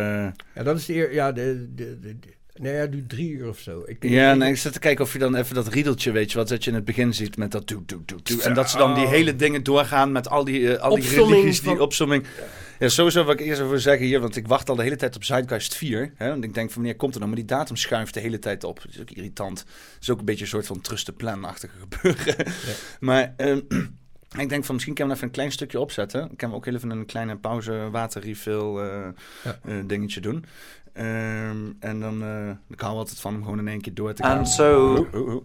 Ja, 0.55 0.63
dat 0.63 0.77
is 0.77 0.85
de 0.85 0.93
eer. 0.95 1.13
Ja, 1.13 1.31
de. 1.31 1.67
de, 1.75 1.99
de, 1.99 2.15
ja, 2.61 2.85
duurt 2.85 3.09
drie 3.09 3.29
uur 3.31 3.47
of 3.47 3.59
zo. 3.59 3.83
Ik 3.85 4.01
denk 4.01 4.13
Ja, 4.13 4.33
nee, 4.33 4.49
ik 4.51 4.57
zit 4.57 4.73
te 4.73 4.79
kijken 4.79 5.05
of 5.05 5.13
je 5.13 5.19
dan 5.19 5.35
even 5.35 5.55
dat 5.55 5.67
riedeltje, 5.67 6.11
weet 6.11 6.31
je 6.31 6.37
wat, 6.37 6.47
dat 6.47 6.63
je 6.63 6.69
in 6.69 6.75
het 6.75 6.85
begin 6.85 7.13
ziet 7.13 7.37
met 7.37 7.51
dat 7.51 7.67
doe, 7.67 7.81
doe, 7.85 8.01
doe, 8.05 8.19
doe. 8.23 8.41
En 8.41 8.53
dat 8.53 8.69
ze 8.69 8.77
dan 8.77 8.95
die 8.95 9.07
hele 9.07 9.35
dingen 9.35 9.63
doorgaan 9.63 10.11
met 10.11 10.29
al 10.29 10.43
die, 10.43 10.75
eh, 10.75 10.81
al 10.81 10.95
die 10.95 11.09
religies, 11.09 11.61
die 11.61 11.81
opsomming. 11.81 12.23
Ja, 12.23 12.43
sowieso 12.87 13.23
wat 13.23 13.39
ik 13.39 13.45
eerst 13.45 13.61
even 13.61 13.81
zeggen 13.81 14.05
hier, 14.05 14.19
want 14.19 14.35
ik 14.35 14.47
wacht 14.47 14.69
al 14.69 14.75
de 14.75 14.83
hele 14.83 14.95
tijd 14.95 15.15
op 15.15 15.23
Zeitgeist 15.23 15.75
4. 15.75 16.13
Hè, 16.15 16.29
want 16.29 16.43
ik 16.43 16.53
denk 16.53 16.67
van 16.71 16.75
wanneer 16.81 16.95
komt 16.97 17.13
het 17.13 17.23
nou, 17.23 17.35
maar 17.35 17.45
die 17.45 17.55
datum 17.57 17.75
schuift 17.75 18.13
de 18.13 18.19
hele 18.19 18.39
tijd 18.39 18.63
op. 18.63 18.81
Dat 18.81 18.91
is 18.93 18.99
ook 19.01 19.11
irritant. 19.11 19.57
Dat 19.57 19.97
is 20.01 20.09
ook 20.09 20.19
een 20.19 20.25
beetje 20.25 20.41
een 20.43 20.49
soort 20.49 20.65
van 20.67 20.81
trust 20.81 21.05
the 21.05 21.13
plan-achtige 21.13 21.73
gebeuren. 21.89 22.53
Maar 22.99 23.33
ehm, 23.37 23.59
ik 24.43 24.49
denk 24.49 24.65
van 24.65 24.73
misschien 24.75 24.95
kunnen 24.95 25.13
we 25.13 25.19
even 25.19 25.27
een 25.27 25.37
klein 25.39 25.51
stukje 25.51 25.79
opzetten. 25.79 26.19
Dan 26.19 26.29
kunnen 26.35 26.49
we 26.49 26.55
ook 26.55 26.65
heel 26.65 26.75
even 26.75 26.89
een 26.89 27.05
kleine 27.05 27.37
pauze 27.37 27.89
waterrefill 27.91 28.75
eh 28.77 29.07
Ja. 29.43 29.59
eh, 29.63 29.75
dingetje 29.85 30.21
doen. 30.21 30.45
Ehm, 30.93 31.57
en 31.79 31.99
dan, 31.99 32.23
eh 32.23 32.49
ik 32.69 32.79
hou 32.79 32.97
altijd 32.97 33.19
van 33.19 33.35
om 33.35 33.43
gewoon 33.43 33.59
in 33.59 33.67
één 33.67 33.81
keer 33.81 33.93
door 33.93 34.13
te 34.13 34.23
gaan. 34.23 34.47
So, 34.47 34.97
oeh, 35.13 35.13
oeh. 35.13 35.41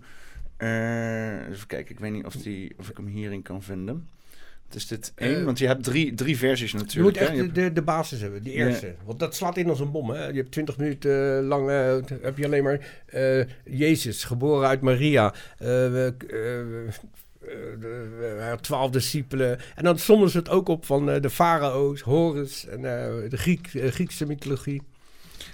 Eh, 0.56 1.48
even 1.48 1.66
kijken, 1.66 1.94
ik 1.94 2.01
weet 2.01 2.12
niet 2.12 2.24
of, 2.24 2.32
die, 2.35 2.74
of 2.78 2.89
ik 2.89 2.97
hem 2.97 3.06
hierin 3.06 3.43
kan 3.43 3.62
vinden. 3.62 4.09
Is 4.74 4.86
dit 4.86 5.12
één, 5.14 5.38
Eh, 5.38 5.44
want 5.44 5.59
je 5.59 5.66
hebt 5.66 5.84
drie, 5.84 6.14
drie 6.14 6.36
versies 6.36 6.70
Je 6.70 6.76
moet 6.76 6.86
natuurlijk. 6.86 7.16
echt 7.16 7.28
hè? 7.28 7.34
Je 7.34 7.52
de, 7.52 7.60
hebt- 7.60 7.74
de, 7.74 7.82
basis 7.82 8.20
hebben, 8.20 8.42
die 8.42 8.52
eerste. 8.52 8.94
Want 9.05 9.18
dat 9.18 9.34
slaat 9.34 9.56
in 9.56 9.68
als 9.68 9.80
een 9.80 9.90
bom. 9.90 10.10
Hè? 10.10 10.26
Je 10.26 10.36
hebt 10.36 10.51
twintig 10.52 10.76
minuten 10.76 11.42
lang 11.44 11.68
eh, 11.70 11.96
heb 12.22 12.38
je 12.38 12.44
alleen 12.44 12.62
maar 12.62 13.02
eh, 13.06 13.44
Jezus, 13.64 14.24
geboren 14.24 14.68
uit 14.68 14.80
Maria. 14.80 15.34
twaalf 18.60 18.90
discipelen. 18.90 19.59
En 19.74 19.84
dan 19.84 19.98
sommen 19.98 20.30
ze 20.30 20.38
het 20.38 20.48
ook 20.48 20.68
op 20.68 20.86
van 20.86 21.06
de 21.20 21.30
farao's, 21.30 22.01
Horus 22.01 22.66
en 22.66 22.80
de 23.28 23.36
Griek, 23.36 23.68
Griekse 23.74 24.26
mythologie. 24.26 24.82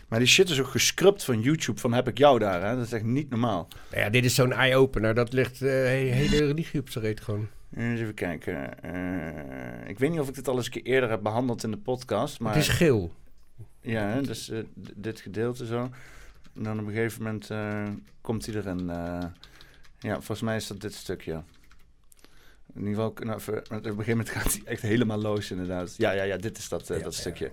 Maar 0.09 0.18
die 0.18 0.28
shit 0.28 0.51
is 0.51 0.60
ook 0.60 0.66
gescrupt 0.66 1.24
van 1.24 1.40
YouTube, 1.40 1.80
van 1.80 1.92
heb 1.92 2.09
ik 2.09 2.18
jou 2.18 2.38
daar. 2.38 2.68
Hè? 2.68 2.76
Dat 2.76 2.86
is 2.86 2.92
echt 2.92 3.05
niet 3.05 3.30
normaal. 3.30 3.68
Nou 3.90 4.02
ja, 4.02 4.10
dit 4.10 4.24
is 4.24 4.34
zo'n 4.34 4.52
eye-opener. 4.52 5.14
Dat 5.14 5.32
ligt 5.32 5.59
de 5.59 5.68
hele 6.12 6.47
religie 6.47 6.80
op 6.80 6.90
zijn 6.90 7.05
reet 7.05 7.20
gewoon. 7.20 7.48
Eens 7.76 8.01
even 8.01 8.14
kijken. 8.14 8.82
Eh, 8.82 9.88
ik 9.88 9.98
weet 9.98 10.10
niet 10.10 10.20
of 10.20 10.28
ik 10.28 10.34
dit 10.34 10.48
al 10.48 10.56
eens 10.56 10.64
een 10.66 10.72
keer 10.72 10.82
eerder 10.82 11.10
heb 11.10 11.22
behandeld 11.22 11.62
in 11.64 11.70
de 11.70 11.76
podcast. 11.78 12.40
Maar 12.40 12.55
Het 12.55 12.62
is 12.62 12.68
geel. 12.68 13.12
ja, 13.80 14.20
dus 14.20 14.51
eh, 14.51 14.59
dit 14.94 15.20
gedeelte 15.20 15.66
zo. 15.66 15.90
En 16.55 16.62
dan 16.62 16.80
op 16.80 16.86
een 16.86 16.92
gegeven 16.92 17.22
moment 17.22 17.51
eh, 17.51 17.88
komt 18.20 18.47
hij 18.47 18.55
erin. 18.55 18.86
ja, 19.98 20.14
volgens 20.14 20.40
mij 20.40 20.56
is 20.56 20.66
dat 20.66 20.80
dit 20.80 20.94
stukje. 20.94 21.42
In 22.74 22.86
ieder 22.86 22.94
geval, 22.94 23.14
nou, 23.24 23.36
op 23.40 23.70
een 23.70 23.82
gegeven 23.82 24.09
moment 24.09 24.28
gaat 24.38 24.52
hij 24.52 24.62
echt 24.64 24.82
helemaal 24.82 25.18
los 25.18 25.51
inderdaad. 25.51 25.94
Ja, 25.97 26.10
ja, 26.10 26.22
ja, 26.22 26.36
dit 26.36 26.59
is 26.59 26.68
dat, 26.68 26.86
Ja, 26.86 26.94
dat 26.94 27.14
ja. 27.14 27.20
stukje. 27.20 27.51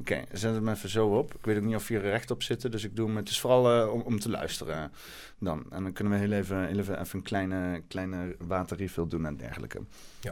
Oké, 0.00 0.24
zet 0.32 0.54
hem 0.54 0.68
even 0.68 0.88
zo 0.88 1.06
op. 1.06 1.34
Ik 1.34 1.44
weet 1.44 1.56
ook 1.56 1.62
niet 1.62 1.74
of 1.74 1.88
je 1.88 1.96
er 1.96 2.02
recht 2.02 2.30
op 2.30 2.42
zit, 2.42 2.72
dus 2.72 2.84
ik 2.84 2.96
doe 2.96 3.06
hem. 3.06 3.16
Het 3.16 3.28
is 3.28 3.40
vooral 3.40 3.82
eh, 3.82 3.92
om, 3.92 4.00
om 4.00 4.18
te 4.18 4.30
luisteren 4.30 4.92
dan. 5.38 5.64
En 5.70 5.82
dan 5.82 5.92
kunnen 5.92 6.12
we 6.12 6.18
heel 6.18 6.32
even, 6.32 6.68
even, 6.68 7.00
even 7.00 7.18
een 7.18 7.24
kleine, 7.24 7.82
kleine 7.88 8.36
waterrefill 8.38 9.08
doen 9.08 9.26
en 9.26 9.36
dergelijke. 9.36 9.80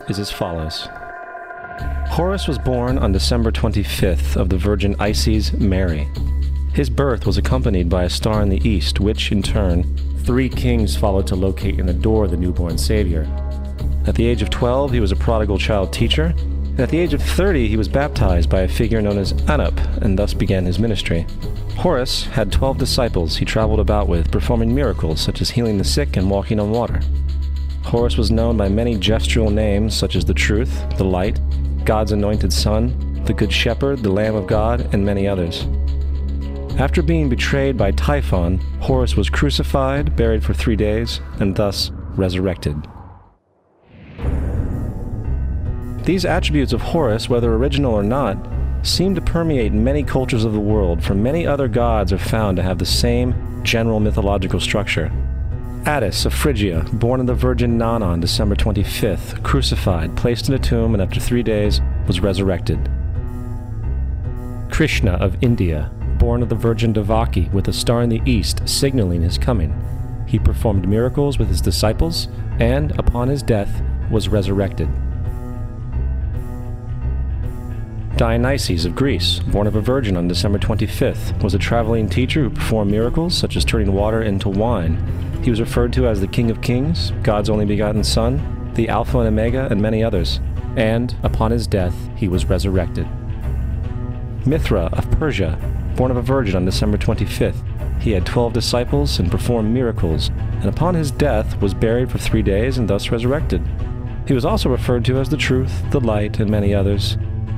is 0.07 0.19
as 0.19 0.33
follows 0.33 0.89
Horus 2.09 2.47
was 2.47 2.59
born 2.59 2.99
on 2.99 3.13
December 3.13 3.53
25th 3.53 4.37
of 4.37 4.49
the 4.49 4.59
Virgin 4.59 4.97
Isis 5.01 5.53
Mary. 5.53 6.09
His 6.73 6.91
birth 6.91 7.27
was 7.27 7.37
accompanied 7.37 7.89
by 7.89 8.05
a 8.05 8.09
star 8.09 8.43
in 8.43 8.49
the 8.49 8.69
east, 8.69 9.01
which, 9.01 9.33
in 9.33 9.43
turn, 9.43 9.85
three 10.25 10.49
kings 10.49 10.97
followed 10.97 11.27
to 11.29 11.37
locate 11.37 11.81
and 11.81 11.91
adore 11.91 12.29
the 12.29 12.37
newborn 12.37 12.79
Savior. 12.79 13.27
At 14.07 14.15
the 14.15 14.27
age 14.27 14.43
of 14.43 14.51
12, 14.51 14.93
he 14.93 15.01
was 15.01 15.13
a 15.13 15.17
prodigal 15.17 15.59
child 15.59 15.93
teacher, 15.93 16.35
at 16.79 16.89
the 16.89 16.99
age 16.99 17.15
of 17.15 17.23
30, 17.23 17.69
he 17.69 17.77
was 17.77 17.89
baptized 17.89 18.49
by 18.49 18.63
a 18.63 18.69
figure 18.69 19.03
known 19.03 19.19
as 19.19 19.33
Anup, 19.33 20.03
and 20.03 20.19
thus 20.19 20.35
began 20.35 20.65
his 20.65 20.79
ministry. 20.79 21.27
Horus 21.77 22.25
had 22.25 22.53
12 22.53 22.79
disciples 22.79 23.37
he 23.37 23.45
traveled 23.45 23.81
about 23.81 24.09
with, 24.09 24.31
performing 24.31 24.75
miracles 24.75 25.21
such 25.21 25.41
as 25.41 25.51
healing 25.51 25.79
the 25.79 25.85
sick 25.85 26.17
and 26.17 26.31
walking 26.31 26.61
on 26.61 26.71
water. 26.71 27.01
Horus 27.85 28.17
was 28.17 28.31
known 28.31 28.57
by 28.57 28.69
many 28.69 28.97
gestural 28.97 29.53
names 29.53 29.97
such 29.97 30.15
as 30.15 30.25
the 30.25 30.35
Truth, 30.35 30.85
the 30.97 31.05
Light, 31.05 31.41
God's 31.85 32.13
Anointed 32.13 32.53
Son, 32.53 33.23
the 33.25 33.33
Good 33.33 33.53
Shepherd, 33.53 34.01
the 34.01 34.13
Lamb 34.13 34.35
of 34.35 34.47
God, 34.47 34.93
and 34.93 35.05
many 35.05 35.27
others. 35.27 35.67
After 36.79 37.03
being 37.03 37.29
betrayed 37.29 37.77
by 37.77 37.91
Typhon, 37.91 38.59
Horus 38.81 39.17
was 39.17 39.29
crucified, 39.29 40.17
buried 40.17 40.45
for 40.45 40.55
three 40.55 40.77
days, 40.77 41.21
and 41.39 41.57
thus 41.57 41.91
resurrected. 42.15 42.77
These 46.11 46.25
attributes 46.25 46.73
of 46.73 46.81
Horus, 46.81 47.29
whether 47.29 47.55
original 47.55 47.95
or 47.95 48.03
not, 48.03 48.37
seem 48.83 49.15
to 49.15 49.21
permeate 49.21 49.73
many 49.73 50.03
cultures 50.03 50.45
of 50.45 50.53
the 50.53 50.59
world, 50.59 51.05
for 51.05 51.15
many 51.15 51.47
other 51.47 51.69
gods 51.69 52.13
are 52.13 52.19
found 52.19 52.57
to 52.57 52.65
have 52.65 52.79
the 52.79 52.85
same 52.85 53.63
general 53.63 54.01
mythological 54.01 54.59
structure. 54.59 55.13
Attis 55.87 56.27
of 56.27 56.35
Phrygia, 56.35 56.85
born 56.95 57.21
of 57.21 57.29
the 57.29 57.35
Virgin 57.35 57.79
Nana 57.79 58.07
on 58.07 58.19
December 58.19 58.57
25th, 58.57 59.41
crucified, 59.45 60.17
placed 60.17 60.49
in 60.49 60.55
a 60.57 60.59
tomb, 60.59 60.95
and 60.95 61.01
after 61.01 61.21
three 61.21 61.45
days 61.45 61.81
was 62.09 62.19
resurrected. 62.19 62.91
Krishna 64.69 65.13
of 65.13 65.41
India, 65.41 65.93
born 66.19 66.43
of 66.43 66.49
the 66.49 66.57
Virgin 66.57 66.93
Devaki, 66.93 67.49
with 67.53 67.69
a 67.69 67.73
star 67.73 68.03
in 68.03 68.09
the 68.09 68.23
east 68.25 68.69
signaling 68.69 69.23
his 69.23 69.39
coming. 69.39 69.73
He 70.27 70.41
performed 70.41 70.89
miracles 70.89 71.39
with 71.39 71.47
his 71.47 71.61
disciples, 71.61 72.27
and 72.59 72.99
upon 72.99 73.29
his 73.29 73.45
death 73.45 73.81
was 74.11 74.29
resurrected. 74.29 74.89
Dionysius 78.21 78.85
of 78.85 78.95
Greece, 78.95 79.39
born 79.39 79.67
of 79.67 79.77
a 79.77 79.81
virgin 79.81 80.15
on 80.15 80.29
December 80.29 80.59
25th, 80.59 81.43
was 81.43 81.55
a 81.55 81.59
traveling 81.59 82.07
teacher 82.07 82.43
who 82.43 82.51
performed 82.51 82.91
miracles 82.91 83.35
such 83.35 83.57
as 83.57 83.65
turning 83.65 83.95
water 83.95 84.21
into 84.21 84.51
wine. 84.51 84.99
He 85.43 85.49
was 85.49 85.59
referred 85.59 85.95
to 85.95 86.07
as 86.07 86.21
the 86.21 86.27
King 86.27 86.51
of 86.51 86.61
Kings, 86.61 87.13
God's 87.23 87.49
only 87.49 87.65
begotten 87.65 88.05
Son, 88.05 88.73
the 88.75 88.91
Alpha 88.91 89.21
and 89.21 89.29
Omega, 89.29 89.69
and 89.71 89.81
many 89.81 90.05
others. 90.05 90.39
And 90.77 91.17
upon 91.23 91.51
his 91.51 91.67
death, 91.67 91.95
he 92.15 92.29
was 92.29 92.45
resurrected. 92.45 93.09
Mithra 94.45 94.91
of 94.93 95.11
Persia, 95.13 95.59
born 95.97 96.11
of 96.11 96.19
a 96.19 96.23
virgin 96.23 96.57
on 96.57 96.67
December 96.67 96.99
25th, 96.99 98.03
he 98.03 98.11
had 98.11 98.27
12 98.27 98.53
disciples 98.53 99.19
and 99.19 99.31
performed 99.31 99.73
miracles, 99.73 100.29
and 100.29 100.67
upon 100.67 100.93
his 100.95 101.11
death 101.11 101.59
was 101.63 101.73
buried 101.73 102.11
for 102.11 102.19
three 102.19 102.43
days 102.43 102.77
and 102.77 102.87
thus 102.87 103.11
resurrected. 103.11 103.67
He 104.27 104.35
was 104.35 104.45
also 104.45 104.69
referred 104.69 105.07
to 105.07 105.19
as 105.21 105.31
the 105.31 105.39
Truth, 105.39 105.91
the 105.91 106.01
Light, 106.01 106.39
and 106.39 106.51
many 106.51 106.75
others. 106.75 107.17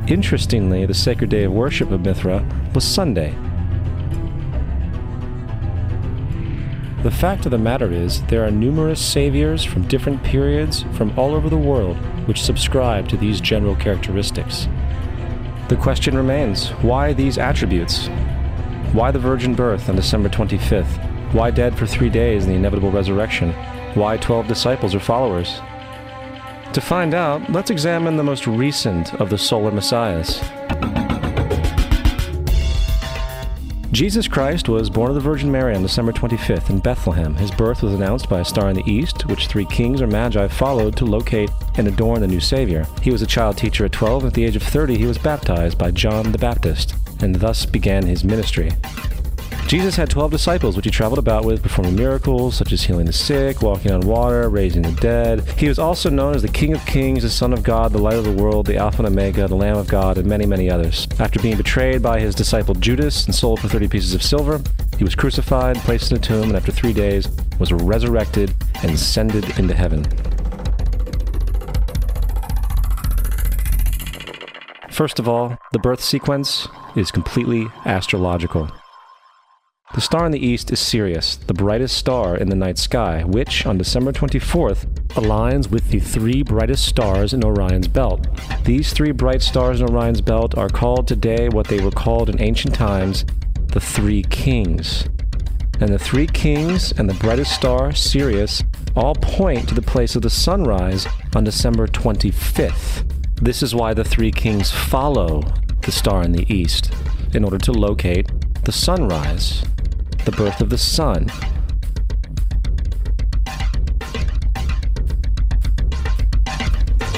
Interestingly, 0.09 0.85
the 0.85 0.95
sacred 0.95 1.31
day 1.31 1.45
of 1.45 1.53
worship 1.53 1.91
of 1.93 2.01
Mithra 2.01 2.45
was 2.75 2.85
Sunday. 2.85 3.35
The 7.03 7.11
fact 7.11 7.47
of 7.47 7.51
the 7.53 7.59
matter 7.59 7.91
is, 7.91 8.23
there 8.23 8.45
are 8.45 8.51
numerous 8.51 9.01
saviors 9.01 9.65
from 9.65 9.89
different 9.89 10.23
periods 10.23 10.85
from 10.93 11.17
all 11.19 11.35
over 11.35 11.49
the 11.49 11.57
world 11.57 11.97
which 12.27 12.43
subscribe 12.43 13.09
to 13.09 13.17
these 13.17 13.41
general 13.41 13.77
characteristics. 13.77 14.69
The 15.69 15.77
question 15.77 16.17
remains 16.17 16.71
why 16.83 17.13
these 17.13 17.39
attributes? 17.39 18.09
Why 18.93 19.11
the 19.11 19.19
virgin 19.19 19.55
birth 19.55 19.89
on 19.89 19.97
December 19.97 20.29
25th? 20.29 21.33
Why 21.33 21.51
dead 21.51 21.79
for 21.79 21.87
three 21.87 22.11
days 22.11 22.45
in 22.45 22.51
the 22.51 22.57
inevitable 22.57 22.91
resurrection? 22.91 23.53
Why 23.95 24.17
12 24.17 24.49
disciples 24.49 24.95
or 24.95 25.01
followers? 25.01 25.61
To 26.73 26.81
find 26.81 27.13
out, 27.13 27.53
let's 27.53 27.69
examine 27.69 28.17
the 28.17 28.23
most 28.23 28.47
recent 28.47 29.13
of 29.21 29.29
the 29.29 29.37
solar 29.37 29.71
messiahs. 29.71 30.41
Jesus 33.91 34.27
Christ 34.27 34.71
was 34.71 34.89
born 34.89 35.11
of 35.11 35.15
the 35.15 35.21
Virgin 35.21 35.53
Mary 35.53 35.77
on 35.77 35.83
December 35.83 36.13
25th 36.13 36.71
in 36.71 36.79
Bethlehem. 36.79 37.35
His 37.35 37.51
birth 37.51 37.83
was 37.83 37.93
announced 37.93 38.31
by 38.31 38.41
a 38.41 38.45
star 38.45 38.71
in 38.71 38.77
the 38.77 38.91
east, 38.91 39.27
which 39.27 39.49
three 39.49 39.67
kings 39.67 40.01
or 40.01 40.07
magi 40.07 40.49
followed 40.49 40.97
to 40.97 41.05
locate 41.05 41.51
and 41.77 41.87
adorn 41.87 42.23
the 42.23 42.27
new 42.27 42.41
Savior. 42.41 42.87
He 43.03 43.11
was 43.11 43.21
a 43.21 43.27
child 43.27 43.59
teacher 43.59 43.85
at 43.85 43.93
12. 43.93 44.25
At 44.25 44.33
the 44.33 44.45
age 44.47 44.57
of 44.57 44.63
30, 44.63 44.97
he 44.97 45.05
was 45.05 45.19
baptized 45.19 45.77
by 45.77 45.91
John 45.91 46.33
the 46.33 46.39
Baptist, 46.39 46.95
and 47.21 47.35
thus 47.35 47.67
began 47.67 48.07
his 48.07 48.25
ministry. 48.25 48.71
Jesus 49.67 49.97
had 49.97 50.11
12 50.11 50.31
disciples, 50.31 50.77
which 50.77 50.85
he 50.85 50.91
traveled 50.91 51.19
about 51.19 51.45
with, 51.45 51.63
performing 51.63 51.97
miracles 51.97 52.55
such 52.55 52.73
as 52.73 52.83
healing 52.83 53.07
the 53.07 53.13
sick, 53.13 53.63
walking 53.63 53.91
on 53.91 54.01
water, 54.03 54.49
raising 54.51 54.83
the 54.83 54.93
dead. 54.93 55.49
He 55.57 55.67
was 55.67 55.79
also 55.79 56.11
known 56.11 56.35
as 56.35 56.43
the 56.43 56.49
King 56.49 56.75
of 56.75 56.85
Kings, 56.85 57.23
the 57.23 57.31
Son 57.31 57.55
of 57.55 57.63
God, 57.63 57.93
the 57.93 57.99
Light 57.99 58.17
of 58.17 58.25
the 58.25 58.33
World, 58.33 58.67
the 58.67 58.77
Alpha 58.77 58.99
and 58.99 59.07
Omega, 59.07 59.49
the 59.49 59.55
Lamb 59.55 59.79
of 59.79 59.89
God, 59.89 60.19
and 60.19 60.29
many, 60.29 60.45
many 60.45 60.69
others. 60.69 61.09
After 61.19 61.41
being 61.41 61.57
betrayed 61.57 62.03
by 62.03 62.21
his 62.21 62.35
disciple 62.35 62.75
Judas 62.75 63.25
and 63.25 63.35
sold 63.35 63.61
for 63.61 63.69
30 63.69 63.89
pieces 63.89 64.15
of 64.15 64.23
silver, 64.23 64.61
he 64.99 65.05
was 65.05 65.15
crucified, 65.15 65.77
placed 65.79 66.11
in 66.11 66.19
a 66.19 66.21
tomb, 66.21 66.45
and 66.45 66.57
after 66.57 66.71
three 66.71 66.93
days 66.93 67.29
was 67.59 67.73
resurrected 67.73 68.55
and 68.83 68.91
ascended 68.91 69.59
into 69.59 69.75
heaven. 69.75 70.05
First 74.91 75.19
of 75.19 75.27
all, 75.27 75.57
the 75.73 75.79
birth 75.79 76.03
sequence 76.03 76.69
is 76.95 77.11
completely 77.11 77.69
astrological. 77.87 78.71
The 79.95 80.01
star 80.01 80.25
in 80.25 80.33
the 80.33 80.45
east 80.45 80.73
is 80.73 80.81
Sirius, 80.81 81.37
the 81.37 81.53
brightest 81.53 81.99
star 81.99 82.35
in 82.35 82.49
the 82.49 82.57
night 82.57 82.79
sky, 82.79 83.25
which, 83.25 83.67
on 83.67 83.77
December 83.77 84.11
24th, 84.11 84.87
aligns 85.09 85.71
with 85.71 85.91
the 85.91 86.01
three 86.01 86.43
brightest 86.43 86.87
stars 86.87 87.35
in 87.35 87.45
Orion's 87.45 87.89
belt. 87.89 88.27
These 88.65 88.95
three 88.95 89.11
bright 89.11 89.43
stars 89.43 89.83
in 89.83 89.91
Orion's 89.91 90.23
belt 90.23 90.57
are 90.57 90.71
called 90.71 91.07
today 91.07 91.51
what 91.51 91.69
they 91.69 91.79
were 91.79 91.91
called 91.91 92.31
in 92.31 92.41
ancient 92.41 92.75
times 92.75 93.27
the 93.67 93.81
Three 93.81 94.23
Kings. 94.23 95.05
And 95.79 95.91
the 95.91 95.99
Three 95.99 96.27
Kings 96.27 96.93
and 96.93 97.07
the 97.07 97.15
brightest 97.15 97.53
star, 97.53 97.93
Sirius, 97.93 98.63
all 98.97 99.15
point 99.15 99.69
to 99.69 99.75
the 99.75 99.83
place 99.83 100.17
of 100.17 100.23
the 100.23 100.31
sunrise 100.31 101.07
on 101.37 101.45
December 101.45 101.87
25th. 101.87 103.05
This 103.43 103.63
is 103.63 103.75
why 103.75 103.93
the 103.93 104.05
Three 104.05 104.33
Kings 104.33 104.71
follow 104.71 105.43
the 105.83 105.93
star 105.93 106.23
in 106.23 106.33
the 106.33 106.51
east, 106.51 106.95
in 107.35 107.45
order 107.45 107.59
to 107.59 107.73
locate 107.73 108.31
the 108.65 108.73
sunrise 108.73 109.63
the 110.25 110.33
birth 110.33 110.61
of 110.61 110.71
the 110.71 110.79
sun. 110.79 111.27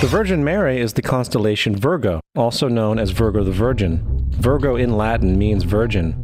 The 0.01 0.09
Virgin 0.11 0.45
Mary 0.45 0.81
is 0.81 0.93
the 0.93 1.03
constellation 1.03 1.77
Virgo, 1.77 2.21
also 2.37 2.69
known 2.69 2.99
as 2.99 3.11
Virgo 3.11 3.43
the 3.43 3.53
Virgin. 3.53 4.03
Virgo 4.31 4.77
in 4.77 4.97
Latin 4.97 5.39
means 5.39 5.65
virgin. 5.65 6.15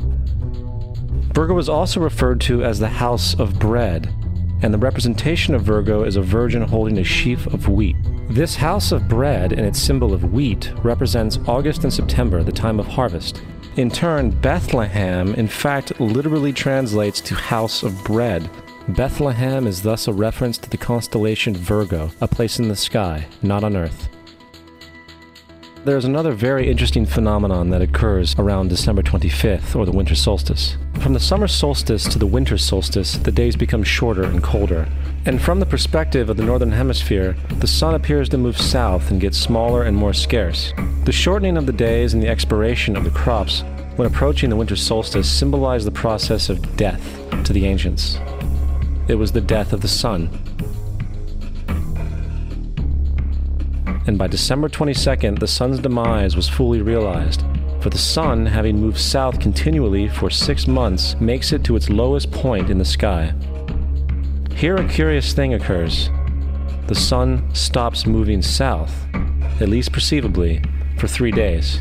Virgo 1.35 1.57
is 1.59 1.69
also 1.69 2.01
referred 2.01 2.41
to 2.43 2.65
as 2.65 2.79
the 2.79 2.89
house 2.89 3.39
of 3.39 3.59
bread, 3.59 4.13
and 4.63 4.75
the 4.75 4.79
representation 4.79 5.55
of 5.55 5.63
Virgo 5.63 6.03
is 6.03 6.17
a 6.17 6.23
virgin 6.23 6.63
holding 6.63 6.99
a 6.99 7.05
sheaf 7.05 7.47
of 7.47 7.69
wheat. 7.69 7.97
This 8.29 8.57
house 8.57 8.93
of 8.93 9.09
bread 9.09 9.53
and 9.53 9.67
its 9.67 9.81
symbol 9.81 10.13
of 10.13 10.33
wheat 10.33 10.73
represents 10.85 11.39
August 11.47 11.85
and 11.85 11.93
September, 11.93 12.43
the 12.43 12.53
time 12.53 12.79
of 12.79 12.87
harvest. 12.87 13.43
In 13.77 13.89
turn, 13.89 14.31
Bethlehem, 14.31 15.33
in 15.35 15.47
fact, 15.47 16.01
literally 16.01 16.53
translates 16.53 17.21
to 17.21 17.37
house 17.37 17.85
of 17.85 18.03
bread. 18.03 18.51
Bethlehem 18.89 19.69
is 19.69 19.81
thus 19.81 20.09
a 20.09 20.13
reference 20.13 20.59
to 20.59 20.71
the 20.71 20.77
constellation 20.77 21.55
Virgo, 21.55 22.11
a 22.21 22.27
place 22.27 22.59
in 22.59 22.67
the 22.67 22.75
sky, 22.75 23.27
not 23.43 23.63
on 23.63 23.77
earth. 23.77 24.09
There's 25.83 26.05
another 26.05 26.33
very 26.33 26.71
interesting 26.71 27.07
phenomenon 27.07 27.71
that 27.71 27.81
occurs 27.81 28.39
around 28.39 28.69
December 28.69 29.01
25th, 29.01 29.75
or 29.75 29.87
the 29.87 29.93
winter 29.93 30.15
solstice. 30.15 30.77
From 31.01 31.15
the 31.15 31.21
summer 31.21 31.49
solstice 31.49 32.05
to 32.09 32.19
the 32.19 32.27
winter 32.27 32.59
solstice, 32.59 33.17
the 33.17 33.33
days 33.33 33.57
become 33.57 33.83
shorter 33.83 34.25
and 34.25 34.43
colder. 34.43 34.87
And 35.25 35.41
from 35.41 35.59
the 35.59 35.65
perspective 35.65 36.29
of 36.29 36.37
the 36.37 36.45
northern 36.45 36.73
hemisphere, 36.73 37.35
the 37.61 37.67
sun 37.67 37.95
appears 37.95 38.29
to 38.29 38.37
move 38.37 38.59
south 38.59 39.11
and 39.11 39.23
get 39.23 39.35
smaller 39.35 39.85
and 39.85 39.97
more 39.97 40.13
scarce. 40.13 40.75
The 41.05 41.13
shortening 41.13 41.57
of 41.57 41.65
the 41.65 41.73
days 41.73 42.13
and 42.13 42.23
the 42.23 42.29
expiration 42.29 42.95
of 42.95 43.05
the 43.05 43.11
crops 43.11 43.65
when 43.97 44.07
approaching 44.07 44.51
the 44.51 44.57
winter 44.57 44.77
solstice 44.77 45.31
symbolize 45.31 45.87
the 45.87 45.91
process 45.91 46.51
of 46.51 46.77
death 46.77 47.03
to 47.45 47.55
the 47.55 47.65
ancients. 47.65 48.19
It 49.09 49.15
was 49.15 49.33
the 49.33 49.41
death 49.41 49.73
of 49.73 49.81
the 49.81 49.89
sun, 49.89 50.29
and 54.07 54.19
by 54.19 54.27
December 54.27 54.69
22nd, 54.69 55.39
the 55.39 55.47
sun's 55.47 55.79
demise 55.79 56.35
was 56.35 56.49
fully 56.49 56.83
realized. 56.83 57.45
For 57.81 57.91
the 57.91 57.99
sun, 57.99 58.47
having 58.47 58.81
moved 58.81 58.99
south 58.99 59.41
continually 59.41 60.09
for 60.09 60.31
six 60.31 60.67
months, 60.67 61.17
makes 61.21 61.53
it 61.53 61.65
to 61.65 61.77
its 61.77 61.91
lowest 61.91 62.31
point 62.31 62.71
in 62.71 62.79
the 62.79 62.85
sky. 62.85 63.35
Here, 64.55 64.77
a 64.77 64.89
curious 64.89 65.33
thing 65.33 65.55
occurs. 65.55 66.11
The 66.87 66.95
sun 66.95 67.49
stops 67.55 68.07
moving 68.07 68.43
south, 68.43 68.93
at 69.61 69.69
least 69.69 69.93
perceivably, 69.93 70.63
for 70.99 71.09
three 71.09 71.31
days. 71.31 71.81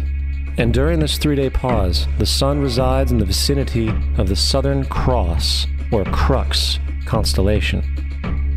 And 0.57 0.73
during 0.73 0.99
this 0.99 1.17
three 1.17 1.35
day 1.35 1.49
pause, 1.49 2.07
the 2.17 2.25
sun 2.25 2.59
resides 2.61 3.11
in 3.11 3.17
the 3.17 3.25
vicinity 3.25 3.89
of 4.17 4.27
the 4.27 4.35
Southern 4.35 4.85
Cross, 4.85 5.67
or 5.91 6.03
Crux, 6.05 6.79
constellation. 7.05 7.81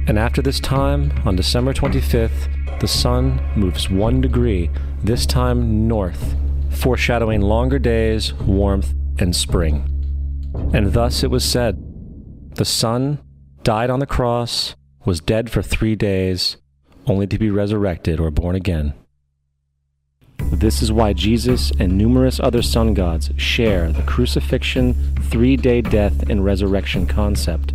And 0.08 0.18
after 0.18 0.42
this 0.42 0.60
time, 0.60 1.12
on 1.24 1.36
December 1.36 1.72
25th, 1.72 2.48
the 2.82 2.88
sun 2.88 3.40
moves 3.54 3.88
one 3.88 4.20
degree, 4.20 4.68
this 5.04 5.24
time 5.24 5.86
north, 5.86 6.34
foreshadowing 6.68 7.40
longer 7.40 7.78
days, 7.78 8.34
warmth, 8.34 8.92
and 9.20 9.36
spring. 9.36 9.88
And 10.74 10.92
thus 10.92 11.22
it 11.22 11.30
was 11.30 11.44
said 11.44 11.80
The 12.56 12.64
sun 12.64 13.20
died 13.62 13.88
on 13.88 14.00
the 14.00 14.06
cross, 14.06 14.74
was 15.04 15.20
dead 15.20 15.48
for 15.48 15.62
three 15.62 15.94
days, 15.94 16.56
only 17.06 17.28
to 17.28 17.38
be 17.38 17.50
resurrected 17.50 18.18
or 18.18 18.32
born 18.32 18.56
again. 18.56 18.94
This 20.50 20.82
is 20.82 20.90
why 20.90 21.12
Jesus 21.12 21.70
and 21.78 21.96
numerous 21.96 22.40
other 22.40 22.62
sun 22.62 22.94
gods 22.94 23.30
share 23.36 23.92
the 23.92 24.02
crucifixion, 24.02 24.94
three 25.30 25.56
day 25.56 25.82
death, 25.82 26.28
and 26.28 26.44
resurrection 26.44 27.06
concept. 27.06 27.74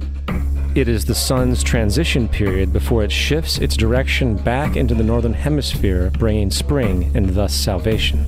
It 0.78 0.88
is 0.88 1.06
the 1.06 1.16
sun's 1.16 1.64
transition 1.64 2.30
period 2.30 2.72
before 2.72 3.04
it 3.04 3.12
shifts 3.12 3.58
its 3.58 3.76
direction 3.76 4.36
back 4.36 4.76
into 4.76 4.94
the 4.94 5.04
northern 5.04 5.34
hemisphere, 5.34 6.12
bringing 6.20 6.52
spring 6.52 7.10
and 7.16 7.30
thus 7.30 7.52
salvation. 7.52 8.28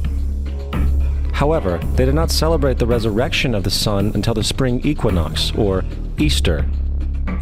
However, 1.32 1.78
they 1.94 2.06
did 2.06 2.16
not 2.16 2.32
celebrate 2.32 2.80
the 2.80 2.88
resurrection 2.88 3.54
of 3.54 3.64
the 3.64 3.70
sun 3.70 4.14
until 4.16 4.34
the 4.34 4.44
spring 4.44 4.82
equinox, 4.84 5.52
or 5.52 5.86
Easter. 6.18 6.66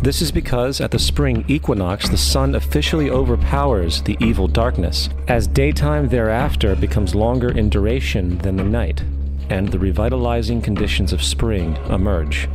This 0.02 0.22
is 0.22 0.30
because 0.30 0.82
at 0.82 0.92
the 0.92 1.00
spring 1.00 1.46
equinox, 1.48 2.10
the 2.10 2.18
sun 2.18 2.54
officially 2.54 3.10
overpowers 3.10 4.02
the 4.02 4.18
evil 4.20 4.50
darkness, 4.50 5.08
as 5.30 5.48
daytime 5.48 6.10
thereafter 6.10 6.76
becomes 6.76 7.16
longer 7.16 7.58
in 7.58 7.70
duration 7.70 8.40
than 8.40 8.58
the 8.58 8.64
night, 8.66 9.06
and 9.50 9.70
the 9.70 9.80
revitalizing 9.80 10.62
conditions 10.62 11.14
of 11.14 11.24
spring 11.24 11.78
emerge. 11.90 12.50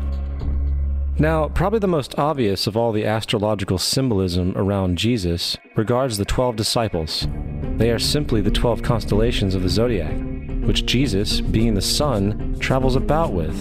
Now, 1.18 1.48
probably 1.48 1.78
the 1.78 1.86
most 1.86 2.18
obvious 2.18 2.66
of 2.66 2.76
all 2.76 2.90
the 2.90 3.04
astrological 3.04 3.78
symbolism 3.78 4.54
around 4.56 4.98
Jesus 4.98 5.56
regards 5.76 6.16
the 6.18 6.24
12 6.24 6.56
disciples. 6.56 7.28
They 7.76 7.90
are 7.90 7.98
simply 7.98 8.40
the 8.40 8.50
12 8.50 8.82
constellations 8.82 9.54
of 9.54 9.62
the 9.62 9.68
zodiac, 9.68 10.18
which 10.66 10.86
Jesus, 10.86 11.40
being 11.40 11.74
the 11.74 11.82
sun, 11.82 12.56
travels 12.58 12.96
about 12.96 13.32
with. 13.32 13.54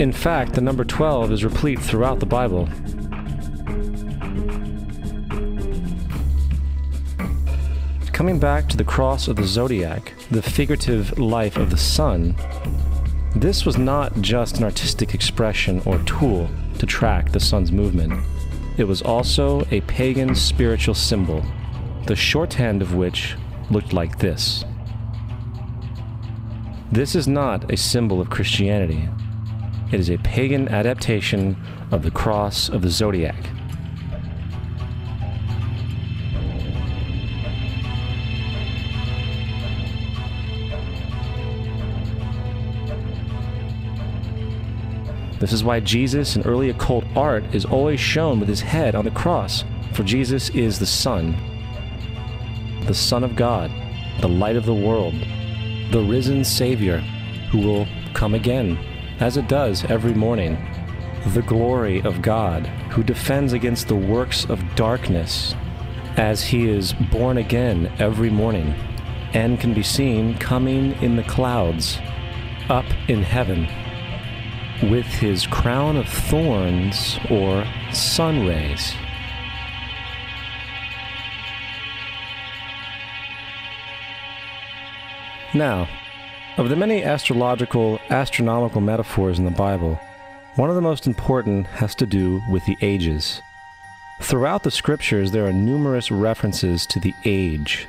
In 0.00 0.10
fact, 0.10 0.54
the 0.54 0.60
number 0.62 0.84
12 0.84 1.32
is 1.32 1.44
replete 1.44 1.78
throughout 1.78 2.18
the 2.18 2.26
Bible. 2.26 2.66
Coming 8.12 8.38
back 8.38 8.68
to 8.68 8.76
the 8.76 8.84
cross 8.84 9.28
of 9.28 9.36
the 9.36 9.44
zodiac, 9.46 10.14
the 10.30 10.42
figurative 10.42 11.18
life 11.18 11.56
of 11.56 11.70
the 11.70 11.76
sun, 11.76 12.34
this 13.34 13.64
was 13.64 13.78
not 13.78 14.20
just 14.20 14.58
an 14.58 14.64
artistic 14.64 15.14
expression 15.14 15.80
or 15.86 15.98
tool 16.00 16.50
to 16.78 16.86
track 16.86 17.32
the 17.32 17.40
sun's 17.40 17.72
movement. 17.72 18.12
It 18.76 18.84
was 18.84 19.02
also 19.02 19.66
a 19.70 19.80
pagan 19.82 20.34
spiritual 20.34 20.94
symbol, 20.94 21.44
the 22.06 22.16
shorthand 22.16 22.82
of 22.82 22.94
which 22.94 23.36
looked 23.70 23.92
like 23.92 24.18
this. 24.18 24.64
This 26.90 27.14
is 27.14 27.26
not 27.26 27.72
a 27.72 27.76
symbol 27.76 28.20
of 28.20 28.28
Christianity. 28.28 29.08
It 29.92 30.00
is 30.00 30.10
a 30.10 30.18
pagan 30.18 30.68
adaptation 30.68 31.56
of 31.90 32.02
the 32.02 32.10
cross 32.10 32.68
of 32.68 32.82
the 32.82 32.90
zodiac. 32.90 33.48
This 45.42 45.52
is 45.52 45.64
why 45.64 45.80
Jesus 45.80 46.36
in 46.36 46.42
early 46.42 46.70
occult 46.70 47.02
art 47.16 47.42
is 47.52 47.64
always 47.64 47.98
shown 47.98 48.38
with 48.38 48.48
his 48.48 48.60
head 48.60 48.94
on 48.94 49.04
the 49.04 49.10
cross, 49.10 49.64
for 49.92 50.04
Jesus 50.04 50.50
is 50.50 50.78
the 50.78 50.86
Son, 50.86 51.36
the 52.86 52.94
Son 52.94 53.24
of 53.24 53.34
God, 53.34 53.68
the 54.20 54.28
light 54.28 54.54
of 54.54 54.66
the 54.66 54.72
world, 54.72 55.14
the 55.90 56.00
risen 56.00 56.44
Savior 56.44 56.98
who 57.50 57.58
will 57.58 57.88
come 58.14 58.34
again, 58.34 58.78
as 59.18 59.36
it 59.36 59.48
does 59.48 59.84
every 59.86 60.14
morning. 60.14 60.56
The 61.26 61.42
glory 61.42 62.00
of 62.02 62.22
God 62.22 62.68
who 62.92 63.02
defends 63.02 63.52
against 63.52 63.88
the 63.88 63.96
works 63.96 64.44
of 64.44 64.62
darkness, 64.76 65.56
as 66.16 66.44
he 66.44 66.68
is 66.68 66.92
born 67.10 67.38
again 67.38 67.92
every 67.98 68.30
morning 68.30 68.76
and 69.34 69.58
can 69.58 69.74
be 69.74 69.82
seen 69.82 70.38
coming 70.38 70.92
in 71.02 71.16
the 71.16 71.24
clouds 71.24 71.98
up 72.68 72.86
in 73.08 73.24
heaven 73.24 73.66
with 74.82 75.06
his 75.06 75.46
crown 75.46 75.96
of 75.96 76.08
thorns 76.08 77.18
or 77.30 77.64
sun 77.92 78.46
rays. 78.46 78.94
Now, 85.54 85.88
of 86.56 86.68
the 86.68 86.76
many 86.76 87.04
astrological, 87.04 88.00
astronomical 88.10 88.80
metaphors 88.80 89.38
in 89.38 89.44
the 89.44 89.50
Bible, 89.50 90.00
one 90.56 90.68
of 90.68 90.74
the 90.74 90.82
most 90.82 91.06
important 91.06 91.66
has 91.66 91.94
to 91.96 92.06
do 92.06 92.42
with 92.50 92.64
the 92.66 92.76
ages. 92.80 93.40
Throughout 94.20 94.62
the 94.62 94.70
scriptures, 94.70 95.30
there 95.30 95.46
are 95.46 95.52
numerous 95.52 96.10
references 96.10 96.86
to 96.86 97.00
the 97.00 97.14
age. 97.24 97.86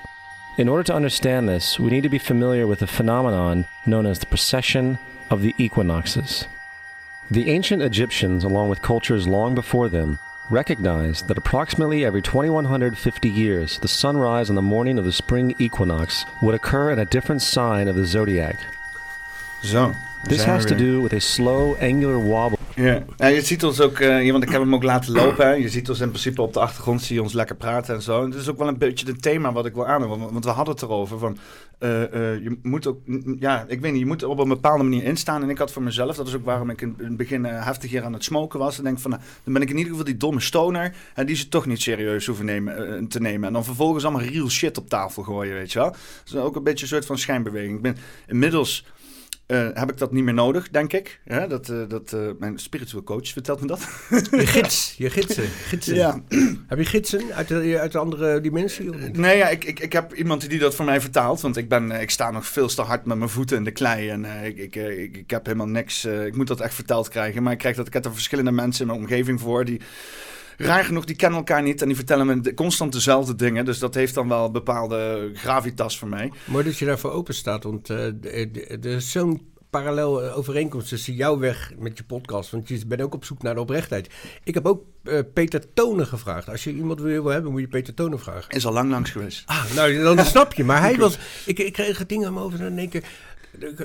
In 0.57 0.69
order 0.69 0.83
to 0.83 0.93
understand 0.93 1.49
this, 1.49 1.79
we 1.79 1.89
need 1.89 2.03
to 2.03 2.09
be 2.09 2.19
familiar 2.19 2.67
with 2.67 2.81
a 2.81 2.87
phenomenon 2.87 3.65
known 3.85 4.05
as 4.05 4.19
the 4.19 4.25
precession 4.27 4.99
of 5.29 5.41
the 5.41 5.55
equinoxes. 5.57 6.47
The 7.31 7.49
ancient 7.49 7.81
Egyptians, 7.81 8.43
along 8.43 8.69
with 8.69 8.81
cultures 8.81 9.27
long 9.27 9.55
before 9.55 9.89
them, 9.89 10.19
recognized 10.49 11.27
that 11.27 11.37
approximately 11.37 12.05
every 12.05 12.21
2150 12.21 13.29
years, 13.29 13.79
the 13.79 13.87
sunrise 13.87 14.49
on 14.49 14.55
the 14.55 14.61
morning 14.61 14.99
of 14.99 15.05
the 15.05 15.11
spring 15.11 15.55
equinox 15.57 16.25
would 16.41 16.53
occur 16.53 16.91
in 16.91 16.99
a 16.99 17.05
different 17.05 17.41
sign 17.41 17.87
of 17.87 17.95
the 17.95 18.05
zodiac. 18.05 18.57
Zo. 19.63 19.95
This 20.25 20.43
has 20.43 20.65
to 20.65 20.75
do 20.75 21.01
with 21.01 21.13
a 21.13 21.21
slow 21.21 21.75
angular 21.75 22.19
wobble 22.19 22.59
Ja. 22.75 23.03
ja, 23.17 23.27
je 23.27 23.41
ziet 23.41 23.63
ons 23.63 23.81
ook, 23.81 23.99
eh, 23.99 24.31
want 24.31 24.43
ik 24.43 24.49
heb 24.49 24.61
hem 24.61 24.73
ook 24.75 24.83
laten 24.83 25.13
lopen. 25.21 25.47
Hè. 25.47 25.53
Je 25.53 25.69
ziet 25.69 25.89
ons 25.89 25.99
in 25.99 26.09
principe 26.09 26.41
op 26.41 26.53
de 26.53 26.59
achtergrond, 26.59 27.01
zie 27.01 27.15
je 27.15 27.21
ons 27.21 27.33
lekker 27.33 27.55
praten 27.55 27.95
en 27.95 28.01
zo. 28.01 28.23
En 28.23 28.31
het 28.31 28.39
is 28.39 28.49
ook 28.49 28.57
wel 28.57 28.67
een 28.67 28.77
beetje 28.77 29.05
het 29.05 29.21
thema 29.21 29.51
wat 29.51 29.65
ik 29.65 29.73
wil 29.73 29.87
aanhouden. 29.87 30.19
Want, 30.19 30.31
want 30.31 30.45
we 30.45 30.51
hadden 30.51 30.73
het 30.73 30.83
erover 30.83 31.19
van, 31.19 31.37
eh, 31.77 32.03
eh, 32.03 32.43
je 32.43 32.59
moet 32.61 32.87
ook, 32.87 32.99
ja, 33.39 33.65
ik 33.67 33.81
weet 33.81 33.91
niet, 33.91 34.01
je 34.01 34.05
moet 34.05 34.21
er 34.21 34.27
op 34.27 34.39
een 34.39 34.47
bepaalde 34.47 34.83
manier 34.83 35.03
instaan. 35.03 35.41
En 35.41 35.49
ik 35.49 35.57
had 35.57 35.71
voor 35.71 35.83
mezelf, 35.83 36.15
dat 36.15 36.27
is 36.27 36.35
ook 36.35 36.45
waarom 36.45 36.69
ik 36.69 36.81
in, 36.81 36.95
het 36.97 37.17
begin 37.17 37.43
heftig 37.43 37.89
hier 37.89 38.03
aan 38.03 38.13
het 38.13 38.23
smoken 38.23 38.59
was. 38.59 38.77
En 38.77 38.83
denk 38.83 38.99
van, 38.99 39.11
nou, 39.11 39.21
dan 39.43 39.53
ben 39.53 39.61
ik 39.61 39.69
in 39.69 39.77
ieder 39.77 39.91
geval 39.91 40.05
die 40.05 40.17
domme 40.17 40.39
stoner. 40.39 40.95
En 41.13 41.25
die 41.25 41.35
ze 41.35 41.49
toch 41.49 41.65
niet 41.65 41.81
serieus 41.81 42.25
hoeven 42.25 42.45
nemen, 42.45 43.07
te 43.07 43.19
nemen. 43.19 43.47
En 43.47 43.53
dan 43.53 43.63
vervolgens 43.63 44.03
allemaal 44.03 44.27
real 44.27 44.49
shit 44.49 44.77
op 44.77 44.89
tafel 44.89 45.23
gooien, 45.23 45.53
weet 45.53 45.71
je 45.71 45.79
wel. 45.79 45.89
Dat 45.89 45.99
is 46.25 46.35
ook 46.35 46.55
een 46.55 46.63
beetje 46.63 46.83
een 46.83 46.91
soort 46.91 47.05
van 47.05 47.17
schijnbeweging. 47.17 47.75
Ik 47.75 47.81
ben 47.81 47.97
inmiddels... 48.27 48.85
eh, 49.45 49.67
heb 49.73 49.91
ik 49.91 49.97
dat 49.97 50.11
niet 50.11 50.23
meer 50.23 50.33
nodig, 50.33 50.69
denk 50.69 50.93
ik. 50.93 51.19
Ja, 51.25 51.47
dat, 51.47 51.69
eh, 51.69 51.77
dat, 51.87 52.13
eh, 52.13 52.19
mijn 52.39 52.59
spiritual 52.59 53.03
coach 53.03 53.27
vertelt 53.27 53.61
me 53.61 53.67
dat. 53.67 53.87
Je 54.09 54.47
gids, 54.57 54.95
je 54.97 55.09
gidsen. 55.09 55.47
gidsen. 55.47 55.95
Ja. 55.95 56.21
Heb 56.67 56.77
je 56.77 56.85
gidsen 56.85 57.33
uit 57.33 57.47
de, 57.47 57.79
uit 57.79 57.91
de 57.91 57.97
andere 57.97 58.41
dimensie? 58.41 58.89
Nee, 59.11 59.37
ja, 59.37 59.49
ik, 59.49 59.63
ik, 59.63 59.79
ik 59.79 59.93
heb 59.93 60.13
iemand 60.13 60.49
die 60.49 60.59
dat 60.59 60.75
voor 60.75 60.85
mij 60.85 61.01
vertaalt. 61.01 61.41
Want 61.41 61.57
ik, 61.57 61.69
ben, 61.69 61.91
ik 61.91 62.09
sta 62.09 62.31
nog 62.31 62.45
veel 62.45 62.67
te 62.67 62.81
hard 62.81 63.05
met 63.05 63.17
mijn 63.17 63.29
voeten 63.29 63.57
in 63.57 63.63
de 63.63 63.71
klei. 63.71 64.09
En 64.09 64.25
ik, 64.43 64.57
ik, 64.57 64.75
ik, 64.75 65.17
ik 65.17 65.29
heb 65.29 65.45
helemaal 65.45 65.67
niks. 65.67 66.05
ik 66.05 66.35
moet 66.35 66.47
dat 66.47 66.61
echt 66.61 66.73
verteld 66.73 67.09
krijgen. 67.09 67.43
Maar 67.43 67.53
ik 67.53 67.59
krijg 67.59 67.75
dat 67.75 67.87
ik 67.87 67.93
heb 67.93 68.05
er 68.05 68.13
verschillende 68.13 68.51
mensen 68.51 68.81
in 68.81 68.87
mijn 68.87 68.99
omgeving 68.99 69.39
voor. 69.39 69.65
Die 69.65 69.81
raar 70.57 70.85
genoeg, 70.85 71.05
die 71.05 71.15
kennen 71.15 71.37
elkaar 71.39 71.63
niet. 71.63 71.81
En 71.81 71.87
die 71.87 71.95
vertellen 71.95 72.25
me 72.27 72.53
constant 72.53 72.91
dezelfde 72.93 73.35
dingen. 73.35 73.65
Dus 73.65 73.79
dat 73.79 73.93
heeft 73.93 74.13
dan 74.13 74.27
wel 74.27 74.45
een 74.45 74.51
bepaalde 74.51 75.31
gravitas 75.33 75.97
voor 75.97 76.07
mij. 76.07 76.31
Mooi 76.45 76.63
dat 76.63 76.77
je 76.77 76.85
daarvoor 76.85 77.11
open 77.11 77.33
staat, 77.33 77.63
want 77.63 77.89
eh, 77.89 77.97
de- 78.21 78.65
er 78.67 78.85
is 78.85 79.11
zo'n 79.11 79.51
parallel 79.69 80.23
eh, 80.23 80.37
overeenkomst 80.37 80.87
tussen 80.89 81.13
jouw 81.13 81.37
weg 81.39 81.71
met 81.77 81.97
je 81.97 82.03
podcast. 82.03 82.51
Want 82.51 82.67
je 82.67 82.85
bent 82.85 83.01
ook 83.01 83.13
op 83.13 83.25
zoek 83.25 83.41
naar 83.41 83.53
de 83.53 83.59
oprechtheid. 83.61 84.09
Ik 84.43 84.53
heb 84.53 84.65
ook 84.65 84.83
eh, 85.03 85.19
Peter 85.33 85.73
Tonen 85.73 86.07
gevraagd. 86.07 86.49
Als 86.49 86.63
je 86.63 86.73
iemand 86.73 86.99
wil 87.01 87.25
hebben, 87.25 87.51
moet 87.51 87.61
je 87.61 87.67
Peter 87.67 87.93
Tonen 87.93 88.19
vragen. 88.19 88.49
Is 88.55 88.65
al 88.65 88.73
lang 88.73 88.89
langs 88.89 89.09
geweest. 89.11 89.43
Ah, 89.45 89.73
nou, 89.75 90.01
dan 90.15 90.25
snap 90.35 90.53
je. 90.53 90.63
Maar 90.63 90.81
hij 90.81 90.95
was... 91.05 91.17
Ik, 91.45 91.59
ik 91.59 91.73
kreeg 91.73 91.97
het 91.97 92.09
ding 92.09 92.25
aan 92.25 92.33
me 92.33 92.39
over 92.41 92.59
en 92.59 92.65
in 92.71 92.77
één 92.77 92.89
keer... 92.89 93.03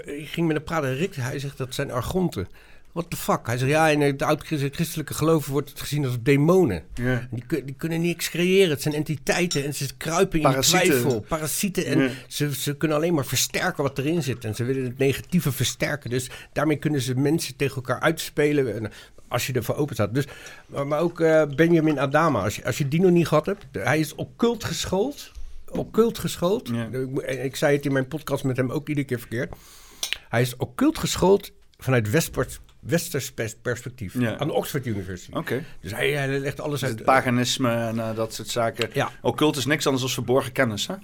Ik 0.05 0.29
ging 0.29 0.47
met 0.47 0.57
een 0.57 0.63
praten. 0.63 0.97
Rick, 0.97 1.15
hij 1.15 1.39
zegt 1.39 1.59
dat 1.59 1.75
zijn 1.75 1.91
argonten. 1.91 2.49
What 2.93 3.11
the 3.11 3.17
fuck? 3.17 3.47
Hij 3.47 3.59
zegt, 3.59 3.71
ja, 3.71 3.89
in 3.89 4.01
het 4.01 4.23
oud-christelijke 4.23 5.15
geloof 5.15 5.47
wordt 5.47 5.71
het 5.71 5.81
gezien 5.81 6.05
als 6.05 6.17
demonen. 6.21 6.83
Die, 7.31 7.65
die 7.65 7.75
kunnen 7.77 8.01
niks 8.01 8.31
creëren. 8.31 8.71
Het 8.71 8.83
zijn 8.83 8.95
entiteiten 8.95 9.65
en 9.65 9.75
ze 9.75 9.97
kruipen 9.97 10.39
in 10.39 10.45
Parasieten. 10.45 10.89
twijfel. 10.89 11.21
Parasieten. 11.21 11.85
En 11.85 12.11
ze, 12.27 12.55
ze 12.55 12.77
kunnen 12.77 12.97
alleen 12.97 13.15
maar 13.15 13.25
versterken 13.25 13.83
wat 13.83 13.99
erin 13.99 14.23
zit. 14.23 14.45
En 14.45 14.55
ze 14.55 14.65
willen 14.65 14.85
het 14.85 14.99
negatieve 14.99 15.53
versterken. 15.53 16.11
Dus 16.11 16.31
daarmee 16.53 16.77
kunnen 16.77 17.01
ze 17.01 17.15
mensen 17.15 17.57
tegen 17.57 17.77
elkaar 17.77 18.01
uitspelen. 18.01 18.75
En 18.75 18.93
als 19.29 19.47
je 19.47 19.53
ervoor 19.53 19.75
open 19.77 19.95
staat. 19.95 20.15
Dus, 20.15 20.25
maar, 20.67 20.87
maar 20.87 21.01
ook 21.01 21.21
eh, 21.21 21.43
Benjamin 21.57 21.99
Adama. 21.99 22.43
Als 22.43 22.57
je, 22.57 22.65
als 22.65 22.79
je 22.79 22.89
die 22.89 23.01
nog 23.01 23.11
niet 23.11 23.27
gehad 23.29 23.47
hebt. 23.47 23.67
Hij 23.73 23.99
is 23.99 24.15
occult 24.15 24.65
geschoold. 24.65 25.33
Occult 25.71 26.19
geschoold. 26.19 26.71
Ik, 26.71 27.39
ik 27.43 27.57
zei 27.57 27.77
het 27.77 27.85
in 27.85 27.93
mijn 27.93 28.09
podcast 28.09 28.45
met 28.45 28.57
hem 28.57 28.71
ook 28.71 28.89
iedere 28.89 29.07
keer 29.07 29.19
verkeerd. 29.19 29.55
Hij 30.29 30.41
is 30.41 30.57
occult 30.57 30.99
geschoold 30.99 31.51
vanuit 31.79 32.11
westers, 32.11 32.61
westers 32.81 33.33
pers- 33.33 33.57
perspectief. 33.63 34.15
Ja. 34.21 34.37
Aan 34.37 34.47
de 34.47 34.53
Oxford 34.53 34.87
University. 34.87 35.33
Oké. 35.33 35.65
Dus 35.81 35.93
hij, 35.93 36.11
hij 36.11 36.39
legt 36.39 36.61
alles 36.61 36.85
uit. 36.85 36.93
Het 36.93 37.05
paganisme 37.05 37.71
en 37.71 37.99
eh, 37.99 38.15
dat 38.15 38.35
soort 38.35 38.49
zaken. 38.49 38.91
Ja. 38.93 39.11
Occult 39.23 39.57
is 39.57 39.67
niks 39.67 39.87
anders 39.87 40.05
dan 40.05 40.15
verborgen 40.15 40.53
kennis, 40.53 40.87
hè? 40.87 40.95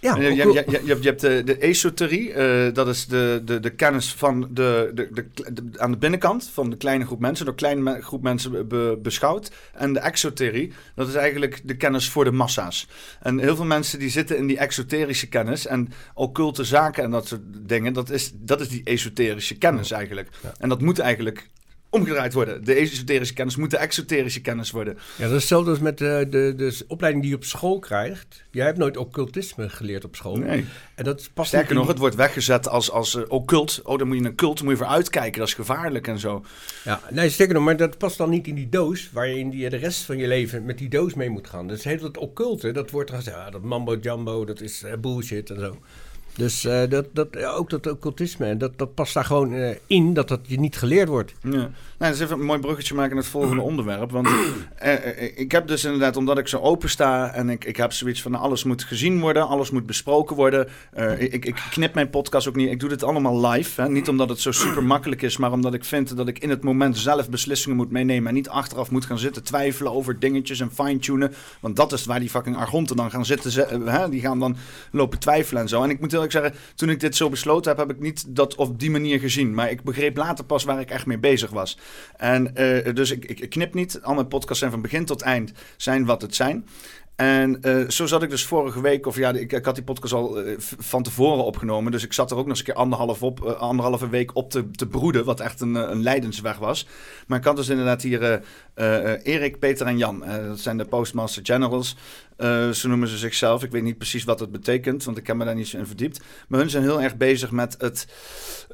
Ja, 0.00 0.16
je, 0.16 0.34
je, 0.34 0.46
occult- 0.48 0.54
je, 0.54 0.70
je, 0.70 0.80
je 0.84 0.88
hebt- 0.88 1.02
je 1.02 1.08
hebt 1.08 1.20
de, 1.20 1.42
de 1.44 1.58
esoterie, 1.58 2.32
eh, 2.32 2.74
dat 2.74 2.88
is 2.88 3.06
de, 3.06 3.42
de, 3.44 3.60
de 3.60 3.70
kennis 3.70 4.12
van 4.12 4.40
de, 4.50 4.90
de, 4.94 5.08
de, 5.12 5.26
de- 5.52 5.70
aan 5.76 5.90
de 5.90 5.96
binnenkant 5.98 6.50
van 6.52 6.70
de 6.70 6.76
kleine 6.76 7.04
groep 7.06 7.20
mensen, 7.20 7.44
door 7.44 7.54
een 7.54 7.60
kleine 7.60 7.80
me- 7.80 8.02
groep 8.02 8.22
mensen 8.22 8.50
be- 8.50 8.64
be- 8.64 8.98
beschouwd. 9.02 9.50
En 9.74 9.92
de 9.92 10.00
exoterie, 10.00 10.72
dat 10.94 11.08
is 11.08 11.14
eigenlijk 11.14 11.60
de 11.64 11.76
kennis 11.76 12.08
voor 12.10 12.24
de 12.24 12.32
massa's. 12.32 12.88
En 13.20 13.38
heel 13.38 13.56
veel 13.56 13.64
mensen 13.64 13.98
die 13.98 14.10
zitten 14.10 14.36
in 14.36 14.46
die 14.46 14.58
exoterische 14.58 15.28
kennis 15.28 15.66
en 15.66 15.88
occulte 16.14 16.64
zaken 16.64 17.04
en 17.04 17.10
dat 17.10 17.26
soort 17.26 17.40
dingen, 17.68 17.92
dat 17.92 18.10
is, 18.10 18.30
dat 18.34 18.60
is 18.60 18.68
die 18.68 18.84
esoterische 18.84 19.58
kennis 19.58 19.90
eigenlijk. 19.90 20.28
En 20.58 20.68
dat 20.68 20.80
moet 20.80 20.98
eigenlijk 20.98 21.46
omgedraaid 22.00 22.32
worden. 22.32 22.64
De 22.64 22.74
esoterische 22.74 23.34
kennis 23.34 23.56
moet 23.56 23.70
de 23.70 23.76
exoterische 23.76 24.40
kennis 24.40 24.70
worden. 24.70 24.94
Ja, 25.16 25.22
dat 25.24 25.30
is 25.30 25.36
hetzelfde 25.36 25.70
als 25.70 25.78
met 25.78 25.98
de, 25.98 26.26
de, 26.30 26.52
de 26.56 26.78
opleiding 26.88 27.22
die 27.24 27.32
je 27.32 27.38
op 27.38 27.44
school 27.44 27.78
krijgt. 27.78 28.44
Jij 28.50 28.64
hebt 28.66 28.78
nooit 28.78 28.96
occultisme 28.96 29.68
geleerd 29.68 30.04
op 30.04 30.16
school. 30.16 30.36
Nee. 30.36 30.64
En 30.94 31.04
dat 31.04 31.30
past 31.34 31.48
Sterker 31.48 31.74
nog, 31.74 31.82
in- 31.84 31.90
het 31.90 31.98
wordt 31.98 32.14
weggezet 32.14 32.68
als, 32.68 32.90
als 32.90 33.14
eh, 33.16 33.22
occult. 33.28 33.80
Oh, 33.82 33.98
dan 33.98 34.06
moet 34.08 34.18
je 34.18 34.24
een 34.24 34.34
cult 34.34 34.62
moet 34.62 34.70
je 34.70 34.76
voor 34.76 34.86
uitkijken. 34.86 35.38
Dat 35.38 35.48
is 35.48 35.54
gevaarlijk 35.54 36.06
en 36.06 36.18
zo. 36.18 36.44
Ja, 36.84 37.00
nee, 37.10 37.30
sterker 37.30 37.54
nog, 37.54 37.64
maar 37.64 37.76
dat 37.76 37.98
past 37.98 38.18
dan 38.18 38.30
niet 38.30 38.46
in 38.46 38.54
die 38.54 38.68
doos 38.68 39.10
waar 39.12 39.28
je 39.28 39.70
de 39.70 39.76
rest 39.76 40.00
van 40.02 40.18
je 40.18 40.26
leven 40.26 40.64
met 40.64 40.78
die 40.78 40.88
doos 40.88 41.14
mee 41.14 41.30
moet 41.30 41.48
gaan. 41.48 41.68
Dus 41.68 41.84
heel 41.84 41.98
dat 41.98 42.16
occulte, 42.18 42.70
dat 42.70 42.90
wordt 42.90 43.10
dan 43.10 43.18
gezegd, 43.18 43.36
ja, 43.36 43.50
dat 43.50 43.62
mambo 43.62 43.96
jumbo, 44.00 44.44
dat 44.44 44.60
is 44.60 44.82
eh, 44.82 44.92
bullshit 45.00 45.50
en 45.50 45.60
zo. 45.60 45.78
Dus 46.36 46.64
eh, 46.64 46.88
dat, 46.88 47.06
dat, 47.12 47.44
ook 47.44 47.70
dat 47.70 47.86
occultisme, 47.90 48.56
dat, 48.56 48.78
dat 48.78 48.94
past 48.94 49.14
daar 49.14 49.24
gewoon 49.24 49.52
eh, 49.52 49.76
in, 49.86 50.14
dat 50.14 50.28
dat 50.28 50.40
je 50.42 50.58
niet 50.58 50.76
geleerd 50.76 51.08
wordt. 51.08 51.32
Ja. 51.42 51.70
Nou, 51.98 52.12
dat 52.12 52.20
is 52.20 52.26
even 52.26 52.40
een 52.40 52.46
mooi 52.46 52.60
bruggetje 52.60 52.94
maken 52.94 53.14
naar 53.14 53.22
het 53.22 53.32
volgende 53.32 53.62
onderwerp. 53.70 54.10
Want 54.10 54.28
eh, 54.76 54.94
eh, 54.94 55.32
ik 55.38 55.52
heb 55.52 55.66
dus 55.66 55.84
inderdaad, 55.84 56.16
omdat 56.16 56.38
ik 56.38 56.48
zo 56.48 56.58
open 56.58 56.88
sta 56.90 57.32
en 57.34 57.50
ik, 57.50 57.64
ik 57.64 57.76
heb 57.76 57.92
zoiets 57.92 58.22
van 58.22 58.30
nou, 58.30 58.44
alles 58.44 58.64
moet 58.64 58.84
gezien 58.84 59.20
worden, 59.20 59.48
alles 59.48 59.70
moet 59.70 59.86
besproken 59.86 60.36
worden. 60.36 60.68
Eh, 60.92 61.20
ik, 61.22 61.44
ik 61.44 61.54
knip 61.70 61.94
mijn 61.94 62.10
podcast 62.10 62.48
ook 62.48 62.56
niet. 62.56 62.70
Ik 62.70 62.80
doe 62.80 62.88
dit 62.88 63.02
allemaal 63.02 63.46
live. 63.46 63.80
Hè. 63.80 63.88
Niet 63.88 64.08
omdat 64.08 64.28
het 64.28 64.40
zo 64.40 64.52
super 64.52 64.84
makkelijk 64.84 65.22
is, 65.22 65.36
maar 65.36 65.52
omdat 65.52 65.74
ik 65.74 65.84
vind 65.84 66.16
dat 66.16 66.28
ik 66.28 66.38
in 66.38 66.50
het 66.50 66.62
moment 66.62 66.98
zelf 66.98 67.30
beslissingen 67.30 67.76
moet 67.76 67.90
meenemen. 67.90 68.28
En 68.28 68.34
niet 68.34 68.48
achteraf 68.48 68.90
moet 68.90 69.04
gaan 69.04 69.18
zitten 69.18 69.42
twijfelen 69.44 69.92
over 69.92 70.18
dingetjes 70.18 70.60
en 70.60 70.70
fine-tunen. 70.72 71.32
Want 71.60 71.76
dat 71.76 71.92
is 71.92 72.04
waar 72.04 72.20
die 72.20 72.30
fucking 72.30 72.56
argonten 72.56 72.96
dan 72.96 73.10
gaan 73.10 73.24
zitten. 73.24 73.50
ze- 73.50 73.62
eh, 73.62 73.94
hè. 73.98 74.08
Die 74.08 74.20
gaan 74.20 74.38
dan 74.38 74.56
lopen 74.90 75.18
twijfelen 75.18 75.62
en 75.62 75.68
zo. 75.68 75.82
En 75.82 75.90
ik 75.90 76.00
moet 76.00 76.12
eerlijk 76.12 76.32
zeggen, 76.32 76.54
toen 76.74 76.88
ik 76.90 77.00
dit 77.00 77.16
zo 77.16 77.28
besloten 77.28 77.70
heb, 77.76 77.86
heb 77.88 77.96
ik 77.96 78.02
niet 78.02 78.24
dat 78.36 78.54
op 78.54 78.80
die 78.80 78.90
manier 78.90 79.18
gezien. 79.20 79.54
Maar 79.54 79.70
ik 79.70 79.82
begreep 79.82 80.16
later 80.16 80.44
pas 80.44 80.64
waar 80.64 80.80
ik 80.80 80.90
echt 80.90 81.06
mee 81.06 81.18
bezig 81.18 81.50
was. 81.50 81.78
En 82.16 82.54
eh, 82.54 82.94
dus 82.94 83.10
ik, 83.10 83.24
ik, 83.24 83.50
knip 83.50 83.74
niet. 83.74 84.02
Al 84.02 84.14
mijn 84.14 84.28
podcasts 84.28 84.58
zijn 84.58 84.70
van 84.70 84.82
begin 84.82 85.04
tot 85.04 85.22
eind 85.22 85.52
zijn 85.76 86.04
wat 86.04 86.22
het 86.22 86.34
zijn. 86.34 86.64
En 87.16 87.62
eh, 87.62 87.88
zo 87.88 88.06
zat 88.06 88.22
ik 88.22 88.30
dus 88.30 88.46
vorige 88.46 88.80
week, 88.80 89.06
of 89.06 89.16
ja, 89.16 89.32
ik, 89.32 89.52
ik 89.52 89.64
had 89.64 89.74
die 89.74 89.84
podcast 89.84 90.12
al 90.12 90.40
eh, 90.40 90.54
van 90.58 91.02
tevoren 91.02 91.44
opgenomen. 91.44 91.92
Dus 91.92 92.04
ik 92.04 92.12
zat 92.12 92.30
er 92.30 92.36
ook 92.36 92.46
nog 92.46 92.50
eens 92.50 92.58
een 92.58 92.64
keer 92.64 92.74
anderhalf 92.74 93.22
op, 93.22 93.44
eh, 93.44 93.52
anderhalve 93.52 94.08
week 94.08 94.34
op 94.34 94.50
te, 94.50 94.70
te 94.70 94.86
broeden, 94.86 95.24
wat 95.24 95.40
echt 95.40 95.60
een, 95.60 95.74
een 95.74 96.02
lijdensweg 96.02 96.58
was. 96.58 96.86
Maar 97.26 97.38
ik 97.38 97.44
had 97.44 97.56
dus 97.56 97.68
inderdaad 97.68 98.02
hier 98.02 98.42
Erik, 99.22 99.58
Peter 99.58 99.86
en 99.86 99.98
Jan. 99.98 100.24
Dat 100.46 100.58
zijn 100.58 100.76
de 100.76 100.84
Postmaster 100.84 101.42
Generals. 101.44 101.96
Eh, 102.36 102.70
zo 102.70 102.88
noemen 102.88 103.08
ze 103.08 103.16
zichzelf. 103.16 103.62
Ik 103.62 103.70
weet 103.70 103.82
niet 103.82 103.98
precies 103.98 104.24
wat 104.24 104.40
het 104.40 104.52
betekent, 104.52 105.04
want 105.04 105.16
ik 105.16 105.26
heb 105.26 105.36
me 105.36 105.44
daar 105.44 105.54
niet 105.54 105.68
zo 105.68 105.78
in 105.78 105.86
verdiept. 105.86 106.20
Maar 106.48 106.60
hun 106.60 106.70
zijn 106.70 106.82
heel 106.82 107.02
erg 107.02 107.16
bezig 107.16 107.50
met 107.50 107.74
het 107.78 108.06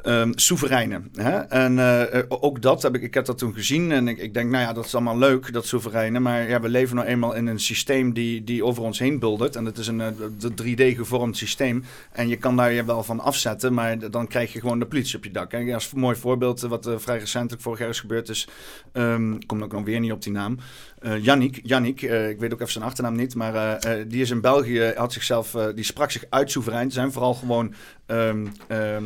ehm 0.03 0.33
soevereine. 0.35 1.01
Hè? 1.15 1.39
En 1.39 1.79
eh, 1.79 2.19
eh, 2.19 2.25
ook 2.29 2.63
dat 2.63 2.83
heb 2.83 2.95
ik, 2.95 3.03
ik 3.03 3.15
heb 3.15 3.25
dat 3.25 3.39
toen 3.39 3.55
gezien. 3.55 3.93
En 3.93 4.09
ik, 4.09 4.19
ik 4.19 4.35
denk, 4.35 4.51
nou 4.51 4.63
ja, 4.63 4.73
dat 4.73 4.85
is 4.85 4.95
allemaal 4.95 5.19
leuk, 5.19 5.53
dat 5.53 5.67
soevereine. 5.67 6.21
Maar 6.21 6.49
ja, 6.49 6.61
we 6.61 6.69
leven 6.69 6.97
nou 6.97 7.09
eenmaal 7.09 7.35
in 7.35 7.47
een 7.47 7.61
systeem 7.61 8.13
die, 8.13 8.45
die 8.45 8.65
over 8.65 8.83
ons 8.83 8.99
heen 8.99 9.19
buldert. 9.19 9.57
En 9.57 9.65
het 9.65 9.79
is 9.79 9.87
een 9.87 10.01
eh, 10.01 10.09
de 10.39 10.53
3D 10.63 10.97
gevormd 10.97 11.37
systeem. 11.37 11.85
En 12.13 12.29
je 12.29 12.37
kan 12.37 12.57
daar 12.57 12.73
je 12.73 12.85
wel 12.85 13.03
van 13.03 13.21
afzetten, 13.21 13.75
maar 13.75 14.11
dan 14.11 14.27
krijg 14.27 14.53
je 14.53 14.61
gewoon 14.61 14.79
de 14.79 14.87
politie 14.87 15.17
op 15.17 15.25
je 15.25 15.31
dak. 15.31 15.53
En 15.53 15.75
als 15.75 15.93
een 15.93 16.01
mooi 16.01 16.17
voorbeeld, 16.17 16.61
wat 16.61 16.91
vrij 16.97 17.19
recentelijk 17.19 17.63
vorig 17.63 17.79
jaar 17.79 17.89
is 17.89 18.01
gebeurd, 18.01 18.29
is. 18.29 18.49
ik 19.39 19.47
kom 19.47 19.63
ook 19.63 19.73
nog 19.73 19.85
weer 19.85 20.01
niet 20.01 20.13
op 20.13 20.23
die 20.23 20.33
naam. 20.33 20.59
Eh 21.03 21.25
Yannick, 21.63 22.03
eh, 22.03 22.29
ik 22.29 22.39
weet 22.41 22.53
ook 22.53 22.61
even 22.61 22.73
zijn 22.73 22.85
achternaam 22.85 23.17
niet, 23.17 23.35
maar 23.35 23.55
eh, 23.55 24.05
die 24.07 24.21
is 24.21 24.31
in 24.31 24.41
België, 24.41 24.93
had 24.97 25.13
zichzelf, 25.13 25.57
die 25.75 25.85
sprak 25.85 26.11
zich 26.11 26.25
uit 26.29 26.51
soeverein 26.51 26.89
te 26.89 26.95
zijn. 26.95 27.13
Vooral 27.13 27.35
gewoon 27.35 27.75
ehm, 28.07 28.47
ehm, 28.67 29.05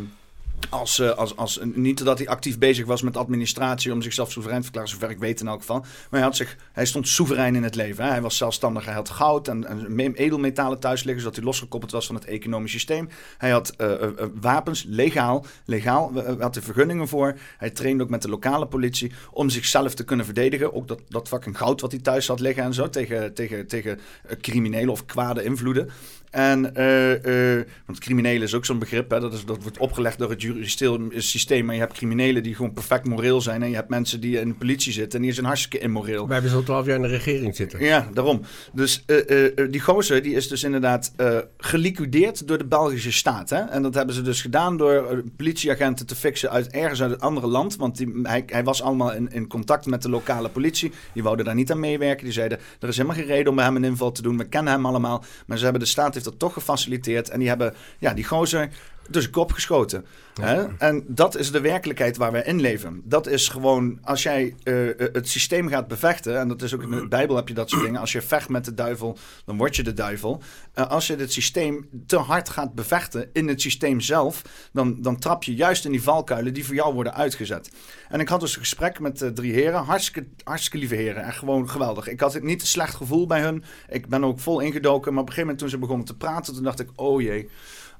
als, 0.70 0.98
eh, 0.98 1.10
als, 1.10 1.36
als, 1.36 1.60
niet 1.74 2.04
dat 2.04 2.18
hij 2.18 2.28
actief 2.28 2.58
bezig 2.58 2.86
was 2.86 3.02
met 3.02 3.16
administratie 3.16 3.92
om 3.92 4.02
zichzelf 4.02 4.30
soeverein 4.30 4.60
te 4.60 4.64
verklaren, 4.64 4.90
zover 4.90 5.10
ik 5.10 5.18
weet 5.18 5.40
in 5.40 5.46
elk 5.46 5.60
geval. 5.60 5.84
Maar 6.10 6.20
hij, 6.20 6.46
hij 6.72 6.86
stond 6.86 7.08
soeverein 7.08 7.54
in 7.54 7.62
het 7.62 7.74
leven. 7.74 8.04
Hij 8.04 8.20
was 8.20 8.36
zelfstandig, 8.36 8.84
hij 8.84 8.94
had 8.94 9.10
goud 9.10 9.48
en, 9.48 9.66
en 9.66 9.94
me- 9.94 10.12
edelmetalen 10.14 10.78
thuis 10.78 11.02
liggen, 11.02 11.22
zodat 11.22 11.36
hij 11.36 11.44
losgekoppeld 11.44 11.92
was 11.92 12.06
van 12.06 12.14
het 12.14 12.24
economisch 12.24 12.70
systeem. 12.70 13.08
Hij 13.38 13.50
had 13.50 13.70
eh, 13.76 14.02
eh, 14.02 14.10
wapens, 14.40 14.84
legaal, 14.88 15.46
legaal, 15.64 16.12
eh, 16.24 16.40
had 16.40 16.56
er 16.56 16.62
vergunningen 16.62 17.08
voor. 17.08 17.38
Hij 17.58 17.70
trainde 17.70 18.02
ook 18.02 18.10
met 18.10 18.22
de 18.22 18.28
lokale 18.28 18.66
politie 18.66 19.12
om 19.30 19.50
zichzelf 19.50 19.94
te 19.94 20.04
kunnen 20.04 20.24
verdedigen. 20.24 20.74
Ook 20.74 20.88
dat, 20.88 21.00
dat 21.08 21.28
fucking 21.28 21.58
goud 21.58 21.80
wat 21.80 21.92
hij 21.92 22.00
thuis 22.00 22.26
had 22.26 22.40
liggen 22.40 22.64
en 22.64 22.74
zo, 22.74 22.90
tegen, 22.90 23.34
tegen, 23.34 23.66
tegen 23.66 24.00
eh, 24.26 24.36
criminele 24.40 24.90
of 24.90 25.06
kwade 25.06 25.44
invloeden. 25.44 25.90
En, 26.36 26.74
eh, 26.74 27.58
eh, 27.58 27.66
want 27.86 27.98
criminelen 27.98 28.42
is 28.42 28.54
ook 28.54 28.64
zo'n 28.64 28.78
begrip, 28.78 29.10
hè, 29.10 29.20
dat, 29.20 29.32
is, 29.32 29.44
dat 29.44 29.62
wordt 29.62 29.78
opgelegd 29.78 30.18
door 30.18 30.30
het 30.30 30.42
juridisch 30.42 30.76
systeem. 31.16 31.64
Maar 31.64 31.74
je 31.74 31.80
hebt 31.80 31.92
criminelen 31.92 32.42
die 32.42 32.54
gewoon 32.54 32.72
perfect 32.72 33.06
moreel 33.06 33.40
zijn. 33.40 33.62
En 33.62 33.68
je 33.68 33.74
hebt 33.74 33.88
mensen 33.88 34.20
die 34.20 34.40
in 34.40 34.48
de 34.48 34.54
politie 34.54 34.92
zitten 34.92 35.18
en 35.18 35.24
die 35.24 35.34
zijn 35.34 35.46
hartstikke 35.46 35.78
immoreel. 35.78 36.24
Wij 36.24 36.34
hebben 36.34 36.52
zo'n 36.52 36.64
12 36.64 36.86
jaar 36.86 36.96
in 36.96 37.02
de 37.02 37.08
regering 37.08 37.56
zitten. 37.56 37.84
Ja, 37.84 38.08
daarom. 38.14 38.40
Dus 38.72 39.04
eh, 39.06 39.16
die 39.70 39.80
gozer 39.80 40.22
die 40.22 40.34
is 40.34 40.48
dus 40.48 40.62
inderdaad 40.62 41.12
geliquideerd 41.58 42.48
door 42.48 42.58
de 42.58 42.64
Belgische 42.64 43.12
staat. 43.12 43.50
Hè? 43.50 43.60
En 43.60 43.82
dat 43.82 43.94
hebben 43.94 44.14
ze 44.14 44.22
dus 44.22 44.40
gedaan 44.40 44.76
door 44.76 45.22
politieagenten 45.36 46.06
te 46.06 46.14
fixen 46.14 46.50
uit 46.50 46.68
ergens 46.68 47.02
uit 47.02 47.12
een 47.12 47.20
andere 47.20 47.46
land. 47.46 47.76
Want 47.76 47.96
die, 47.96 48.20
hij, 48.22 48.42
hij 48.46 48.64
was 48.64 48.82
allemaal 48.82 49.12
in, 49.12 49.32
in 49.32 49.46
contact 49.46 49.86
met 49.86 50.02
de 50.02 50.08
lokale 50.08 50.48
politie. 50.48 50.92
Die 51.12 51.22
wouden 51.22 51.44
daar 51.44 51.54
niet 51.54 51.70
aan 51.70 51.80
meewerken. 51.80 52.24
Die 52.24 52.32
zeiden, 52.32 52.58
er 52.80 52.88
is 52.88 52.96
helemaal 52.96 53.18
geen 53.18 53.26
reden 53.26 53.48
om 53.48 53.56
bij 53.56 53.64
hem 53.64 53.76
een 53.76 53.84
inval 53.84 54.12
te 54.12 54.22
doen. 54.22 54.38
We 54.38 54.48
kennen 54.48 54.72
hem 54.72 54.86
allemaal. 54.86 55.24
Maar 55.46 55.56
ze 55.58 55.64
hebben, 55.64 55.82
de 55.82 55.88
staat 55.88 56.14
heeft 56.14 56.25
dat 56.30 56.38
toch 56.38 56.52
gefaciliteerd. 56.52 57.30
En 57.30 57.38
die 57.38 57.48
hebben 57.48 57.74
ja, 57.98 58.14
die 58.14 58.24
gozer 58.24 58.68
dus 59.10 59.30
kop 59.30 59.52
geschoten. 59.52 60.06
Hè? 60.40 60.66
En 60.78 61.04
dat 61.06 61.36
is 61.36 61.50
de 61.50 61.60
werkelijkheid 61.60 62.16
waar 62.16 62.32
wij 62.32 62.42
in 62.42 62.60
leven. 62.60 63.02
Dat 63.04 63.26
is 63.26 63.48
gewoon, 63.48 63.98
als 64.02 64.22
jij 64.22 64.54
eh, 64.62 64.88
eh, 64.88 64.96
het 65.12 65.28
systeem 65.28 65.68
gaat 65.68 65.88
bevechten, 65.88 66.38
en 66.38 66.48
dat 66.48 66.62
is 66.62 66.74
ook 66.74 66.82
in 66.82 66.90
de 66.90 67.08
Bijbel 67.08 67.36
heb 67.36 67.48
je 67.48 67.54
dat 67.54 67.70
soort 67.70 67.82
dingen. 67.82 68.00
Als 68.00 68.12
je 68.12 68.22
vecht 68.22 68.48
met 68.48 68.64
de 68.64 68.74
duivel, 68.74 69.18
dan 69.44 69.56
word 69.56 69.76
je 69.76 69.82
de 69.82 69.92
duivel. 69.92 70.42
Eh, 70.72 70.90
als 70.90 71.06
je 71.06 71.16
het 71.16 71.32
systeem 71.32 71.88
te 72.06 72.16
hard 72.16 72.48
gaat 72.48 72.74
bevechten 72.74 73.28
in 73.32 73.48
het 73.48 73.60
systeem 73.60 74.00
zelf, 74.00 74.42
dan, 74.72 75.02
dan 75.02 75.18
trap 75.18 75.42
je 75.42 75.54
juist 75.54 75.84
in 75.84 75.90
die 75.90 76.02
valkuilen 76.02 76.54
die 76.54 76.66
voor 76.66 76.74
jou 76.74 76.94
worden 76.94 77.14
uitgezet. 77.14 77.70
En 78.08 78.20
ik 78.20 78.28
had 78.28 78.40
dus 78.40 78.54
een 78.54 78.60
gesprek 78.60 79.00
met 79.00 79.30
drie 79.34 79.52
heren, 79.52 79.84
hartstikke, 79.84 80.28
hartstikke 80.44 80.78
lieve 80.78 80.94
heren, 80.94 81.24
echt 81.24 81.38
gewoon 81.38 81.70
geweldig. 81.70 82.08
Ik 82.08 82.20
had 82.20 82.42
niet 82.42 82.60
een 82.60 82.66
slecht 82.66 82.94
gevoel 82.94 83.26
bij 83.26 83.40
hun. 83.40 83.64
Ik 83.88 84.08
ben 84.08 84.24
ook 84.24 84.40
vol 84.40 84.60
ingedoken, 84.60 85.12
maar 85.12 85.22
op 85.22 85.28
een 85.28 85.34
gegeven 85.34 85.40
moment 85.40 85.58
toen 85.58 85.68
ze 85.68 85.78
begonnen 85.78 86.06
te 86.06 86.16
praten, 86.16 86.54
toen 86.54 86.62
dacht 86.62 86.80
ik, 86.80 86.90
oh 86.94 87.20
jee. 87.20 87.48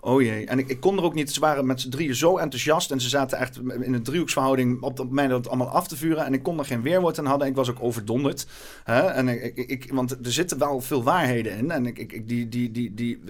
Oh 0.07 0.23
jee. 0.23 0.47
En 0.47 0.59
ik, 0.59 0.69
ik 0.69 0.81
kon 0.81 0.97
er 0.97 1.03
ook 1.03 1.15
niet. 1.15 1.33
Ze 1.33 1.41
waren 1.41 1.67
met 1.67 1.81
z'n 1.81 1.89
drieën 1.89 2.15
zo 2.15 2.37
enthousiast. 2.37 2.91
En 2.91 3.01
ze 3.01 3.09
zaten 3.09 3.39
echt 3.39 3.59
in 3.81 3.95
een 3.95 4.03
driehoeksverhouding 4.03 4.83
op 4.83 4.97
dat 4.97 5.07
moment 5.07 5.31
het 5.31 5.49
allemaal 5.49 5.69
af 5.69 5.89
te 5.89 5.97
vuren. 5.97 6.25
En 6.25 6.35
ik 6.35 6.43
kon 6.43 6.59
er 6.59 6.65
geen 6.65 6.83
weerwoord 6.83 7.19
aan 7.19 7.27
hadden. 7.27 7.49
Ik 7.49 7.55
was 7.55 7.71
ook 7.71 7.83
overdonderd. 7.83 8.47
Hè? 8.85 9.01
En 9.01 9.29
ik, 9.29 9.57
ik, 9.57 9.93
want 9.93 10.11
er 10.11 10.33
zitten 10.33 10.59
wel 10.59 10.81
veel 10.81 11.03
waarheden 11.03 11.57
in. 11.57 11.71
En 11.71 11.87
ik, 11.87 11.99
ik, 11.99 12.29
die, 12.29 12.49
die, 12.49 12.71
die, 12.71 12.95
die 12.95 13.21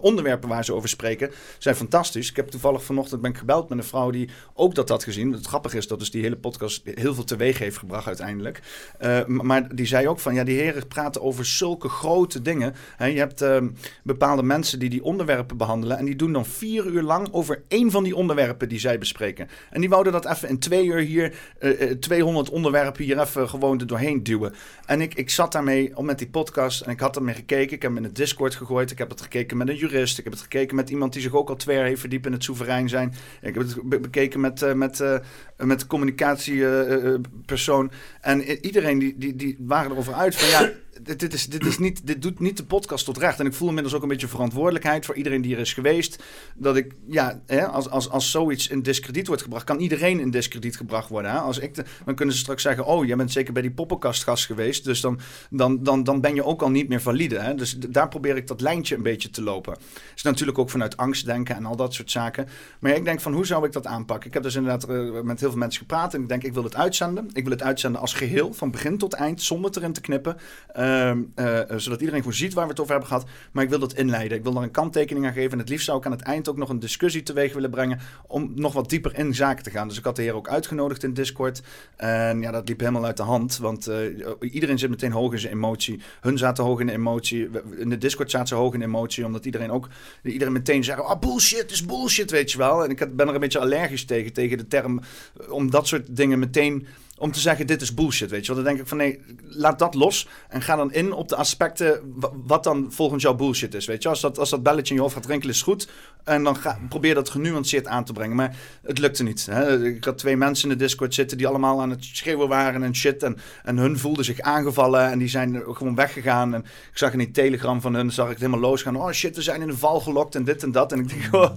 onderwerpen 0.00 0.48
waar 0.48 0.64
ze 0.64 0.74
over 0.74 0.88
spreken 0.88 1.30
zijn 1.58 1.74
fantastisch. 1.74 2.30
Ik 2.30 2.36
heb 2.36 2.48
toevallig 2.48 2.84
vanochtend 2.84 3.20
ben 3.20 3.30
ik 3.30 3.38
gebeld 3.38 3.68
met 3.68 3.78
een 3.78 3.84
vrouw 3.84 4.10
die 4.10 4.28
ook 4.54 4.74
dat 4.74 4.88
had 4.88 5.04
gezien. 5.04 5.32
Het 5.32 5.46
grappige 5.46 5.76
is 5.76 5.88
dat 5.88 5.98
dus 5.98 6.10
die 6.10 6.22
hele 6.22 6.36
podcast 6.36 6.82
heel 6.84 7.14
veel 7.14 7.24
teweeg 7.24 7.58
heeft 7.58 7.78
gebracht 7.78 8.06
uiteindelijk. 8.06 8.60
Eh, 8.98 9.26
maar 9.26 9.74
die 9.74 9.86
zei 9.86 10.08
ook 10.08 10.18
van 10.18 10.34
ja, 10.34 10.44
die 10.44 10.58
heren 10.58 10.86
praten 10.88 11.22
over 11.22 11.44
zulke 11.44 11.88
grote 11.88 12.42
dingen. 12.42 12.74
Hè, 12.96 13.06
je 13.06 13.18
hebt 13.18 13.42
ehm, 13.42 13.68
bepaalde 14.02 14.42
mensen 14.42 14.78
die 14.78 14.90
die 14.90 15.04
onderwerpen 15.04 15.56
behandelen. 15.56 15.98
En 16.00 16.06
die 16.06 16.16
doen 16.16 16.32
dan 16.32 16.46
vier 16.46 16.86
uur 16.86 17.02
lang 17.02 17.28
over 17.32 17.62
één 17.68 17.90
van 17.90 18.04
die 18.04 18.16
onderwerpen 18.16 18.68
die 18.68 18.78
zij 18.78 18.98
bespreken. 18.98 19.48
En 19.70 19.80
die 19.80 19.88
wouden 19.88 20.12
dat 20.12 20.26
even 20.26 20.48
in 20.48 20.58
twee 20.58 20.86
uur 20.86 20.98
hier, 20.98 21.34
eh, 21.58 21.90
eh, 21.90 21.98
200 21.98 22.50
onderwerpen 22.50 23.04
hier 23.04 23.20
even 23.20 23.48
gewoon 23.48 23.78
doorheen 23.78 24.22
duwen. 24.22 24.54
En 24.86 25.00
ik, 25.00 25.14
ik 25.14 25.30
zat 25.30 25.52
daarmee 25.52 25.96
om 25.96 26.04
met 26.04 26.18
die 26.18 26.28
podcast 26.28 26.80
en 26.80 26.90
ik 26.90 27.00
had 27.00 27.16
ermee 27.16 27.34
gekeken. 27.34 27.74
Ik 27.76 27.82
heb 27.82 27.82
hem 27.82 27.96
in 27.96 28.04
het 28.04 28.16
Discord 28.16 28.54
gegooid. 28.54 28.90
Ik 28.90 28.98
heb 28.98 29.10
het 29.10 29.20
gekeken 29.20 29.56
met 29.56 29.68
een 29.68 29.76
jurist. 29.76 30.18
Ik 30.18 30.24
heb 30.24 30.32
het 30.32 30.42
gekeken 30.42 30.76
met 30.76 30.90
iemand 30.90 31.12
die 31.12 31.22
zich 31.22 31.34
ook 31.34 31.48
al 31.48 31.56
twee 31.56 31.76
jaar 31.76 31.86
heeft 31.86 32.00
verdiept 32.00 32.26
in 32.26 32.32
het 32.32 32.44
soeverein 32.44 32.88
zijn. 32.88 33.14
Ik 33.42 33.54
heb 33.54 33.62
het 33.62 33.76
be- 33.84 34.00
bekeken 34.00 34.40
met, 34.40 34.62
eh, 34.62 34.72
met, 34.72 35.00
eh, 35.00 35.18
met 35.56 35.86
communicatiepersoon. 35.86 37.90
en 38.20 38.40
iedereen 38.66 38.98
die, 38.98 39.14
die, 39.18 39.36
die 39.36 39.56
waren 39.58 39.90
erover 39.90 40.12
uit 40.14 40.36
van 40.36 40.48
ja. 40.48 40.70
Dit, 41.02 41.20
dit, 41.20 41.32
is, 41.32 41.46
dit, 41.46 41.66
is 41.66 41.78
niet, 41.78 42.06
dit 42.06 42.22
doet 42.22 42.40
niet 42.40 42.56
de 42.56 42.64
podcast 42.64 43.04
tot 43.04 43.18
recht. 43.18 43.40
En 43.40 43.46
ik 43.46 43.54
voel 43.54 43.68
inmiddels 43.68 43.94
ook 43.94 44.02
een 44.02 44.08
beetje 44.08 44.28
verantwoordelijkheid 44.28 45.04
voor 45.04 45.14
iedereen 45.14 45.42
die 45.42 45.54
er 45.54 45.60
is 45.60 45.72
geweest. 45.72 46.22
Dat 46.54 46.76
ik, 46.76 46.92
ja, 47.06 47.40
hè, 47.46 47.66
als, 47.66 47.90
als, 47.90 48.10
als 48.10 48.30
zoiets 48.30 48.68
in 48.68 48.82
discrediet 48.82 49.26
wordt 49.26 49.42
gebracht, 49.42 49.64
kan 49.64 49.78
iedereen 49.78 50.20
in 50.20 50.30
discrediet 50.30 50.76
gebracht 50.76 51.08
worden. 51.08 51.30
Hè? 51.30 51.38
Als 51.38 51.58
ik 51.58 51.74
dan 52.04 52.14
kunnen 52.14 52.34
ze 52.34 52.40
straks 52.40 52.62
zeggen: 52.62 52.86
Oh, 52.86 53.06
jij 53.06 53.16
bent 53.16 53.32
zeker 53.32 53.52
bij 53.52 53.62
die 53.62 53.70
poppenkastgast 53.70 54.46
geweest. 54.46 54.84
Dus 54.84 55.00
dan, 55.00 55.20
dan, 55.50 55.82
dan, 55.82 56.04
dan 56.04 56.20
ben 56.20 56.34
je 56.34 56.44
ook 56.44 56.62
al 56.62 56.70
niet 56.70 56.88
meer 56.88 57.00
valide. 57.00 57.38
Hè? 57.38 57.54
Dus 57.54 57.78
daar 57.78 58.08
probeer 58.08 58.36
ik 58.36 58.46
dat 58.46 58.60
lijntje 58.60 58.96
een 58.96 59.02
beetje 59.02 59.30
te 59.30 59.42
lopen. 59.42 59.76
is 60.16 60.22
natuurlijk 60.22 60.58
ook 60.58 60.70
vanuit 60.70 60.96
angst 60.96 61.24
denken 61.24 61.56
en 61.56 61.66
al 61.66 61.76
dat 61.76 61.94
soort 61.94 62.10
zaken. 62.10 62.48
Maar 62.80 62.96
ik 62.96 63.04
denk 63.04 63.20
van 63.20 63.32
hoe 63.32 63.46
zou 63.46 63.66
ik 63.66 63.72
dat 63.72 63.86
aanpakken? 63.86 64.28
Ik 64.28 64.34
heb 64.34 64.42
dus 64.42 64.54
inderdaad 64.54 64.84
eh, 64.84 65.20
met 65.22 65.40
heel 65.40 65.50
veel 65.50 65.58
mensen 65.58 65.80
gepraat. 65.80 66.14
En 66.14 66.22
ik 66.22 66.28
denk, 66.28 66.42
ik 66.42 66.54
wil 66.54 66.64
het 66.64 66.76
uitzenden. 66.76 67.30
Ik 67.32 67.42
wil 67.42 67.52
het 67.52 67.62
uitzenden 67.62 68.00
als 68.00 68.14
geheel, 68.14 68.52
van 68.52 68.70
begin 68.70 68.98
tot 68.98 69.12
eind, 69.12 69.42
zonder 69.42 69.70
erin 69.76 69.92
te 69.92 70.00
knippen. 70.00 70.36
Ehm, 70.72 70.89
eh, 70.90 71.60
eh, 71.60 71.78
zodat 71.78 72.00
iedereen 72.00 72.20
gewoon 72.20 72.36
ziet 72.36 72.54
waar 72.54 72.64
we 72.64 72.70
het 72.70 72.80
over 72.80 72.92
hebben 72.92 73.10
gehad. 73.10 73.28
Maar 73.52 73.64
ik 73.64 73.70
wil 73.70 73.78
dat 73.78 73.94
inleiden. 73.94 74.36
Ik 74.38 74.42
wil 74.42 74.52
daar 74.52 74.62
een 74.62 74.70
kanttekening 74.70 75.26
aan 75.26 75.32
geven. 75.32 75.52
En 75.52 75.58
het 75.58 75.68
liefst 75.68 75.84
zou 75.84 75.98
ik 75.98 76.04
aan 76.06 76.12
het 76.12 76.20
eind 76.22 76.48
ook 76.48 76.56
nog 76.56 76.68
een 76.68 76.78
discussie 76.78 77.22
teweeg 77.22 77.52
willen 77.52 77.70
brengen. 77.70 77.98
Om 78.26 78.52
nog 78.54 78.72
wat 78.72 78.88
dieper 78.90 79.18
in 79.18 79.34
zaken 79.34 79.62
te 79.64 79.70
gaan. 79.70 79.88
Dus 79.88 79.98
ik 79.98 80.04
had 80.04 80.16
de 80.16 80.22
heer 80.22 80.34
ook 80.34 80.48
uitgenodigd 80.48 81.02
in 81.02 81.14
Discord. 81.14 81.62
En 81.96 82.40
ja, 82.40 82.50
dat 82.50 82.68
liep 82.68 82.80
helemaal 82.80 83.04
uit 83.04 83.16
de 83.16 83.22
hand. 83.22 83.58
Want 83.58 83.86
eh, 83.86 83.96
iedereen 84.40 84.78
zit 84.78 84.90
meteen 84.90 85.12
hoog 85.12 85.32
in 85.32 85.38
zijn 85.38 85.52
emotie. 85.52 86.00
Hun 86.20 86.38
zaten 86.38 86.64
hoog 86.64 86.80
in 86.80 86.86
de 86.86 86.92
emotie. 86.92 87.48
In 87.76 87.88
de 87.88 87.98
Discord 87.98 88.30
zaten 88.30 88.48
ze 88.48 88.54
hoog 88.54 88.74
in 88.74 88.82
emotie. 88.82 89.24
Omdat 89.24 89.44
iedereen 89.44 89.70
ook. 89.70 89.88
Iedereen 90.22 90.52
meteen 90.52 90.84
zei: 90.84 91.00
Oh, 91.00 91.18
bullshit 91.18 91.70
is 91.70 91.84
bullshit, 91.84 92.30
weet 92.30 92.52
je 92.52 92.58
wel. 92.58 92.84
En 92.84 92.90
ik 92.90 93.16
ben 93.16 93.28
er 93.28 93.34
een 93.34 93.40
beetje 93.40 93.58
allergisch 93.58 94.04
tegen. 94.04 94.32
Tegen 94.32 94.58
de 94.58 94.66
term. 94.66 95.00
eh, 95.40 95.52
Om 95.52 95.70
dat 95.70 95.86
soort 95.86 96.16
dingen 96.16 96.38
meteen 96.38 96.86
om 97.20 97.32
te 97.32 97.40
zeggen, 97.40 97.66
dit 97.66 97.82
is 97.82 97.94
bullshit, 97.94 98.30
weet 98.30 98.46
je 98.46 98.54
wel. 98.54 98.62
Dan 98.62 98.72
denk 98.72 98.82
ik 98.82 98.88
van, 98.88 98.96
nee, 98.96 99.20
laat 99.42 99.78
dat 99.78 99.94
los 99.94 100.28
en 100.48 100.62
ga 100.62 100.76
dan 100.76 100.92
in 100.92 101.12
op 101.12 101.28
de 101.28 101.36
aspecten 101.36 102.00
wa- 102.14 102.30
wat 102.46 102.64
dan 102.64 102.86
volgens 102.92 103.22
jou 103.22 103.36
bullshit 103.36 103.74
is, 103.74 103.86
weet 103.86 104.02
je. 104.02 104.08
Als 104.08 104.20
dat, 104.20 104.38
als 104.38 104.50
dat 104.50 104.62
belletje 104.62 104.88
in 104.90 104.94
je 104.94 105.00
hoofd 105.00 105.14
gaat 105.14 105.26
rinkelen, 105.26 105.54
is 105.54 105.62
goed. 105.62 105.88
En 106.24 106.44
dan 106.44 106.56
ga, 106.56 106.78
probeer 106.88 107.14
dat 107.14 107.30
genuanceerd 107.30 107.86
aan 107.86 108.04
te 108.04 108.12
brengen. 108.12 108.36
Maar 108.36 108.56
het 108.82 108.98
lukte 108.98 109.22
niet. 109.22 109.46
Hè. 109.50 109.84
Ik 109.86 110.04
had 110.04 110.18
twee 110.18 110.36
mensen 110.36 110.70
in 110.70 110.78
de 110.78 110.84
Discord 110.84 111.14
zitten 111.14 111.36
die 111.38 111.46
allemaal 111.46 111.80
aan 111.80 111.90
het 111.90 112.04
schreeuwen 112.04 112.48
waren 112.48 112.82
en 112.82 112.94
shit. 112.96 113.22
En, 113.22 113.36
en 113.64 113.76
hun 113.76 113.98
voelden 113.98 114.24
zich 114.24 114.40
aangevallen 114.40 115.10
en 115.10 115.18
die 115.18 115.28
zijn 115.28 115.62
gewoon 115.66 115.94
weggegaan. 115.94 116.54
En 116.54 116.60
ik 116.60 116.98
zag 116.98 117.12
in 117.12 117.18
die 117.18 117.30
telegram 117.30 117.80
van 117.80 117.94
hun, 117.94 118.10
zag 118.12 118.24
ik 118.26 118.32
het 118.32 118.40
helemaal 118.40 118.70
losgaan. 118.70 118.96
Oh 118.96 119.10
shit, 119.10 119.36
we 119.36 119.42
zijn 119.42 119.60
in 119.60 119.66
de 119.66 119.76
val 119.76 120.00
gelokt 120.00 120.34
en 120.34 120.44
dit 120.44 120.62
en 120.62 120.72
dat. 120.72 120.92
En 120.92 120.98
ik 120.98 121.08
denk, 121.08 121.34
oh, 121.44 121.50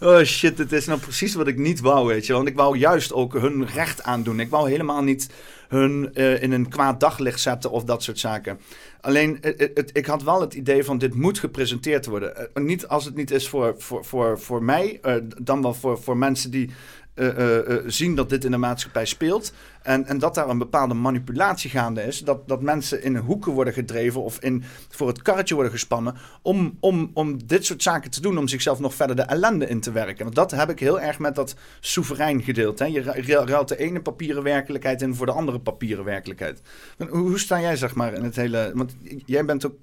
oh 0.00 0.22
shit, 0.22 0.56
dit 0.56 0.72
is 0.72 0.86
nou 0.86 1.00
precies 1.00 1.34
wat 1.34 1.46
ik 1.46 1.58
niet 1.58 1.80
wou, 1.80 2.06
weet 2.06 2.26
je. 2.26 2.32
Want 2.32 2.48
ik 2.48 2.56
wou 2.56 2.78
juist 2.78 3.12
ook 3.12 3.32
hun 3.32 3.66
recht 3.66 4.02
aandoen. 4.02 4.40
Ik 4.40 4.50
wou 4.50 4.70
helemaal 4.70 5.02
niet 5.04 5.28
hun 5.68 6.14
eh, 6.14 6.42
in 6.42 6.52
een 6.52 6.68
kwaad 6.68 7.00
daglicht 7.00 7.40
zetten 7.40 7.70
of 7.70 7.84
dat 7.84 8.02
soort 8.02 8.18
zaken. 8.18 8.60
Alleen, 9.00 9.38
het, 9.40 9.58
het- 9.60 9.70
het- 9.74 9.90
ik 9.96 10.06
had 10.06 10.22
wel 10.22 10.40
het 10.40 10.54
idee 10.54 10.84
van 10.84 10.98
dit 10.98 11.14
moet 11.14 11.38
gepresenteerd 11.38 12.06
worden. 12.06 12.36
Eh, 12.54 12.62
niet 12.62 12.86
als 12.88 13.04
het 13.04 13.14
niet 13.14 13.30
is 13.30 13.48
voor, 13.48 13.74
voor, 13.78 14.04
voor, 14.04 14.40
voor 14.40 14.62
mij, 14.62 14.98
eh, 15.02 15.14
dan 15.42 15.62
wel 15.62 15.74
voor, 15.74 15.98
voor 16.02 16.16
mensen 16.16 16.50
die 16.50 16.70
eh, 17.14 17.28
eh, 17.28 17.58
eh, 17.58 17.82
zien 17.86 18.14
dat 18.14 18.28
dit 18.28 18.44
in 18.44 18.50
de 18.50 18.56
maatschappij 18.56 19.04
speelt. 19.04 19.52
En, 19.82 20.06
en 20.06 20.18
dat 20.18 20.34
daar 20.34 20.48
een 20.48 20.58
bepaalde 20.58 20.94
manipulatie 20.94 21.70
gaande 21.70 22.02
is. 22.02 22.18
Dat, 22.18 22.48
dat 22.48 22.62
mensen 22.62 23.02
in 23.02 23.16
hoeken 23.16 23.52
worden 23.52 23.72
gedreven 23.72 24.22
of 24.22 24.38
in, 24.38 24.64
voor 24.88 25.08
het 25.08 25.22
karretje 25.22 25.54
worden 25.54 25.72
gespannen. 25.72 26.14
Om, 26.42 26.76
om, 26.80 27.10
om 27.14 27.46
dit 27.46 27.64
soort 27.64 27.82
zaken 27.82 28.10
te 28.10 28.20
doen. 28.20 28.38
Om 28.38 28.48
zichzelf 28.48 28.78
nog 28.78 28.94
verder 28.94 29.16
de 29.16 29.22
ellende 29.22 29.68
in 29.68 29.80
te 29.80 29.92
werken. 29.92 30.24
Want 30.24 30.34
dat 30.34 30.50
heb 30.50 30.70
ik 30.70 30.78
heel 30.78 31.00
erg 31.00 31.18
met 31.18 31.34
dat 31.34 31.54
soeverein 31.80 32.42
gedeeld. 32.42 32.78
Hè? 32.78 32.84
Je 32.84 33.00
ru- 33.00 33.20
ru- 33.20 33.44
ruilt 33.44 33.68
de 33.68 33.76
ene 33.76 34.00
papieren 34.00 34.42
werkelijkheid 34.42 35.02
in 35.02 35.14
voor 35.14 35.26
de 35.26 35.32
andere 35.32 35.58
papieren 35.60 36.04
werkelijkheid. 36.04 36.60
Hoe, 36.98 37.08
hoe 37.08 37.38
sta 37.38 37.60
jij 37.60 37.76
zeg 37.76 37.94
maar 37.94 38.14
in 38.14 38.24
het 38.24 38.36
hele... 38.36 38.70
Want 38.74 38.96
jij 39.26 39.44
bent 39.44 39.66
ook... 39.66 39.74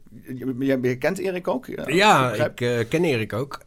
Je 0.60 0.98
kent 1.00 1.18
Erik 1.18 1.48
ook? 1.48 1.66
Ja, 1.86 2.34
ik 2.34 2.86
ken 2.90 3.04
Erik 3.04 3.34
ook. 3.34 3.60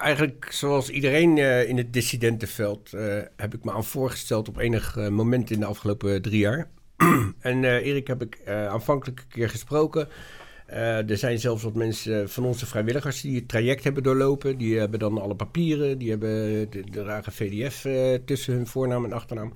Eigenlijk 0.00 0.48
zoals 0.52 0.88
iedereen 0.88 1.38
eh, 1.38 1.68
in 1.68 1.76
het 1.76 1.92
dissidentenveld 1.92 2.92
eh, 2.92 3.18
heb 3.36 3.54
ik 3.54 3.64
me 3.64 3.72
aan 3.72 3.84
voorgesteld 3.84 4.48
op 4.48 4.58
enig 4.58 4.96
eh, 4.96 5.08
moment 5.08 5.50
in 5.50 5.60
de 5.60 5.66
afgelopen 5.66 6.22
drie 6.22 6.38
jaar. 6.38 6.68
en 7.40 7.64
Erik 7.64 8.06
heb 8.06 8.22
ik 8.22 8.40
aanvankelijk 8.46 9.20
een 9.20 9.28
keer 9.28 9.50
gesproken. 9.50 10.08
Er 10.66 11.16
zijn 11.18 11.38
zelfs 11.38 11.62
wat 11.62 11.74
mensen 11.74 12.30
van 12.30 12.44
onze 12.44 12.66
vrijwilligers 12.66 13.20
die 13.20 13.36
het 13.36 13.48
traject 13.48 13.84
hebben 13.84 14.02
doorlopen. 14.02 14.58
Die 14.58 14.78
hebben 14.78 14.98
dan 14.98 15.20
alle 15.20 15.34
papieren, 15.34 15.98
die 15.98 16.10
hebben 16.10 16.30
de, 16.70 16.90
de 16.90 17.02
rare 17.02 17.30
VDF 17.30 17.80
tussen 18.24 18.54
hun 18.54 18.66
voornaam 18.66 19.04
en 19.04 19.12
achternaam. 19.12 19.52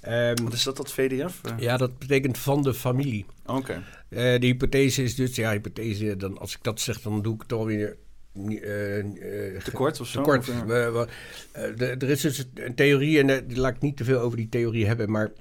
Ehm, 0.00 0.42
Wat 0.42 0.52
is 0.52 0.62
dat, 0.62 0.76
dat 0.76 0.92
VDF? 0.92 1.40
Ja, 1.58 1.76
dat 1.76 1.98
betekent 1.98 2.38
van 2.38 2.62
de 2.62 2.74
familie. 2.74 3.26
Oké. 3.46 3.82
De 4.08 4.38
hypothese 4.40 5.02
is 5.02 5.14
dus, 5.14 5.36
ja, 5.36 5.50
hypothese, 5.50 6.16
dan, 6.16 6.38
als 6.38 6.54
ik 6.54 6.62
dat 6.62 6.80
zeg, 6.80 7.00
dan 7.00 7.22
doe 7.22 7.34
ik 7.34 7.42
het 7.42 7.52
alweer. 7.52 7.96
Eh, 8.36 9.62
Tekort 9.62 10.00
of 10.00 10.06
zo? 10.06 10.22
Tekort. 10.22 10.48
Of, 10.48 11.06
eh, 11.52 11.80
er 11.80 12.10
is 12.10 12.20
dus 12.20 12.48
een 12.54 12.74
theorie, 12.74 13.22
en 13.22 13.46
die 13.46 13.58
laat 13.58 13.74
ik 13.74 13.80
niet 13.80 13.96
te 13.96 14.04
veel 14.04 14.20
over 14.20 14.36
die 14.36 14.48
theorie 14.48 14.86
hebben, 14.86 15.10
maar 15.10 15.32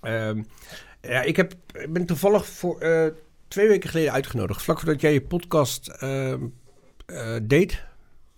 ehm, 0.00 0.42
ja, 1.00 1.22
ik, 1.22 1.36
heb, 1.36 1.54
ik 1.72 1.92
ben 1.92 2.06
toevallig 2.06 2.46
voor 2.46 2.78
twee 3.48 3.68
weken 3.68 3.90
geleden 3.90 4.12
uitgenodigd, 4.12 4.62
vlak 4.62 4.80
voordat 4.80 5.00
jij 5.00 5.12
je 5.12 5.22
podcast 5.22 5.88
ehm, 5.88 6.40
eh, 7.06 7.36
deed. 7.42 7.82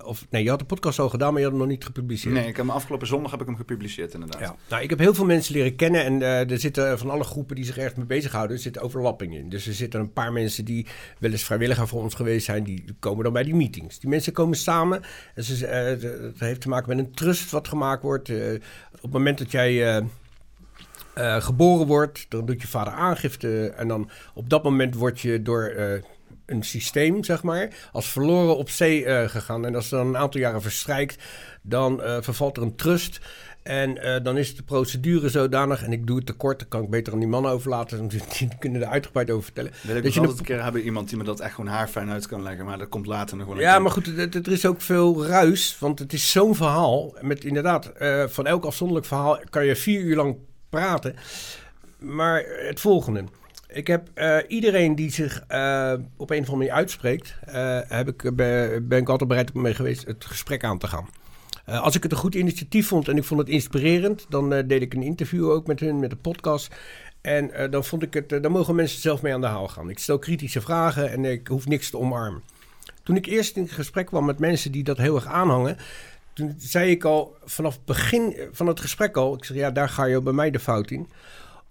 Of 0.05 0.27
nee, 0.31 0.43
je 0.43 0.48
had 0.48 0.59
de 0.59 0.64
podcast 0.64 0.98
al 0.98 1.09
gedaan, 1.09 1.32
maar 1.32 1.40
je 1.40 1.48
had 1.48 1.56
hem 1.56 1.66
nog 1.66 1.70
niet 1.70 1.85
gepubliceerd. 1.85 2.35
Nee, 2.35 2.47
ik 2.47 2.56
heb 2.56 2.66
hem 2.66 2.74
afgelopen 2.74 3.06
zondag 3.06 3.31
heb 3.31 3.40
ik 3.40 3.47
hem 3.47 3.56
gepubliceerd 3.56 4.14
inderdaad. 4.14 4.40
Ja. 4.40 4.56
Nou, 4.68 4.82
ik 4.82 4.90
heb 4.90 4.98
heel 4.98 5.14
veel 5.14 5.24
mensen 5.24 5.55
leren 5.55 5.77
kennen 5.77 6.05
en 6.05 6.23
eh, 6.23 6.51
er 6.51 6.59
zitten 6.59 6.98
van 6.98 7.10
alle 7.10 7.24
groepen 7.24 7.56
die 7.56 7.64
zich 7.64 7.78
ergens 7.78 7.94
mee 7.94 8.06
bezighouden, 8.06 8.56
er 8.56 8.62
zitten 8.62 8.82
overlappingen 8.82 9.39
in. 9.39 9.48
Dus 9.48 9.66
er 9.66 9.74
zitten 9.74 10.01
een 10.01 10.12
paar 10.12 10.32
mensen 10.32 10.64
die 10.64 10.86
wel 11.18 11.31
eens 11.31 11.44
vrijwilliger 11.44 11.89
voor 11.89 12.02
ons 12.02 12.14
geweest 12.14 12.44
zijn, 12.44 12.64
die 12.64 12.85
komen 12.98 13.24
dan 13.24 13.32
bij 13.32 13.43
die 13.43 13.55
meetings. 13.55 13.98
Die 13.98 14.10
mensen 14.10 14.32
komen 14.32 14.56
samen 14.56 15.02
en 15.35 15.44
ze, 15.44 15.66
eh, 15.66 16.39
heeft 16.39 16.60
te 16.60 16.68
maken 16.68 16.97
met 16.97 17.06
een 17.06 17.12
trust 17.12 17.51
wat 17.51 17.68
gemaakt 17.68 18.02
wordt. 18.02 18.28
Eh, 18.28 18.55
op 18.93 19.02
het 19.02 19.12
moment 19.12 19.39
dat 19.39 19.51
jij 19.51 20.05
geboren 21.39 21.86
wordt, 21.86 22.27
dan 22.28 22.47
doet 22.47 22.62
je 22.62 22.68
vader 22.68 22.93
aangifte 22.93 23.68
en 23.77 23.89
dan 23.89 24.10
op 24.35 24.51
dat 24.51 24.62
moment 24.62 24.94
word 24.94 25.20
je 25.20 25.43
door... 25.43 25.74
een 26.47 26.62
systeem, 26.62 27.24
zeg 27.24 27.43
maar, 27.43 27.89
als 27.93 28.09
verloren 28.09 28.56
op 28.56 28.70
zee 28.70 29.05
eh, 29.05 29.28
gegaan. 29.28 29.66
En 29.66 29.74
als 29.74 29.93
er 29.93 29.98
dan 29.98 30.06
een 30.06 30.16
aantal 30.16 30.40
jaren 30.40 30.62
verstrijkt, 30.62 31.23
dan 31.62 32.02
eh, 32.02 32.16
vervalt 32.20 32.56
er 32.56 32.62
een 32.62 32.77
trust. 32.77 33.20
En 33.62 33.98
eh, 34.02 34.24
dan 34.24 34.36
is 34.39 34.56
de 34.56 34.62
procedure 34.62 35.28
zodanig, 35.28 35.82
en 35.82 35.93
ik 35.93 36.06
doe 36.06 36.16
het 36.16 36.27
te 36.27 36.32
kort, 36.32 36.59
dan 36.59 36.68
kan 36.68 36.82
ik 36.82 36.90
beter 36.90 37.12
aan 37.12 37.18
die 37.18 37.28
mannen 37.28 37.51
overlaten, 37.51 38.09
die, 38.09 38.48
kunnen 38.59 38.82
er 38.82 38.89
uitgebreid 38.89 39.31
over 39.31 39.44
vertellen. 39.44 39.73
Wil 39.82 39.97
ik 39.97 40.02
Dat 40.02 40.14
je 40.14 40.20
de- 40.20 40.28
een 40.28 40.43
keer 40.43 40.62
hebben 40.62 40.82
iemand 40.82 41.09
die 41.09 41.18
me 41.18 41.24
dat 41.24 41.40
echt 41.40 41.55
gewoon 41.55 41.70
haarfijn 41.70 42.10
uit 42.10 42.27
kan 42.27 42.43
leggen. 42.43 42.64
Maar 42.64 42.78
dat 42.78 42.89
komt 42.89 43.06
later 43.06 43.36
nog 43.36 43.47
wel 43.47 43.60
Ja, 43.60 43.78
maar 43.78 43.90
goed, 43.90 44.06
er 44.18 44.52
is 44.52 44.66
ook 44.66 44.81
veel 44.81 45.27
ruis, 45.27 45.77
want 45.78 45.98
het 45.98 46.12
is 46.12 46.31
zo'n 46.31 46.55
verhaal. 46.55 47.14
Met 47.20 47.44
inderdaad, 47.44 47.93
van 48.27 48.47
elk 48.47 48.64
afzonderlijk 48.64 49.06
verhaal 49.06 49.40
kan 49.51 49.66
je 49.66 49.77
vier 49.77 50.01
uur 50.01 50.16
lang 50.16 50.36
praten. 50.68 51.14
Maar 51.98 52.44
het 52.68 52.81
volgende. 52.81 53.24
Ik 53.69 53.87
heb 53.87 54.09
eh, 54.15 54.39
iedereen 54.49 54.95
die 54.95 55.11
zich 55.11 55.45
eh, 55.49 55.93
op 56.17 56.31
een 56.31 56.41
of 56.41 56.49
andere 56.49 56.57
manier 56.57 56.73
uitspreekt, 56.73 57.37
eh, 57.45 57.81
heb 57.89 58.09
ik, 58.09 58.37
ben, 58.37 58.91
ik 58.91 59.09
altijd 59.09 59.29
bereid 59.29 59.53
om 59.53 59.63
mee 59.63 59.75
geweest 59.75 60.07
het 60.07 60.25
gesprek 60.25 60.65
aan 60.65 60.79
te 60.79 60.87
gaan. 60.87 61.09
Als 61.67 61.95
ik 61.95 62.03
het 62.03 62.13
een 62.13 62.19
goed 62.19 62.35
initiatief 62.35 62.89
vond 62.89 63.09
en 63.09 63.17
ik 63.17 63.25
vond 63.25 63.41
het 63.41 63.49
inspirerend, 63.49 64.27
dan 64.29 64.49
deed 64.49 64.83
ik 64.83 64.95
een 64.95 65.03
interview 65.03 65.51
ook 65.51 65.67
met 65.67 65.81
hun, 65.81 65.99
met 65.99 66.11
de 66.11 66.17
podcast. 66.17 66.75
En 67.21 67.71
dan 67.71 67.85
vond 67.85 68.03
ik 68.03 68.15
het, 68.15 68.29
dan 68.29 68.53
mogen 68.53 68.75
mensen 68.75 69.01
zelf 69.01 69.23
mee 69.23 69.35
aan 69.35 69.41
de 69.41 69.47
haal 69.47 69.69
gaan. 69.69 69.91
Ik 69.91 69.99
stel 69.99 70.19
kritische 70.19 70.61
vragen 70.61 71.11
en 71.11 71.25
ik 71.25 71.47
hoef 71.47 71.67
niks 71.67 71.91
te 71.91 71.99
omarmen. 71.99 72.43
Toen 73.03 73.17
ik 73.17 73.27
eerst 73.27 73.57
in 73.57 73.69
gesprek 73.69 74.07
kwam 74.07 74.25
met 74.25 74.39
mensen 74.39 74.73
die 74.73 74.85
dat 74.85 74.97
heel 74.97 75.15
erg 75.15 75.27
aanhangen, 75.27 75.77
toen 76.33 76.55
zei 76.59 76.91
ik 76.91 77.05
al 77.05 77.37
vanaf 77.45 77.75
het 77.75 77.85
begin 77.85 78.37
van 78.53 78.67
het 78.67 78.81
gesprek 78.81 79.17
al, 79.17 79.35
ik 79.35 79.45
zeg 79.45 79.57
ja, 79.57 79.71
daar 79.71 79.89
ga 79.89 80.05
je 80.05 80.21
bij 80.21 80.33
mij 80.33 80.51
de 80.51 80.61
fout 80.61 80.91
in. 80.91 81.09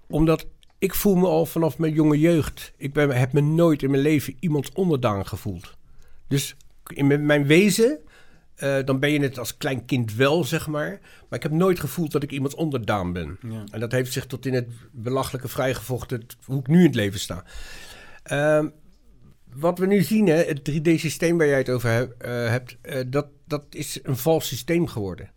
Omdat 0.07 0.45
ik 0.77 0.93
voel 0.93 1.15
me 1.15 1.27
al 1.27 1.45
vanaf 1.45 1.77
mijn 1.77 1.93
jonge 1.93 2.19
jeugd, 2.19 2.73
ik 2.77 2.93
ben, 2.93 3.09
heb 3.09 3.33
me 3.33 3.41
nooit 3.41 3.83
in 3.83 3.91
mijn 3.91 4.01
leven 4.01 4.35
iemands 4.39 4.71
onderdaan 4.71 5.27
gevoeld. 5.27 5.77
Dus 6.27 6.55
in 6.93 7.25
mijn- 7.25 7.45
wezen, 7.45 7.99
eh, 8.55 8.77
dan 8.85 8.99
ben 8.99 9.11
je 9.11 9.19
het 9.19 9.39
als 9.39 9.57
klein 9.57 9.85
kind 9.85 10.13
wel, 10.13 10.43
zeg 10.43 10.67
maar. 10.67 10.89
Maar 11.29 11.39
ik 11.39 11.43
heb 11.43 11.51
nooit 11.51 11.79
gevoeld 11.79 12.11
dat 12.11 12.23
ik 12.23 12.31
iemands 12.31 12.55
onderdaan 12.55 13.13
ben. 13.13 13.37
Ja. 13.49 13.63
En 13.71 13.79
dat 13.79 13.91
heeft 13.91 14.13
zich 14.13 14.25
tot 14.25 14.45
in 14.45 14.53
het 14.53 14.67
belachelijke 14.91 15.47
vrijgevochten, 15.47 16.25
hoe 16.45 16.59
ik 16.59 16.67
nu 16.67 16.79
in 16.79 16.85
het 16.85 16.95
leven 16.95 17.19
sta. 17.19 17.43
Ehm, 18.23 18.67
wat 19.53 19.79
we 19.79 19.85
nu 19.85 20.01
zien, 20.01 20.27
hè, 20.27 20.43
het 20.43 20.63
3D-systeem 20.63 21.37
waar 21.37 21.47
jij 21.47 21.57
het 21.57 21.69
over 21.69 22.15
eh, 22.17 22.31
hebt, 22.49 22.77
eh, 22.81 23.01
dat, 23.07 23.27
dat 23.47 23.63
is 23.69 23.99
een 24.03 24.17
vals 24.17 24.47
systeem 24.47 24.87
geworden. 24.87 25.29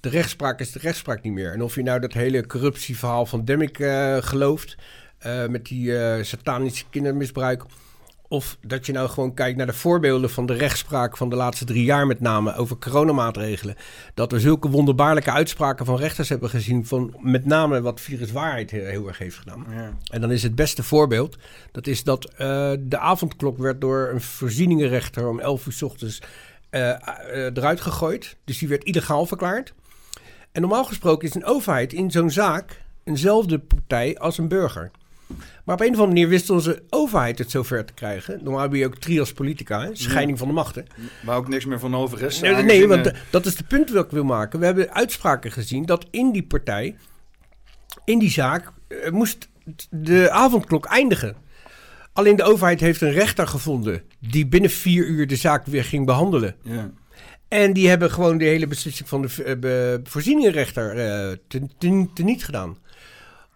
De 0.00 0.08
rechtspraak 0.08 0.60
is 0.60 0.72
de 0.72 0.78
rechtspraak 0.78 1.22
niet 1.22 1.32
meer. 1.32 1.52
En 1.52 1.62
of 1.62 1.74
je 1.74 1.82
nou 1.82 2.00
dat 2.00 2.12
hele 2.12 2.46
corruptieverhaal 2.46 3.26
van 3.26 3.44
Demmik 3.44 3.78
eh, 3.78 4.16
gelooft, 4.20 4.76
eh, 5.18 5.46
met 5.46 5.66
die 5.66 5.98
eh, 5.98 6.24
satanische 6.24 6.84
kindermisbruik, 6.90 7.64
of 8.28 8.56
dat 8.60 8.86
je 8.86 8.92
nou 8.92 9.08
gewoon 9.08 9.34
kijkt 9.34 9.56
naar 9.56 9.66
de 9.66 9.72
voorbeelden 9.72 10.30
van 10.30 10.46
de 10.46 10.54
rechtspraak 10.54 11.16
van 11.16 11.28
de 11.28 11.36
laatste 11.36 11.64
drie 11.64 11.84
jaar 11.84 12.06
met 12.06 12.20
name 12.20 12.54
over 12.54 12.78
coronamaatregelen. 12.78 13.76
Dat 14.14 14.32
we 14.32 14.40
zulke 14.40 14.68
wonderbaarlijke 14.68 15.30
uitspraken 15.30 15.86
van 15.86 15.96
rechters 15.96 16.28
hebben 16.28 16.50
gezien 16.50 16.86
van 16.86 17.16
met 17.20 17.44
name 17.44 17.80
wat 17.80 18.00
viruswaarheid 18.00 18.70
heel, 18.70 18.84
heel 18.84 19.08
erg 19.08 19.18
heeft 19.18 19.36
gedaan. 19.36 19.66
Ja. 19.70 19.92
En 20.10 20.20
dan 20.20 20.32
is 20.32 20.42
het 20.42 20.54
beste 20.54 20.82
voorbeeld, 20.82 21.36
dat 21.72 21.86
is 21.86 22.04
dat 22.04 22.32
de 22.80 22.98
avondklok 22.98 23.58
werd 23.58 23.80
door 23.80 24.10
een 24.12 24.20
voorzieningenrechter 24.20 25.28
om 25.28 25.40
11 25.40 25.66
uur 25.66 25.72
's 25.72 25.82
ochtends 25.82 26.22
eruit 26.70 27.80
gegooid. 27.80 28.36
Dus 28.44 28.58
die 28.58 28.68
werd 28.68 28.84
illegaal 28.84 29.26
verklaard. 29.26 29.74
En 30.56 30.62
normaal 30.62 30.84
gesproken 30.84 31.28
is 31.28 31.34
een 31.34 31.44
overheid 31.44 31.92
in 31.92 32.10
zo'n 32.10 32.30
zaak 32.30 32.82
eenzelfde 33.04 33.58
partij 33.58 34.18
als 34.18 34.38
een 34.38 34.48
burger. 34.48 34.90
Maar 35.64 35.74
op 35.74 35.80
een 35.80 35.86
of 35.86 35.92
andere 35.92 36.06
manier 36.06 36.28
wist 36.28 36.50
onze 36.50 36.82
overheid 36.90 37.38
het 37.38 37.50
zover 37.50 37.84
te 37.84 37.92
krijgen. 37.92 38.40
Normaal 38.42 38.62
heb 38.62 38.72
je 38.72 38.86
ook 38.86 38.96
trias 38.96 39.32
politica, 39.32 39.80
hè, 39.80 39.90
scheiding 39.92 40.38
van 40.38 40.48
de 40.48 40.54
machten. 40.54 40.86
Waar 41.24 41.36
ook 41.36 41.48
niks 41.48 41.64
meer 41.64 41.78
van 41.78 41.94
over 41.94 42.22
is. 42.22 42.40
Nee, 42.40 42.62
nee, 42.62 42.88
want 42.88 43.06
eh, 43.06 43.18
dat 43.30 43.46
is 43.46 43.54
de 43.54 43.64
punt 43.64 43.90
wat 43.90 44.04
ik 44.04 44.10
wil 44.10 44.24
maken. 44.24 44.58
We 44.58 44.64
hebben 44.64 44.92
uitspraken 44.92 45.52
gezien 45.52 45.84
dat 45.84 46.06
in 46.10 46.32
die 46.32 46.46
partij, 46.46 46.96
in 48.04 48.18
die 48.18 48.30
zaak, 48.30 48.72
eh, 48.88 49.10
moest 49.10 49.48
de 49.90 50.30
avondklok 50.30 50.86
eindigen. 50.86 51.36
Alleen 52.12 52.36
de 52.36 52.44
overheid 52.44 52.80
heeft 52.80 53.00
een 53.00 53.12
rechter 53.12 53.46
gevonden 53.46 54.02
die 54.20 54.46
binnen 54.46 54.70
vier 54.70 55.06
uur 55.06 55.26
de 55.26 55.36
zaak 55.36 55.66
weer 55.66 55.84
ging 55.84 56.06
behandelen. 56.06 56.56
ja. 56.62 56.90
En 57.48 57.72
die 57.72 57.88
hebben 57.88 58.10
gewoon 58.10 58.38
de 58.38 58.44
hele 58.44 58.66
beslissing 58.66 59.08
van 59.08 59.22
de 59.22 59.98
eh, 60.02 60.10
voorzieningenrechter 60.10 60.98
eh 60.98 61.36
ten- 61.48 61.70
ten- 61.78 62.10
teniet 62.14 62.44
gedaan. 62.44 62.78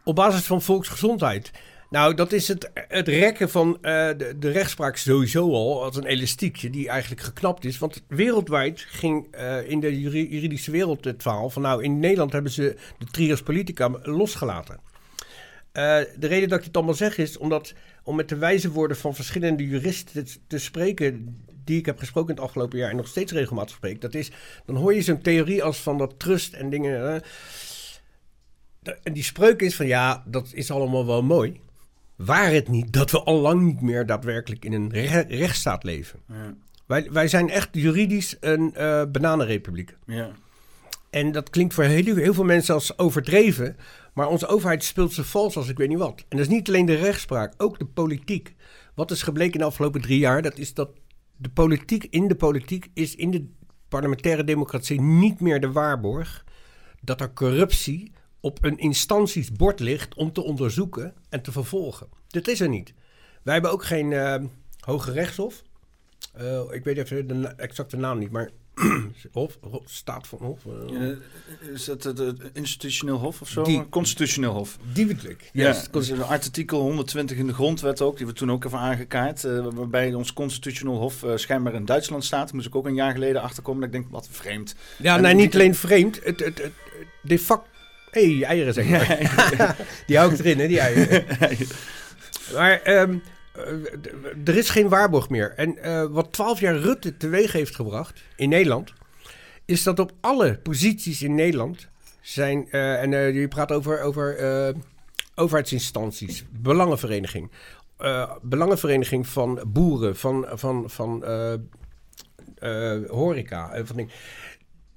Op 0.05 0.15
basis 0.15 0.45
van 0.45 0.63
volksgezondheid. 0.63 1.51
Nou, 1.91 2.15
dat 2.15 2.33
is 2.33 2.49
het, 2.49 2.71
het 2.75 3.09
rekken 3.09 3.51
van 3.51 3.75
eh, 3.83 4.09
de, 4.17 4.35
de 4.39 4.51
rechtspraak 4.51 4.97
sowieso 4.97 5.53
al 5.53 5.83
als 5.85 5.97
een 5.97 6.07
elastiekje 6.07 6.71
die 6.71 6.89
eigenlijk 6.89 7.23
geknapt 7.23 7.65
is. 7.65 7.79
Want 7.79 8.03
wereldwijd 8.09 8.85
ging 8.89 9.37
in 9.67 9.81
de 9.81 10.01
juri- 10.01 10.29
juridische 10.31 10.71
wereld 10.71 11.05
het 11.05 11.23
verhaal 11.23 11.51
van... 11.51 11.63
nou, 11.63 11.83
in 11.83 11.99
Nederland 11.99 12.33
hebben 12.33 12.53
ze 12.53 12.77
de 12.99 13.07
trias 13.11 13.43
politica 13.43 13.91
losgelaten. 14.03 14.81
De 15.73 16.27
reden 16.27 16.49
dat 16.49 16.59
ik 16.59 16.65
het 16.65 16.77
allemaal 16.77 16.95
zeg 16.95 17.19
is 17.19 17.39
omdat, 17.39 17.75
om 18.03 18.17
met 18.17 18.29
de 18.29 18.37
wijze 18.37 18.71
woorden 18.71 18.97
van 18.97 19.15
verschillende 19.15 19.67
juristen 19.67 20.25
te, 20.25 20.37
te 20.47 20.59
spreken, 20.59 21.37
die 21.71 21.79
ik 21.79 21.87
heb 21.87 21.99
gesproken 21.99 22.31
in 22.31 22.35
het 22.37 22.45
afgelopen 22.45 22.79
jaar 22.79 22.91
en 22.91 22.97
nog 22.97 23.09
steeds 23.09 23.33
regelmatig 23.33 23.75
spreek, 23.77 24.01
dat 24.01 24.15
is, 24.15 24.31
dan 24.67 24.77
hoor 24.77 24.95
je 24.95 25.03
zo'n 25.03 25.23
theorie 25.23 25.63
als 25.63 25.79
van 25.79 25.99
dat 25.99 26.19
trust 26.19 26.53
en 26.53 26.71
dingen. 26.71 27.23
Da- 28.83 28.97
en 29.03 29.13
die 29.13 29.23
spreuk 29.23 29.61
is 29.61 29.77
van 29.77 29.87
ja, 29.87 30.23
dat 30.27 30.51
is 30.53 30.71
allemaal 30.71 31.07
wel 31.07 31.23
mooi. 31.23 31.61
Waar 32.17 32.51
het 32.53 32.69
niet 32.69 32.93
dat 32.93 33.11
we 33.11 33.23
al 33.23 33.41
lang 33.41 33.63
niet 33.63 33.81
meer 33.81 34.07
daadwerkelijk 34.07 34.65
in 34.65 34.73
een 34.73 34.91
re- 34.93 35.27
rechtsstaat 35.29 35.85
leven. 35.85 36.19
Ja. 36.29 36.55
Wij, 36.87 37.09
wij 37.13 37.29
zijn 37.29 37.51
echt 37.51 37.69
juridisch 37.73 38.37
een 38.41 38.75
eh 38.75 39.03
bananenrepubliek. 39.13 39.97
Ja. 40.07 40.31
En 41.11 41.33
dat 41.33 41.51
klinkt 41.51 41.75
voor 41.75 41.85
heel, 41.85 42.17
heel 42.17 42.35
veel 42.35 42.45
mensen 42.45 42.75
als 42.75 42.99
overdreven. 42.99 43.77
Maar 44.15 44.29
onze 44.29 44.47
overheid 44.47 44.85
speelt 44.85 45.13
ze 45.13 45.25
vals 45.25 45.57
als 45.57 45.69
ik 45.69 45.77
weet 45.79 45.89
niet 45.89 45.99
wat. 45.99 46.25
En 46.29 46.37
dat 46.37 46.47
is 46.47 46.53
niet 46.53 46.69
alleen 46.69 46.87
de 46.87 46.95
rechtspraak, 46.95 47.55
ook 47.57 47.79
de 47.79 47.85
politiek. 47.85 48.55
Wat 48.95 49.11
is 49.11 49.23
gebleken 49.23 49.53
in 49.53 49.59
de 49.61 49.65
afgelopen 49.67 50.01
drie 50.01 50.19
jaar? 50.19 50.43
Dat 50.43 50.59
is 50.59 50.75
dat 50.75 50.91
de 51.41 51.51
politiek 51.51 52.05
in 52.05 52.29
de 52.29 52.35
politiek 52.35 52.91
is 52.95 53.15
in 53.15 53.31
de 53.31 53.47
parlementaire 53.89 54.45
democratie 54.45 55.01
niet 55.01 55.41
meer 55.41 55.61
de 55.61 55.73
waarborg 55.73 56.45
dat 57.01 57.21
er 57.21 57.33
corruptie 57.33 58.13
op 58.41 58.65
een 58.65 58.79
instanties 58.79 59.53
bord 59.53 59.81
ligt 59.81 60.15
om 60.15 60.33
te 60.33 60.43
onderzoeken 60.43 61.15
en 61.29 61.43
te 61.43 61.53
vervolgen. 61.53 62.09
Dit 62.27 62.49
is 62.49 62.61
er 62.61 62.69
niet. 62.69 62.95
Wij 63.43 63.53
hebben 63.53 63.71
ook 63.71 63.85
geen 63.85 64.13
eh, 64.13 64.45
hoge 64.81 65.13
rechtshof. 65.13 65.63
Eh, 66.33 66.63
ik 66.71 66.85
weet 66.85 66.99
even 66.99 67.27
de 67.27 67.49
exacte 67.49 67.97
naam 67.97 68.19
niet, 68.19 68.31
maar 68.31 68.51
Hof, 69.33 69.59
Hof, 69.61 69.83
staat 69.85 70.27
van 70.27 70.39
Hof. 70.39 70.59
eh, 70.67 71.73
is 71.73 71.85
dat 71.85 72.03
het, 72.03 72.19
het 72.19 72.41
institutioneel 72.53 73.17
hof 73.17 73.41
of 73.41 73.49
zo? 73.49 73.63
Die- 73.63 73.89
Constitutioneel 73.89 74.53
hof. 74.53 74.79
die 74.93 75.07
bedoel 75.07 75.31
ik. 75.31 75.51
Ja, 75.53 75.83
dus 75.91 76.13
artikel 76.21 76.81
120 76.81 77.37
in 77.37 77.47
de 77.47 77.53
grondwet 77.55 78.01
ook, 78.01 78.17
die 78.17 78.27
we 78.27 78.33
toen 78.33 78.51
ook 78.51 78.65
even 78.65 78.79
aangekaart. 78.79 79.45
eh, 79.45 79.67
waarbij 79.75 80.15
ons 80.15 80.33
constitutioneel 80.33 80.97
hof 80.97 81.23
eh, 81.23 81.37
schijnbaar 81.37 81.75
in 81.75 81.85
Duitsland 81.85 82.25
staat. 82.25 82.53
Moest 82.53 82.67
ik 82.67 82.75
ook 82.75 82.87
een 82.87 82.95
jaar 82.95 83.13
geleden 83.13 83.43
achterkomen. 83.43 83.81
Dat 83.81 83.89
ik 83.95 83.95
denk, 84.01 84.07
wat 84.13 84.29
vreemd. 84.31 84.75
Ja, 84.99 85.17
En 85.17 85.23
nee, 85.23 85.35
die- 85.35 85.43
niet 85.45 85.55
alleen 85.55 85.75
vreemd. 85.75 86.21
Het, 86.25 86.41
het, 86.41 86.59
het, 86.63 86.73
de 87.23 87.39
facto... 87.39 87.69
Hé, 88.11 88.37
hey, 88.37 88.45
eieren 88.47 88.75
zeg 88.75 88.89
maar. 88.89 89.77
die 90.07 90.17
hou 90.17 90.33
ik 90.33 90.39
erin, 90.39 90.59
hè, 90.59 90.67
die 90.69 90.81
eieren. 90.81 91.25
maar 92.55 92.81
d- 92.83 93.21
er 94.45 94.57
is 94.57 94.69
geen 94.69 94.89
waarborg 94.89 95.29
meer. 95.29 95.53
En 95.57 95.79
eh, 95.79 96.05
wat 96.11 96.33
12 96.33 96.61
jaar 96.61 96.77
Rutte 96.77 97.17
teweeg 97.17 97.53
heeft 97.53 97.75
gebracht 97.75 98.23
in 98.37 98.49
Nederland... 98.49 98.93
is 99.65 99.83
dat 99.83 99.99
op 99.99 100.13
alle 100.21 100.59
posities 100.59 101.23
in 101.23 101.35
Nederland 101.35 101.89
zijn... 102.21 102.71
eh, 102.71 103.03
en 103.03 103.15
eh, 103.15 103.35
je 103.35 103.49
praat 103.49 103.73
over, 103.73 104.01
over 104.01 104.37
eh, 104.37 104.75
overheidsinstanties, 105.35 106.45
belangenvereniging... 106.51 107.51
eh, 107.97 108.33
belangenvereniging 108.43 109.27
van 109.27 109.63
boeren, 109.67 110.17
van, 110.17 110.47
van, 110.53 110.91
van 110.91 111.25
eh, 111.25 111.53
eh, 112.59 113.11
horeca. 113.11 113.73
eh, 113.73 113.83
van 113.85 114.11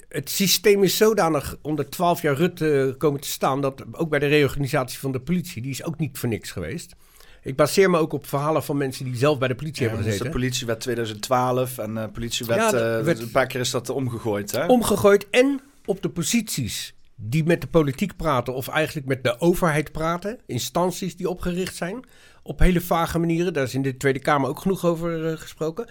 het 0.07 0.29
systeem 0.29 0.83
is 0.83 0.97
zodanig 0.97 1.57
onder 1.61 1.89
12 1.89 2.21
jaar 2.21 2.35
Rutte 2.35 2.95
komen 2.97 3.19
te 3.19 3.27
staan... 3.27 3.61
dat 3.61 3.83
ook 3.91 4.09
bij 4.09 4.19
de 4.19 4.25
reorganisatie 4.27 4.99
van 4.99 5.11
de 5.11 5.19
politie... 5.19 5.61
die 5.61 5.71
is 5.71 5.83
ook 5.83 5.97
niet 5.97 6.17
voor 6.17 6.29
niks 6.29 6.51
geweest. 6.51 6.95
Ik 7.43 7.55
baseer 7.55 7.89
me 7.89 7.97
ook 7.97 8.13
op 8.13 8.27
verhalen 8.27 8.63
van 8.63 8.77
mensen 8.77 9.05
die 9.05 9.15
zelf 9.15 9.37
bij 9.37 9.47
de 9.47 9.55
politie 9.55 9.81
Ja, 9.83 9.87
hebben 9.87 10.05
dat 10.05 10.13
is 10.13 10.19
de 10.19 10.23
gezeten. 10.25 10.41
politiewet 10.41 10.79
2012 10.79 11.77
en 11.77 11.97
eh 11.97 12.03
politiewet, 12.13 12.57
Ja, 12.57 12.67
eh, 12.97 13.03
werd- 13.03 13.19
een 13.19 13.31
paar 13.31 13.47
keer 13.47 13.59
is 13.59 13.71
dat 13.71 13.89
omgegooid. 13.89 14.51
Hè? 14.51 14.65
Omgegooid 14.65 15.29
en 15.29 15.61
op 15.85 16.01
de 16.01 16.09
posities 16.09 16.93
die 17.15 17.43
met 17.43 17.61
de 17.61 17.67
politiek 17.67 18.15
praten... 18.15 18.53
of 18.53 18.67
eigenlijk 18.67 19.07
met 19.07 19.23
de 19.23 19.39
overheid 19.39 19.91
praten. 19.91 20.39
Instanties 20.45 21.15
die 21.15 21.29
opgericht 21.29 21.75
zijn. 21.75 22.05
Op 22.43 22.59
hele 22.59 22.81
vage 22.81 23.19
manieren. 23.19 23.53
Daar 23.53 23.63
is 23.63 23.73
in 23.73 23.81
de 23.81 23.97
Tweede 23.97 24.19
Kamer 24.19 24.49
ook 24.49 24.59
genoeg 24.59 24.85
over 24.85 25.31
eh, 25.31 25.37
gesproken. 25.37 25.89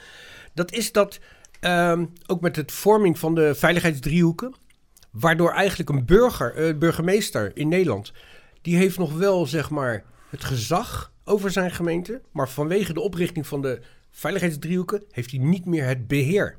Dat 0.55 0.73
is 0.73 0.93
dat 0.93 1.19
ehm, 1.61 2.05
ook 2.27 2.41
met 2.41 2.57
het 2.57 2.73
vorming 2.73 3.19
van 3.19 3.35
de 3.35 3.55
veiligheidsdriehoeken... 3.55 4.55
waardoor 5.11 5.51
eigenlijk 5.53 5.91
een 5.91 6.05
burger, 6.05 6.79
burgemeester 6.79 7.51
in 7.57 7.69
Nederland... 7.69 8.13
die 8.63 8.77
heeft 8.77 8.99
nog 8.99 9.13
wel, 9.13 9.47
zeg 9.47 9.71
maar, 9.71 10.05
het 10.31 10.45
gezag 10.45 11.12
over 11.25 11.51
zijn 11.51 11.71
gemeente... 11.71 12.21
maar 12.31 12.49
vanwege 12.49 12.93
de 12.93 13.01
oprichting 13.01 13.47
van 13.47 13.63
de 13.63 13.81
veiligheidsdriehoeken... 14.11 15.05
heeft 15.11 15.31
hij 15.31 15.41
niet 15.41 15.65
meer 15.65 15.85
het 15.85 16.07
beheer. 16.07 16.59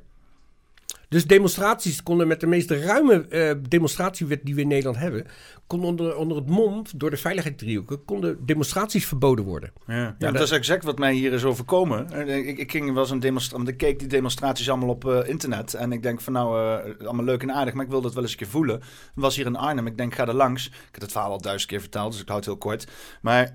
Dus 1.14 1.26
demonstraties 1.26 2.02
konden 2.02 2.28
met 2.28 2.40
de 2.40 2.46
meest 2.46 2.70
ruime 2.70 3.26
eh, 3.28 3.54
demonstratiewet 3.68 4.40
die 4.44 4.54
we 4.54 4.60
in 4.60 4.68
Nederland 4.68 4.96
hebben... 4.98 5.26
konden 5.66 5.88
onder, 5.88 6.16
onder 6.16 6.36
het 6.36 6.48
mom, 6.48 6.82
door 6.96 7.10
de 7.10 7.16
veiligheidsdriehoeken... 7.16 8.04
konden 8.04 8.38
demonstraties 8.46 9.06
verboden 9.06 9.44
worden. 9.44 9.72
Ja, 9.86 9.94
ja, 9.94 10.14
dat- 10.18 10.32
dat 10.32 10.42
is 10.42 10.50
exact 10.50 10.84
wat 10.84 10.98
mij 10.98 11.12
hier 11.14 11.32
is 11.32 11.44
overkomen. 11.44 12.10
Eh, 12.12 12.46
Ik, 12.46 12.58
ik 12.58 12.70
ging 12.70 12.92
wel 12.92 13.02
eens 13.02 13.10
een 13.10 13.20
demonstratie, 13.20 13.68
ik 13.68 13.76
keek 13.76 13.98
die 13.98 14.08
demonstraties 14.08 14.70
allemaal 14.70 14.88
op 14.88 15.08
eh, 15.08 15.28
internet. 15.28 15.74
En 15.74 15.92
ik 15.92 16.02
denk 16.02 16.20
van 16.20 16.32
nou, 16.32 16.78
allemaal 17.04 17.24
leuk 17.24 17.42
en 17.42 17.52
aardig, 17.52 17.74
maar 17.74 17.84
ik 17.84 17.90
wil 17.90 18.00
dat 18.00 18.14
wel 18.14 18.22
eens 18.22 18.32
een 18.32 18.38
keer 18.38 18.46
voelen. 18.48 18.76
Ik 18.76 18.82
was 19.14 19.36
hier 19.36 19.46
in 19.46 19.56
Arnhem, 19.56 19.86
ik 19.86 19.96
denk 19.96 20.14
ga 20.14 20.26
er 20.26 20.34
langs. 20.34 20.66
Ik 20.66 20.72
heb 20.92 21.00
het 21.02 21.12
verhaal 21.12 21.30
al 21.30 21.40
duizend 21.40 21.70
keer 21.70 21.80
verteld, 21.80 22.12
dus 22.12 22.20
ik 22.20 22.28
houd 22.28 22.38
het 22.38 22.48
heel 22.48 22.56
kort. 22.70 22.86
Maar 23.20 23.52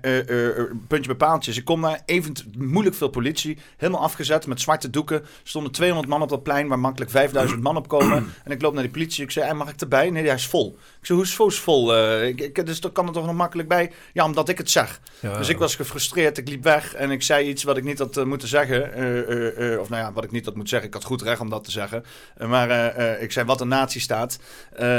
puntje 0.88 1.06
bij 1.06 1.14
paaltjes. 1.28 1.56
Ik 1.56 1.64
kom 1.64 1.80
daar, 1.80 2.02
even 2.04 2.32
moeilijk 2.58 2.96
veel 2.96 3.08
politie, 3.08 3.58
helemaal 3.76 4.02
afgezet 4.02 4.46
met 4.46 4.60
zwarte 4.60 4.90
doeken. 4.90 5.22
Stonden 5.42 5.72
200 5.72 6.08
man 6.08 6.22
op 6.22 6.28
dat 6.28 6.42
plein 6.42 6.68
waar 6.68 6.78
makkelijk 6.78 7.10
5000 7.10 7.48
man 7.58 7.76
op 7.76 7.88
komen. 7.88 8.32
En 8.44 8.50
ik 8.50 8.62
loop 8.62 8.72
naar 8.72 8.82
die 8.82 8.92
politie, 8.92 9.24
ik 9.24 9.30
zei, 9.30 9.46
"Hey, 9.46 9.54
mag 9.54 9.68
ik 9.68 9.80
erbij? 9.80 10.10
Nee, 10.10 10.24
hij 10.24 10.34
is 10.34 10.46
vol. 10.46 10.78
Ik 11.00 11.06
zei, 11.06 11.18
hoe 11.18 11.26
is 11.26 11.38
het 11.38 11.54
vol? 11.54 11.96
Eh, 11.96 12.28
ik, 12.28 12.40
ik, 12.40 12.66
dus 12.66 12.80
dan 12.80 12.92
kan 12.92 13.06
er 13.06 13.12
toch 13.12 13.26
nog 13.26 13.34
makkelijk 13.34 13.68
bij? 13.68 13.92
Ja, 14.12 14.24
omdat 14.24 14.48
ik 14.48 14.58
het 14.58 14.70
zeg. 14.70 15.00
Dus 15.20 15.48
ik 15.48 15.58
was 15.58 15.74
gefrustreerd, 15.74 16.38
ik 16.38 16.48
liep 16.48 16.62
weg 16.62 16.94
en 16.94 17.10
ik 17.10 17.22
zei 17.22 17.48
iets 17.48 17.62
wat 17.62 17.76
ik 17.76 17.84
niet 17.84 17.98
had 17.98 18.16
eh, 18.16 18.24
moeten 18.24 18.48
zeggen. 18.48 18.94
Eh, 18.94 19.80
of 19.80 19.88
nou 19.88 20.02
ja, 20.02 20.12
wat 20.12 20.24
ik 20.24 20.30
niet 20.30 20.44
had 20.44 20.54
moeten 20.54 20.70
zeggen. 20.70 20.88
Ik 20.88 20.94
had 20.94 21.04
goed 21.04 21.22
recht 21.22 21.40
om 21.40 21.50
dat 21.50 21.64
te 21.64 21.70
zeggen. 21.70 22.04
Maar 22.46 22.96
ik 23.20 23.32
zei 23.32 23.46
wat 23.46 23.60
een 23.60 23.68
nazi 23.68 24.00
staat. 24.00 24.38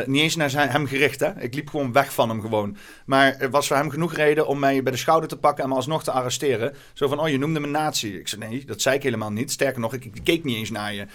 Niet 0.06 0.22
eens 0.22 0.36
naar 0.36 0.50
zijn, 0.50 0.70
hem 0.70 0.88
gericht, 0.88 1.20
hè. 1.20 1.42
Ik 1.42 1.54
liep 1.54 1.70
gewoon 1.70 1.92
weg 1.92 2.14
van 2.14 2.30
hem 2.30 2.42
gewoon. 2.42 2.78
Maar 3.06 3.36
er 3.40 3.50
was 3.50 3.68
voor 3.68 3.78
hem 3.78 3.90
genoeg 3.90 4.14
reden 4.14 4.48
om 4.48 4.60
mij 4.60 4.84
bij 4.84 4.92
de 4.92 4.98
schouder 4.98 5.30
te 5.30 5.38
pakken 5.38 5.64
en 5.64 5.70
me 5.70 5.76
alsnog 5.76 6.04
te 6.04 6.12
arresteren. 6.12 6.76
Zo 6.94 7.08
van, 7.08 7.20
oh, 7.20 7.30
je 7.30 7.38
noemde 7.38 7.60
me 7.60 7.68
nazi. 7.68 8.18
Ik 8.18 8.28
zei, 8.28 8.48
nee, 8.48 8.66
dat 8.66 8.82
zei 8.82 8.96
ik 8.96 9.04
helemaal 9.04 9.32
niet. 9.32 9.52
Sterker 9.52 9.82
nog, 9.82 9.94
ik, 9.94 10.06
ik 10.06 10.24
keek 10.24 10.44
niet 10.44 10.58
eens 10.58 10.70
naar 10.70 10.94
je. 10.94 11.06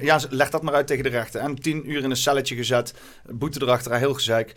Ja, 0.00 0.20
leg 0.28 0.50
dat 0.50 0.62
maar 0.62 0.74
uit 0.74 0.86
tegen 0.86 1.04
de 1.04 1.10
rechter. 1.10 1.40
En 1.40 1.54
tien 1.54 1.90
uur 1.90 2.02
in 2.02 2.10
een 2.10 2.16
celletje 2.16 2.56
gezet. 2.56 2.94
Boete 3.30 3.62
erachter, 3.62 3.94
heel 3.94 4.14
gezeik. 4.24 4.52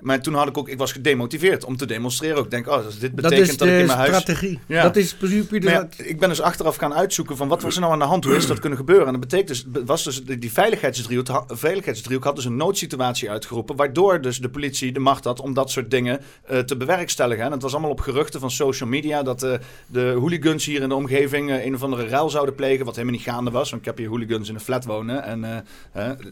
Maar 0.00 0.22
toen 0.22 0.34
had 0.34 0.48
ik 0.48 0.58
ook, 0.58 0.68
ik 0.68 0.78
was 0.78 0.92
gedemotiveerd 0.92 1.64
om 1.64 1.76
te 1.76 1.86
demonstreren. 1.86 2.44
Ik 2.44 2.50
denk, 2.50 2.68
oh, 2.68 2.78
dit 3.00 3.14
betekent 3.14 3.58
dat, 3.58 3.68
ik 3.68 3.78
in 3.78 3.86
mijn 3.86 3.98
huis... 3.98 4.08
strategie. 4.10 4.58
Ja. 4.66 4.82
Dat 4.82 4.96
is 4.96 5.14
puur 5.14 5.46
de- 5.48 5.60
Maar 5.60 5.72
ja, 5.72 5.88
ik 5.96 6.18
ben 6.18 6.28
dus 6.28 6.40
achteraf 6.40 6.76
gaan 6.76 6.94
uitzoeken 6.94 7.36
van 7.36 7.48
wat 7.48 7.62
was 7.62 7.74
er 7.74 7.80
nou 7.80 7.92
aan 7.92 7.98
de 7.98 8.04
hand? 8.04 8.24
Hoe 8.24 8.36
is 8.36 8.46
dat 8.46 8.58
kunnen 8.58 8.78
gebeuren? 8.78 9.06
En 9.06 9.12
dat 9.12 9.20
betekent 9.20 9.48
dus, 9.48 9.82
was 9.84 10.04
dus 10.04 10.24
die 10.24 10.52
veiligheidsdriehoek, 10.52 11.44
veiligheidsdriehoek 11.46 12.24
had 12.24 12.36
dus 12.36 12.44
een 12.44 12.56
noodsituatie 12.56 13.30
uitgeroepen, 13.30 13.76
waardoor 13.76 14.20
dus 14.20 14.38
de 14.38 14.48
politie 14.50 14.92
de 14.92 15.00
macht 15.00 15.24
had 15.24 15.40
om 15.40 15.54
dat 15.54 15.70
soort 15.70 15.90
dingen 15.90 16.20
eh, 16.46 16.58
te 16.58 16.76
bewerkstelligen. 16.76 17.44
En 17.44 17.52
het 17.52 17.62
was 17.62 17.72
allemaal 17.72 17.90
op 17.90 18.00
geruchten 18.00 18.40
van 18.40 18.50
social 18.50 18.88
media 18.88 19.22
dat 19.22 19.42
eh, 19.42 19.52
de 19.86 20.14
hooligans 20.18 20.64
hier 20.64 20.82
in 20.82 20.88
de 20.88 20.94
omgeving 20.94 21.50
eh, 21.50 21.64
een 21.64 21.74
of 21.74 21.82
andere 21.82 22.06
ruil 22.06 22.30
zouden 22.30 22.54
plegen, 22.54 22.84
wat 22.84 22.94
helemaal 22.96 23.16
niet 23.16 23.26
gaande 23.26 23.50
was. 23.50 23.70
Want 23.70 23.82
ik 23.82 23.88
heb 23.88 23.98
hier 23.98 24.08
hooligans 24.08 24.48
in 24.48 24.54
een 24.54 24.60
flat 24.60 24.84
wonen 24.84 25.24
en 25.24 25.64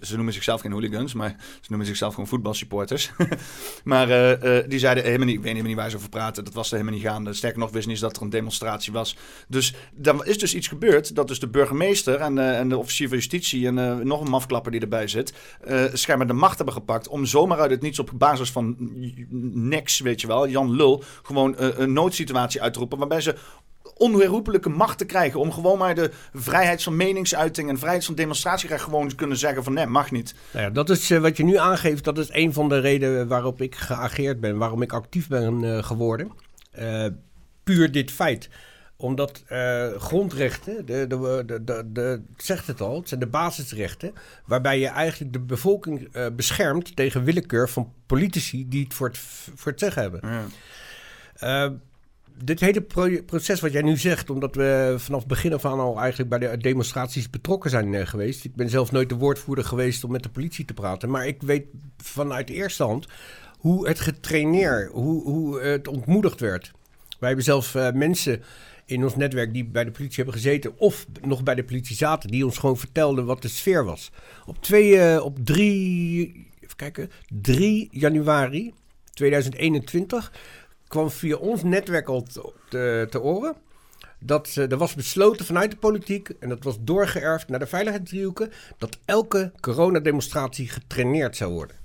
ze 0.01 0.15
noemen 0.15 0.33
zichzelf 0.33 0.61
geen 0.61 0.73
hooligans, 0.73 1.15
maar 1.15 1.37
ze 1.39 1.67
noemen 1.69 1.87
zichzelf 1.87 2.15
gewoon 2.15 2.29
voetbalsupporters. 2.29 2.80
maar 3.85 4.11
eh, 4.11 4.59
eh, 4.59 4.69
die 4.69 4.79
zeiden 4.79 5.05
helemaal 5.05 5.27
niet, 5.27 5.37
ik 5.37 5.43
weet 5.43 5.53
helemaal 5.53 5.73
niet 5.73 5.81
waar 5.81 5.91
ze 5.91 5.97
over 5.97 6.09
praten, 6.09 6.45
dat 6.45 6.55
was 6.55 6.71
er 6.71 6.77
helemaal 6.77 6.99
niet 6.99 7.09
gaande. 7.09 7.33
Sterker 7.33 7.59
nog, 7.59 7.71
wist 7.71 7.87
niet 7.87 8.01
dat 8.01 8.17
er 8.17 8.23
een 8.23 8.31
demonstratie 8.31 8.93
was. 8.93 9.17
Dus 9.49 9.75
dan 9.95 10.25
is 10.25 10.39
dus 10.39 10.55
iets 10.55 10.69
gebeurd 10.69 11.15
dat 11.15 11.29
dus 11.29 11.41
de 11.41 11.49
burgemeester 11.49 12.15
en, 12.15 12.39
eh, 12.39 12.59
en 12.59 12.69
de 12.69 12.79
officier 12.79 13.09
van 13.09 13.17
justitie 13.17 13.67
en 13.67 14.07
nog 14.07 14.21
een 14.21 14.31
mafklapper 14.31 14.73
die 14.73 14.81
erbij 14.81 15.09
zit, 15.09 15.33
schijnbaar 15.93 16.27
de 16.27 16.33
macht 16.33 16.57
hebben 16.57 16.75
gepakt 16.75 17.09
om 17.09 17.27
zomaar 17.27 17.59
uit 17.59 17.71
het 17.71 17.83
niets 17.83 17.99
op 17.99 18.11
basis 18.15 18.51
van 18.51 18.77
niks, 19.69 20.01
weet 20.01 20.21
je 20.21 20.27
wel, 20.27 20.49
Jan 20.49 20.71
Lul, 20.71 21.03
gewoon 21.23 21.55
een 21.57 21.93
noodsituatie 21.93 22.63
uit 22.63 22.73
te 22.73 22.79
roepen 22.79 22.99
waarbij 22.99 23.21
ze 23.21 23.37
onherroepelijke 24.01 24.69
macht 24.69 24.99
te 24.99 25.05
krijgen 25.05 25.41
om 25.41 25.53
gewoon 25.53 25.79
maar 25.79 25.95
de 25.95 26.11
vrijheid 26.35 26.83
van 26.83 26.97
meningsuiting 26.97 27.69
en 27.69 27.79
vrijheid 27.79 28.05
van 28.05 28.15
demonstratierecht 28.15 28.83
gewoon 28.83 29.09
te 29.09 29.15
kunnen 29.15 29.37
zeggen 29.37 29.65
van 29.65 29.73
nee, 29.73 29.87
mag 29.87 30.11
niet. 30.11 30.35
Nou 30.53 30.65
ja, 30.65 30.71
dat 30.71 30.91
is 30.91 31.11
eh, 31.11 31.21
wat 31.21 31.37
je 31.37 31.45
nu 31.45 31.57
aangeeft. 31.57 32.05
Dat 32.05 32.19
is 32.19 32.29
een 32.33 32.53
van 32.53 32.69
de 32.69 32.79
redenen 32.79 33.29
waarop 33.29 33.63
ik 33.63 33.75
geageerd 33.75 34.41
ben. 34.41 34.59
Waarom 34.59 34.83
ik 34.83 34.93
actief 34.93 35.29
ben 35.29 35.65
eh, 35.65 35.83
geworden. 35.83 36.33
Eh, 36.71 37.07
puur 37.65 37.93
dit 37.93 38.11
feit. 38.11 38.49
Omdat 38.97 39.45
grondrechten, 39.99 40.87
de, 40.87 41.07
de, 41.07 41.45
de, 41.65 41.85
de, 41.93 42.23
zegt 42.37 42.67
het 42.67 42.81
al, 42.81 42.97
het 42.97 43.09
zijn 43.09 43.21
de 43.21 43.27
basisrechten. 43.27 44.13
Waarbij 44.45 44.79
je 44.79 44.87
eigenlijk 44.87 45.33
de 45.33 45.41
bevolking 45.41 46.09
beschermt 46.37 46.97
tegen 46.97 47.25
willekeur 47.25 47.69
van 47.69 47.93
politici 48.07 48.69
die 48.69 48.85
het 48.85 48.95
voor 48.95 49.09
het, 49.09 49.19
voor 49.55 49.71
het 49.71 49.81
zeggen 49.81 50.03
hebben. 50.03 50.51
Eh, 51.41 51.67
dit 52.45 52.61
hele 52.61 52.81
pro- 52.81 53.23
proces 53.27 53.61
wat 53.61 53.73
jij 53.73 53.83
nu 53.83 53.97
zegt, 53.97 54.31
omdat 54.31 54.55
we 54.55 54.95
vanaf 54.99 55.21
het 55.21 55.29
begin 55.29 55.53
af 55.53 55.65
aan 55.65 55.81
al 55.81 55.99
eigenlijk 55.99 56.31
bij 56.31 56.39
de 56.39 56.57
demonstraties 56.57 57.31
betrokken 57.31 57.71
zijn 57.71 57.95
eh, 57.95 58.07
geweest. 58.07 58.45
Ik 58.45 58.55
ben 58.55 58.69
zelf 58.69 58.93
nooit 58.93 59.09
de 59.09 59.15
woordvoerder 59.15 59.65
geweest 59.65 60.05
om 60.05 60.11
met 60.11 60.23
de 60.23 60.29
politie 60.29 60.65
te 60.65 60.75
praten, 60.75 61.11
maar 61.11 61.27
ik 61.27 61.43
weet 61.43 61.67
vanuit 61.97 62.51
eerste 62.51 62.83
hand 62.83 63.07
hoe 63.59 63.89
het 63.89 64.01
getraineerd, 64.01 64.91
hoe, 64.93 65.23
hoe 65.23 65.61
het 65.61 65.89
ontmoedigd 65.89 66.41
werd. 66.41 66.73
Wij 67.19 67.29
hebben 67.29 67.45
zelf 67.45 67.75
eh, 67.75 67.93
mensen 67.93 68.43
in 68.85 69.05
ons 69.05 69.17
netwerk 69.17 69.53
die 69.53 69.65
bij 69.65 69.85
de 69.85 69.91
politie 69.91 70.17
hebben 70.17 70.35
gezeten 70.35 70.79
of 70.79 71.07
nog 71.23 71.43
bij 71.43 71.55
de 71.55 71.65
politie 71.65 71.97
zaten, 71.97 72.31
die 72.31 72.45
ons 72.45 72.59
gewoon 72.59 72.79
vertelden 72.79 73.25
wat 73.25 73.43
de 73.43 73.49
sfeer 73.49 73.85
was. 73.85 74.11
Op, 74.47 74.63
twee, 74.63 74.99
eh, 74.99 75.25
op 75.25 75.39
3, 75.45 76.49
even 76.61 76.77
kijken, 76.77 77.11
3 77.29 77.89
januari 77.91 78.73
2021 79.13 80.33
kwam 80.91 81.11
via 81.11 81.37
ons 81.37 81.63
netwerk 81.63 82.09
al 82.09 82.23
te, 82.69 83.07
te, 83.11 83.21
oren. 83.21 83.55
Dat 84.19 84.55
eh, 84.57 84.71
er 84.71 84.77
was 84.77 84.95
besloten 84.95 85.45
vanuit 85.45 85.71
de 85.71 85.77
politiek, 85.77 86.29
en 86.29 86.49
dat 86.49 86.65
was 86.65 86.77
doorgeërfd 86.81 87.49
naar 87.49 87.59
de 87.59 87.67
veiligheidsdriehoeken, 87.67 88.51
dat 88.79 88.99
elke 89.05 89.53
coronademonstratie 89.61 90.69
getraineerd 90.69 91.37
zou 91.37 91.53
worden. 91.53 91.77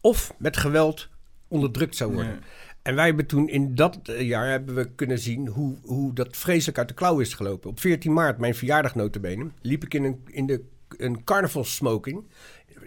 Of 0.00 0.34
met 0.38 0.56
geweld 0.56 1.08
onderdrukt 1.48 1.96
zou 1.96 2.12
worden. 2.12 2.40
En 2.82 2.94
wij 2.94 3.06
hebben 3.06 3.26
toen 3.26 3.48
in 3.48 3.74
dat 3.74 3.98
eh, 4.02 4.20
jaar 4.20 4.50
hebben 4.50 4.74
we 4.74 4.90
kunnen 4.94 5.18
zien 5.18 5.46
hoe, 5.48 5.76
hoe 5.82 6.12
dat 6.12 6.36
vreselijk 6.36 6.78
uit 6.78 6.88
de 6.88 6.94
klauw 6.94 7.18
is 7.18 7.34
gelopen. 7.34 7.70
Op 7.70 7.80
14 7.80 8.12
maart, 8.12 8.38
mijn 8.38 8.54
verjaardag 8.54 8.94
notabene, 8.94 9.50
liep 9.60 9.84
ik 9.84 9.94
in 9.94 10.04
een, 10.04 10.22
in 10.26 10.46
de, 10.46 10.62
een 10.96 11.24
carnavalsmoking. 11.24 12.24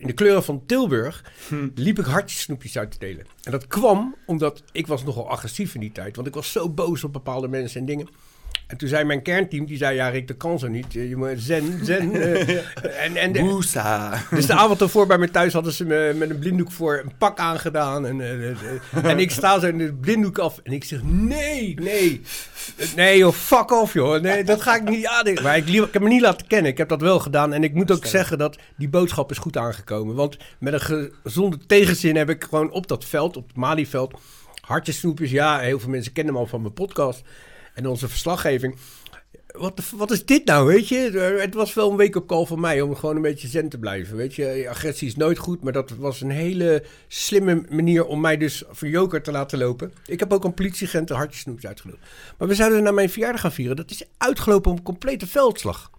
In 0.04 0.10
de 0.10 0.16
kleuren 0.16 0.44
van 0.44 0.66
Tilburg 0.66 1.24
liep 1.76 2.00
ik 2.00 2.06
hartjes 2.06 2.42
snoepjes 2.42 2.78
uit 2.78 2.92
te 2.92 3.00
delen. 3.00 3.26
En 3.44 3.52
dat 3.52 3.68
kwam 3.68 4.16
omdat 4.26 4.64
ik 4.72 4.88
was 4.88 5.04
nogal 5.04 5.30
agressief 5.30 5.74
in 5.74 5.80
die 5.80 5.92
tijd. 5.92 6.16
Want 6.16 6.28
ik 6.28 6.34
was 6.34 6.52
zo 6.52 6.70
boos 6.70 7.04
op 7.04 7.14
bepaalde 7.14 7.48
mensen 7.48 7.80
en 7.80 7.86
dingen. 7.86 8.08
En 8.68 8.78
toen 8.80 8.88
zei 8.90 9.04
mijn 9.04 9.22
kernteam, 9.22 9.66
die 9.66 9.78
zei, 9.78 9.96
ja 9.96 10.08
Rick, 10.10 10.28
dat 10.28 10.38
kan 10.38 10.60
zo 10.60 10.68
niet. 10.68 10.94
Je 10.94 11.16
moet 11.16 11.30
zen, 11.38 11.80
zen. 11.86 12.14
eh, 12.22 13.06
en, 13.06 13.16
en 13.16 13.32
de- 13.32 13.40
dus 14.30 14.46
de 14.46 14.54
avond 14.54 14.82
ervoor 14.82 15.08
bij 15.08 15.18
me 15.18 15.32
thuis 15.32 15.54
hadden 15.54 15.74
ze 15.74 15.86
me 15.86 16.14
met 16.18 16.30
een 16.30 16.40
blinddoek 16.40 16.72
voor 16.72 17.02
een 17.04 17.12
pak 17.18 17.40
aangedaan. 17.40 18.06
En, 18.06 18.22
eh, 18.22 18.50
eh, 18.50 18.56
en 19.04 19.20
ik 19.20 19.32
sta 19.32 19.60
zo 19.60 19.68
in 19.68 19.78
de 19.78 19.94
blinddoek 19.94 20.38
af 20.38 20.60
en 20.64 20.72
ik 20.74 20.84
zeg, 20.84 21.00
nee, 21.04 21.74
nee. 21.82 22.22
Nee 22.96 23.18
joh, 23.18 23.34
fuck 23.34 23.72
off 23.72 23.94
joh. 23.94 24.22
Nee, 24.22 24.44
dat 24.44 24.62
ga 24.62 24.76
ik 24.76 24.90
niet 24.90 25.06
aandenken. 25.08 25.44
Maar 25.44 25.58
ik, 25.58 25.68
liep- 25.70 25.86
ik 25.86 25.94
heb 25.94 26.02
me 26.02 26.08
niet 26.10 26.22
laten 26.22 26.48
kennen. 26.48 26.72
Ik 26.72 26.78
heb 26.78 26.90
dat 26.90 27.02
wel 27.02 27.20
gedaan. 27.20 27.54
En 27.54 27.64
ik 27.64 27.74
moet 27.74 27.92
ook 27.92 28.06
zeggen 28.06 28.38
dat 28.38 28.58
die 28.78 28.90
boodschap 28.90 29.32
is 29.32 29.38
goed 29.38 29.58
aangekomen. 29.58 30.16
Want 30.16 30.38
met 30.60 30.74
een 30.74 31.12
gezonde 31.24 31.58
tegenzin 31.68 32.16
heb 32.16 32.30
ik 32.30 32.44
gewoon 32.44 32.72
op 32.72 32.88
dat 32.88 33.06
veld, 33.06 33.38
op 33.38 33.48
het 33.48 33.56
Malieveld, 33.58 34.20
hartjesnoepjes. 34.62 35.32
Ja, 35.32 35.60
heel 35.60 35.80
veel 35.80 35.90
mensen 35.90 36.14
kennen 36.14 36.34
me 36.34 36.40
al 36.40 36.48
van 36.48 36.62
mijn 36.62 36.74
podcast 36.74 37.22
en 37.74 37.88
onze 37.88 38.08
verslaggeving. 38.10 38.76
Wat, 39.48 39.82
wat 39.96 40.12
is 40.12 40.26
dit 40.26 40.46
nou, 40.46 40.68
weet 40.68 40.88
je? 40.88 40.98
Eh, 41.36 41.42
Het 41.42 41.54
was 41.54 41.74
wel 41.74 41.92
een 41.92 41.98
wake-up 41.98 42.28
call 42.28 42.46
van 42.46 42.60
mij 42.60 42.82
om 42.82 42.96
gewoon 42.96 43.16
een 43.16 43.22
beetje 43.22 43.48
zen 43.48 43.70
te 43.70 43.78
blijven, 43.78 44.16
weet 44.18 44.36
je? 44.36 44.66
Agressie 44.70 45.08
is 45.08 45.16
nooit 45.16 45.38
goed, 45.38 45.64
maar 45.64 45.74
dat 45.74 45.90
was 45.92 46.22
een 46.22 46.30
hele 46.30 46.84
slimme 47.08 47.64
manier 47.70 48.06
om 48.06 48.22
mij 48.22 48.38
dus 48.38 48.64
voor 48.70 48.88
joker 48.88 49.22
te 49.22 49.32
laten 49.32 49.58
lopen. 49.58 49.94
Ik 50.06 50.20
heb 50.20 50.34
ook 50.34 50.44
een 50.44 50.54
politieagent 50.54 51.10
een 51.10 51.16
hartjesnoepjes 51.16 51.68
uitgedeeld. 51.70 52.00
Maar 52.38 52.48
we 52.48 52.56
zouden 52.56 52.84
naar 52.84 52.94
mijn 52.94 53.10
verjaardag 53.10 53.42
gaan 53.42 53.52
vieren. 53.52 53.76
Dat 53.76 53.92
is 53.92 54.04
uitgelopen 54.18 54.72
op 54.72 54.78
een 54.78 54.84
complete 54.84 55.28
veldslag. 55.28 55.92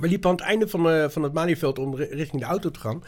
We 0.00 0.08
liepen 0.08 0.30
aan 0.30 0.36
het 0.36 0.44
einde 0.44 0.68
van, 0.68 0.90
eh, 0.90 1.08
van 1.08 1.22
het 1.22 1.32
Malieveld 1.32 1.78
om 1.78 1.94
ri- 1.96 2.04
richting 2.10 2.42
de 2.42 2.48
auto 2.48 2.70
te 2.70 2.80
gaan. 2.80 3.02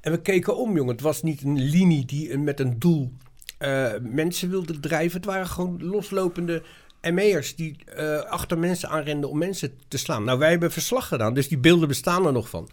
En 0.00 0.12
we 0.12 0.20
keken 0.22 0.56
om, 0.56 0.76
jongen. 0.76 0.92
Het 0.92 1.00
was 1.02 1.22
niet 1.22 1.42
een 1.42 1.58
linie 1.60 2.04
die 2.04 2.32
een- 2.32 2.44
met 2.44 2.60
een 2.60 2.78
doel 2.78 3.12
eh, 3.58 3.92
mensen 4.00 4.50
wilde 4.50 4.80
drijven. 4.80 5.16
Het 5.16 5.24
waren 5.26 5.46
gewoon 5.46 5.84
loslopende 5.84 6.62
ME'ers 7.10 7.56
die 7.56 7.76
eh, 7.84 8.18
achter 8.18 8.58
mensen 8.58 8.88
aanrenden 8.88 9.30
om 9.30 9.38
mensen 9.38 9.72
te 9.88 9.98
slaan. 9.98 10.24
Nou, 10.24 10.38
wij 10.38 10.50
hebben 10.50 10.72
verslag 10.72 11.08
gedaan, 11.08 11.34
dus 11.34 11.48
die 11.48 11.58
beelden 11.58 11.88
bestaan 11.88 12.26
er 12.26 12.32
nog 12.32 12.48
van. 12.48 12.68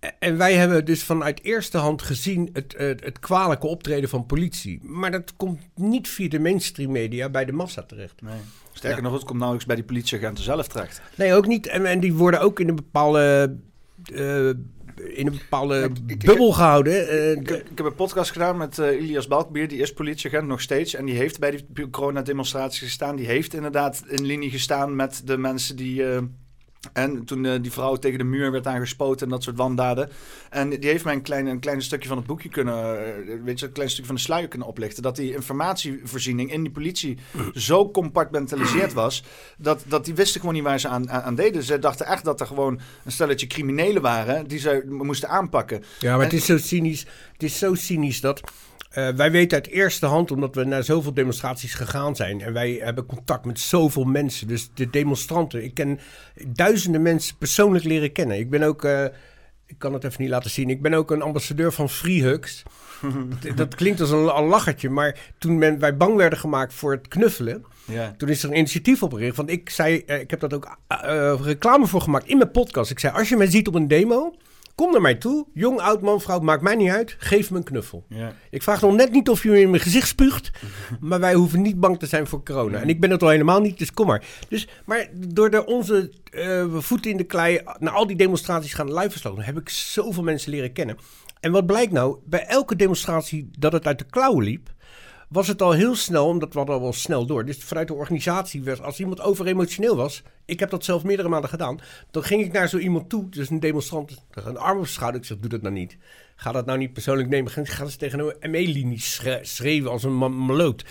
E- 0.00 0.08
En 0.18 0.36
wij 0.36 0.54
hebben 0.54 0.84
dus 0.84 1.02
vanuit 1.02 1.42
eerste 1.42 1.78
hand 1.78 2.02
gezien 2.02 2.50
het, 2.52 2.74
eh, 2.74 2.86
het 2.86 3.18
kwalijke 3.18 3.66
optreden 3.66 4.08
van 4.08 4.26
politie. 4.26 4.80
Maar 4.82 5.10
dat 5.10 5.32
komt 5.36 5.60
niet 5.74 6.08
via 6.08 6.28
de 6.28 6.38
mainstream 6.40 6.92
media 6.92 7.28
bij 7.28 7.44
de 7.44 7.52
massa 7.52 7.82
terecht. 7.82 8.22
Nee. 8.22 8.38
Sterker 8.72 9.02
nog, 9.02 9.12
het 9.12 9.24
komt 9.24 9.38
nauwelijks 9.38 9.66
bij 9.66 9.76
die 9.76 9.84
politieagenten 9.84 10.44
zelf 10.44 10.68
terecht. 10.68 11.00
Nee, 11.14 11.34
ook 11.34 11.46
niet. 11.46 11.66
En, 11.66 11.86
en 11.86 12.00
die 12.00 12.14
worden 12.14 12.40
ook 12.40 12.60
in 12.60 12.68
een 12.68 12.76
bepaalde, 12.76 13.56
eh, 14.14 14.50
in 15.00 15.26
een 15.26 15.32
bepaalde 15.32 15.82
Ik- 15.82 15.98
ik- 16.12 16.24
bubbel 16.24 16.52
gehouden. 16.52 17.08
Eh, 17.08 17.30
Ik, 17.30 17.48
heb- 17.48 17.70
ik 17.70 17.76
heb 17.78 17.86
een 17.86 17.94
podcast 17.94 18.30
gedaan 18.30 18.56
met 18.56 18.78
eh 18.78 19.00
Ilias 19.00 19.26
Balkbier, 19.26 19.68
die 19.68 19.78
is 19.80 19.92
politieagent 19.92 20.46
nog 20.48 20.60
steeds. 20.60 20.94
En 20.94 21.04
die 21.04 21.14
heeft 21.16 21.38
bij 21.38 21.60
die 21.68 21.90
coronademonstraties 21.90 22.78
gestaan. 22.80 23.16
Die 23.16 23.26
heeft 23.26 23.54
inderdaad 23.54 24.02
in 24.08 24.24
linie 24.26 24.50
gestaan 24.50 24.96
met 24.96 25.22
de 25.24 25.36
mensen 25.38 25.76
die... 25.76 26.02
en 26.92 27.24
toen 27.24 27.44
eh, 27.44 27.52
die 27.62 27.72
vrouw 27.72 27.96
tegen 27.96 28.18
de 28.18 28.24
muur 28.24 28.50
werd 28.52 28.66
aangespoten 28.66 29.26
en 29.26 29.32
dat 29.32 29.42
soort 29.42 29.56
wandaden. 29.56 30.10
En 30.50 30.70
die 30.70 30.90
heeft 30.90 31.04
mij 31.04 31.14
een 31.14 31.22
klein, 31.22 31.46
een 31.46 31.58
klein 31.58 31.82
stukje 31.82 32.08
van 32.08 32.16
het 32.16 32.26
boekje 32.26 32.48
kunnen... 32.48 32.74
eh, 32.74 33.34
weet 33.44 33.60
je, 33.60 33.66
een 33.66 33.72
klein 33.72 33.88
stukje 33.88 34.06
van 34.06 34.14
de 34.14 34.20
sluier 34.20 34.48
kunnen 34.48 34.68
oplichten. 34.68 35.02
Dat 35.02 35.16
die 35.16 35.34
informatievoorziening 35.34 36.52
in 36.52 36.62
die 36.62 36.72
politie 36.72 37.18
zo 37.54 37.90
compartmentaliseerd 37.90 38.92
was... 38.92 39.24
dat, 39.58 39.82
dat 39.86 40.04
die 40.04 40.14
wisten 40.14 40.40
gewoon 40.40 40.54
niet 40.54 40.64
waar 40.64 40.80
ze 40.80 40.88
aan, 40.88 41.10
aan, 41.10 41.22
aan 41.22 41.34
deden. 41.34 41.62
Ze 41.62 41.78
dachten 41.78 42.06
echt 42.06 42.24
dat 42.24 42.40
er 42.40 42.46
gewoon 42.46 42.80
een 43.04 43.12
stelletje 43.12 43.46
criminelen 43.46 44.02
waren... 44.02 44.46
die 44.46 44.58
ze 44.58 44.84
moesten 44.88 45.28
aanpakken. 45.28 45.84
Ja, 45.98 46.16
maar 46.16 46.24
het 46.24 46.32
is 46.32 46.44
zo 46.44 46.58
cynisch. 46.58 47.06
Het 47.38 47.50
is 47.50 47.58
zo 47.58 47.74
cynisch 47.74 48.20
dat. 48.20 48.40
eh, 48.90 49.08
wij 49.08 49.30
weten 49.30 49.56
uit 49.58 49.66
eerste 49.68 50.06
hand, 50.06 50.30
omdat 50.30 50.54
we 50.54 50.64
naar 50.64 50.84
zoveel 50.84 51.14
demonstraties 51.14 51.74
gegaan 51.74 52.16
zijn. 52.16 52.40
En 52.40 52.52
wij 52.52 52.72
hebben 52.82 53.06
contact 53.06 53.44
met 53.44 53.60
zoveel 53.60 54.04
mensen. 54.04 54.46
Dus 54.48 54.70
de 54.74 54.90
demonstranten. 54.90 55.64
Ik 55.64 55.74
ken 55.74 55.98
duizenden 56.46 57.02
mensen 57.02 57.36
persoonlijk 57.36 57.84
leren 57.84 58.12
kennen. 58.12 58.38
Ik 58.38 58.50
ben 58.50 58.62
ook. 58.62 58.84
eh, 58.84 59.04
ik 59.66 59.78
kan 59.78 59.92
het 59.92 60.04
even 60.04 60.22
niet 60.22 60.30
laten 60.30 60.50
zien. 60.50 60.70
Ik 60.70 60.82
ben 60.82 60.94
ook 60.94 61.10
een 61.10 61.22
ambassadeur 61.22 61.72
van 61.72 61.88
Free 61.90 62.22
Hugs. 62.22 62.62
dat, 63.42 63.56
dat 63.56 63.74
klinkt 63.74 64.00
als 64.00 64.10
een, 64.10 64.36
een 64.36 64.44
lachertje. 64.44 64.90
Maar 64.90 65.16
toen 65.38 65.58
men, 65.58 65.78
wij 65.78 65.96
bang 65.96 66.16
werden 66.16 66.38
gemaakt 66.38 66.74
voor 66.74 66.92
het 66.92 67.08
knuffelen. 67.08 67.64
Ja. 67.84 68.14
Toen 68.16 68.28
is 68.28 68.42
er 68.42 68.50
een 68.50 68.56
initiatief 68.56 69.02
opgericht. 69.02 69.36
Want 69.36 69.50
ik 69.50 69.70
zei, 69.70 69.98
eh, 70.06 70.20
ik 70.20 70.30
heb 70.30 70.40
dat 70.40 70.54
ook 70.54 70.76
reclame 71.42 71.86
voor 71.86 72.00
gemaakt 72.00 72.26
in 72.26 72.38
mijn 72.38 72.50
podcast. 72.50 72.90
Ik 72.90 72.98
zei, 72.98 73.14
als 73.16 73.28
je 73.28 73.36
mij 73.36 73.50
ziet 73.50 73.68
op 73.68 73.74
een 73.74 73.88
demo, 73.88 74.34
kom 74.78 74.92
naar 74.92 75.00
mij 75.00 75.14
toe. 75.14 75.46
Jong, 75.54 75.80
oud, 75.80 76.02
man, 76.02 76.20
vrouw, 76.20 76.38
maakt 76.38 76.62
mij 76.62 76.74
niet 76.74 76.90
uit. 76.90 77.16
Geef 77.18 77.50
me 77.50 77.56
een 77.56 77.64
knuffel. 77.64 78.04
Ja. 78.08 78.32
Ik 78.50 78.62
vraag 78.62 78.80
nog 78.80 78.94
net 78.94 79.12
niet 79.12 79.28
of 79.28 79.42
je 79.42 79.50
me 79.50 79.60
in 79.60 79.70
mijn 79.70 79.82
gezicht 79.82 80.08
spuugt. 80.08 80.50
maar 81.00 81.20
wij 81.20 81.34
hoeven 81.34 81.62
niet 81.62 81.80
bang 81.80 81.98
te 81.98 82.06
zijn 82.06 82.26
voor 82.26 82.42
corona. 82.42 82.80
En 82.80 82.88
ik 82.88 83.00
ben 83.00 83.10
het 83.10 83.22
al 83.22 83.28
helemaal 83.28 83.60
niet, 83.60 83.78
dus 83.78 83.92
kom 83.92 84.06
maar. 84.06 84.24
Dus, 84.48 84.68
maar 84.84 85.08
door 85.14 85.50
de, 85.50 85.66
onze 85.66 86.12
eh, 86.30 86.66
voeten 86.74 87.10
in 87.10 87.16
de 87.16 87.24
klei 87.24 87.60
naar 87.78 87.92
al 87.92 88.06
die 88.06 88.16
demonstraties 88.16 88.74
gaan 88.74 88.94
live 88.94 89.10
versloten, 89.10 89.44
heb 89.44 89.58
ik 89.58 89.68
zoveel 89.68 90.22
mensen 90.22 90.50
leren 90.50 90.72
kennen. 90.72 90.96
En 91.40 91.52
wat 91.52 91.66
blijkt 91.66 91.92
nou? 91.92 92.18
Bij 92.24 92.46
elke 92.46 92.76
demonstratie 92.76 93.50
dat 93.58 93.72
het 93.72 93.86
uit 93.86 93.98
de 93.98 94.06
klauwen 94.10 94.44
liep, 94.44 94.70
was 95.28 95.48
het 95.48 95.62
al 95.62 95.72
heel 95.72 95.94
snel, 95.94 96.26
omdat 96.26 96.52
we 96.52 96.58
hadden 96.58 96.76
al 96.76 96.82
wel 96.82 96.92
snel 96.92 97.26
door. 97.26 97.44
Dus 97.44 97.56
vanuit 97.64 97.88
de 97.88 97.94
organisatie, 97.94 98.62
werd, 98.62 98.82
als 98.82 99.00
iemand 99.00 99.20
overemotioneel 99.20 99.96
was, 99.96 100.22
ik 100.44 100.60
heb 100.60 100.70
dat 100.70 100.84
zelf 100.84 101.04
meerdere 101.04 101.28
maanden 101.28 101.50
gedaan, 101.50 101.80
dan 102.10 102.22
ging 102.22 102.44
ik 102.44 102.52
naar 102.52 102.68
zo 102.68 102.78
iemand 102.78 103.08
toe, 103.08 103.28
dus 103.28 103.50
een 103.50 103.60
demonstrant, 103.60 104.24
een 104.30 104.56
arm 104.58 104.78
op 104.78 104.86
schouder. 104.86 105.20
Ik 105.20 105.26
zeg, 105.26 105.38
doe 105.38 105.50
dat 105.50 105.62
nou 105.62 105.74
niet. 105.74 105.96
Ga 106.36 106.52
dat 106.52 106.66
nou 106.66 106.78
niet 106.78 106.92
persoonlijk 106.92 107.28
nemen. 107.28 107.52
Ga 107.52 107.82
eens 107.84 107.96
tegen 107.96 108.18
een 108.40 108.50
ME-linie 108.50 109.00
schre- 109.00 109.40
schreeuwen 109.42 109.90
als 109.90 110.02
een 110.02 110.16
maloot. 110.44 110.84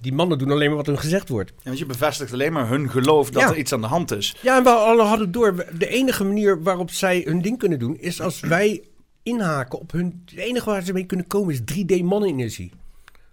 Die 0.00 0.12
mannen 0.12 0.38
doen 0.38 0.50
alleen 0.50 0.68
maar 0.68 0.76
wat 0.76 0.86
hun 0.86 0.98
gezegd 0.98 1.28
wordt. 1.28 1.50
Ja, 1.56 1.62
want 1.64 1.78
je 1.78 1.86
bevestigt 1.86 2.32
alleen 2.32 2.52
maar 2.52 2.68
hun 2.68 2.90
geloof 2.90 3.30
dat 3.30 3.42
Ja. 3.42 3.48
er 3.48 3.56
iets 3.56 3.72
aan 3.72 3.80
de 3.80 3.86
hand 3.86 4.10
is. 4.10 4.36
Ja, 4.40 4.56
en 4.56 4.62
we 4.62 4.70
alle 4.70 5.02
hadden 5.02 5.32
door. 5.32 5.66
De 5.78 5.86
enige 5.88 6.24
manier 6.24 6.62
waarop 6.62 6.90
zij 6.90 7.22
hun 7.26 7.42
ding 7.42 7.58
kunnen 7.58 7.78
doen, 7.78 7.96
is 7.96 8.20
als 8.20 8.40
wij 8.40 8.82
inhaken 9.22 9.78
op 9.78 9.92
hun. 9.92 10.22
Het 10.24 10.38
enige 10.38 10.70
waar 10.70 10.82
ze 10.82 10.92
mee 10.92 11.04
kunnen 11.04 11.26
komen 11.26 11.52
is 11.54 11.60
3D-mannenergie. 11.60 12.70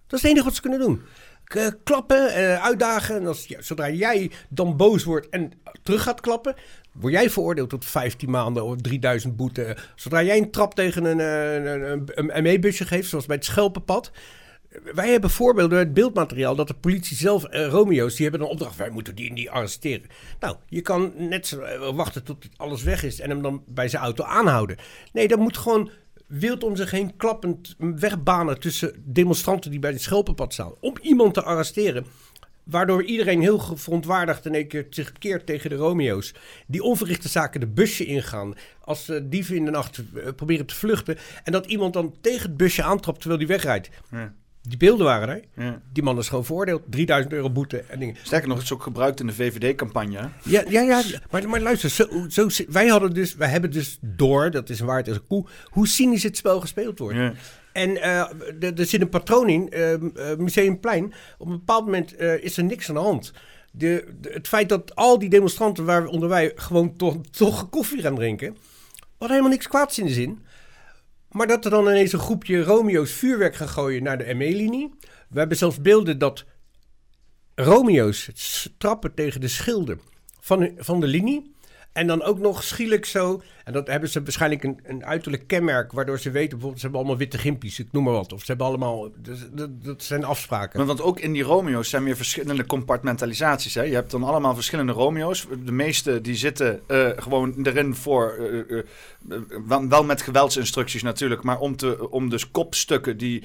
Dat 0.09 0.19
is 0.19 0.21
het 0.21 0.31
enige 0.31 0.45
wat 0.45 0.55
ze 0.55 0.61
kunnen 0.61 0.79
doen. 0.79 1.01
K- 1.43 1.77
klappen, 1.83 2.33
eh, 2.33 2.63
uitdagen. 2.63 3.15
En 3.15 3.27
als, 3.27 3.47
zodra 3.59 3.89
jij 3.89 4.31
dan 4.49 4.77
boos 4.77 5.03
wordt 5.03 5.29
en 5.29 5.51
terug 5.83 6.03
gaat 6.03 6.21
klappen, 6.21 6.55
word 6.91 7.13
jij 7.13 7.29
veroordeeld 7.29 7.69
tot 7.69 7.85
15 7.85 8.29
maanden 8.29 8.63
of 8.63 8.75
3000 8.75 9.35
boete. 9.35 9.77
Zodra 9.95 10.23
jij 10.23 10.37
een 10.37 10.51
trap 10.51 10.75
tegen 10.75 11.05
een, 11.05 11.19
eh, 11.19 11.89
een, 11.91 12.09
een, 12.13 12.43
ME-busje 12.43 12.85
geeft, 12.85 13.09
zoals 13.09 13.25
bij 13.25 13.35
het 13.35 13.45
Schelpenpad. 13.45 14.11
Wij 14.93 15.11
hebben 15.11 15.29
voorbeelden 15.29 15.77
uit 15.77 15.93
beeldmateriaal 15.93 16.55
dat 16.55 16.67
de 16.67 16.73
politie 16.73 17.17
zelf, 17.17 17.43
eh, 17.43 17.67
Romeo's, 17.67 18.15
die 18.15 18.27
hebben 18.29 18.41
een 18.45 18.51
opdracht. 18.51 18.75
Wij 18.77 18.89
moeten 18.89 19.15
die 19.15 19.29
en 19.29 19.35
die 19.35 19.51
arresteren. 19.51 20.07
Nou, 20.39 20.55
je 20.67 20.81
kan 20.81 21.11
net 21.15 21.51
eh, 21.51 21.95
wachten 21.95 22.23
tot 22.23 22.45
alles 22.57 22.83
weg 22.83 23.03
is 23.03 23.19
en 23.19 23.29
hem 23.29 23.41
dan 23.41 23.63
bij 23.67 23.87
zijn 23.87 24.03
auto 24.03 24.23
aanhouden. 24.23 24.77
Nee, 25.13 25.27
dat 25.27 25.39
moet 25.39 25.57
gewoon 25.57 25.91
wild 26.29 26.63
om 26.63 26.75
zich 26.75 26.91
heen 26.91 27.15
klappend 27.15 27.75
wegbanen 27.77 28.59
tussen 28.59 29.03
demonstranten 29.05 29.71
die 29.71 29.79
bij 29.79 29.91
het 29.91 30.01
Schelpenpad 30.01 30.53
staan. 30.53 30.73
Om 30.79 30.95
iemand 31.01 31.33
te 31.33 31.43
arresteren. 31.43 32.05
Waardoor 32.63 33.03
iedereen 33.03 33.41
heel 33.41 33.59
verontwaardigd 33.59 34.45
in 34.45 34.55
één 34.55 34.67
keer 34.67 34.87
zich 34.89 35.11
keert 35.11 35.45
tegen 35.45 35.69
de 35.69 35.75
Romeo's. 35.75 36.33
Die 36.67 36.83
onverrichte 36.83 37.29
zaken 37.29 37.59
de 37.59 37.67
busje 37.67 38.05
ingaan. 38.05 38.53
Als 38.81 39.09
eh, 39.09 39.19
dieven 39.23 39.55
in 39.55 39.65
de 39.65 39.71
nacht 39.71 39.97
eh, 39.97 40.27
proberen 40.35 40.65
te 40.65 40.75
vluchten. 40.75 41.17
En 41.43 41.51
dat 41.51 41.65
iemand 41.65 41.93
dan 41.93 42.15
tegen 42.21 42.47
het 42.47 42.57
busje 42.57 42.83
aantrapt 42.83 43.19
terwijl 43.19 43.39
die 43.39 43.47
wegrijdt. 43.47 43.89
Die 44.69 44.77
beelden 44.77 45.05
waren 45.05 45.29
er. 45.29 45.41
Ja. 45.63 45.81
Die 45.93 46.03
man 46.03 46.17
is 46.17 46.29
gewoon 46.29 46.45
veroordeeld. 46.45 46.81
3000 46.89 47.33
euro 47.33 47.49
boete 47.49 47.83
en 47.87 47.99
dingen. 47.99 48.15
Sterker 48.23 48.47
nog, 48.47 48.57
het 48.57 48.65
is 48.65 48.73
ook 48.73 48.83
gebruikt 48.83 49.19
in 49.19 49.27
de 49.27 49.33
VVD-campagne. 49.33 50.29
Ja, 50.43 50.63
ja, 50.69 50.81
ja. 50.81 51.01
Maar, 51.31 51.49
maar 51.49 51.59
luister, 51.61 51.89
zo, 51.89 52.07
zo, 52.29 52.47
wij, 52.67 52.87
hadden 52.87 53.13
dus, 53.13 53.35
wij 53.35 53.49
hebben 53.49 53.71
dus 53.71 53.97
door, 54.01 54.51
dat 54.51 54.69
is 54.69 54.79
een 54.79 54.85
waard 54.85 55.07
als 55.07 55.17
een 55.17 55.27
koe, 55.27 55.45
hoe 55.69 55.87
cynisch 55.87 56.23
het 56.23 56.37
spel 56.37 56.59
gespeeld 56.61 56.99
wordt. 56.99 57.17
Ja. 57.17 57.33
En 57.73 58.01
eh, 58.01 58.19
er- 58.79 58.85
zit 58.85 59.01
een 59.01 59.09
patroon 59.09 59.49
in, 59.49 59.69
eh, 59.69 59.93
Museumplein. 60.37 61.13
Op 61.37 61.47
een 61.47 61.51
bepaald 61.57 61.85
moment 61.85 62.15
eh, 62.15 62.43
is 62.43 62.57
er 62.57 62.63
niks 62.63 62.89
aan 62.89 62.95
de 62.95 63.01
hand. 63.01 63.33
De, 63.71 64.05
de- 64.21 64.29
het 64.33 64.47
feit 64.47 64.69
dat 64.69 64.95
al 64.95 65.19
die 65.19 65.29
demonstranten, 65.29 65.85
waaronder 65.85 66.29
wij, 66.29 66.51
gewoon 66.55 66.95
toch, 66.95 67.17
toch 67.31 67.69
koffie 67.69 68.01
gaan 68.01 68.15
drinken. 68.15 68.57
Wat 69.17 69.29
helemaal 69.29 69.49
niks 69.49 69.67
kwaads 69.67 69.99
in 69.99 70.05
de 70.05 70.13
zin. 70.13 70.39
Maar 71.29 71.47
dat 71.47 71.65
er 71.65 71.71
dan 71.71 71.87
ineens 71.87 72.13
een 72.13 72.19
groepje 72.19 72.63
Romeo's 72.63 73.11
vuurwerk 73.11 73.55
gaan 73.55 73.69
gooien 73.69 74.03
naar 74.03 74.17
de 74.17 74.33
ME-linie. 74.33 74.93
We 75.29 75.39
hebben 75.39 75.57
zelfs 75.57 75.81
beelden 75.81 76.17
dat 76.17 76.45
Romeo's 77.55 78.29
trappen 78.77 79.13
tegen 79.13 79.41
de 79.41 79.47
schilden 79.47 80.01
van, 80.39 80.71
van 80.77 80.99
de 80.99 81.07
linie. 81.07 81.53
En 81.91 82.07
dan 82.07 82.23
ook 82.23 82.39
nog 82.39 82.63
schielijk 82.63 83.05
zo. 83.05 83.41
En 83.69 83.75
dat 83.75 83.87
hebben 83.87 84.09
ze 84.09 84.23
waarschijnlijk 84.23 84.63
een, 84.63 84.79
een 84.83 85.05
uiterlijk 85.05 85.47
kenmerk, 85.47 85.91
waardoor 85.91 86.19
ze 86.19 86.31
weten, 86.31 86.49
bijvoorbeeld, 86.49 86.79
ze 86.79 86.81
hebben 86.81 86.99
allemaal 86.99 87.19
witte 87.19 87.37
gimpies, 87.37 87.79
ik 87.79 87.87
noem 87.91 88.03
maar 88.03 88.13
wat. 88.13 88.33
Of 88.33 88.39
ze 88.39 88.45
hebben 88.45 88.67
allemaal, 88.67 89.09
dus, 89.17 89.39
dat, 89.51 89.83
dat 89.83 90.03
zijn 90.03 90.23
afspraken. 90.23 90.77
Maar 90.77 90.87
Want 90.87 91.01
ook 91.01 91.19
in 91.19 91.33
die 91.33 91.43
Romeo's 91.43 91.89
zijn 91.89 92.03
weer 92.03 92.15
verschillende 92.15 92.65
compartmentalisaties. 92.65 93.73
Hè? 93.73 93.81
Je 93.81 93.93
hebt 93.93 94.11
dan 94.11 94.23
allemaal 94.23 94.53
verschillende 94.53 94.91
Romeo's. 94.91 95.47
De 95.65 95.71
meeste 95.71 96.21
die 96.21 96.35
zitten 96.35 96.79
eh, 96.87 97.09
gewoon 97.15 97.55
erin 97.63 97.95
voor, 97.95 98.31
eh, 98.31 98.77
eh, 98.79 99.87
wel, 99.89 100.03
met 100.03 100.21
geweldsinstructies 100.21 101.03
natuurlijk, 101.03 101.43
maar 101.43 101.59
om, 101.59 101.75
te, 101.75 102.09
om 102.09 102.29
dus 102.29 102.51
kopstukken 102.51 103.17
die 103.17 103.43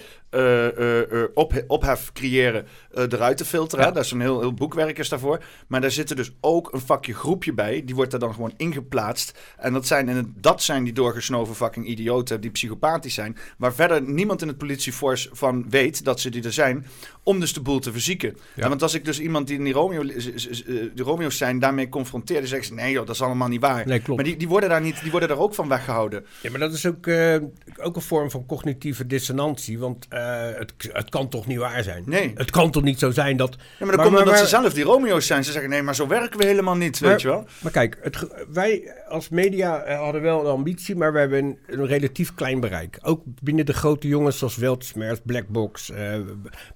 op, 1.35 1.65
ophef 1.67 2.13
creëren 2.13 2.67
eruit 2.95 3.37
te 3.37 3.45
filteren. 3.45 3.95
Ja. 3.95 4.01
is 4.01 4.11
een 4.11 4.21
heel, 4.21 4.41
heel 4.41 4.55
boekwerk 4.55 4.99
is 4.99 5.09
daarvoor. 5.09 5.43
Maar 5.67 5.81
daar 5.81 5.91
zitten 5.91 6.17
dus 6.17 6.31
ook 6.41 6.73
een 6.73 6.81
vakje 6.81 7.15
groepje 7.15 7.53
bij. 7.53 7.85
Die 7.85 7.95
wordt 7.95 8.13
er 8.13 8.19
dan 8.19 8.35
gewoon 8.35 8.55
ingeplaatst. 8.57 9.39
En 9.57 9.73
dat 9.73 9.87
zijn, 9.87 10.09
en 10.17 10.35
dat 10.41 10.63
zijn 10.63 10.85
die 10.85 10.93
doorgesnoven 10.93 11.55
fucking 11.55 11.87
idioten 11.87 12.41
die 12.41 12.51
psychopathisch 12.51 13.15
zijn. 13.15 13.37
Waar 13.59 13.75
verder 13.75 14.03
niemand 14.03 14.43
in 14.43 14.49
het 14.49 14.59
politieforce 14.59 15.29
van 15.33 15.71
weet 15.71 16.05
dat 16.05 16.21
ze 16.21 16.31
die 16.31 16.45
er 16.45 16.53
zijn. 16.53 16.87
Om 17.27 17.41
dus 17.41 17.53
de 17.53 17.61
boel 17.61 17.79
te 17.79 17.93
verzieken. 17.93 18.37
Ja. 18.55 18.69
Want 18.69 18.83
als 18.83 18.95
ik 18.95 19.05
dus 19.05 19.21
iemand 19.21 19.47
die 19.47 19.59
in 19.59 19.65
die, 19.65 19.73
Romeo, 19.73 20.03
z- 20.17 20.35
z- 20.35 20.63
eh, 20.63 20.75
de 20.95 21.03
Romeo's 21.03 21.37
zijn 21.37 21.59
daarmee 21.59 21.89
confronteer, 21.89 22.39
dan 22.39 22.47
zeggen 22.47 22.67
ze: 22.69 22.75
nee 22.75 22.93
joh, 22.93 23.07
dat 23.07 23.15
is 23.15 23.23
allemaal 23.23 23.49
niet 23.49 23.61
waar. 23.61 23.87
Nee, 23.87 23.99
klopt. 24.01 24.21
Maar 24.21 24.31
die, 24.31 24.37
die 24.39 24.49
worden 24.49 24.69
daar 24.69 24.81
niet, 24.81 25.03
die 25.03 25.11
worden 25.11 25.29
daar 25.29 25.39
ook 25.39 25.55
van 25.55 25.69
weggehouden. 25.69 26.25
Ja, 26.41 26.51
maar 26.51 26.59
dat 26.61 26.73
is 26.73 26.87
ook, 26.87 27.07
eh, 27.07 27.37
ook 27.77 27.97
een 27.97 28.03
vorm 28.03 28.31
van 28.31 28.47
cognitieve 28.47 29.07
dissonantie. 29.07 29.79
Want 29.79 30.07
eh, 30.09 30.47
het, 30.55 30.73
het 30.93 31.09
kan 31.11 31.29
toch 31.29 31.47
niet 31.47 31.59
waar 31.59 31.83
zijn? 31.83 32.03
Nee. 32.07 32.33
Het 32.35 32.51
kan 32.51 32.71
toch 32.71 32.83
niet 32.83 32.99
zo 32.99 33.11
zijn 33.11 33.37
dat... 33.37 33.57
Ja, 33.79 33.87
maar 33.87 33.97
dan 33.97 34.07
komt 34.07 34.19
omdat 34.19 34.39
ze 34.39 34.47
zelf 34.47 34.73
die 34.73 34.85
Romeo's 34.85 35.27
zijn. 35.27 35.45
Ze 35.45 35.53
zeggen: 35.53 35.71
nee, 35.71 35.83
maar 35.83 35.95
zo 35.95 36.07
werken 36.07 36.39
we 36.39 36.45
helemaal 36.47 36.77
niet, 36.77 36.99
weet 36.99 37.11
Maar- 37.11 37.21
je 37.21 37.27
wel. 37.29 37.47
Maar 37.63 37.73
kijk, 37.73 37.99
het, 38.03 38.27
wij 38.53 38.93
als 39.09 39.29
media 39.29 39.83
eh, 39.83 39.99
hadden 39.99 40.23
wel 40.23 40.41
een 40.41 40.47
ambitie, 40.53 40.97
maar 40.97 41.13
we 41.13 41.19
hebben 41.19 41.45
een, 41.45 41.59
een 41.67 41.87
relatief 41.87 42.35
klein 42.35 42.61
bereik. 42.61 42.99
Ook 43.03 43.23
binnen 43.43 43.67
de 43.67 43.73
grote 43.73 44.09
jongens 44.09 44.39
zoals 44.39 44.57
Weltsmers, 44.57 45.21
Blackbox. 45.25 45.91
eh, 45.91 45.97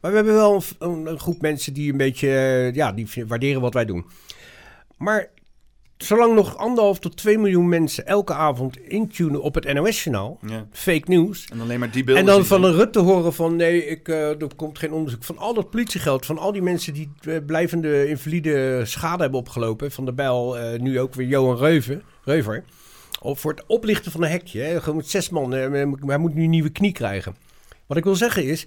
maar 0.00 0.10
we 0.10 0.16
hebben 0.16 0.34
wel 0.38 0.62
een, 0.78 1.18
groep 1.18 1.40
mensen 1.40 1.72
die 1.72 1.90
een 1.92 1.96
beetje, 1.98 2.28
eh, 2.28 2.74
ja, 2.74 2.92
die 2.92 3.08
waarderen 3.26 3.60
wat 3.60 3.74
wij 3.74 3.84
doen. 3.84 4.06
Maar 4.96 5.30
zolang 5.96 6.34
nog 6.34 6.56
anderhalf 6.56 6.98
tot 6.98 7.16
twee 7.16 7.38
miljoen 7.38 7.68
mensen 7.68 8.06
elke 8.06 8.32
avond 8.34 8.78
intunen 8.78 9.42
op 9.42 9.54
het 9.54 9.72
NOS-journaal, 9.72 10.38
Ja. 10.46 10.66
fake 10.72 11.10
news, 11.10 11.46
En 11.52 11.60
alleen 11.60 11.78
maar 11.78 11.90
die 11.90 12.04
beelden. 12.04 12.24
en 12.24 12.30
dan 12.30 12.44
van 12.46 12.64
een 12.64 12.72
Rutte 12.72 12.98
horen 12.98 13.34
van 13.34 13.56
nee, 13.56 13.86
ik, 13.86 14.08
eh, 14.08 14.28
er 14.42 14.54
komt 14.56 14.78
geen 14.78 14.92
onderzoek. 14.92 15.24
Van 15.24 15.38
al 15.38 15.54
dat 15.54 15.70
politiegeld, 15.70 16.26
van 16.26 16.38
al 16.38 16.52
die 16.52 16.62
mensen 16.62 16.92
die 16.94 17.10
eh, 17.20 17.36
blijvende 17.46 18.08
invalide 18.08 18.82
schade 18.84 19.22
hebben 19.22 19.40
opgelopen. 19.40 19.90
Van 19.92 20.04
de 20.04 20.12
Bijl, 20.12 20.56
nu 20.80 21.00
ook 21.00 21.14
weer 21.14 21.26
Johan 21.26 21.56
Reuven, 21.56 22.02
Reuver. 22.24 22.64
Op, 23.22 23.38
voor 23.38 23.50
het 23.50 23.64
oplichten 23.66 24.12
van 24.12 24.22
een 24.22 24.30
hekje. 24.30 24.60
Hè. 24.60 24.80
Gewoon 24.80 24.96
met 24.96 25.08
zes 25.10 25.28
man. 25.30 25.50
hij 25.50 26.18
moet 26.18 26.34
nu 26.34 26.44
een 26.44 26.50
nieuwe 26.50 26.70
knie 26.70 26.92
krijgen. 26.92 27.36
Wat 27.86 27.96
ik 27.96 28.04
wil 28.04 28.14
zeggen 28.14 28.44
is, 28.44 28.66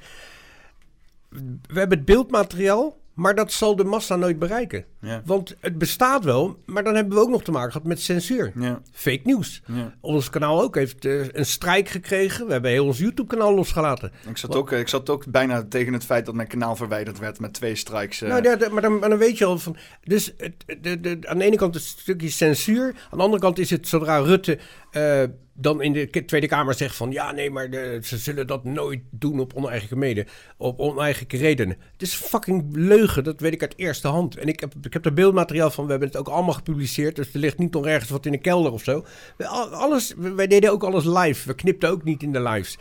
we 1.68 1.80
hebben 1.80 1.98
het 1.98 2.06
beeldmateriaal, 2.06 3.00
maar 3.14 3.36
dat 3.36 3.52
zal 3.52 3.76
de 3.76 3.84
massa 3.84 4.16
nooit 4.16 4.40
bereiken. 4.40 4.86
Ja. 5.02 5.22
Want 5.26 5.56
het 5.60 5.78
bestaat 5.78 6.24
wel, 6.24 6.58
maar 6.66 6.84
dan 6.84 6.96
hebben 6.96 7.18
we 7.18 7.24
ook 7.24 7.30
nog 7.30 7.44
te 7.44 7.52
maken 7.52 7.72
gehad 7.72 7.88
met 7.88 8.02
censuur. 8.02 8.52
Ja. 8.56 8.82
Fake 8.92 9.22
nieuws. 9.24 9.62
Ja. 9.66 9.94
Ons 10.02 10.30
kanaal 10.30 10.62
ook 10.62 10.76
heeft 10.76 11.06
eh, 11.06 11.28
een 11.32 11.46
strijk 11.46 11.90
gekregen. 11.90 12.46
We 12.46 12.52
hebben 12.52 12.72
heel 12.72 12.86
ons 12.86 12.98
YouTube-kanaal 12.98 13.54
losgelaten. 13.56 14.12
Ik 14.30 14.38
zat, 14.38 14.56
ook, 14.56 14.72
eh, 14.72 14.80
ik 14.80 14.88
zat 14.88 15.10
ook 15.10 15.26
bijna 15.26 15.66
tegen 15.70 15.94
het 15.94 16.06
feit 16.06 16.26
dat 16.26 16.36
mijn 16.36 16.48
kanaal 16.48 16.76
verwijderd 16.76 17.20
werd 17.20 17.40
met 17.40 17.54
twee 17.54 17.76
strikes. 17.76 18.22
eh. 18.22 18.30
Nou, 18.30 18.44
ja, 18.44 18.70
maar, 18.72 18.82
dan, 18.82 19.00
maar 19.00 19.10
dan 19.10 19.18
weet 19.18 19.38
je 19.38 19.46
al 19.46 19.60
van. 19.60 19.76
Dus 20.04 20.34
het, 20.38 20.54
de, 20.82 21.00
de, 21.00 21.20
aan 21.22 21.38
de 21.38 21.44
ene 21.46 21.56
kant 21.56 21.76
is 21.76 21.88
het 21.88 21.96
een 21.96 22.02
stukje 22.02 22.30
censuur. 22.30 22.86
Aan 23.10 23.18
de 23.18 23.24
andere 23.24 23.42
kant 23.42 23.60
is 23.60 23.70
het 23.70 23.88
zodra 23.88 24.18
Rutte 24.18 24.60
dan 25.62 25.82
in 25.82 25.94
de 25.94 26.26
Tweede 26.26 26.48
Kamer 26.48 26.74
zegt 26.74 26.96
van. 26.96 27.12
Ja, 27.12 27.32
nee, 27.32 27.52
maar 27.52 27.70
ze 28.02 28.18
zullen 28.18 28.48
dat 28.48 28.64
nooit 28.64 29.02
doen 29.10 29.40
op 29.40 29.54
oneigen 29.54 29.98
mede. 29.98 30.26
Op 30.58 30.80
oneigen 30.80 31.26
redenen. 31.30 31.78
Het 31.92 32.02
is 32.02 32.14
fucking 32.14 32.76
leugen, 32.76 33.24
dat 33.24 33.40
weet 33.40 33.54
ik 33.54 33.62
uit 33.62 33.74
eerste 33.76 34.08
hand. 34.08 34.38
En 34.38 34.48
ik 34.48 34.60
heb, 34.60 34.74
ik 34.82 34.94
heb 34.94 35.06
er 35.06 35.14
beeldmateriaal 35.14 35.72
van. 35.72 35.86
We 35.86 35.92
hebben 35.92 36.10
het 36.10 36.18
ook 36.18 36.28
allemaal 36.28 36.54
gepubliceerd. 36.54 37.16
Dus 37.16 37.34
er 37.34 37.40
ligt 37.40 37.58
niet 37.58 37.74
nog 37.74 37.86
ergens 37.86 38.10
wat 38.10 38.26
in 38.26 38.32
de 38.32 38.38
kelder 38.38 38.72
of 38.72 38.84
zo. 38.84 39.06
Alles, 39.72 40.14
wij 40.18 40.48
deden 40.48 40.72
ook 40.72 40.84
alles 40.84 41.06
live. 41.06 41.48
We 41.48 41.56
knipten 41.56 41.90
ook 41.90 42.04
niet 42.04 42.24
in 42.24 42.32
de 42.32 42.42
lives. 42.42 42.78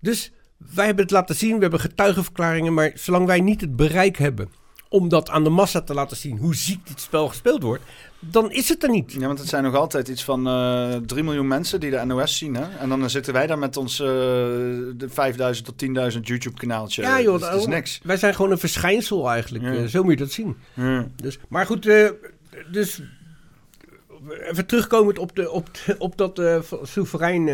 Dus 0.00 0.32
wij 0.74 0.86
hebben 0.86 1.04
het 1.04 1.12
laten 1.12 1.34
zien, 1.34 1.54
we 1.54 1.62
hebben 1.62 1.80
getuigenverklaringen, 1.80 2.74
maar 2.74 2.90
zolang 2.94 3.26
wij 3.26 3.40
niet 3.40 3.60
het 3.60 3.76
bereik 3.76 4.16
hebben 4.16 4.48
om 4.88 5.08
dat 5.08 5.30
aan 5.30 5.44
de 5.44 5.50
massa 5.50 5.82
te 5.82 5.94
laten 5.94 6.16
zien 6.16 6.38
hoe 6.38 6.54
ziek 6.54 6.86
dit 6.86 7.00
spel 7.00 7.28
gespeeld 7.28 7.62
wordt, 7.62 7.82
dan 8.30 8.52
is 8.52 8.68
het 8.68 8.82
er 8.82 8.90
niet. 8.90 9.12
Ja, 9.12 9.26
want 9.26 9.38
het 9.38 9.48
zijn 9.48 9.62
nog 9.62 9.74
altijd 9.74 10.08
iets 10.08 10.24
van 10.24 10.46
eh 10.46 10.94
3 11.06 11.22
miljoen 11.22 11.46
mensen 11.48 11.80
die 11.80 11.90
de 11.90 12.04
NOS 12.04 12.38
zien. 12.38 12.54
Hè? 12.54 12.76
En 12.78 12.88
dan 12.88 13.10
zitten 13.10 13.32
wij 13.32 13.46
daar 13.46 13.58
met 13.58 13.76
ons 13.76 14.00
eh, 14.00 14.06
de 14.06 15.06
5000 15.08 15.66
tot 15.66 16.12
10.000 16.14 16.20
YouTube-kanaaltje. 16.22 17.02
Ja, 17.02 17.20
joh, 17.20 17.32
dat 17.32 17.42
is 17.42 17.48
daarom. 17.48 17.70
niks. 17.70 18.00
Wij 18.02 18.16
zijn 18.16 18.34
gewoon 18.34 18.50
een 18.50 18.58
verschijnsel 18.58 19.30
eigenlijk. 19.30 19.64
Ja. 19.64 19.74
Eh, 19.74 19.84
zo 19.84 20.02
moet 20.02 20.12
je 20.12 20.18
dat 20.18 20.30
zien. 20.32 20.56
Ja. 20.74 21.06
Dus, 21.22 21.38
maar 21.48 21.66
goed, 21.66 21.82
dus 22.72 23.02
even 24.50 24.66
terugkomend 24.66 25.18
op, 25.18 25.36
de, 25.36 25.50
op, 25.50 25.68
de- 25.86 25.94
op 25.98 26.16
dat 26.16 26.38
eh, 26.38 26.60
soeverein 26.82 27.46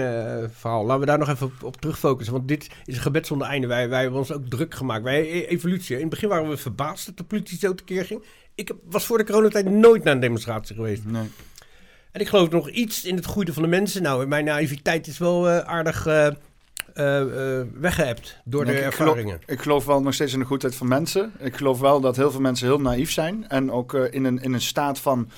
verhaal. 0.55 0.85
Laten 0.85 1.01
we 1.01 1.07
daar 1.07 1.19
nog 1.19 1.29
even 1.29 1.47
op, 1.47 1.63
op 1.63 1.77
terugfocussen. 1.81 2.35
Want 2.35 2.49
dit 2.49 2.69
is 2.85 2.97
een 2.97 3.03
gebed 3.03 3.27
zonder 3.27 3.47
einde. 3.47 3.67
Wij, 3.67 3.89
wij 3.89 4.01
hebben 4.01 4.19
ons 4.19 4.33
ook 4.33 4.47
druk 4.49 4.75
gemaakt. 4.75 5.03
Wij 5.05 5.21
e- 5.21 5.45
evolutie. 5.47 5.95
In 5.95 6.01
het 6.01 6.11
begin 6.11 6.29
waren 6.29 6.49
we 6.49 6.57
verbaasd 6.57 7.07
dat 7.07 7.17
de 7.17 7.25
politie 7.25 7.59
zo 7.59 7.75
tekeer 7.75 8.05
ging. 8.05 8.23
Ik 8.55 8.73
was 8.85 9.07
voor 9.07 9.19
de 9.19 9.25
coronatijd 9.25 9.71
nooit 9.71 10.05
naar 10.05 10.15
een 10.15 10.21
demonstratie 10.21 10.75
geweest. 10.75 11.05
Nee. 11.05 11.31
En 12.13 12.21
ik 12.21 12.29
geloof 12.29 12.51
nog 12.51 12.71
iets 12.71 13.05
in 13.05 13.17
het 13.17 13.25
goede 13.27 13.53
van 13.53 13.63
de 13.63 13.69
mensen. 13.69 14.03
Nou, 14.03 14.27
mijn 14.27 14.45
naïviteit 14.45 15.07
is 15.07 15.19
wel 15.19 15.49
eh, 15.49 15.59
aardig 15.59 16.05
weggeëpt 17.81 18.41
door 18.45 18.65
de 18.65 18.71
geloof- 18.73 18.85
ervaringen. 18.85 19.41
Ik 19.47 19.61
geloof 19.63 19.85
wel 19.85 20.03
nog 20.03 20.15
steeds 20.15 20.33
in 20.33 20.39
de 20.39 20.45
goedheid 20.45 20.75
van 20.75 20.89
mensen. 20.89 21.33
Ik 21.39 21.57
geloof 21.57 21.81
wel 21.81 22.01
dat 22.01 22.17
heel 22.17 22.31
veel 22.31 22.41
mensen 22.41 22.67
heel 22.67 22.81
naïef 22.81 23.11
zijn. 23.13 23.49
En 23.49 23.71
ook 23.71 23.95
in, 23.95 24.25
een, 24.25 24.39
in 24.43 24.53
een 24.53 24.61
staat 24.61 24.99
van 24.99 25.31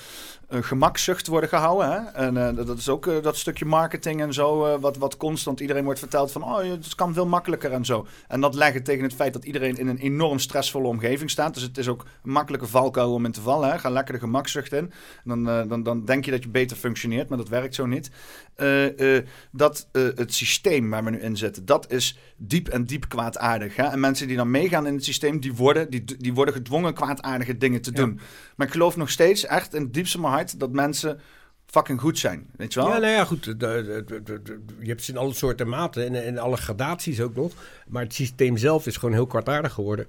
gemakzucht 0.63 1.27
worden 1.27 1.49
gehouden. 1.49 1.91
Hè? 1.91 1.99
En 1.99 2.37
eh, 2.37 2.67
dat 2.67 2.79
is 2.79 2.89
ook 2.89 3.07
eh, 3.07 3.23
dat 3.23 3.37
stukje 3.37 3.65
marketing 3.65 4.21
en 4.21 4.33
zo. 4.33 4.65
eh, 4.65 4.81
wat, 4.81 4.97
wat 4.97 5.17
constant 5.17 5.61
iedereen 5.61 5.85
wordt 5.85 5.99
verteld 5.99 6.33
van... 6.33 6.43
Oh, 6.45 6.59
het 6.59 6.95
kan 6.95 7.15
veel 7.15 7.27
makkelijker 7.27 7.73
en 7.73 7.85
zo. 7.85 8.07
En 8.29 8.41
dat 8.41 8.55
leggen 8.55 8.83
tegen 8.83 9.03
het 9.03 9.15
feit 9.15 9.33
dat 9.33 9.45
iedereen 9.45 9.77
in 9.77 9.87
een 9.87 9.99
enorm 9.99 10.39
stressvolle 10.39 10.87
omgeving 10.89 11.31
staat. 11.31 11.55
Dus 11.55 11.63
het 11.63 11.79
is 11.79 11.89
ook 11.89 12.05
een 12.25 12.31
makkelijke 12.31 12.67
valkuil 12.67 13.13
om 13.13 13.25
in 13.25 13.33
te 13.33 13.41
vallen. 13.41 13.71
Hè? 13.71 13.79
Ga 13.79 13.91
lekker 13.91 14.15
de 14.15 14.21
gemakzucht 14.21 14.73
in. 14.73 14.93
Dan, 15.25 15.45
dan, 15.45 15.83
dan 15.83 16.05
denk 16.05 16.25
je 16.25 16.31
dat 16.31 16.43
je 16.43 16.49
beter 16.49 16.77
functioneert. 16.77 17.29
Maar 17.29 17.39
dat 17.39 17.49
werkt 17.49 17.75
zo 17.75 17.87
niet. 17.87 18.11
Eh, 18.57 19.17
eh, 19.17 19.25
dat 19.53 19.89
eh, 19.93 20.03
het 20.15 20.35
systeem 20.35 20.91
waar 20.91 21.05
we 21.05 21.11
nu 21.11 21.19
in 21.21 21.37
zitten, 21.37 21.65
dat 21.65 21.93
is 21.93 22.19
diep 22.37 22.69
en 22.69 22.85
diep 22.85 23.09
kwaadaardig. 23.09 23.77
Hè? 23.77 23.83
En 23.85 24.01
mensen 24.01 24.27
die 24.27 24.37
dan 24.37 24.51
meegaan 24.51 24.87
in 24.87 24.95
het 24.95 25.05
systeem, 25.05 25.41
die 25.41 25.55
worden, 25.55 25.91
die, 25.91 26.05
die 26.19 26.35
worden 26.35 26.55
gedwongen 26.55 26.95
kwaadaardige 26.95 27.59
dingen 27.59 27.83
te 27.83 27.91
Ja. 27.91 27.97
doen. 27.97 28.21
Maar 28.57 28.67
ik 28.67 28.73
geloof 28.73 28.97
nog 28.97 29.11
steeds 29.11 29.47
echt 29.47 29.75
in 29.75 29.83
het 29.83 29.95
diepste 29.95 30.13
van 30.19 30.21
mijn 30.31 30.33
hart 30.35 30.61
dat 30.61 30.71
mensen 30.71 31.21
fucking 31.67 32.01
goed 32.01 32.19
zijn. 32.19 32.47
Weet 32.57 32.73
je 32.73 32.81
wel? 32.81 32.89
Ja, 32.89 32.99
nou 32.99 33.13
ja, 33.13 33.25
goed. 33.25 33.45
de- 33.45 33.57
de- 33.57 34.03
de- 34.07 34.23
de- 34.23 34.43
de- 34.43 34.65
je 34.81 34.89
hebt 34.89 35.03
ze 35.05 35.13
in 35.13 35.19
alle 35.19 35.35
soorten 35.35 35.69
maten 35.69 36.07
en, 36.07 36.25
en 36.25 36.39
alle 36.39 36.57
gradaties 36.57 37.21
ook 37.21 37.35
nog. 37.35 37.53
Maar 37.89 38.03
het 38.03 38.15
systeem 38.15 38.57
zelf 38.57 38.87
is 38.87 38.97
gewoon 38.97 39.15
heel 39.15 39.27
kwartaardig 39.27 39.73
geworden. 39.73 40.07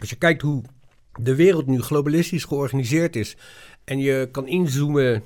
Als 0.00 0.10
je 0.10 0.16
kijkt 0.16 0.42
hoe 0.42 0.62
de 1.20 1.34
wereld 1.34 1.66
nu 1.66 1.82
globalistisch 1.82 2.44
georganiseerd 2.44 3.16
is... 3.16 3.36
en 3.84 3.98
je 3.98 4.28
kan 4.32 4.46
inzoomen 4.46 5.22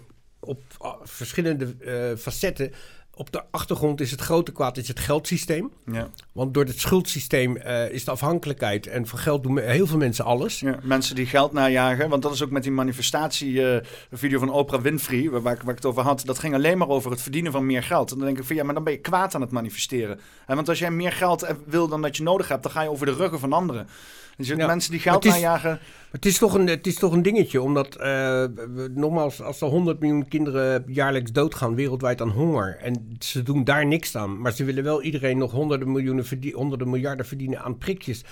verschillende 1.02 1.74
eh, 1.80 2.18
facetten... 2.18 2.72
Op 3.14 3.32
de 3.32 3.42
achtergrond 3.50 4.00
is 4.00 4.10
het 4.10 4.20
grote 4.20 4.52
kwaad 4.52 4.76
is 4.76 4.88
het 4.88 5.00
geldsysteem. 5.00 5.70
Ja. 5.92 6.08
Want 6.32 6.54
door 6.54 6.64
het 6.64 6.80
schuldsysteem 6.80 7.56
eh, 7.56 7.90
is 7.90 8.04
de 8.04 8.10
afhankelijkheid. 8.10 8.86
En 8.86 9.06
voor 9.06 9.18
geld 9.18 9.42
doen 9.42 9.58
heel 9.58 9.86
veel 9.86 9.96
mensen 9.98 10.24
alles. 10.24 10.60
Ja, 10.60 10.78
mensen 10.82 11.14
die 11.14 11.26
geld 11.26 11.52
najagen. 11.52 12.08
Want 12.08 12.22
dat 12.22 12.32
is 12.32 12.42
ook 12.42 12.50
met 12.50 12.62
die 12.62 12.72
manifestatie-video 12.72 14.38
van 14.38 14.50
Oprah 14.50 14.80
Winfrey, 14.82 15.30
waar, 15.30 15.42
waar, 15.42 15.54
ik- 15.54 15.60
waar 15.60 15.70
ik 15.70 15.76
het 15.76 15.84
over 15.86 16.02
had. 16.02 16.22
Dat 16.24 16.38
ging 16.38 16.54
alleen 16.54 16.78
maar 16.78 16.88
over 16.88 17.10
het 17.10 17.22
verdienen 17.22 17.52
van 17.52 17.66
meer 17.66 17.82
geld. 17.82 18.10
En 18.10 18.16
dan 18.16 18.26
denk 18.26 18.38
ik 18.38 18.44
van 18.44 18.56
ja, 18.56 18.64
maar 18.64 18.74
dan 18.74 18.84
ben 18.84 18.92
je 18.92 18.98
kwaad 19.00 19.34
aan 19.34 19.40
het 19.40 19.50
manifesteren. 19.50 20.20
Hè, 20.46 20.54
want 20.54 20.68
als 20.68 20.78
jij 20.78 20.90
meer 20.90 21.12
geld 21.12 21.42
eh, 21.42 21.54
wil 21.66 21.88
dan 21.88 22.02
dat 22.02 22.16
je 22.16 22.22
nodig 22.22 22.48
hebt, 22.48 22.62
dan 22.62 22.72
ga 22.72 22.82
je 22.82 22.90
over 22.90 23.06
de 23.06 23.12
ruggen 23.14 23.38
van 23.38 23.52
anderen. 23.52 23.88
Dus 24.38 24.48
Ja, 24.48 24.66
mensen 24.66 24.90
die 24.90 25.00
geld 25.00 25.24
het 25.24 25.24
is- 25.34 25.40
najagen. 25.40 25.78
Het 26.10 26.26
is 26.26 26.38
toch 26.38 26.54
een, 26.54 26.66
het 26.66 26.86
is 26.86 26.94
toch 26.94 27.12
een 27.12 27.22
dingetje, 27.22 27.62
omdat 27.62 27.94
eh, 27.96 28.02
we- 28.04 28.90
nogmaals, 28.94 29.42
als 29.42 29.60
er 29.60 29.68
100 29.68 30.00
miljoen 30.00 30.28
kinderen 30.28 30.84
jaarlijks 30.86 31.32
doodgaan 31.32 31.74
wereldwijd 31.74 32.20
aan 32.20 32.28
honger 32.30 32.76
en 32.82 33.16
ze 33.18 33.42
doen 33.42 33.64
daar 33.64 33.86
niks 33.86 34.16
aan, 34.16 34.40
maar 34.40 34.52
ze 34.52 34.64
willen 34.64 34.84
wel 34.84 35.02
iedereen 35.02 35.38
nog 35.38 35.52
honderden 35.52 35.92
miljoenen, 35.92 36.24
verdie- 36.26 36.52
honderden 36.54 36.90
miljarden 36.90 37.26
verdienen 37.26 37.60
aan 37.62 37.78
prikjes, 37.78 38.24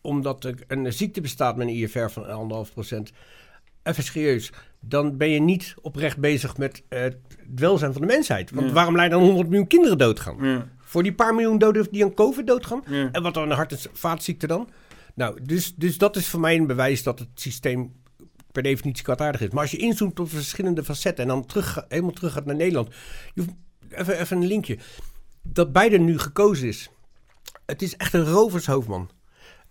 omdat 0.00 0.44
er 0.44 0.54
een 0.68 0.92
ziekte 0.92 1.20
bestaat 1.20 1.56
met 1.56 1.66
een 1.68 1.74
IFR 1.74 2.06
van 2.08 2.24
1,5 2.66 2.72
procent. 2.72 3.12
Even 3.82 4.02
serieus, 4.02 4.52
dan 4.80 5.16
ben 5.16 5.28
je 5.30 5.40
niet 5.40 5.74
oprecht 5.82 6.18
bezig 6.18 6.56
met 6.56 6.82
eh, 6.88 7.00
het 7.00 7.16
welzijn 7.54 7.92
van 7.92 8.00
de 8.00 8.06
mensheid. 8.06 8.50
Want 8.50 8.66
Ja. 8.66 8.72
waarom 8.72 8.96
laten 8.96 9.10
dan 9.10 9.22
100 9.22 9.48
miljoen 9.48 9.66
kinderen 9.66 9.98
doodgaan? 9.98 10.36
Ja, 10.40 10.68
Voor 10.80 11.02
die 11.02 11.14
paar 11.14 11.34
miljoen 11.34 11.58
doden 11.58 11.86
die 11.90 12.04
aan 12.04 12.14
COVID 12.14 12.46
doodgaan? 12.46 12.82
ja. 12.86 13.08
En 13.12 13.22
wat 13.22 13.34
dan 13.34 13.50
een 13.50 13.56
hart- 13.56 13.72
en 13.72 13.78
vaatziekte 13.92 14.46
dan? 14.46 14.68
Nou, 15.14 15.44
dus, 15.44 15.74
dus 15.74 15.98
dat 15.98 16.16
is 16.16 16.28
voor 16.28 16.40
mij 16.40 16.56
een 16.56 16.66
bewijs 16.66 17.02
dat 17.02 17.18
het 17.18 17.28
systeem 17.34 17.92
per 18.52 18.62
definitie 18.62 19.04
kwaadaardig 19.04 19.40
is. 19.40 19.50
Maar 19.50 19.62
als 19.62 19.70
je 19.70 19.76
inzoomt 19.76 20.20
op 20.20 20.28
verschillende 20.28 20.84
facetten 20.84 21.24
en 21.24 21.30
dan 21.30 21.46
terug, 21.46 21.84
helemaal 21.88 22.12
terug 22.12 22.32
gaat 22.32 22.44
naar 22.44 22.56
Nederland. 22.56 22.94
Even, 23.88 24.18
even 24.20 24.36
een 24.36 24.46
linkje. 24.46 24.78
Dat 25.42 25.72
Biden 25.72 26.04
nu 26.04 26.18
gekozen 26.18 26.68
is. 26.68 26.90
Het 27.66 27.82
is 27.82 27.96
echt 27.96 28.12
een 28.12 28.24
rovershoofdman. 28.24 29.10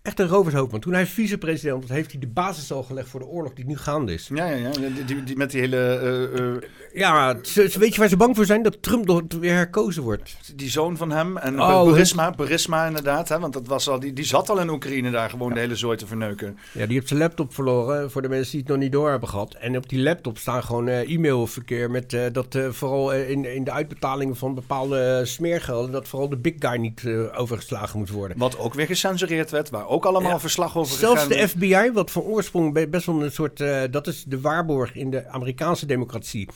Echt 0.04 0.20
een 0.20 0.28
rovershoofdman. 0.28 0.80
Toen 0.82 0.94
hij 0.94 1.06
vicepresident 1.06 1.82
was, 1.82 1.90
heeft 1.90 2.12
hij 2.12 2.20
de 2.20 2.28
basis 2.28 2.72
al 2.72 2.84
gelegd 2.84 3.10
voor 3.10 3.20
de 3.20 3.26
oorlog 3.26 3.54
die 3.54 3.66
nu 3.66 3.78
gaande 3.78 4.14
is. 4.14 4.30
Ja, 4.34 4.46
ja, 4.46 4.56
ja. 4.56 4.70
Die, 4.72 5.06
die, 5.06 5.24
die- 5.24 5.36
met 5.38 5.52
die 5.52 5.60
hele... 5.60 5.78
eh, 5.78 6.40
eh, 6.56 6.62
Ja, 6.94 7.38
ze, 7.42 7.70
ze- 7.70 7.80
weet 7.80 7.94
je 7.94 8.00
waar 8.00 8.10
ze 8.10 8.18
bang 8.18 8.36
voor 8.36 8.46
zijn? 8.46 8.64
Dat 8.64 8.82
Trump 8.82 9.06
nog 9.06 9.22
weer 9.40 9.54
herkozen 9.54 10.04
wordt. 10.04 10.36
die 10.56 10.70
zoon 10.70 10.98
van 10.98 11.12
hem 11.12 11.38
en 11.38 11.62
Oh, 11.62 11.84
Burisma, 11.84 12.32
Burisma 12.32 12.86
inderdaad. 12.86 13.30
Hè, 13.30 13.40
want 13.40 13.54
dat 13.54 13.68
was 13.68 13.90
al, 13.90 14.00
die, 14.00 14.14
die 14.14 14.26
zat 14.26 14.50
al 14.50 14.60
in 14.60 14.70
Oekraïne 14.70 15.12
daar 15.12 15.30
gewoon 15.30 15.54
de 15.54 15.60
hele 15.60 15.76
zooi 15.76 15.98
te 15.98 16.08
verneuken. 16.08 16.58
Ja, 16.72 16.86
die 16.86 16.96
heeft 16.96 17.08
zijn 17.08 17.20
laptop 17.20 17.54
verloren, 17.54 18.12
voor 18.12 18.22
de 18.22 18.30
mensen 18.30 18.52
die 18.52 18.60
het 18.60 18.70
nog 18.70 18.78
niet 18.80 18.92
door 18.92 19.10
hebben 19.10 19.30
gehad. 19.30 19.54
En 19.54 19.78
op 19.78 19.90
die 19.90 20.00
laptop 20.00 20.38
staan 20.38 20.64
gewoon 20.64 20.88
eh, 20.88 21.14
e-mailverkeer 21.16 21.92
met 21.92 22.18
dat 22.32 22.58
vooral 22.70 23.14
in, 23.14 23.46
in 23.56 23.64
de 23.64 23.72
uitbetalingen 23.72 24.36
van 24.36 24.56
bepaalde 24.56 25.22
smeergelden, 25.26 25.92
dat 25.92 26.08
vooral 26.08 26.30
de 26.30 26.38
big 26.38 26.54
guy 26.60 26.76
niet 26.78 27.04
overgeslagen 27.36 28.00
moet 28.00 28.10
worden. 28.10 28.38
Wat 28.38 28.58
ook 28.58 28.74
weer 28.74 28.86
gecensureerd 28.88 29.52
werd, 29.52 29.70
waar 29.70 29.92
ook 29.94 30.06
allemaal 30.06 30.32
Ja. 30.32 30.40
verslag 30.40 30.78
over 30.78 30.96
Zelfs 30.98 31.24
gegaan 31.24 31.38
de 31.38 31.48
FBI, 31.48 31.92
wat 31.94 32.12
van 32.12 32.22
oorsprong 32.22 32.74
be- 32.74 32.88
best 32.88 33.06
wel 33.06 33.24
een 33.24 33.32
soort, 33.32 33.62
eh, 33.62 33.82
dat 33.92 34.08
is 34.08 34.24
de 34.28 34.42
waarborg 34.42 34.96
in 34.96 35.10
de 35.12 35.28
Amerikaanse 35.28 35.86
democratie. 35.86 36.48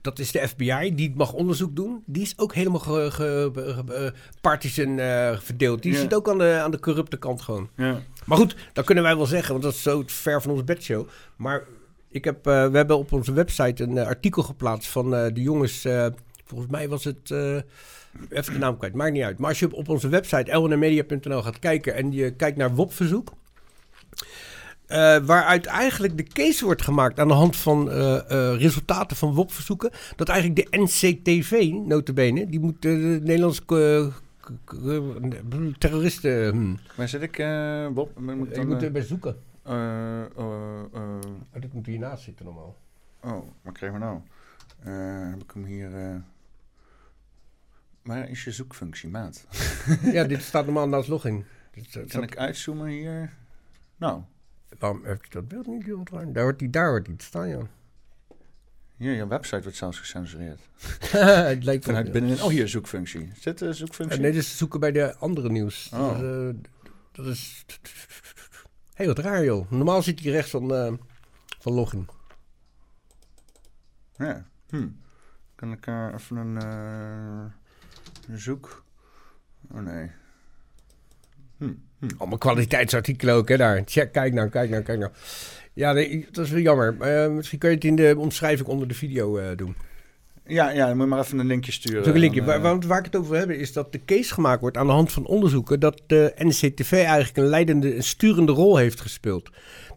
Dat 0.00 0.18
is 0.18 0.32
de 0.32 0.48
FBI, 0.48 0.94
die 0.94 1.12
mag 1.16 1.32
onderzoek 1.32 1.76
doen. 1.76 2.02
Die 2.06 2.22
is 2.22 2.38
ook 2.38 2.54
helemaal 2.54 2.80
ge, 2.80 3.08
ge- 3.10 3.50
ge- 3.54 4.12
partisan 4.40 4.98
eh, 4.98 5.38
verdeeld. 5.38 5.82
Die 5.82 5.92
Ja. 5.92 5.98
zit 5.98 6.14
ook 6.14 6.28
aan 6.28 6.38
de, 6.38 6.58
aan 6.62 6.70
de 6.70 6.80
corrupte 6.80 7.16
kant 7.16 7.42
gewoon. 7.42 7.68
Ja. 7.76 8.00
Maar 8.26 8.38
goed, 8.38 8.56
dat 8.72 8.84
kunnen 8.84 9.04
wij 9.04 9.16
wel 9.16 9.26
zeggen, 9.26 9.50
want 9.50 9.62
dat 9.62 9.72
is 9.72 9.82
zo 9.82 10.02
ver 10.06 10.42
van 10.42 10.50
onze 10.50 10.64
bedshow. 10.64 11.08
Maar 11.36 11.62
ik 12.10 12.24
heb, 12.24 12.46
eh, 12.46 12.66
we 12.70 12.76
hebben 12.76 12.98
op 12.98 13.12
onze 13.12 13.32
website 13.32 13.82
een 13.82 13.98
artikel 13.98 14.42
geplaatst 14.42 14.90
van 14.90 15.10
de 15.10 15.30
jongens. 15.34 15.86
volgens 16.46 16.70
mij 16.70 16.88
was 16.88 17.04
het. 17.04 17.34
Even 18.28 18.52
de 18.52 18.58
naam 18.58 18.76
kwijt, 18.76 18.94
maakt 18.94 19.12
niet 19.12 19.22
uit. 19.22 19.38
Maar 19.38 19.48
als 19.48 19.58
je 19.58 19.72
op, 19.74 19.88
onze 19.88 20.08
website 20.08 20.50
elwenmedia.nl 20.50 21.42
gaat 21.42 21.58
kijken 21.58 21.94
en 21.94 22.12
je 22.12 22.30
kijkt 22.34 22.56
naar 22.56 22.74
WOP-verzoek. 22.74 23.32
eh, 24.86 25.16
waaruit 25.18 25.66
eigenlijk 25.66 26.16
de 26.16 26.22
case 26.22 26.64
wordt 26.64 26.82
gemaakt 26.82 27.18
aan 27.18 27.28
de 27.28 27.34
hand 27.34 27.56
van 27.56 27.90
eh, 27.90 28.30
eh, 28.30 28.60
resultaten 28.60 29.16
van 29.16 29.34
WOP-verzoeken. 29.34 29.90
Dat 30.16 30.28
eigenlijk 30.28 30.70
de 30.70 30.78
NCTV, 30.78 31.70
notabene, 31.86 32.46
die 32.46 32.60
moet 32.60 32.82
de 32.82 33.20
Nederlandse 33.22 34.12
terroristen... 35.78 36.50
hm, 36.54 36.74
Waar 36.96 37.08
zit 37.08 37.22
ik, 37.22 37.36
Bob? 37.94 38.18
Moet 38.18 38.54
je 38.56 38.64
moet 38.66 38.82
erbij 38.82 39.02
zoeken. 39.02 39.36
Oh, 39.64 40.82
dat 41.52 41.72
moet 41.72 41.86
hiernaast 41.86 42.22
zitten 42.24 42.44
normaal. 42.44 42.76
oh, 43.22 43.42
wat 43.62 43.72
krijgen 43.72 43.98
we 43.98 44.04
nou? 44.04 44.18
Heb 45.30 45.42
ik 45.42 45.50
hem 45.54 45.64
hier... 45.64 45.90
eh 48.04 48.10
Waar 48.10 48.28
is 48.28 48.44
je 48.44 48.52
zoekfunctie, 48.52 49.08
maat? 49.08 49.46
ja, 50.02 50.24
dit 50.24 50.42
staat 50.42 50.64
normaal 50.64 50.88
naast 50.88 51.08
login. 51.08 51.44
Dit, 51.70 51.92
dat, 51.92 52.06
Kan 52.08 52.22
ik 52.22 52.36
uitzoomen 52.36 52.88
hier? 52.88 53.32
Nou, 53.96 54.22
Waarom 54.78 55.04
heb 55.04 55.24
je 55.24 55.30
dat 55.30 55.48
beeld 55.48 55.66
niet 55.66 55.84
heel? 55.84 56.02
Daar 56.32 56.42
hoort 56.42 56.58
die, 56.58 56.70
daar 56.70 56.88
hoort 56.88 57.06
die 57.06 57.16
te 57.16 57.24
staan, 57.24 57.48
ja. 57.48 57.66
hier, 58.96 59.12
je 59.12 59.26
website 59.26 59.62
wordt 59.62 59.76
zelfs 59.76 59.98
gecensureerd. 59.98 60.60
het 61.50 61.64
lijkt 61.64 61.84
Vanuit 61.84 62.12
binnenin... 62.12 62.42
Oh, 62.42 62.48
hier, 62.48 62.68
zoekfunctie. 62.68 63.32
Zit 63.38 63.58
de 63.58 63.72
zoekfunctie? 63.72 64.16
Eh, 64.16 64.22
nee, 64.22 64.32
dus 64.32 64.56
zoeken 64.56 64.80
bij 64.80 64.92
de 64.92 65.16
andere 65.16 65.50
nieuws. 65.50 65.90
Oh. 65.92 66.08
Dat, 66.08 66.16
is, 66.16 66.22
eh, 66.22 66.70
dat 67.12 67.26
is... 67.26 67.64
Hé, 68.94 69.06
wat 69.06 69.18
raar, 69.18 69.44
joh. 69.44 69.70
Normaal 69.70 70.02
zit 70.02 70.20
hij 70.20 70.32
rechts 70.32 70.50
van, 70.50 70.74
eh, 70.74 70.92
van 71.58 71.72
login. 71.72 72.08
Ja. 74.16 74.46
Hm. 74.68 74.88
Kan 75.54 75.72
ik 75.72 75.86
eh, 75.86 76.08
even 76.14 76.36
een 76.36 76.58
eh, 76.60 77.38
een 77.38 77.52
zoek... 78.32 78.84
Oh, 79.72 79.80
nee. 79.80 80.10
Hm. 81.58 81.72
Hm. 81.98 82.08
Allemaal 82.18 82.38
kwaliteitsartikelen 82.38 83.34
ook, 83.34 83.48
hè, 83.48 83.56
daar. 83.56 83.82
Check, 83.84 84.12
kijk 84.12 84.32
nou, 84.32 84.48
kijk 84.48 84.70
nou, 84.70 84.82
kijk 84.82 84.98
nou. 84.98 85.12
Ja, 85.72 85.92
nee, 85.92 86.26
dat 86.30 86.44
is 86.44 86.50
wel 86.50 86.60
jammer. 86.60 86.96
Eh, 87.00 87.30
misschien 87.30 87.58
kun 87.58 87.68
je 87.68 87.74
het 87.74 87.84
in 87.84 87.96
de 87.96 88.14
omschrijving 88.18 88.68
onder 88.68 88.88
de 88.88 88.94
video 88.94 89.36
eh, 89.36 89.56
doen. 89.56 89.76
Ja, 90.46 90.70
ja, 90.70 90.86
dan 90.86 90.96
moet 90.96 91.06
je 91.06 91.10
maar 91.10 91.24
even 91.24 91.38
een 91.38 91.46
linkje 91.46 91.72
sturen. 91.72 92.08
Een 92.08 92.18
linkje. 92.18 92.40
Dan, 92.40 92.54
eh, 92.54 92.62
Waar, 92.62 92.78
waar, 92.78 92.86
waar 92.88 92.98
ik 92.98 93.04
het 93.04 93.16
over 93.16 93.36
heb, 93.36 93.50
is 93.50 93.72
dat 93.72 93.92
de 93.92 94.04
case 94.04 94.34
gemaakt 94.34 94.60
wordt 94.60 94.76
aan 94.76 94.86
de 94.86 94.92
hand 94.92 95.12
van 95.12 95.26
onderzoeken 95.26 95.80
dat 95.80 96.02
de 96.06 96.32
NCTV 96.36 96.92
eigenlijk 96.92 97.36
een 97.36 97.46
leidende, 97.46 97.96
een 97.96 98.02
sturende 98.02 98.52
rol 98.52 98.76
heeft 98.76 99.00
gespeeld. 99.00 99.50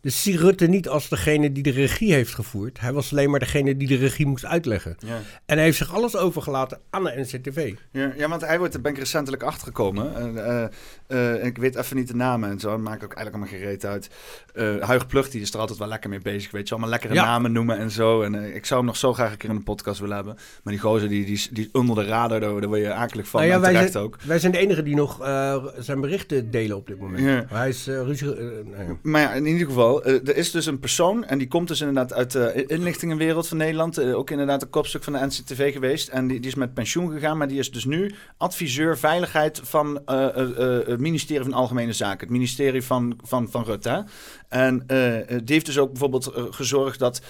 Dus 0.08 0.24
zie 0.24 0.38
Rutte 0.38 0.68
niet 0.68 0.88
als 0.88 1.10
degene 1.10 1.52
die 1.52 1.64
de 1.64 1.70
regie 1.70 2.14
heeft 2.14 2.34
gevoerd. 2.34 2.80
Hij 2.80 2.94
was 2.94 3.12
alleen 3.12 3.30
maar 3.30 3.40
degene 3.40 3.78
die 3.78 3.88
de 3.88 3.96
regie 3.96 4.26
moest 4.26 4.46
uitleggen. 4.46 4.96
Ja. 5.00 5.16
En 5.46 5.56
hij 5.56 5.64
heeft 5.64 5.78
zich 5.78 5.94
alles 5.94 6.16
overgelaten 6.16 6.80
aan 6.90 7.04
de 7.04 7.14
NCTV. 7.16 7.74
Ja, 7.92 8.14
ja, 8.18 8.30
want 8.30 8.42
hij 8.42 8.58
wordt, 8.58 8.74
daar 8.74 8.82
ben 8.82 8.92
ik 8.92 8.98
recentelijk 8.98 9.44
achtergekomen. 9.44 10.36
Eh, 10.46 10.64
eh, 11.08 11.46
ik 11.46 11.58
weet 11.58 11.76
even 11.76 11.96
niet 11.96 12.08
de 12.08 12.16
namen 12.16 12.50
en 12.50 12.60
zo. 12.60 12.70
Dat 12.70 12.80
maakt 12.80 13.04
ook 13.04 13.14
eigenlijk 13.14 13.36
allemaal 13.36 13.62
gereed 13.66 13.86
uit. 13.86 14.10
Eh 14.54 14.80
Huig 14.80 15.08
Plug, 15.08 15.30
die 15.30 15.42
is 15.42 15.54
er 15.54 15.60
altijd 15.60 15.80
wel 15.80 15.88
lekker 15.88 16.10
mee 16.10 16.20
bezig. 16.20 16.52
Weet 16.52 16.68
je, 16.68 16.74
allemaal 16.74 16.92
lekkere 16.92 17.14
Ja. 17.14 17.24
namen 17.24 17.52
noemen 17.52 17.78
en 17.78 17.92
zo. 17.92 18.22
En 18.22 18.56
ik 18.56 18.66
zou 18.66 18.80
hem 18.80 18.90
nog 18.90 18.98
zo 18.98 19.14
graag 19.14 19.32
een 19.32 19.38
keer 19.38 19.50
in 19.50 19.56
een 19.56 19.64
podcast 19.64 20.00
willen 20.00 20.16
hebben. 20.16 20.36
Maar 20.64 20.74
die 20.74 20.82
gozer, 20.82 21.10
die, 21.10 21.26
die, 21.26 21.48
die 21.52 21.70
onder 21.72 21.96
de 21.96 22.06
radar, 22.06 22.40
daar, 22.40 22.60
daar 22.60 22.70
word 22.70 22.82
je 22.82 22.94
akelig 22.94 23.28
van. 23.28 23.40
Nou 23.40 23.52
ja, 23.52 23.68
en 23.68 23.74
wij, 23.74 23.88
zijn, 23.88 24.04
ook. 24.04 24.18
wij 24.24 24.40
zijn 24.40 24.52
de 24.52 24.58
enigen 24.58 24.84
die 24.84 24.96
nog 24.96 25.18
zijn 25.80 26.02
berichten 26.02 26.52
delen 26.52 26.78
op 26.78 26.88
dit 26.88 27.00
moment. 27.00 27.24
Ja. 27.24 27.46
Hij 27.48 27.70
is 27.70 27.88
ruzie... 27.88 28.28
nou. 28.28 28.98
Maar 29.02 29.22
ja, 29.22 29.34
in 29.34 29.46
ieder 29.46 29.68
geval, 29.68 29.97
eh, 30.04 30.28
er 30.28 30.36
is 30.36 30.52
dus 30.52 30.66
een 30.66 30.80
persoon 30.80 31.26
en 31.26 31.38
die 31.38 31.48
komt 31.48 31.68
dus 31.68 31.80
inderdaad 31.80 32.14
uit 32.14 32.32
de 32.32 32.66
inlichtingenwereld 32.66 33.48
van 33.48 33.58
Nederland. 33.58 33.98
eh, 33.98 34.18
ook 34.18 34.30
inderdaad 34.30 34.62
een 34.62 34.70
kopstuk 34.70 35.04
van 35.04 35.14
de 35.14 35.26
NCTV 35.26 35.74
geweest. 35.74 36.08
En 36.08 36.28
die, 36.28 36.40
die 36.40 36.50
is 36.50 36.56
met 36.56 36.74
pensioen 36.74 37.12
gegaan, 37.12 37.38
maar 37.38 37.48
die 37.48 37.60
is 37.60 37.72
dus 37.72 37.86
nu 37.86 38.16
adviseur 38.38 38.98
veiligheid 38.98 39.62
van 39.64 40.06
eh, 40.06 40.36
het 40.86 41.00
ministerie 41.00 41.44
van 41.44 41.54
Algemene 41.54 41.94
Zaken. 41.94 42.20
Het 42.20 42.30
ministerie 42.30 42.84
van, 42.84 43.20
van, 43.24 43.50
van 43.52 43.64
Rutte. 43.64 44.06
En 44.48 44.84
die 45.44 45.54
heeft 45.54 45.66
dus 45.66 45.78
ook 45.78 45.90
bijvoorbeeld 45.90 46.32
gezorgd 46.50 47.00
dat 47.00 47.22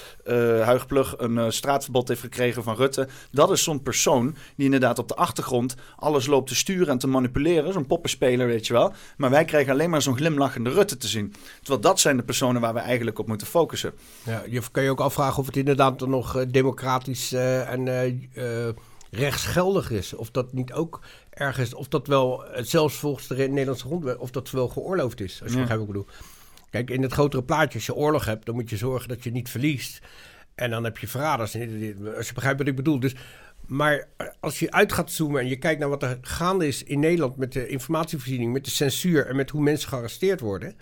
Huig 0.63 0.85
Plug 0.85 1.13
een 1.17 1.53
straatverbod 1.53 2.07
heeft 2.07 2.21
gekregen 2.21 2.63
van 2.63 2.75
Rutte. 2.75 3.07
Dat 3.31 3.51
is 3.51 3.63
zo'n 3.63 3.81
persoon 3.81 4.35
die 4.55 4.65
inderdaad 4.65 4.99
op 4.99 5.07
de 5.07 5.15
achtergrond 5.15 5.75
alles 5.95 6.25
loopt 6.25 6.47
te 6.47 6.55
sturen 6.55 6.87
en 6.87 6.97
te 6.97 7.07
manipuleren. 7.07 7.73
Zo'n 7.73 7.87
poppenspeler, 7.87 8.47
weet 8.47 8.67
je 8.67 8.73
wel. 8.73 8.93
Maar 9.17 9.29
wij 9.29 9.45
krijgen 9.45 9.73
alleen 9.73 9.89
maar 9.89 10.01
zo'n 10.01 10.17
glimlachende 10.17 10.69
Rutte 10.69 10.97
te 10.97 11.07
zien. 11.07 11.33
Terwijl 11.59 11.81
dat 11.81 11.99
zijn 11.99 12.17
de 12.17 12.23
personen 12.23 12.56
waar 12.59 12.73
we 12.73 12.79
eigenlijk 12.79 13.19
op 13.19 13.27
moeten 13.27 13.47
focussen. 13.47 13.93
Ja, 14.23 14.43
je 14.49 14.61
kan 14.71 14.83
je 14.83 14.89
ook 14.89 14.99
afvragen 14.99 15.39
of 15.39 15.45
het 15.45 15.57
inderdaad 15.57 15.99
dan 15.99 16.09
nog 16.09 16.35
eh, 16.35 16.45
democratisch 16.49 17.31
eh, 17.33 17.71
en 17.71 17.87
eh, 18.33 18.67
rechtsgeldig 19.11 19.91
is. 19.91 20.13
Of 20.13 20.31
dat 20.31 20.53
niet 20.53 20.73
ook 20.73 21.01
ergens, 21.29 21.73
of 21.73 21.87
dat 21.87 22.07
wel, 22.07 22.43
zelfs 22.55 22.95
volgens 22.95 23.27
de 23.27 23.35
Nederlandse 23.35 23.85
grondwet, 23.85 24.17
of 24.17 24.31
dat 24.31 24.51
wel 24.51 24.67
geoorloofd 24.67 25.21
is. 25.21 25.41
Als 25.41 25.51
je 25.51 25.57
Ja. 25.57 25.61
begrijpt 25.63 25.85
wat 25.87 25.95
ik 25.95 26.03
bedoel. 26.03 26.07
Kijk, 26.69 26.89
in 26.89 27.01
het 27.01 27.13
grotere 27.13 27.43
plaatje, 27.43 27.73
als 27.77 27.85
je 27.85 27.95
oorlog 27.95 28.25
hebt, 28.25 28.45
dan 28.45 28.55
moet 28.55 28.69
je 28.69 28.77
zorgen 28.77 29.09
dat 29.09 29.23
je 29.23 29.31
niet 29.31 29.49
verliest. 29.49 29.99
En 30.55 30.69
dan 30.69 30.83
heb 30.83 30.97
je 30.97 31.07
verraders, 31.07 31.55
als 32.17 32.27
je 32.27 32.33
begrijpt 32.33 32.59
wat 32.59 32.67
ik 32.67 32.75
bedoel. 32.75 32.99
Dus, 32.99 33.15
maar 33.65 34.07
als 34.39 34.59
je 34.59 34.71
uit 34.71 34.93
gaat 34.93 35.11
zoomen 35.11 35.41
en 35.41 35.47
je 35.47 35.57
kijkt 35.57 35.79
naar 35.79 35.89
wat 35.89 36.03
er 36.03 36.17
gaande 36.21 36.67
is 36.67 36.83
in 36.83 36.99
Nederland 36.99 37.37
met 37.37 37.53
de 37.53 37.67
informatievoorziening, 37.67 38.53
met 38.53 38.65
de 38.65 38.71
censuur 38.71 39.27
en 39.27 39.35
met 39.35 39.49
hoe 39.49 39.61
mensen 39.61 39.89
gearresteerd 39.89 40.39
worden, 40.39 40.75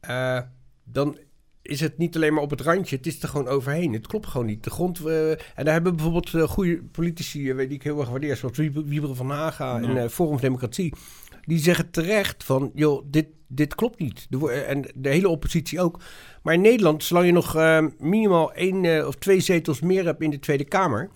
eh, 0.00 0.38
dan 0.84 1.18
is 1.62 1.80
het 1.80 1.98
niet 1.98 2.16
alleen 2.16 2.34
maar 2.34 2.42
op 2.42 2.50
het 2.50 2.60
randje, 2.60 2.96
het 2.96 3.06
is 3.06 3.22
er 3.22 3.28
gewoon 3.28 3.48
overheen. 3.48 3.92
Het 3.92 4.06
klopt 4.06 4.26
gewoon 4.26 4.46
niet. 4.46 4.64
De 4.64 4.70
grond, 4.70 5.06
eh, 5.06 5.30
en 5.30 5.38
daar 5.64 5.72
hebben 5.72 5.94
bijvoorbeeld 5.96 6.34
eh, 6.34 6.42
goede 6.42 6.82
politici, 6.82 7.50
eh, 7.50 7.56
weet 7.56 7.72
ik 7.72 7.82
heel 7.82 8.00
erg 8.00 8.08
waardeer, 8.08 8.36
zoals 8.36 8.56
Wiebe- 8.56 8.84
Wieberen 8.84 9.16
van 9.16 9.30
Haga 9.30 9.80
en 9.80 10.10
Forum 10.10 10.32
voor 10.32 10.40
Democratie, 10.40 10.92
die 11.44 11.58
zeggen 11.58 11.90
terecht 11.90 12.44
van, 12.44 12.70
joh, 12.74 13.04
dit, 13.06 13.26
dit 13.48 13.74
klopt 13.74 13.98
niet. 13.98 14.26
De 14.30 14.50
en 14.50 14.84
de 14.94 15.08
hele 15.08 15.28
oppositie 15.28 15.80
ook. 15.80 16.00
Maar 16.42 16.54
in 16.54 16.60
Nederland, 16.60 17.04
zolang 17.04 17.26
je 17.26 17.32
nog 17.32 17.54
minimaal 17.98 18.52
één 18.52 19.06
of 19.06 19.14
twee 19.14 19.40
zetels 19.40 19.80
meer 19.80 20.04
hebt 20.04 20.22
in 20.22 20.30
de 20.30 20.38
Tweede 20.38 20.64
Kamer, 20.64 21.10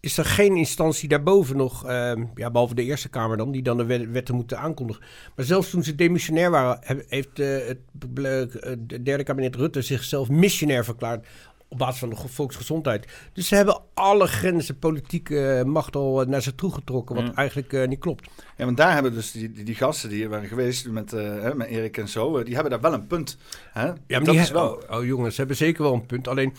is 0.00 0.18
er 0.18 0.24
geen 0.24 0.56
instantie 0.56 1.08
daarboven 1.08 1.56
nog, 1.56 1.86
eh, 1.86 2.12
ja, 2.34 2.50
behalve 2.50 2.74
de 2.74 2.82
Eerste 2.84 3.08
Kamer 3.08 3.36
dan, 3.36 3.50
die 3.52 3.62
dan 3.62 3.76
de 3.76 3.84
wet- 3.84 4.10
wetten 4.10 4.34
moeten 4.34 4.58
aankondigen. 4.58 5.02
Maar 5.36 5.44
zelfs 5.44 5.70
toen 5.70 5.82
ze 5.82 5.94
demissionair 5.94 6.50
waren, 6.50 6.78
heb- 6.80 7.04
heeft 7.08 7.38
eh, 7.38 7.46
het 7.66 7.78
eh, 8.14 8.72
de 8.78 9.02
derde 9.02 9.22
kabinet 9.22 9.56
Rutte 9.56 9.82
zichzelf 9.82 10.28
missionair 10.28 10.84
verklaard 10.84 11.26
op 11.70 11.78
basis 11.78 11.98
van 11.98 12.08
de 12.08 12.16
volksgezondheid. 12.28 13.06
Dus 13.32 13.48
ze 13.48 13.54
hebben 13.54 13.80
alle 13.94 14.26
grenzen 14.26 14.78
politieke 14.78 15.62
macht 15.66 15.96
al 15.96 16.20
eh, 16.22 16.26
naar 16.28 16.42
zich 16.42 16.52
toe 16.54 16.72
getrokken, 16.72 17.14
wat 17.16 17.26
Ja. 17.26 17.34
eigenlijk 17.34 17.72
eh, 17.72 17.88
niet 17.88 17.98
klopt. 17.98 18.28
Ja, 18.56 18.64
want 18.64 18.76
daar 18.76 18.92
hebben 18.94 19.14
dus 19.14 19.30
die, 19.32 19.52
die, 19.52 19.64
die 19.64 19.74
gasten 19.74 20.08
die 20.08 20.18
hier 20.18 20.28
waren 20.28 20.48
geweest 20.48 20.88
met, 20.88 21.12
eh, 21.12 21.52
met 21.52 21.66
Erik 21.68 21.96
en 21.96 22.08
zo, 22.08 22.38
eh, 22.38 22.44
die 22.44 22.54
hebben 22.54 22.70
daar 22.72 22.80
wel 22.80 22.92
een 22.92 23.06
punt. 23.06 23.36
Hè? 23.72 23.86
Ja, 23.86 23.94
maar 24.08 24.18
dat 24.24 24.26
die 24.34 24.38
is 24.42 24.50
wel. 24.50 24.68
oh, 24.90 24.96
oh, 24.98 25.04
jongens, 25.04 25.30
ze 25.34 25.38
hebben 25.40 25.56
zeker 25.56 25.82
wel 25.82 25.92
een 25.94 26.06
punt. 26.06 26.28
Alleen, 26.28 26.54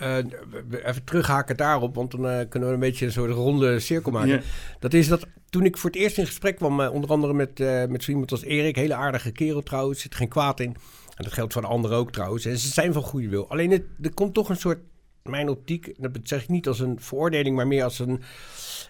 eh, 0.00 0.16
even 0.84 1.04
terughaken 1.04 1.56
daarop, 1.56 1.94
want 1.94 2.10
dan 2.10 2.28
eh, 2.28 2.48
kunnen 2.48 2.68
we 2.68 2.74
een 2.74 2.80
beetje 2.80 3.06
een 3.06 3.12
soort 3.12 3.30
ronde 3.30 3.80
cirkel 3.80 4.12
maken. 4.12 4.42
Dat 4.78 4.94
is 4.94 5.08
dat 5.08 5.26
toen 5.50 5.64
ik 5.64 5.76
voor 5.76 5.90
het 5.90 5.98
eerst 5.98 6.18
in 6.18 6.26
gesprek 6.26 6.56
kwam, 6.56 6.80
eh, 6.80 6.92
onder 6.92 7.10
andere 7.10 7.32
met, 7.32 7.58
met 7.88 8.02
zo 8.02 8.10
iemand 8.10 8.30
als 8.30 8.44
Erik, 8.44 8.76
hele 8.76 8.94
aardige 8.94 9.30
kerel 9.30 9.62
trouwens, 9.62 10.00
zit 10.00 10.14
geen 10.14 10.28
kwaad 10.28 10.60
in. 10.60 10.76
En 11.16 11.24
dat 11.24 11.32
geldt 11.32 11.52
voor 11.52 11.62
de 11.62 11.68
anderen 11.68 11.96
ook 11.96 12.12
trouwens. 12.12 12.44
En 12.44 12.58
ze 12.58 12.68
zijn 12.68 12.92
van 12.92 13.02
goede 13.02 13.28
wil. 13.28 13.50
Alleen 13.50 13.70
het, 13.70 13.82
er 14.02 14.14
komt 14.14 14.34
toch 14.34 14.48
een 14.48 14.56
soort, 14.56 14.78
mijn 15.28 15.48
optiek, 15.48 15.94
dat 15.96 16.10
zeg 16.22 16.42
ik 16.42 16.48
niet 16.48 16.68
als 16.68 16.80
een 16.80 17.00
veroordeling, 17.00 17.56
maar 17.56 17.66
meer 17.66 17.84
als 17.84 17.98
een. 17.98 18.22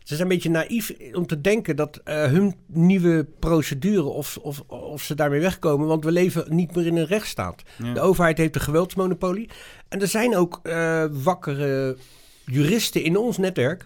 Ze 0.02 0.14
zijn 0.16 0.20
een 0.20 0.28
beetje 0.28 0.50
naïef 0.50 0.92
om 1.12 1.26
te 1.26 1.40
denken 1.40 1.76
dat 1.76 2.00
eh, 2.04 2.24
hun 2.24 2.54
nieuwe 2.66 3.26
procedure, 3.38 4.02
of, 4.02 4.36
of, 4.36 4.60
of 4.66 5.02
ze 5.02 5.14
daarmee 5.14 5.40
wegkomen. 5.40 5.86
Want 5.86 6.04
we 6.04 6.12
leven 6.12 6.44
niet 6.54 6.74
meer 6.74 6.86
in 6.86 6.96
een 6.96 7.06
rechtsstaat. 7.06 7.62
Ja. 7.82 7.92
De 7.92 8.00
overheid 8.00 8.38
heeft 8.38 8.54
een 8.54 8.60
geweldsmonopolie. 8.60 9.48
En 9.88 10.00
er 10.00 10.08
zijn 10.08 10.36
ook 10.36 10.60
eh, 10.62 11.04
wakkere 11.10 11.96
juristen 12.44 13.02
in 13.02 13.16
ons 13.16 13.38
netwerk. 13.38 13.84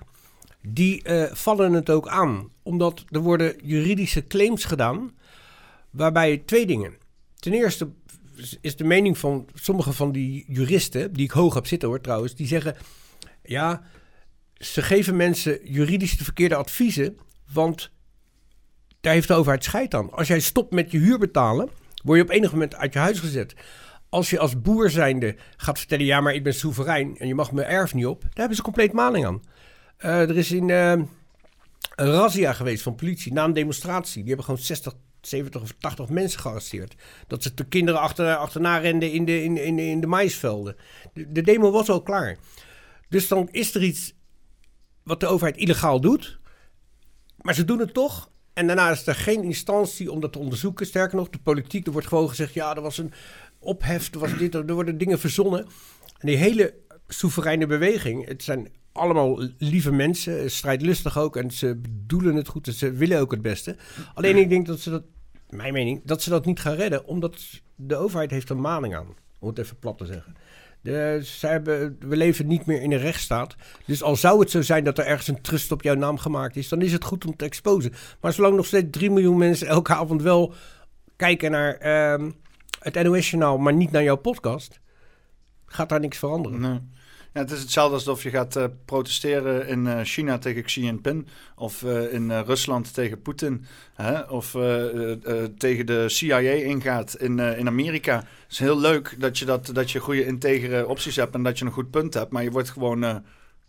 Die 0.63 1.03
eh, 1.03 1.35
vallen 1.35 1.73
het 1.73 1.91
ook 1.91 2.09
aan. 2.09 2.49
Omdat 2.63 3.05
er 3.09 3.21
worden 3.21 3.55
juridische 3.63 4.27
claims 4.27 4.65
gedaan. 4.65 5.13
Waarbij 5.91 6.43
twee 6.47 6.67
dingen. 6.67 6.95
Ten 7.37 7.53
eerste 7.53 7.89
is 8.61 8.77
de 8.77 8.85
mening 8.85 9.19
van 9.19 9.49
sommige 9.55 9.93
van 9.93 10.12
die 10.12 10.45
juristen, 10.49 11.12
die 11.12 11.25
ik 11.25 11.31
hoog 11.31 11.55
heb 11.55 11.67
zitten 11.67 11.89
hoor 11.89 12.01
trouwens, 12.01 12.35
die 12.35 12.47
zeggen: 12.47 12.77
ja, 13.43 13.83
ze 14.55 14.83
geven 14.83 15.17
mensen 15.17 15.59
juridisch 15.65 16.17
de 16.17 16.25
verkeerde 16.25 16.55
adviezen, 16.55 17.19
want 17.53 17.91
daar 19.01 19.12
heeft 19.12 19.29
de 19.29 19.35
overheid 19.35 19.65
scheid 19.65 19.95
aan. 19.95 20.11
Als 20.11 20.29
jij 20.29 20.41
stopt 20.41 20.73
met 20.73 20.91
je 20.91 20.99
huur 20.99 21.19
betalen, 21.19 21.69
word 22.05 22.19
je 22.19 22.25
op 22.25 22.31
enig 22.31 22.53
moment 22.53 22.75
uit 22.75 22.93
je 22.93 22.99
huis 22.99 23.19
gezet. 23.19 23.55
Als 24.09 24.31
je 24.31 24.39
als 24.39 24.61
boer 24.61 24.91
zijnde 24.91 25.37
gaat 25.57 25.79
vertellen, 25.79 26.05
ja, 26.05 26.21
maar 26.21 26.35
ik 26.35 26.43
ben 26.43 26.55
soeverein 26.55 27.19
en 27.19 27.27
je 27.27 27.35
mag 27.35 27.53
mijn 27.53 27.67
erf 27.69 27.95
niet 27.95 28.07
op, 28.07 28.21
daar 28.23 28.31
hebben 28.35 28.57
ze 28.57 28.62
compleet 28.62 28.93
maling 28.93 29.27
aan. 29.27 29.43
Eh, 29.97 30.21
er 30.21 30.37
is 30.37 30.53
in 30.53 30.71
eh, 30.71 30.91
een 31.95 32.11
razzia 32.11 32.53
geweest 32.53 32.83
van 32.83 32.95
politie 32.95 33.33
na 33.33 33.45
een 33.45 33.53
demonstratie. 33.53 34.21
Die 34.21 34.27
hebben 34.27 34.45
gewoon 34.45 34.61
60, 34.61 34.95
70 35.26 35.62
of 35.62 35.75
80 35.78 36.09
mensen 36.09 36.41
gearresteerd. 36.41 36.94
Dat 37.26 37.42
ze 37.42 37.55
de 37.55 37.65
kinderen 37.65 38.01
achter, 38.01 38.36
achterna 38.36 38.78
renden 38.78 39.12
in 39.12 39.25
de, 39.25 39.42
in, 39.42 39.57
in, 39.57 39.78
in 39.78 40.01
de 40.01 40.07
maisvelden. 40.07 40.76
De, 41.12 41.33
de 41.33 41.42
demo 41.42 41.70
was 41.70 41.89
al 41.89 42.02
klaar. 42.02 42.39
Dus 43.09 43.28
dan 43.28 43.49
is 43.51 43.75
er 43.75 43.83
iets 43.83 44.15
wat 45.02 45.20
de 45.20 45.26
overheid 45.26 45.57
illegaal 45.57 46.01
doet. 46.01 46.39
Maar 47.36 47.55
ze 47.55 47.65
doen 47.65 47.78
het 47.78 47.94
toch. 47.94 48.31
En 48.52 48.67
daarna 48.67 48.91
is 48.91 49.07
er 49.07 49.15
geen 49.15 49.42
instantie 49.42 50.12
om 50.12 50.20
dat 50.20 50.33
te 50.33 50.39
onderzoeken. 50.39 50.86
Sterker 50.86 51.17
nog, 51.17 51.28
de 51.28 51.39
politiek, 51.39 51.86
er 51.86 51.92
wordt 51.92 52.07
gewoon 52.07 52.28
gezegd... 52.28 52.55
ja, 52.55 52.76
er 52.76 52.83
was 52.83 52.99
een 52.99 53.12
ophef, 53.59 54.12
er 54.12 54.18
was 54.18 54.36
dit, 54.36 54.55
er 54.55 54.75
worden 54.75 54.99
dingen 54.99 55.18
verzonnen. 55.18 55.67
En 56.18 56.26
die 56.26 56.36
hele 56.36 56.75
soevereine 57.09 57.67
beweging... 57.67 58.26
het 58.26 58.42
zijn 58.42 58.68
allemaal 58.93 59.49
lieve 59.59 59.93
mensen, 59.93 60.51
strijdlustig 60.51 61.19
ook... 61.19 61.37
en 61.37 61.51
ze 61.51 61.77
bedoelen 61.77 62.37
het 62.37 62.49
goed 62.49 62.67
en 62.67 62.73
ze 62.73 62.93
willen 62.93 63.21
ook 63.21 63.31
het 63.31 63.43
beste. 63.43 63.77
Alleen 64.15 64.37
ik 64.37 64.49
denk 64.49 64.67
dat 64.67 64.81
ze 64.81 64.91
dat, 64.91 65.03
mijn 65.49 65.73
mening... 65.73 66.01
dat 66.05 66.23
ze 66.23 66.31
dat 66.31 66.45
niet 66.45 66.61
gaan 66.61 66.75
redden... 66.75 67.07
omdat 67.07 67.41
de 67.75 67.97
overheid 67.97 68.31
heeft 68.31 68.51
een 68.51 68.61
maling 68.61 68.97
aan. 68.97 69.15
Om 69.39 69.49
het 69.49 69.59
even 69.59 69.79
plat 69.79 69.99
te 69.99 70.07
zeggen. 70.07 70.35
De, 70.81 71.19
zij 71.23 71.51
hebben, 71.51 71.97
we 72.01 72.17
leven 72.17 72.47
niet 72.47 72.67
meer 72.67 72.83
in 72.83 72.93
een 72.93 72.99
rechtsstaat. 72.99 73.57
Dus 73.87 74.03
al 74.03 74.17
zou 74.17 74.41
het 74.41 74.51
zo 74.51 74.62
zijn 74.62 74.85
dat 74.85 74.99
er 74.99 75.07
ergens 75.07 75.29
een 75.29 75.41
trust 75.41 75.73
op 75.73 75.83
jouw 75.83 75.95
naam 75.95 76.19
gemaakt 76.19 76.57
is, 76.57 76.69
dan 76.69 76.83
is 76.83 76.93
het 76.93 77.05
goed 77.05 77.27
om 77.27 77.37
te 77.37 77.45
exposen. 77.45 77.93
Maar 78.21 78.33
zolang 78.33 78.57
nog 78.57 78.67
steeds 78.67 78.87
3 78.91 79.11
miljoen 79.11 79.39
mensen 79.39 79.67
elke 79.67 79.95
avond 79.95 80.23
wel 80.23 80.55
kijken 81.17 81.51
naar 81.51 81.75
ehm, 81.75 82.31
het 82.79 83.03
NOS-journaal, 83.03 83.59
maar 83.59 83.73
niet 83.73 83.91
naar 83.91 84.03
jouw 84.03 84.17
podcast, 84.17 84.81
gaat 85.67 85.89
daar 85.89 86.01
niks 86.01 86.19
veranderen. 86.19 86.61
Nee. 86.61 86.81
Ja, 87.33 87.41
het 87.41 87.51
is 87.51 87.61
hetzelfde 87.61 87.94
alsof 87.94 88.23
je 88.23 88.31
gaat 88.31 88.57
eh, 88.57 88.65
protesteren 88.85 89.67
in 89.67 89.86
eh, 89.86 90.01
China 90.02 90.39
tegen 90.39 90.62
Xi 90.62 90.83
Jinping. 90.83 91.27
Of 91.57 91.83
eh, 91.83 92.12
in 92.12 92.31
Rusland 92.31 92.94
tegen 92.94 93.23
Poetin. 93.23 93.65
Hè? 93.94 94.20
Of 94.20 94.51
tegen 95.59 95.86
de 95.86 96.09
CIA 96.09 96.39
ingaat 96.39 97.15
in, 97.15 97.39
in 97.39 97.67
Amerika. 97.67 98.17
Het 98.17 98.51
is 98.51 98.59
heel 98.59 98.81
leuk 98.81 99.17
dat 99.19 99.39
je, 99.39 99.44
dat, 99.44 99.70
dat 99.73 99.91
je 99.91 99.99
goede 99.99 100.27
integere 100.27 100.86
opties 100.86 101.17
hebt 101.17 101.35
en 101.35 101.43
dat 101.43 101.59
je 101.59 101.65
een 101.65 101.70
goed 101.70 101.91
punt 101.91 102.15
hebt. 102.15 102.33
Maar 102.33 102.43
je 102.43 102.51
wordt 102.51 102.70
gewoon 102.70 103.23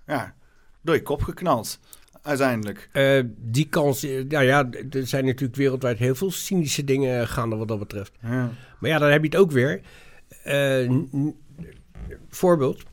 ja, 0.06 0.35
door 0.82 0.95
je 0.95 1.01
kop 1.01 1.22
geknald. 1.24 1.80
Uiteindelijk. 2.22 2.90
Die 3.35 3.67
kans, 3.69 4.01
nou 4.01 4.43
ja, 4.43 4.69
er 4.90 5.08
zijn 5.08 5.25
natuurlijk 5.25 5.56
wereldwijd 5.56 5.98
heel 5.98 6.16
veel 6.16 6.32
cynische 6.32 6.83
dingen 6.83 7.27
gaande 7.27 7.56
wat 7.56 7.67
dat 7.67 7.80
betreft. 7.80 8.11
Ja. 8.22 8.51
Maar 8.80 8.90
ja, 8.90 8.98
dan 8.98 9.11
heb 9.11 9.24
je 9.24 9.30
het 9.30 9.38
ook 9.38 9.51
weer. 9.51 9.82
Voorbeeld. 12.30 12.83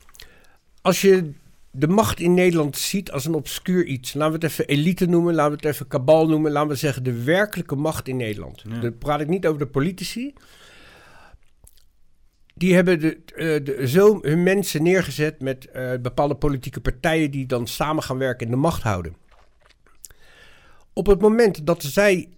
Als 0.82 1.00
je 1.00 1.32
de 1.70 1.88
macht 1.88 2.20
in 2.20 2.34
Nederland 2.34 2.76
ziet 2.76 3.12
als 3.12 3.24
een 3.24 3.34
obscuur 3.34 3.84
iets. 3.84 4.14
Laten 4.14 4.38
we 4.38 4.46
het 4.46 4.52
even 4.52 4.66
elite 4.66 5.06
noemen, 5.06 5.34
laten 5.34 5.50
we 5.50 5.56
het 5.56 5.74
even 5.74 5.86
kabal 5.86 6.28
noemen. 6.28 6.52
Laten 6.52 6.68
we 6.68 6.74
zeggen 6.74 7.02
de 7.02 7.22
werkelijke 7.22 7.74
macht 7.76 8.08
in 8.08 8.16
Nederland. 8.16 8.62
Ja. 8.68 8.80
Dan 8.80 8.98
praat 8.98 9.20
ik 9.20 9.28
niet 9.28 9.46
over 9.46 9.58
de 9.58 9.66
politici. 9.66 10.34
Die 12.54 12.74
hebben 12.74 13.00
de, 13.00 13.18
eh, 13.24 13.64
de, 13.64 13.88
zo 13.88 14.18
hun 14.22 14.42
mensen 14.42 14.82
neergezet 14.82 15.40
met 15.40 15.70
eh, 15.70 15.92
bepaalde 16.02 16.34
politieke 16.34 16.80
partijen 16.80 17.30
die 17.30 17.46
dan 17.46 17.66
samen 17.66 18.02
gaan 18.02 18.18
werken 18.18 18.46
en 18.46 18.52
de 18.52 18.58
macht 18.58 18.82
houden. 18.82 19.16
Op 20.92 21.06
het 21.06 21.20
moment 21.20 21.66
dat 21.66 21.82
zij 21.82 22.28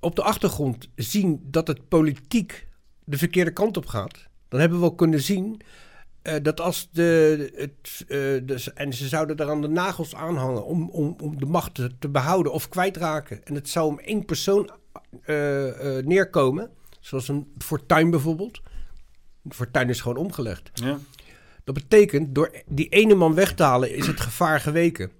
op 0.00 0.16
de 0.16 0.22
achtergrond 0.22 0.88
zien 0.94 1.40
dat 1.44 1.66
het 1.66 1.88
politiek 1.88 2.66
de 3.04 3.18
verkeerde 3.18 3.52
kant 3.52 3.76
op 3.76 3.86
gaat, 3.86 4.28
dan 4.48 4.60
hebben 4.60 4.80
we 4.80 4.84
ook 4.84 4.98
kunnen 4.98 5.22
zien 5.22 5.60
eh, 6.28 6.42
dat 6.42 6.60
als 6.60 6.88
de, 6.92 7.52
het, 7.54 8.04
dus, 8.46 8.72
en 8.72 8.92
ze 8.92 9.08
zouden 9.08 9.36
er 9.36 9.50
aan 9.50 9.60
de 9.60 9.68
nagels 9.68 10.14
aanhangen 10.14 10.64
om, 10.64 10.90
om, 10.90 11.16
om 11.22 11.38
de 11.38 11.46
macht 11.46 11.74
te, 11.74 11.98
te 11.98 12.08
behouden 12.08 12.52
of 12.52 12.68
kwijtraken. 12.68 13.44
En 13.44 13.54
het 13.54 13.68
zou 13.68 13.86
om 13.86 13.98
één 13.98 14.24
persoon 14.24 14.70
eh, 15.22 15.36
neerkomen, 16.04 16.70
zoals 17.00 17.28
een 17.28 17.52
fortuin 17.58 18.10
bijvoorbeeld. 18.10 18.60
Een 19.44 19.54
fortuin 19.54 19.88
is 19.88 20.00
gewoon 20.00 20.16
omgelegd. 20.16 20.70
Ja. 20.74 20.98
Dat 21.64 21.74
betekent, 21.74 22.34
door 22.34 22.50
die 22.66 22.88
ene 22.88 23.14
man 23.14 23.34
weg 23.34 23.54
te 23.54 23.62
halen, 23.62 23.94
is 23.94 24.06
het 24.06 24.20
gevaar 24.20 24.60
geweken. 24.60 25.10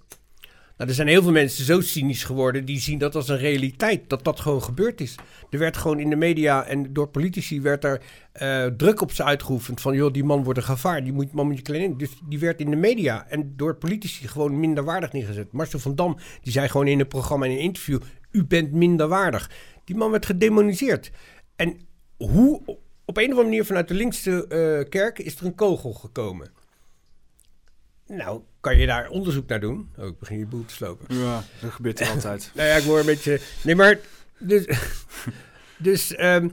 Nou, 0.79 0.91
er 0.91 0.97
zijn 0.97 1.07
heel 1.07 1.21
veel 1.21 1.31
mensen 1.31 1.65
zo 1.65 1.81
cynisch 1.81 2.23
geworden, 2.23 2.65
die 2.65 2.79
zien 2.79 2.97
dat 2.97 3.15
als 3.15 3.27
een 3.27 3.37
realiteit, 3.37 4.09
dat 4.09 4.23
dat 4.23 4.39
gewoon 4.39 4.63
gebeurd 4.63 5.01
is. 5.01 5.15
Er 5.49 5.59
werd 5.59 5.77
gewoon 5.77 5.99
in 5.99 6.09
de 6.09 6.15
media 6.15 6.65
en 6.65 6.93
door 6.93 7.07
politici 7.07 7.61
werd 7.61 7.83
er 7.83 8.01
eh, 8.31 8.65
druk 8.65 9.01
op 9.01 9.11
ze 9.11 9.23
uitgeoefend 9.23 9.81
van, 9.81 9.95
joh, 9.95 10.13
die 10.13 10.23
man 10.23 10.43
wordt 10.43 10.59
een 10.59 10.65
gevaar, 10.65 11.03
die 11.03 11.13
moet, 11.13 11.31
man 11.31 11.47
moet 11.47 11.57
je 11.57 11.61
klein 11.61 11.81
in. 11.81 11.97
Dus 11.97 12.09
die 12.29 12.39
werd 12.39 12.59
in 12.59 12.69
de 12.69 12.75
media 12.75 13.27
en 13.27 13.53
door 13.55 13.75
politici 13.75 14.27
gewoon 14.27 14.59
minderwaardig 14.59 15.11
neergezet. 15.11 15.51
Marcel 15.51 15.79
van 15.79 15.95
Dam, 15.95 16.17
die 16.41 16.51
zei 16.51 16.67
gewoon 16.67 16.87
in 16.87 16.99
een 16.99 17.07
programma, 17.07 17.45
in 17.45 17.51
een 17.51 17.59
interview, 17.59 17.99
u 18.31 18.45
bent 18.45 18.71
minderwaardig. 18.71 19.51
Die 19.83 19.95
man 19.95 20.11
werd 20.11 20.25
gedemoniseerd. 20.25 21.11
En 21.55 21.79
hoe, 22.17 22.61
op 23.05 23.17
een 23.17 23.23
of 23.23 23.29
andere 23.29 23.43
manier 23.43 23.65
vanuit 23.65 23.87
de 23.87 23.93
linkse 23.93 24.47
eh, 24.47 24.89
kerk 24.89 25.19
is 25.19 25.39
er 25.39 25.45
een 25.45 25.55
kogel 25.55 25.93
gekomen. 25.93 26.51
Nou, 28.07 28.41
kan 28.59 28.77
je 28.77 28.85
daar 28.85 29.09
onderzoek 29.09 29.47
naar 29.47 29.59
doen? 29.59 29.89
Oh, 29.97 30.05
ik 30.05 30.19
begin 30.19 30.37
je 30.37 30.45
boel 30.45 30.65
te 30.65 30.73
slopen. 30.73 31.17
ja, 31.17 31.43
dat 31.61 31.71
gebeurt 31.71 31.99
er 31.99 32.09
altijd. 32.09 32.51
Nou 32.55 32.67
ja, 32.67 32.75
ik 32.75 32.83
word 32.83 32.99
een 32.99 33.05
beetje... 33.05 33.39
Nee, 33.63 33.75
maar... 33.75 33.99
Dus, 34.39 34.65
dus 35.77 36.15
ehm, 36.15 36.49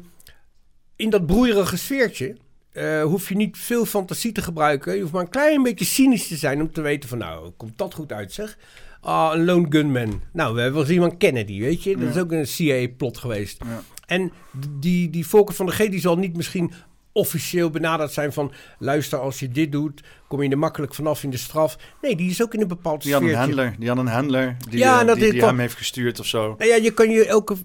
in 0.97 1.11
dat 1.11 1.27
broeierige 1.27 1.77
sfeertje... 1.77 2.37
eh, 2.73 3.03
hoef 3.03 3.29
je 3.29 3.37
niet 3.37 3.59
veel 3.59 3.85
fantasie 3.85 4.33
te 4.33 4.43
gebruiken. 4.43 4.95
Je 4.95 5.01
hoeft 5.01 5.13
maar 5.13 5.23
een 5.23 5.29
klein 5.29 5.63
beetje 5.63 5.85
cynisch 5.85 6.29
te 6.29 6.37
zijn... 6.37 6.61
om 6.61 6.73
te 6.73 6.81
weten 6.81 7.09
van, 7.09 7.19
nou, 7.19 7.51
komt 7.51 7.79
dat 7.79 7.95
goed 7.95 8.13
uit, 8.13 8.33
zeg. 8.33 8.59
Ah, 9.01 9.31
een 9.35 9.45
lone 9.45 9.67
gunman. 9.69 10.23
Nou, 10.33 10.55
we 10.55 10.61
hebben 10.61 10.73
wel 10.73 10.83
eens 10.83 10.93
iemand 10.93 11.17
Kennedy, 11.17 11.61
weet 11.61 11.83
je. 11.83 11.97
Dat 11.97 12.09
is 12.09 12.21
ook 12.21 12.33
een 12.33 12.47
CIA-plot 12.47 13.19
geweest. 13.19 13.65
Ja. 13.65 13.83
En 14.07 14.33
die, 14.81 15.11
die 15.11 15.27
Volker 15.27 15.55
van 15.55 15.67
de 15.67 15.73
G... 15.73 15.77
die 15.77 16.01
zal 16.01 16.17
niet 16.17 16.37
misschien 16.37 16.73
officieel 17.17 17.71
benaderd 17.71 18.13
zijn 18.13 18.33
van... 18.33 18.53
luister, 18.79 19.19
als 19.19 19.39
je 19.39 19.49
dit 19.49 19.73
doet, 19.73 20.03
kom 20.29 20.43
je 20.43 20.49
er 20.49 20.59
makkelijk 20.59 20.95
vanaf 20.95 21.23
in 21.23 21.31
de 21.31 21.37
straf. 21.37 21.77
Nee, 22.03 22.17
die 22.17 22.31
is 22.31 22.43
ook 22.43 22.55
in 22.55 22.61
een 22.61 22.69
bepaald 22.69 23.03
Die 23.03 23.13
had 23.13 23.23
een 23.23 23.35
handler, 23.35 23.75
die 23.79 23.89
had 23.89 23.99
een 23.99 24.07
handler 24.07 24.57
die, 24.69 24.79
Ja, 24.79 25.01
eh, 25.01 25.07
dat 25.07 25.17
die, 25.17 25.45
hem 25.45 25.59
heeft 25.59 25.77
gestuurd 25.77 26.21
of 26.21 26.27
zo. 26.27 26.55
Nou 26.59 26.71
ja, 26.71 26.77
je 26.77 26.91
kan 26.91 27.11
je 27.11 27.27
elke 27.27 27.57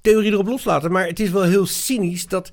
theorie 0.00 0.32
erop 0.32 0.46
loslaten. 0.46 0.92
Maar 0.92 1.06
het 1.06 1.20
is 1.20 1.30
wel 1.30 1.42
heel 1.42 1.66
cynisch 1.66 2.26
dat 2.26 2.50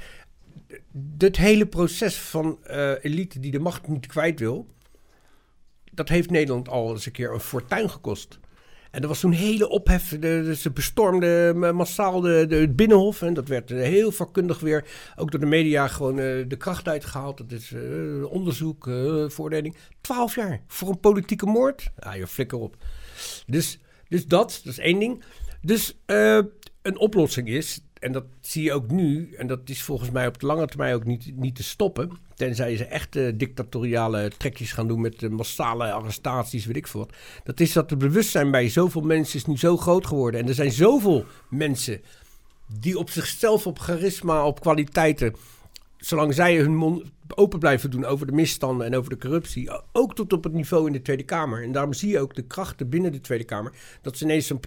het 1.18 1.38
hele 1.38 1.66
proces 1.66 2.16
van 2.16 2.58
eh, 2.64 2.92
elite 3.02 3.40
die 3.40 3.52
de 3.52 3.60
macht 3.60 3.88
niet 3.88 4.08
kwijt 4.08 4.40
wil... 4.40 4.68
dat 5.92 6.10
heeft 6.10 6.30
Nederland 6.30 6.70
al 6.70 6.92
eens 6.92 7.06
een 7.06 7.12
keer 7.12 7.34
een 7.34 7.40
fortuin 7.40 7.90
gekost. 7.90 8.40
En 8.92 9.02
er 9.02 9.08
was 9.08 9.20
toen 9.20 9.32
hele 9.32 9.70
ophef. 9.70 10.20
De, 10.20 10.56
ze 10.56 10.72
bestormden 10.72 11.64
eh, 11.64 11.72
massaal 11.72 12.22
de, 12.22 12.48
het 12.50 12.76
Binnenhof. 12.76 13.22
En 13.22 13.34
dat 13.34 13.48
werd 13.48 13.72
eh, 13.72 13.82
heel 13.82 14.12
vakkundig 14.12 14.60
weer, 14.60 14.86
ook 15.16 15.32
door 15.32 15.40
de 15.40 15.46
media, 15.46 15.88
gewoon 15.88 16.20
eh, 16.20 16.26
de 16.48 16.58
kracht 16.58 16.88
uitgehaald. 16.88 17.38
Dat 17.38 17.52
is 17.52 17.74
onderzoek, 18.30 18.88
eh 18.88 19.30
voordeling. 19.30 19.76
Twaalf 20.02 20.36
jaar 20.36 20.64
voor 20.68 20.90
een 20.90 21.00
politieke 21.00 21.46
moord. 21.46 21.92
Ah, 22.00 22.16
je 22.16 22.28
flikker 22.28 22.58
op. 22.58 22.76
Dus, 23.46 23.80
dus 24.08 24.26
dat, 24.26 24.62
dat 24.64 24.74
is 24.74 24.80
één 24.80 25.00
ding. 25.00 25.24
Dus 25.62 25.98
een 26.82 26.98
oplossing 26.98 27.48
is, 27.48 27.82
en 28.02 28.12
dat 28.12 28.24
zie 28.40 28.64
je 28.64 28.74
ook 28.74 28.92
nu, 28.92 29.34
en 29.38 29.48
dat 29.48 29.60
is 29.66 29.84
volgens 29.84 30.10
mij 30.10 30.28
op 30.28 30.40
de 30.40 30.46
lange 30.46 30.68
termijn 30.68 30.96
ook 30.96 31.06
niet, 31.06 31.32
niet 31.36 31.56
te 31.56 31.64
stoppen. 31.64 32.12
Tenzij 32.36 32.78
ze 32.78 32.86
echt 32.86 33.16
eh, 33.16 33.32
dictatoriale 33.36 34.32
trekjes 34.38 34.72
gaan 34.72 34.88
doen 34.88 35.02
met 35.02 35.24
eh, 35.24 35.30
massale 35.30 35.92
arrestaties, 35.92 36.66
weet 36.66 36.76
ik 36.76 36.88
veel 36.88 37.00
wat. 37.00 37.14
Dat 37.44 37.60
is 37.60 37.74
dat 37.74 37.90
het 37.90 38.00
bewustzijn 38.00 38.52
bij 38.52 38.70
zoveel 38.70 39.02
mensen 39.02 39.40
is 39.40 39.46
nu 39.46 39.58
zo 39.58 39.78
groot 39.78 40.06
geworden. 40.06 40.40
En 40.40 40.48
er 40.48 40.54
zijn 40.54 40.72
zoveel 40.72 41.26
mensen 41.50 42.02
die 42.80 42.98
op 42.98 43.10
zichzelf, 43.10 43.68
op 43.68 43.80
charisma, 43.80 44.46
op 44.46 44.60
kwaliteiten 44.60 45.36
zolang 45.98 46.34
zij 46.34 46.58
hun 46.58 46.76
mond 46.76 47.04
open 47.36 47.60
blijven 47.60 47.92
doen 47.92 48.06
over 48.06 48.26
de 48.26 48.32
misstanden 48.32 48.88
en 48.88 48.96
over 48.96 49.10
de 49.10 49.18
corruptie, 49.18 49.72
ook 49.92 50.16
tot 50.16 50.34
op 50.34 50.44
het 50.44 50.54
niveau 50.54 50.88
in 50.88 50.94
de 50.94 51.02
Tweede 51.02 51.24
Kamer. 51.24 51.64
En 51.64 51.72
daarom 51.72 51.94
zie 51.94 52.10
je 52.10 52.20
ook 52.20 52.36
de 52.36 52.42
krachten 52.42 52.90
binnen 52.90 53.12
de 53.12 53.22
Tweede 53.22 53.44
Kamer, 53.44 53.72
dat 54.02 54.18
ze 54.18 54.24
ineens 54.24 54.48
zo'n 54.48 54.60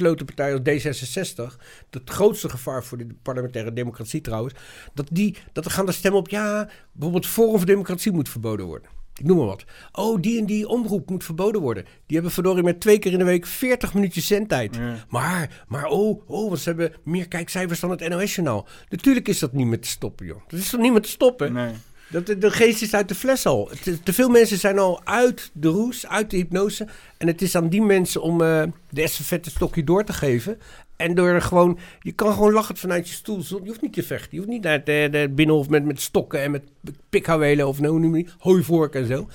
klote 0.00 0.24
partij 0.24 0.52
als 0.52 0.60
D66, 0.60 1.56
het 1.90 2.10
grootste 2.10 2.48
gevaar 2.48 2.84
voor 2.84 2.98
de 2.98 3.06
parlementaire 3.22 3.72
democratie 3.72 4.20
trouwens, 4.20 4.54
dat, 4.94 5.08
die, 5.12 5.36
dat 5.52 5.64
er 5.64 5.70
gaan 5.70 5.86
de 5.86 5.92
stemmen 5.92 6.20
op, 6.20 6.28
ja, 6.28 6.68
bijvoorbeeld 6.92 7.26
Forum 7.26 7.56
voor 7.56 7.66
Democratie 7.66 8.12
moet 8.12 8.28
verboden 8.28 8.66
worden. 8.66 8.90
Ik 9.14 9.26
noem 9.26 9.36
maar 9.36 9.46
wat. 9.46 9.64
Oh, 9.92 10.20
die 10.20 10.38
en 10.38 10.46
die 10.46 10.68
omroep 10.68 11.10
moet 11.10 11.24
verboden 11.24 11.60
worden. 11.60 11.84
Die 11.84 12.16
hebben 12.16 12.32
verdorie 12.32 12.62
met 12.62 12.80
twee 12.80 12.98
keer 12.98 13.12
in 13.12 13.18
de 13.18 13.24
week 13.24 13.46
40 13.46 13.94
minuutjes 13.94 14.26
zendtijd. 14.26 14.78
Maar, 15.08 15.64
maar 15.68 15.86
oh, 15.86 16.22
oh, 16.26 16.48
want 16.48 16.60
ze 16.60 16.68
hebben 16.68 16.92
meer 17.04 17.28
kijkcijfers 17.28 17.80
dan 17.80 17.90
het 17.90 18.08
NOS-journaal. 18.08 18.66
Natuurlijk 18.88 19.28
is 19.28 19.38
dat 19.38 19.52
niet 19.52 19.66
meer 19.66 19.80
te 19.80 19.88
stoppen, 19.88 20.26
joh. 20.26 20.40
Dat 20.48 20.60
is 20.60 20.70
toch 20.70 20.80
niet 20.80 20.92
meer 20.92 21.00
te 21.00 21.08
stoppen? 21.08 21.52
Nee. 21.52 21.72
Dat, 22.10 22.26
de, 22.26 22.50
geest 22.50 22.82
is 22.82 22.94
uit 22.94 23.08
de 23.08 23.14
fles 23.14 23.46
al. 23.46 23.70
Te 24.02 24.12
veel 24.12 24.28
mensen 24.28 24.58
zijn 24.58 24.78
al 24.78 25.00
uit 25.04 25.50
de 25.52 25.68
roes, 25.68 26.06
uit 26.06 26.30
de 26.30 26.36
hypnose. 26.36 26.86
En 27.18 27.26
het 27.26 27.42
is 27.42 27.54
aan 27.54 27.68
die 27.68 27.82
mensen 27.82 28.22
om 28.22 28.40
eh, 28.40 28.62
de 28.90 29.02
estafette 29.02 29.50
stokje 29.50 29.84
door 29.84 30.04
te 30.04 30.12
geven. 30.12 30.58
En 30.96 31.14
door 31.14 31.40
gewoon, 31.40 31.78
je 32.00 32.12
kan 32.12 32.32
gewoon 32.32 32.52
lachend 32.52 32.78
vanuit 32.78 33.08
je 33.08 33.14
stoel. 33.14 33.42
Je 33.48 33.60
hoeft 33.66 33.82
niet 33.82 33.92
te 33.92 34.02
vechten. 34.02 34.28
Je 34.30 34.36
hoeft 34.36 34.50
niet 34.50 34.62
naar 34.62 34.84
de 34.84 35.32
binnenhof 35.34 35.68
met, 35.68 35.84
met 35.84 36.00
stokken 36.00 36.40
en 36.40 36.50
met 36.50 36.62
pikhouwelen 37.08 37.68
of 37.68 37.80
nou, 37.80 38.00
noem 38.00 38.26
hooivork 38.38 38.94
en 38.94 39.06
zo. 39.06 39.28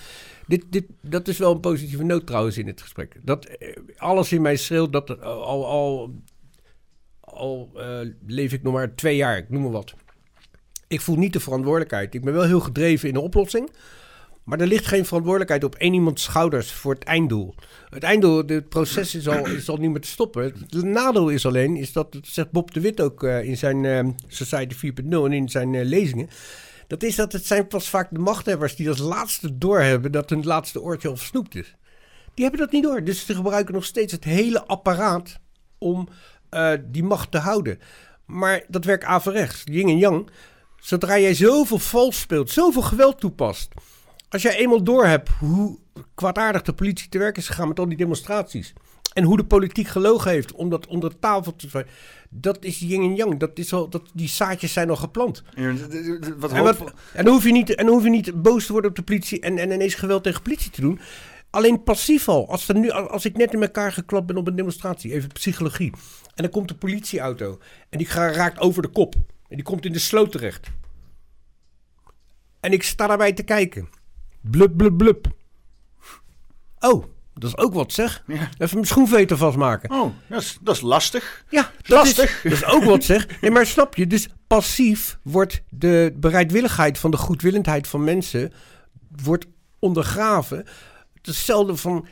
Dit, 0.47 0.63
dit, 0.69 0.85
dat 1.01 1.27
is 1.27 1.37
wel 1.37 1.51
een 1.51 1.59
positieve 1.59 2.03
noot 2.03 2.25
trouwens 2.25 2.57
in 2.57 2.67
het 2.67 2.81
gesprek. 2.81 3.15
Dat 3.21 3.45
eh, 3.45 3.75
alles 3.97 4.31
in 4.31 4.41
mij 4.41 4.55
schreeuwt 4.55 4.91
dat 4.91 5.21
al, 5.21 5.65
al, 5.65 6.13
al 7.19 7.69
eh, 7.75 7.99
leef 8.27 8.53
ik 8.53 8.63
nog 8.63 8.73
maar 8.73 8.95
twee 8.95 9.15
jaar, 9.15 9.37
ik 9.37 9.49
noem 9.49 9.61
maar 9.61 9.71
wat. 9.71 9.95
Ik 10.87 11.01
voel 11.01 11.15
niet 11.15 11.33
de 11.33 11.39
verantwoordelijkheid. 11.39 12.13
Ik 12.13 12.23
ben 12.23 12.33
wel 12.33 12.43
heel 12.43 12.59
gedreven 12.59 13.07
in 13.07 13.13
de 13.13 13.19
oplossing. 13.19 13.69
Maar 14.45 14.59
er 14.59 14.67
ligt 14.67 14.87
geen 14.87 15.05
verantwoordelijkheid 15.05 15.63
op 15.63 15.75
één 15.75 15.93
iemands 15.93 16.23
schouders 16.23 16.71
voor 16.71 16.93
het 16.93 17.03
einddoel. 17.03 17.55
Het 17.89 18.03
einddoel, 18.03 18.43
het 18.45 18.69
proces 18.69 19.15
is 19.15 19.27
al, 19.27 19.45
is 19.47 19.69
al 19.69 19.77
niet 19.77 19.91
meer 19.91 20.01
te 20.01 20.07
stoppen. 20.07 20.43
Het 20.43 20.83
nadeel 20.83 21.29
is 21.29 21.45
alleen, 21.45 21.75
is 21.75 21.93
dat, 21.93 22.17
zegt 22.21 22.51
Bob 22.51 22.73
de 22.73 22.79
Wit 22.79 23.01
ook 23.01 23.23
eh, 23.23 23.43
in 23.43 23.57
zijn 23.57 23.85
eh, 23.85 24.07
Society 24.27 24.75
4.0 24.75 25.09
en 25.09 25.33
in 25.33 25.49
zijn 25.49 25.75
eh, 25.75 25.85
lezingen. 25.85 26.29
Dat 26.87 27.03
is 27.03 27.15
dat 27.15 27.31
het 27.31 27.45
zijn 27.45 27.67
pas 27.67 27.89
vaak 27.89 28.09
de 28.11 28.19
machthebbers 28.19 28.75
die 28.75 28.89
als 28.89 28.97
laatste 28.97 29.57
doorhebben 29.57 30.11
dat 30.11 30.29
hun 30.29 30.45
laatste 30.45 30.81
oortje 30.81 31.07
al 31.07 31.17
versnoept 31.17 31.55
is. 31.55 31.75
Die 32.33 32.43
hebben 32.43 32.61
dat 32.61 32.71
niet 32.71 32.83
door. 32.83 33.03
Dus 33.03 33.25
ze 33.25 33.35
gebruiken 33.35 33.73
nog 33.73 33.85
steeds 33.85 34.11
het 34.11 34.23
hele 34.23 34.65
apparaat 34.65 35.39
om 35.77 36.07
die 36.85 37.03
macht 37.03 37.31
te 37.31 37.37
houden. 37.37 37.79
Maar 38.25 38.63
dat 38.67 38.85
werkt 38.85 39.03
averechts, 39.03 39.61
yin 39.65 39.87
en 39.87 39.97
yang. 39.97 40.29
Zodra 40.85 41.19
jij 41.19 41.33
zoveel 41.33 41.79
vals 41.79 42.19
speelt, 42.19 42.51
zoveel 42.51 42.81
geweld 42.81 43.19
toepast. 43.19 43.73
Als 44.29 44.41
jij 44.41 44.55
eenmaal 44.57 44.83
doorhebt 44.83 45.29
hoe 45.39 45.77
kwaadaardig 46.15 46.61
de 46.61 46.73
politie 46.73 47.09
te 47.09 47.17
werk 47.17 47.37
is 47.37 47.47
gegaan 47.47 47.67
met 47.67 47.79
al 47.79 47.87
die 47.87 47.97
demonstraties. 47.97 48.73
En 49.13 49.23
hoe 49.23 49.37
de 49.37 49.45
politiek 49.45 49.87
gelogen 49.87 50.31
heeft 50.31 50.51
om 50.51 50.69
dat 50.69 50.87
onder 50.87 51.19
tafel 51.19 51.55
te... 51.55 51.85
Dat 52.29 52.63
is 52.63 52.79
yin 52.79 53.01
en 53.01 53.15
yang. 53.15 53.39
Dat 53.39 53.57
is 53.57 53.73
al, 53.73 53.89
dat, 53.89 54.01
die 54.13 54.27
zaadjes 54.27 54.73
zijn 54.73 54.89
al 54.89 54.95
geplant. 54.95 55.43
Ja, 55.55 55.73
Wat 56.37 56.51
En, 56.51 56.63
wat, 56.63 56.77
hoop- 56.77 56.93
en, 57.13 57.23
dan 57.25 57.33
hoef 57.33 57.43
je 57.43 57.51
niet, 57.51 57.75
en 57.75 57.85
dan 57.85 57.93
hoef 57.93 58.03
je 58.03 58.09
niet 58.09 58.41
boos 58.41 58.65
te 58.65 58.71
worden 58.71 58.89
op 58.89 58.95
de 58.95 59.03
politie 59.03 59.39
en, 59.39 59.57
en 59.57 59.71
ineens 59.71 59.95
geweld 59.95 60.23
tegen 60.23 60.41
politie 60.41 60.71
te 60.71 60.81
doen. 60.81 60.99
Alleen 61.49 61.83
passief 61.83 62.29
al. 62.29 62.49
Als, 62.49 62.67
er 62.67 62.75
nu, 62.75 62.89
als 62.89 63.25
ik 63.25 63.37
net 63.37 63.53
in 63.53 63.61
elkaar 63.61 63.91
geklapt 63.91 64.25
ben 64.25 64.37
op 64.37 64.47
een 64.47 64.55
demonstratie, 64.55 65.13
even 65.13 65.29
psychologie. 65.29 65.91
En 66.35 66.43
dan 66.43 66.49
komt 66.51 66.67
de 66.67 66.75
politieauto 66.75 67.59
en 67.89 67.97
die 67.97 68.07
raakt 68.09 68.59
over 68.59 68.81
de 68.81 68.87
kop. 68.87 69.15
En 69.55 69.61
die 69.61 69.69
komt 69.69 69.85
in 69.85 69.93
de 69.93 69.99
sloot 69.99 70.31
terecht. 70.31 70.67
En 72.59 72.71
ik 72.71 72.83
sta 72.83 73.07
daarbij 73.07 73.33
te 73.33 73.43
kijken. 73.43 73.89
Blub, 74.41 74.77
blub, 74.77 74.97
blub. 74.97 75.27
Oh, 76.79 77.05
dat 77.33 77.49
is 77.49 77.57
ook 77.57 77.73
wat 77.73 77.93
zeg. 77.93 78.23
Ja. 78.27 78.49
Even 78.57 78.75
mijn 78.75 78.85
schoenveter 78.85 79.37
vastmaken. 79.37 79.91
Oh, 79.91 80.13
dat 80.27 80.41
is, 80.41 80.57
dat 80.61 80.75
is 80.75 80.81
lastig. 80.81 81.45
Ja, 81.49 81.71
dat 81.77 81.87
Lastig. 81.87 82.43
Is, 82.43 82.51
dat 82.51 82.61
is 82.61 82.75
ook 82.75 82.83
wat 82.83 83.03
zeg. 83.03 83.41
Nee, 83.41 83.51
maar 83.51 83.65
snap 83.65 83.95
je? 83.95 84.07
Dus 84.07 84.27
passief 84.47 85.17
wordt 85.21 85.61
de 85.69 86.13
bereidwilligheid 86.15 86.97
van 86.97 87.11
de 87.11 87.17
goedwillendheid 87.17 87.87
van 87.87 88.03
mensen 88.03 88.53
wordt 89.23 89.45
ondergraven. 89.79 90.65
Hetzelfde 91.21 91.75
van 91.75 92.07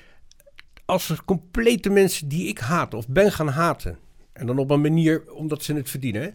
als 0.85 1.09
er 1.09 1.23
complete 1.25 1.89
mensen 1.89 2.27
die 2.27 2.47
ik 2.47 2.59
haat 2.59 2.93
of 2.93 3.07
ben 3.07 3.31
gaan 3.31 3.49
haten. 3.49 3.97
En 4.33 4.45
dan 4.45 4.57
op 4.57 4.69
een 4.69 4.81
manier 4.81 5.31
omdat 5.31 5.63
ze 5.63 5.73
het 5.73 5.89
verdienen. 5.89 6.21
Hè? 6.21 6.29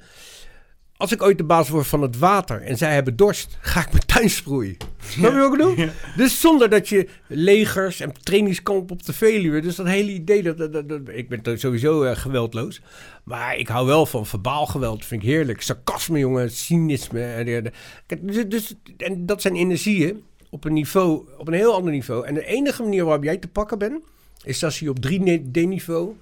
Als 0.99 1.12
ik 1.12 1.23
ooit 1.23 1.39
de 1.39 1.44
baas 1.44 1.68
word 1.68 1.86
van 1.86 2.02
het 2.02 2.18
water 2.18 2.62
en 2.62 2.77
zij 2.77 2.94
hebben 2.94 3.17
dorst, 3.17 3.59
ga 3.60 3.81
ik 3.81 3.93
mijn 3.93 4.07
tuin 4.07 4.31
sproeien. 4.31 4.77
Snap 5.09 5.33
je 5.33 5.39
wat 5.39 5.52
ik 5.52 5.59
bedoel? 5.59 5.86
Dus 6.17 6.41
zonder 6.41 6.70
dat 6.70 6.89
je 6.89 7.09
legers 7.27 8.01
en 8.01 8.12
trainingskamp 8.23 8.91
op 8.91 9.02
de 9.05 9.12
Veluwe. 9.12 9.60
Dus 9.60 9.77
dat 9.77 9.86
hele 9.86 10.10
idee, 10.12 10.43
dat, 10.43 10.59
dat, 10.59 10.73
dat- 10.73 10.89
dat- 10.89 11.01
ik 11.12 11.28
ben 11.28 11.59
sowieso 11.59 12.02
eh, 12.02 12.17
geweldloos. 12.17 12.81
Maar 13.25 13.57
ik 13.57 13.68
hou 13.68 13.86
wel 13.86 14.07
van 14.07 14.27
verbaal 14.27 14.67
geweld, 14.67 15.05
vind 15.05 15.23
ik 15.23 15.28
heerlijk. 15.28 15.62
Sarcasme, 15.62 16.18
jongen, 16.18 16.51
cynisme. 16.51 17.23
En, 17.23 17.73
Kijk, 18.07 18.33
dus, 18.33 18.44
dus, 18.49 18.75
en 18.97 19.27
dat 19.27 19.43
zijn 19.43 19.57
energieën 19.57 20.23
op 20.51 20.65
een 20.65 20.73
niveau, 20.73 21.27
op 21.36 21.49
een 21.49 21.55
heel 21.55 21.75
ander 21.75 21.93
niveau. 21.93 22.27
En 22.27 22.35
de 22.35 22.44
enige 22.47 22.83
manier 22.83 23.05
waarop 23.05 23.25
jij 23.25 23.36
te 23.36 23.49
pakken 23.49 23.78
bent, 23.78 24.02
is 24.44 24.65
als 24.65 24.77
ze 24.77 24.85
je 24.85 24.91
op 24.91 24.99
3D-niveau 25.07 26.12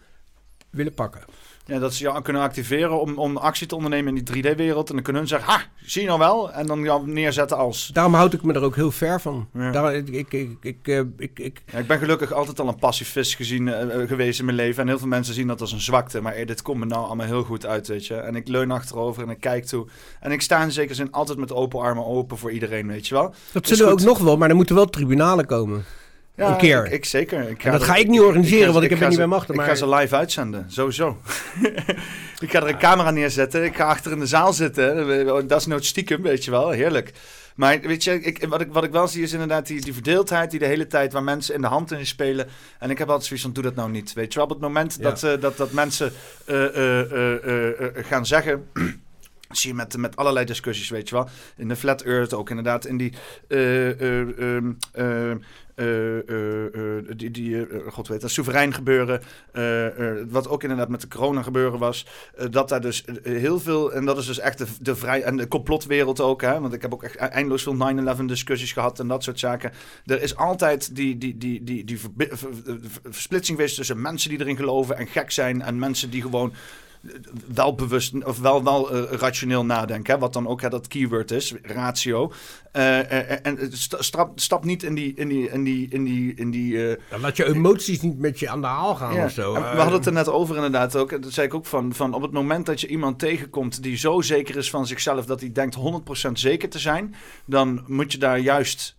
willen 0.71 0.95
pakken. 0.95 1.21
Ja, 1.67 1.79
dat 1.79 1.95
ze 1.95 2.03
jou 2.03 2.23
kunnen 2.23 2.43
activeren 2.43 3.01
om, 3.01 3.19
om 3.19 3.37
actie 3.37 3.67
te 3.67 3.75
ondernemen 3.75 4.17
in 4.17 4.25
die 4.25 4.45
3D-wereld. 4.45 4.89
En 4.89 4.95
dan 4.95 5.03
kunnen 5.03 5.23
hun 5.23 5.31
zeggen, 5.31 5.53
ha, 5.53 5.61
zie 5.85 6.03
je 6.03 6.07
nou 6.07 6.19
wel? 6.19 6.53
En 6.53 6.67
dan 6.67 6.81
jou 6.81 7.09
neerzetten 7.09 7.57
als... 7.57 7.91
Daarom 7.93 8.15
houd 8.15 8.33
ik 8.33 8.43
me 8.43 8.53
er 8.53 8.63
ook 8.63 8.75
heel 8.75 8.91
ver 8.91 9.21
van. 9.21 9.49
Ja. 9.53 9.71
Daar, 9.71 9.95
ik, 9.95 10.09
ik, 10.09 10.33
ik, 10.33 10.57
ik, 10.61 10.89
eh, 10.89 11.01
ik, 11.17 11.39
ik, 11.39 11.63
Ja, 11.73 11.79
ik 11.79 11.87
ben 11.87 11.99
gelukkig 11.99 12.33
altijd 12.33 12.61
al 12.61 12.69
een 12.69 12.79
pacifist 12.79 13.35
gezien, 13.35 13.69
eh, 13.69 14.03
eh, 14.03 14.09
geweest 14.09 14.39
in 14.39 14.45
mijn 14.45 14.57
leven. 14.57 14.83
En 14.83 14.89
heel 14.89 14.99
veel 14.99 15.09
mensen 15.09 15.35
zien 15.35 15.47
dat 15.47 15.61
als 15.61 15.73
een 15.73 15.81
zwakte. 15.81 16.21
Maar 16.21 16.47
dit 16.47 16.63
komt 16.63 16.79
me 16.79 16.85
nou 16.87 17.07
allemaal 17.07 17.27
heel 17.27 17.45
goed 17.45 17.67
uit, 17.67 17.87
weet 17.87 18.07
je. 18.07 18.15
En 18.15 18.35
ik 18.35 18.49
leun 18.49 18.71
achterover 18.71 19.23
en 19.23 19.31
ik 19.31 19.41
kijk 19.41 19.65
toe. 19.65 19.87
En 20.21 20.33
ik 20.33 20.43
sta 20.43 20.63
in 20.63 20.73
zekere 20.73 20.95
zin 20.95 21.13
altijd 21.13 21.39
met 21.39 21.53
open 21.53 21.81
armen 21.81 22.07
open 22.07 22.39
voor 22.39 22.51
iedereen, 22.51 22.87
weet 22.87 23.09
je 23.09 23.15
wel. 23.15 23.35
dat 23.53 23.67
zullen 23.67 23.87
we 23.87 23.93
ook 23.93 24.01
nog 24.01 24.19
wel, 24.19 24.37
maar 24.37 24.49
er 24.49 24.57
moeten 24.57 24.75
wel 24.75 24.87
tribunalen 24.87 25.47
komen. 25.47 25.85
Ja, 26.37 26.51
Een 26.51 26.57
keer. 26.57 26.85
Ik, 26.87 26.93
ik 26.93 27.05
zeker. 27.05 27.49
Ik 27.49 27.65
En 27.65 27.73
dat 27.73 27.83
ga 27.83 27.95
ik 27.95 28.09
niet 28.09 28.21
organiseren, 28.21 28.73
want 28.73 28.85
ik 28.85 28.91
ben 28.91 28.99
ga 28.99 29.09
niet 29.09 29.17
bij 29.17 29.27
machten, 29.27 29.55
Ik 29.55 29.61
maar- 29.61 29.69
ga 29.69 29.75
ze 29.75 29.89
live 29.89 30.17
uitzenden, 30.17 30.65
sowieso. 30.69 31.21
ik 32.41 32.51
ga 32.51 32.63
er 32.63 32.69
een 32.69 32.79
camera 32.79 33.11
neerzetten. 33.11 33.65
Ik 33.65 33.77
ga 33.77 33.85
achter 33.85 34.13
in 34.13 34.19
de 34.19 34.27
zaal 34.27 34.53
zitten. 34.53 35.47
Dat 35.49 35.61
is 35.61 35.67
nooit 35.67 35.85
stiekem, 35.85 36.23
weet 36.23 36.45
je 36.45 36.51
wel. 36.51 36.71
Heerlijk. 36.71 37.13
Maar 37.55 37.81
weet 37.81 38.05
je, 38.05 38.21
ik, 38.21 38.47
wat, 38.49 38.61
ik, 38.61 38.73
wat 38.73 38.85
ik 38.85 38.91
wel 38.93 39.09
zie 39.09 39.23
is 39.23 39.33
inderdaad 39.33 39.67
die, 39.67 39.81
die 39.81 39.93
verdeeldheid 39.93 40.51
die 40.51 40.59
de 40.61 40.67
hele 40.67 40.87
tijd 40.87 41.13
waar 41.13 41.23
mensen 41.23 41.55
in 41.55 41.61
de 41.61 41.67
hand 41.67 41.93
in 41.93 42.07
spelen. 42.07 42.47
En 42.79 42.91
ik 42.91 42.99
heb 42.99 43.09
altijd 43.09 43.27
zoiets 43.27 43.45
van, 43.45 43.55
doe 43.55 43.63
dat 43.63 43.75
nou 43.75 43.91
niet. 43.91 44.13
Weet 44.13 44.33
je 44.33 44.39
wel, 44.39 44.45
op 44.49 44.53
het 44.55 44.61
moment 44.61 44.97
Ja. 44.99 45.03
dat, 45.03 45.23
eh, 45.23 45.41
dat, 45.41 45.57
dat 45.57 45.73
mensen 45.73 46.13
eh, 46.47 47.01
eh, 47.01 47.77
gaan 47.95 48.27
zeggen... 48.27 48.67
zie 49.51 49.71
je 49.71 49.77
met, 49.77 49.97
met 49.97 50.17
allerlei 50.17 50.45
discussies, 50.47 50.89
weet 50.89 51.09
je 51.09 51.15
wel. 51.15 51.29
In 51.57 51.69
de 51.69 51.77
Flat 51.77 52.03
Earth 52.03 52.35
ook 52.35 52.49
inderdaad. 52.51 52.87
In 52.87 52.97
die... 52.97 53.13
eh, 53.49 53.91
eh, 53.91 54.21
ehm, 54.21 54.73
eh, 54.93 55.05
eh, 55.05 55.31
eh, 55.31 55.31
eh, 55.31 55.37
die, 57.17 57.31
die 57.31 57.67
eh, 57.67 57.93
god 57.93 58.09
weet 58.09 58.21
dat, 58.21 58.31
soeverein 58.31 58.73
gebeuren. 58.75 59.21
eh, 59.53 59.87
eh, 60.21 60.27
wat 60.29 60.49
ook 60.49 60.63
inderdaad 60.63 60.89
met 60.89 61.01
de 61.01 61.09
corona 61.09 61.43
gebeuren 61.43 61.79
was. 61.79 62.07
eh, 62.37 62.47
dat 62.51 62.69
daar 62.69 62.81
dus 62.81 63.05
eh, 63.05 63.15
heel 63.23 63.61
veel, 63.61 63.93
en 63.93 64.05
dat 64.05 64.19
is 64.19 64.27
dus 64.27 64.39
echt 64.39 64.59
de, 64.59 64.67
de 64.81 64.97
vrij, 64.97 65.23
en 65.23 65.37
de 65.37 65.49
complotwereld 65.49 66.21
ook, 66.21 66.43
hè, 66.43 66.61
want 66.61 66.73
ik 66.75 66.83
heb 66.83 66.93
ook 66.95 67.03
echt 67.03 67.17
eindeloos 67.17 67.63
veel 67.63 67.77
9-11 68.17 68.25
discussies 68.25 68.73
gehad 68.73 69.01
en 69.01 69.09
dat 69.09 69.23
soort 69.25 69.39
zaken. 69.39 69.73
Er 70.07 70.23
is 70.23 70.37
altijd 70.37 70.97
die, 70.97 71.19
die, 71.19 71.39
die, 71.39 71.65
die, 71.65 71.85
die 71.85 72.01
versplitsing 73.11 73.57
geweest 73.59 73.77
tussen 73.77 74.01
mensen 74.01 74.31
die 74.31 74.41
erin 74.41 74.57
geloven 74.57 74.97
en 74.97 75.07
gek 75.07 75.31
zijn 75.31 75.63
en 75.63 75.79
mensen 75.79 76.11
die 76.11 76.23
gewoon 76.23 76.53
eh, 76.53 76.59
wel 77.55 77.75
bewust 77.75 78.25
of 78.25 78.39
wel, 78.39 78.65
wel 78.65 78.91
eh, 78.93 79.19
rationeel 79.19 79.65
nadenken. 79.65 80.15
Hè? 80.15 80.21
Wat 80.21 80.33
dan 80.33 80.47
ook 80.47 80.61
hè, 80.61 80.69
dat 80.69 80.87
keyword 80.89 81.31
is, 81.31 81.55
ratio. 81.63 82.33
Eh, 82.73 83.31
eh, 83.31 83.39
en 83.43 83.59
sta- 83.73 84.03
stap, 84.03 84.41
stap 84.41 84.65
niet 84.65 84.83
in 84.83 84.95
die, 84.95 85.15
in 85.15 85.29
die, 85.29 85.49
in 85.51 85.65
die, 85.65 85.89
in 85.91 86.05
die, 86.05 86.35
in 86.35 86.51
die 86.51 86.97
Dan 87.11 87.21
laat 87.21 87.37
je 87.37 87.45
emoties 87.55 88.01
niet 88.01 88.19
met 88.19 88.39
je 88.39 88.49
aan 88.49 88.61
de 88.61 88.67
haal 88.67 88.95
gaan 88.95 89.25
of 89.25 89.31
zo. 89.31 89.55
en 89.55 89.61
we 89.63 89.67
hadden 89.77 89.95
het 89.97 90.07
er 90.07 90.13
net 90.13 90.29
over 90.29 90.55
inderdaad 90.57 90.97
ook. 90.97 91.13
En 91.13 91.21
Dat 91.21 91.33
zei 91.33 91.47
ik 91.47 91.55
ook 91.55 91.67
van, 91.67 91.95
van 91.95 92.15
op 92.15 92.23
het 92.23 92.33
moment 92.33 92.67
dat 92.67 92.81
je 92.81 92.87
iemand 92.87 93.19
tegenkomt 93.19 93.83
die 93.83 93.97
zo 93.97 94.21
zeker 94.21 94.57
is 94.57 94.71
van 94.71 94.87
zichzelf 94.87 95.27
dat 95.27 95.41
hij 95.41 95.53
denkt 95.53 95.77
100% 96.29 96.33
zeker 96.33 96.69
te 96.69 96.79
zijn, 96.79 97.15
dan 97.45 97.85
moet 97.87 98.13
je 98.13 98.19
daar 98.19 98.39
juist 98.39 98.95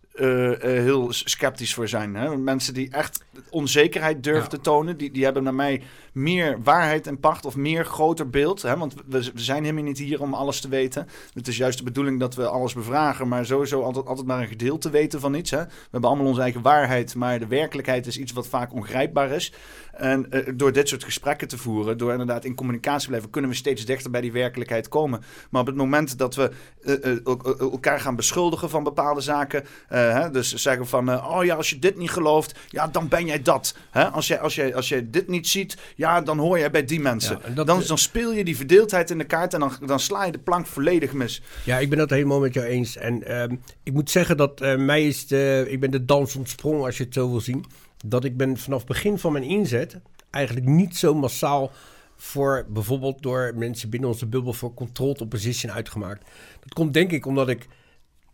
heel 0.60 1.08
sceptisch 1.10 1.74
voor 1.74 1.88
zijn. 1.88 2.16
Hè? 2.16 2.38
Mensen 2.38 2.74
die 2.74 2.90
echt 2.92 3.24
onzekerheid 3.50 4.26
Ja. 4.26 4.48
te 4.48 4.60
tonen, 4.60 4.98
die, 4.98 5.12
die 5.12 5.24
hebben 5.24 5.44
naar 5.44 5.54
mij 5.54 5.82
meer 6.14 6.58
waarheid 6.64 7.08
en 7.08 7.20
pacht 7.20 7.46
of 7.46 7.56
meer 7.56 7.86
groter 7.86 8.30
beeld. 8.30 8.62
Hè? 8.62 8.78
Want 8.78 8.94
we, 9.08 9.32
we 9.34 9.42
zijn 9.42 9.64
helemaal 9.64 9.84
niet 9.84 9.98
hier 9.98 10.22
om 10.22 10.34
alles 10.34 10.62
te 10.62 10.68
weten. 10.70 11.08
Het 11.34 11.48
is 11.48 11.58
juist 11.58 11.78
de 11.78 11.84
bedoeling 11.84 12.20
dat 12.20 12.36
we 12.36 12.48
alles 12.48 12.74
bevragen, 12.74 13.28
maar 13.28 13.46
sowieso 13.46 13.82
altijd, 13.82 14.06
altijd 14.06 14.28
maar 14.28 14.42
een 14.42 14.48
gedeelte 14.48 14.90
weten 14.90 15.20
van 15.20 15.34
iets. 15.34 15.52
Hè? 15.52 15.64
We 15.66 15.72
hebben 15.92 16.10
allemaal 16.10 16.28
onze 16.28 16.42
eigen 16.42 16.62
waarheid, 16.62 17.16
maar 17.16 17.40
de 17.40 17.48
werkelijkheid 17.48 18.08
is 18.08 18.18
iets 18.18 18.32
wat 18.32 18.48
vaak 18.48 18.74
ongrijpbaar 18.74 19.30
is. 19.32 19.54
En 19.94 20.32
eh, 20.32 20.54
door 20.56 20.72
dit 20.72 20.88
soort 20.90 21.04
gesprekken 21.04 21.48
te 21.48 21.58
voeren, 21.58 21.98
door 21.98 22.12
inderdaad 22.12 22.46
in 22.46 22.56
communicatie 22.56 23.02
te 23.02 23.08
blijven, 23.08 23.30
kunnen 23.30 23.50
we 23.50 23.56
steeds 23.56 23.86
dichter 23.86 24.12
bij 24.12 24.22
die 24.22 24.32
werkelijkheid 24.32 24.88
komen. 24.88 25.22
Maar 25.50 25.62
op 25.62 25.68
het 25.68 25.76
moment 25.76 26.18
dat 26.18 26.36
we 26.36 26.52
eh, 26.84 26.94
eh, 26.94 27.18
el- 27.24 27.40
el- 27.44 27.60
elkaar 27.72 28.00
gaan 28.00 28.16
beschuldigen 28.16 28.70
van 28.70 28.84
bepaalde 28.84 29.22
zaken, 29.22 29.66
hè, 29.88 30.30
dus 30.30 30.54
zeggen 30.54 30.88
van, 30.88 31.26
oh 31.26 31.44
ja, 31.44 31.56
als 31.56 31.70
je 31.70 31.80
dit 31.80 31.98
niet 31.98 32.12
gelooft, 32.12 32.60
ja, 32.68 32.88
dan 32.88 33.08
ben 33.08 33.26
jij 33.28 33.42
dat. 33.42 33.76
Hè? 33.92 34.04
Als, 34.10 34.28
jij, 34.28 34.40
als, 34.40 34.56
jij, 34.56 34.76
als 34.76 34.90
jij 34.90 35.08
dit 35.10 35.28
niet 35.28 35.48
ziet, 35.48 35.78
ja, 35.96 36.22
dan 36.22 36.38
hoor 36.38 36.60
jij 36.60 36.72
bij 36.72 36.86
die 36.86 37.00
mensen. 37.00 37.38
Ja, 37.40 37.46
en 37.46 37.54
dat- 37.54 37.68
dan, 37.68 37.84
dan 37.88 37.98
speel 37.98 38.32
je 38.34 38.44
die 38.44 38.56
verdeeldheid 38.56 39.10
in 39.10 39.18
de 39.18 39.24
kaart 39.24 39.54
en 39.54 39.60
dan, 39.60 39.72
dan 39.86 40.00
sla 40.00 40.26
je 40.26 40.32
de 40.32 40.40
plank 40.40 40.66
volledig 40.68 41.14
mis. 41.14 41.42
Ja, 41.64 41.78
ik 41.78 41.90
ben 41.90 41.98
dat 41.98 42.10
helemaal 42.10 42.40
met 42.40 42.54
jou 42.54 42.66
eens. 42.66 42.98
En 42.98 43.24
ehm, 43.28 43.56
ik 43.84 43.94
moet 43.94 44.10
zeggen 44.12 44.38
dat 44.38 44.62
eh, 44.62 44.76
mij 44.76 45.08
is 45.08 45.28
de, 45.28 45.66
ik 45.70 45.80
ben 45.80 45.92
de 45.92 46.06
dans 46.06 46.36
ontsprongen 46.36 46.86
als 46.86 46.98
je 46.98 47.04
het 47.04 47.14
zo 47.14 47.30
wil 47.30 47.42
zien. 47.42 47.66
Dat 48.06 48.24
ik 48.24 48.38
ben 48.38 48.58
vanaf 48.58 48.80
het 48.80 48.88
begin 48.88 49.18
van 49.20 49.32
mijn 49.32 49.44
inzet 49.44 49.98
eigenlijk 50.30 50.66
niet 50.66 50.98
zo 50.98 51.14
massaal 51.16 51.72
voor 52.16 52.66
bijvoorbeeld 52.70 53.22
door 53.22 53.52
mensen 53.56 53.90
binnen 53.90 54.10
onze 54.10 54.26
bubbel 54.26 54.54
voor 54.54 54.74
controlled 54.74 55.22
opposition 55.22 55.72
uitgemaakt. 55.72 56.26
Dat 56.60 56.74
komt 56.74 56.94
denk 56.94 57.12
ik 57.12 57.26
omdat 57.26 57.50
ik, 57.50 57.68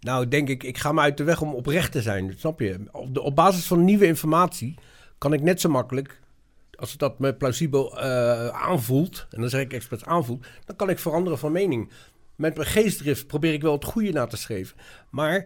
nou 0.03 0.27
denk 0.27 0.49
ik, 0.49 0.64
ik 0.64 0.77
ga 0.77 0.91
me 0.91 1.01
uit 1.01 1.17
de 1.17 1.23
weg 1.23 1.41
om 1.41 1.53
oprecht 1.53 1.91
te 1.91 2.01
zijn. 2.01 2.33
Snap 2.38 2.59
je? 2.59 2.80
Op, 3.14 3.35
basis 3.35 3.65
van 3.65 3.83
nieuwe 3.83 4.06
informatie 4.06 4.75
kan 5.17 5.33
ik 5.33 5.41
net 5.41 5.61
zo 5.61 5.69
makkelijk 5.69 6.22
als 6.75 6.91
het 6.91 6.99
dat 6.99 7.19
me 7.19 7.33
plausibel 7.33 7.99
eh, 7.99 8.48
aanvoelt, 8.48 9.27
en 9.30 9.41
dan 9.41 9.49
zeg 9.49 9.61
ik 9.61 9.73
expres 9.73 10.06
aanvoelt, 10.06 10.45
dan 10.65 10.75
kan 10.75 10.90
ik 10.90 10.99
veranderen 10.99 11.40
van 11.40 11.51
mening. 11.51 11.91
Met 12.35 12.56
mijn 12.56 12.67
geestdrift 12.67 13.27
probeer 13.27 13.53
ik 13.53 13.61
wel 13.61 13.72
het 13.72 13.83
goede 13.83 14.11
na 14.11 14.25
te 14.25 14.38
schrijven. 14.38 14.77
Maar, 15.09 15.45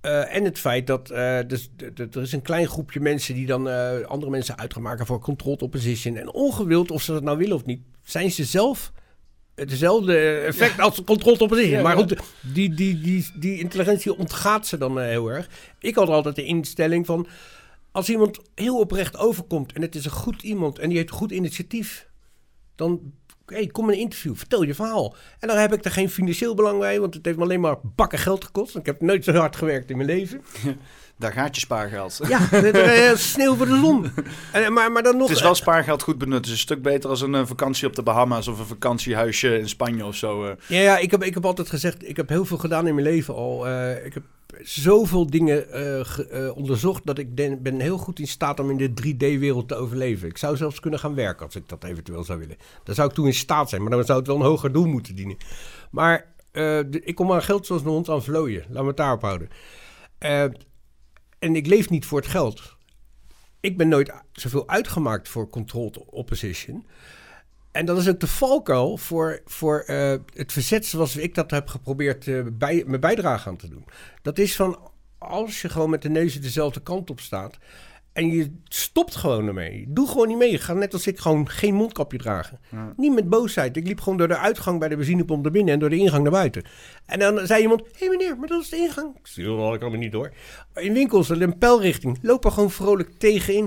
eh, 0.00 0.34
en 0.34 0.44
het 0.44 0.58
feit 0.58 0.86
dat 0.86 1.10
eh, 1.10 1.38
dus, 1.46 1.70
er 1.94 2.22
is 2.22 2.32
een 2.32 2.42
klein 2.42 2.66
groepje 2.66 3.00
mensen 3.00 3.34
die 3.34 3.46
dan 3.46 3.66
andere 4.06 4.30
mensen 4.30 4.58
uit 4.58 4.72
gaan 4.72 4.82
maken 4.82 5.06
voor 5.06 5.20
controlled 5.20 5.62
opposition. 5.62 6.16
En 6.16 6.32
ongewild, 6.32 6.90
of 6.90 7.02
ze 7.02 7.12
dat 7.12 7.22
nou 7.22 7.38
willen 7.38 7.56
of 7.56 7.64
niet, 7.64 7.82
zijn 8.02 8.30
ze 8.30 8.44
zelf 8.44 8.92
hetzelfde 9.58 10.38
effect 10.38 10.80
als 10.80 11.04
controlled 11.04 11.40
opposition. 11.40 11.76
Ja, 11.76 11.82
maar 11.82 11.96
ja. 11.96 12.02
goed, 12.02 12.16
die, 12.54 12.74
die, 12.74 13.00
die, 13.00 13.30
die 13.34 13.58
intelligentie 13.58 14.16
ontgaat 14.16 14.66
ze 14.66 14.78
dan 14.78 15.00
eh, 15.00 15.06
heel 15.06 15.28
erg. 15.28 15.48
Ik 15.78 15.94
had 15.94 16.08
altijd 16.08 16.36
de 16.36 16.44
instelling 16.44 17.06
van, 17.06 17.26
als 17.92 18.08
iemand 18.08 18.40
heel 18.54 18.78
oprecht 18.78 19.16
overkomt 19.16 19.72
en 19.72 19.82
het 19.82 19.94
is 19.94 20.04
een 20.04 20.10
goed 20.10 20.42
iemand 20.42 20.78
en 20.78 20.88
die 20.88 20.96
heeft 20.96 21.10
een 21.10 21.16
goed 21.16 21.30
initiatief, 21.30 22.08
dan 22.74 23.12
hey, 23.46 23.66
kom 23.66 23.88
in 23.88 23.94
een 23.94 24.00
interview, 24.00 24.36
vertel 24.36 24.62
je 24.62 24.74
verhaal. 24.74 25.16
En 25.38 25.48
dan 25.48 25.56
heb 25.56 25.72
ik 25.72 25.84
er 25.84 25.90
geen 25.90 26.10
financieel 26.10 26.54
belang 26.54 26.78
bij, 26.78 27.00
want 27.00 27.14
het 27.14 27.24
heeft 27.24 27.36
me 27.36 27.42
alleen 27.42 27.60
maar 27.60 27.76
bakken 27.82 28.18
geld 28.18 28.44
gekost. 28.44 28.76
Ik 28.76 28.86
heb 28.86 29.00
nooit 29.00 29.24
zo 29.24 29.32
hard 29.32 29.56
gewerkt 29.56 29.90
in 29.90 29.96
mijn 29.96 30.08
leven. 30.08 30.42
Daar 31.18 31.32
gaat 31.32 31.54
je 31.54 31.60
spaargeld. 31.60 32.20
Ja, 32.28 33.16
sneeuw 33.16 33.54
voor 33.56 33.66
de 33.66 33.78
zon. 33.82 34.10
En, 34.52 34.72
maar, 34.72 34.92
maar 34.92 35.02
dan 35.02 35.16
nog... 35.16 35.28
Het 35.28 35.36
is 35.36 35.42
wel 35.42 35.54
spaargeld 35.54 36.02
goed 36.02 36.18
benut. 36.18 36.36
Het 36.36 36.44
is 36.46 36.50
een 36.52 36.58
stuk 36.58 36.82
beter 36.82 37.10
als 37.10 37.20
een 37.20 37.34
eh, 37.34 37.46
vakantie 37.46 37.86
op 37.86 37.94
de 37.96 38.02
Bahama's 38.02 38.46
of 38.48 38.58
een 38.58 38.66
vakantiehuisje 38.66 39.58
in 39.58 39.68
Spanje 39.68 40.04
of 40.04 40.14
zo. 40.14 40.44
eh. 40.44 40.52
Ja, 40.66 40.80
ja 40.80 40.98
ik, 40.98 41.10
heb, 41.10 41.22
ik 41.24 41.34
heb 41.34 41.44
altijd 41.44 41.68
gezegd, 41.68 42.08
ik 42.08 42.16
heb 42.16 42.28
heel 42.28 42.44
veel 42.44 42.56
gedaan 42.58 42.86
in 42.86 42.94
mijn 42.94 43.06
leven 43.06 43.34
al. 43.34 43.66
Eh, 43.68 44.04
ik 44.06 44.14
heb 44.14 44.22
zoveel 44.62 45.30
dingen 45.30 45.66
ge- 46.06 46.52
onderzocht 46.56 47.06
dat 47.06 47.18
ik 47.18 47.36
den- 47.36 47.62
ben 47.62 47.80
heel 47.80 47.98
goed 47.98 48.18
in 48.18 48.26
staat 48.28 48.60
om 48.60 48.70
in 48.70 48.76
de 48.76 48.90
3D-wereld 48.90 49.68
te 49.68 49.74
overleven. 49.74 50.28
Ik 50.28 50.38
zou 50.38 50.56
zelfs 50.56 50.80
kunnen 50.80 51.00
gaan 51.00 51.14
werken 51.14 51.46
als 51.46 51.56
ik 51.56 51.68
dat 51.68 51.84
eventueel 51.84 52.24
zou 52.24 52.38
willen. 52.38 52.56
Dan 52.84 52.94
zou 52.94 53.08
ik 53.08 53.14
toen 53.14 53.26
in 53.26 53.34
staat 53.34 53.68
zijn, 53.68 53.82
maar 53.82 53.90
dan 53.90 54.04
zou 54.04 54.18
het 54.18 54.26
wel 54.26 54.36
een 54.36 54.42
hoger 54.42 54.72
doel 54.72 54.86
moeten 54.86 55.14
dienen. 55.14 55.36
Maar 55.90 56.26
de- 56.52 57.00
ik 57.04 57.14
kom 57.14 57.32
aan 57.32 57.42
geld 57.42 57.66
zoals 57.66 57.82
een 57.82 57.88
hond 57.88 58.08
aan 58.08 58.22
vlooien. 58.22 58.64
Laat 58.68 58.82
me 58.82 58.88
het 58.88 58.96
daarop 58.96 59.22
houden. 59.22 59.48
En 61.38 61.56
ik 61.56 61.66
leef 61.66 61.90
niet 61.90 62.06
voor 62.06 62.18
het 62.20 62.30
geld. 62.30 62.76
Ik 63.60 63.76
ben 63.76 63.88
nooit 63.88 64.12
zoveel 64.32 64.68
uitgemaakt 64.68 65.28
voor 65.28 65.48
controlled 65.48 65.98
opposition. 66.04 66.86
En 67.70 67.86
dat 67.86 67.98
is 67.98 68.08
ook 68.08 68.20
de 68.20 68.26
valkuil 68.26 68.96
voor, 68.96 69.40
voor 69.44 69.80
eh, 69.80 70.14
het 70.34 70.52
verzet 70.52 70.86
zoals 70.86 71.16
ik 71.16 71.34
dat 71.34 71.50
heb 71.50 71.68
geprobeerd 71.68 72.28
eh, 72.28 72.40
bij, 72.52 72.84
mijn 72.86 73.00
bijdrage 73.00 73.48
aan 73.48 73.56
te 73.56 73.68
doen. 73.68 73.84
Dat 74.22 74.38
is 74.38 74.56
van 74.56 74.78
als 75.18 75.62
je 75.62 75.68
gewoon 75.68 75.90
met 75.90 76.02
de 76.02 76.08
neus 76.08 76.40
dezelfde 76.40 76.80
kant 76.80 77.10
op 77.10 77.20
staat 77.20 77.58
en 78.18 78.30
je 78.30 78.50
stopt 78.68 79.16
gewoon 79.16 79.46
ermee. 79.46 79.84
Doe 79.88 80.08
gewoon 80.08 80.28
niet 80.28 80.38
mee. 80.38 80.58
Ga 80.58 80.72
net 80.72 80.92
als 80.92 81.06
ik 81.06 81.18
gewoon 81.18 81.48
geen 81.48 81.74
mondkapje 81.74 82.18
dragen. 82.18 82.60
Niet 82.96 83.14
met 83.14 83.28
boosheid. 83.28 83.76
Ik 83.76 83.86
liep 83.86 84.00
gewoon 84.00 84.18
door 84.18 84.28
de 84.28 84.38
uitgang 84.38 84.78
bij 84.78 84.88
de 84.88 84.96
benzinepomp 84.96 85.42
naar 85.42 85.52
binnen 85.52 85.74
en 85.74 85.80
door 85.80 85.90
de 85.90 85.96
ingang 85.96 86.22
naar 86.22 86.32
buiten. 86.32 86.62
En 87.06 87.18
dan 87.18 87.46
zei 87.46 87.62
iemand, 87.62 87.80
hé 87.80 87.88
hey 87.98 88.08
meneer, 88.08 88.38
maar 88.38 88.48
dat 88.48 88.62
is 88.62 88.68
de 88.68 88.76
ingang. 88.76 89.16
Ik 89.16 89.26
zei, 89.26 89.48
"Oh, 89.48 89.74
ik 89.74 89.80
kan 89.80 89.92
er 89.92 89.98
niet 89.98 90.12
door. 90.12 90.32
In 90.74 90.92
winkels, 90.92 91.28
een 91.28 91.58
pijlrichting, 91.58 92.18
loop 92.22 92.44
er 92.44 92.50
gewoon 92.50 92.70
vrolijk 92.70 93.10
tegenin. 93.18 93.64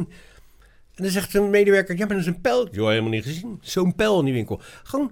En 0.96 1.04
dan 1.04 1.12
zegt 1.12 1.34
een 1.34 1.50
medewerker, 1.50 1.98
ja, 1.98 2.06
maar 2.06 2.16
dat 2.16 2.26
is 2.26 2.34
een 2.34 2.42
pijl. 2.42 2.70
Joh, 2.72 2.88
helemaal 2.88 3.10
niet 3.10 3.24
gezien. 3.24 3.60
Zo'n 3.62 3.96
pijl 3.96 4.20
in 4.20 4.26
die 4.26 4.34
winkel. 4.34 4.62
Gewoon, 4.84 5.12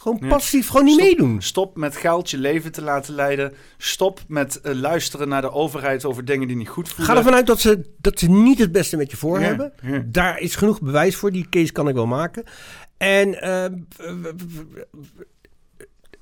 gewoon 0.00 0.18
Ja. 0.20 0.28
passief, 0.28 0.68
gewoon 0.68 0.84
niet 0.84 0.94
Stop- 0.94 1.06
meedoen. 1.08 1.42
Stop 1.42 1.76
met 1.76 1.96
geld 1.96 2.30
je 2.30 2.38
leven 2.38 2.72
te 2.72 2.82
laten 2.82 3.14
leiden. 3.14 3.54
Stop 3.78 4.20
met 4.28 4.60
eh, 4.60 4.74
luisteren 4.74 5.28
naar 5.28 5.40
de 5.40 5.52
overheid 5.52 6.04
over 6.04 6.24
dingen 6.24 6.48
die 6.48 6.56
niet 6.56 6.68
goed 6.68 6.88
voelen. 6.88 7.06
Ga 7.06 7.16
ervan 7.16 7.34
uit 7.34 7.46
dat 7.46 7.60
ze, 7.60 7.94
dat 7.98 8.18
ze 8.18 8.30
niet 8.30 8.58
het 8.58 8.72
beste 8.72 8.96
met 8.96 9.10
je 9.10 9.16
voor 9.16 9.40
Ja, 9.40 9.46
hebben. 9.46 9.72
ja. 9.82 10.02
Daar 10.06 10.38
is 10.40 10.56
genoeg 10.56 10.80
bewijs 10.80 11.16
voor. 11.16 11.32
Die 11.32 11.48
case 11.48 11.72
kan 11.72 11.88
ik 11.88 11.94
wel 11.94 12.06
maken. 12.06 12.44
En 12.96 13.40
eh, 13.42 13.64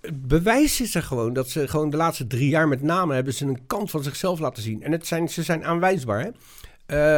het 0.00 0.26
bewijs 0.26 0.80
is 0.80 0.94
er 0.94 1.02
gewoon 1.02 1.32
dat 1.32 1.48
ze 1.48 1.68
gewoon 1.68 1.90
de 1.90 1.96
laatste 1.96 2.26
drie 2.26 2.48
jaar 2.48 2.68
met 2.68 2.82
name 2.82 3.14
hebben 3.14 3.34
ze 3.34 3.44
een 3.46 3.66
kant 3.66 3.90
van 3.90 4.02
zichzelf 4.02 4.38
laten 4.38 4.62
zien. 4.62 4.82
En 4.82 4.92
het 4.92 5.06
zijn, 5.06 5.28
ze 5.28 5.42
zijn 5.42 5.64
aanwijsbaar. 5.64 6.20
Hè? 6.24 6.30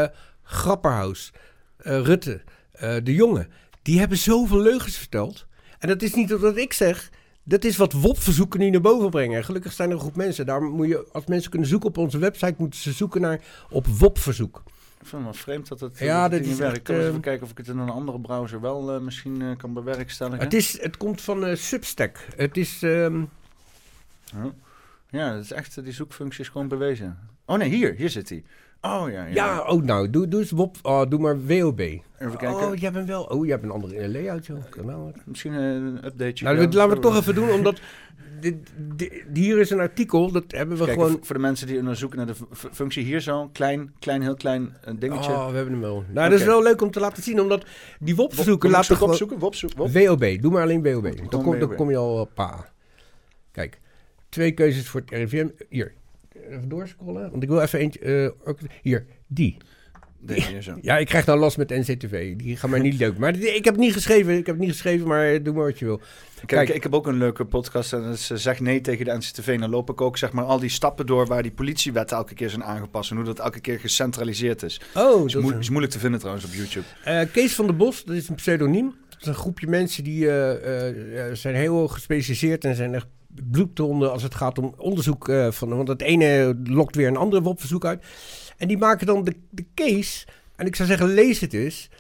Eh, 0.02 0.08
Grapperhaus, 0.42 1.32
Rutte, 1.78 2.40
De 3.02 3.14
Jonge, 3.14 3.48
die 3.82 3.98
hebben 3.98 4.18
zoveel 4.18 4.60
leugens 4.60 4.97
verteld. 4.97 5.47
En 5.81 5.89
dat 5.89 6.02
is 6.02 6.15
niet 6.15 6.31
wat 6.31 6.57
ik 6.57 6.73
zeg. 6.73 7.10
Dat 7.42 7.65
is 7.65 7.76
wat 7.76 7.92
WOP-verzoeken 7.92 8.60
nu 8.60 8.70
naar 8.70 8.81
boven 8.81 9.10
brengen. 9.10 9.36
En 9.36 9.44
gelukkig 9.44 9.73
zijn 9.73 9.89
er 9.89 9.94
een 9.94 10.00
groep 10.00 10.17
mensen. 10.17 10.47
Daar 10.47 10.62
moet 10.62 10.89
je, 10.89 11.07
als 11.12 11.26
mensen 11.26 11.50
kunnen 11.50 11.68
zoeken 11.68 11.89
op 11.89 11.97
onze 11.99 12.18
website, 12.18 12.55
moeten 12.57 12.81
ze 12.81 12.92
zoeken 12.92 13.20
naar 13.20 13.41
op 13.70 13.86
WOP-verzoek. 13.86 14.62
Ik 15.00 15.07
vind 15.07 15.12
het 15.12 15.23
wel 15.23 15.42
vreemd 15.42 15.68
dat 15.68 15.81
het, 15.81 15.99
Ja, 15.99 16.28
dat 16.28 16.41
niet 16.41 16.57
werkt. 16.57 16.76
Ik 16.76 16.83
kan 16.84 16.94
eens 16.94 17.05
eh, 17.05 17.09
even 17.10 17.20
kijken 17.20 17.44
of 17.44 17.50
ik 17.50 17.57
het 17.57 17.68
in 17.68 17.78
een 17.78 17.89
andere 17.91 18.20
browser 18.20 18.60
wel 18.60 18.94
eh, 18.94 19.00
misschien 19.00 19.42
eh, 19.42 19.57
kan 19.57 19.73
bewerkstelligen. 19.73 20.41
Het, 20.41 20.55
is, 20.55 20.81
het 20.83 20.97
komt 20.97 21.20
van 21.20 21.57
Substack. 21.57 22.26
Het 22.36 22.57
is... 22.57 22.83
ehm, 22.83 23.23
Ja, 25.10 25.34
dat 25.34 25.44
is 25.44 25.52
echt, 25.52 25.84
die 25.84 25.92
zoekfunctie 25.92 26.41
is 26.41 26.49
gewoon 26.49 26.68
bewezen. 26.68 27.18
Oh 27.44 27.57
nee, 27.59 27.68
hier, 27.68 27.94
hier 27.94 28.10
zit 28.10 28.28
hij. 28.28 28.44
Oh 28.83 29.05
ja, 29.10 29.26
ja. 29.26 29.34
ja, 29.34 29.60
oh 29.62 29.83
nou, 29.83 30.10
doe, 30.10 30.28
doe 30.28 30.41
eens 30.41 30.50
WOP. 30.50 30.76
Oh, 30.83 31.02
doe 31.09 31.18
maar 31.20 31.47
WOB. 31.47 31.81
Even 31.81 32.02
kijken. 32.18 32.50
Oh, 32.57 32.76
jij 32.76 32.92
bent 32.92 33.09
wel... 33.09 33.23
Oh, 33.23 33.42
jij 33.44 33.52
hebt 33.52 33.65
een 33.65 33.70
andere 33.70 34.09
layout, 34.09 34.47
joh. 34.47 34.59
Kan 34.70 34.86
nou. 34.86 35.12
Misschien 35.25 35.52
een 35.52 35.97
updateje. 36.05 36.44
Nou, 36.44 36.57
dat 36.57 36.75
laten 36.75 36.89
we 36.89 36.94
het 36.94 37.02
toch 37.02 37.17
even 37.17 37.34
doen, 37.34 37.50
omdat... 37.50 37.81
Dit, 38.41 38.57
dit- 38.76 39.25
hier 39.34 39.59
is 39.59 39.70
een 39.70 39.81
artikel, 39.81 40.31
dat 40.33 40.44
hebben 40.49 40.76
we 40.76 40.84
gewoon... 40.86 41.18
voor- 41.23 41.34
de 41.34 41.41
mensen 41.41 41.67
die 41.67 41.78
onderzoeken 41.78 42.18
naar 42.18 42.26
de 42.26 42.34
fu- 42.34 42.44
fu- 42.52 42.68
functie 42.73 43.05
hier 43.05 43.20
zo, 43.20 43.49
klein, 43.52 43.92
klein, 43.99 44.23
heel 44.23 44.34
klein 44.34 44.76
eh, 44.84 44.94
dingetje. 44.99 45.31
Oh, 45.33 45.49
we 45.50 45.55
hebben 45.57 45.73
hem 45.73 45.83
wel. 45.83 46.05
Nou, 46.09 46.31
dat 46.31 46.39
is 46.41 46.47
wel 46.47 46.62
leuk 46.62 46.83
om 46.83 46.91
te 46.91 47.00
laten 47.00 47.23
zien, 47.23 47.41
omdat 47.41 47.65
die 47.99 48.17
Wop- 48.17 48.31
laten 48.31 48.44
zoeken, 48.44 48.70
gewoon... 48.86 49.09
opzoeken? 49.10 49.39
Wop, 49.39 49.55
zoek, 49.55 49.73
wop. 49.76 49.91
WOB, 49.92 50.41
doe 50.41 50.52
maar 50.52 50.62
alleen 50.62 50.83
WOB. 50.83 51.31
Dan 51.31 51.42
kom, 51.42 51.59
dan 51.59 51.75
kom 51.75 51.91
je 51.91 51.97
al 51.97 52.20
op 52.20 52.31
pa. 52.34 52.68
Kijk, 53.52 53.81
twee 54.28 54.52
keuzes 54.52 54.89
voor 54.89 55.00
het 55.00 55.10
RIVM. 55.10 55.49
Hier, 55.68 55.94
even 56.48 56.68
doorscrollen, 56.68 57.30
want 57.30 57.42
ik 57.42 57.48
wil 57.48 57.60
even 57.60 57.78
eentje... 57.78 58.00
eh, 58.00 58.48
ook- 58.48 58.58
hier, 58.82 59.06
die. 59.26 59.56
Deze 60.22 60.62
zo. 60.62 60.78
Ja, 60.80 60.98
ik 60.98 61.06
krijg 61.06 61.26
nou 61.26 61.38
last 61.38 61.56
met 61.56 61.68
NCTV. 61.70 62.36
Die 62.36 62.56
gaan 62.56 62.70
mij 62.70 62.80
niet 62.80 62.98
leuk. 62.98 63.18
Maar 63.18 63.34
ik 63.36 63.64
heb 63.64 63.74
het 63.74 63.82
niet 63.82 63.92
geschreven. 63.92 64.30
Ik 64.36 64.46
heb 64.46 64.54
het 64.54 64.64
niet 64.64 64.70
geschreven, 64.72 65.06
maar 65.06 65.42
doe 65.42 65.54
maar 65.54 65.64
wat 65.64 65.78
je 65.78 65.84
wil. 65.84 66.00
Kijk, 66.46 66.68
ik 66.68 66.82
heb 66.82 66.94
ook 66.94 67.06
een 67.06 67.16
leuke 67.18 67.44
podcast 67.44 67.92
en 67.92 68.02
dat 68.02 68.14
is 68.14 68.30
eh, 68.30 68.36
Zeg 68.36 68.60
Nee 68.60 68.80
tegen 68.80 69.04
de 69.04 69.12
NCTV. 69.16 69.48
En 69.48 69.60
dan 69.60 69.70
loop 69.70 69.90
ik 69.90 70.00
ook 70.00 70.18
zeg 70.18 70.32
maar 70.32 70.44
al 70.44 70.58
die 70.58 70.68
stappen 70.70 71.06
door 71.06 71.26
waar 71.26 71.42
die 71.42 71.50
politiewetten 71.52 72.16
elke 72.16 72.34
keer 72.34 72.50
zijn 72.50 72.64
aangepast. 72.64 73.10
En 73.10 73.16
hoe 73.16 73.24
dat 73.24 73.38
elke 73.38 73.60
keer 73.60 73.78
gecentraliseerd 73.80 74.62
is. 74.62 74.80
Oh, 74.94 75.26
Is, 75.26 75.32
dat 75.32 75.54
is 75.58 75.68
moeilijk 75.68 75.92
te 75.92 75.98
vinden 75.98 76.18
trouwens 76.20 76.46
op 76.46 76.52
YouTube. 76.52 76.86
Eh, 77.04 77.20
Kees 77.32 77.54
van 77.54 77.66
der 77.66 77.76
Bos, 77.76 78.04
dat 78.04 78.16
is 78.16 78.28
een 78.28 78.34
pseudoniem. 78.34 78.94
Dat 79.08 79.20
is 79.20 79.26
een 79.26 79.34
groepje 79.34 79.66
mensen 79.66 80.04
die 80.04 80.28
eh, 80.30 81.28
eh, 81.28 81.34
zijn 81.34 81.54
heel 81.54 81.88
gespecialiseerd 81.88 82.64
en 82.64 82.74
zijn 82.74 82.94
echt 82.94 83.06
bloedhonden 83.50 84.12
als 84.12 84.22
het 84.22 84.34
gaat 84.34 84.58
om 84.58 84.74
onderzoek. 84.76 85.28
eh, 85.28 85.50
van, 85.50 85.68
want 85.68 85.88
het 85.88 86.02
ene 86.02 86.60
lokt 86.64 86.96
weer 86.96 87.08
een 87.08 87.16
andere 87.16 87.42
WOP-verzoek 87.42 87.84
uit. 87.84 88.04
En 88.56 88.68
die 88.68 88.78
maken 88.78 89.06
dan 89.06 89.24
de, 89.24 89.36
de 89.50 89.64
case. 89.74 90.26
En 90.56 90.66
ik 90.66 90.76
zou 90.76 90.88
zeggen, 90.88 91.08
lees 91.08 91.40
het 91.40 91.52
eens. 91.52 91.90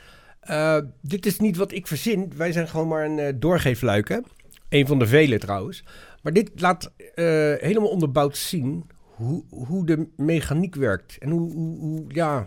Eh, 0.40 0.78
dit 1.00 1.26
is 1.26 1.38
niet 1.38 1.56
wat 1.56 1.72
ik 1.72 1.86
verzin. 1.86 2.32
Wij 2.36 2.52
zijn 2.52 2.68
gewoon 2.68 2.88
maar 2.88 3.04
een 3.04 3.18
eh, 3.18 3.32
doorgeefluik. 3.36 4.08
Hè? 4.08 4.18
Een 4.68 4.86
van 4.86 4.98
de 4.98 5.06
vele 5.06 5.38
trouwens. 5.38 5.84
Maar 6.22 6.32
dit 6.32 6.50
laat 6.54 6.92
helemaal 7.60 7.88
onderbouwd 7.88 8.36
zien 8.36 8.84
hoe, 8.94 9.44
hoe 9.48 9.86
de 9.86 10.06
mechaniek 10.16 10.74
werkt. 10.74 11.18
En 11.18 11.30
hoe, 11.30 11.52
hoe, 11.52 11.78
hoe 11.78 12.04
ja, 12.08 12.46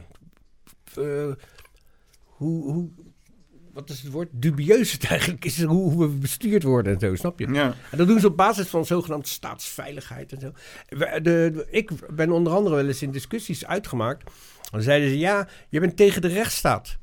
hoe, 2.24 2.72
hoe, 2.72 2.90
wat 3.74 3.90
is 3.90 4.02
het 4.02 4.12
woord? 4.12 4.28
Dubieus 4.32 4.92
het 4.92 5.06
eigenlijk 5.06 5.46
is, 5.46 5.64
hoe, 5.64 5.92
hoe 5.92 6.08
we 6.08 6.14
bestuurd 6.18 6.64
worden 6.64 6.94
en 6.94 7.00
zo, 7.00 7.16
snap 7.16 7.40
je? 7.40 7.48
Ja. 7.48 7.76
En 7.92 7.98
dat 7.98 8.08
doen 8.08 8.20
ze 8.20 8.28
op 8.28 8.38
basis 8.38 8.68
van 8.68 8.86
zogenaamde 8.86 9.28
staatsveiligheid 9.28 10.34
en 10.34 10.40
zo. 10.40 10.52
We- 10.90 11.20
De, 11.22 11.50
de- 11.54 11.68
ik 11.70 11.92
ben 12.16 12.32
onder 12.32 12.54
andere 12.54 12.76
wel 12.76 12.88
eens 12.88 13.02
in 13.02 13.12
discussies 13.12 13.66
uitgemaakt. 13.66 14.32
Dan 14.72 14.82
zeiden 14.82 15.10
ze, 15.10 15.18
ja, 15.18 15.48
je 15.70 15.80
bent 15.80 15.98
tegen 15.98 16.22
de 16.22 16.28
rechtsstaat. 16.28 16.98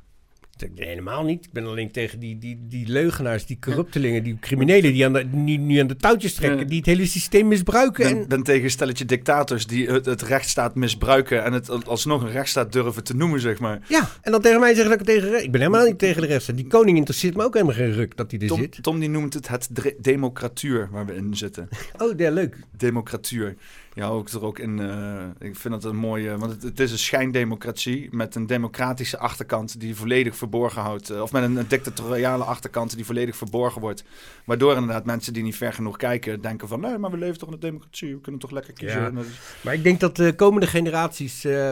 Nee, 0.61 0.87
helemaal 0.89 1.25
niet. 1.25 1.45
Ik 1.45 1.53
ben 1.53 1.67
alleen 1.67 1.91
tegen 1.91 2.19
die, 2.19 2.39
die, 2.39 2.59
die 2.69 2.89
leugenaars, 2.89 3.47
die 3.47 3.59
corruptelingen, 3.61 4.23
die 4.23 4.39
criminelen 4.41 4.93
die 4.93 5.05
aan 5.05 5.13
de, 5.13 5.45
die, 5.45 5.67
die 5.67 5.81
aan 5.81 5.87
de 5.87 5.97
touwtjes 5.97 6.35
trekken, 6.35 6.67
die 6.67 6.77
het 6.77 6.87
hele 6.87 7.07
systeem 7.07 7.49
misbruiken. 7.49 8.05
ben, 8.05 8.23
en, 8.23 8.29
ben 8.29 8.43
tegen 8.43 8.65
een 8.65 8.71
stelletje 8.71 9.05
dictators 9.05 9.67
die 9.67 9.87
het, 9.87 10.07
het 10.07 10.23
rechtsstaat 10.23 10.75
misbruiken 10.75 11.45
en 11.45 11.53
het 11.53 11.87
alsnog 11.87 12.23
een 12.23 12.31
rechtsstaat 12.31 12.73
durven 12.73 13.05
te 13.05 13.17
noemen, 13.17 13.41
zeg 13.41 13.59
maar. 13.59 13.81
ja, 13.89 14.09
en 14.23 14.33
dan 14.33 14.41
tegen 14.41 14.61
mij 14.61 14.75
zeggen 14.75 14.91
dat 14.91 15.01
ik 15.01 15.07
tegen... 15.07 15.43
Ik 15.43 15.51
ben 15.51 15.61
helemaal 15.61 15.87
niet 15.87 15.99
tegen 15.99 16.23
de 16.23 16.27
rechtsstaat. 16.27 16.57
Die 16.57 16.67
koning 16.67 16.97
interesseert 16.97 17.37
me 17.37 17.45
ook 17.45 17.55
helemaal 17.55 17.75
geen 17.75 17.93
ruk 17.93 18.17
dat 18.17 18.31
hij 18.31 18.41
er 18.41 18.47
Tom, 18.47 18.59
zit. 18.59 18.83
Tom 18.83 19.01
die 19.01 19.09
noemt 19.09 19.35
het 19.35 19.49
het 19.49 19.95
democratuur 20.01 20.89
waar 20.91 21.07
we 21.07 21.15
in 21.15 21.37
zitten. 21.37 21.69
Oh, 21.99 22.19
ja, 22.19 22.31
leuk. 22.31 22.57
Democratuur. 22.77 23.57
Ja, 23.95 24.07
ook 24.09 24.29
er 24.29 24.45
ook 24.45 24.59
in. 24.59 24.81
eh, 24.81 25.49
ik 25.49 25.57
vind 25.57 25.75
dat 25.75 25.85
een 25.85 25.97
mooie. 25.97 26.37
Want 26.39 26.53
het, 26.53 26.63
het 26.63 26.81
is 26.81 26.93
een 26.93 26.99
schijndemocratie 26.99 28.09
met 28.11 28.35
een 28.35 28.47
democratische 28.47 29.19
achterkant 29.19 29.81
die 29.81 29.97
volledig 29.97 30.37
verborgen 30.37 30.83
houdt. 30.83 31.11
eh, 31.11 31.23
of 31.23 31.33
met 31.33 31.43
een, 31.43 31.57
een 31.57 31.69
dictatoriale 31.69 32.45
achterkant 32.45 32.95
die 32.97 33.05
volledig 33.05 33.37
verborgen 33.37 33.81
wordt. 33.81 34.05
Waardoor 34.45 34.75
inderdaad 34.75 35.05
mensen 35.05 35.33
die 35.33 35.43
niet 35.43 35.57
ver 35.57 35.73
genoeg 35.73 35.97
kijken 35.97 36.41
denken 36.41 36.69
van 36.69 36.81
nee, 36.81 36.99
maar 36.99 37.11
we 37.11 37.17
leven 37.17 37.39
toch 37.39 37.49
in 37.49 37.55
een 37.55 37.61
democratie. 37.61 38.15
We 38.15 38.21
kunnen 38.21 38.41
toch 38.41 38.51
lekker 38.51 38.73
kiezen. 38.73 39.01
Ja. 39.15 39.21
Is- 39.21 39.61
Maar 39.61 39.75
ik 39.75 39.83
denk 39.83 40.01
dat 40.01 40.17
de 40.17 40.35
komende 40.35 40.67
generaties 40.67 41.45
eh, 41.45 41.71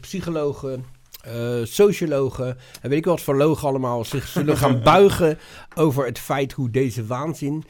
psychologen, 0.00 0.84
sociologen 1.64 2.56
en 2.80 2.88
weet 2.88 2.98
ik 2.98 3.04
wat 3.04 3.20
voor 3.20 3.36
logen 3.36 3.68
allemaal 3.68 4.04
zich 4.04 4.26
zullen 4.26 4.56
gaan 4.56 4.82
buigen 4.92 5.38
over 5.74 6.06
het 6.06 6.18
feit 6.18 6.52
hoe 6.52 6.70
deze 6.70 7.06
waanzin 7.06 7.64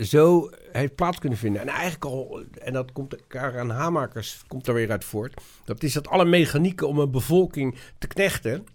zo 0.00 0.50
heeft 0.72 0.94
plaats 0.94 1.18
kunnen 1.18 1.38
vinden. 1.38 1.60
En 1.60 1.68
eigenlijk 1.68 2.04
al, 2.04 2.42
en 2.60 2.72
dat 2.72 2.92
komt 2.92 3.16
Karen 3.26 3.70
Hamakers 3.70 4.42
komt 4.46 4.66
er 4.66 4.74
weer 4.74 4.90
uit 4.90 5.04
voort, 5.04 5.40
dat 5.64 5.82
is 5.82 5.92
dat 5.92 6.08
alle 6.08 6.24
mechanieken 6.24 6.88
om 6.88 6.98
een 6.98 7.10
bevolking 7.10 7.74
te 7.98 8.06
knechten. 8.06 8.66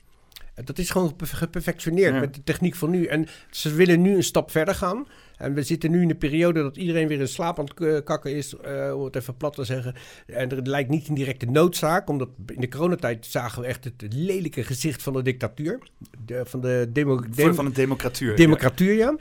eh, 0.56 0.66
Dat 0.66 0.78
is 0.78 0.90
gewoon 0.90 1.08
geperf- 1.08 1.32
geperfectioneerd 1.32 2.14
Ja. 2.14 2.20
met 2.20 2.34
de 2.36 2.44
techniek 2.44 2.76
van 2.76 2.90
nu. 2.90 3.06
En 3.06 3.28
ze 3.50 3.74
willen 3.74 4.02
nu 4.02 4.16
een 4.16 4.24
stap 4.24 4.52
verder 4.52 4.76
gaan. 4.76 5.08
En 5.38 5.54
we 5.54 5.64
zitten 5.64 5.92
nu 5.92 6.02
in 6.02 6.08
de 6.08 6.16
periode 6.16 6.62
dat 6.62 6.78
iedereen 6.78 7.08
weer 7.08 7.20
in 7.20 7.28
slaap 7.28 7.60
aan 7.60 7.66
het 7.66 7.74
k- 7.74 8.06
kakken 8.06 8.36
is, 8.36 8.56
eh, 8.56 8.92
om 8.96 9.04
het 9.04 9.16
even 9.16 9.38
plat 9.38 9.54
te 9.56 9.64
zeggen. 9.64 9.96
En 10.28 10.50
er 10.52 10.62
lijkt 10.68 10.90
niet 10.90 11.08
een 11.08 11.16
directe 11.16 11.46
noodzaak, 11.46 12.10
omdat 12.10 12.30
in 12.48 12.62
de 12.62 12.68
coronatijd 12.70 13.26
zagen 13.26 13.62
we 13.62 13.68
echt 13.68 13.84
het 13.84 14.06
lelijke 14.10 14.64
gezicht 14.64 15.04
van 15.04 15.14
de 15.14 15.22
dictatuur. 15.22 15.80
De, 16.26 16.42
van 16.46 16.62
de 16.62 16.90
demo, 16.94 17.16
voor- 17.16 17.28
dem- 17.36 17.54
van 17.56 17.66
een 17.66 17.74
democratuur. 17.74 18.36
democratuur, 18.36 18.94
ja. 18.94 19.16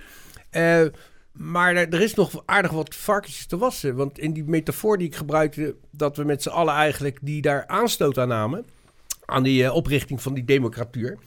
Eh, 0.51 0.87
maar 1.37 1.77
er, 1.77 1.89
er 1.89 2.01
is 2.01 2.15
nog 2.15 2.43
aardig 2.45 2.71
wat 2.71 2.95
varkens 2.95 3.47
te 3.47 3.57
wassen. 3.57 3.95
Want 3.95 4.19
in 4.19 4.33
die 4.33 4.45
metafoor 4.45 4.99
die 4.99 5.07
ik 5.07 5.15
gebruikte, 5.15 5.75
dat 5.91 6.17
we 6.17 6.25
met 6.25 6.43
z'n 6.43 6.49
allen 6.49 6.75
eigenlijk 6.75 7.19
die 7.23 7.43
daar 7.43 7.67
aanstoot 7.67 8.19
aan 8.19 8.29
namen, 8.29 8.67
aan 9.25 9.43
die 9.43 9.65
eh, 9.65 9.75
oprichting 9.75 10.23
van 10.23 10.35
die 10.35 10.45
democratuur. 10.45 11.19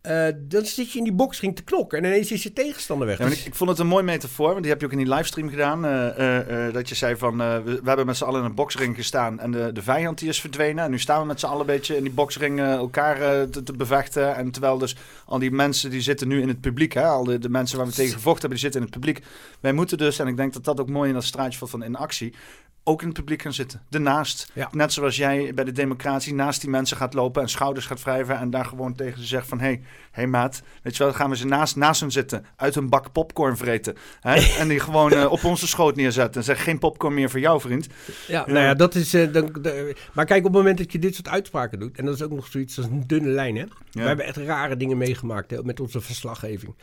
Eh, 0.00 0.26
dan 0.38 0.64
zit 0.64 0.92
je 0.92 0.98
in 0.98 1.04
die 1.04 1.12
boxring 1.12 1.56
te 1.56 1.62
knokken 1.64 1.98
en 1.98 2.04
ineens 2.04 2.32
is 2.32 2.42
je 2.42 2.52
tegenstander 2.52 3.06
weg. 3.06 3.16
Ja, 3.18 3.22
maar 3.22 3.32
Dus- 3.32 3.40
ik, 3.40 3.46
ik 3.46 3.54
vond 3.54 3.70
het 3.70 3.78
een 3.78 3.86
mooi 3.86 4.04
metafoor, 4.04 4.48
want 4.48 4.60
die 4.62 4.70
heb 4.70 4.80
je 4.80 4.86
ook 4.86 4.92
in 4.92 4.98
die 4.98 5.08
livestream 5.08 5.48
gedaan. 5.48 5.84
eh, 5.84 6.66
eh, 6.66 6.72
dat 6.74 6.88
je 6.88 6.94
zei 6.94 7.16
van, 7.16 7.36
we, 7.38 7.62
we 7.64 7.80
hebben 7.84 8.06
met 8.06 8.16
z'n 8.16 8.24
allen 8.24 8.40
in 8.40 8.46
een 8.46 8.54
boksring 8.54 8.96
gestaan 8.96 9.40
en 9.40 9.50
de, 9.50 9.72
de 9.72 9.82
vijand 9.82 10.18
die 10.18 10.28
is 10.28 10.40
verdwenen. 10.40 10.84
En 10.84 10.90
nu 10.90 10.98
staan 10.98 11.20
we 11.20 11.26
met 11.26 11.40
z'n 11.40 11.46
allen 11.46 11.60
een 11.60 11.66
beetje 11.66 11.96
in 11.96 12.02
die 12.02 12.12
boksring 12.12 12.60
elkaar 12.60 13.48
te, 13.50 13.62
te 13.62 13.72
bevechten. 13.72 14.36
En 14.36 14.50
terwijl 14.50 14.78
dus 14.78 14.96
al 15.24 15.38
die 15.38 15.50
mensen 15.50 15.90
die 15.90 16.00
zitten 16.00 16.28
nu 16.28 16.40
in 16.40 16.48
het 16.48 16.60
publiek, 16.60 16.92
hè, 16.92 17.04
al 17.04 17.24
de, 17.24 17.38
de 17.38 17.48
mensen 17.48 17.76
waar 17.78 17.86
we 17.86 17.92
tegen 17.92 18.12
gevochten 18.12 18.40
hebben, 18.40 18.58
die 18.58 18.70
zitten 18.70 18.80
in 18.80 18.86
het 18.86 18.96
publiek. 18.96 19.24
Wij 19.60 19.72
moeten 19.72 19.98
dus, 19.98 20.18
en 20.18 20.26
ik 20.26 20.36
denk 20.36 20.52
dat 20.52 20.64
dat 20.64 20.80
ook 20.80 20.88
mooi 20.88 21.08
in 21.08 21.14
dat 21.14 21.24
straatje 21.24 21.58
valt 21.58 21.70
van 21.70 21.82
in 21.82 21.96
actie, 21.96 22.34
ook 22.88 23.00
in 23.00 23.08
het 23.08 23.16
publiek 23.16 23.42
gaan 23.42 23.52
zitten. 23.52 23.82
Ernaast. 23.90 24.50
Ja. 24.54 24.68
Net 24.72 24.92
zoals 24.92 25.16
jij 25.16 25.54
bij 25.54 25.64
de 25.64 25.72
democratie 25.72 26.34
naast 26.34 26.60
die 26.60 26.70
mensen 26.70 26.96
gaat 26.96 27.14
lopen 27.14 27.42
en 27.42 27.48
schouders 27.48 27.86
gaat 27.86 28.02
wrijven. 28.02 28.38
En 28.38 28.50
daar 28.50 28.64
gewoon 28.64 28.94
tegen 28.94 29.20
ze 29.20 29.26
zegt 29.26 29.46
van, 29.48 29.58
hé, 29.60 29.66
hey, 29.66 29.80
hey 30.10 30.26
maat, 30.26 30.62
weet 30.82 30.96
je 30.96 31.04
wel, 31.04 31.12
gaan 31.12 31.30
we 31.30 31.36
ze 31.36 31.46
naast, 31.46 31.76
naast 31.76 32.00
hen 32.00 32.10
zitten. 32.10 32.46
Uit 32.56 32.76
een 32.76 32.88
bak 32.88 33.12
popcorn 33.12 33.56
vreten. 33.56 33.96
Hè? 34.20 34.34
en 34.60 34.68
die 34.68 34.80
gewoon 34.80 35.12
eh, 35.12 35.30
op 35.32 35.44
onze 35.44 35.66
schoot 35.66 35.96
neerzetten. 35.96 36.34
En 36.40 36.44
zeg, 36.46 36.62
geen 36.64 36.78
popcorn 36.78 37.14
meer 37.14 37.30
voor 37.30 37.40
jou, 37.40 37.60
vriend. 37.60 37.86
Ja, 38.26 38.44
nou 38.46 38.58
ja, 38.58 38.74
dat 38.74 38.94
is. 38.94 39.14
eh, 39.14 39.32
dan, 39.32 39.52
de- 39.62 39.96
maar 40.12 40.24
kijk, 40.24 40.38
op 40.38 40.44
het 40.52 40.56
moment 40.56 40.78
dat 40.78 40.92
je 40.92 40.98
dit 40.98 41.14
soort 41.14 41.28
uitspraken 41.28 41.78
doet, 41.78 41.96
en 41.98 42.04
dat 42.04 42.14
is 42.14 42.22
ook 42.22 42.30
nog 42.32 42.46
zoiets 42.46 42.76
als 42.78 42.86
een 42.86 43.06
dunne 43.06 43.28
lijn, 43.28 43.56
hè? 43.56 43.64
We 43.92 44.00
hebben 44.02 44.24
echt 44.26 44.36
rare 44.36 44.76
dingen 44.76 44.96
meegemaakt 44.98 45.50
hè, 45.50 45.62
met 45.62 45.80
onze 45.80 46.00
verslaggeving. 46.00 46.74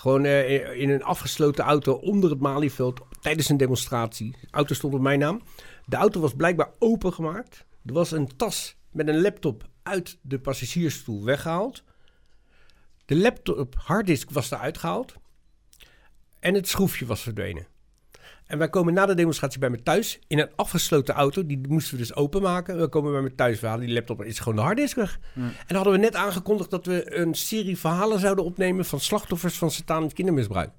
Gewoon 0.00 0.24
eh, 0.24 0.80
in 0.80 0.90
een 0.90 1.02
afgesloten 1.02 1.64
auto 1.64 1.92
onder 1.92 2.30
het 2.30 2.40
Malieveld 2.40 3.00
tijdens 3.20 3.48
een 3.48 3.56
demonstratie. 3.56 4.30
De 4.40 4.46
auto 4.50 4.74
stond 4.74 4.94
op 4.94 5.00
mijn 5.00 5.18
naam. 5.18 5.42
De 5.86 5.96
auto 5.96 6.20
was 6.20 6.34
blijkbaar 6.34 6.70
opengemaakt. 6.78 7.64
Er 7.84 7.92
was 7.92 8.10
een 8.10 8.36
tas 8.36 8.76
met 8.90 9.08
een 9.08 9.20
laptop 9.20 9.68
uit 9.82 10.18
de 10.22 10.38
passagiersstoel 10.38 11.24
weggehaald. 11.24 11.84
De 13.04 13.16
laptop 13.16 13.74
harddisk 13.78 14.30
was 14.30 14.50
eruit 14.50 14.78
gehaald. 14.78 15.14
En 16.38 16.54
het 16.54 16.68
schroefje 16.68 17.06
was 17.06 17.22
verdwenen. 17.22 17.66
En 18.50 18.58
wij 18.58 18.68
komen 18.68 18.94
na 18.94 19.06
de 19.06 19.14
demonstratie 19.14 19.58
bij 19.58 19.70
me 19.70 19.82
thuis 19.82 20.18
in 20.26 20.38
een 20.38 20.48
afgesloten 20.56 21.14
auto. 21.14 21.46
Die 21.46 21.60
moesten 21.68 21.92
we 21.92 22.00
dus 22.00 22.14
openmaken. 22.14 22.78
We 22.78 22.88
komen 22.88 23.12
bij 23.12 23.20
me 23.20 23.34
thuis, 23.34 23.60
we 23.60 23.66
halen 23.66 23.86
die 23.86 23.94
laptop, 23.94 24.24
is 24.24 24.38
gewoon 24.38 24.56
de 24.56 24.62
harddisk 24.62 24.96
weg. 24.96 25.18
En 25.34 25.52
dan 25.66 25.76
hadden 25.76 25.92
we 25.92 25.98
net 25.98 26.14
aangekondigd 26.14 26.70
dat 26.70 26.86
we 26.86 27.16
een 27.16 27.34
serie 27.34 27.78
verhalen 27.78 28.18
zouden 28.18 28.44
opnemen 28.44 28.84
van 28.84 29.00
slachtoffers 29.00 29.58
van 29.58 29.70
satanisch 29.70 30.12
kindermisbruik. 30.12 30.70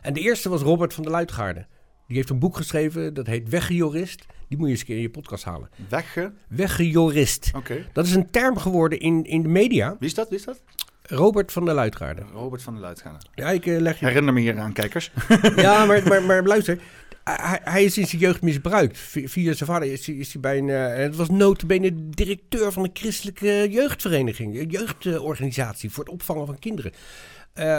En 0.00 0.12
de 0.12 0.20
eerste 0.20 0.48
was 0.48 0.62
Robert 0.62 0.94
van 0.94 1.02
der 1.02 1.12
Luitgaarde. 1.12 1.66
Die 2.06 2.16
heeft 2.16 2.30
een 2.30 2.38
boek 2.38 2.56
geschreven, 2.56 3.14
dat 3.14 3.26
heet 3.26 3.48
Weggejorist. 3.48 4.26
Die 4.48 4.58
moet 4.58 4.66
je 4.66 4.72
eens 4.72 4.80
een 4.80 4.86
keer 4.86 4.96
in 4.96 5.02
je 5.02 5.10
podcast 5.10 5.44
halen. 5.44 5.68
Wegge. 5.88 6.32
Weggejorist. 6.48 7.50
Oké. 7.54 7.86
Dat 7.92 8.06
is 8.06 8.14
een 8.14 8.30
term 8.30 8.56
geworden 8.56 8.98
in, 8.98 9.24
in 9.24 9.42
de 9.42 9.48
media. 9.48 9.96
Wie 9.98 10.08
is 10.08 10.14
dat? 10.14 10.28
Wie 10.28 10.38
is 10.38 10.44
dat? 10.44 10.62
Robert 11.02 11.52
van 11.52 11.64
der 11.64 11.74
Luitgaarde. 11.74 12.22
Robert 12.32 12.62
van 12.62 12.72
der 12.72 12.82
Luitgaarde. 12.82 13.18
Ja, 13.34 13.50
ik 13.50 13.66
eh, 13.66 13.80
leg 13.80 14.00
je 14.00 14.06
Herinner 14.06 14.32
me 14.32 14.40
hier 14.40 14.58
aan, 14.58 14.72
kijkers. 14.72 15.10
Ja, 15.56 15.84
maar, 15.84 16.08
maar, 16.08 16.22
maar 16.22 16.42
luister. 16.42 16.78
Hij, 17.30 17.60
hij 17.64 17.84
is 17.84 17.98
in 17.98 18.06
zijn 18.06 18.20
jeugd 18.20 18.42
misbruikt. 18.42 18.98
Vi- 18.98 19.28
Via 19.28 19.52
zijn 19.52 19.68
vader 19.68 19.92
is 19.92 20.06
hij, 20.06 20.40
bij 20.40 20.58
een... 20.58 20.68
eh, 20.70 20.96
het 20.96 21.16
was 21.16 21.28
notabene 21.30 22.08
directeur 22.10 22.72
van 22.72 22.84
een 22.84 22.90
christelijke 22.92 23.66
jeugdvereniging. 23.70 24.58
Een 24.58 24.68
jeugdorganisatie 24.68 25.90
voor 25.90 26.04
het 26.04 26.12
opvangen 26.12 26.46
van 26.46 26.58
kinderen. 26.58 26.92
Eh, 27.52 27.78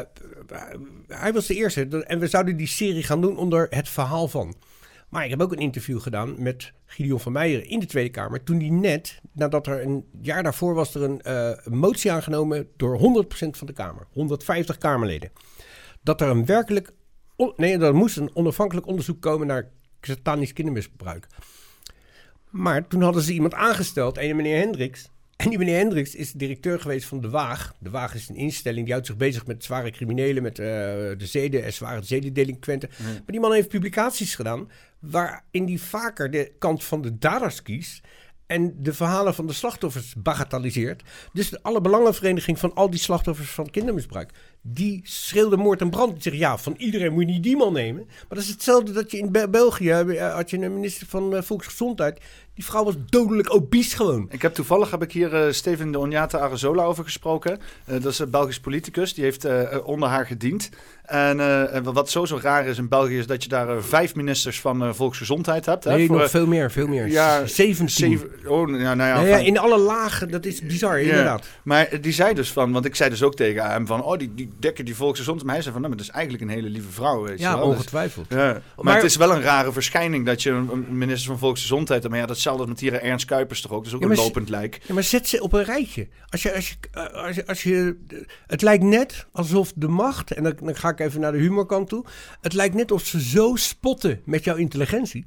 hij 1.07 1.33
was 1.33 1.45
de 1.47 1.55
eerste. 1.55 2.03
En 2.05 2.19
we 2.19 2.27
zouden 2.27 2.57
die 2.57 2.67
serie 2.67 3.03
gaan 3.03 3.21
doen 3.21 3.37
onder 3.37 3.67
het 3.69 3.89
verhaal 3.89 4.27
van. 4.27 4.55
Maar 5.09 5.23
ik 5.23 5.29
heb 5.29 5.41
ook 5.41 5.51
een 5.51 5.57
interview 5.57 5.99
gedaan 6.01 6.35
met 6.41 6.71
Gideon 6.85 7.19
van 7.19 7.31
Meijeren 7.31 7.67
in 7.67 7.79
de 7.79 7.85
Tweede 7.85 8.09
Kamer. 8.09 8.43
Toen 8.43 8.57
die 8.57 8.71
net, 8.71 9.19
nadat 9.33 9.67
er 9.67 9.81
een 9.81 10.05
jaar 10.21 10.43
daarvoor 10.43 10.73
was 10.73 10.95
er 10.95 11.01
een 11.03 11.21
eh, 11.21 11.51
motie 11.65 12.11
aangenomen 12.11 12.67
door 12.77 13.25
100% 13.25 13.49
van 13.49 13.67
de 13.67 13.73
Kamer. 13.73 14.07
150 14.11 14.77
Kamerleden. 14.77 15.31
Dat 16.01 16.21
er 16.21 16.27
een 16.27 16.45
werkelijk 16.45 16.91
on- 17.37 17.53
nee, 17.55 17.77
er 17.77 17.95
moest 17.95 18.17
een 18.17 18.35
onafhankelijk 18.35 18.87
onderzoek 18.87 19.21
komen 19.21 19.47
naar 19.47 19.69
satanisch 20.01 20.53
kindermisbruik. 20.53 21.27
Maar 22.49 22.87
toen 22.87 23.01
hadden 23.01 23.21
ze 23.23 23.33
iemand 23.33 23.53
aangesteld, 23.53 24.17
een 24.17 24.35
meneer 24.35 24.57
Hendricks. 24.59 25.09
En 25.35 25.49
die 25.49 25.57
meneer 25.57 25.77
Hendricks 25.77 26.15
is 26.15 26.31
directeur 26.31 26.79
geweest 26.79 27.07
van 27.07 27.21
De 27.21 27.29
Waag. 27.29 27.73
De 27.79 27.89
Waag 27.89 28.15
is 28.15 28.29
een 28.29 28.35
instelling 28.35 28.83
die 28.83 28.91
houdt 28.93 29.07
zich 29.07 29.17
bezig 29.17 29.45
met 29.45 29.63
zware 29.63 29.91
criminelen, 29.91 30.43
met 30.43 30.59
eh, 30.59 30.65
de 30.65 31.15
zeden 31.17 31.63
en 31.63 31.73
zware 31.73 32.03
zedendelinquenten. 32.03 32.89
Maar 33.03 33.21
die 33.25 33.39
man 33.39 33.51
heeft 33.53 33.67
publicaties 33.69 34.35
gedaan 34.35 34.69
waarin 34.99 35.65
die 35.65 35.81
vaker 35.81 36.31
de 36.31 36.51
kant 36.59 36.83
van 36.83 37.01
de 37.01 37.17
daders 37.17 37.61
kiest 37.61 38.01
en 38.45 38.73
de 38.83 38.93
verhalen 38.93 39.33
van 39.35 39.47
de 39.47 39.53
slachtoffers 39.53 40.13
bagatelliseert. 40.17 41.03
Dus 41.33 41.49
de 41.49 41.59
alle 41.63 41.81
belangenvereniging 41.81 42.59
van 42.59 42.73
al 42.73 42.89
die 42.89 42.99
slachtoffers 42.99 43.49
van 43.49 43.69
kindermisbruik, 43.69 44.31
die 44.73 45.01
schreeuwde 45.03 45.57
moord 45.57 45.81
en 45.81 45.89
brand. 45.89 46.13
Die 46.13 46.21
zeggen, 46.21 46.41
ja, 46.41 46.57
van 46.57 46.75
iedereen 46.77 47.13
moet 47.13 47.21
je 47.21 47.31
niet 47.31 47.43
die 47.43 47.57
man 47.57 47.73
nemen. 47.73 48.03
Maar 48.05 48.25
dat 48.29 48.37
is 48.37 48.49
hetzelfde 48.49 48.91
dat 48.91 49.11
je 49.11 49.17
in 49.17 49.31
Be- 49.31 49.49
België, 49.49 49.89
eh, 49.89 50.33
had 50.33 50.49
je 50.49 50.57
een 50.57 50.73
minister 50.73 51.07
van 51.07 51.35
eh, 51.35 51.41
Volksgezondheid, 51.41 52.19
die 52.57 52.65
vrouw 52.65 52.83
was 52.83 52.95
dodelijk 53.09 53.53
obese 53.53 53.95
gewoon. 53.95 54.27
Ik 54.29 54.41
heb 54.41 54.53
toevallig 54.53 54.91
heb 54.91 55.03
ik 55.03 55.11
hier 55.11 55.33
eh, 55.35 55.51
Steven 55.51 55.91
de 55.91 55.99
Onjata 55.99 56.39
Arazola 56.39 56.83
over 56.83 57.03
gesproken. 57.03 57.59
Eh, 57.85 58.01
dat 58.01 58.11
is 58.11 58.19
een 58.19 58.29
Belgisch 58.29 58.59
politicus. 58.59 59.13
Die 59.13 59.23
heeft 59.23 59.45
eh, 59.45 59.77
onder 59.83 60.09
haar 60.09 60.25
gediend. 60.25 60.69
En 61.03 61.83
wat 61.83 62.09
sowieso 62.09 62.39
raar 62.41 62.65
is 62.65 62.77
in 62.77 62.87
België 62.87 63.17
is 63.17 63.27
dat 63.27 63.43
je 63.43 63.49
daar 63.49 63.83
vijf 63.83 64.15
ministers 64.15 64.61
van 64.61 64.95
volksgezondheid 64.95 65.65
hebt. 65.65 65.83
Hè, 65.83 65.95
Nee, 65.95 66.07
voor, 66.07 66.17
nog 66.17 66.29
veel 66.29 66.47
meer, 66.47 66.71
veel 66.71 66.87
meer. 66.87 67.07
ja, 67.07 67.45
17. 67.45 67.89
zeven, 67.89 68.29
oh, 68.47 68.69
ja, 68.69 68.93
nou 68.95 69.09
ja, 69.09 69.15
Nou 69.15 69.27
ja, 69.27 69.37
in 69.37 69.57
alle 69.57 69.77
lagen, 69.77 70.31
dat 70.31 70.45
is 70.45 70.61
bizar, 70.61 70.99
inderdaad. 71.01 71.45
Maar 71.63 72.01
die 72.01 72.13
zei 72.13 72.33
dus 72.33 72.51
van, 72.51 72.71
want 72.71 72.85
ik 72.85 72.95
zei 72.95 73.09
dus 73.09 73.23
ook 73.23 73.35
tegen 73.35 73.69
hem 73.69 73.87
van, 73.87 74.03
oh, 74.03 74.17
die, 74.17 74.31
die, 74.35 74.49
dikker 74.59 74.85
die 74.85 74.95
volksgezond. 74.95 75.43
Maar 75.43 75.53
hij 75.53 75.61
zei 75.63 75.73
van, 75.73 75.81
nou, 75.81 75.93
maar 75.95 76.03
dat 76.03 76.13
is 76.13 76.19
eigenlijk 76.21 76.43
een 76.43 76.57
hele 76.57 76.69
lieve 76.69 76.91
vrouw, 76.91 77.23
weet 77.23 77.39
Ja, 77.39 77.57
wel. 77.57 77.67
Dus- 77.67 77.75
ongetwijfeld. 77.75 78.25
ja. 78.29 78.35
Maar, 78.37 78.61
Maar- 78.75 78.95
het 78.95 79.03
is 79.03 79.15
wel 79.15 79.31
een 79.31 79.41
rare 79.41 79.71
verschijning 79.71 80.25
dat 80.25 80.43
je 80.43 80.49
een, 80.51 80.85
minister 80.89 81.27
van 81.29 81.37
Volksgezondheid. 81.39 82.09
Maar 82.09 82.19
ja, 82.19 82.25
datzelfde 82.47 82.67
met 82.67 82.79
hier 82.79 83.01
Ernst 83.01 83.25
Kuipers 83.25 83.61
toch 83.61 83.71
ook. 83.71 83.77
Dat 83.77 83.87
is 83.87 83.93
ook 83.93 84.01
Ja, 84.01 84.07
een 84.07 84.15
maar 84.15 84.23
lopend 84.23 84.49
lijk. 84.49 84.79
Ja, 84.87 84.93
maar 84.93 85.03
zet 85.03 85.27
ze 85.27 85.41
op 85.41 85.53
een 85.53 85.63
rijtje. 85.63 86.07
Als 86.29 86.41
je, 86.41 86.55
als 86.55 86.69
je, 86.69 86.75
eh, 86.91 87.23
als 87.23 87.35
je, 87.35 87.47
als 87.47 87.63
je, 87.63 87.97
het 88.47 88.61
lijkt 88.61 88.83
net 88.83 89.27
alsof 89.31 89.73
de 89.75 89.87
macht, 89.87 90.31
en 90.31 90.43
dan, 90.43 90.53
dan 90.61 90.75
ga 90.75 90.89
ik 90.89 90.99
even 90.99 91.21
naar 91.21 91.31
de 91.31 91.37
humorkant 91.37 91.89
toe. 91.89 92.05
Het 92.41 92.53
lijkt 92.53 92.75
net 92.75 92.91
of 92.91 93.05
ze 93.05 93.21
zo 93.21 93.55
spotten 93.55 94.21
met 94.25 94.43
jouw 94.43 94.55
intelligentie. 94.55 95.25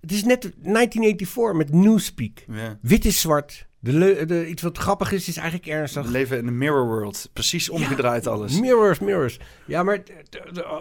Het 0.00 0.12
is 0.12 0.24
net 0.24 0.40
1984 0.42 1.52
met 1.52 1.72
Newspeak. 1.72 2.44
Ja. 2.48 2.78
Wit 2.80 3.04
is 3.04 3.20
zwart. 3.20 3.66
De, 3.84 4.24
de, 4.26 4.46
iets 4.46 4.62
wat 4.62 4.78
grappig 4.78 5.12
is, 5.12 5.28
is 5.28 5.36
eigenlijk 5.36 5.66
We 5.68 5.72
ernstig. 5.72 6.06
leven 6.06 6.38
in 6.38 6.46
een 6.46 6.58
mirror 6.58 6.86
world. 6.86 7.30
Precies 7.32 7.68
omgedraaid 7.68 8.26
alles. 8.26 8.60
Mirrors, 8.60 8.98
mirrors. 8.98 9.38
Ja, 9.66 9.82
maar 9.82 10.02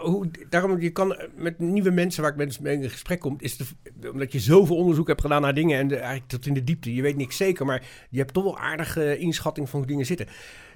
hoe, 0.01 0.30
daarom, 0.49 0.81
je 0.81 0.89
kan 0.89 1.17
met 1.35 1.59
nieuwe 1.59 1.91
mensen 1.91 2.21
waar 2.21 2.31
ik 2.31 2.38
met 2.38 2.59
mee 2.59 2.75
in 2.75 2.89
gesprek 2.89 3.19
kom, 3.19 3.35
is 3.39 3.57
de, 3.57 3.65
omdat 4.11 4.31
je 4.31 4.39
zoveel 4.39 4.75
onderzoek 4.75 5.07
hebt 5.07 5.21
gedaan 5.21 5.41
naar 5.41 5.53
dingen 5.53 5.80
en 5.80 5.88
de, 5.88 5.95
eigenlijk 5.95 6.27
tot 6.27 6.45
in 6.45 6.53
de 6.53 6.63
diepte. 6.63 6.95
Je 6.95 7.01
weet 7.01 7.17
niks 7.17 7.38
zeker, 7.38 7.65
maar 7.65 7.85
je 8.09 8.19
hebt 8.19 8.33
toch 8.33 8.43
wel 8.43 8.57
aardige 8.57 9.17
inschatting 9.17 9.69
van 9.69 9.80
hoe 9.80 9.88
dingen 9.88 10.05
zitten. 10.05 10.27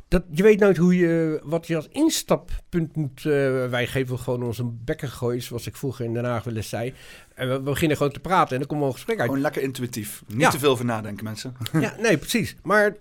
Dat, 0.07 0.23
je 0.31 0.43
weet 0.43 0.59
nooit 0.59 0.77
hoe 0.77 0.95
je, 0.97 1.39
wat 1.43 1.67
je 1.67 1.75
als 1.75 1.87
instappunt 1.91 2.95
moet. 2.95 3.25
eh, 3.25 3.69
wij 3.69 3.87
geven 3.87 4.19
gewoon 4.19 4.43
ons 4.43 4.57
een 4.57 4.79
bekken 4.85 5.09
gooien, 5.09 5.41
zoals 5.41 5.67
ik 5.67 5.75
vroeger 5.75 6.05
in 6.05 6.13
Den 6.13 6.25
Haag 6.25 6.43
wel 6.43 6.55
eens 6.55 6.69
zei. 6.69 6.93
En 7.35 7.47
we, 7.47 7.53
we 7.53 7.59
beginnen 7.59 7.97
gewoon 7.97 8.11
te 8.11 8.19
praten 8.19 8.51
en 8.51 8.57
dan 8.57 8.67
komt 8.67 8.79
wel 8.79 8.89
een 8.89 8.95
gesprek 8.95 9.17
uit. 9.17 9.27
Gewoon 9.27 9.41
lekker 9.43 9.61
intuïtief. 9.61 10.23
Niet 10.27 10.41
Ja. 10.41 10.49
te 10.49 10.59
veel 10.59 10.75
voor 10.77 10.85
nadenken, 10.85 11.23
mensen. 11.23 11.55
Ja, 11.79 11.93
nee, 12.01 12.17
precies. 12.17 12.55
Maar 12.63 12.95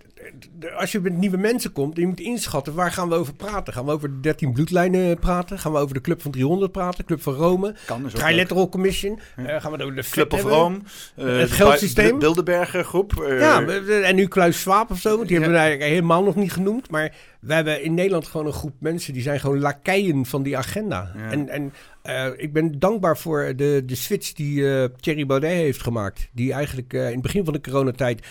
als 0.76 0.92
je 0.92 1.00
met 1.00 1.12
nieuwe 1.16 1.36
mensen 1.36 1.72
komt, 1.72 1.96
je 1.96 2.06
moet 2.06 2.20
inschatten 2.20 2.74
waar 2.74 2.92
gaan 2.92 3.08
we 3.08 3.14
over 3.14 3.34
praten. 3.34 3.72
Gaan 3.72 3.84
we 3.84 3.92
over 3.92 4.10
de 4.10 4.20
13 4.20 4.52
bloedlijnen 4.52 5.18
praten? 5.18 5.58
Gaan 5.58 5.72
we 5.72 5.78
over 5.78 5.94
de 5.94 6.00
Club 6.00 6.22
van 6.22 6.30
300 6.30 6.72
praten? 6.72 7.04
Club 7.04 7.22
van 7.22 7.34
Rome? 7.34 7.74
Kan. 7.86 8.06
Trilateral 8.12 8.68
Commission? 8.68 9.18
Eh, 9.36 9.44
gaan 9.60 9.72
we 9.72 9.82
over 9.82 9.94
de 9.96 10.08
Club 10.10 10.32
of? 10.32 10.42
Rome. 10.42 10.78
eh, 11.16 11.24
Het 11.24 11.48
de 11.48 11.54
geldsysteem. 11.54 12.12
Bi- 12.12 12.18
Bilderberger 12.18 12.84
groep. 12.84 13.20
eh, 13.22 13.40
Ja, 13.40 13.64
we- 13.64 13.80
we- 13.82 13.94
en 13.94 14.14
nu 14.14 14.26
Kluis 14.26 14.60
Swaap 14.60 14.90
of 14.90 14.98
zo, 15.00 15.16
want 15.16 15.28
die 15.28 15.36
Ja. 15.36 15.42
hebben 15.42 15.58
we 15.60 15.64
eigenlijk 15.64 15.94
helemaal 15.94 16.22
nog 16.22 16.34
niet 16.36 16.52
genoemd. 16.52 16.90
Maar 16.90 17.12
we 17.40 17.54
hebben 17.54 17.82
in 17.82 17.94
Nederland 17.94 18.26
gewoon 18.26 18.46
een 18.46 18.52
groep 18.52 18.74
mensen 18.78 19.12
die 19.12 19.22
zijn 19.22 19.40
gewoon 19.40 19.58
lakeien 19.60 20.26
van 20.26 20.42
die 20.42 20.56
agenda. 20.56 21.10
Ja. 21.16 21.30
En, 21.30 21.48
en 21.48 21.72
eh, 22.04 22.26
ik 22.36 22.52
ben 22.52 22.78
dankbaar 22.78 23.18
voor 23.18 23.52
de, 23.56 23.82
de 23.86 23.94
switch 23.94 24.32
die 24.32 24.70
eh, 24.70 24.84
Thierry 25.00 25.26
Baudet 25.26 25.50
heeft 25.50 25.82
gemaakt. 25.82 26.28
Die 26.32 26.52
eigenlijk 26.52 26.92
eh, 26.92 27.06
in 27.06 27.12
het 27.12 27.22
begin 27.22 27.44
van 27.44 27.52
de 27.52 27.60
coronatijd 27.60 28.26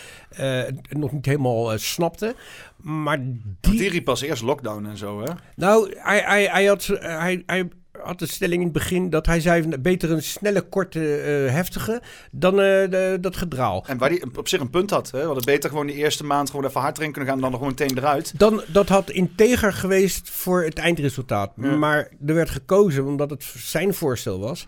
nog 0.89 1.11
niet 1.11 1.25
helemaal 1.25 1.77
snapte. 1.77 2.35
Maar 2.77 3.19
die, 3.59 3.89
riep 3.89 4.03
pas 4.03 4.21
eerst 4.21 4.43
lockdown 4.43 4.85
en 4.85 4.97
zo, 4.97 5.21
hè? 5.21 5.31
nou, 5.55 5.93
hij, 5.97 6.19
hij, 6.19 6.45
hij, 6.45 6.65
had, 6.65 6.85
hij, 6.99 7.43
hij 7.45 7.69
had 8.01 8.19
de 8.19 8.25
stelling 8.25 8.59
in 8.59 8.67
het 8.67 8.73
begin 8.77 9.09
dat 9.09 9.25
hij 9.25 9.39
zei... 9.39 9.77
beter 9.79 10.11
een 10.11 10.23
snelle, 10.23 10.61
korte, 10.61 11.15
eh, 11.17 11.53
heftige 11.53 12.01
dan 12.31 12.51
eh, 12.53 12.59
de- 12.89 13.17
dat 13.21 13.35
gedraal. 13.37 13.83
En 13.87 13.97
waar 13.97 14.09
hij 14.09 14.23
op 14.37 14.47
zich 14.47 14.59
een 14.59 14.69
punt 14.69 14.89
had. 14.89 15.11
Hè? 15.11 15.19
We 15.19 15.25
hadden 15.25 15.45
beter 15.45 15.69
gewoon 15.69 15.87
die 15.87 15.95
eerste 15.95 16.23
maand 16.23 16.49
gewoon 16.49 16.65
even 16.65 16.81
hard 16.81 16.97
erin 16.97 17.11
kunnen 17.11 17.29
gaan... 17.29 17.37
en 17.37 17.43
dan 17.43 17.51
nog 17.51 17.59
gewoon 17.59 17.75
meteen 17.79 17.97
eruit. 17.97 18.39
Dan, 18.39 18.61
dat 18.67 18.89
had 18.89 19.09
integer 19.09 19.73
geweest 19.73 20.29
voor 20.29 20.63
het 20.63 20.77
eindresultaat. 20.77 21.51
Ja. 21.55 21.75
Maar 21.75 22.09
er 22.25 22.33
werd 22.33 22.49
gekozen 22.49 23.05
omdat 23.05 23.29
het 23.29 23.43
zijn 23.57 23.93
voorstel 23.93 24.39
was. 24.39 24.67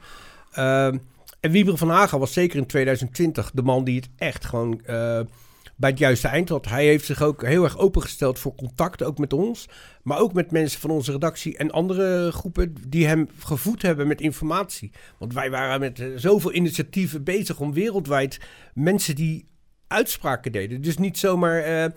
Ehm, 0.51 0.97
en 1.39 1.51
Wieber 1.51 1.77
van 1.77 1.89
Haga 1.89 2.17
was 2.17 2.33
zeker 2.33 2.57
in 2.57 2.65
2020 2.65 3.51
de 3.53 3.61
man 3.61 3.83
die 3.83 3.95
het 3.95 4.09
echt 4.17 4.45
gewoon 4.45 4.81
eh, 4.85 5.19
bij 5.75 5.89
het 5.89 5.99
juiste 5.99 6.27
eind 6.27 6.49
had. 6.49 6.65
Hij 6.65 6.85
heeft 6.85 7.05
zich 7.05 7.21
ook 7.21 7.45
heel 7.45 7.63
erg 7.63 7.77
opengesteld 7.77 8.39
voor 8.39 8.55
contact, 8.55 9.03
ook 9.03 9.17
met 9.17 9.33
ons. 9.33 9.69
Maar 10.03 10.19
ook 10.19 10.33
met 10.33 10.51
mensen 10.51 10.79
van 10.79 10.89
onze 10.89 11.11
redactie 11.11 11.57
en 11.57 11.71
andere 11.71 12.31
groepen 12.31 12.75
die 12.87 13.07
hem 13.07 13.29
gevoed 13.39 13.81
hebben 13.81 14.07
met 14.07 14.21
informatie. 14.21 14.91
Want 15.17 15.33
wij 15.33 15.49
waren 15.49 15.79
met 15.79 15.99
eh, 15.99 16.07
zoveel 16.15 16.53
initiatieven 16.53 17.23
bezig 17.23 17.59
om 17.59 17.73
wereldwijd 17.73 18.39
mensen 18.73 19.15
die 19.15 19.45
uitspraken 19.87 20.51
deden. 20.51 20.81
Dus 20.81 20.97
niet 20.97 21.17
zomaar 21.17 21.59
eh, 21.61 21.91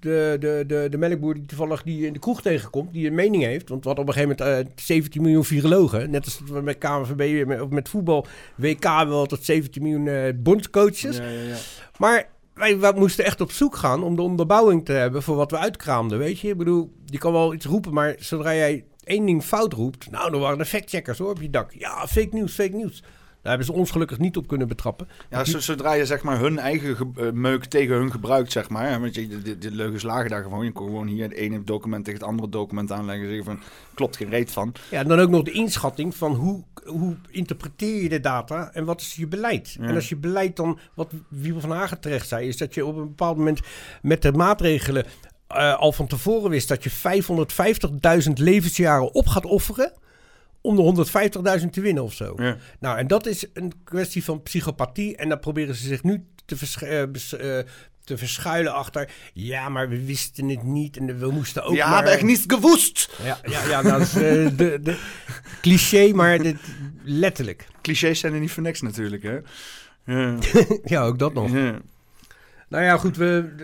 de, 0.00 0.36
de, 0.40 0.64
de, 0.66 0.86
de 0.90 0.98
melkboer 0.98 1.34
die 1.34 1.46
toevallig 1.46 1.82
die 1.82 2.06
in 2.06 2.12
de 2.12 2.18
kroeg 2.18 2.42
tegenkomt, 2.42 2.92
die 2.92 3.06
een 3.06 3.14
mening 3.14 3.42
heeft. 3.42 3.68
Want 3.68 3.82
we 3.82 3.86
hadden 3.86 4.08
op 4.08 4.16
een 4.16 4.22
gegeven 4.22 4.44
moment 4.46 4.68
eh, 4.68 4.84
17 4.84 5.22
miljoen 5.22 5.44
virologen. 5.44 6.10
Net 6.10 6.24
als 6.24 6.40
we 6.46 6.60
met 6.60 6.78
KNVB, 6.78 7.46
met, 7.46 7.60
of 7.60 7.68
met 7.68 7.88
voetbal, 7.88 8.26
WK 8.56 8.84
hebben 8.84 9.14
we 9.14 9.20
altijd 9.20 9.44
17 9.44 9.82
miljoen 9.82 10.08
eh 10.08 10.32
bondscoaches. 10.36 11.16
Ja, 11.16 11.28
ja, 11.28 11.40
ja. 11.40 11.56
Maar 11.98 12.28
wij, 12.58 12.92
moesten 12.94 13.24
echt 13.24 13.40
op 13.40 13.50
zoek 13.50 13.76
gaan 13.76 14.02
om 14.02 14.16
de 14.16 14.22
onderbouwing 14.22 14.84
te 14.84 14.92
hebben 14.92 15.22
voor 15.22 15.36
wat 15.36 15.50
we 15.50 15.58
uitkraamden, 15.58 16.18
weet 16.18 16.40
je. 16.40 16.48
Ik 16.48 16.56
bedoel, 16.56 16.92
je 17.04 17.18
kan 17.18 17.32
wel 17.32 17.54
iets 17.54 17.66
roepen, 17.66 17.92
maar 17.92 18.14
zodra 18.18 18.54
jij 18.54 18.84
één 19.04 19.26
ding 19.26 19.44
fout 19.44 19.72
roept... 19.72 20.10
Nou, 20.10 20.30
dan 20.30 20.40
waren 20.40 20.58
de 20.58 20.64
factcheckers 20.64 21.18
hoor 21.18 21.30
op 21.30 21.40
je 21.40 21.50
dak. 21.50 21.72
Ja, 21.72 22.06
fake 22.06 22.28
nieuws, 22.30 22.54
fake 22.54 22.76
nieuws. 22.76 23.02
Daar 23.42 23.56
hebben 23.56 23.66
ze 23.74 23.80
ons 23.80 23.90
gelukkig 23.90 24.18
niet 24.18 24.36
op 24.36 24.46
kunnen 24.46 24.68
betrappen. 24.68 25.08
Ja, 25.30 25.44
zo- 25.44 25.58
zodra 25.58 25.92
je 25.92 26.06
zeg 26.06 26.22
maar 26.22 26.38
hun 26.40 26.58
eigen 26.58 26.96
ge- 26.96 27.06
eh, 27.16 27.30
meuk 27.32 27.64
tegen 27.64 27.96
hun 27.96 28.10
gebruikt, 28.10 28.52
zeg 28.52 28.68
maar. 28.68 29.00
Want 29.00 29.14
je, 29.14 29.42
de, 29.42 29.58
de, 29.58 29.70
leugens 29.70 30.02
lagen 30.02 30.30
daar 30.30 30.42
gewoon. 30.42 30.64
Je 30.64 30.72
kon 30.72 30.86
gewoon 30.86 31.06
hier 31.06 31.22
het 31.22 31.32
ene 31.32 31.64
document 31.64 32.04
tegen 32.04 32.20
het 32.20 32.28
andere 32.28 32.48
document 32.48 32.92
aanleggen. 32.92 33.24
En 33.24 33.34
zeggen 33.34 33.44
van, 33.44 33.60
klopt 33.94 34.16
geen 34.16 34.28
reet 34.30 34.50
van. 34.50 34.72
Ja, 34.90 34.98
en 35.00 35.08
dan 35.08 35.20
ook 35.20 35.30
nog 35.30 35.42
de 35.42 35.50
inschatting 35.50 36.14
van 36.14 36.34
hoe, 36.34 36.64
hoe 36.84 37.16
interpreteer 37.30 38.02
je 38.02 38.08
de 38.08 38.20
data 38.20 38.70
en 38.72 38.84
wat 38.84 39.00
is 39.00 39.14
je 39.14 39.26
beleid. 39.26 39.76
Ja. 39.80 39.86
En 39.86 39.94
als 39.94 40.08
je 40.08 40.16
beleid 40.16 40.56
dan, 40.56 40.78
wat 40.94 41.12
Wiebel 41.28 41.60
van 41.60 41.70
Hagen 41.70 42.00
terecht 42.00 42.28
zei, 42.28 42.48
is 42.48 42.56
dat 42.56 42.74
je 42.74 42.86
op 42.86 42.96
een 42.96 43.08
bepaald 43.08 43.36
moment 43.36 43.60
met 44.02 44.22
de 44.22 44.32
maatregelen 44.32 45.04
eh, 45.46 45.78
al 45.78 45.92
van 45.92 46.06
tevoren 46.06 46.50
wist 46.50 46.68
dat 46.68 46.82
je 46.84 46.90
550.000 48.26 48.32
levensjaren 48.34 49.14
op 49.14 49.26
gaat 49.26 49.44
offeren 49.44 49.92
om 50.60 50.76
de 50.76 51.06
150.000 51.60 51.70
te 51.70 51.80
winnen 51.80 52.02
of 52.02 52.12
zo. 52.12 52.32
Ja. 52.36 52.56
Nou, 52.80 52.98
en 52.98 53.06
dat 53.06 53.26
is 53.26 53.46
een 53.52 53.72
kwestie 53.84 54.24
van 54.24 54.42
psychopathie. 54.42 55.16
En 55.16 55.28
daar 55.28 55.38
proberen 55.38 55.74
ze 55.74 55.86
zich 55.86 56.02
nu 56.02 56.24
te, 56.44 56.56
versch- 56.56 56.82
eh, 56.82 57.02
eh, 57.02 57.66
te 58.04 58.18
verschuilen 58.18 58.74
achter. 58.74 59.10
Ja, 59.32 59.68
maar 59.68 59.88
we 59.88 60.04
wisten 60.04 60.48
het 60.48 60.62
niet 60.62 60.96
en 60.96 61.18
we 61.18 61.30
moesten 61.30 61.64
ook 61.64 61.74
Ja, 61.74 61.86
maar... 61.86 61.94
hebben 61.94 62.12
echt 62.12 62.22
niet 62.22 62.44
gewoest. 62.46 63.10
Ja, 63.22 63.38
ja, 63.44 63.66
ja 63.68 63.82
dat 63.82 64.00
is 64.00 64.14
eh, 64.14 64.20
de, 64.56 64.78
de 64.82 64.98
cliché, 65.60 66.12
maar 66.12 66.38
dit, 66.38 66.56
letterlijk. 67.04 67.66
Clichés 67.82 68.20
zijn 68.20 68.32
er 68.34 68.40
niet 68.40 68.50
voor 68.52 68.62
niks 68.62 68.80
natuurlijk, 68.82 69.22
hè. 69.22 69.38
Ja. 70.04 70.36
Ja, 70.84 71.02
ook 71.02 71.18
dat 71.18 71.34
nog. 71.34 71.52
Ja. 71.52 71.78
Nou 72.68 72.84
ja, 72.84 72.96
goed, 72.96 73.16
we, 73.16 73.54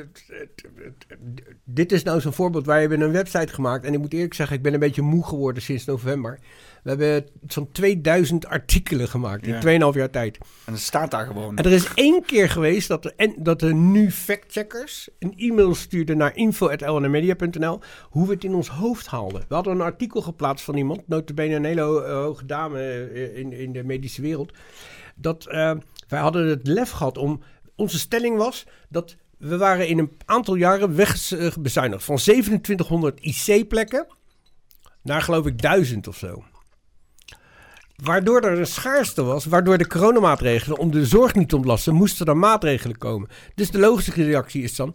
dit 1.65 1.93
is 1.93 2.03
nou 2.03 2.21
zo'n 2.21 2.33
voorbeeld. 2.33 2.67
Wij 2.67 2.81
hebben 2.81 3.01
een 3.01 3.13
website 3.13 3.53
gemaakt. 3.53 3.85
En 3.85 3.93
ik 3.93 3.99
moet 3.99 4.13
eerlijk 4.13 4.35
zeggen, 4.35 4.57
ik 4.57 4.63
ben 4.63 4.75
een 4.75 4.81
beetje 4.81 5.03
moe 5.03 5.25
geworden 5.27 5.63
sinds 5.63 5.85
november. 5.85 6.39
We 6.85 6.91
hebben 6.91 7.27
zo'n 7.47 7.73
2000 7.73 8.47
artikelen 8.47 9.09
gemaakt 9.09 9.47
Ja. 9.47 9.55
in 9.55 9.81
2,5 9.93 9.97
jaar 9.99 10.11
tijd. 10.11 10.39
En 10.65 10.73
het 10.73 10.83
staat 10.83 11.11
daar 11.11 11.27
gewoon. 11.27 11.57
En 11.57 11.65
er 11.65 11.73
is 11.73 11.95
één 11.95 12.25
keer 12.25 12.51
geweest 12.51 12.89
dat, 12.89 13.05
er, 13.05 13.13
en, 13.17 13.35
dat 13.39 13.63
er 13.63 13.75
nu 13.75 14.11
factcheckers 14.11 15.09
een 15.19 15.35
e-mail 15.37 15.75
stuurden 15.75 16.17
naar 16.17 16.37
info.lnmedia.nl 16.37 17.81
hoe 18.03 18.27
we 18.27 18.33
het 18.33 18.45
in 18.45 18.55
ons 18.55 18.69
hoofd 18.69 19.07
haalden. 19.07 19.45
We 19.49 19.55
hadden 19.55 19.73
een 19.73 19.81
artikel 19.81 20.23
geplaatst 20.23 20.65
van 20.65 20.77
iemand, 20.77 21.09
notabene 21.09 21.55
een 21.55 21.65
hele 21.65 22.05
eh, 22.05 22.13
hoge 22.13 22.47
dame 22.47 22.81
eh, 22.81 23.37
in, 23.39 23.53
in 23.53 23.73
de 23.73 23.85
medische 23.85 24.23
wereld. 24.23 24.53
Dat 25.15 25.47
eh, 25.47 25.73
wij 26.09 26.21
hadden 26.21 26.47
het 26.47 26.67
lef 26.67 26.91
gehad 26.91 27.19
om, 27.19 27.41
onze 27.77 27.99
stelling 27.99 28.37
was 28.37 28.67
dat 28.89 29.17
we 29.39 29.57
waren 29.57 29.89
in 29.89 29.99
een 29.99 30.13
aantal 30.25 30.55
jaren 30.55 30.97
wegbezuinigd 30.97 32.05
van 32.05 32.17
2700 32.17 33.21
IC-plekken 33.21 34.07
naar 35.03 35.23
geloof 35.23 35.47
ik 35.47 35.63
1000 35.63 36.09
of 36.09 36.17
zo. 36.17 36.45
Waardoor 38.03 38.41
er 38.41 38.59
een 38.59 38.67
schaarste 38.67 39.23
was, 39.23 39.45
waardoor 39.45 39.79
de 39.79 39.87
coronamaatregelen 39.87 40.79
om 40.79 40.91
de 40.91 41.07
zorg 41.07 41.35
niet 41.35 41.49
te 41.49 41.57
ontlasten, 41.57 41.95
moesten 41.95 42.27
er 42.27 42.37
maatregelen 42.37 42.99
komen. 42.99 43.29
Dus 43.55 43.71
de 43.71 43.79
logische 43.79 44.13
reactie 44.13 44.63
is 44.63 44.77
dan 44.77 44.95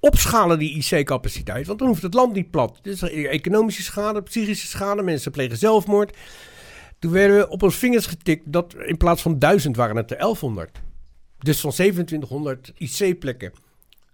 opschalen 0.00 0.58
die 0.58 0.76
IC-capaciteit, 0.76 1.66
want 1.66 1.78
dan 1.78 1.88
hoeft 1.88 2.02
het 2.02 2.14
land 2.14 2.34
niet 2.34 2.50
plat. 2.50 2.78
Dus 2.82 3.02
economische 3.02 3.82
schade, 3.82 4.22
psychische 4.22 4.66
schade, 4.66 5.02
mensen 5.02 5.32
plegen 5.32 5.56
zelfmoord. 5.56 6.16
Toen 6.98 7.12
werden 7.12 7.36
we 7.36 7.48
op 7.48 7.62
ons 7.62 7.76
vingers 7.76 8.06
getikt 8.06 8.52
dat 8.52 8.74
in 8.74 8.96
plaats 8.96 9.22
van 9.22 9.38
1000 9.38 9.76
waren 9.76 9.96
het 9.96 10.10
er 10.10 10.18
1100. 10.18 10.80
Dus 11.38 11.60
van 11.60 11.70
2700 11.70 12.72
IC-plekken. 12.76 13.52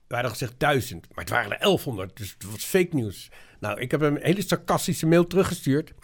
We 0.07 0.15
hadden 0.15 0.31
gezegd 0.31 0.55
1000, 0.57 1.07
maar 1.15 1.25
het 1.25 1.33
waren 1.33 1.53
er 1.53 1.59
1100, 1.59 2.17
dus 2.17 2.35
het 2.39 2.51
was 2.51 2.65
fake 2.65 2.95
nieuws. 2.95 3.31
Nou, 3.61 3.81
ik 3.81 3.91
heb 3.91 4.01
een 4.01 4.19
hele 4.23 4.43
sarcastische 4.43 5.07
mail 5.07 5.27
teruggestuurd 5.27 5.95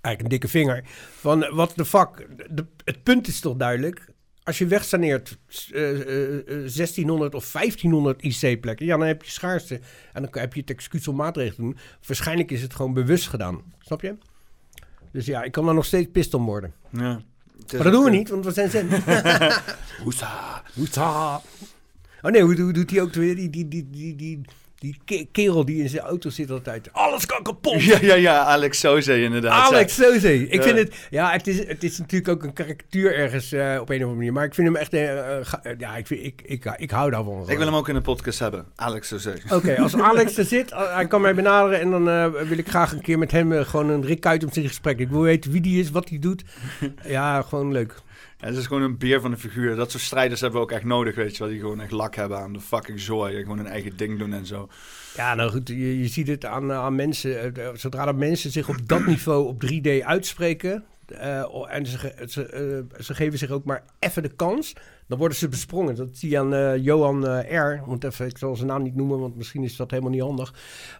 eigenlijk 0.00 0.20
een 0.22 0.40
dikke 0.40 0.48
vinger. 0.48 0.82
Van 1.18 1.54
wat 1.54 1.72
de 1.76 1.84
fuck. 1.84 2.26
De, 2.50 2.66
het 2.84 3.02
punt 3.02 3.28
is 3.28 3.40
toch 3.40 3.56
duidelijk. 3.56 4.08
Als 4.42 4.58
je 4.58 4.66
wegsaneert 4.66 5.38
eh, 5.72 5.90
eh, 5.90 6.38
eh, 6.38 6.44
1600 6.46 7.34
of 7.34 7.52
1500 7.52 8.22
IC-plekken, 8.22 8.86
ja, 8.86 8.96
dan 8.96 9.06
heb 9.06 9.22
je 9.22 9.30
schaarste. 9.30 9.80
En 10.12 10.22
dan 10.22 10.30
heb 10.32 10.54
je 10.54 10.60
het 10.60 10.70
excuus 10.70 11.08
om 11.08 11.16
maatregelen 11.16 11.66
doen. 11.66 11.78
Waarschijnlijk 12.06 12.50
is 12.50 12.62
het 12.62 12.74
gewoon 12.74 12.94
bewust 12.94 13.28
gedaan. 13.28 13.62
Snap 13.78 14.00
je? 14.00 14.14
Dus 15.12 15.26
ja, 15.26 15.42
ik 15.42 15.52
kan 15.52 15.64
daar 15.64 15.74
nog 15.74 15.84
steeds 15.84 16.08
pist 16.12 16.34
om 16.34 16.44
worden. 16.44 16.74
Ja. 16.90 17.22
Maar 17.72 17.82
dat 17.82 17.92
doen 17.92 18.04
we 18.04 18.10
niet, 18.10 18.28
want 18.28 18.44
we 18.44 18.52
zijn 18.52 18.70
zen. 18.70 18.90
eh, 18.90 19.56
Hoesa. 20.02 20.62
Hoesa. 20.74 21.40
Oh 22.22 22.30
nee, 22.30 22.42
hoe, 22.42 22.60
hoe 22.60 22.72
doet 22.72 22.90
hij 22.90 23.00
ook 23.00 23.14
weer? 23.14 23.36
Die, 23.36 23.50
die, 23.50 23.68
die, 23.68 23.90
die, 23.90 24.16
die, 24.16 24.40
Die 24.80 24.96
ke- 25.04 25.26
kerel 25.32 25.64
die 25.64 25.82
in 25.82 25.88
zijn 25.88 26.02
auto 26.02 26.30
zit 26.30 26.50
altijd. 26.50 26.88
Alles 26.92 27.26
kan 27.26 27.42
kapot. 27.42 27.82
Ja, 27.82 27.98
ja, 28.00 28.14
ja, 28.14 28.42
Alex 28.44 28.78
Soze 28.80 29.22
inderdaad. 29.22 29.72
Alex 29.72 29.94
Soze. 29.94 30.34
Ik 30.48 30.54
Ja. 30.54 30.62
vind 30.62 30.78
het... 30.78 30.94
Ja, 31.10 31.30
het 31.32 31.46
is, 31.46 31.66
het 31.66 31.84
is 31.84 31.98
natuurlijk 31.98 32.30
ook 32.30 32.42
een 32.42 32.52
karikatuur 32.52 33.14
ergens 33.14 33.52
eh, 33.52 33.60
op 33.60 33.88
een 33.88 33.96
of 33.96 34.02
andere 34.02 34.14
manier. 34.14 34.32
Maar 34.32 34.44
ik 34.44 34.54
vind 34.54 34.66
hem 34.66 34.76
echt... 34.76 34.92
eh, 34.92 35.36
eh, 35.38 35.44
ja, 35.78 35.96
ik, 35.96 36.06
vind, 36.06 36.24
ik, 36.24 36.42
ik, 36.44 36.74
ik, 36.76 36.90
hou 36.90 37.10
daarvan. 37.10 37.40
Ik 37.50 37.56
wil 37.56 37.66
hem 37.66 37.74
ook 37.74 37.88
in 37.88 37.94
de 37.94 38.00
podcast 38.00 38.38
hebben. 38.38 38.66
Alex 38.76 39.08
Soze. 39.08 39.34
Oké, 39.52 39.76
als 39.78 39.96
Alex 40.10 40.36
er 40.38 40.44
zit, 40.44 40.70
hij 40.74 41.06
kan 41.06 41.20
mij 41.20 41.34
benaderen 41.34 41.80
en 41.80 41.90
dan 41.90 42.04
wil 42.48 42.58
ik 42.58 42.68
graag 42.68 42.92
een 42.92 43.00
keer 43.02 43.18
met 43.18 43.30
hem 43.30 43.64
gewoon 43.64 43.88
een 43.90 44.04
Rick 44.04 44.26
uit 44.26 44.56
in 44.56 44.66
gesprek. 44.68 44.98
Ik 44.98 45.08
wil 45.08 45.20
weten 45.22 45.50
wie 45.52 45.60
die 45.60 45.80
is, 45.80 45.90
wat 45.90 46.08
hij 46.08 46.18
doet. 46.18 46.42
Ja, 47.06 47.42
gewoon 47.42 47.72
leuk. 47.72 47.94
Het 48.40 48.56
is 48.56 48.66
gewoon 48.66 48.82
een 48.82 48.98
beer 48.98 49.20
van 49.20 49.30
de 49.30 49.36
figuur. 49.36 49.76
Dat 49.76 49.90
soort 49.90 50.02
strijders 50.02 50.40
hebben 50.40 50.58
we 50.60 50.64
ook 50.66 50.72
echt 50.72 50.84
nodig, 50.84 51.14
weet 51.14 51.32
je 51.36 51.38
wel. 51.42 51.48
Die 51.52 51.60
gewoon 51.60 51.80
echt 51.80 51.90
lak 51.90 52.14
hebben 52.14 52.38
aan 52.38 52.52
de 52.52 52.60
fucking 52.60 53.00
zooi. 53.00 53.36
En 53.36 53.42
gewoon 53.42 53.58
hun 53.58 53.66
eigen 53.66 53.96
ding 53.96 54.18
doen 54.18 54.32
en 54.32 54.46
zo. 54.46 54.68
Ja, 55.16 55.34
nou 55.34 55.50
goed, 55.50 55.68
je, 55.68 55.98
je 55.98 56.08
ziet 56.08 56.26
het 56.28 56.44
aan, 56.44 56.72
aan 56.72 56.94
mensen. 56.94 57.54
eh, 57.56 57.68
Zodra 57.74 58.04
de 58.06 58.12
mensen 58.12 58.50
zich 58.50 58.68
op 58.68 58.76
dat 58.88 59.06
niveau 59.12 59.46
op 59.46 59.62
3D 59.64 60.04
uitspreken. 60.04 60.84
eh, 61.06 61.74
en 61.74 61.86
ze, 61.86 62.24
ze, 62.26 62.46
eh, 62.46 63.02
ze 63.02 63.14
geven 63.14 63.38
zich 63.38 63.50
ook 63.50 63.64
maar 63.64 63.84
even 63.98 64.22
de 64.22 64.34
kans. 64.34 64.72
Dan 65.06 65.18
worden 65.18 65.36
ze 65.38 65.48
besprongen. 65.48 65.94
Dat 65.94 66.08
zie 66.12 66.30
je 66.30 66.38
aan 66.38 66.54
eh, 66.54 66.76
Johan 66.84 67.26
eh, 67.28 67.58
R. 67.58 67.82
Want 67.86 68.04
even, 68.04 68.26
ik 68.26 68.38
zal 68.38 68.56
zijn 68.56 68.68
naam 68.68 68.82
niet 68.82 68.94
noemen, 68.96 69.18
want 69.20 69.36
misschien 69.36 69.62
is 69.62 69.76
dat 69.76 69.90
helemaal 69.90 70.12
niet 70.12 70.20
handig. 70.20 70.54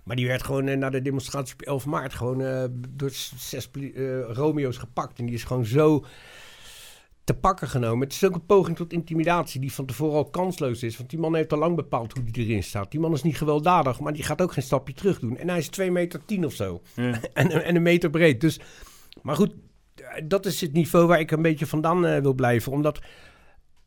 Maar 0.04 0.16
die 0.16 0.26
werd 0.26 0.42
gewoon 0.42 0.68
eh, 0.68 0.76
na 0.76 0.90
de 0.90 1.02
demonstratie 1.02 1.54
op 1.54 1.62
11 1.62 1.86
maart 1.86 2.14
gewoon 2.14 2.42
eh, 2.42 2.64
door 2.88 3.10
zes 3.36 3.70
eh, 3.72 4.20
Romeo's 4.32 4.76
gepakt. 4.76 5.18
En 5.18 5.24
die 5.26 5.34
is 5.34 5.44
gewoon 5.44 5.64
zo 5.66 6.04
te 7.30 7.36
pakken 7.36 7.68
genomen. 7.68 8.06
Het 8.06 8.12
is 8.12 8.24
ook 8.24 8.34
een 8.34 8.46
poging 8.46 8.76
tot 8.76 8.92
intimidatie 8.92 9.60
die 9.60 9.72
van 9.72 9.86
tevoren 9.86 10.16
al 10.16 10.30
kansloos 10.30 10.82
is. 10.82 10.96
Want 10.96 11.10
die 11.10 11.18
man 11.18 11.34
heeft 11.34 11.52
al 11.52 11.58
lang 11.58 11.76
bepaald 11.76 12.12
hoe 12.12 12.24
die 12.24 12.46
erin 12.46 12.62
staat. 12.62 12.90
Die 12.90 13.00
man 13.00 13.12
is 13.12 13.22
niet 13.22 13.36
gewelddadig, 13.36 14.00
maar 14.00 14.12
die 14.12 14.22
gaat 14.22 14.42
ook 14.42 14.52
geen 14.52 14.64
stapje 14.64 14.94
terug 14.94 15.18
doen. 15.18 15.36
En 15.36 15.48
hij 15.48 15.58
is 15.58 15.68
2 15.68 15.90
meter 15.90 16.24
10 16.24 16.44
of 16.44 16.54
zo. 16.54 16.82
Ja. 16.94 17.20
En, 17.32 17.64
en 17.64 17.76
een 17.76 17.82
meter 17.82 18.10
breed. 18.10 18.40
Dus, 18.40 18.60
maar 19.22 19.36
goed, 19.36 19.54
eh, 19.94 20.04
dat 20.24 20.46
is 20.46 20.60
het 20.60 20.72
niveau 20.72 21.06
waar 21.06 21.20
ik 21.20 21.30
een 21.30 21.42
beetje 21.42 21.66
vandaan 21.66 22.06
eh, 22.06 22.20
wil 22.20 22.34
blijven. 22.34 22.72
Omdat 22.72 23.00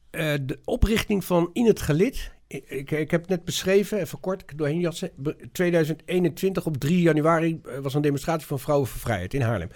eh, 0.10 0.34
de 0.42 0.60
oprichting 0.64 1.26
van 1.26 1.50
In 1.54 1.66
het 1.66 1.82
Gelid... 1.82 2.32
Ik, 2.48 2.92
ik, 2.92 3.12
heb 3.12 3.22
het 3.22 3.30
net 3.30 3.46
beschreven, 3.46 4.00
even 4.00 4.20
kort 4.20 4.58
doorheen 4.58 4.80
jassen. 4.80 5.12
Be- 5.16 5.36
2021 5.52 6.66
op 6.66 6.78
3 6.78 7.02
januari 7.02 7.62
was 7.82 7.94
een 7.94 8.02
demonstratie 8.02 8.48
van 8.48 8.60
Vrouwen 8.60 8.88
voor 8.88 9.00
Vrijheid 9.00 9.34
in 9.34 9.42
Haarlem. 9.42 9.70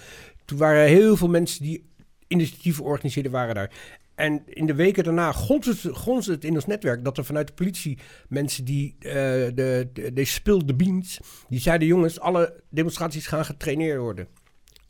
Toen 0.46 0.58
waren 0.58 0.88
heel 0.88 1.18
veel 1.18 1.28
mensen 1.28 1.64
die 1.64 1.84
initiatieven 2.28 2.84
organiseerden, 2.84 3.32
waren 3.32 3.56
daar. 3.56 3.72
En 4.18 4.42
in 4.46 4.66
de 4.66 4.76
weken 4.76 5.04
daarna 5.04 5.32
gonsde 5.32 5.72
het, 5.72 6.26
het 6.26 6.44
in 6.44 6.54
ons 6.54 6.66
netwerk 6.66 7.04
dat 7.04 7.18
er 7.18 7.26
vanuit 7.26 7.48
de 7.48 7.54
politie 7.54 7.98
mensen 8.28 8.66
die 8.66 8.96
eh 9.00 9.12
de, 9.12 9.90
de, 9.94 10.14
de 10.14 10.26
spilled 10.26 10.68
the 10.68 10.76
beans, 10.76 11.20
die 11.50 11.60
zeiden 11.60 11.88
jongens, 11.88 12.20
alle 12.20 12.64
demonstraties 12.70 13.28
gaan 13.28 13.46
getraineerd 13.46 14.00
worden. 14.00 14.28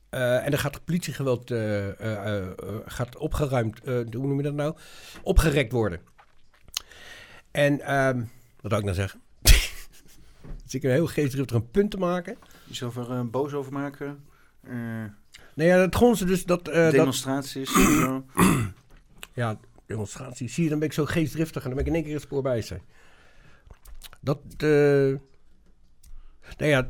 Eh, 0.09 0.45
en 0.45 0.51
er 0.51 0.59
gaat 0.59 0.85
politiegeweld 0.85 1.51
eh, 1.51 2.48
gaat 2.85 3.17
opgeruimd, 3.17 3.80
hoe 3.85 4.06
noem 4.09 4.38
je 4.38 4.43
dat 4.43 4.53
nou? 4.53 4.75
Opgerekt 5.24 5.72
worden. 5.72 5.99
En 7.51 7.82
ehm, 7.82 8.17
wat 8.61 8.72
zou 8.72 8.77
ik 8.77 8.83
nou 8.83 8.95
zeggen? 8.95 9.22
dus 10.64 10.74
ik 10.74 10.83
een 10.83 10.91
heel 10.91 11.07
geestdriftig 11.07 11.56
een 11.56 11.72
punt 11.72 11.91
te 11.91 11.98
maken. 11.98 12.38
Iets 12.69 12.83
over 12.83 13.30
boos 13.30 13.53
over 13.53 13.74
maken. 13.74 14.25
Eh, 15.58 15.66
Nou 15.66 15.69
ja, 15.69 15.86
het 15.86 15.95
gonsde 15.95 16.26
dus 16.26 16.45
dat... 16.45 16.68
eh, 16.68 16.84
dat 16.84 16.92
demonstraties. 16.92 17.72
zo. 17.74 18.26
ja, 19.34 19.60
demonstratie. 19.86 20.50
Zie 20.50 20.64
je, 20.64 20.69
dan 20.69 20.80
ben 20.80 20.88
ik 20.88 20.94
zo 20.94 21.06
geestdriftig 21.06 21.64
en 21.64 21.68
dan 21.69 21.77
ben 21.77 21.86
ik 21.88 21.90
in 21.90 21.95
één 21.95 22.03
keer 22.03 22.14
het 22.14 22.24
spoor 22.24 22.42
bij 22.42 22.61
zijn. 22.61 22.82
Dat, 24.22 24.40
eh 24.58 24.68
nou 26.58 26.72
ja, 26.72 26.88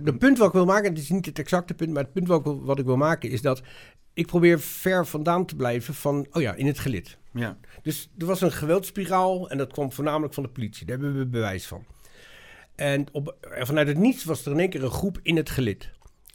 de 0.00 0.14
punt 0.18 0.38
wat 0.38 0.46
ik 0.46 0.52
wil 0.52 0.64
maken, 0.64 0.90
het 0.90 0.98
is 1.02 1.08
niet 1.10 1.26
het 1.26 1.38
exacte 1.38 1.74
punt, 1.74 1.90
maar 1.92 2.02
het 2.02 2.12
punt 2.12 2.28
wat 2.28 2.38
ik, 2.38 2.44
wil- 2.44 2.64
wat 2.64 2.78
ik 2.78 2.84
wil 2.84 2.96
maken 2.96 3.30
is 3.30 3.42
dat 3.42 3.62
ik 4.14 4.26
probeer 4.26 4.60
ver 4.60 5.06
vandaan 5.06 5.46
te 5.46 5.56
blijven 5.56 5.94
van, 5.94 6.26
oh 6.30 6.42
ja, 6.42 6.54
in 6.54 6.66
het 6.66 6.78
gelid. 6.78 7.18
Ja. 7.32 7.58
Dus 7.82 8.10
er 8.18 8.26
was 8.26 8.40
een 8.40 8.52
geweldspiraal 8.52 9.50
en 9.50 9.58
dat 9.58 9.72
kwam 9.72 9.92
voornamelijk 9.92 10.34
van 10.34 10.42
de 10.42 10.48
politie. 10.48 10.86
Daar 10.86 10.98
hebben 10.98 11.18
we 11.18 11.26
bewijs 11.26 11.66
van. 11.66 11.84
En 12.74 13.06
op, 13.12 13.36
en 13.40 13.66
vanuit 13.66 13.88
het 13.88 13.98
niets 13.98 14.24
was 14.24 14.44
er 14.46 14.52
in 14.52 14.58
één 14.60 14.70
keer 14.70 14.82
een 14.84 14.90
groep 14.90 15.18
in 15.22 15.36
het 15.36 15.50
gelid. 15.50 15.90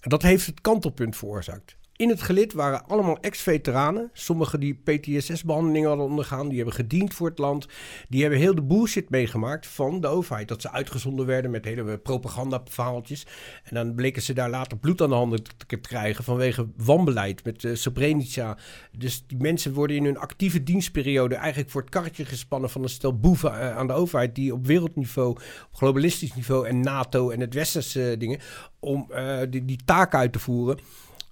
Dat 0.07 0.21
heeft 0.21 0.45
het 0.45 0.61
kantelpunt 0.61 1.15
veroorzaakt. 1.15 1.76
In 1.97 2.09
het 2.09 2.21
gelid 2.21 2.53
waren 2.53 2.87
allemaal 2.87 3.17
ex-veteranen. 3.21 4.09
Sommigen 4.13 4.59
die 4.59 4.81
PTSS-behandelingen 4.83 5.87
hadden 5.87 6.05
ondergaan. 6.05 6.47
Die 6.47 6.57
hebben 6.57 6.75
gediend 6.75 7.13
voor 7.13 7.29
het 7.29 7.37
land. 7.37 7.67
Die 8.09 8.21
hebben 8.21 8.39
heel 8.39 8.55
de 8.55 8.63
bullshit 8.63 9.09
meegemaakt 9.09 9.67
van 9.67 10.01
de 10.01 10.07
overheid. 10.07 10.47
Dat 10.47 10.61
ze 10.61 10.71
uitgezonden 10.71 11.25
werden 11.25 11.51
met 11.51 11.65
hele 11.65 11.97
propagandapverhaaltjes. 11.97 13.25
En 13.63 13.75
dan 13.75 13.95
bleken 13.95 14.21
ze 14.21 14.33
daar 14.33 14.49
later 14.49 14.77
bloed 14.77 15.01
aan 15.01 15.09
de 15.09 15.15
handen 15.15 15.43
te 15.67 15.77
krijgen 15.77 16.23
vanwege 16.23 16.67
wanbeleid 16.75 17.43
met 17.43 17.67
Srebrenica. 17.73 18.57
Dus 18.97 19.23
die 19.27 19.37
mensen 19.37 19.73
worden 19.73 19.95
in 19.95 20.05
hun 20.05 20.17
actieve 20.17 20.63
dienstperiode 20.63 21.35
eigenlijk 21.35 21.69
voor 21.69 21.81
het 21.81 21.89
karretje 21.89 22.25
gespannen 22.25 22.69
van 22.69 22.83
een 22.83 22.89
stel 22.89 23.19
boeven 23.19 23.59
eh, 23.59 23.77
aan 23.77 23.87
de 23.87 23.93
overheid. 23.93 24.35
Die 24.35 24.53
op 24.53 24.65
wereldniveau, 24.65 25.29
op 25.29 25.73
globalistisch 25.73 26.33
niveau 26.33 26.67
en 26.67 26.79
NATO 26.79 27.29
en 27.29 27.39
het 27.39 27.53
westerse 27.53 28.11
eh, 28.11 28.19
dingen. 28.19 28.39
Om 28.79 29.11
die, 29.49 29.65
die 29.65 29.79
taak 29.85 30.15
uit 30.15 30.33
te 30.33 30.39
voeren. 30.39 30.79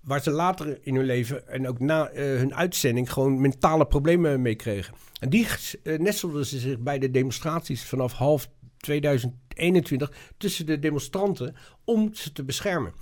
Waar 0.05 0.21
ze 0.21 0.31
later 0.31 0.79
in 0.81 0.95
hun 0.95 1.05
leven 1.05 1.47
en 1.47 1.67
ook 1.67 1.79
na 1.79 2.09
eh, 2.09 2.23
hun 2.23 2.55
uitzending 2.55 3.11
gewoon 3.11 3.41
mentale 3.41 3.85
problemen 3.85 4.41
mee 4.41 4.55
kregen. 4.55 4.93
En 5.19 5.29
die 5.29 5.47
eh, 5.83 5.99
nestelden 5.99 6.45
ze 6.45 6.59
zich 6.59 6.79
bij 6.79 6.99
de 6.99 7.11
demonstraties 7.11 7.85
vanaf 7.85 8.13
half 8.13 8.47
2021 8.77 10.11
tussen 10.37 10.65
de 10.65 10.79
demonstranten 10.79 11.55
om 11.83 12.13
ze 12.13 12.31
te 12.31 12.43
beschermen. 12.43 12.93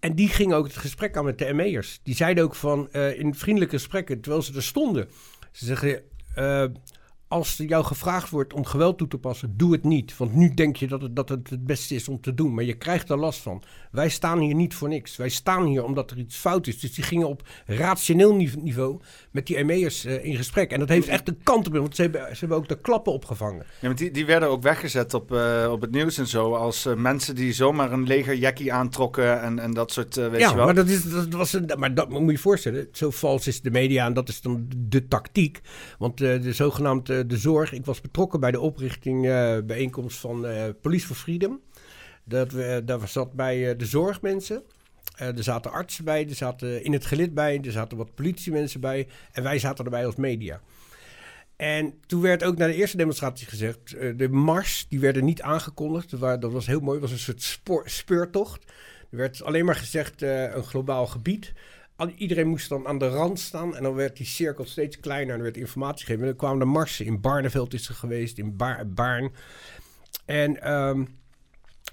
En 0.00 0.14
die 0.14 0.28
gingen 0.28 0.56
ook 0.56 0.66
het 0.66 0.76
gesprek 0.76 1.16
aan 1.16 1.24
met 1.24 1.38
de 1.38 1.54
ME'ers. 1.54 2.00
Die 2.02 2.14
zeiden 2.14 2.44
ook 2.44 2.54
van 2.54 2.90
eh, 2.90 3.18
in 3.18 3.34
vriendelijke 3.34 3.76
gesprekken, 3.76 4.20
terwijl 4.20 4.42
ze 4.42 4.54
er 4.54 4.62
stonden. 4.62 5.08
Ze 5.52 5.64
zeggen, 5.64 6.02
als 7.28 7.56
jou 7.66 7.84
gevraagd 7.84 8.30
wordt 8.30 8.52
om 8.52 8.64
geweld 8.64 8.98
toe 8.98 9.08
te 9.08 9.18
passen, 9.18 9.56
doe 9.56 9.72
het 9.72 9.84
niet. 9.84 10.16
Want 10.16 10.34
nu 10.34 10.54
denk 10.54 10.76
je 10.76 10.86
dat 10.86 11.02
het, 11.02 11.16
dat 11.16 11.28
het 11.28 11.50
het 11.50 11.64
beste 11.64 11.94
is 11.94 12.08
om 12.08 12.20
te 12.20 12.34
doen, 12.34 12.54
maar 12.54 12.64
je 12.64 12.74
krijgt 12.74 13.10
er 13.10 13.18
last 13.18 13.40
van. 13.40 13.62
Wij 13.90 14.08
staan 14.08 14.38
hier 14.38 14.54
niet 14.54 14.74
voor 14.74 14.88
niks. 14.88 15.16
Wij 15.16 15.28
staan 15.28 15.64
hier 15.66 15.84
omdat 15.84 16.10
er 16.10 16.18
iets 16.18 16.36
fout 16.36 16.66
is. 16.66 16.80
Dus 16.80 16.94
die 16.94 17.04
gingen 17.04 17.28
op 17.28 17.42
rationeel 17.66 18.34
nive- 18.34 18.58
niveau 18.58 19.00
met 19.30 19.46
die 19.46 19.64
ME'ers 19.64 20.04
eh, 20.04 20.24
in 20.24 20.36
gesprek. 20.36 20.70
En 20.72 20.78
dat 20.78 20.88
heeft 20.88 21.08
echt 21.08 21.28
een 21.28 21.38
kant 21.42 21.66
op, 21.66 21.72
want 21.72 21.96
ze 21.96 22.02
hebben, 22.02 22.20
ze 22.20 22.38
hebben 22.38 22.56
ook 22.56 22.68
de 22.68 22.80
klappen 22.80 23.12
opgevangen. 23.12 23.66
Ja, 23.80 23.86
maar 23.88 23.96
die, 23.96 24.10
die 24.10 24.26
werden 24.26 24.48
ook 24.48 24.62
weggezet 24.62 25.14
op, 25.14 25.32
eh, 25.32 25.68
op 25.70 25.80
het 25.80 25.90
nieuws 25.90 26.18
en 26.18 26.26
zo. 26.26 26.54
Als 26.54 26.86
eh, 26.86 26.94
mensen 26.94 27.34
die 27.34 27.52
zomaar 27.52 27.92
een 27.92 28.06
legerjackie 28.06 28.72
aantrokken 28.72 29.42
en, 29.42 29.58
en 29.58 29.74
dat 29.74 29.92
soort, 29.92 30.14
weet 30.14 30.40
ja, 30.40 30.48
je 30.48 30.54
wel. 30.56 30.64
maar 30.64 30.74
dat, 30.74 30.88
is, 30.88 31.02
dat 31.02 31.32
was 31.32 31.52
een, 31.52 31.70
maar 31.76 31.94
dat 31.94 32.08
moet 32.08 32.20
je 32.20 32.32
je 32.32 32.38
voorstellen. 32.38 32.88
Zo 32.92 33.10
vals 33.10 33.46
is 33.46 33.60
de 33.60 33.70
media 33.70 34.06
en 34.06 34.12
dat 34.12 34.28
is 34.28 34.40
dan 34.40 34.66
de 34.76 35.08
tactiek. 35.08 35.60
Want 35.98 36.18
de 36.18 36.52
zogenaamde 36.52 37.17
de 37.26 37.36
zorg. 37.36 37.72
Ik 37.72 37.84
was 37.84 38.00
betrokken 38.00 38.40
bij 38.40 38.50
de 38.50 38.60
oprichting 38.60 39.26
eh, 39.26 39.58
bijeenkomst 39.64 40.18
van 40.18 40.46
eh 40.46 40.64
Police 40.80 41.06
for 41.06 41.16
Freedom. 41.16 41.60
Dat 42.24 42.52
we, 42.52 42.82
daar 42.84 43.08
zat 43.08 43.32
bij 43.32 43.70
eh, 43.70 43.78
de 43.78 43.86
zorgmensen. 43.86 44.62
Eh, 45.16 45.36
er 45.36 45.42
zaten 45.42 45.72
artsen 45.72 46.04
bij, 46.04 46.28
er 46.28 46.34
zaten 46.34 46.84
in 46.84 46.92
het 46.92 47.06
gelid 47.06 47.34
bij, 47.34 47.60
er 47.64 47.72
zaten 47.72 47.96
wat 47.96 48.14
politiemensen 48.14 48.80
bij. 48.80 49.08
En 49.32 49.42
wij 49.42 49.58
zaten 49.58 49.84
erbij 49.84 50.06
als 50.06 50.16
media. 50.16 50.60
En 51.56 51.94
toen 52.06 52.20
werd 52.20 52.44
ook 52.44 52.56
na 52.56 52.66
de 52.66 52.74
eerste 52.74 52.96
demonstratie 52.96 53.46
gezegd, 53.46 53.92
eh, 53.92 54.12
de 54.16 54.28
mars, 54.28 54.86
die 54.88 55.00
werden 55.00 55.24
niet 55.24 55.42
aangekondigd. 55.42 56.20
Dat 56.20 56.52
was 56.52 56.66
heel 56.66 56.80
mooi, 56.80 57.00
het 57.00 57.10
was 57.10 57.26
een 57.26 57.34
soort 57.34 57.90
speurtocht. 57.90 58.64
Er 59.10 59.16
werd 59.16 59.42
alleen 59.42 59.64
maar 59.64 59.74
gezegd 59.74 60.22
eh, 60.22 60.54
een 60.54 60.62
globaal 60.62 61.06
gebied. 61.06 61.52
Iedereen 62.06 62.48
moest 62.48 62.68
dan 62.68 62.86
aan 62.86 62.98
de 62.98 63.08
rand 63.08 63.40
staan 63.40 63.76
en 63.76 63.82
dan 63.82 63.94
werd 63.94 64.16
die 64.16 64.26
cirkel 64.26 64.64
steeds 64.64 65.00
kleiner 65.00 65.30
en 65.32 65.36
er 65.38 65.44
werd 65.44 65.56
informatie 65.56 65.98
gegeven. 66.04 66.20
En 66.22 66.28
dan 66.28 66.36
kwamen 66.38 66.58
de 66.58 66.64
marsen. 66.64 67.04
In 67.06 67.20
Barneveld 67.20 67.74
is 67.74 67.88
er 67.88 67.94
geweest, 67.94 68.38
in 68.38 68.56
Ba- 68.56 68.84
Baarn. 68.84 69.32
En 70.24 70.62
ehm, 70.62 71.04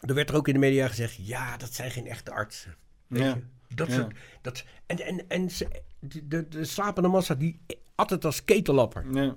er 0.01 0.14
werd 0.14 0.30
er 0.30 0.35
ook 0.35 0.48
in 0.48 0.53
de 0.53 0.59
media 0.59 0.88
gezegd, 0.88 1.27
ja, 1.27 1.58
dat 1.58 1.74
zijn 1.74 1.92
geen 1.92 2.08
echte 2.08 2.32
artsen. 2.32 2.75
Weet 3.08 3.22
Ja. 3.24 3.35
je? 3.35 3.75
Dat 3.75 3.88
Ja. 3.88 3.93
soort, 3.93 4.16
dat, 4.42 4.64
en 4.85 5.00
en, 5.00 5.25
en 5.27 5.50
ze, 5.51 5.67
de, 6.00 6.27
de, 6.27 6.48
de 6.48 6.66
slapende 6.66 7.09
massa, 7.09 7.35
die 7.35 7.59
het 8.09 8.25
als 8.25 8.43
ketellapper. 8.45 9.06
Ja, 9.14 9.33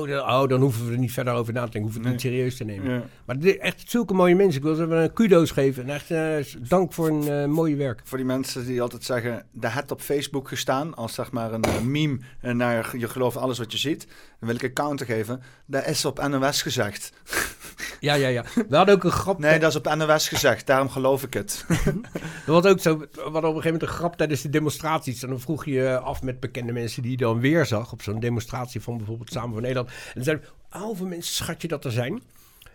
oh, 0.00 0.08
dan, 0.08 0.20
oh, 0.20 0.48
dan 0.48 0.60
hoeven 0.60 0.86
we 0.86 0.92
er 0.92 0.98
niet 0.98 1.12
verder 1.12 1.34
over 1.34 1.52
na 1.52 1.64
te 1.64 1.70
denken. 1.70 1.82
Hoeven 1.82 2.00
we 2.00 2.06
het 2.08 2.16
niet 2.16 2.32
serieus 2.32 2.56
te 2.56 2.64
nemen. 2.64 2.92
ja. 2.94 3.02
Maar 3.24 3.38
dit- 3.38 3.58
echt 3.58 3.90
zulke 3.90 4.14
mooie 4.14 4.34
mensen. 4.34 4.56
Ik 4.56 4.62
wil 4.62 4.74
ze 4.74 4.82
een 4.82 5.12
kudo's 5.12 5.50
geven. 5.50 5.82
En 5.82 5.90
echt 5.94 6.10
eh, 6.10 6.36
dank 6.68 6.92
voor 6.92 7.08
een 7.08 7.28
eh, 7.28 7.46
mooie 7.46 7.76
werk. 7.76 8.00
Voor 8.04 8.18
die 8.18 8.26
mensen 8.26 8.66
die 8.66 8.82
altijd 8.82 9.04
zeggen, 9.04 9.46
daar 9.52 9.74
het 9.74 9.90
op 9.90 10.00
Facebook 10.00 10.48
gestaan, 10.48 10.94
als 10.94 11.14
zeg 11.14 11.30
maar 11.32 11.52
een 11.52 11.62
eh, 11.62 11.80
meme 11.80 12.18
naar 12.40 12.96
je 12.98 13.08
gelooft 13.08 13.36
alles 13.36 13.58
wat 13.58 13.72
je 13.72 13.78
ziet, 13.78 14.06
dan 14.38 14.48
wil 14.48 14.54
ik 14.54 14.62
een 14.62 14.72
counter 14.72 15.06
geven. 15.06 15.42
Dat 15.66 15.86
is 15.86 16.04
op 16.04 16.28
NOS 16.28 16.62
gezegd. 16.62 17.12
Ja, 18.00 18.14
ja, 18.14 18.28
ja. 18.28 18.44
We 18.68 18.76
hadden 18.76 18.94
ook 18.94 19.04
een 19.04 19.10
grap. 19.10 19.38
Nee, 19.38 19.58
dat 19.58 19.70
is 19.70 19.76
op 19.76 19.94
NOS 19.94 20.28
gezegd, 20.28 20.66
daarom 20.66 20.90
geloof 20.90 21.22
ik 21.22 21.34
het. 21.34 21.64
Er 22.46 22.52
was 22.52 22.64
ook 22.64 22.80
zo, 22.80 22.98
we 22.98 23.06
hadden 23.14 23.32
op 23.32 23.34
een 23.34 23.42
gegeven 23.42 23.62
moment 23.72 23.82
een 23.82 23.88
grap 23.88 24.16
tijdens 24.16 24.40
de 24.42 24.48
demonstraties. 24.50 25.22
En 25.22 25.28
dan 25.28 25.40
vroeg 25.40 25.64
je 25.64 25.98
af 25.98 26.22
met 26.22 26.40
bekende 26.40 26.72
mensen 26.72 27.02
die 27.02 27.10
je 27.10 27.16
dan 27.16 27.40
weer 27.40 27.66
zag. 27.66 27.92
Op 27.92 28.02
zo'n 28.02 28.20
demonstratie 28.20 28.80
van 28.80 28.96
bijvoorbeeld 28.96 29.30
Samen 29.32 29.52
voor 29.52 29.60
Nederland. 29.60 29.88
En 29.88 29.94
dan 30.14 30.24
zeiden 30.24 30.44
we, 30.44 30.76
"Oh, 30.78 30.82
hoeveel 30.82 31.06
mensen 31.06 31.34
schat 31.34 31.62
je 31.62 31.68
dat 31.68 31.84
er 31.84 31.92
zijn? 31.92 32.22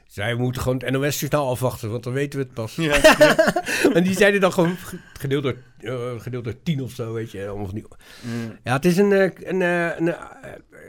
Zij 0.07 0.35
we 0.35 0.41
moeten 0.41 0.61
gewoon 0.61 0.77
het 0.83 0.89
NOS-journaal 0.91 1.49
afwachten, 1.49 1.91
want 1.91 2.03
dan 2.03 2.13
weten 2.13 2.39
we 2.39 2.45
het 2.45 2.53
pas. 2.53 2.75
Ja. 2.75 3.01
en 3.93 4.03
die 4.03 4.15
zeiden 4.15 4.41
dan 4.41 4.51
gewoon 4.53 4.77
ge- 4.77 4.97
gedeeld 5.19 5.43
door, 5.43 5.55
eh, 5.79 6.19
gedeeld 6.19 6.43
door 6.43 6.61
tien 6.63 6.81
of 6.81 6.91
zo, 6.91 7.13
weet 7.13 7.31
je. 7.31 7.67
die- 7.73 7.85
Mm. 8.21 8.57
Ja, 8.63 8.73
het 8.73 8.85
is 8.85 8.97
een, 8.97 9.11
eh, 9.11 9.21
een, 9.23 9.61
eh, 9.61 9.99
een, 9.99 10.15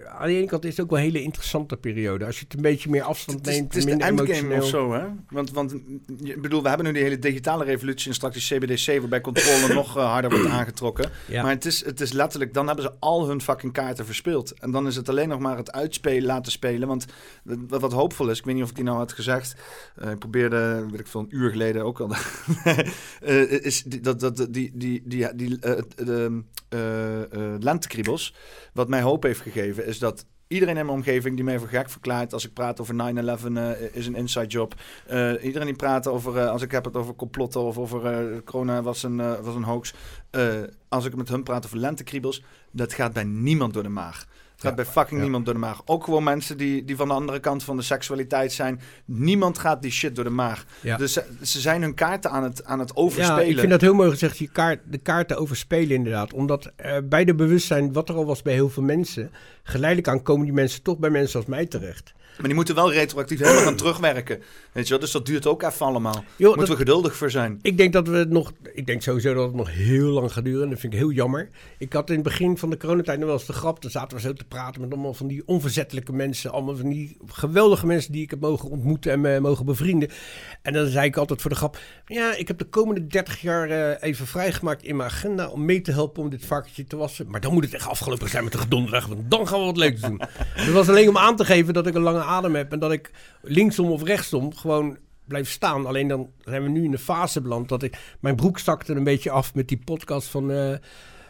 aan 0.09 0.27
de 0.27 0.35
ene 0.37 0.47
kant 0.47 0.65
is 0.65 0.71
het 0.77 0.81
ook 0.85 0.91
wel 0.91 0.99
een 0.99 1.05
hele 1.05 1.23
interessante 1.23 1.77
periode. 1.77 2.25
Als 2.25 2.39
je 2.39 2.45
het 2.45 2.55
een 2.55 2.63
beetje 2.63 2.91
meer 2.91 3.03
afstand 3.03 3.39
Het 3.39 3.47
is, 3.49 3.55
neemt, 3.55 3.67
het 3.75 3.77
is 3.77 3.85
de 3.85 4.05
endgame 4.05 4.55
of 4.63 4.69
zo, 4.69 4.93
hè? 4.93 5.05
Want, 5.31 5.51
want 5.51 5.75
ik 6.23 6.43
bedoel, 6.43 6.63
we 6.63 6.69
hebben 6.69 6.87
nu 6.87 6.93
die 6.93 7.03
hele 7.03 7.19
digitale 7.19 7.65
revolutie 7.65 8.09
en 8.09 8.15
straks 8.15 8.49
die 8.49 8.59
CBDC, 8.59 8.99
waarbij 9.01 9.21
controle 9.21 9.75
nog 9.75 9.95
harder 9.95 10.31
wordt 10.31 10.47
aangetrokken. 10.47 11.11
Ja. 11.27 11.43
Maar 11.43 11.51
het 11.51 11.65
is, 11.65 11.85
het 11.85 12.01
is 12.01 12.13
letterlijk, 12.13 12.55
dan 12.55 12.67
hebben 12.67 12.85
ze 12.85 12.93
al 12.99 13.29
hun 13.29 13.41
fucking 13.41 13.73
kaarten 13.73 14.07
verspeeld. 14.07 14.53
En 14.61 14.71
dan 14.71 14.87
is 14.87 14.97
het 14.97 15.09
alleen 15.09 15.29
nog 15.29 15.39
maar 15.41 15.57
het 15.57 15.73
uitspelen, 15.73 16.23
laten 16.27 16.53
spelen. 16.53 16.89
Want 16.89 17.05
wat, 17.43 17.81
wat 17.81 17.93
hoopvol 17.93 18.31
is, 18.31 18.39
ik 18.39 18.45
weet 18.45 18.55
niet 18.55 18.63
of 18.65 18.71
ik 18.71 18.77
die 18.77 18.85
nou 18.85 18.97
had 18.97 19.13
gezegd. 19.13 19.55
ik 20.11 20.19
probeerde, 20.19 20.87
weet 20.91 21.01
ik 21.01 21.07
veel, 21.07 21.21
een 21.21 21.37
uur 21.37 21.51
geleden 21.51 21.85
ook 21.85 22.01
al. 22.01 22.11
is 23.61 23.83
die, 23.83 24.01
dat, 24.01 24.21
dat, 24.21 24.47
die, 24.51 24.71
die, 24.79 25.03
die, 25.05 25.35
die, 25.35 25.59
eh, 25.61 25.83
de 25.97 26.43
eh, 26.69 27.23
eh, 27.23 27.61
lentekriebels. 27.61 28.35
Wat 28.73 28.89
mij 28.89 29.03
hoop 29.03 29.23
heeft 29.23 29.41
gegeven, 29.41 29.87
is 29.87 29.99
dat 29.99 30.27
Iedereen 30.49 30.77
in 30.77 30.87
mijn 30.87 30.99
omgeving 30.99 31.35
die 31.35 31.45
mij 31.45 31.59
voor 31.59 31.69
gek 31.69 31.91
verklaart 31.91 32.33
als 32.33 32.45
ik 32.47 32.53
praat 32.53 32.81
over 32.81 32.95
9-11 32.95 33.57
eh, 33.57 33.71
is 33.93 34.07
een 34.07 34.15
inside 34.15 34.47
job. 34.47 34.75
Eh, 35.07 35.33
iedereen 35.45 35.67
die 35.67 35.77
praat 35.77 36.07
over, 36.07 36.49
als 36.49 36.63
ik 36.63 36.71
heb 36.71 36.85
het 36.85 36.97
over 36.97 37.15
complotten 37.15 37.61
of 37.61 37.79
over 37.79 38.43
corona 38.45 38.83
was 38.83 39.03
een, 39.03 39.43
was 39.43 39.55
een 39.55 39.63
hoax. 39.63 39.95
Als 40.89 41.05
ik 41.05 41.17
met 41.17 41.29
hun 41.29 41.43
praat 41.43 41.65
over 41.65 41.79
lentekriebels, 41.79 42.43
dat 42.71 42.93
gaat 42.93 43.13
bij 43.13 43.25
niemand 43.25 43.75
door 43.75 43.83
de 43.83 43.89
maag. 43.89 44.27
Het 44.59 44.67
gaat 44.67 44.77
bij 44.77 44.85
fucking 44.85 45.21
niemand 45.21 45.45
door 45.45 45.55
de 45.55 45.61
maag. 45.61 45.83
Ook 45.85 46.05
gewoon 46.05 46.25
mensen 46.25 46.57
die, 46.57 46.85
die 46.85 46.97
van 46.97 47.09
de 47.09 47.15
andere 47.15 47.41
kant 47.41 47.63
van 47.63 47.77
de 47.77 47.83
seksualiteit 47.83 48.53
zijn. 48.53 48.81
Niemand 49.05 49.59
gaat 49.59 49.83
die 49.83 49.91
shit 49.91 50.15
door 50.15 50.25
de 50.25 50.31
maag. 50.31 50.65
Dus 50.97 51.13
ze, 51.13 51.25
ze 51.43 51.61
zijn 51.61 51.83
hun 51.83 51.95
kaarten 51.95 52.31
aan 52.31 52.43
het, 52.43 52.65
aan 52.65 52.79
het 52.79 52.97
overspelen. 52.97 53.45
Ja, 53.45 53.51
ik 53.51 53.59
vind 53.59 53.71
dat 53.71 53.81
heel 53.81 53.95
mooi 53.95 54.11
gezegd, 54.11 54.39
je 54.39 54.49
kaart, 54.49 54.81
de 54.85 54.99
kaarten 54.99 55.39
overspelen 55.39 55.97
inderdaad. 55.97 56.33
Omdat 56.33 56.73
eh, 56.77 56.97
bij 57.05 57.25
de 57.25 57.35
bewustzijn, 57.35 57.93
wat 57.93 58.09
er 58.09 58.15
al 58.15 58.27
was 58.27 58.43
bij 58.43 58.53
heel 58.53 58.69
veel 58.69 58.83
mensen, 58.83 59.31
geleidelijk 59.63 60.09
aan 60.09 60.23
komen 60.23 60.45
die 60.45 60.55
mensen 60.55 60.83
toch 60.83 60.99
bij 60.99 61.11
mensen 61.11 61.39
als 61.39 61.49
mij 61.49 61.67
terecht. 61.67 62.13
Maar 62.39 62.47
die 62.47 62.55
moeten 62.55 62.75
wel 62.75 62.93
retroactief 62.93 63.39
helemaal 63.39 63.63
gaan 63.63 63.77
terugwerken. 63.77 64.43
Weet 64.73 64.85
je 64.85 64.91
wel? 64.91 64.99
Dus 64.99 65.11
dat 65.11 65.27
duurt 65.27 65.47
ook 65.47 65.63
even 65.63 65.87
allemaal. 65.87 66.25
Joh, 66.37 66.47
moeten 66.49 66.59
dat- 66.59 66.69
we 66.69 66.77
geduldig 66.85 67.17
voor 67.17 67.31
zijn. 67.31 67.59
Ik 67.63 67.77
denk 67.77 67.93
dat 67.93 68.09
we 68.09 68.17
het 68.17 68.31
nog, 68.31 68.53
ik 68.75 68.87
denk 68.87 69.03
sowieso 69.03 69.35
dat 69.35 69.47
het 69.47 69.55
nog 69.55 69.71
heel 69.73 70.09
lang 70.11 70.33
gaat 70.33 70.45
duren. 70.45 70.63
En 70.63 70.71
dat 70.71 70.81
vind 70.81 70.93
ik 70.93 70.99
heel 70.99 71.11
jammer. 71.11 71.49
Ik 71.79 71.93
had 71.93 72.09
in 72.09 72.15
het 72.15 72.25
begin 72.25 72.59
van 72.59 72.71
de 72.71 72.77
coronatijd 72.77 73.19
nog 73.19 73.27
wel 73.29 73.37
eens 73.37 73.47
de 73.47 73.53
grap. 73.53 73.83
Dan 73.83 73.91
zaten 73.91 74.17
we 74.17 74.23
zo 74.23 74.33
te 74.33 74.45
praten 74.45 74.81
met 74.81 74.93
allemaal 74.93 75.15
van 75.15 75.27
die 75.27 75.43
onverzettelijke 75.47 76.13
mensen. 76.13 76.51
Allemaal 76.53 76.77
van 76.77 76.89
die 76.89 77.17
geweldige 77.27 77.87
mensen 77.87 78.13
die 78.13 78.23
ik 78.23 78.31
heb 78.31 78.41
mogen 78.41 78.71
ontmoeten 78.71 79.13
en 79.13 79.21
me 79.21 79.41
mogen 79.41 79.65
bevrienden. 79.65 80.09
En 80.63 80.73
dan 80.73 80.87
zei 80.87 81.07
ik 81.07 81.17
altijd 81.17 81.41
voor 81.41 81.51
de 81.51 81.57
grap. 81.57 81.79
Ja, 82.07 82.35
ik 82.37 82.49
heb 82.49 82.59
de 82.59 82.65
komende 82.65 83.07
30 83.07 83.41
jaar 83.41 83.71
eh, 83.71 84.09
even 84.09 84.27
vrijgemaakt 84.27 84.83
in 84.83 84.97
mijn 84.97 85.09
agenda 85.11 85.49
om 85.49 85.65
mee 85.65 85.81
te 85.81 85.93
helpen 85.93 86.23
om 86.23 86.31
dit 86.31 86.45
varkentje 86.47 86.85
te 86.85 86.97
wassen. 86.97 87.27
Maar 87.31 87.41
dan 87.41 87.53
moet 87.53 87.65
het 87.65 87.75
echt 87.75 87.87
afgelopen 87.89 88.29
zijn 88.29 88.45
met 88.45 88.53
de 88.53 88.59
gedonderdag. 88.59 89.07
Want 89.07 89.31
dan 89.31 89.49
gaan 89.49 89.59
we 89.59 89.65
wat 89.65 89.77
leuks 89.77 90.01
doen. 90.01 90.21
Dat 90.57 90.67
was 90.69 90.89
alleen 90.89 91.09
om 91.09 91.19
aan 91.19 91.37
te 91.37 91.45
geven 91.45 91.75
dat 91.75 91.87
ik 91.87 91.95
een 91.95 92.03
lange 92.03 92.23
adem 92.29 92.55
heb. 92.55 92.73
En 92.73 92.79
dat 92.79 92.93
ik 92.93 93.11
linksom 93.43 93.91
of 93.91 94.03
rechtsom 94.03 94.55
gewoon 94.55 94.99
blijf 95.25 95.51
staan. 95.51 95.87
Alleen 95.87 96.09
dan 96.09 96.31
zijn 96.45 96.63
we 96.63 96.69
nu 96.69 96.85
in 96.85 96.91
de 96.91 96.99
fase 96.99 97.41
beland 97.41 97.69
dat 97.69 97.83
ik... 97.83 98.17
Mijn 98.21 98.37
broek 98.37 98.59
zakte 98.59 98.95
een 98.95 99.05
beetje 99.05 99.31
af 99.31 99.55
met 99.55 99.69
die 99.69 99.83
podcast 99.85 100.29
van, 100.29 100.51
eh, 100.51 100.75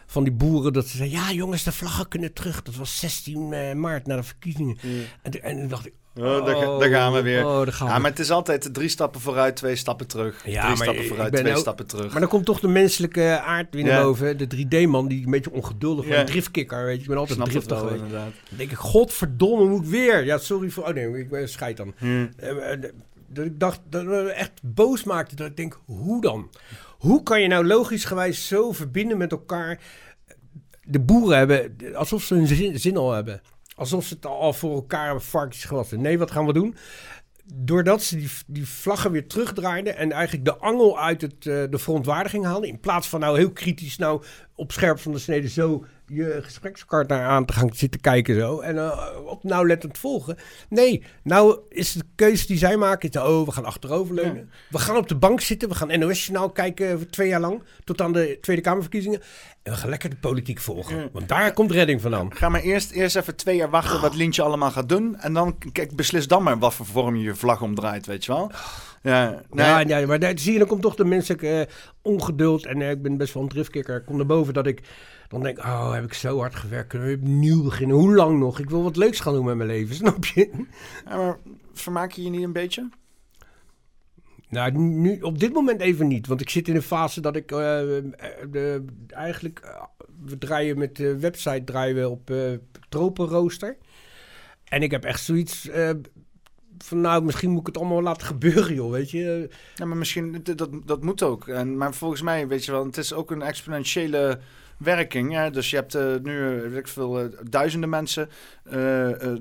van 0.05 0.23
die 0.23 0.33
boeren. 0.33 0.73
Dat 0.73 0.87
ze 0.87 0.97
zeiden, 0.97 1.19
ja 1.19 1.31
jongens, 1.31 1.63
de 1.63 1.71
vlaggen 1.71 2.07
kunnen 2.07 2.33
terug. 2.33 2.61
Dat 2.61 2.75
was 2.75 2.99
16 2.99 3.53
eh, 3.53 3.75
maart 3.75 4.07
na 4.07 4.15
de 4.15 4.23
verkiezingen. 4.23 4.77
En, 5.21 5.43
en 5.43 5.57
toen 5.57 5.67
dacht 5.67 5.85
ik... 5.85 5.93
Oh, 6.19 6.45
daar, 6.45 6.79
daar 6.79 6.89
gaan 6.89 7.13
we 7.13 7.21
weer. 7.21 7.45
Oh, 7.45 7.61
we. 7.61 7.71
Ja, 7.93 7.99
maar 7.99 8.09
het 8.09 8.19
is 8.19 8.31
altijd 8.31 8.69
drie 8.73 8.89
stappen 8.89 9.21
vooruit, 9.21 9.55
twee 9.55 9.75
stappen 9.75 10.07
terug. 10.07 10.41
Ja, 10.45 10.63
drie 10.65 10.75
stappen 10.75 11.01
ik 11.03 11.07
vooruit, 11.09 11.33
twee 11.35 11.53
ook- 11.53 11.59
stappen 11.59 11.87
terug. 11.87 12.11
Maar 12.11 12.19
dan 12.19 12.29
komt 12.29 12.45
toch 12.45 12.59
de 12.59 12.67
menselijke 12.67 13.39
aard 13.39 13.73
weer 13.73 13.83
naar 13.83 14.01
boven. 14.03 14.37
De 14.37 14.47
3D-man, 14.47 15.07
die 15.07 15.25
een 15.25 15.31
beetje 15.31 15.51
ongeduldig. 15.51 16.07
Ja. 16.07 16.19
Een 16.19 16.25
driftkikker, 16.25 16.83
weet 16.85 16.95
je. 16.95 17.01
Ik 17.01 17.07
ben 17.07 17.15
ik 17.15 17.29
altijd 17.29 17.49
driftig 17.49 17.81
wel, 17.81 17.89
inderdaad. 17.93 18.31
Dan 18.49 18.57
denk 18.57 18.71
ik, 18.71 18.77
godverdomme, 18.77 19.65
moet 19.65 19.87
weer. 19.87 20.25
Ja, 20.25 20.37
sorry 20.37 20.69
voor... 20.69 20.83
Oh 20.83 20.93
nee, 20.93 21.19
ik 21.19 21.29
ben 21.29 21.49
scheid 21.49 21.77
dan. 21.77 21.93
Hm. 21.97 22.27
Eh, 22.37 22.71
eh, 22.73 22.79
Dat 23.27 23.45
ik 23.45 23.59
dacht, 23.59 23.79
dat 23.89 24.03
me 24.03 24.29
echt 24.29 24.51
boos 24.63 25.03
maakte. 25.03 25.35
Dat 25.35 25.47
ik 25.47 25.57
denk, 25.57 25.79
hoe 25.85 26.21
dan? 26.21 26.49
Hoe 26.97 27.23
kan 27.23 27.41
je 27.41 27.47
nou 27.47 27.65
logisch 27.65 28.05
gewijs 28.05 28.47
zo 28.47 28.71
verbinden 28.71 29.17
met 29.17 29.31
elkaar? 29.31 29.79
De 30.83 30.99
boeren 30.99 31.37
hebben, 31.37 31.75
alsof 31.95 32.23
ze 32.23 32.33
hun 32.35 32.47
zin, 32.47 32.79
zin 32.79 32.97
al 32.97 33.11
hebben. 33.11 33.41
Alsof 33.79 34.05
ze 34.05 34.13
het 34.13 34.25
al 34.25 34.53
voor 34.53 34.73
elkaar 34.73 35.05
hebben 35.05 35.23
varkens 35.23 35.65
gewassen. 35.65 36.01
Nee, 36.01 36.19
wat 36.19 36.31
gaan 36.31 36.45
we 36.45 36.53
doen? 36.53 36.75
Doordat 37.53 38.01
ze 38.01 38.17
die, 38.17 38.29
die 38.47 38.67
vlaggen 38.67 39.11
weer 39.11 39.27
terugdraaiden 39.27 39.97
en 39.97 40.11
eigenlijk 40.11 40.45
de 40.45 40.57
angel 40.57 40.99
uit 40.99 41.21
het, 41.21 41.45
eh, 41.45 41.63
de 41.69 41.77
verontwaardiging 41.77 42.45
haalden. 42.45 42.69
In 42.69 42.79
plaats 42.79 43.07
van 43.07 43.19
nou 43.19 43.37
heel 43.37 43.51
kritisch 43.51 43.97
nou 43.97 44.23
op 44.55 44.71
scherp 44.71 44.99
van 44.99 45.11
de 45.11 45.19
snede 45.19 45.49
zo 45.49 45.85
je 46.09 46.39
gesprekspartner 46.41 47.21
aan 47.21 47.45
te 47.45 47.53
gaan 47.53 47.69
zitten 47.73 48.01
kijken 48.01 48.35
zo. 48.35 48.59
En 48.59 48.77
eh, 48.77 49.07
op 49.25 49.43
nauwlettend 49.43 49.97
volgen. 49.97 50.37
Nee, 50.69 51.03
nou 51.23 51.59
is 51.69 51.91
de 51.91 52.03
keuze 52.15 52.47
die 52.47 52.57
zij 52.57 52.77
maken. 52.77 53.09
Is, 53.09 53.17
oh, 53.17 53.45
we 53.45 53.51
gaan 53.51 53.65
achteroverleunen. 53.65 54.49
We 54.69 54.79
gaan 54.79 54.97
op 54.97 55.07
de 55.07 55.15
bank 55.15 55.41
zitten. 55.41 55.69
We 55.69 55.75
gaan 55.75 55.99
NOS-journaal 55.99 56.49
kijken 56.49 56.97
voor 56.97 57.09
twee 57.09 57.27
jaar 57.27 57.39
lang. 57.39 57.63
Tot 57.83 58.01
aan 58.01 58.13
de 58.13 58.37
Tweede 58.41 58.61
Kamerverkiezingen. 58.61 59.21
En 59.63 59.71
we 59.71 59.77
gaan 59.77 59.89
lekker 59.89 60.09
de 60.09 60.15
politiek 60.15 60.59
volgen. 60.59 61.09
Want 61.11 61.27
daar 61.27 61.53
komt 61.53 61.71
redding 61.71 62.01
vandaan. 62.01 62.35
Ga 62.35 62.49
maar 62.49 62.61
eerst, 62.61 62.91
eerst 62.91 63.15
even 63.15 63.35
twee 63.35 63.55
jaar 63.55 63.69
wachten 63.69 64.01
wat 64.01 64.15
Lintje 64.15 64.41
allemaal 64.41 64.71
gaat 64.71 64.89
doen. 64.89 65.17
En 65.17 65.33
dan 65.33 65.57
kijk, 65.71 65.95
beslis 65.95 66.27
dan 66.27 66.43
maar 66.43 66.59
wat 66.59 66.73
voor 66.73 66.85
vorm 66.85 67.15
je 67.15 67.23
je 67.23 67.35
vlag 67.35 67.61
omdraait, 67.61 68.05
weet 68.05 68.25
je 68.25 68.31
wel. 68.31 68.51
Ja, 69.01 69.41
nee, 69.49 69.65
Ja, 69.65 69.79
ja, 69.79 70.07
maar 70.07 70.19
daar, 70.19 70.39
zie 70.39 70.53
je, 70.53 70.59
dan 70.59 70.67
komt 70.67 70.81
toch 70.81 70.95
de 70.95 71.05
menselijke 71.05 71.47
eh, 71.47 71.73
ongeduld. 72.01 72.65
En 72.65 72.81
eh, 72.81 72.89
ik 72.89 73.01
ben 73.01 73.17
best 73.17 73.33
wel 73.33 73.43
een 73.43 73.49
driftkikker. 73.49 73.95
Ik 73.95 74.05
kom 74.05 74.17
naar 74.17 74.25
boven 74.25 74.53
dat 74.53 74.67
ik 74.67 74.81
dan 75.27 75.43
denk, 75.43 75.57
oh, 75.57 75.93
heb 75.93 76.03
ik 76.03 76.13
zo 76.13 76.39
hard 76.39 76.55
gewerkt. 76.55 76.89
Kunnen 76.89 77.07
we 77.07 77.15
opnieuw 77.15 77.63
beginnen? 77.63 77.95
Hoe 77.95 78.15
lang 78.15 78.39
nog? 78.39 78.59
Ik 78.59 78.69
wil 78.69 78.83
wat 78.83 78.95
leuks 78.95 79.19
gaan 79.19 79.33
doen 79.33 79.45
met 79.45 79.55
mijn 79.55 79.69
leven, 79.69 79.95
snap 80.05 80.25
je? 80.25 80.65
Ja, 81.05 81.17
maar 81.17 81.37
vermaak 81.73 82.11
je 82.11 82.23
je 82.23 82.29
niet 82.29 82.43
een 82.43 82.53
beetje? 82.53 82.89
Nou, 84.49 84.71
nu, 84.71 85.21
op 85.21 85.39
dit 85.39 85.53
moment 85.53 85.81
even 85.81 86.07
niet. 86.07 86.27
Want 86.27 86.41
ik 86.41 86.49
zit 86.49 86.67
in 86.67 86.75
een 86.75 86.81
fase 86.81 87.21
dat 87.21 87.35
ik 87.35 87.51
eh, 87.51 87.57
de, 88.51 88.85
eigenlijk... 89.07 89.59
eh, 89.59 89.83
we 90.25 90.37
draaien 90.37 90.77
met 90.77 90.95
de 90.95 91.19
website 91.19 91.63
draaien 91.63 91.95
we 91.95 92.09
op 92.09 92.29
eh 92.29 92.53
tropenrooster. 92.89 93.77
En 94.63 94.81
ik 94.81 94.91
heb 94.91 95.03
echt 95.03 95.23
zoiets 95.23 95.69
van... 96.83 97.01
Nou, 97.01 97.23
misschien 97.23 97.49
moet 97.49 97.59
ik 97.59 97.65
het 97.67 97.77
allemaal 97.77 98.01
laten 98.01 98.27
gebeuren, 98.27 98.73
joh, 98.73 98.91
weet 98.91 99.11
je. 99.11 99.49
Ja, 99.75 99.85
maar 99.85 99.97
misschien, 99.97 100.41
dat, 100.55 100.69
dat, 100.85 101.03
moet 101.03 101.23
ook. 101.23 101.47
En, 101.47 101.77
maar 101.77 101.93
volgens 101.93 102.21
mij, 102.21 102.47
weet 102.47 102.65
je 102.65 102.71
wel, 102.71 102.85
het 102.85 102.97
is 102.97 103.13
ook 103.13 103.31
een 103.31 103.41
exponentiële 103.41 104.39
werking. 104.77 105.31
Ja? 105.31 105.49
Dus 105.49 105.69
je 105.69 105.75
hebt 105.75 105.95
eh, 105.95 106.05
nu, 106.23 106.55
eh, 106.55 106.61
weet 106.69 106.77
ik 106.79 106.87
veel, 106.87 107.19
eh, 107.19 107.25
duizenden 107.49 107.89
mensen. 107.89 108.29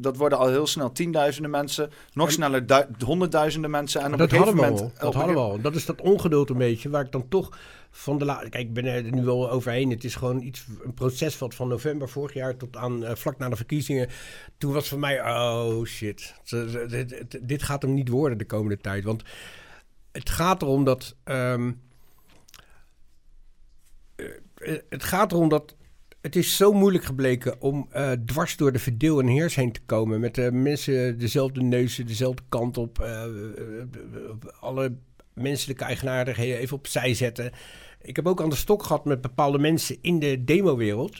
Dat 0.01 0.17
worden 0.17 0.39
al 0.39 0.49
heel 0.49 0.67
snel 0.67 0.93
tienduizenden 0.93 1.51
mensen. 1.51 1.91
Nog 2.13 2.27
En- 2.27 2.33
sneller 2.33 2.67
du- 2.67 2.87
honderdduizenden 3.05 3.71
mensen. 3.71 4.01
En 4.01 4.13
op 4.13 4.19
dat 4.19 4.33
een 4.33 4.37
hadden 4.37 4.55
gegeven 4.55 4.75
we 4.77 4.81
al. 4.81 4.85
moment... 4.85 5.01
Dat 5.01 5.15
hadden 5.15 5.35
we 5.35 5.41
al. 5.41 5.61
Dat 5.61 5.75
is 5.75 5.87
dat 5.87 6.01
ongeduld 6.01 6.51
een 6.51 6.57
beetje, 6.59 6.91
waar 6.91 7.05
ik 7.05 7.13
dan 7.13 7.29
toch 7.29 7.59
van 7.91 8.19
de 8.19 8.25
la... 8.25 8.37
Kijk, 8.37 8.55
ik 8.55 8.73
ben 8.73 8.85
er 8.85 9.13
nu 9.13 9.25
wel 9.25 9.51
overheen. 9.51 9.91
Het 9.91 10.05
is 10.05 10.15
gewoon 10.15 10.43
iets, 10.43 10.67
een 10.85 10.95
proces 10.95 11.39
wat 11.39 11.55
van 11.55 11.69
november 11.69 12.09
vorig 12.09 12.35
jaar 12.35 12.57
tot 12.57 12.77
aan 12.77 13.05
eh, 13.05 13.15
vlak 13.15 13.39
na 13.39 13.49
de 13.49 13.57
verkiezingen. 13.57 14.09
Toen 14.59 14.73
was 14.73 14.89
voor 14.89 14.99
mij, 14.99 15.21
oh 15.21 15.85
shit, 15.85 16.35
dit, 17.43 17.63
gaat 17.63 17.83
hem 17.83 17.95
niet 17.95 18.09
worden 18.09 18.39
de 18.39 18.47
komende 18.47 18.77
tijd. 18.79 19.05
Want 19.05 19.23
het 20.13 20.31
gaat 20.31 20.63
erom 20.63 20.85
dat... 20.85 21.17
ehm, 21.25 21.73
eh, 24.17 24.77
het 24.89 25.05
gaat 25.05 25.33
erom 25.33 25.49
dat 25.49 25.77
het 26.21 26.37
is 26.37 26.57
zo 26.57 26.73
moeilijk 26.73 27.05
gebleken 27.05 27.61
om 27.61 27.89
eh, 27.91 28.13
dwars 28.13 28.57
door 28.57 28.73
de 28.73 28.79
verdeel 28.79 29.21
en 29.21 29.27
heers 29.27 29.55
heen 29.55 29.73
te 29.73 29.81
komen. 29.87 30.21
Met 30.21 30.35
de 30.35 30.53
mensen 30.53 31.19
dezelfde 31.19 31.63
neuzen, 31.63 32.07
dezelfde 32.07 32.43
kant 32.49 32.79
op. 32.79 33.01
eh, 33.01 33.23
eh, 33.25 33.81
eh, 33.81 33.87
alle 34.61 34.97
menselijke 35.41 35.85
eigenaardigheden 35.85 36.59
even 36.59 36.77
opzij 36.77 37.15
zetten. 37.15 37.53
Ik 38.03 38.17
heb 38.17 38.27
ook 38.27 38.43
aan 38.43 38.51
de 38.51 38.57
stok 38.57 38.83
gehad 38.83 39.05
met 39.05 39.21
bepaalde 39.21 39.59
mensen 39.59 39.99
in 40.01 40.19
de 40.19 40.45
demowereld 40.45 41.19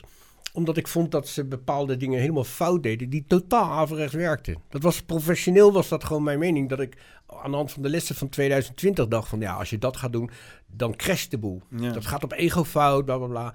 omdat 0.53 0.77
ik 0.77 0.87
vond 0.87 1.11
dat 1.11 1.27
ze 1.27 1.45
bepaalde 1.45 1.97
dingen 1.97 2.19
helemaal 2.19 2.43
fout 2.43 2.83
deden 2.83 3.09
die 3.09 3.25
totaal 3.27 3.71
averechts 3.71 4.15
werkten. 4.15 4.61
Dat 4.69 4.83
was 4.83 5.01
professioneel, 5.01 5.71
was 5.71 5.87
dat 5.87 6.03
gewoon 6.03 6.23
mijn 6.23 6.39
mening. 6.39 6.69
Dat 6.69 6.79
ik 6.79 6.97
aan 7.27 7.51
de 7.51 7.57
hand 7.57 7.71
van 7.71 7.81
de 7.81 7.89
lessen 7.89 8.15
van 8.15 8.29
2020 8.29 9.07
dacht 9.07 9.27
van 9.27 9.39
ja, 9.39 9.53
als 9.53 9.69
je 9.69 9.77
dat 9.77 9.97
gaat 9.97 10.13
doen, 10.13 10.29
dan 10.67 10.95
crasht 10.95 11.31
de 11.31 11.37
boel. 11.37 11.61
Ja. 11.77 11.91
Dat 11.91 12.05
gaat 12.05 12.23
op 12.23 12.31
ego 12.31 12.63
fout, 12.63 13.05
bla 13.05 13.17
bla 13.17 13.27
bla. 13.27 13.53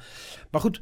Maar 0.50 0.60
goed, 0.60 0.80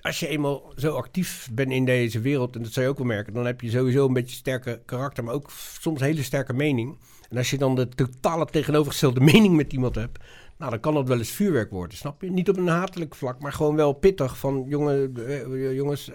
als 0.00 0.20
je 0.20 0.28
eenmaal 0.28 0.72
zo 0.76 0.94
actief 0.94 1.48
bent 1.52 1.70
in 1.70 1.84
deze 1.84 2.20
wereld, 2.20 2.56
en 2.56 2.62
dat 2.62 2.72
zou 2.72 2.84
je 2.84 2.90
ook 2.90 2.98
wel 2.98 3.06
merken, 3.06 3.32
dan 3.32 3.46
heb 3.46 3.60
je 3.60 3.70
sowieso 3.70 4.06
een 4.06 4.12
beetje 4.12 4.36
sterke 4.36 4.82
karakter, 4.84 5.24
maar 5.24 5.34
ook 5.34 5.50
soms 5.80 6.00
een 6.00 6.06
hele 6.06 6.22
sterke 6.22 6.52
mening. 6.52 6.98
En 7.32 7.38
als 7.38 7.50
je 7.50 7.58
dan 7.58 7.74
de 7.74 7.88
totale 7.88 8.46
tegenovergestelde 8.46 9.20
mening 9.32 9.56
met 9.56 9.72
iemand 9.72 9.94
hebt, 9.94 10.18
nou, 10.58 10.70
dan 10.70 10.80
kan 10.80 10.94
dat 10.94 11.08
wel 11.08 11.18
eens 11.18 11.30
vuurwerk 11.30 11.70
worden, 11.70 11.98
snap 11.98 12.22
je? 12.22 12.30
Niet 12.30 12.48
op 12.48 12.56
een 12.56 12.68
hatelijk 12.68 13.14
vlak, 13.14 13.40
maar 13.40 13.52
gewoon 13.52 13.76
wel 13.76 13.92
pittig 13.92 14.38
van, 14.38 14.64
jongen, 14.68 15.14
eh, 15.26 15.74
jongens, 15.74 16.10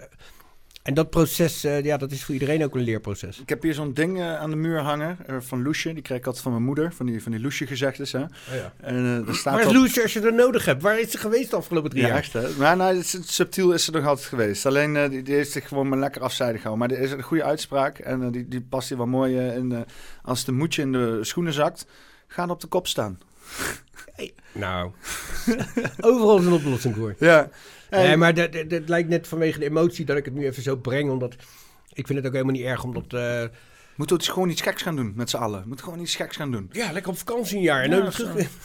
En 0.88 0.94
dat 0.94 1.10
proces, 1.10 1.64
eh, 1.64 1.84
ja, 1.84 1.96
dat 1.96 2.10
is 2.10 2.24
voor 2.24 2.34
iedereen 2.34 2.64
ook 2.64 2.74
een 2.74 2.80
leerproces. 2.82 3.40
Ik 3.40 3.48
heb 3.48 3.62
hier 3.62 3.74
zo'n 3.74 3.92
ding 3.92 4.18
eh, 4.18 4.36
aan 4.36 4.50
de 4.50 4.56
muur 4.56 4.80
hangen 4.80 5.16
eh, 5.26 5.36
van 5.40 5.62
Loesje. 5.62 5.92
Die 5.92 6.02
kreeg 6.02 6.18
ik 6.18 6.24
altijd 6.26 6.42
van 6.42 6.52
mijn 6.52 6.64
moeder, 6.64 6.92
van 6.92 7.06
die, 7.06 7.22
van 7.22 7.32
die 7.32 7.40
Loesje 7.40 7.66
gezegdes. 7.66 8.12
Hè. 8.12 8.18
En 8.18 8.30
eh, 8.80 9.28
er 9.28 9.34
staat 9.34 9.52
Waar 9.54 9.62
is 9.62 9.68
op- 9.68 9.74
Loes 9.74 10.02
als 10.02 10.12
je 10.12 10.20
er 10.20 10.34
nodig 10.34 10.64
hebt? 10.64 10.82
Waar 10.82 11.00
is 11.00 11.10
ze 11.10 11.18
geweest 11.18 11.50
de 11.50 11.56
afgelopen 11.56 11.90
drie 11.90 12.02
Ja, 12.02 12.08
jaar? 12.08 12.16
echt 12.18 12.32
hè. 12.32 12.48
Maar 12.58 12.76
nou, 12.76 12.96
het 12.96 13.04
is- 13.04 13.34
subtiel 13.34 13.72
is 13.72 13.84
ze 13.84 13.90
nog 13.90 14.06
altijd 14.06 14.26
geweest. 14.26 14.66
Alleen 14.66 14.96
eh, 14.96 15.10
die, 15.10 15.22
die 15.22 15.34
heeft 15.34 15.50
zich 15.50 15.68
gewoon 15.68 15.88
maar 15.88 15.98
lekker 15.98 16.22
afzijdig 16.22 16.60
gehouden. 16.62 16.88
Maar 16.88 16.98
er 16.98 17.04
is 17.04 17.10
een 17.12 17.22
goede 17.22 17.44
uitspraak 17.44 17.98
en 17.98 18.30
die, 18.30 18.48
die 18.48 18.60
past 18.60 18.88
hier 18.88 18.98
wel 18.98 19.06
mooi 19.06 19.38
in. 19.38 19.72
eh, 19.72 19.80
als 20.22 20.44
de 20.44 20.52
moedje 20.52 20.82
in 20.82 20.92
de 20.92 21.18
schoenen 21.20 21.52
zakt, 21.52 21.86
ga 22.26 22.42
dan 22.42 22.50
op 22.54 22.60
de 22.60 22.66
kop 22.66 22.86
staan. 22.86 23.18
Nou, 24.52 24.90
overal 26.00 26.38
is 26.38 26.44
een 26.44 26.52
oplossing 26.52 26.96
voor. 26.96 27.14
Ja. 27.18 27.50
Nee, 27.90 28.16
maar 28.16 28.34
dat, 28.34 28.52
dat, 28.52 28.70
dat 28.70 28.88
lijkt 28.88 29.08
net 29.08 29.28
vanwege 29.28 29.58
de 29.58 29.64
emotie 29.64 30.04
dat 30.04 30.16
ik 30.16 30.24
het 30.24 30.34
nu 30.34 30.46
even 30.46 30.62
zo 30.62 30.76
breng. 30.76 31.10
Omdat 31.10 31.34
ik 31.92 32.06
vind 32.06 32.18
het 32.18 32.26
ook 32.26 32.32
helemaal 32.32 32.54
niet 32.54 32.64
erg 32.64 32.84
omdat... 32.84 33.12
eh, 33.12 33.44
Moeten 33.96 34.16
we 34.16 34.22
dus 34.22 34.32
gewoon 34.32 34.48
iets 34.50 34.60
geks 34.62 34.82
gaan 34.82 34.96
doen 34.96 35.12
met 35.16 35.30
z'n 35.30 35.36
allen. 35.36 35.62
Moeten 35.66 35.84
gewoon 35.84 36.00
iets 36.00 36.16
geks 36.16 36.36
gaan 36.36 36.50
doen. 36.50 36.68
ja, 36.72 36.92
lekker 36.92 37.10
op 37.12 37.18
vakantie 37.18 37.56
een 37.56 37.62
jaar. 37.62 37.82
En 37.82 37.90
Ja. 37.90 38.10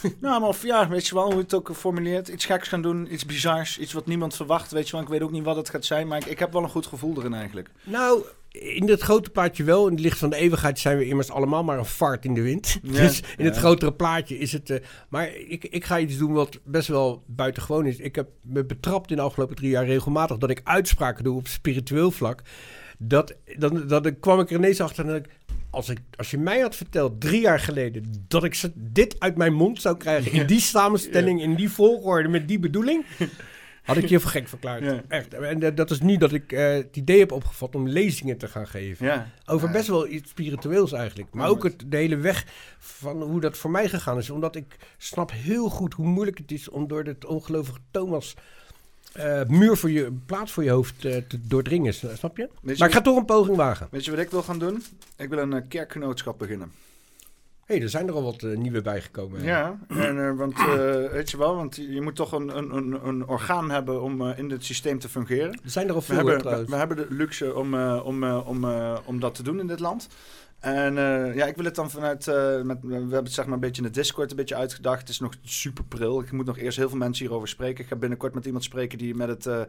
Nou, 0.20 0.40
maar 0.40 0.48
of 0.48 0.62
ja, 0.62 0.88
weet 0.88 1.06
je 1.06 1.14
wel 1.14 1.24
hoe 1.24 1.34
je 1.34 1.40
het 1.40 1.54
ook 1.54 1.70
formuleert. 1.74 2.28
Iets 2.28 2.44
geks 2.44 2.68
gaan 2.68 2.82
doen, 2.82 3.12
iets 3.14 3.26
bizars, 3.26 3.78
iets 3.78 3.92
wat 3.92 4.06
niemand 4.06 4.36
verwacht. 4.36 4.70
Weet 4.72 4.86
je 4.86 4.92
wel, 4.92 5.00
ik 5.02 5.08
weet 5.08 5.22
ook 5.22 5.30
niet 5.30 5.44
wat 5.44 5.56
het 5.56 5.70
gaat 5.70 5.84
zijn, 5.84 6.06
maar 6.08 6.18
ik, 6.18 6.24
ik 6.24 6.38
heb 6.38 6.52
wel 6.52 6.62
een 6.62 6.68
goed 6.68 6.86
gevoel 6.86 7.16
erin 7.18 7.34
eigenlijk. 7.34 7.70
Nou, 7.82 8.22
in 8.60 8.88
het 8.88 9.00
grote 9.00 9.30
plaatje 9.30 9.64
wel. 9.64 9.86
In 9.86 9.92
het 9.92 10.02
licht 10.02 10.18
van 10.18 10.30
de 10.30 10.36
eeuwigheid 10.36 10.78
zijn 10.78 10.98
we 10.98 11.06
immers 11.06 11.30
allemaal 11.30 11.64
maar 11.64 11.78
een 11.78 11.84
fart 11.84 12.24
in 12.24 12.34
de 12.34 12.42
wind. 12.42 12.78
Ja, 12.82 13.00
dus 13.02 13.22
in 13.36 13.44
het 13.44 13.56
grotere 13.56 13.92
plaatje 13.92 14.38
is 14.38 14.52
het... 14.52 14.70
eh, 14.70 14.80
maar 15.08 15.36
ik, 15.36 15.64
ik 15.64 15.84
ga 15.84 15.98
iets 15.98 16.16
doen 16.16 16.32
wat 16.32 16.60
best 16.64 16.88
wel 16.88 17.22
buitengewoon 17.26 17.86
is. 17.86 17.98
Ik 17.98 18.14
heb 18.14 18.28
me 18.42 18.64
betrapt 18.64 19.10
in 19.10 19.16
de 19.16 19.22
afgelopen 19.22 19.56
drie 19.56 19.70
jaar 19.70 19.86
regelmatig... 19.86 20.38
dat 20.38 20.50
ik 20.50 20.60
uitspraken 20.64 21.24
doe 21.24 21.36
op 21.36 21.46
spiritueel 21.46 22.10
vlak. 22.10 22.42
Dat, 22.98 23.36
dan, 23.58 23.86
dan 23.86 24.18
kwam 24.20 24.40
ik 24.40 24.50
er 24.50 24.56
ineens 24.56 24.80
achter... 24.80 25.06
Dat 25.06 25.16
ik, 25.16 25.26
als, 25.70 25.88
ik, 25.88 25.98
als 26.16 26.30
je 26.30 26.38
mij 26.38 26.60
had 26.60 26.76
verteld 26.76 27.20
drie 27.20 27.40
jaar 27.40 27.60
geleden... 27.60 28.24
dat 28.28 28.44
ik 28.44 28.60
dit 28.74 29.16
uit 29.18 29.36
mijn 29.36 29.54
mond 29.54 29.80
zou 29.80 29.96
krijgen... 29.96 30.32
in 30.32 30.46
die 30.46 30.60
samenstelling, 30.60 31.42
in 31.42 31.54
die 31.54 31.70
volgorde, 31.70 32.28
met 32.28 32.48
die 32.48 32.58
bedoeling... 32.58 33.04
Had 33.84 33.96
ik 33.96 34.08
je 34.08 34.20
voor 34.20 34.30
gek 34.30 34.48
verklaard. 34.48 34.82
Ja. 34.82 35.02
Echt. 35.08 35.34
En 35.34 35.74
dat 35.74 35.90
is 35.90 36.00
nu 36.00 36.16
dat 36.16 36.32
ik 36.32 36.52
eh, 36.52 36.72
het 36.72 36.96
idee 36.96 37.18
heb 37.18 37.32
opgevat 37.32 37.74
om 37.74 37.88
lezingen 37.88 38.38
te 38.38 38.48
gaan 38.48 38.66
geven. 38.66 39.06
Ja. 39.06 39.30
Over 39.46 39.70
best 39.70 39.88
wel 39.88 40.08
iets 40.08 40.30
spiritueels 40.30 40.92
eigenlijk. 40.92 41.34
Maar 41.34 41.48
ook 41.48 41.62
het, 41.62 41.84
de 41.86 41.96
hele 41.96 42.16
weg 42.16 42.44
van 42.78 43.22
hoe 43.22 43.40
dat 43.40 43.56
voor 43.56 43.70
mij 43.70 43.88
gegaan 43.88 44.18
is. 44.18 44.30
Omdat 44.30 44.56
ik 44.56 44.76
snap 44.98 45.30
heel 45.32 45.68
goed 45.68 45.94
hoe 45.94 46.06
moeilijk 46.06 46.38
het 46.38 46.52
is 46.52 46.68
om 46.68 46.88
door 46.88 47.04
dit 47.04 47.24
ongelovige 47.24 47.78
Thomas... 47.90 48.34
eh, 49.12 49.42
muur 49.46 49.76
voor 49.76 49.90
je, 49.90 50.12
plaats 50.26 50.52
voor 50.52 50.64
je 50.64 50.70
hoofd 50.70 51.04
eh, 51.04 51.16
te 51.16 51.40
doordringen. 51.40 51.94
Snap 51.94 52.36
je? 52.36 52.48
Je 52.62 52.74
Maar 52.78 52.88
ik 52.88 52.94
ga 52.94 53.00
toch 53.00 53.16
een 53.16 53.24
poging 53.24 53.56
wagen. 53.56 53.88
Weet 53.90 54.04
je 54.04 54.10
wat 54.10 54.20
ik 54.20 54.30
wil 54.30 54.42
gaan 54.42 54.58
doen? 54.58 54.82
Ik 55.16 55.28
wil 55.28 55.38
een 55.38 55.68
kerkgenootschap 55.68 56.38
beginnen. 56.38 56.72
Hé, 57.66 57.74
hey, 57.74 57.82
er 57.82 57.90
zijn 57.90 58.08
er 58.08 58.14
al 58.14 58.22
wat 58.22 58.42
eh, 58.42 58.56
nieuwe 58.56 58.82
bijgekomen. 58.82 59.42
Ja, 59.42 59.78
en, 59.88 60.26
eh, 60.28 60.36
want 60.36 60.58
eh, 60.58 61.10
weet 61.10 61.30
je 61.30 61.36
wel, 61.36 61.56
want 61.56 61.76
je 61.76 62.00
moet 62.00 62.16
toch 62.16 62.32
een, 62.32 62.56
een, 62.56 63.06
een, 63.06 63.26
orgaan 63.26 63.70
hebben 63.70 64.02
om 64.02 64.28
eh, 64.28 64.38
in 64.38 64.48
dit 64.48 64.64
systeem 64.64 64.98
te 64.98 65.08
fungeren. 65.08 65.52
Er 65.52 65.70
zijn 65.70 65.88
er 65.88 65.94
al 65.94 66.00
We 66.00 66.06
veel 66.06 66.20
hoor, 66.20 66.30
hebben, 66.30 66.58
we, 66.58 66.64
we 66.70 66.76
hebben 66.76 66.96
de 66.96 67.06
luxe 67.10 67.54
om, 67.54 67.74
eh, 67.74 68.00
om, 68.04 68.24
eh, 68.24 68.48
om, 68.48 68.64
eh, 68.64 68.98
om 69.04 69.20
dat 69.20 69.34
te 69.34 69.42
doen 69.42 69.60
in 69.60 69.66
dit 69.66 69.80
land. 69.80 70.08
En 70.64 70.98
eh, 70.98 71.34
ja, 71.34 71.46
ik 71.46 71.56
wil 71.56 71.64
het 71.64 71.74
dan 71.74 71.90
vanuit, 71.90 72.28
eh, 72.28 72.60
met, 72.62 72.78
we 72.82 72.92
hebben 72.92 73.24
het 73.24 73.32
zeg 73.32 73.44
maar 73.44 73.54
een 73.54 73.60
beetje 73.60 73.82
in 73.82 73.88
de 73.88 73.94
Discord 73.94 74.30
een 74.30 74.36
beetje 74.36 74.54
uitgedacht. 74.54 75.00
Het 75.00 75.08
is 75.08 75.20
nog 75.20 75.32
super 75.42 75.84
pril. 75.84 76.20
Ik 76.20 76.32
moet 76.32 76.46
nog 76.46 76.58
eerst 76.58 76.76
heel 76.78 76.88
veel 76.88 76.98
mensen 76.98 77.24
hierover 77.24 77.48
spreken. 77.48 77.84
Ik 77.84 77.90
ga 77.90 77.96
binnenkort 77.96 78.34
met 78.34 78.44
iemand 78.44 78.64
spreken 78.64 78.98
die 78.98 79.14
met 79.14 79.28
het, 79.28 79.46
eh, 79.46 79.60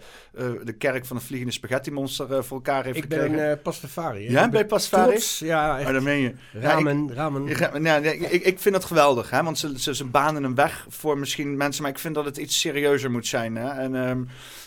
de 0.63 0.73
kerk 0.77 1.05
van 1.05 1.15
het 1.15 1.25
vliegende 1.25 1.53
spaghetti 1.53 1.91
monster 1.91 2.43
voor 2.43 2.57
elkaar 2.57 2.83
heeft 2.83 2.97
ik 2.97 3.07
ben 3.07 3.19
gekregen. 3.19 3.45
een 3.45 3.57
eh, 3.57 3.63
pastafari. 3.63 4.25
hè. 4.25 4.31
Ja, 4.31 4.45
Ik 4.45 4.51
ben 4.51 4.59
je 4.59 4.65
pastafari? 4.65 5.09
trots. 5.09 5.39
Ja, 5.39 5.77
echt. 5.79 5.87
Oh, 5.87 5.93
dat 5.93 6.03
meen 6.03 6.19
je. 6.21 6.33
ramen, 6.53 7.13
ramen. 7.13 7.47
Ik, 7.47 7.59
nou, 7.79 8.01
nee, 8.01 8.17
ik, 8.17 8.43
ik 8.43 8.59
vind 8.59 8.75
het 8.75 8.85
geweldig, 8.85 9.29
hè? 9.29 9.43
want 9.43 9.57
ze, 9.59 9.79
ze, 9.79 9.95
ze 9.95 10.05
banen 10.05 10.43
een 10.43 10.55
weg 10.55 10.85
voor 10.89 11.17
misschien 11.17 11.57
mensen, 11.57 11.81
maar 11.81 11.91
ik 11.91 11.99
vind 11.99 12.15
dat 12.15 12.25
het 12.25 12.37
iets 12.37 12.59
serieuzer 12.59 13.11
moet 13.11 13.27
zijn. 13.27 13.55
Hè? 13.55 13.69
En, 13.69 13.95
ehm, 13.95 14.23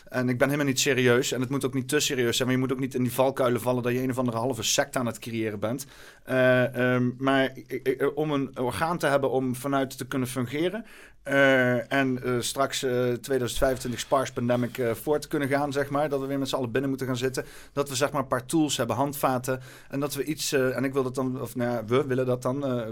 en 0.09 0.29
ik 0.29 0.39
ben 0.39 0.47
helemaal 0.49 0.71
niet 0.71 0.81
serieus 0.81 1.33
en 1.33 1.41
het 1.41 1.51
moet 1.51 1.65
ook 1.65 1.75
niet 1.75 1.89
te 1.89 2.01
serieus 2.01 2.37
zijn, 2.37 2.49
maar 2.49 2.57
je 2.57 2.63
moet 2.65 2.73
ook 2.73 2.81
niet 2.81 2.95
in 2.95 3.03
die 3.03 3.13
valkuilen 3.13 3.61
vallen 3.61 3.83
dat 3.83 3.93
je 3.93 4.03
een 4.03 4.11
of 4.11 4.19
andere 4.19 4.37
halve 4.39 4.63
sect 4.63 4.97
aan 4.97 5.07
het 5.07 5.19
creëren 5.19 5.59
bent. 5.61 5.87
Eh, 6.25 6.95
ehm, 6.95 7.11
maar 7.19 7.53
ik- 7.67 8.13
om 8.15 8.31
een 8.33 8.59
orgaan 8.59 8.99
te 8.99 9.07
hebben 9.07 9.31
om 9.31 9.55
vanuit 9.55 9.99
te 9.99 10.07
kunnen 10.07 10.29
fungeren. 10.29 10.85
eh, 11.23 11.93
en 11.93 12.23
eh, 12.23 12.35
straks 12.41 12.83
eh 12.83 13.13
2025 13.13 14.01
Spars 14.01 14.31
Pandemic 14.33 14.79
eh 14.79 14.91
voor 14.95 15.19
te 15.19 15.29
kunnen 15.29 15.49
gaan, 15.49 15.73
zeg 15.73 15.91
maar. 15.91 16.09
Dat 16.09 16.21
we 16.21 16.27
weer 16.27 16.39
met 16.39 16.49
z'n 16.49 16.55
allen 16.57 16.71
binnen 16.71 16.89
moeten 16.91 17.07
gaan 17.07 17.17
zitten. 17.17 17.45
Dat 17.73 17.89
we 17.89 17.95
zeg 17.95 18.11
maar 18.13 18.23
een 18.23 18.29
paar 18.29 18.47
tools 18.47 18.77
hebben, 18.77 18.97
handvaten. 18.97 19.61
En 19.91 20.01
dat 20.01 20.15
we 20.15 20.25
iets, 20.25 20.53
eh, 20.53 20.77
en 20.77 20.85
ik 20.85 20.93
wil 20.93 21.03
dat 21.03 21.15
dan, 21.15 21.41
of 21.41 21.57
nou 21.57 21.71
ja, 21.71 21.85
we 21.85 22.07
willen 22.07 22.27
dat 22.27 22.43
dan 22.43 22.65
eh, 22.67 22.79
eh, 22.83 22.89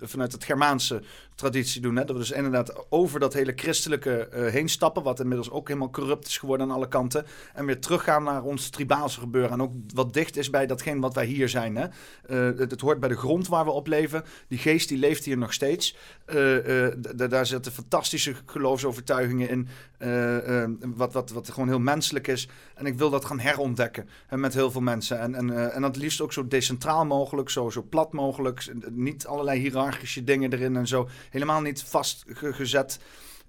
vanuit 0.00 0.32
het 0.32 0.44
Germaanse 0.44 1.02
traditie 1.34 1.80
doen. 1.80 1.96
Hè? 1.96 2.04
Dat 2.04 2.16
we 2.16 2.22
dus 2.22 2.30
inderdaad 2.30 2.86
over 2.88 3.20
dat 3.20 3.32
hele 3.32 3.52
christelijke 3.56 4.28
eh, 4.28 4.52
heen 4.52 4.68
stappen, 4.68 5.02
wat 5.02 5.20
inmiddels 5.20 5.50
ook 5.50 5.68
helemaal 5.68 5.90
corrupt 5.90 6.26
is 6.26 6.38
geworden 6.38 6.66
aan 6.66 6.74
alle 6.74 6.88
kanten. 6.88 7.26
En 7.54 7.66
weer 7.66 7.80
teruggaan 7.80 8.22
naar 8.22 8.42
ons 8.42 8.68
tribaalse 8.68 9.20
gebeuren. 9.20 9.50
En 9.50 9.62
ook 9.62 9.72
wat 9.94 10.12
dicht 10.12 10.36
is 10.36 10.50
bij 10.50 10.66
datgene 10.66 11.00
wat 11.00 11.14
wij 11.14 11.26
hier 11.26 11.48
zijn. 11.48 11.76
Hè? 11.76 11.86
Eh, 12.26 12.58
het, 12.58 12.80
hoort 12.80 13.00
bij 13.00 13.08
de 13.08 13.16
grond 13.16 13.48
waar 13.48 13.64
we 13.64 13.70
op 13.70 13.86
leven. 13.86 14.24
Die 14.48 14.58
geest 14.58 14.88
die 14.88 14.98
leeft 14.98 15.24
hier 15.24 15.38
nog 15.38 15.52
steeds. 15.52 15.96
Eh, 16.24 16.86
eh, 16.86 16.94
daar 17.30 17.46
zitten 17.46 17.72
fantastische 17.72 18.34
geloofsovertuigingen 18.46 19.48
in. 19.48 19.68
Eh, 19.98 20.62
eh, 20.62 20.70
wat, 20.80 21.12
wat, 21.12 21.30
wat 21.30 21.50
gewoon 21.50 21.68
heel 21.68 21.78
menselijk 21.78 22.26
is. 22.26 22.48
En 22.74 22.86
ik 22.86 22.98
wil 22.98 23.10
dat 23.10 23.24
gaan 23.24 23.38
herontdekken 23.38 24.08
hè, 24.26 24.36
met 24.36 24.54
heel 24.54 24.70
veel 24.70 24.80
mensen. 24.80 25.20
En, 25.20 25.34
en, 25.34 25.50
eh, 25.50 25.76
en 25.76 25.82
dat 25.82 25.96
liefst 25.96 26.20
ook 26.20 26.32
zo 26.32 26.48
decentraal 26.48 27.06
mogelijk, 27.06 27.50
zo, 27.50 27.70
zo 27.70 27.82
plat 27.88 28.12
mogelijk. 28.12 28.72
Niet 28.90 29.26
allerlei 29.26 29.60
hiërarchische 29.60 30.24
dingen 30.24 30.52
erin 30.52 30.76
en 30.76 30.86
zo. 30.86 31.08
Helemaal 31.30 31.60
niet 31.60 31.82
vastgezet. 31.82 32.98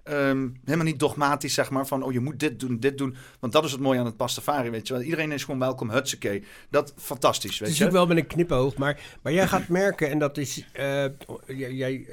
Ehm, 0.02 0.48
helemaal 0.64 0.86
niet 0.86 0.98
dogmatisch, 0.98 1.54
zeg 1.54 1.70
maar, 1.70 1.86
van 1.86 2.02
oh, 2.02 2.12
je 2.12 2.20
moet 2.20 2.40
dit 2.40 2.60
doen, 2.60 2.78
dit 2.78 2.98
doen. 2.98 3.16
Want 3.40 3.52
dat 3.52 3.64
is 3.64 3.72
het 3.72 3.80
mooie 3.80 3.98
aan 3.98 4.04
het 4.04 4.16
pastafari, 4.16 4.70
weet 4.70 4.86
je 4.86 4.92
wel. 4.92 5.02
Iedereen 5.02 5.32
is 5.32 5.44
gewoon 5.44 5.60
welkom, 5.60 5.90
hutsakee. 5.90 6.44
Dat, 6.70 6.94
fantastisch, 6.96 7.50
Het 7.50 7.60
weet 7.60 7.68
is 7.68 7.78
je. 7.78 7.84
natuurlijk 7.84 8.08
wel 8.08 8.16
met 8.16 8.24
een 8.24 8.36
knipoog, 8.36 8.76
maar, 8.76 9.00
maar 9.22 9.32
jij 9.32 9.48
gaat 9.48 9.68
merken, 9.68 10.10
en 10.10 10.18
dat 10.18 10.36
is, 10.38 10.66
eh, 10.72 11.04
jij, 11.46 11.72
jij, 11.72 12.06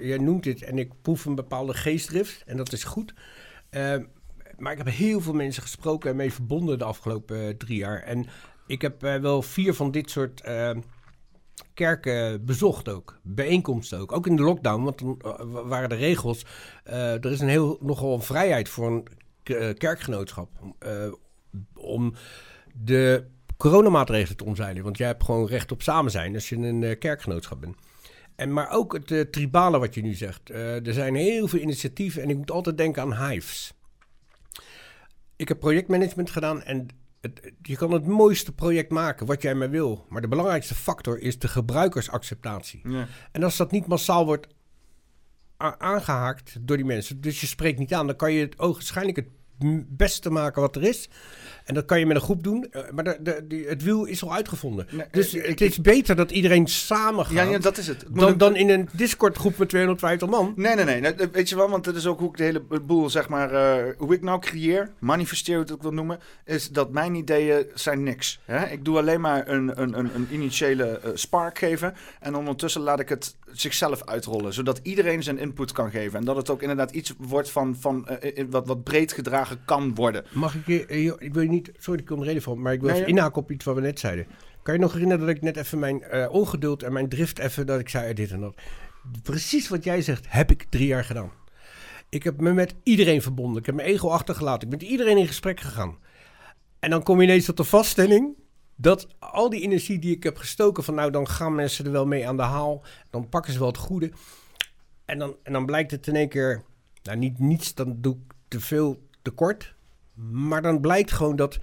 jij 0.00 0.18
noemt 0.18 0.42
dit, 0.42 0.62
en 0.62 0.78
ik 0.78 0.90
proef 1.02 1.24
een 1.24 1.34
bepaalde 1.34 1.74
geestdrift, 1.74 2.42
en 2.46 2.56
dat 2.56 2.72
is 2.72 2.84
goed. 2.84 3.14
Eh, 3.70 3.96
maar 4.58 4.72
ik 4.72 4.78
heb 4.78 4.88
heel 4.88 5.20
veel 5.20 5.32
mensen 5.32 5.62
gesproken 5.62 6.10
en 6.10 6.16
mee 6.16 6.32
verbonden 6.32 6.78
de 6.78 6.84
afgelopen 6.84 7.46
eh, 7.48 7.54
drie 7.54 7.78
jaar. 7.78 8.02
En 8.02 8.26
ik 8.66 8.82
heb 8.82 9.02
eh, 9.02 9.16
wel 9.16 9.42
vier 9.42 9.74
van 9.74 9.90
dit 9.90 10.10
soort 10.10 10.40
eh, 10.40 10.70
kerken 11.74 12.44
bezocht 12.44 12.88
ook, 12.88 13.18
bijeenkomsten 13.22 13.98
ook. 13.98 14.12
Ook 14.12 14.26
in 14.26 14.36
de 14.36 14.42
lockdown, 14.42 14.82
want 14.82 14.98
dan 14.98 15.16
eh, 15.22 15.44
wa- 15.44 15.64
waren 15.66 15.88
de 15.88 15.94
regels. 15.94 16.44
er 16.84 17.30
is 17.32 17.40
een 17.40 17.48
heel, 17.48 17.78
nogal 17.80 18.14
een 18.14 18.22
vrijheid 18.22 18.68
voor 18.68 18.86
een 18.86 19.06
kerkgenootschap. 19.78 20.48
om 21.74 22.14
de 22.74 23.24
coronamaatregelen 23.56 24.36
te 24.36 24.44
omzeilen. 24.44 24.82
Want 24.82 24.98
jij 24.98 25.06
hebt 25.06 25.24
gewoon 25.24 25.46
recht 25.46 25.72
op 25.72 25.82
samen 25.82 26.10
zijn 26.10 26.34
als 26.34 26.48
je 26.48 26.56
een 26.56 26.82
eh, 26.82 26.98
kerkgenootschap 26.98 27.60
bent. 27.60 27.76
En, 28.40 28.52
maar 28.52 28.70
ook 28.70 28.92
het 28.92 29.10
eh, 29.10 29.20
tribale 29.20 29.78
wat 29.78 29.94
je 29.94 30.02
nu 30.02 30.14
zegt. 30.14 30.50
Eh, 30.50 30.86
er 30.86 30.92
zijn 30.92 31.14
heel 31.14 31.48
veel 31.48 31.58
initiatieven 31.58 32.22
en 32.22 32.30
ik 32.30 32.36
moet 32.36 32.50
altijd 32.50 32.76
denken 32.76 33.02
aan 33.02 33.28
hives. 33.28 33.72
Ik 35.36 35.48
heb 35.48 35.60
projectmanagement 35.60 36.30
gedaan 36.30 36.62
en 36.62 36.86
het, 37.20 37.52
je 37.62 37.76
kan 37.76 37.92
het 37.92 38.06
mooiste 38.06 38.52
project 38.52 38.90
maken 38.90 39.26
wat 39.26 39.42
jij 39.42 39.54
maar 39.54 39.70
wil. 39.70 40.06
Maar 40.08 40.20
de 40.20 40.28
belangrijkste 40.28 40.74
factor 40.74 41.18
is 41.18 41.38
de 41.38 41.48
gebruikersacceptatie. 41.48 42.80
Ja. 42.88 43.08
En 43.32 43.42
als 43.42 43.56
dat 43.56 43.70
niet 43.70 43.86
massaal 43.86 44.24
wordt 44.24 44.46
aangehaakt 45.56 46.56
door 46.60 46.76
die 46.76 46.86
mensen, 46.86 47.20
dus 47.20 47.40
je 47.40 47.46
spreekt 47.46 47.78
niet 47.78 47.94
aan, 47.94 48.06
dan 48.06 48.16
kan 48.16 48.32
je 48.32 48.40
het 48.40 48.58
ogenschijnlijk 48.58 49.16
het 49.16 49.28
beste 49.88 50.30
maken 50.30 50.62
wat 50.62 50.76
er 50.76 50.82
is. 50.82 51.08
En 51.64 51.74
dat 51.74 51.84
kan 51.84 51.98
je 51.98 52.06
met 52.06 52.16
een 52.16 52.22
groep 52.22 52.42
doen, 52.42 52.66
eh, 52.70 52.82
maar 52.90 53.04
de, 53.04 53.44
de, 53.48 53.64
het 53.68 53.82
wiel 53.82 54.04
is 54.04 54.22
al 54.22 54.34
uitgevonden. 54.34 54.86
Nee, 54.90 55.06
dus 55.10 55.34
ik- 55.34 55.46
het 55.46 55.60
is 55.60 55.80
beter 55.80 56.16
dat 56.16 56.30
iedereen 56.30 56.66
samen 56.66 57.24
gaat 57.24 57.34
Ja, 57.34 57.42
ja, 57.42 57.58
dat 57.58 57.78
is 57.78 57.86
het. 57.86 58.04
Dan, 58.10 58.38
dan 58.38 58.56
in 58.56 58.68
een 58.70 58.88
Discord-groep 58.92 59.56
met 59.58 59.68
250 59.68 60.28
man. 60.28 60.52
Nee, 60.56 60.74
nee, 60.74 61.00
nee. 61.00 61.14
Weet 61.32 61.48
je 61.48 61.56
wel, 61.56 61.70
want 61.70 61.84
dat 61.84 61.96
is 61.96 62.06
ook 62.06 62.18
hoe 62.18 62.28
ik 62.28 62.36
de 62.36 62.42
hele 62.44 62.62
boel, 62.82 63.10
zeg 63.10 63.28
maar, 63.28 63.52
eh, 63.52 63.94
hoe 63.98 64.14
ik 64.14 64.22
nou 64.22 64.40
creëer, 64.40 64.90
manifesteer, 64.98 65.54
hoe 65.54 65.64
ik 65.64 65.70
het 65.70 65.82
wil 65.82 65.92
noemen, 65.92 66.18
is 66.44 66.68
dat 66.68 66.92
mijn 66.92 67.14
ideeën 67.14 67.66
zijn 67.74 68.02
niks. 68.02 68.40
Hè? 68.44 68.66
Ik 68.66 68.84
doe 68.84 68.98
alleen 68.98 69.20
maar 69.20 69.48
een, 69.48 69.80
een, 69.82 69.98
een, 69.98 70.10
een 70.14 70.26
initiële 70.30 70.84
eh, 70.84 71.10
spark 71.14 71.58
geven 71.58 71.94
en 72.20 72.34
ondertussen 72.34 72.80
laat 72.82 73.00
ik 73.00 73.08
het 73.08 73.36
zichzelf 73.52 74.04
uitrollen, 74.04 74.52
zodat 74.52 74.80
iedereen 74.82 75.22
zijn 75.22 75.38
input 75.38 75.72
kan 75.72 75.90
geven 75.90 76.18
en 76.18 76.24
dat 76.24 76.36
het 76.36 76.50
ook 76.50 76.62
inderdaad 76.62 76.90
iets 76.90 77.14
wordt 77.18 77.50
van, 77.50 77.76
van 77.76 78.08
eh, 78.08 78.38
eh, 78.38 78.46
wat, 78.50 78.66
wat 78.66 78.84
breed 78.84 79.12
gedragen 79.12 79.64
kan 79.64 79.94
worden. 79.94 80.24
Mag 80.32 80.54
ik 80.54 80.66
je, 80.66 80.86
eh, 80.86 81.04
ik 81.18 81.34
wil 81.34 81.42
je 81.42 81.48
niet, 81.48 81.70
sorry, 81.78 82.00
ik 82.00 82.06
kom 82.06 82.22
reden 82.22 82.42
van, 82.42 82.62
maar 82.62 82.72
ik 82.72 82.80
wil 82.80 82.88
Nee, 82.88 82.98
even 82.98 83.10
ja. 83.10 83.16
inhaken 83.16 83.42
op 83.42 83.50
iets 83.50 83.64
wat 83.64 83.74
we 83.74 83.80
net 83.80 84.00
zeiden. 84.00 84.26
Kan 84.62 84.74
je 84.74 84.80
nog 84.80 84.92
herinneren 84.92 85.26
dat 85.26 85.36
ik 85.36 85.42
net 85.42 85.56
even 85.56 85.78
mijn 85.78 86.02
eh, 86.02 86.32
ongeduld 86.32 86.82
en 86.82 86.92
mijn 86.92 87.08
drift 87.08 87.38
even, 87.38 87.66
dat 87.66 87.80
ik 87.80 87.88
zei 87.88 88.08
eh, 88.08 88.14
dit 88.14 88.30
en 88.30 88.40
dat. 88.40 88.54
Precies 89.22 89.68
wat 89.68 89.84
jij 89.84 90.02
zegt, 90.02 90.24
heb 90.28 90.50
ik 90.50 90.66
drie 90.68 90.86
jaar 90.86 91.04
gedaan. 91.04 91.32
Ik 92.08 92.22
heb 92.22 92.40
me 92.40 92.52
met 92.52 92.74
iedereen 92.82 93.22
verbonden. 93.22 93.58
Ik 93.60 93.66
heb 93.66 93.74
mijn 93.74 93.88
ego 93.88 94.08
achtergelaten. 94.08 94.62
Ik 94.62 94.68
ben 94.68 94.78
met 94.78 94.88
iedereen 94.88 95.18
in 95.18 95.26
gesprek 95.26 95.60
gegaan. 95.60 95.98
En 96.78 96.90
dan 96.90 97.02
kom 97.02 97.16
je 97.20 97.26
ineens 97.26 97.44
tot 97.44 97.56
de 97.56 97.64
vaststelling 97.64 98.36
dat 98.80 99.06
al 99.18 99.50
die 99.50 99.60
energie 99.62 99.98
die 99.98 100.16
ik 100.16 100.22
heb 100.22 100.36
gestoken 100.36 100.84
van 100.84 100.94
nou 100.94 101.10
dan 101.10 101.28
gaan 101.28 101.54
mensen 101.54 101.84
er 101.84 101.92
wel 101.92 102.06
mee 102.06 102.28
aan 102.28 102.36
de 102.36 102.42
haal, 102.42 102.82
dan 103.10 103.28
pakken 103.28 103.52
ze 103.52 103.58
wel 103.58 103.68
het 103.68 103.76
goede. 103.76 104.10
En 105.04 105.18
dan, 105.18 105.36
en 105.42 105.52
dan 105.52 105.66
blijkt 105.66 105.90
het 105.90 106.06
in 106.06 106.16
één 106.16 106.28
keer, 106.28 106.62
nou 107.02 107.18
niet 107.18 107.38
niets, 107.38 107.74
dan 107.74 107.96
doe 108.00 108.14
ik 108.14 108.34
te 108.48 108.60
veel 108.60 109.02
tekort. 109.22 109.74
Maar 110.30 110.62
dan 110.62 110.80
blijkt 110.80 111.12
gewoon 111.12 111.36
dat 111.36 111.58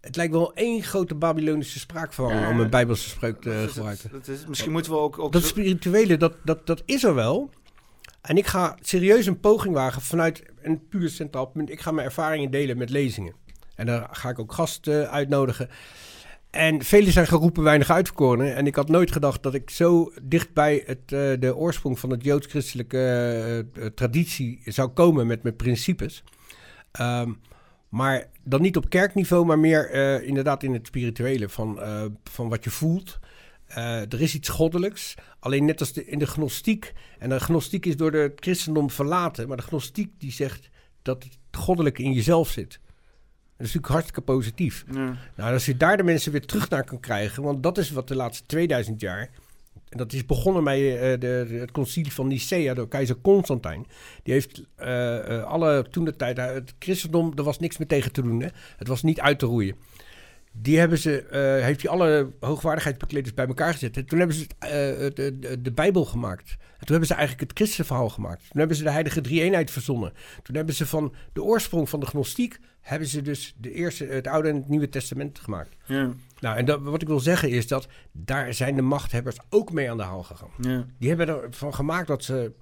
het 0.00 0.16
lijkt 0.16 0.32
wel 0.32 0.54
één 0.54 0.82
grote 0.82 1.14
Babylonische 1.14 1.78
spraakvorm 1.78 2.34
Ja. 2.38 2.48
om 2.50 2.60
een 2.60 2.70
Bijbelse 2.70 3.08
spreuk 3.08 3.40
te 3.40 3.48
Dat 3.48 3.68
is- 3.68 3.72
gebruiken. 3.72 4.10
dat 4.10 4.28
is, 4.28 4.46
misschien 4.46 4.72
moeten 4.72 4.92
we 4.92 4.98
ook... 4.98 5.18
ook 5.18 5.32
Dat 5.32 5.44
spirituele, 5.44 6.16
dat, 6.16 6.34
dat, 6.44 6.66
dat 6.66 6.82
is 6.84 7.04
er 7.04 7.14
wel. 7.14 7.50
En 8.20 8.36
ik 8.36 8.46
ga 8.46 8.76
serieus 8.80 9.26
een 9.26 9.40
poging 9.40 9.74
wagen 9.74 10.02
vanuit 10.02 10.42
een 10.62 10.88
puur 10.88 11.08
centraal 11.08 11.46
punt. 11.46 11.70
Ik 11.70 11.80
ga 11.80 11.90
mijn 11.90 12.06
ervaringen 12.06 12.50
delen 12.50 12.76
met 12.76 12.90
lezingen. 12.90 13.34
En 13.74 13.86
daar 13.86 14.08
ga 14.12 14.28
ik 14.28 14.38
ook 14.38 14.52
gasten 14.52 15.10
uitnodigen. 15.10 15.68
En 16.52 16.84
velen 16.84 17.12
zijn 17.12 17.26
geroepen, 17.26 17.62
weinig 17.62 17.90
uitverkoren. 17.90 18.54
En 18.54 18.66
ik 18.66 18.74
had 18.74 18.88
nooit 18.88 19.12
gedacht 19.12 19.42
dat 19.42 19.54
ik 19.54 19.70
zo 19.70 20.12
dicht 20.22 20.52
bij 20.52 20.82
het, 20.86 21.12
eh, 21.12 21.30
de 21.38 21.56
oorsprong 21.56 21.98
van 21.98 22.10
het 22.10 22.24
joods-christelijke 22.24 23.66
eh, 23.74 23.86
traditie 23.86 24.60
zou 24.64 24.88
komen 24.88 25.26
met 25.26 25.42
mijn 25.42 25.56
principes. 25.56 26.24
Ehm, 26.90 27.32
maar 27.88 28.28
dan 28.44 28.62
niet 28.62 28.76
op 28.76 28.88
kerkniveau, 28.88 29.46
maar 29.46 29.58
meer 29.58 29.90
eh, 29.90 30.26
inderdaad 30.26 30.62
in 30.62 30.72
het 30.72 30.86
spirituele. 30.86 31.48
Van, 31.48 31.80
van 32.24 32.48
wat 32.48 32.64
je 32.64 32.70
voelt. 32.70 33.18
Er 33.66 34.20
is 34.20 34.34
iets 34.34 34.48
goddelijks. 34.48 35.14
Alleen 35.38 35.64
net 35.64 35.80
als 35.80 35.92
in 35.92 36.18
de 36.18 36.26
gnostiek. 36.26 36.92
En 37.18 37.28
de 37.28 37.40
gnostiek 37.40 37.86
is 37.86 37.96
door 37.96 38.12
het 38.12 38.32
christendom 38.40 38.90
verlaten. 38.90 39.48
Maar 39.48 39.56
de 39.56 39.62
gnostiek 39.62 40.12
die 40.18 40.32
zegt 40.32 40.70
dat 41.02 41.22
het 41.22 41.38
goddelijke 41.50 42.02
in 42.02 42.12
jezelf 42.12 42.48
zit. 42.48 42.80
Dat 43.62 43.70
is 43.70 43.76
natuurlijk 43.76 44.04
hartstikke 44.04 44.32
positief. 44.32 44.84
Ja. 44.92 45.16
Nou, 45.34 45.52
als 45.52 45.66
je 45.66 45.76
daar 45.76 45.96
de 45.96 46.02
mensen 46.02 46.32
weer 46.32 46.46
terug 46.46 46.68
naar 46.68 46.84
kan 46.84 47.00
krijgen. 47.00 47.42
Want 47.42 47.62
dat 47.62 47.78
is 47.78 47.90
wat 47.90 48.08
de 48.08 48.16
laatste 48.16 48.46
2000 48.46 49.00
jaar. 49.00 49.30
En 49.88 49.98
dat 49.98 50.12
is 50.12 50.26
begonnen 50.26 50.64
bij 50.64 50.98
eh, 50.98 51.20
de, 51.20 51.46
de- 51.48 51.54
het 51.54 51.70
concilie 51.70 52.12
van 52.12 52.26
Nicea 52.26 52.74
door 52.74 52.88
keizer 52.88 53.16
Constantijn. 53.22 53.86
Die 54.22 54.32
heeft 54.34 54.62
eh, 54.74 55.38
eh, 55.38 55.44
alle 55.44 55.86
toen 55.90 56.04
de 56.04 56.16
tijd. 56.16 56.36
Het 56.36 56.74
christendom, 56.78 57.32
er 57.36 57.42
was 57.42 57.58
niks 57.58 57.78
meer 57.78 57.88
tegen 57.88 58.12
te 58.12 58.22
doen. 58.22 58.40
Hè? 58.40 58.48
Het 58.76 58.88
was 58.88 59.02
niet 59.02 59.20
uit 59.20 59.38
te 59.38 59.46
roeien. 59.46 59.76
Die 60.52 60.78
hebben 60.78 60.98
ze, 60.98 61.24
heeft 61.62 61.82
hij 61.82 61.90
alle 61.90 62.30
hoogwaardigheidsbekleders 62.40 63.34
bij 63.34 63.46
elkaar 63.46 63.72
gezet. 63.72 63.96
En 63.96 64.06
toen 64.06 64.18
hebben 64.18 64.36
ze 64.36 64.46
eh, 64.58 64.68
de, 65.14 65.38
de, 65.40 65.62
de 65.62 65.72
Bijbel 65.72 66.04
gemaakt. 66.04 66.50
En 66.50 66.58
toen 66.78 66.90
hebben 66.96 67.06
ze 67.06 67.14
eigenlijk 67.14 67.48
het 67.48 67.58
christenverhaal 67.58 68.08
gemaakt. 68.08 68.42
Toen 68.48 68.58
hebben 68.58 68.76
ze 68.76 68.82
de 68.82 68.90
heilige 68.90 69.20
drie-eenheid 69.20 69.70
verzonnen. 69.70 70.12
Toen 70.42 70.56
hebben 70.56 70.74
ze 70.74 70.86
van 70.86 71.14
de 71.32 71.42
oorsprong 71.42 71.88
van 71.88 72.00
de 72.00 72.06
gnostiek... 72.06 72.58
hebben 72.82 73.08
ze 73.08 73.22
dus 73.22 73.54
de 73.56 73.72
eerste, 73.72 74.04
het 74.04 74.26
Oude 74.26 74.48
en 74.48 74.56
het 74.56 74.68
Nieuwe 74.68 74.88
Testament 74.88 75.38
gemaakt. 75.38 75.76
Ja. 75.84 76.12
Nou, 76.38 76.56
en 76.56 76.64
dat, 76.64 76.80
wat 76.80 77.02
ik 77.02 77.08
wil 77.08 77.20
zeggen 77.20 77.50
is 77.50 77.66
dat 77.66 77.86
daar 78.12 78.54
zijn 78.54 78.76
de 78.76 78.82
machthebbers 78.82 79.36
ook 79.48 79.72
mee 79.72 79.90
aan 79.90 79.96
de 79.96 80.02
haal 80.02 80.22
gegaan. 80.22 80.50
Ja. 80.60 80.86
Die 80.98 81.08
hebben 81.08 81.28
ervan 81.28 81.74
gemaakt 81.74 82.06
dat 82.06 82.24
ze 82.24 82.52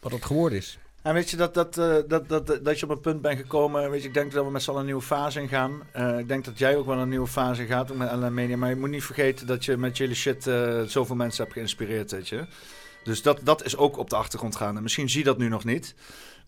wat 0.00 0.12
het 0.12 0.24
geworden 0.24 0.58
is. 0.58 0.78
En 1.02 1.14
weet 1.14 1.30
je 1.30 1.36
dat, 1.36 1.54
dat, 1.54 1.78
eh, 1.78 1.96
dat, 2.08 2.28
dat, 2.28 2.46
dat, 2.46 2.64
dat 2.64 2.80
je 2.80 2.84
op 2.84 2.90
een 2.90 3.00
punt 3.00 3.22
bent 3.22 3.38
gekomen. 3.38 3.90
Weet 3.90 4.02
je, 4.02 4.08
ik 4.08 4.14
denk 4.14 4.32
dat 4.32 4.44
we 4.44 4.50
met 4.50 4.62
z'n 4.62 4.70
allen 4.70 4.80
een 4.80 4.86
nieuwe 4.86 5.02
fase 5.02 5.40
ingaan. 5.40 5.82
Eh 5.92 6.18
ik 6.18 6.28
denk 6.28 6.44
dat 6.44 6.58
jij 6.58 6.76
ook 6.76 6.86
wel 6.86 6.98
een 6.98 7.08
nieuwe 7.08 7.26
fase 7.26 7.66
gaat 7.66 7.90
ook 7.90 7.96
met 7.96 8.12
LN 8.12 8.34
Media. 8.34 8.56
Maar 8.56 8.68
je 8.68 8.76
moet 8.76 8.90
niet 8.90 9.04
vergeten 9.04 9.46
dat 9.46 9.64
je 9.64 9.76
met 9.76 9.96
jullie 9.96 10.14
shit 10.14 10.46
eh, 10.46 10.82
zoveel 10.82 11.16
mensen 11.16 11.42
hebt 11.42 11.54
geïnspireerd, 11.54 12.10
weet 12.10 12.28
je. 12.28 12.46
Dus 13.02 13.22
dat, 13.22 13.40
dat 13.42 13.64
is 13.64 13.76
ook 13.76 13.98
op 13.98 14.10
de 14.10 14.16
achtergrond 14.16 14.56
gaande. 14.56 14.80
Misschien 14.80 15.10
zie 15.10 15.18
je 15.18 15.24
dat 15.24 15.38
nu 15.38 15.48
nog 15.48 15.64
niet. 15.64 15.94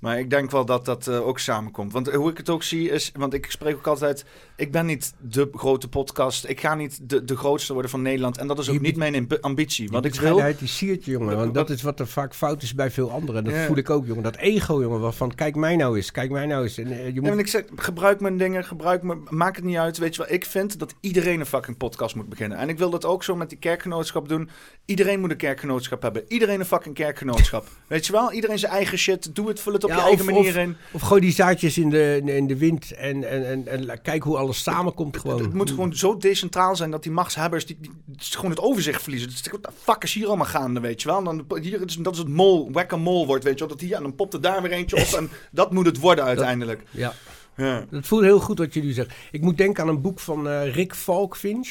Maar 0.01 0.19
ik 0.19 0.31
denk 0.31 0.51
wel 0.51 0.65
dat 0.65 0.85
dat 0.85 1.07
eh, 1.07 1.27
ook 1.27 1.39
samenkomt. 1.39 1.93
Want 1.93 2.11
hoe 2.13 2.31
ik 2.31 2.37
het 2.37 2.49
ook 2.49 2.63
zie 2.63 2.91
is... 2.91 3.13
Want 3.15 3.35
ik 3.35 3.51
spreek 3.51 3.77
ook 3.77 3.87
altijd... 3.87 4.25
Ik 4.57 4.73
ben 4.73 4.87
niet 4.87 5.13
de 5.19 5.49
grote 5.53 5.89
podcast. 5.89 6.45
Ik 6.49 6.61
ga 6.61 6.75
niet 6.75 6.99
de, 7.03 7.25
de 7.25 7.37
grootste 7.37 7.73
worden 7.73 7.91
van 7.91 8.03
Nederland. 8.03 8.39
En 8.39 8.47
dat 8.47 8.59
is 8.59 8.69
ook 8.71 8.81
niet 8.81 8.97
mijn 8.97 9.29
ambitie. 9.41 9.89
Wat 9.91 10.03
die 10.03 10.13
ik 10.13 10.21
wil... 10.21 10.43
die 10.59 10.69
siert 10.69 11.05
je, 11.05 11.11
jongen. 11.11 11.37
Want 11.37 11.45
Wat- 11.45 11.55
dat 11.55 11.71
is 11.71 11.83
wat 11.83 12.01
er 12.01 12.07
vaak 12.07 12.35
fout 12.35 12.63
is 12.63 12.75
bij 12.75 12.91
veel 12.91 13.11
anderen. 13.11 13.45
Dat 13.45 13.53
Ja. 13.55 13.67
voel 13.67 13.77
ik 13.77 13.91
ook, 13.91 14.07
jongen. 14.07 14.23
Dat 14.23 14.37
ego, 14.37 14.81
jongen. 14.81 15.01
Waarvan, 15.01 15.35
kijk 15.35 15.55
mij 15.57 15.77
nou 15.77 15.97
eens. 15.97 16.11
Kijk 16.11 16.31
mij 16.31 16.47
nou 16.47 16.63
eens. 16.63 16.79
En, 16.79 16.87
eh, 16.87 16.99
je 17.07 17.15
Ja, 17.15 17.21
moet... 17.21 17.31
maar 17.31 17.39
ik 17.39 17.47
zeg, 17.47 17.63
gebruik 17.77 18.21
mijn 18.21 18.37
dingen, 18.37 18.65
gebruik 18.65 19.03
me, 19.03 19.17
maak 19.29 19.57
het 19.57 19.65
niet 19.65 19.77
uit. 19.77 19.99
Weet 19.99 20.15
je 20.15 20.23
wel, 20.23 20.33
ik 20.33 20.45
vind 20.45 20.79
dat 20.79 20.95
iedereen 21.01 21.41
een 21.41 21.47
fucking 21.47 21.77
podcast 21.77 22.15
moet 22.15 22.29
beginnen. 22.29 22.59
En 22.59 22.69
ik 22.69 22.79
wil 22.79 22.91
dat 22.91 23.05
ook 23.05 23.25
zo 23.25 23.37
met 23.37 23.49
die 23.49 23.59
kerkgenootschap 23.59 24.29
doen. 24.29 24.51
Iedereen 24.85 25.21
moet 25.21 25.31
een 25.31 25.37
kerkgenootschap 25.37 26.03
hebben. 26.03 26.25
Iedereen 26.29 26.61
een 26.61 26.67
fucking 26.67 26.95
kerkgenootschap. 26.95 27.67
weet 27.89 28.07
je 28.07 28.13
wel, 28.13 28.33
iedereen 28.33 28.59
zijn 28.59 28.73
eigen 28.73 28.99
shit. 28.99 29.35
Doe 29.35 29.49
het, 29.49 29.61
vul 29.61 29.73
het 29.73 29.85
op 29.85 29.90
Ja, 29.91 29.97
je 29.97 30.03
eigen 30.03 30.27
of- 30.29 30.33
manier 30.35 30.49
of- 30.51 30.57
in. 30.57 30.77
Of 30.93 31.01
gooi 31.01 31.21
die 31.21 31.33
zaadjes 31.33 31.79
in 31.79 31.91
de, 31.91 32.21
in 32.25 32.47
de 32.47 32.57
wind 32.57 32.93
en, 32.93 33.31
en, 33.31 33.47
en, 33.67 33.89
en 33.89 34.03
kijk 34.03 34.23
hoe 34.23 34.37
alles 34.37 34.63
samenkomt 34.63 35.17
gewoon. 35.19 35.43
Het 35.43 35.55
moet 35.55 35.71
gewoon 35.71 35.95
zo 35.97 36.17
decentraal 36.17 36.77
zijn 36.77 36.91
dat 36.91 37.03
die 37.03 37.13
machtshebbers 37.13 37.67
die, 37.67 37.77
die, 37.81 37.91
die 38.07 38.17
gewoon 38.31 38.51
het 38.51 38.61
overzicht 38.61 39.03
verliezen. 39.03 39.29
Dus 39.29 39.43
wat 39.51 39.63
de 39.63 39.71
fuck 39.83 40.03
is 40.03 40.15
hier 40.15 40.27
allemaal 40.27 40.47
gaande, 40.47 40.81
weet 40.81 41.03
je 41.03 41.09
wel? 41.09 41.19
En 41.19 41.25
dan, 41.25 41.45
hier, 41.61 41.83
is- 41.87 41.97
dat 41.97 42.13
is 42.13 42.19
het 42.19 42.29
mol, 42.29 42.73
whack-a-mole 42.73 43.27
wordt, 43.27 43.45
weet 43.45 43.53
je 43.53 43.59
wel. 43.59 43.69
Dat 43.69 43.81
hier, 43.81 43.97
en 43.97 44.03
dan 44.03 44.15
popt 44.15 44.35
er 44.35 44.41
daar 44.41 44.63
weer 44.63 44.71
eentje 44.73 44.97
op. 44.97 45.03
En 45.21 45.31
dat 45.51 45.73
moet 45.73 45.87
het 45.87 45.99
worden 45.99 46.25
uiteindelijk. 46.25 46.83
Ja. 46.91 47.13
Ja. 47.57 47.85
Dat 47.91 48.07
voelt 48.07 48.23
heel 48.23 48.41
goed 48.41 48.59
wat 48.59 48.75
je 48.75 48.83
nu 48.83 48.93
zegt. 48.93 49.13
Ik 49.31 49.41
moet 49.41 49.57
denken 49.59 49.83
aan 49.83 49.89
een 49.89 50.01
boek 50.01 50.21
van 50.21 50.49
eh, 50.49 50.75
Rick 50.75 50.95
Falkfinch. 50.95 51.69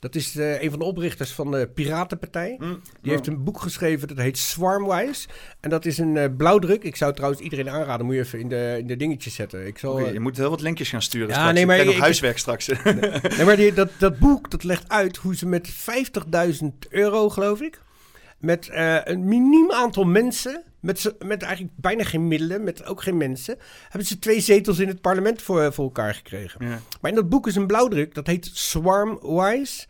Dat 0.00 0.14
is 0.14 0.36
eh, 0.36 0.62
een 0.62 0.70
van 0.70 0.78
de 0.78 0.84
oprichters 0.84 1.32
van 1.32 1.50
de 1.50 1.68
Piratenpartij. 1.74 2.56
Hm. 2.58 2.74
Die 3.02 3.12
heeft 3.12 3.26
een 3.26 3.44
boek 3.44 3.60
geschreven 3.60 4.08
dat 4.08 4.16
heet 4.16 4.38
Swarmwise. 4.38 5.28
En 5.60 5.70
dat 5.70 5.84
is 5.84 5.98
een 5.98 6.16
eh, 6.16 6.28
blauwdruk. 6.36 6.82
Ik 6.82 6.96
zou 6.96 7.14
trouwens 7.14 7.42
iedereen 7.42 7.70
aanraden, 7.70 8.06
moet 8.06 8.14
je 8.14 8.20
even 8.20 8.38
in 8.38 8.48
de, 8.48 8.76
in 8.78 8.86
de 8.86 8.96
dingetjes 8.96 9.34
zetten. 9.34 9.66
Ik 9.66 9.78
zal, 9.78 9.98
eh, 9.98 10.12
je 10.12 10.20
moet 10.20 10.36
heel 10.36 10.50
wat 10.50 10.60
linkjes 10.60 10.88
gaan 10.88 11.02
sturen. 11.02 11.28
Ja, 11.28 11.34
straks. 11.34 11.52
nee, 11.52 11.66
maar 11.66 11.78
ik 11.78 11.86
nog 11.86 11.98
huiswerk 11.98 12.38
straks. 12.38 12.66
Nee, 13.36 13.44
maar 13.44 13.56
die, 13.56 13.72
dat, 13.72 13.90
dat 13.98 14.18
boek 14.18 14.50
dat 14.50 14.64
legt 14.64 14.88
uit 14.88 15.16
hoe 15.16 15.36
ze 15.36 15.46
met 15.46 15.70
50.000 16.62 16.66
euro, 16.88 17.28
geloof 17.28 17.60
ik, 17.60 17.80
met 18.38 18.68
een 19.04 19.24
miniem 19.24 19.72
aantal 19.72 20.04
mensen, 20.04 20.62
met, 20.80 21.14
met 21.24 21.42
eigenlijk 21.42 21.74
bijna 21.76 22.04
geen 22.04 22.28
middelen, 22.28 22.64
met 22.64 22.84
ook 22.84 23.02
geen 23.02 23.16
mensen, 23.16 23.58
hebben 23.82 24.08
ze 24.08 24.18
twee 24.18 24.40
zetels 24.40 24.78
in 24.78 24.88
het 24.88 25.00
parlement 25.00 25.42
voor, 25.42 25.72
voor 25.72 25.84
elkaar 25.84 26.14
gekregen. 26.14 26.66
ja. 26.66 26.80
Maar 27.00 27.10
in 27.10 27.16
dat 27.16 27.28
boek 27.28 27.46
is 27.46 27.56
een 27.56 27.66
blauwdruk, 27.66 28.14
dat 28.14 28.26
heet 28.26 28.50
Swarmwise. 28.52 29.86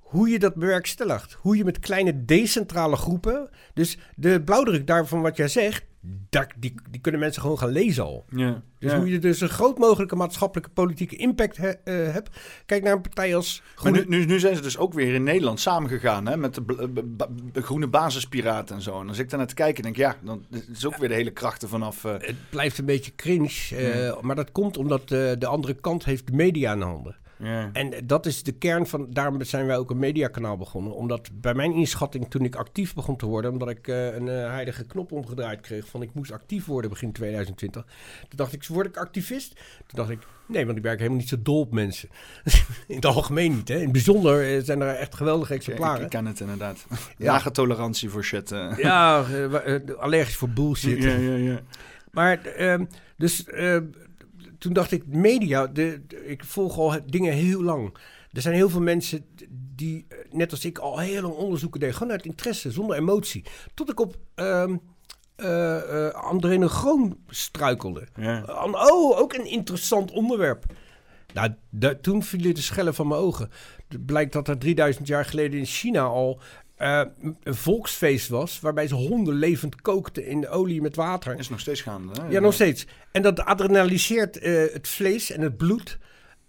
Hoe 0.00 0.28
je 0.28 0.38
dat 0.38 0.54
bewerkstelligt. 0.54 1.32
Hoe 1.32 1.56
je 1.56 1.64
met 1.64 1.78
kleine 1.78 2.24
decentrale 2.24 2.96
groepen. 2.96 3.50
Dus 3.74 3.98
de 4.16 4.42
blauwdruk 4.42 4.86
daarvan 4.86 5.22
wat 5.22 5.36
jij 5.36 5.48
zegt, 5.48 5.84
daar, 6.30 6.52
die, 6.58 6.74
die 6.90 7.00
kunnen 7.00 7.20
mensen 7.20 7.42
gewoon 7.42 7.58
gaan 7.58 7.68
lezen 7.70 8.04
al. 8.04 8.24
Ja. 8.30 8.62
Dus 8.78 8.90
ja. 8.92 8.98
hoe 8.98 9.10
je 9.10 9.18
dus 9.18 9.40
een 9.40 9.48
groot 9.48 9.78
mogelijke 9.78 10.16
maatschappelijke 10.16 10.70
politieke 10.70 11.16
impact 11.16 11.56
he- 11.56 11.68
eh, 11.68 12.12
hebt. 12.12 12.30
Kijk 12.66 12.82
naar 12.82 12.92
een 12.92 13.00
partij 13.00 13.36
als 13.36 13.62
Maar 13.82 13.92
nu, 13.92 14.04
nu, 14.08 14.24
nu 14.24 14.38
zijn 14.38 14.56
ze 14.56 14.62
dus 14.62 14.78
ook 14.78 14.92
weer 14.92 15.14
in 15.14 15.22
Nederland 15.22 15.60
samengegaan 15.60 16.26
hè, 16.26 16.36
met 16.36 16.54
de, 16.54 16.62
de 17.52 17.62
groene 17.62 17.86
basispiraten 17.88 18.74
en 18.76 18.82
zo. 18.82 19.00
En 19.00 19.08
als 19.08 19.18
ik 19.18 19.28
daar 19.30 19.38
naar 19.38 19.48
te 19.48 19.54
kijken 19.54 19.82
denk, 19.82 19.96
ja, 19.96 20.16
dan 20.22 20.46
is 20.72 20.86
ook 20.86 20.96
weer 20.96 21.08
de 21.08 21.14
hele 21.14 21.30
krachten 21.32 21.68
vanaf. 21.68 22.04
eh, 22.04 22.12
Het 22.18 22.36
blijft 22.50 22.78
een 22.78 22.84
beetje 22.84 23.14
cringe, 23.14 23.76
eh, 23.76 24.20
maar 24.20 24.36
dat 24.36 24.52
komt 24.52 24.76
omdat 24.76 25.00
eh, 25.00 25.32
de 25.38 25.46
andere 25.46 25.74
kant 25.74 26.04
heeft 26.04 26.26
de 26.26 26.32
media 26.32 26.72
in 26.72 26.80
handen. 26.80 27.16
Ja. 27.42 27.70
En 27.72 28.06
dat 28.06 28.26
is 28.26 28.42
de 28.42 28.52
kern 28.52 28.86
van, 28.86 29.06
daarom 29.10 29.44
zijn 29.44 29.66
wij 29.66 29.76
ook 29.76 29.90
een 29.90 29.98
mediakanaal 29.98 30.56
begonnen. 30.56 30.94
Omdat 30.94 31.30
bij 31.32 31.54
mijn 31.54 31.72
inschatting, 31.72 32.30
toen 32.30 32.44
ik 32.44 32.56
actief 32.56 32.94
begon 32.94 33.16
te 33.16 33.26
worden, 33.26 33.50
omdat 33.52 33.68
ik 33.68 33.88
eh, 33.88 34.14
een 34.14 34.28
eh, 34.28 34.50
heilige 34.50 34.84
knop 34.84 35.12
omgedraaid 35.12 35.60
kreeg 35.60 35.86
van 35.88 36.02
ik 36.02 36.14
moest 36.14 36.32
actief 36.32 36.66
worden 36.66 36.90
begin 36.90 37.12
2020. 37.12 37.82
Toen 38.20 38.36
dacht 38.36 38.52
ik, 38.52 38.64
word 38.66 38.86
ik 38.86 38.96
activist? 38.96 39.54
Toen 39.86 39.98
dacht 39.98 40.10
ik, 40.10 40.18
nee, 40.46 40.66
want 40.66 40.76
ik 40.76 40.82
werk 40.82 40.98
helemaal 40.98 41.18
niet 41.18 41.28
zo 41.28 41.36
dol 41.42 41.60
op 41.60 41.72
mensen. 41.72 42.08
in 42.88 42.94
het 42.96 43.06
algemeen 43.06 43.54
niet, 43.54 43.68
hè. 43.68 43.74
In 43.76 43.82
het 43.82 43.92
bijzonder 43.92 44.56
eh, 44.56 44.62
zijn 44.64 44.80
er 44.80 44.94
echt 44.94 45.14
geweldige 45.14 45.54
ik, 45.54 45.60
ik, 45.60 45.66
exemplaren. 45.68 46.04
ik 46.04 46.10
ken 46.10 46.26
het 46.26 46.40
inderdaad. 46.40 46.86
Ja. 47.18 47.26
Lage 47.32 47.50
tolerantie 47.50 48.10
voor 48.10 48.24
shit. 48.24 48.52
eh. 48.52 48.76
Ja, 48.76 49.24
allergisch 49.98 50.36
voor 50.36 50.48
bullshit. 50.48 51.02
ja, 51.02 51.14
ja, 51.14 51.34
ja. 51.34 51.60
Maar 52.10 52.44
ehm, 52.44 52.84
dus 53.16 53.44
eh, 53.44 53.76
toen 54.62 54.72
dacht 54.72 54.90
ik, 54.92 55.06
media, 55.06 55.66
de, 55.66 56.02
de- 56.06 56.26
ik 56.26 56.44
volg 56.44 56.78
al 56.78 56.96
dingen 57.06 57.32
heel 57.32 57.62
lang. 57.62 57.96
Er 58.32 58.42
zijn 58.42 58.54
heel 58.54 58.68
veel 58.70 58.80
mensen 58.80 59.24
die, 59.50 60.06
eh, 60.08 60.18
net 60.30 60.50
als 60.50 60.64
ik, 60.64 60.78
al 60.78 60.98
heel 60.98 61.22
lang 61.22 61.34
onderzoeken 61.34 61.80
deden. 61.80 61.94
Gewoon 61.94 62.12
uit 62.12 62.24
interesse, 62.24 62.70
zonder 62.70 62.96
emotie. 62.96 63.44
Tot 63.74 63.90
ik 63.90 64.00
op 64.00 64.16
eh 64.34 66.08
André 66.14 66.56
Negroon 66.56 67.18
struikelde. 67.28 68.06
Ja. 68.16 68.42
Oh, 68.72 69.18
ook 69.20 69.32
een 69.32 69.46
interessant 69.50 70.10
onderwerp. 70.10 70.64
Nou, 71.34 71.54
da- 71.70 71.94
toen 71.94 72.22
vielen 72.22 72.54
de 72.54 72.60
schellen 72.60 72.94
van 72.94 73.08
mijn 73.08 73.20
ogen. 73.20 73.50
Het 73.88 74.06
blijkt 74.06 74.32
dat 74.32 74.48
er 74.48 74.58
3000 74.58 75.06
jaar 75.06 75.24
geleden 75.24 75.58
in 75.58 75.66
China 75.66 76.02
al 76.02 76.40
eh, 76.82 77.02
een 77.42 77.54
volksfeest 77.54 78.28
was... 78.28 78.60
waarbij 78.60 78.86
ze 78.86 78.94
honden 78.94 79.34
levend 79.34 79.80
kookten 79.80 80.26
in 80.26 80.48
olie 80.48 80.82
met 80.82 80.96
water. 80.96 81.38
Is 81.38 81.48
nog 81.48 81.60
steeds 81.60 81.80
gaande. 81.80 82.20
Hè? 82.20 82.28
Ja, 82.28 82.40
nog 82.40 82.54
steeds. 82.54 82.86
En 83.12 83.22
dat 83.22 83.40
adrenaliseert 83.40 84.38
eh, 84.38 84.52
het 84.72 84.88
vlees 84.88 85.30
en 85.30 85.40
het 85.40 85.56
bloed. 85.56 85.98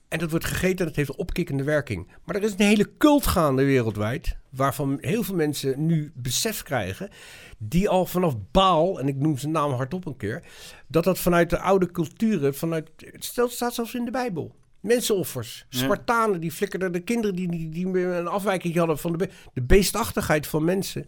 En 0.07 0.19
dat 0.19 0.29
wordt 0.29 0.45
gegeten 0.45 0.77
en 0.77 0.85
dat 0.85 0.95
heeft 0.95 1.09
een 1.09 1.17
opkikkende 1.17 1.63
werking. 1.63 2.07
Maar 2.23 2.35
er 2.35 2.43
is 2.43 2.51
een 2.51 2.65
hele 2.65 2.89
cult 2.97 3.27
gaande 3.27 3.63
wereldwijd. 3.63 4.37
Waarvan 4.49 4.97
heel 5.01 5.23
veel 5.23 5.35
mensen 5.35 5.85
nu 5.85 6.11
besef 6.15 6.63
krijgen. 6.63 7.09
Die 7.57 7.89
al 7.89 8.05
vanaf 8.05 8.35
Baal, 8.51 8.99
en 8.99 9.07
ik 9.07 9.15
noem 9.15 9.37
zijn 9.37 9.51
naam 9.51 9.71
hardop 9.71 10.05
een 10.05 10.17
keer. 10.17 10.43
Dat 10.87 11.03
dat 11.03 11.19
vanuit 11.19 11.49
de 11.49 11.59
oude 11.59 11.91
culturen, 11.91 12.55
vanuit. 12.55 12.89
Het 12.97 13.23
staat 13.25 13.73
zelfs 13.73 13.93
in 13.93 14.05
de 14.05 14.11
Bijbel. 14.11 14.55
Mensenoffers. 14.83 15.65
Spartanen, 15.69 16.39
die 16.39 16.51
flikkerden 16.51 16.91
de 16.91 16.99
kinderen 16.99 17.35
die, 17.35 17.49
die, 17.49 17.69
die 17.69 17.99
een 17.99 18.27
afwijking 18.27 18.75
hadden 18.75 18.97
van 18.97 19.11
de, 19.11 19.17
be- 19.17 19.29
de 19.53 19.61
beestachtigheid 19.61 20.47
van 20.47 20.63
mensen. 20.63 21.05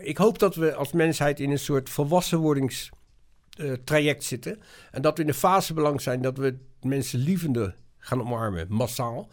Ik 0.00 0.16
hoop 0.16 0.38
dat 0.38 0.54
we 0.54 0.74
als 0.74 0.92
mensheid 0.92 1.40
in 1.40 1.50
een 1.50 1.58
soort 1.58 1.90
volwassenwordingstraject 1.90 3.86
traject 3.86 4.24
zitten. 4.24 4.60
En 4.90 5.02
dat 5.02 5.14
we 5.16 5.20
in 5.20 5.26
de 5.26 5.34
fase 5.34 5.74
belang 5.74 6.00
zijn 6.00 6.22
dat 6.22 6.38
we 6.38 6.56
mensen 6.82 7.18
lievende 7.18 7.74
gaan 7.98 8.20
omarmen, 8.20 8.66
massaal. 8.68 9.28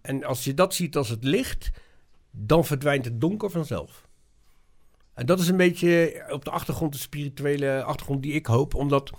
En 0.00 0.24
als 0.24 0.44
je 0.44 0.54
dat 0.54 0.74
ziet 0.74 0.96
als 0.96 1.08
het 1.08 1.24
licht, 1.24 1.70
dan 2.30 2.64
verdwijnt 2.64 3.04
het 3.04 3.20
donker 3.20 3.50
vanzelf. 3.50 4.06
En 5.14 5.26
dat 5.26 5.40
is 5.40 5.48
een 5.48 5.56
beetje 5.56 6.24
op 6.30 6.44
de 6.44 6.50
achtergrond, 6.50 6.92
de 6.92 6.98
spirituele 6.98 7.82
achtergrond 7.82 8.22
die 8.22 8.32
ik 8.32 8.46
hoop. 8.46 8.74
Omdat 8.74 9.10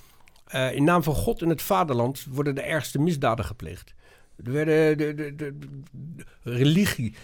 eh, 0.45 0.75
in 0.75 0.83
naam 0.83 1.03
van 1.03 1.13
God 1.15 1.41
en 1.41 1.49
het 1.49 1.61
vaderland 1.61 2.25
worden 2.29 2.55
de 2.55 2.61
ergste 2.61 2.99
misdaden 2.99 3.45
gepleegd. 3.45 3.93
Er 4.45 4.51
werden 4.51 4.97
de, 4.97 5.13
de, 5.13 5.35
de, 5.35 5.57
de 6.15 6.23
religie. 6.43 7.15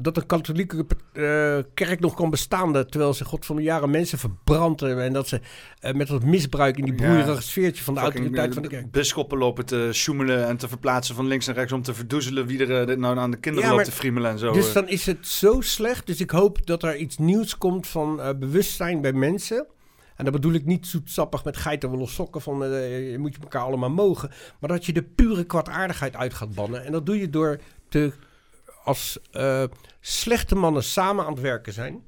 Dat 0.00 0.16
een 0.16 0.26
katholieke 0.26 0.86
eh, 1.12 1.58
kerk 1.74 2.00
nog 2.00 2.14
kan 2.14 2.30
bestaan, 2.30 2.72
terwijl 2.72 3.14
ze 3.14 3.24
god 3.24 3.46
van 3.46 3.56
de 3.56 3.62
jaren 3.62 3.90
mensen 3.90 4.18
verbranden. 4.18 5.02
En 5.02 5.12
dat 5.12 5.28
ze 5.28 5.40
eh, 5.80 5.92
met 5.94 6.08
dat 6.08 6.24
misbruik 6.24 6.76
in 6.76 6.84
die 6.84 6.94
Ja. 6.94 7.00
broeierige 7.02 7.42
sfeertje 7.42 7.84
van 7.84 7.94
de 7.94 8.00
autoriteit 8.00 8.54
van 8.54 8.62
de 8.62 8.68
eh, 8.68 8.74
kerk. 8.74 8.90
Bisschoppen 8.90 9.38
lopen 9.38 9.66
te 9.66 9.88
sjoemelen 9.92 10.46
en 10.46 10.56
te 10.56 10.68
verplaatsen 10.68 11.14
van 11.14 11.26
links 11.26 11.46
en 11.46 11.54
rechts 11.54 11.72
om 11.72 11.82
te 11.82 11.94
verdoezelen 11.94 12.46
wie 12.46 12.66
er 12.66 12.88
eh, 12.88 12.96
nou 12.96 13.18
aan 13.18 13.30
de 13.30 13.36
kinderen 13.36 13.68
Ja, 13.68 13.74
loopt 13.74 13.88
te 13.88 13.92
friemelen 13.92 14.30
en 14.30 14.38
zo. 14.38 14.52
Dus 14.52 14.68
eh. 14.68 14.74
dan 14.74 14.88
is 14.88 15.06
het 15.06 15.26
zo 15.26 15.60
slecht. 15.60 16.06
Dus 16.06 16.20
ik 16.20 16.30
hoop 16.30 16.66
dat 16.66 16.82
er 16.82 16.96
iets 16.96 17.18
nieuws 17.18 17.58
komt 17.58 17.86
van 17.86 18.20
eh, 18.20 18.28
bewustzijn 18.38 19.00
bij 19.00 19.12
mensen. 19.12 19.66
En 20.16 20.24
dat 20.24 20.32
bedoel 20.32 20.52
ik 20.52 20.64
niet 20.64 20.86
zoetsappig 20.86 21.44
met 21.44 21.56
geitenwolle 21.56 22.06
sokken 22.06 22.40
van 22.40 22.64
eh, 22.64 23.10
je 23.10 23.18
moet 23.18 23.34
je 23.34 23.40
elkaar 23.40 23.62
allemaal 23.62 23.90
mogen. 23.90 24.30
Maar 24.60 24.70
dat 24.70 24.86
je 24.86 24.92
de 24.92 25.02
pure 25.02 25.44
kwaadaardigheid 25.44 26.16
uit 26.16 26.34
gaat 26.34 26.54
bannen. 26.54 26.84
En 26.84 26.92
dat 26.92 27.06
doe 27.06 27.18
je 27.18 27.30
door 27.30 27.60
te, 27.88 28.12
als 28.84 29.18
eh, 29.30 29.64
slechte 30.00 30.54
mannen 30.54 30.82
samen 30.82 31.24
aan 31.24 31.32
het 31.32 31.40
werken 31.40 31.72
zijn. 31.72 32.04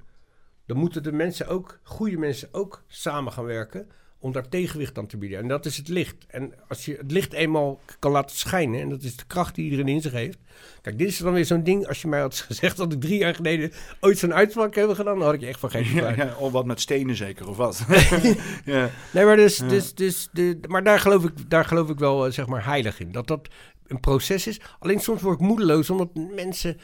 Dan 0.67 0.76
moeten 0.76 1.02
de 1.02 1.12
mensen 1.12 1.49
ook, 1.49 1.78
goede 1.83 2.17
mensen 2.17 2.49
ook 2.52 2.83
samen 2.86 3.33
gaan 3.33 3.44
werken 3.44 3.89
om 4.19 4.33
daar 4.33 4.49
tegenwicht 4.49 4.99
aan 4.99 5.07
te 5.07 5.17
bieden. 5.17 5.39
En 5.39 5.49
dat 5.49 5.67
is 5.67 5.77
het 5.77 5.89
licht. 5.89 6.27
En 6.27 6.53
als 6.69 6.85
je 6.85 6.97
het 6.97 7.12
licht 7.12 7.33
eenmaal 7.33 7.81
kan 7.99 8.12
laten 8.12 8.36
schijnen, 8.36 8.81
en 8.81 8.89
dat 8.89 9.03
is 9.03 9.17
de 9.17 9.27
kracht 9.27 9.55
die 9.55 9.65
iedereen 9.65 9.89
in 9.89 10.01
zich 10.01 10.12
heeft. 10.12 10.39
Kijk, 10.83 10.99
dit 10.99 11.09
is 11.09 11.19
dan 11.19 11.33
weer 11.33 11.45
zo'n 11.45 11.62
ding. 11.62 11.86
Als 11.86 12.03
je 12.03 12.09
mij 12.09 12.20
had 12.20 12.36
gezegd 12.36 12.77
dat 12.77 12.93
ik 12.93 13.01
drie 13.01 13.19
jaar 13.19 13.35
geleden 13.35 13.73
ooit 14.01 14.19
zo'n 14.19 14.35
uitspraak 14.35 14.75
heb 14.75 14.89
gedaan, 14.89 15.19
dan 15.19 15.25
had 15.25 15.35
ik 15.35 15.41
je 15.41 15.47
echt 15.47 15.61
van 15.61 15.70
geen 15.70 15.95
ja, 15.95 16.36
of 16.39 16.53
wat 16.53 16.67
met 16.67 16.81
stenen 16.81 17.17
zeker, 17.17 17.49
of 17.49 17.57
wat? 17.57 17.85
ja. 18.65 18.91
Nee, 19.12 19.25
maar, 19.25 19.36
dus, 19.36 19.59
dus, 19.59 19.95
dus 19.95 20.28
de, 20.33 20.59
maar 20.69 20.85
daar, 20.85 21.01
geloof 21.01 21.25
ik, 21.25 21.51
daar 21.51 21.65
geloof 21.65 21.89
ik 21.91 21.99
wel 21.99 22.27
eh, 22.27 22.33
zeg 22.33 22.47
maar 22.47 22.65
heilig 22.65 23.01
in. 23.01 23.12
Dat 23.12 23.27
dat 23.27 23.49
een 23.86 24.01
proces 24.01 24.47
is. 24.47 24.61
Alleen 24.78 25.01
soms 25.01 25.23
word 25.23 25.41
ik 25.41 25.47
moedeloos 25.47 25.91
omdat 25.91 26.09
mensen... 26.35 26.77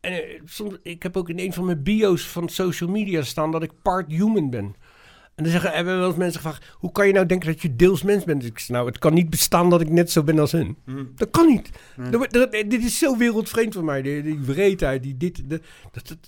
En 0.00 0.12
eh, 0.12 0.40
soms, 0.44 0.76
ik 0.82 1.02
heb 1.02 1.16
ook 1.16 1.28
in 1.28 1.38
een 1.38 1.52
van 1.52 1.64
mijn 1.64 1.82
bio's 1.82 2.26
van 2.26 2.48
social 2.48 2.90
media 2.90 3.22
staan 3.22 3.52
dat 3.52 3.62
ik 3.62 3.72
part 3.82 4.12
human 4.12 4.50
ben. 4.50 4.74
En 5.36 5.42
dan 5.42 5.52
zeggen, 5.52 5.70
hebben 5.72 5.98
wel 5.98 6.08
eens 6.08 6.16
mensen 6.16 6.40
gevraagd... 6.40 6.64
hoe 6.72 6.92
kan 6.92 7.06
je 7.06 7.12
nou 7.12 7.26
denken 7.26 7.48
dat 7.52 7.62
je 7.62 7.76
deels 7.76 8.02
mens 8.02 8.24
bent? 8.24 8.44
Ik 8.44 8.58
zeg, 8.58 8.68
nou, 8.68 8.86
het 8.86 8.98
kan 8.98 9.14
niet 9.14 9.30
bestaan 9.30 9.70
dat 9.70 9.80
ik 9.80 9.88
net 9.90 10.10
zo 10.10 10.22
ben 10.22 10.38
als 10.38 10.52
hun. 10.52 10.76
Hm. 10.84 11.04
Dat 11.14 11.30
kan 11.30 11.46
niet. 11.46 11.70
Nee. 11.96 12.10
Dat- 12.10 12.32
dat- 12.32 12.50
dit 12.52 12.84
is 12.84 12.98
zo 12.98 13.16
wereldvreemd 13.16 13.74
voor 13.74 13.84
mij. 13.84 14.02
Die, 14.02 14.22
die 14.22 14.38
wreedheid, 14.38 15.02
die 15.02 15.16
dit... 15.16 15.36
de- 15.50 15.60
dat, 15.92 16.08
dat, 16.08 16.18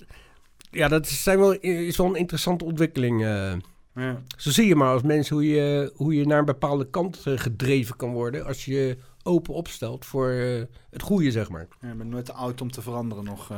ja, 0.71 0.87
dat 0.87 1.05
is, 1.05 1.23
zijn 1.23 1.39
wel, 1.39 1.53
is 1.59 1.97
wel 1.97 2.07
een 2.07 2.15
interessante 2.15 2.65
ontwikkeling... 2.65 3.23
eh. 3.25 3.53
Ja. 3.95 4.21
Zo 4.37 4.49
zie 4.49 4.67
je 4.67 4.75
maar 4.75 4.93
als 4.93 5.01
mens 5.01 5.29
hoe 5.29 5.47
je, 5.47 5.91
hoe 5.95 6.15
je 6.15 6.25
naar 6.25 6.39
een 6.39 6.45
bepaalde 6.45 6.89
kant 6.89 7.21
eh, 7.25 7.33
gedreven 7.37 7.95
kan 7.95 8.11
worden. 8.11 8.45
Als 8.45 8.65
je 8.65 8.73
je 8.73 8.97
open 9.23 9.53
opstelt 9.53 10.05
voor 10.05 10.29
eh, 10.29 10.61
het 10.89 11.01
goede, 11.01 11.31
zeg 11.31 11.49
maar. 11.49 11.67
Ja, 11.81 11.91
ik 11.91 11.97
ben 11.97 12.09
nooit 12.09 12.25
te 12.25 12.33
oud 12.33 12.61
om 12.61 12.71
te 12.71 12.81
veranderen 12.81 13.23
nog. 13.23 13.51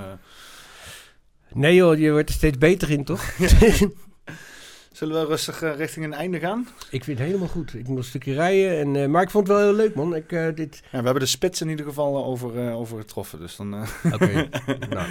Nee 1.53 1.75
joh, 1.75 1.97
je 1.99 2.11
wordt 2.11 2.29
er 2.29 2.35
steeds 2.35 2.57
beter 2.57 2.89
in, 2.89 3.03
toch? 3.03 3.23
Zullen 4.91 5.21
we 5.21 5.27
rustig 5.27 5.61
eh, 5.61 5.75
richting 5.75 6.05
een 6.05 6.13
einde 6.13 6.39
gaan? 6.39 6.67
ik 6.89 7.03
vind 7.03 7.17
het 7.17 7.27
helemaal 7.27 7.47
goed. 7.47 7.73
Ik 7.73 7.87
moet 7.87 7.97
een 7.97 8.03
stukje 8.03 8.33
rijden. 8.33 8.79
En, 8.79 8.95
eh, 8.95 9.07
maar 9.07 9.21
ik 9.21 9.29
vond 9.29 9.47
het 9.47 9.57
wel 9.57 9.65
heel 9.65 9.75
leuk, 9.75 9.95
man. 9.95 10.15
Ik, 10.15 10.31
eh, 10.31 10.47
dit... 10.55 10.81
Ja, 10.83 10.97
we 10.97 11.03
hebben 11.03 11.19
de 11.23 11.25
spits 11.25 11.61
in 11.61 11.69
ieder 11.69 11.85
geval 11.85 12.25
over, 12.25 12.71
over 12.71 12.97
getroffen. 12.97 13.39
Dus 13.39 13.55
dan, 13.55 13.85
Oké, 14.13 14.49
nou. 14.89 15.07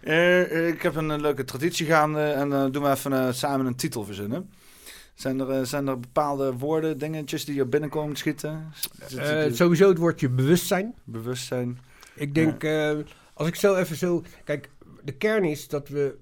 Eh, 0.00 0.68
ik 0.68 0.82
heb 0.82 0.94
een, 0.94 1.20
leuke 1.20 1.44
traditie 1.44 1.86
gaande 1.86 2.20
en 2.20 2.52
eh 2.52 2.66
doen 2.70 2.82
we 2.82 2.90
even 2.90 3.34
samen 3.34 3.66
een 3.66 3.76
titel 3.76 4.04
verzinnen. 4.04 4.50
Zijn 5.14 5.40
er, 5.40 5.66
zijn 5.66 5.86
er 5.86 6.00
bepaalde 6.00 6.52
woorden, 6.52 6.98
dingetjes 6.98 7.44
die 7.44 7.60
er 7.60 7.68
binnenkomen 7.68 8.16
schieten? 8.16 8.72
Sowieso 9.52 9.88
het 9.88 9.98
woordje 9.98 10.28
bewustzijn. 10.28 10.94
Bewustzijn. 11.04 11.78
Ik 12.14 12.34
denk, 12.34 12.64
als 13.34 13.48
ik 13.48 13.54
zo 13.54 13.74
even 13.74 13.96
zo... 13.96 14.22
Kijk, 14.44 14.70
de 15.02 15.12
kern 15.12 15.44
is 15.44 15.68
dat 15.68 15.88
we 15.88 16.14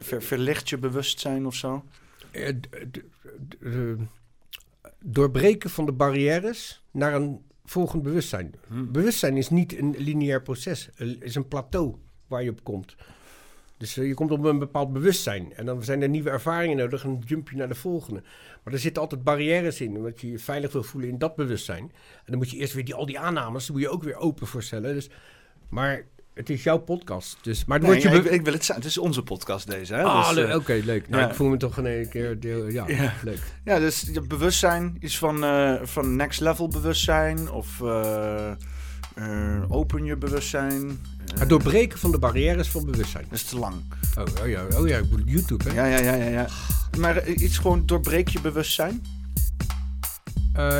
Ver, 0.00 0.60
je 0.64 0.78
bewustzijn 0.78 1.46
of 1.46 1.54
zo? 1.54 1.84
eh, 2.30 2.48
eh, 3.60 3.98
doorbreken 4.98 5.70
van 5.70 5.86
de 5.86 5.92
barrières 5.92 6.82
naar 6.90 7.14
een 7.14 7.40
volgend 7.64 8.02
bewustzijn. 8.02 8.54
Hm. 8.68 8.92
Bewustzijn 8.92 9.36
is 9.36 9.50
niet 9.50 9.78
een 9.78 9.94
lineair 9.98 10.42
proces. 10.42 10.90
Het 10.94 11.16
is 11.22 11.34
een 11.34 11.48
plateau 11.48 11.94
waar 12.26 12.42
je 12.42 12.50
op 12.50 12.64
komt. 12.64 12.96
Dus 13.76 13.96
eh, 13.96 14.06
je 14.06 14.14
komt 14.14 14.30
op 14.30 14.44
een 14.44 14.58
bepaald 14.58 14.92
bewustzijn. 14.92 15.54
En 15.54 15.66
dan 15.66 15.82
zijn 15.82 16.02
er 16.02 16.08
nieuwe 16.08 16.30
ervaringen 16.30 16.76
nodig. 16.76 17.04
En 17.04 17.08
dan 17.08 17.22
jump 17.26 17.50
je 17.50 17.56
naar 17.56 17.68
de 17.68 17.74
volgende. 17.74 18.22
Maar 18.62 18.72
er 18.72 18.80
zitten 18.80 19.02
altijd 19.02 19.24
barrières 19.24 19.80
in. 19.80 19.96
Omdat 19.96 20.20
je 20.20 20.30
je 20.30 20.38
veilig 20.38 20.72
wil 20.72 20.82
voelen 20.82 21.10
in 21.10 21.18
dat 21.18 21.36
bewustzijn. 21.36 21.82
En 22.16 22.24
dan 22.26 22.38
moet 22.38 22.50
je 22.50 22.56
eerst 22.56 22.72
weer 22.72 22.84
die, 22.84 22.94
al 22.94 23.06
die 23.06 23.18
aannames. 23.18 23.66
Dan 23.66 23.76
moet 23.76 23.84
je 23.84 23.90
ook 23.90 24.02
weer 24.02 24.16
open 24.16 24.46
voorstellen. 24.46 24.94
Dus, 24.94 25.10
maar 25.68 26.04
het 26.34 26.50
is 26.50 26.62
jouw 26.62 26.78
podcast. 26.78 27.36
Dus, 27.42 27.64
maar 27.64 27.80
Nee, 27.80 28.00
je 28.00 28.30
ik, 28.30 28.42
wil 28.44 28.52
het 28.52 28.64
zijn. 28.64 28.78
Het 28.78 28.86
is 28.86 28.98
onze 28.98 29.22
podcast 29.22 29.70
deze. 29.70 29.94
Hè? 29.94 30.02
Ah, 30.02 30.34
Dus, 30.34 30.44
eh, 30.48 30.54
Oké, 30.56 30.80
leuk. 30.84 31.08
Nou, 31.08 31.22
ja. 31.22 31.28
ik 31.28 31.34
voel 31.34 31.48
me 31.48 31.56
toch 31.56 31.76
een 31.76 32.08
keer... 32.10 32.40
deel- 32.40 32.68
ja, 32.68 32.84
Ja. 32.88 33.12
leuk. 33.22 33.42
ja, 33.64 33.78
dus 33.78 34.04
je 34.12 34.20
bewustzijn, 34.20 34.96
iets 35.00 35.18
van, 35.18 35.44
eh, 35.44 35.74
van 35.82 36.16
next 36.16 36.40
level 36.40 36.68
bewustzijn 36.68 37.50
of 37.50 37.80
eh, 37.82 38.52
open 39.68 40.04
je 40.04 40.16
bewustzijn. 40.16 41.00
Het 41.38 41.48
doorbreken 41.48 41.98
van 41.98 42.10
de 42.10 42.18
barrières 42.18 42.68
van 42.68 42.84
bewustzijn. 42.84 43.24
Dat 43.30 43.38
is 43.38 43.44
te 43.44 43.58
lang. 43.58 43.74
Oh, 44.18 44.24
oh 44.42 44.48
ja, 44.48 44.66
oh 44.76 44.88
ja, 44.88 45.00
YouTube, 45.24 45.70
hè? 45.70 45.74
Ja, 45.74 45.86
ja, 45.98 45.98
ja, 46.14 46.14
ja. 46.24 46.30
ja. 46.30 46.46
Maar 46.98 47.28
iets 47.28 47.58
gewoon 47.58 47.86
doorbreek 47.86 48.28
je 48.28 48.40
bewustzijn. 48.40 49.02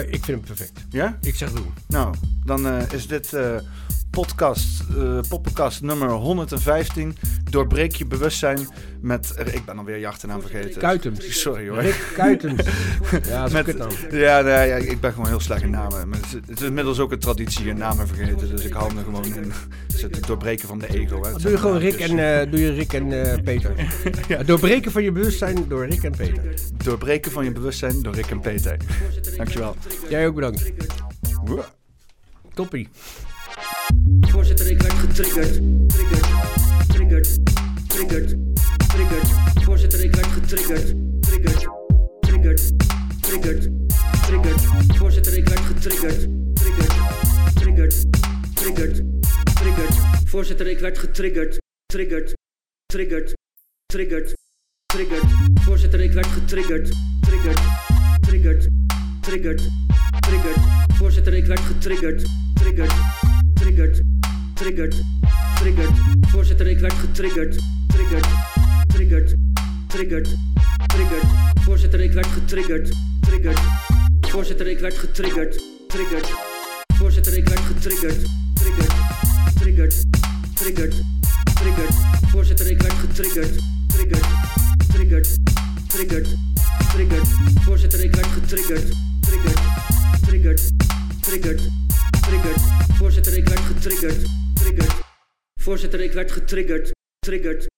Ik 0.06 0.24
vind 0.24 0.26
hem 0.26 0.40
perfect. 0.40 0.84
Ja? 0.90 1.18
Ik 1.20 1.34
zeg 1.34 1.52
doen. 1.52 1.74
Nou, 1.88 2.14
dan 2.44 2.66
is 2.92 3.06
dit 3.06 3.32
podcast, 4.14 4.82
eh 4.98 5.18
podcast 5.28 5.82
nummer 5.82 6.10
115. 6.10 7.16
Doorbreek 7.50 7.94
je 7.94 8.06
bewustzijn 8.06 8.68
met... 9.00 9.34
ik 9.52 9.64
ben 9.64 9.78
alweer 9.78 9.96
je 9.96 10.06
achternaam 10.06 10.40
vergeten. 10.40 10.80
Kuitens. 10.80 11.40
Sorry 11.40 11.68
hoor. 11.68 11.80
Rick 11.80 12.12
Kuitens. 12.14 12.62
ja, 13.28 13.48
Met- 13.52 13.78
dan. 13.78 13.90
Ja, 14.10 14.40
nee, 14.40 14.68
ja, 14.68 14.76
ik 14.76 15.00
ben 15.00 15.12
gewoon 15.12 15.28
heel 15.28 15.40
slecht 15.40 15.62
in 15.62 15.70
namen. 15.70 16.12
Het, 16.12 16.24
is, 16.24 16.32
het 16.46 16.60
inmiddels 16.60 16.98
ook 16.98 17.12
een 17.12 17.18
traditie 17.18 17.66
in 17.66 17.76
namen 17.76 18.08
vergeten. 18.08 18.50
Dus 18.50 18.64
ik 18.64 18.72
hou 18.72 18.94
me 18.94 19.02
gewoon 19.02 19.24
in. 19.24 19.52
Het 20.00 20.26
doorbreken 20.26 20.68
van 20.68 20.78
de 20.78 20.88
ego. 20.88 21.22
Hè. 21.22 21.32
Het 21.32 21.42
Doe 21.42 21.50
je 21.50 21.58
gewoon 21.58 21.78
Rick 21.78 22.00
en, 22.00 22.40
eh, 22.40 22.50
doe 22.50 22.60
je 22.60 22.72
Rick 22.72 22.92
en 22.92 23.32
eh, 23.32 23.42
Peter. 23.42 23.72
Het 24.38 24.46
doorbreken 24.46 24.92
van 24.92 25.02
je 25.02 25.12
bewustzijn 25.12 25.68
door 25.68 25.86
Rick 25.86 26.02
en 26.02 26.16
Peter. 26.16 26.54
Doorbreken 26.84 27.32
van 27.32 27.44
je 27.44 27.52
bewustzijn 27.52 28.02
door 28.02 28.14
Rick 28.14 28.30
en 28.30 28.40
Peter. 28.40 28.76
Dankjewel. 29.36 29.76
Jij 30.08 30.26
ook 30.26 30.34
bedankt. 30.34 30.72
Toppie. 32.54 32.88
Voorzitter, 34.20 34.70
ik 34.70 34.82
werd 34.82 34.94
getriggerd. 34.94 35.60
Triggerd. 35.88 36.26
Triggerd. 36.88 37.38
Triggerd. 37.88 38.34
Triggerd. 38.88 39.28
Voorzitter, 39.62 40.04
ik 40.04 40.14
werd 40.14 40.26
getriggerd. 40.26 40.94
Triggerd. 41.20 41.66
Triggerd. 42.20 42.72
Triggerd. 43.20 43.68
Triggerd. 44.22 44.60
Voorzitter, 44.96 45.36
ik 45.36 45.48
werd 45.48 45.60
getriggerd. 45.60 46.26
Triggerd. 46.54 46.94
Triggerd. 47.54 48.04
Triggerd. 48.54 49.02
Triggerd. 49.54 49.94
Voorzitter, 50.24 50.66
ik 50.66 50.78
werd 50.78 50.98
getriggerd. 50.98 51.58
Triggerd. 51.86 52.34
Triggerd. 52.66 53.26
Triggerd. 53.86 54.34
Triggerd. 54.86 55.24
Voorzitter, 55.60 56.00
ik 56.00 56.12
werd 56.12 56.26
getriggerd. 56.26 56.90
Triggerd. 58.20 58.68
Triggerd. 59.20 59.68
Voorzitter, 60.94 61.34
ik 61.34 61.46
werd 61.46 61.60
getriggerd. 61.60 62.24
Triggerd. 62.54 63.23
Triggerd. 63.64 64.00
Triggerd. 64.54 65.00
Triggerd. 65.54 65.90
Voorzitter, 66.28 66.66
ik 66.66 66.78
werd 66.78 66.92
getriggerd. 66.92 67.56
Triggerd. 67.86 68.26
Triggerd. 68.86 69.34
Triggerd. 69.86 70.34
Triggerd. 70.86 71.24
Voorzitter, 71.60 72.00
ik 72.00 72.12
werd 72.12 72.26
getriggerd. 72.26 72.96
Triggerd. 73.20 73.60
Voorzitter, 74.20 74.66
ik 74.66 74.78
werd 74.78 74.94
getriggerd. 74.94 75.62
Triggerd. 75.88 76.32
Voorzitter, 76.94 77.36
ik 77.36 77.48
werd 77.48 77.60
getriggerd. 77.60 78.24
Triggerd. 78.54 78.92
Triggerd. 79.54 80.02
Triggerd. 80.54 80.94
Triggerd. 81.54 81.94
Voorzitter, 82.26 82.70
ik 82.70 82.82
werd 82.82 82.94
getriggerd. 82.94 83.58
Triggerd. 83.86 84.26
Triggerd. 84.92 85.28
Triggerd. 85.86 86.28
Triggerd. 86.92 87.28
Voorzitter, 87.60 88.04
ik 88.04 88.14
werd 88.14 88.26
getriggerd. 88.26 88.92
Triggerd. 89.20 89.60
Triggerd. 90.26 90.70
Triggerd. 91.20 91.83
Triggerd. 92.26 92.60
Voorzitter, 92.96 93.36
ik 93.36 93.48
werd 93.48 93.60
getriggerd. 93.60 94.24
Triggerd. 94.54 94.94
Voorzitter, 95.60 96.00
ik 96.00 96.12
werd 96.12 96.32
getriggerd. 96.32 96.90
Triggerd. 97.18 97.73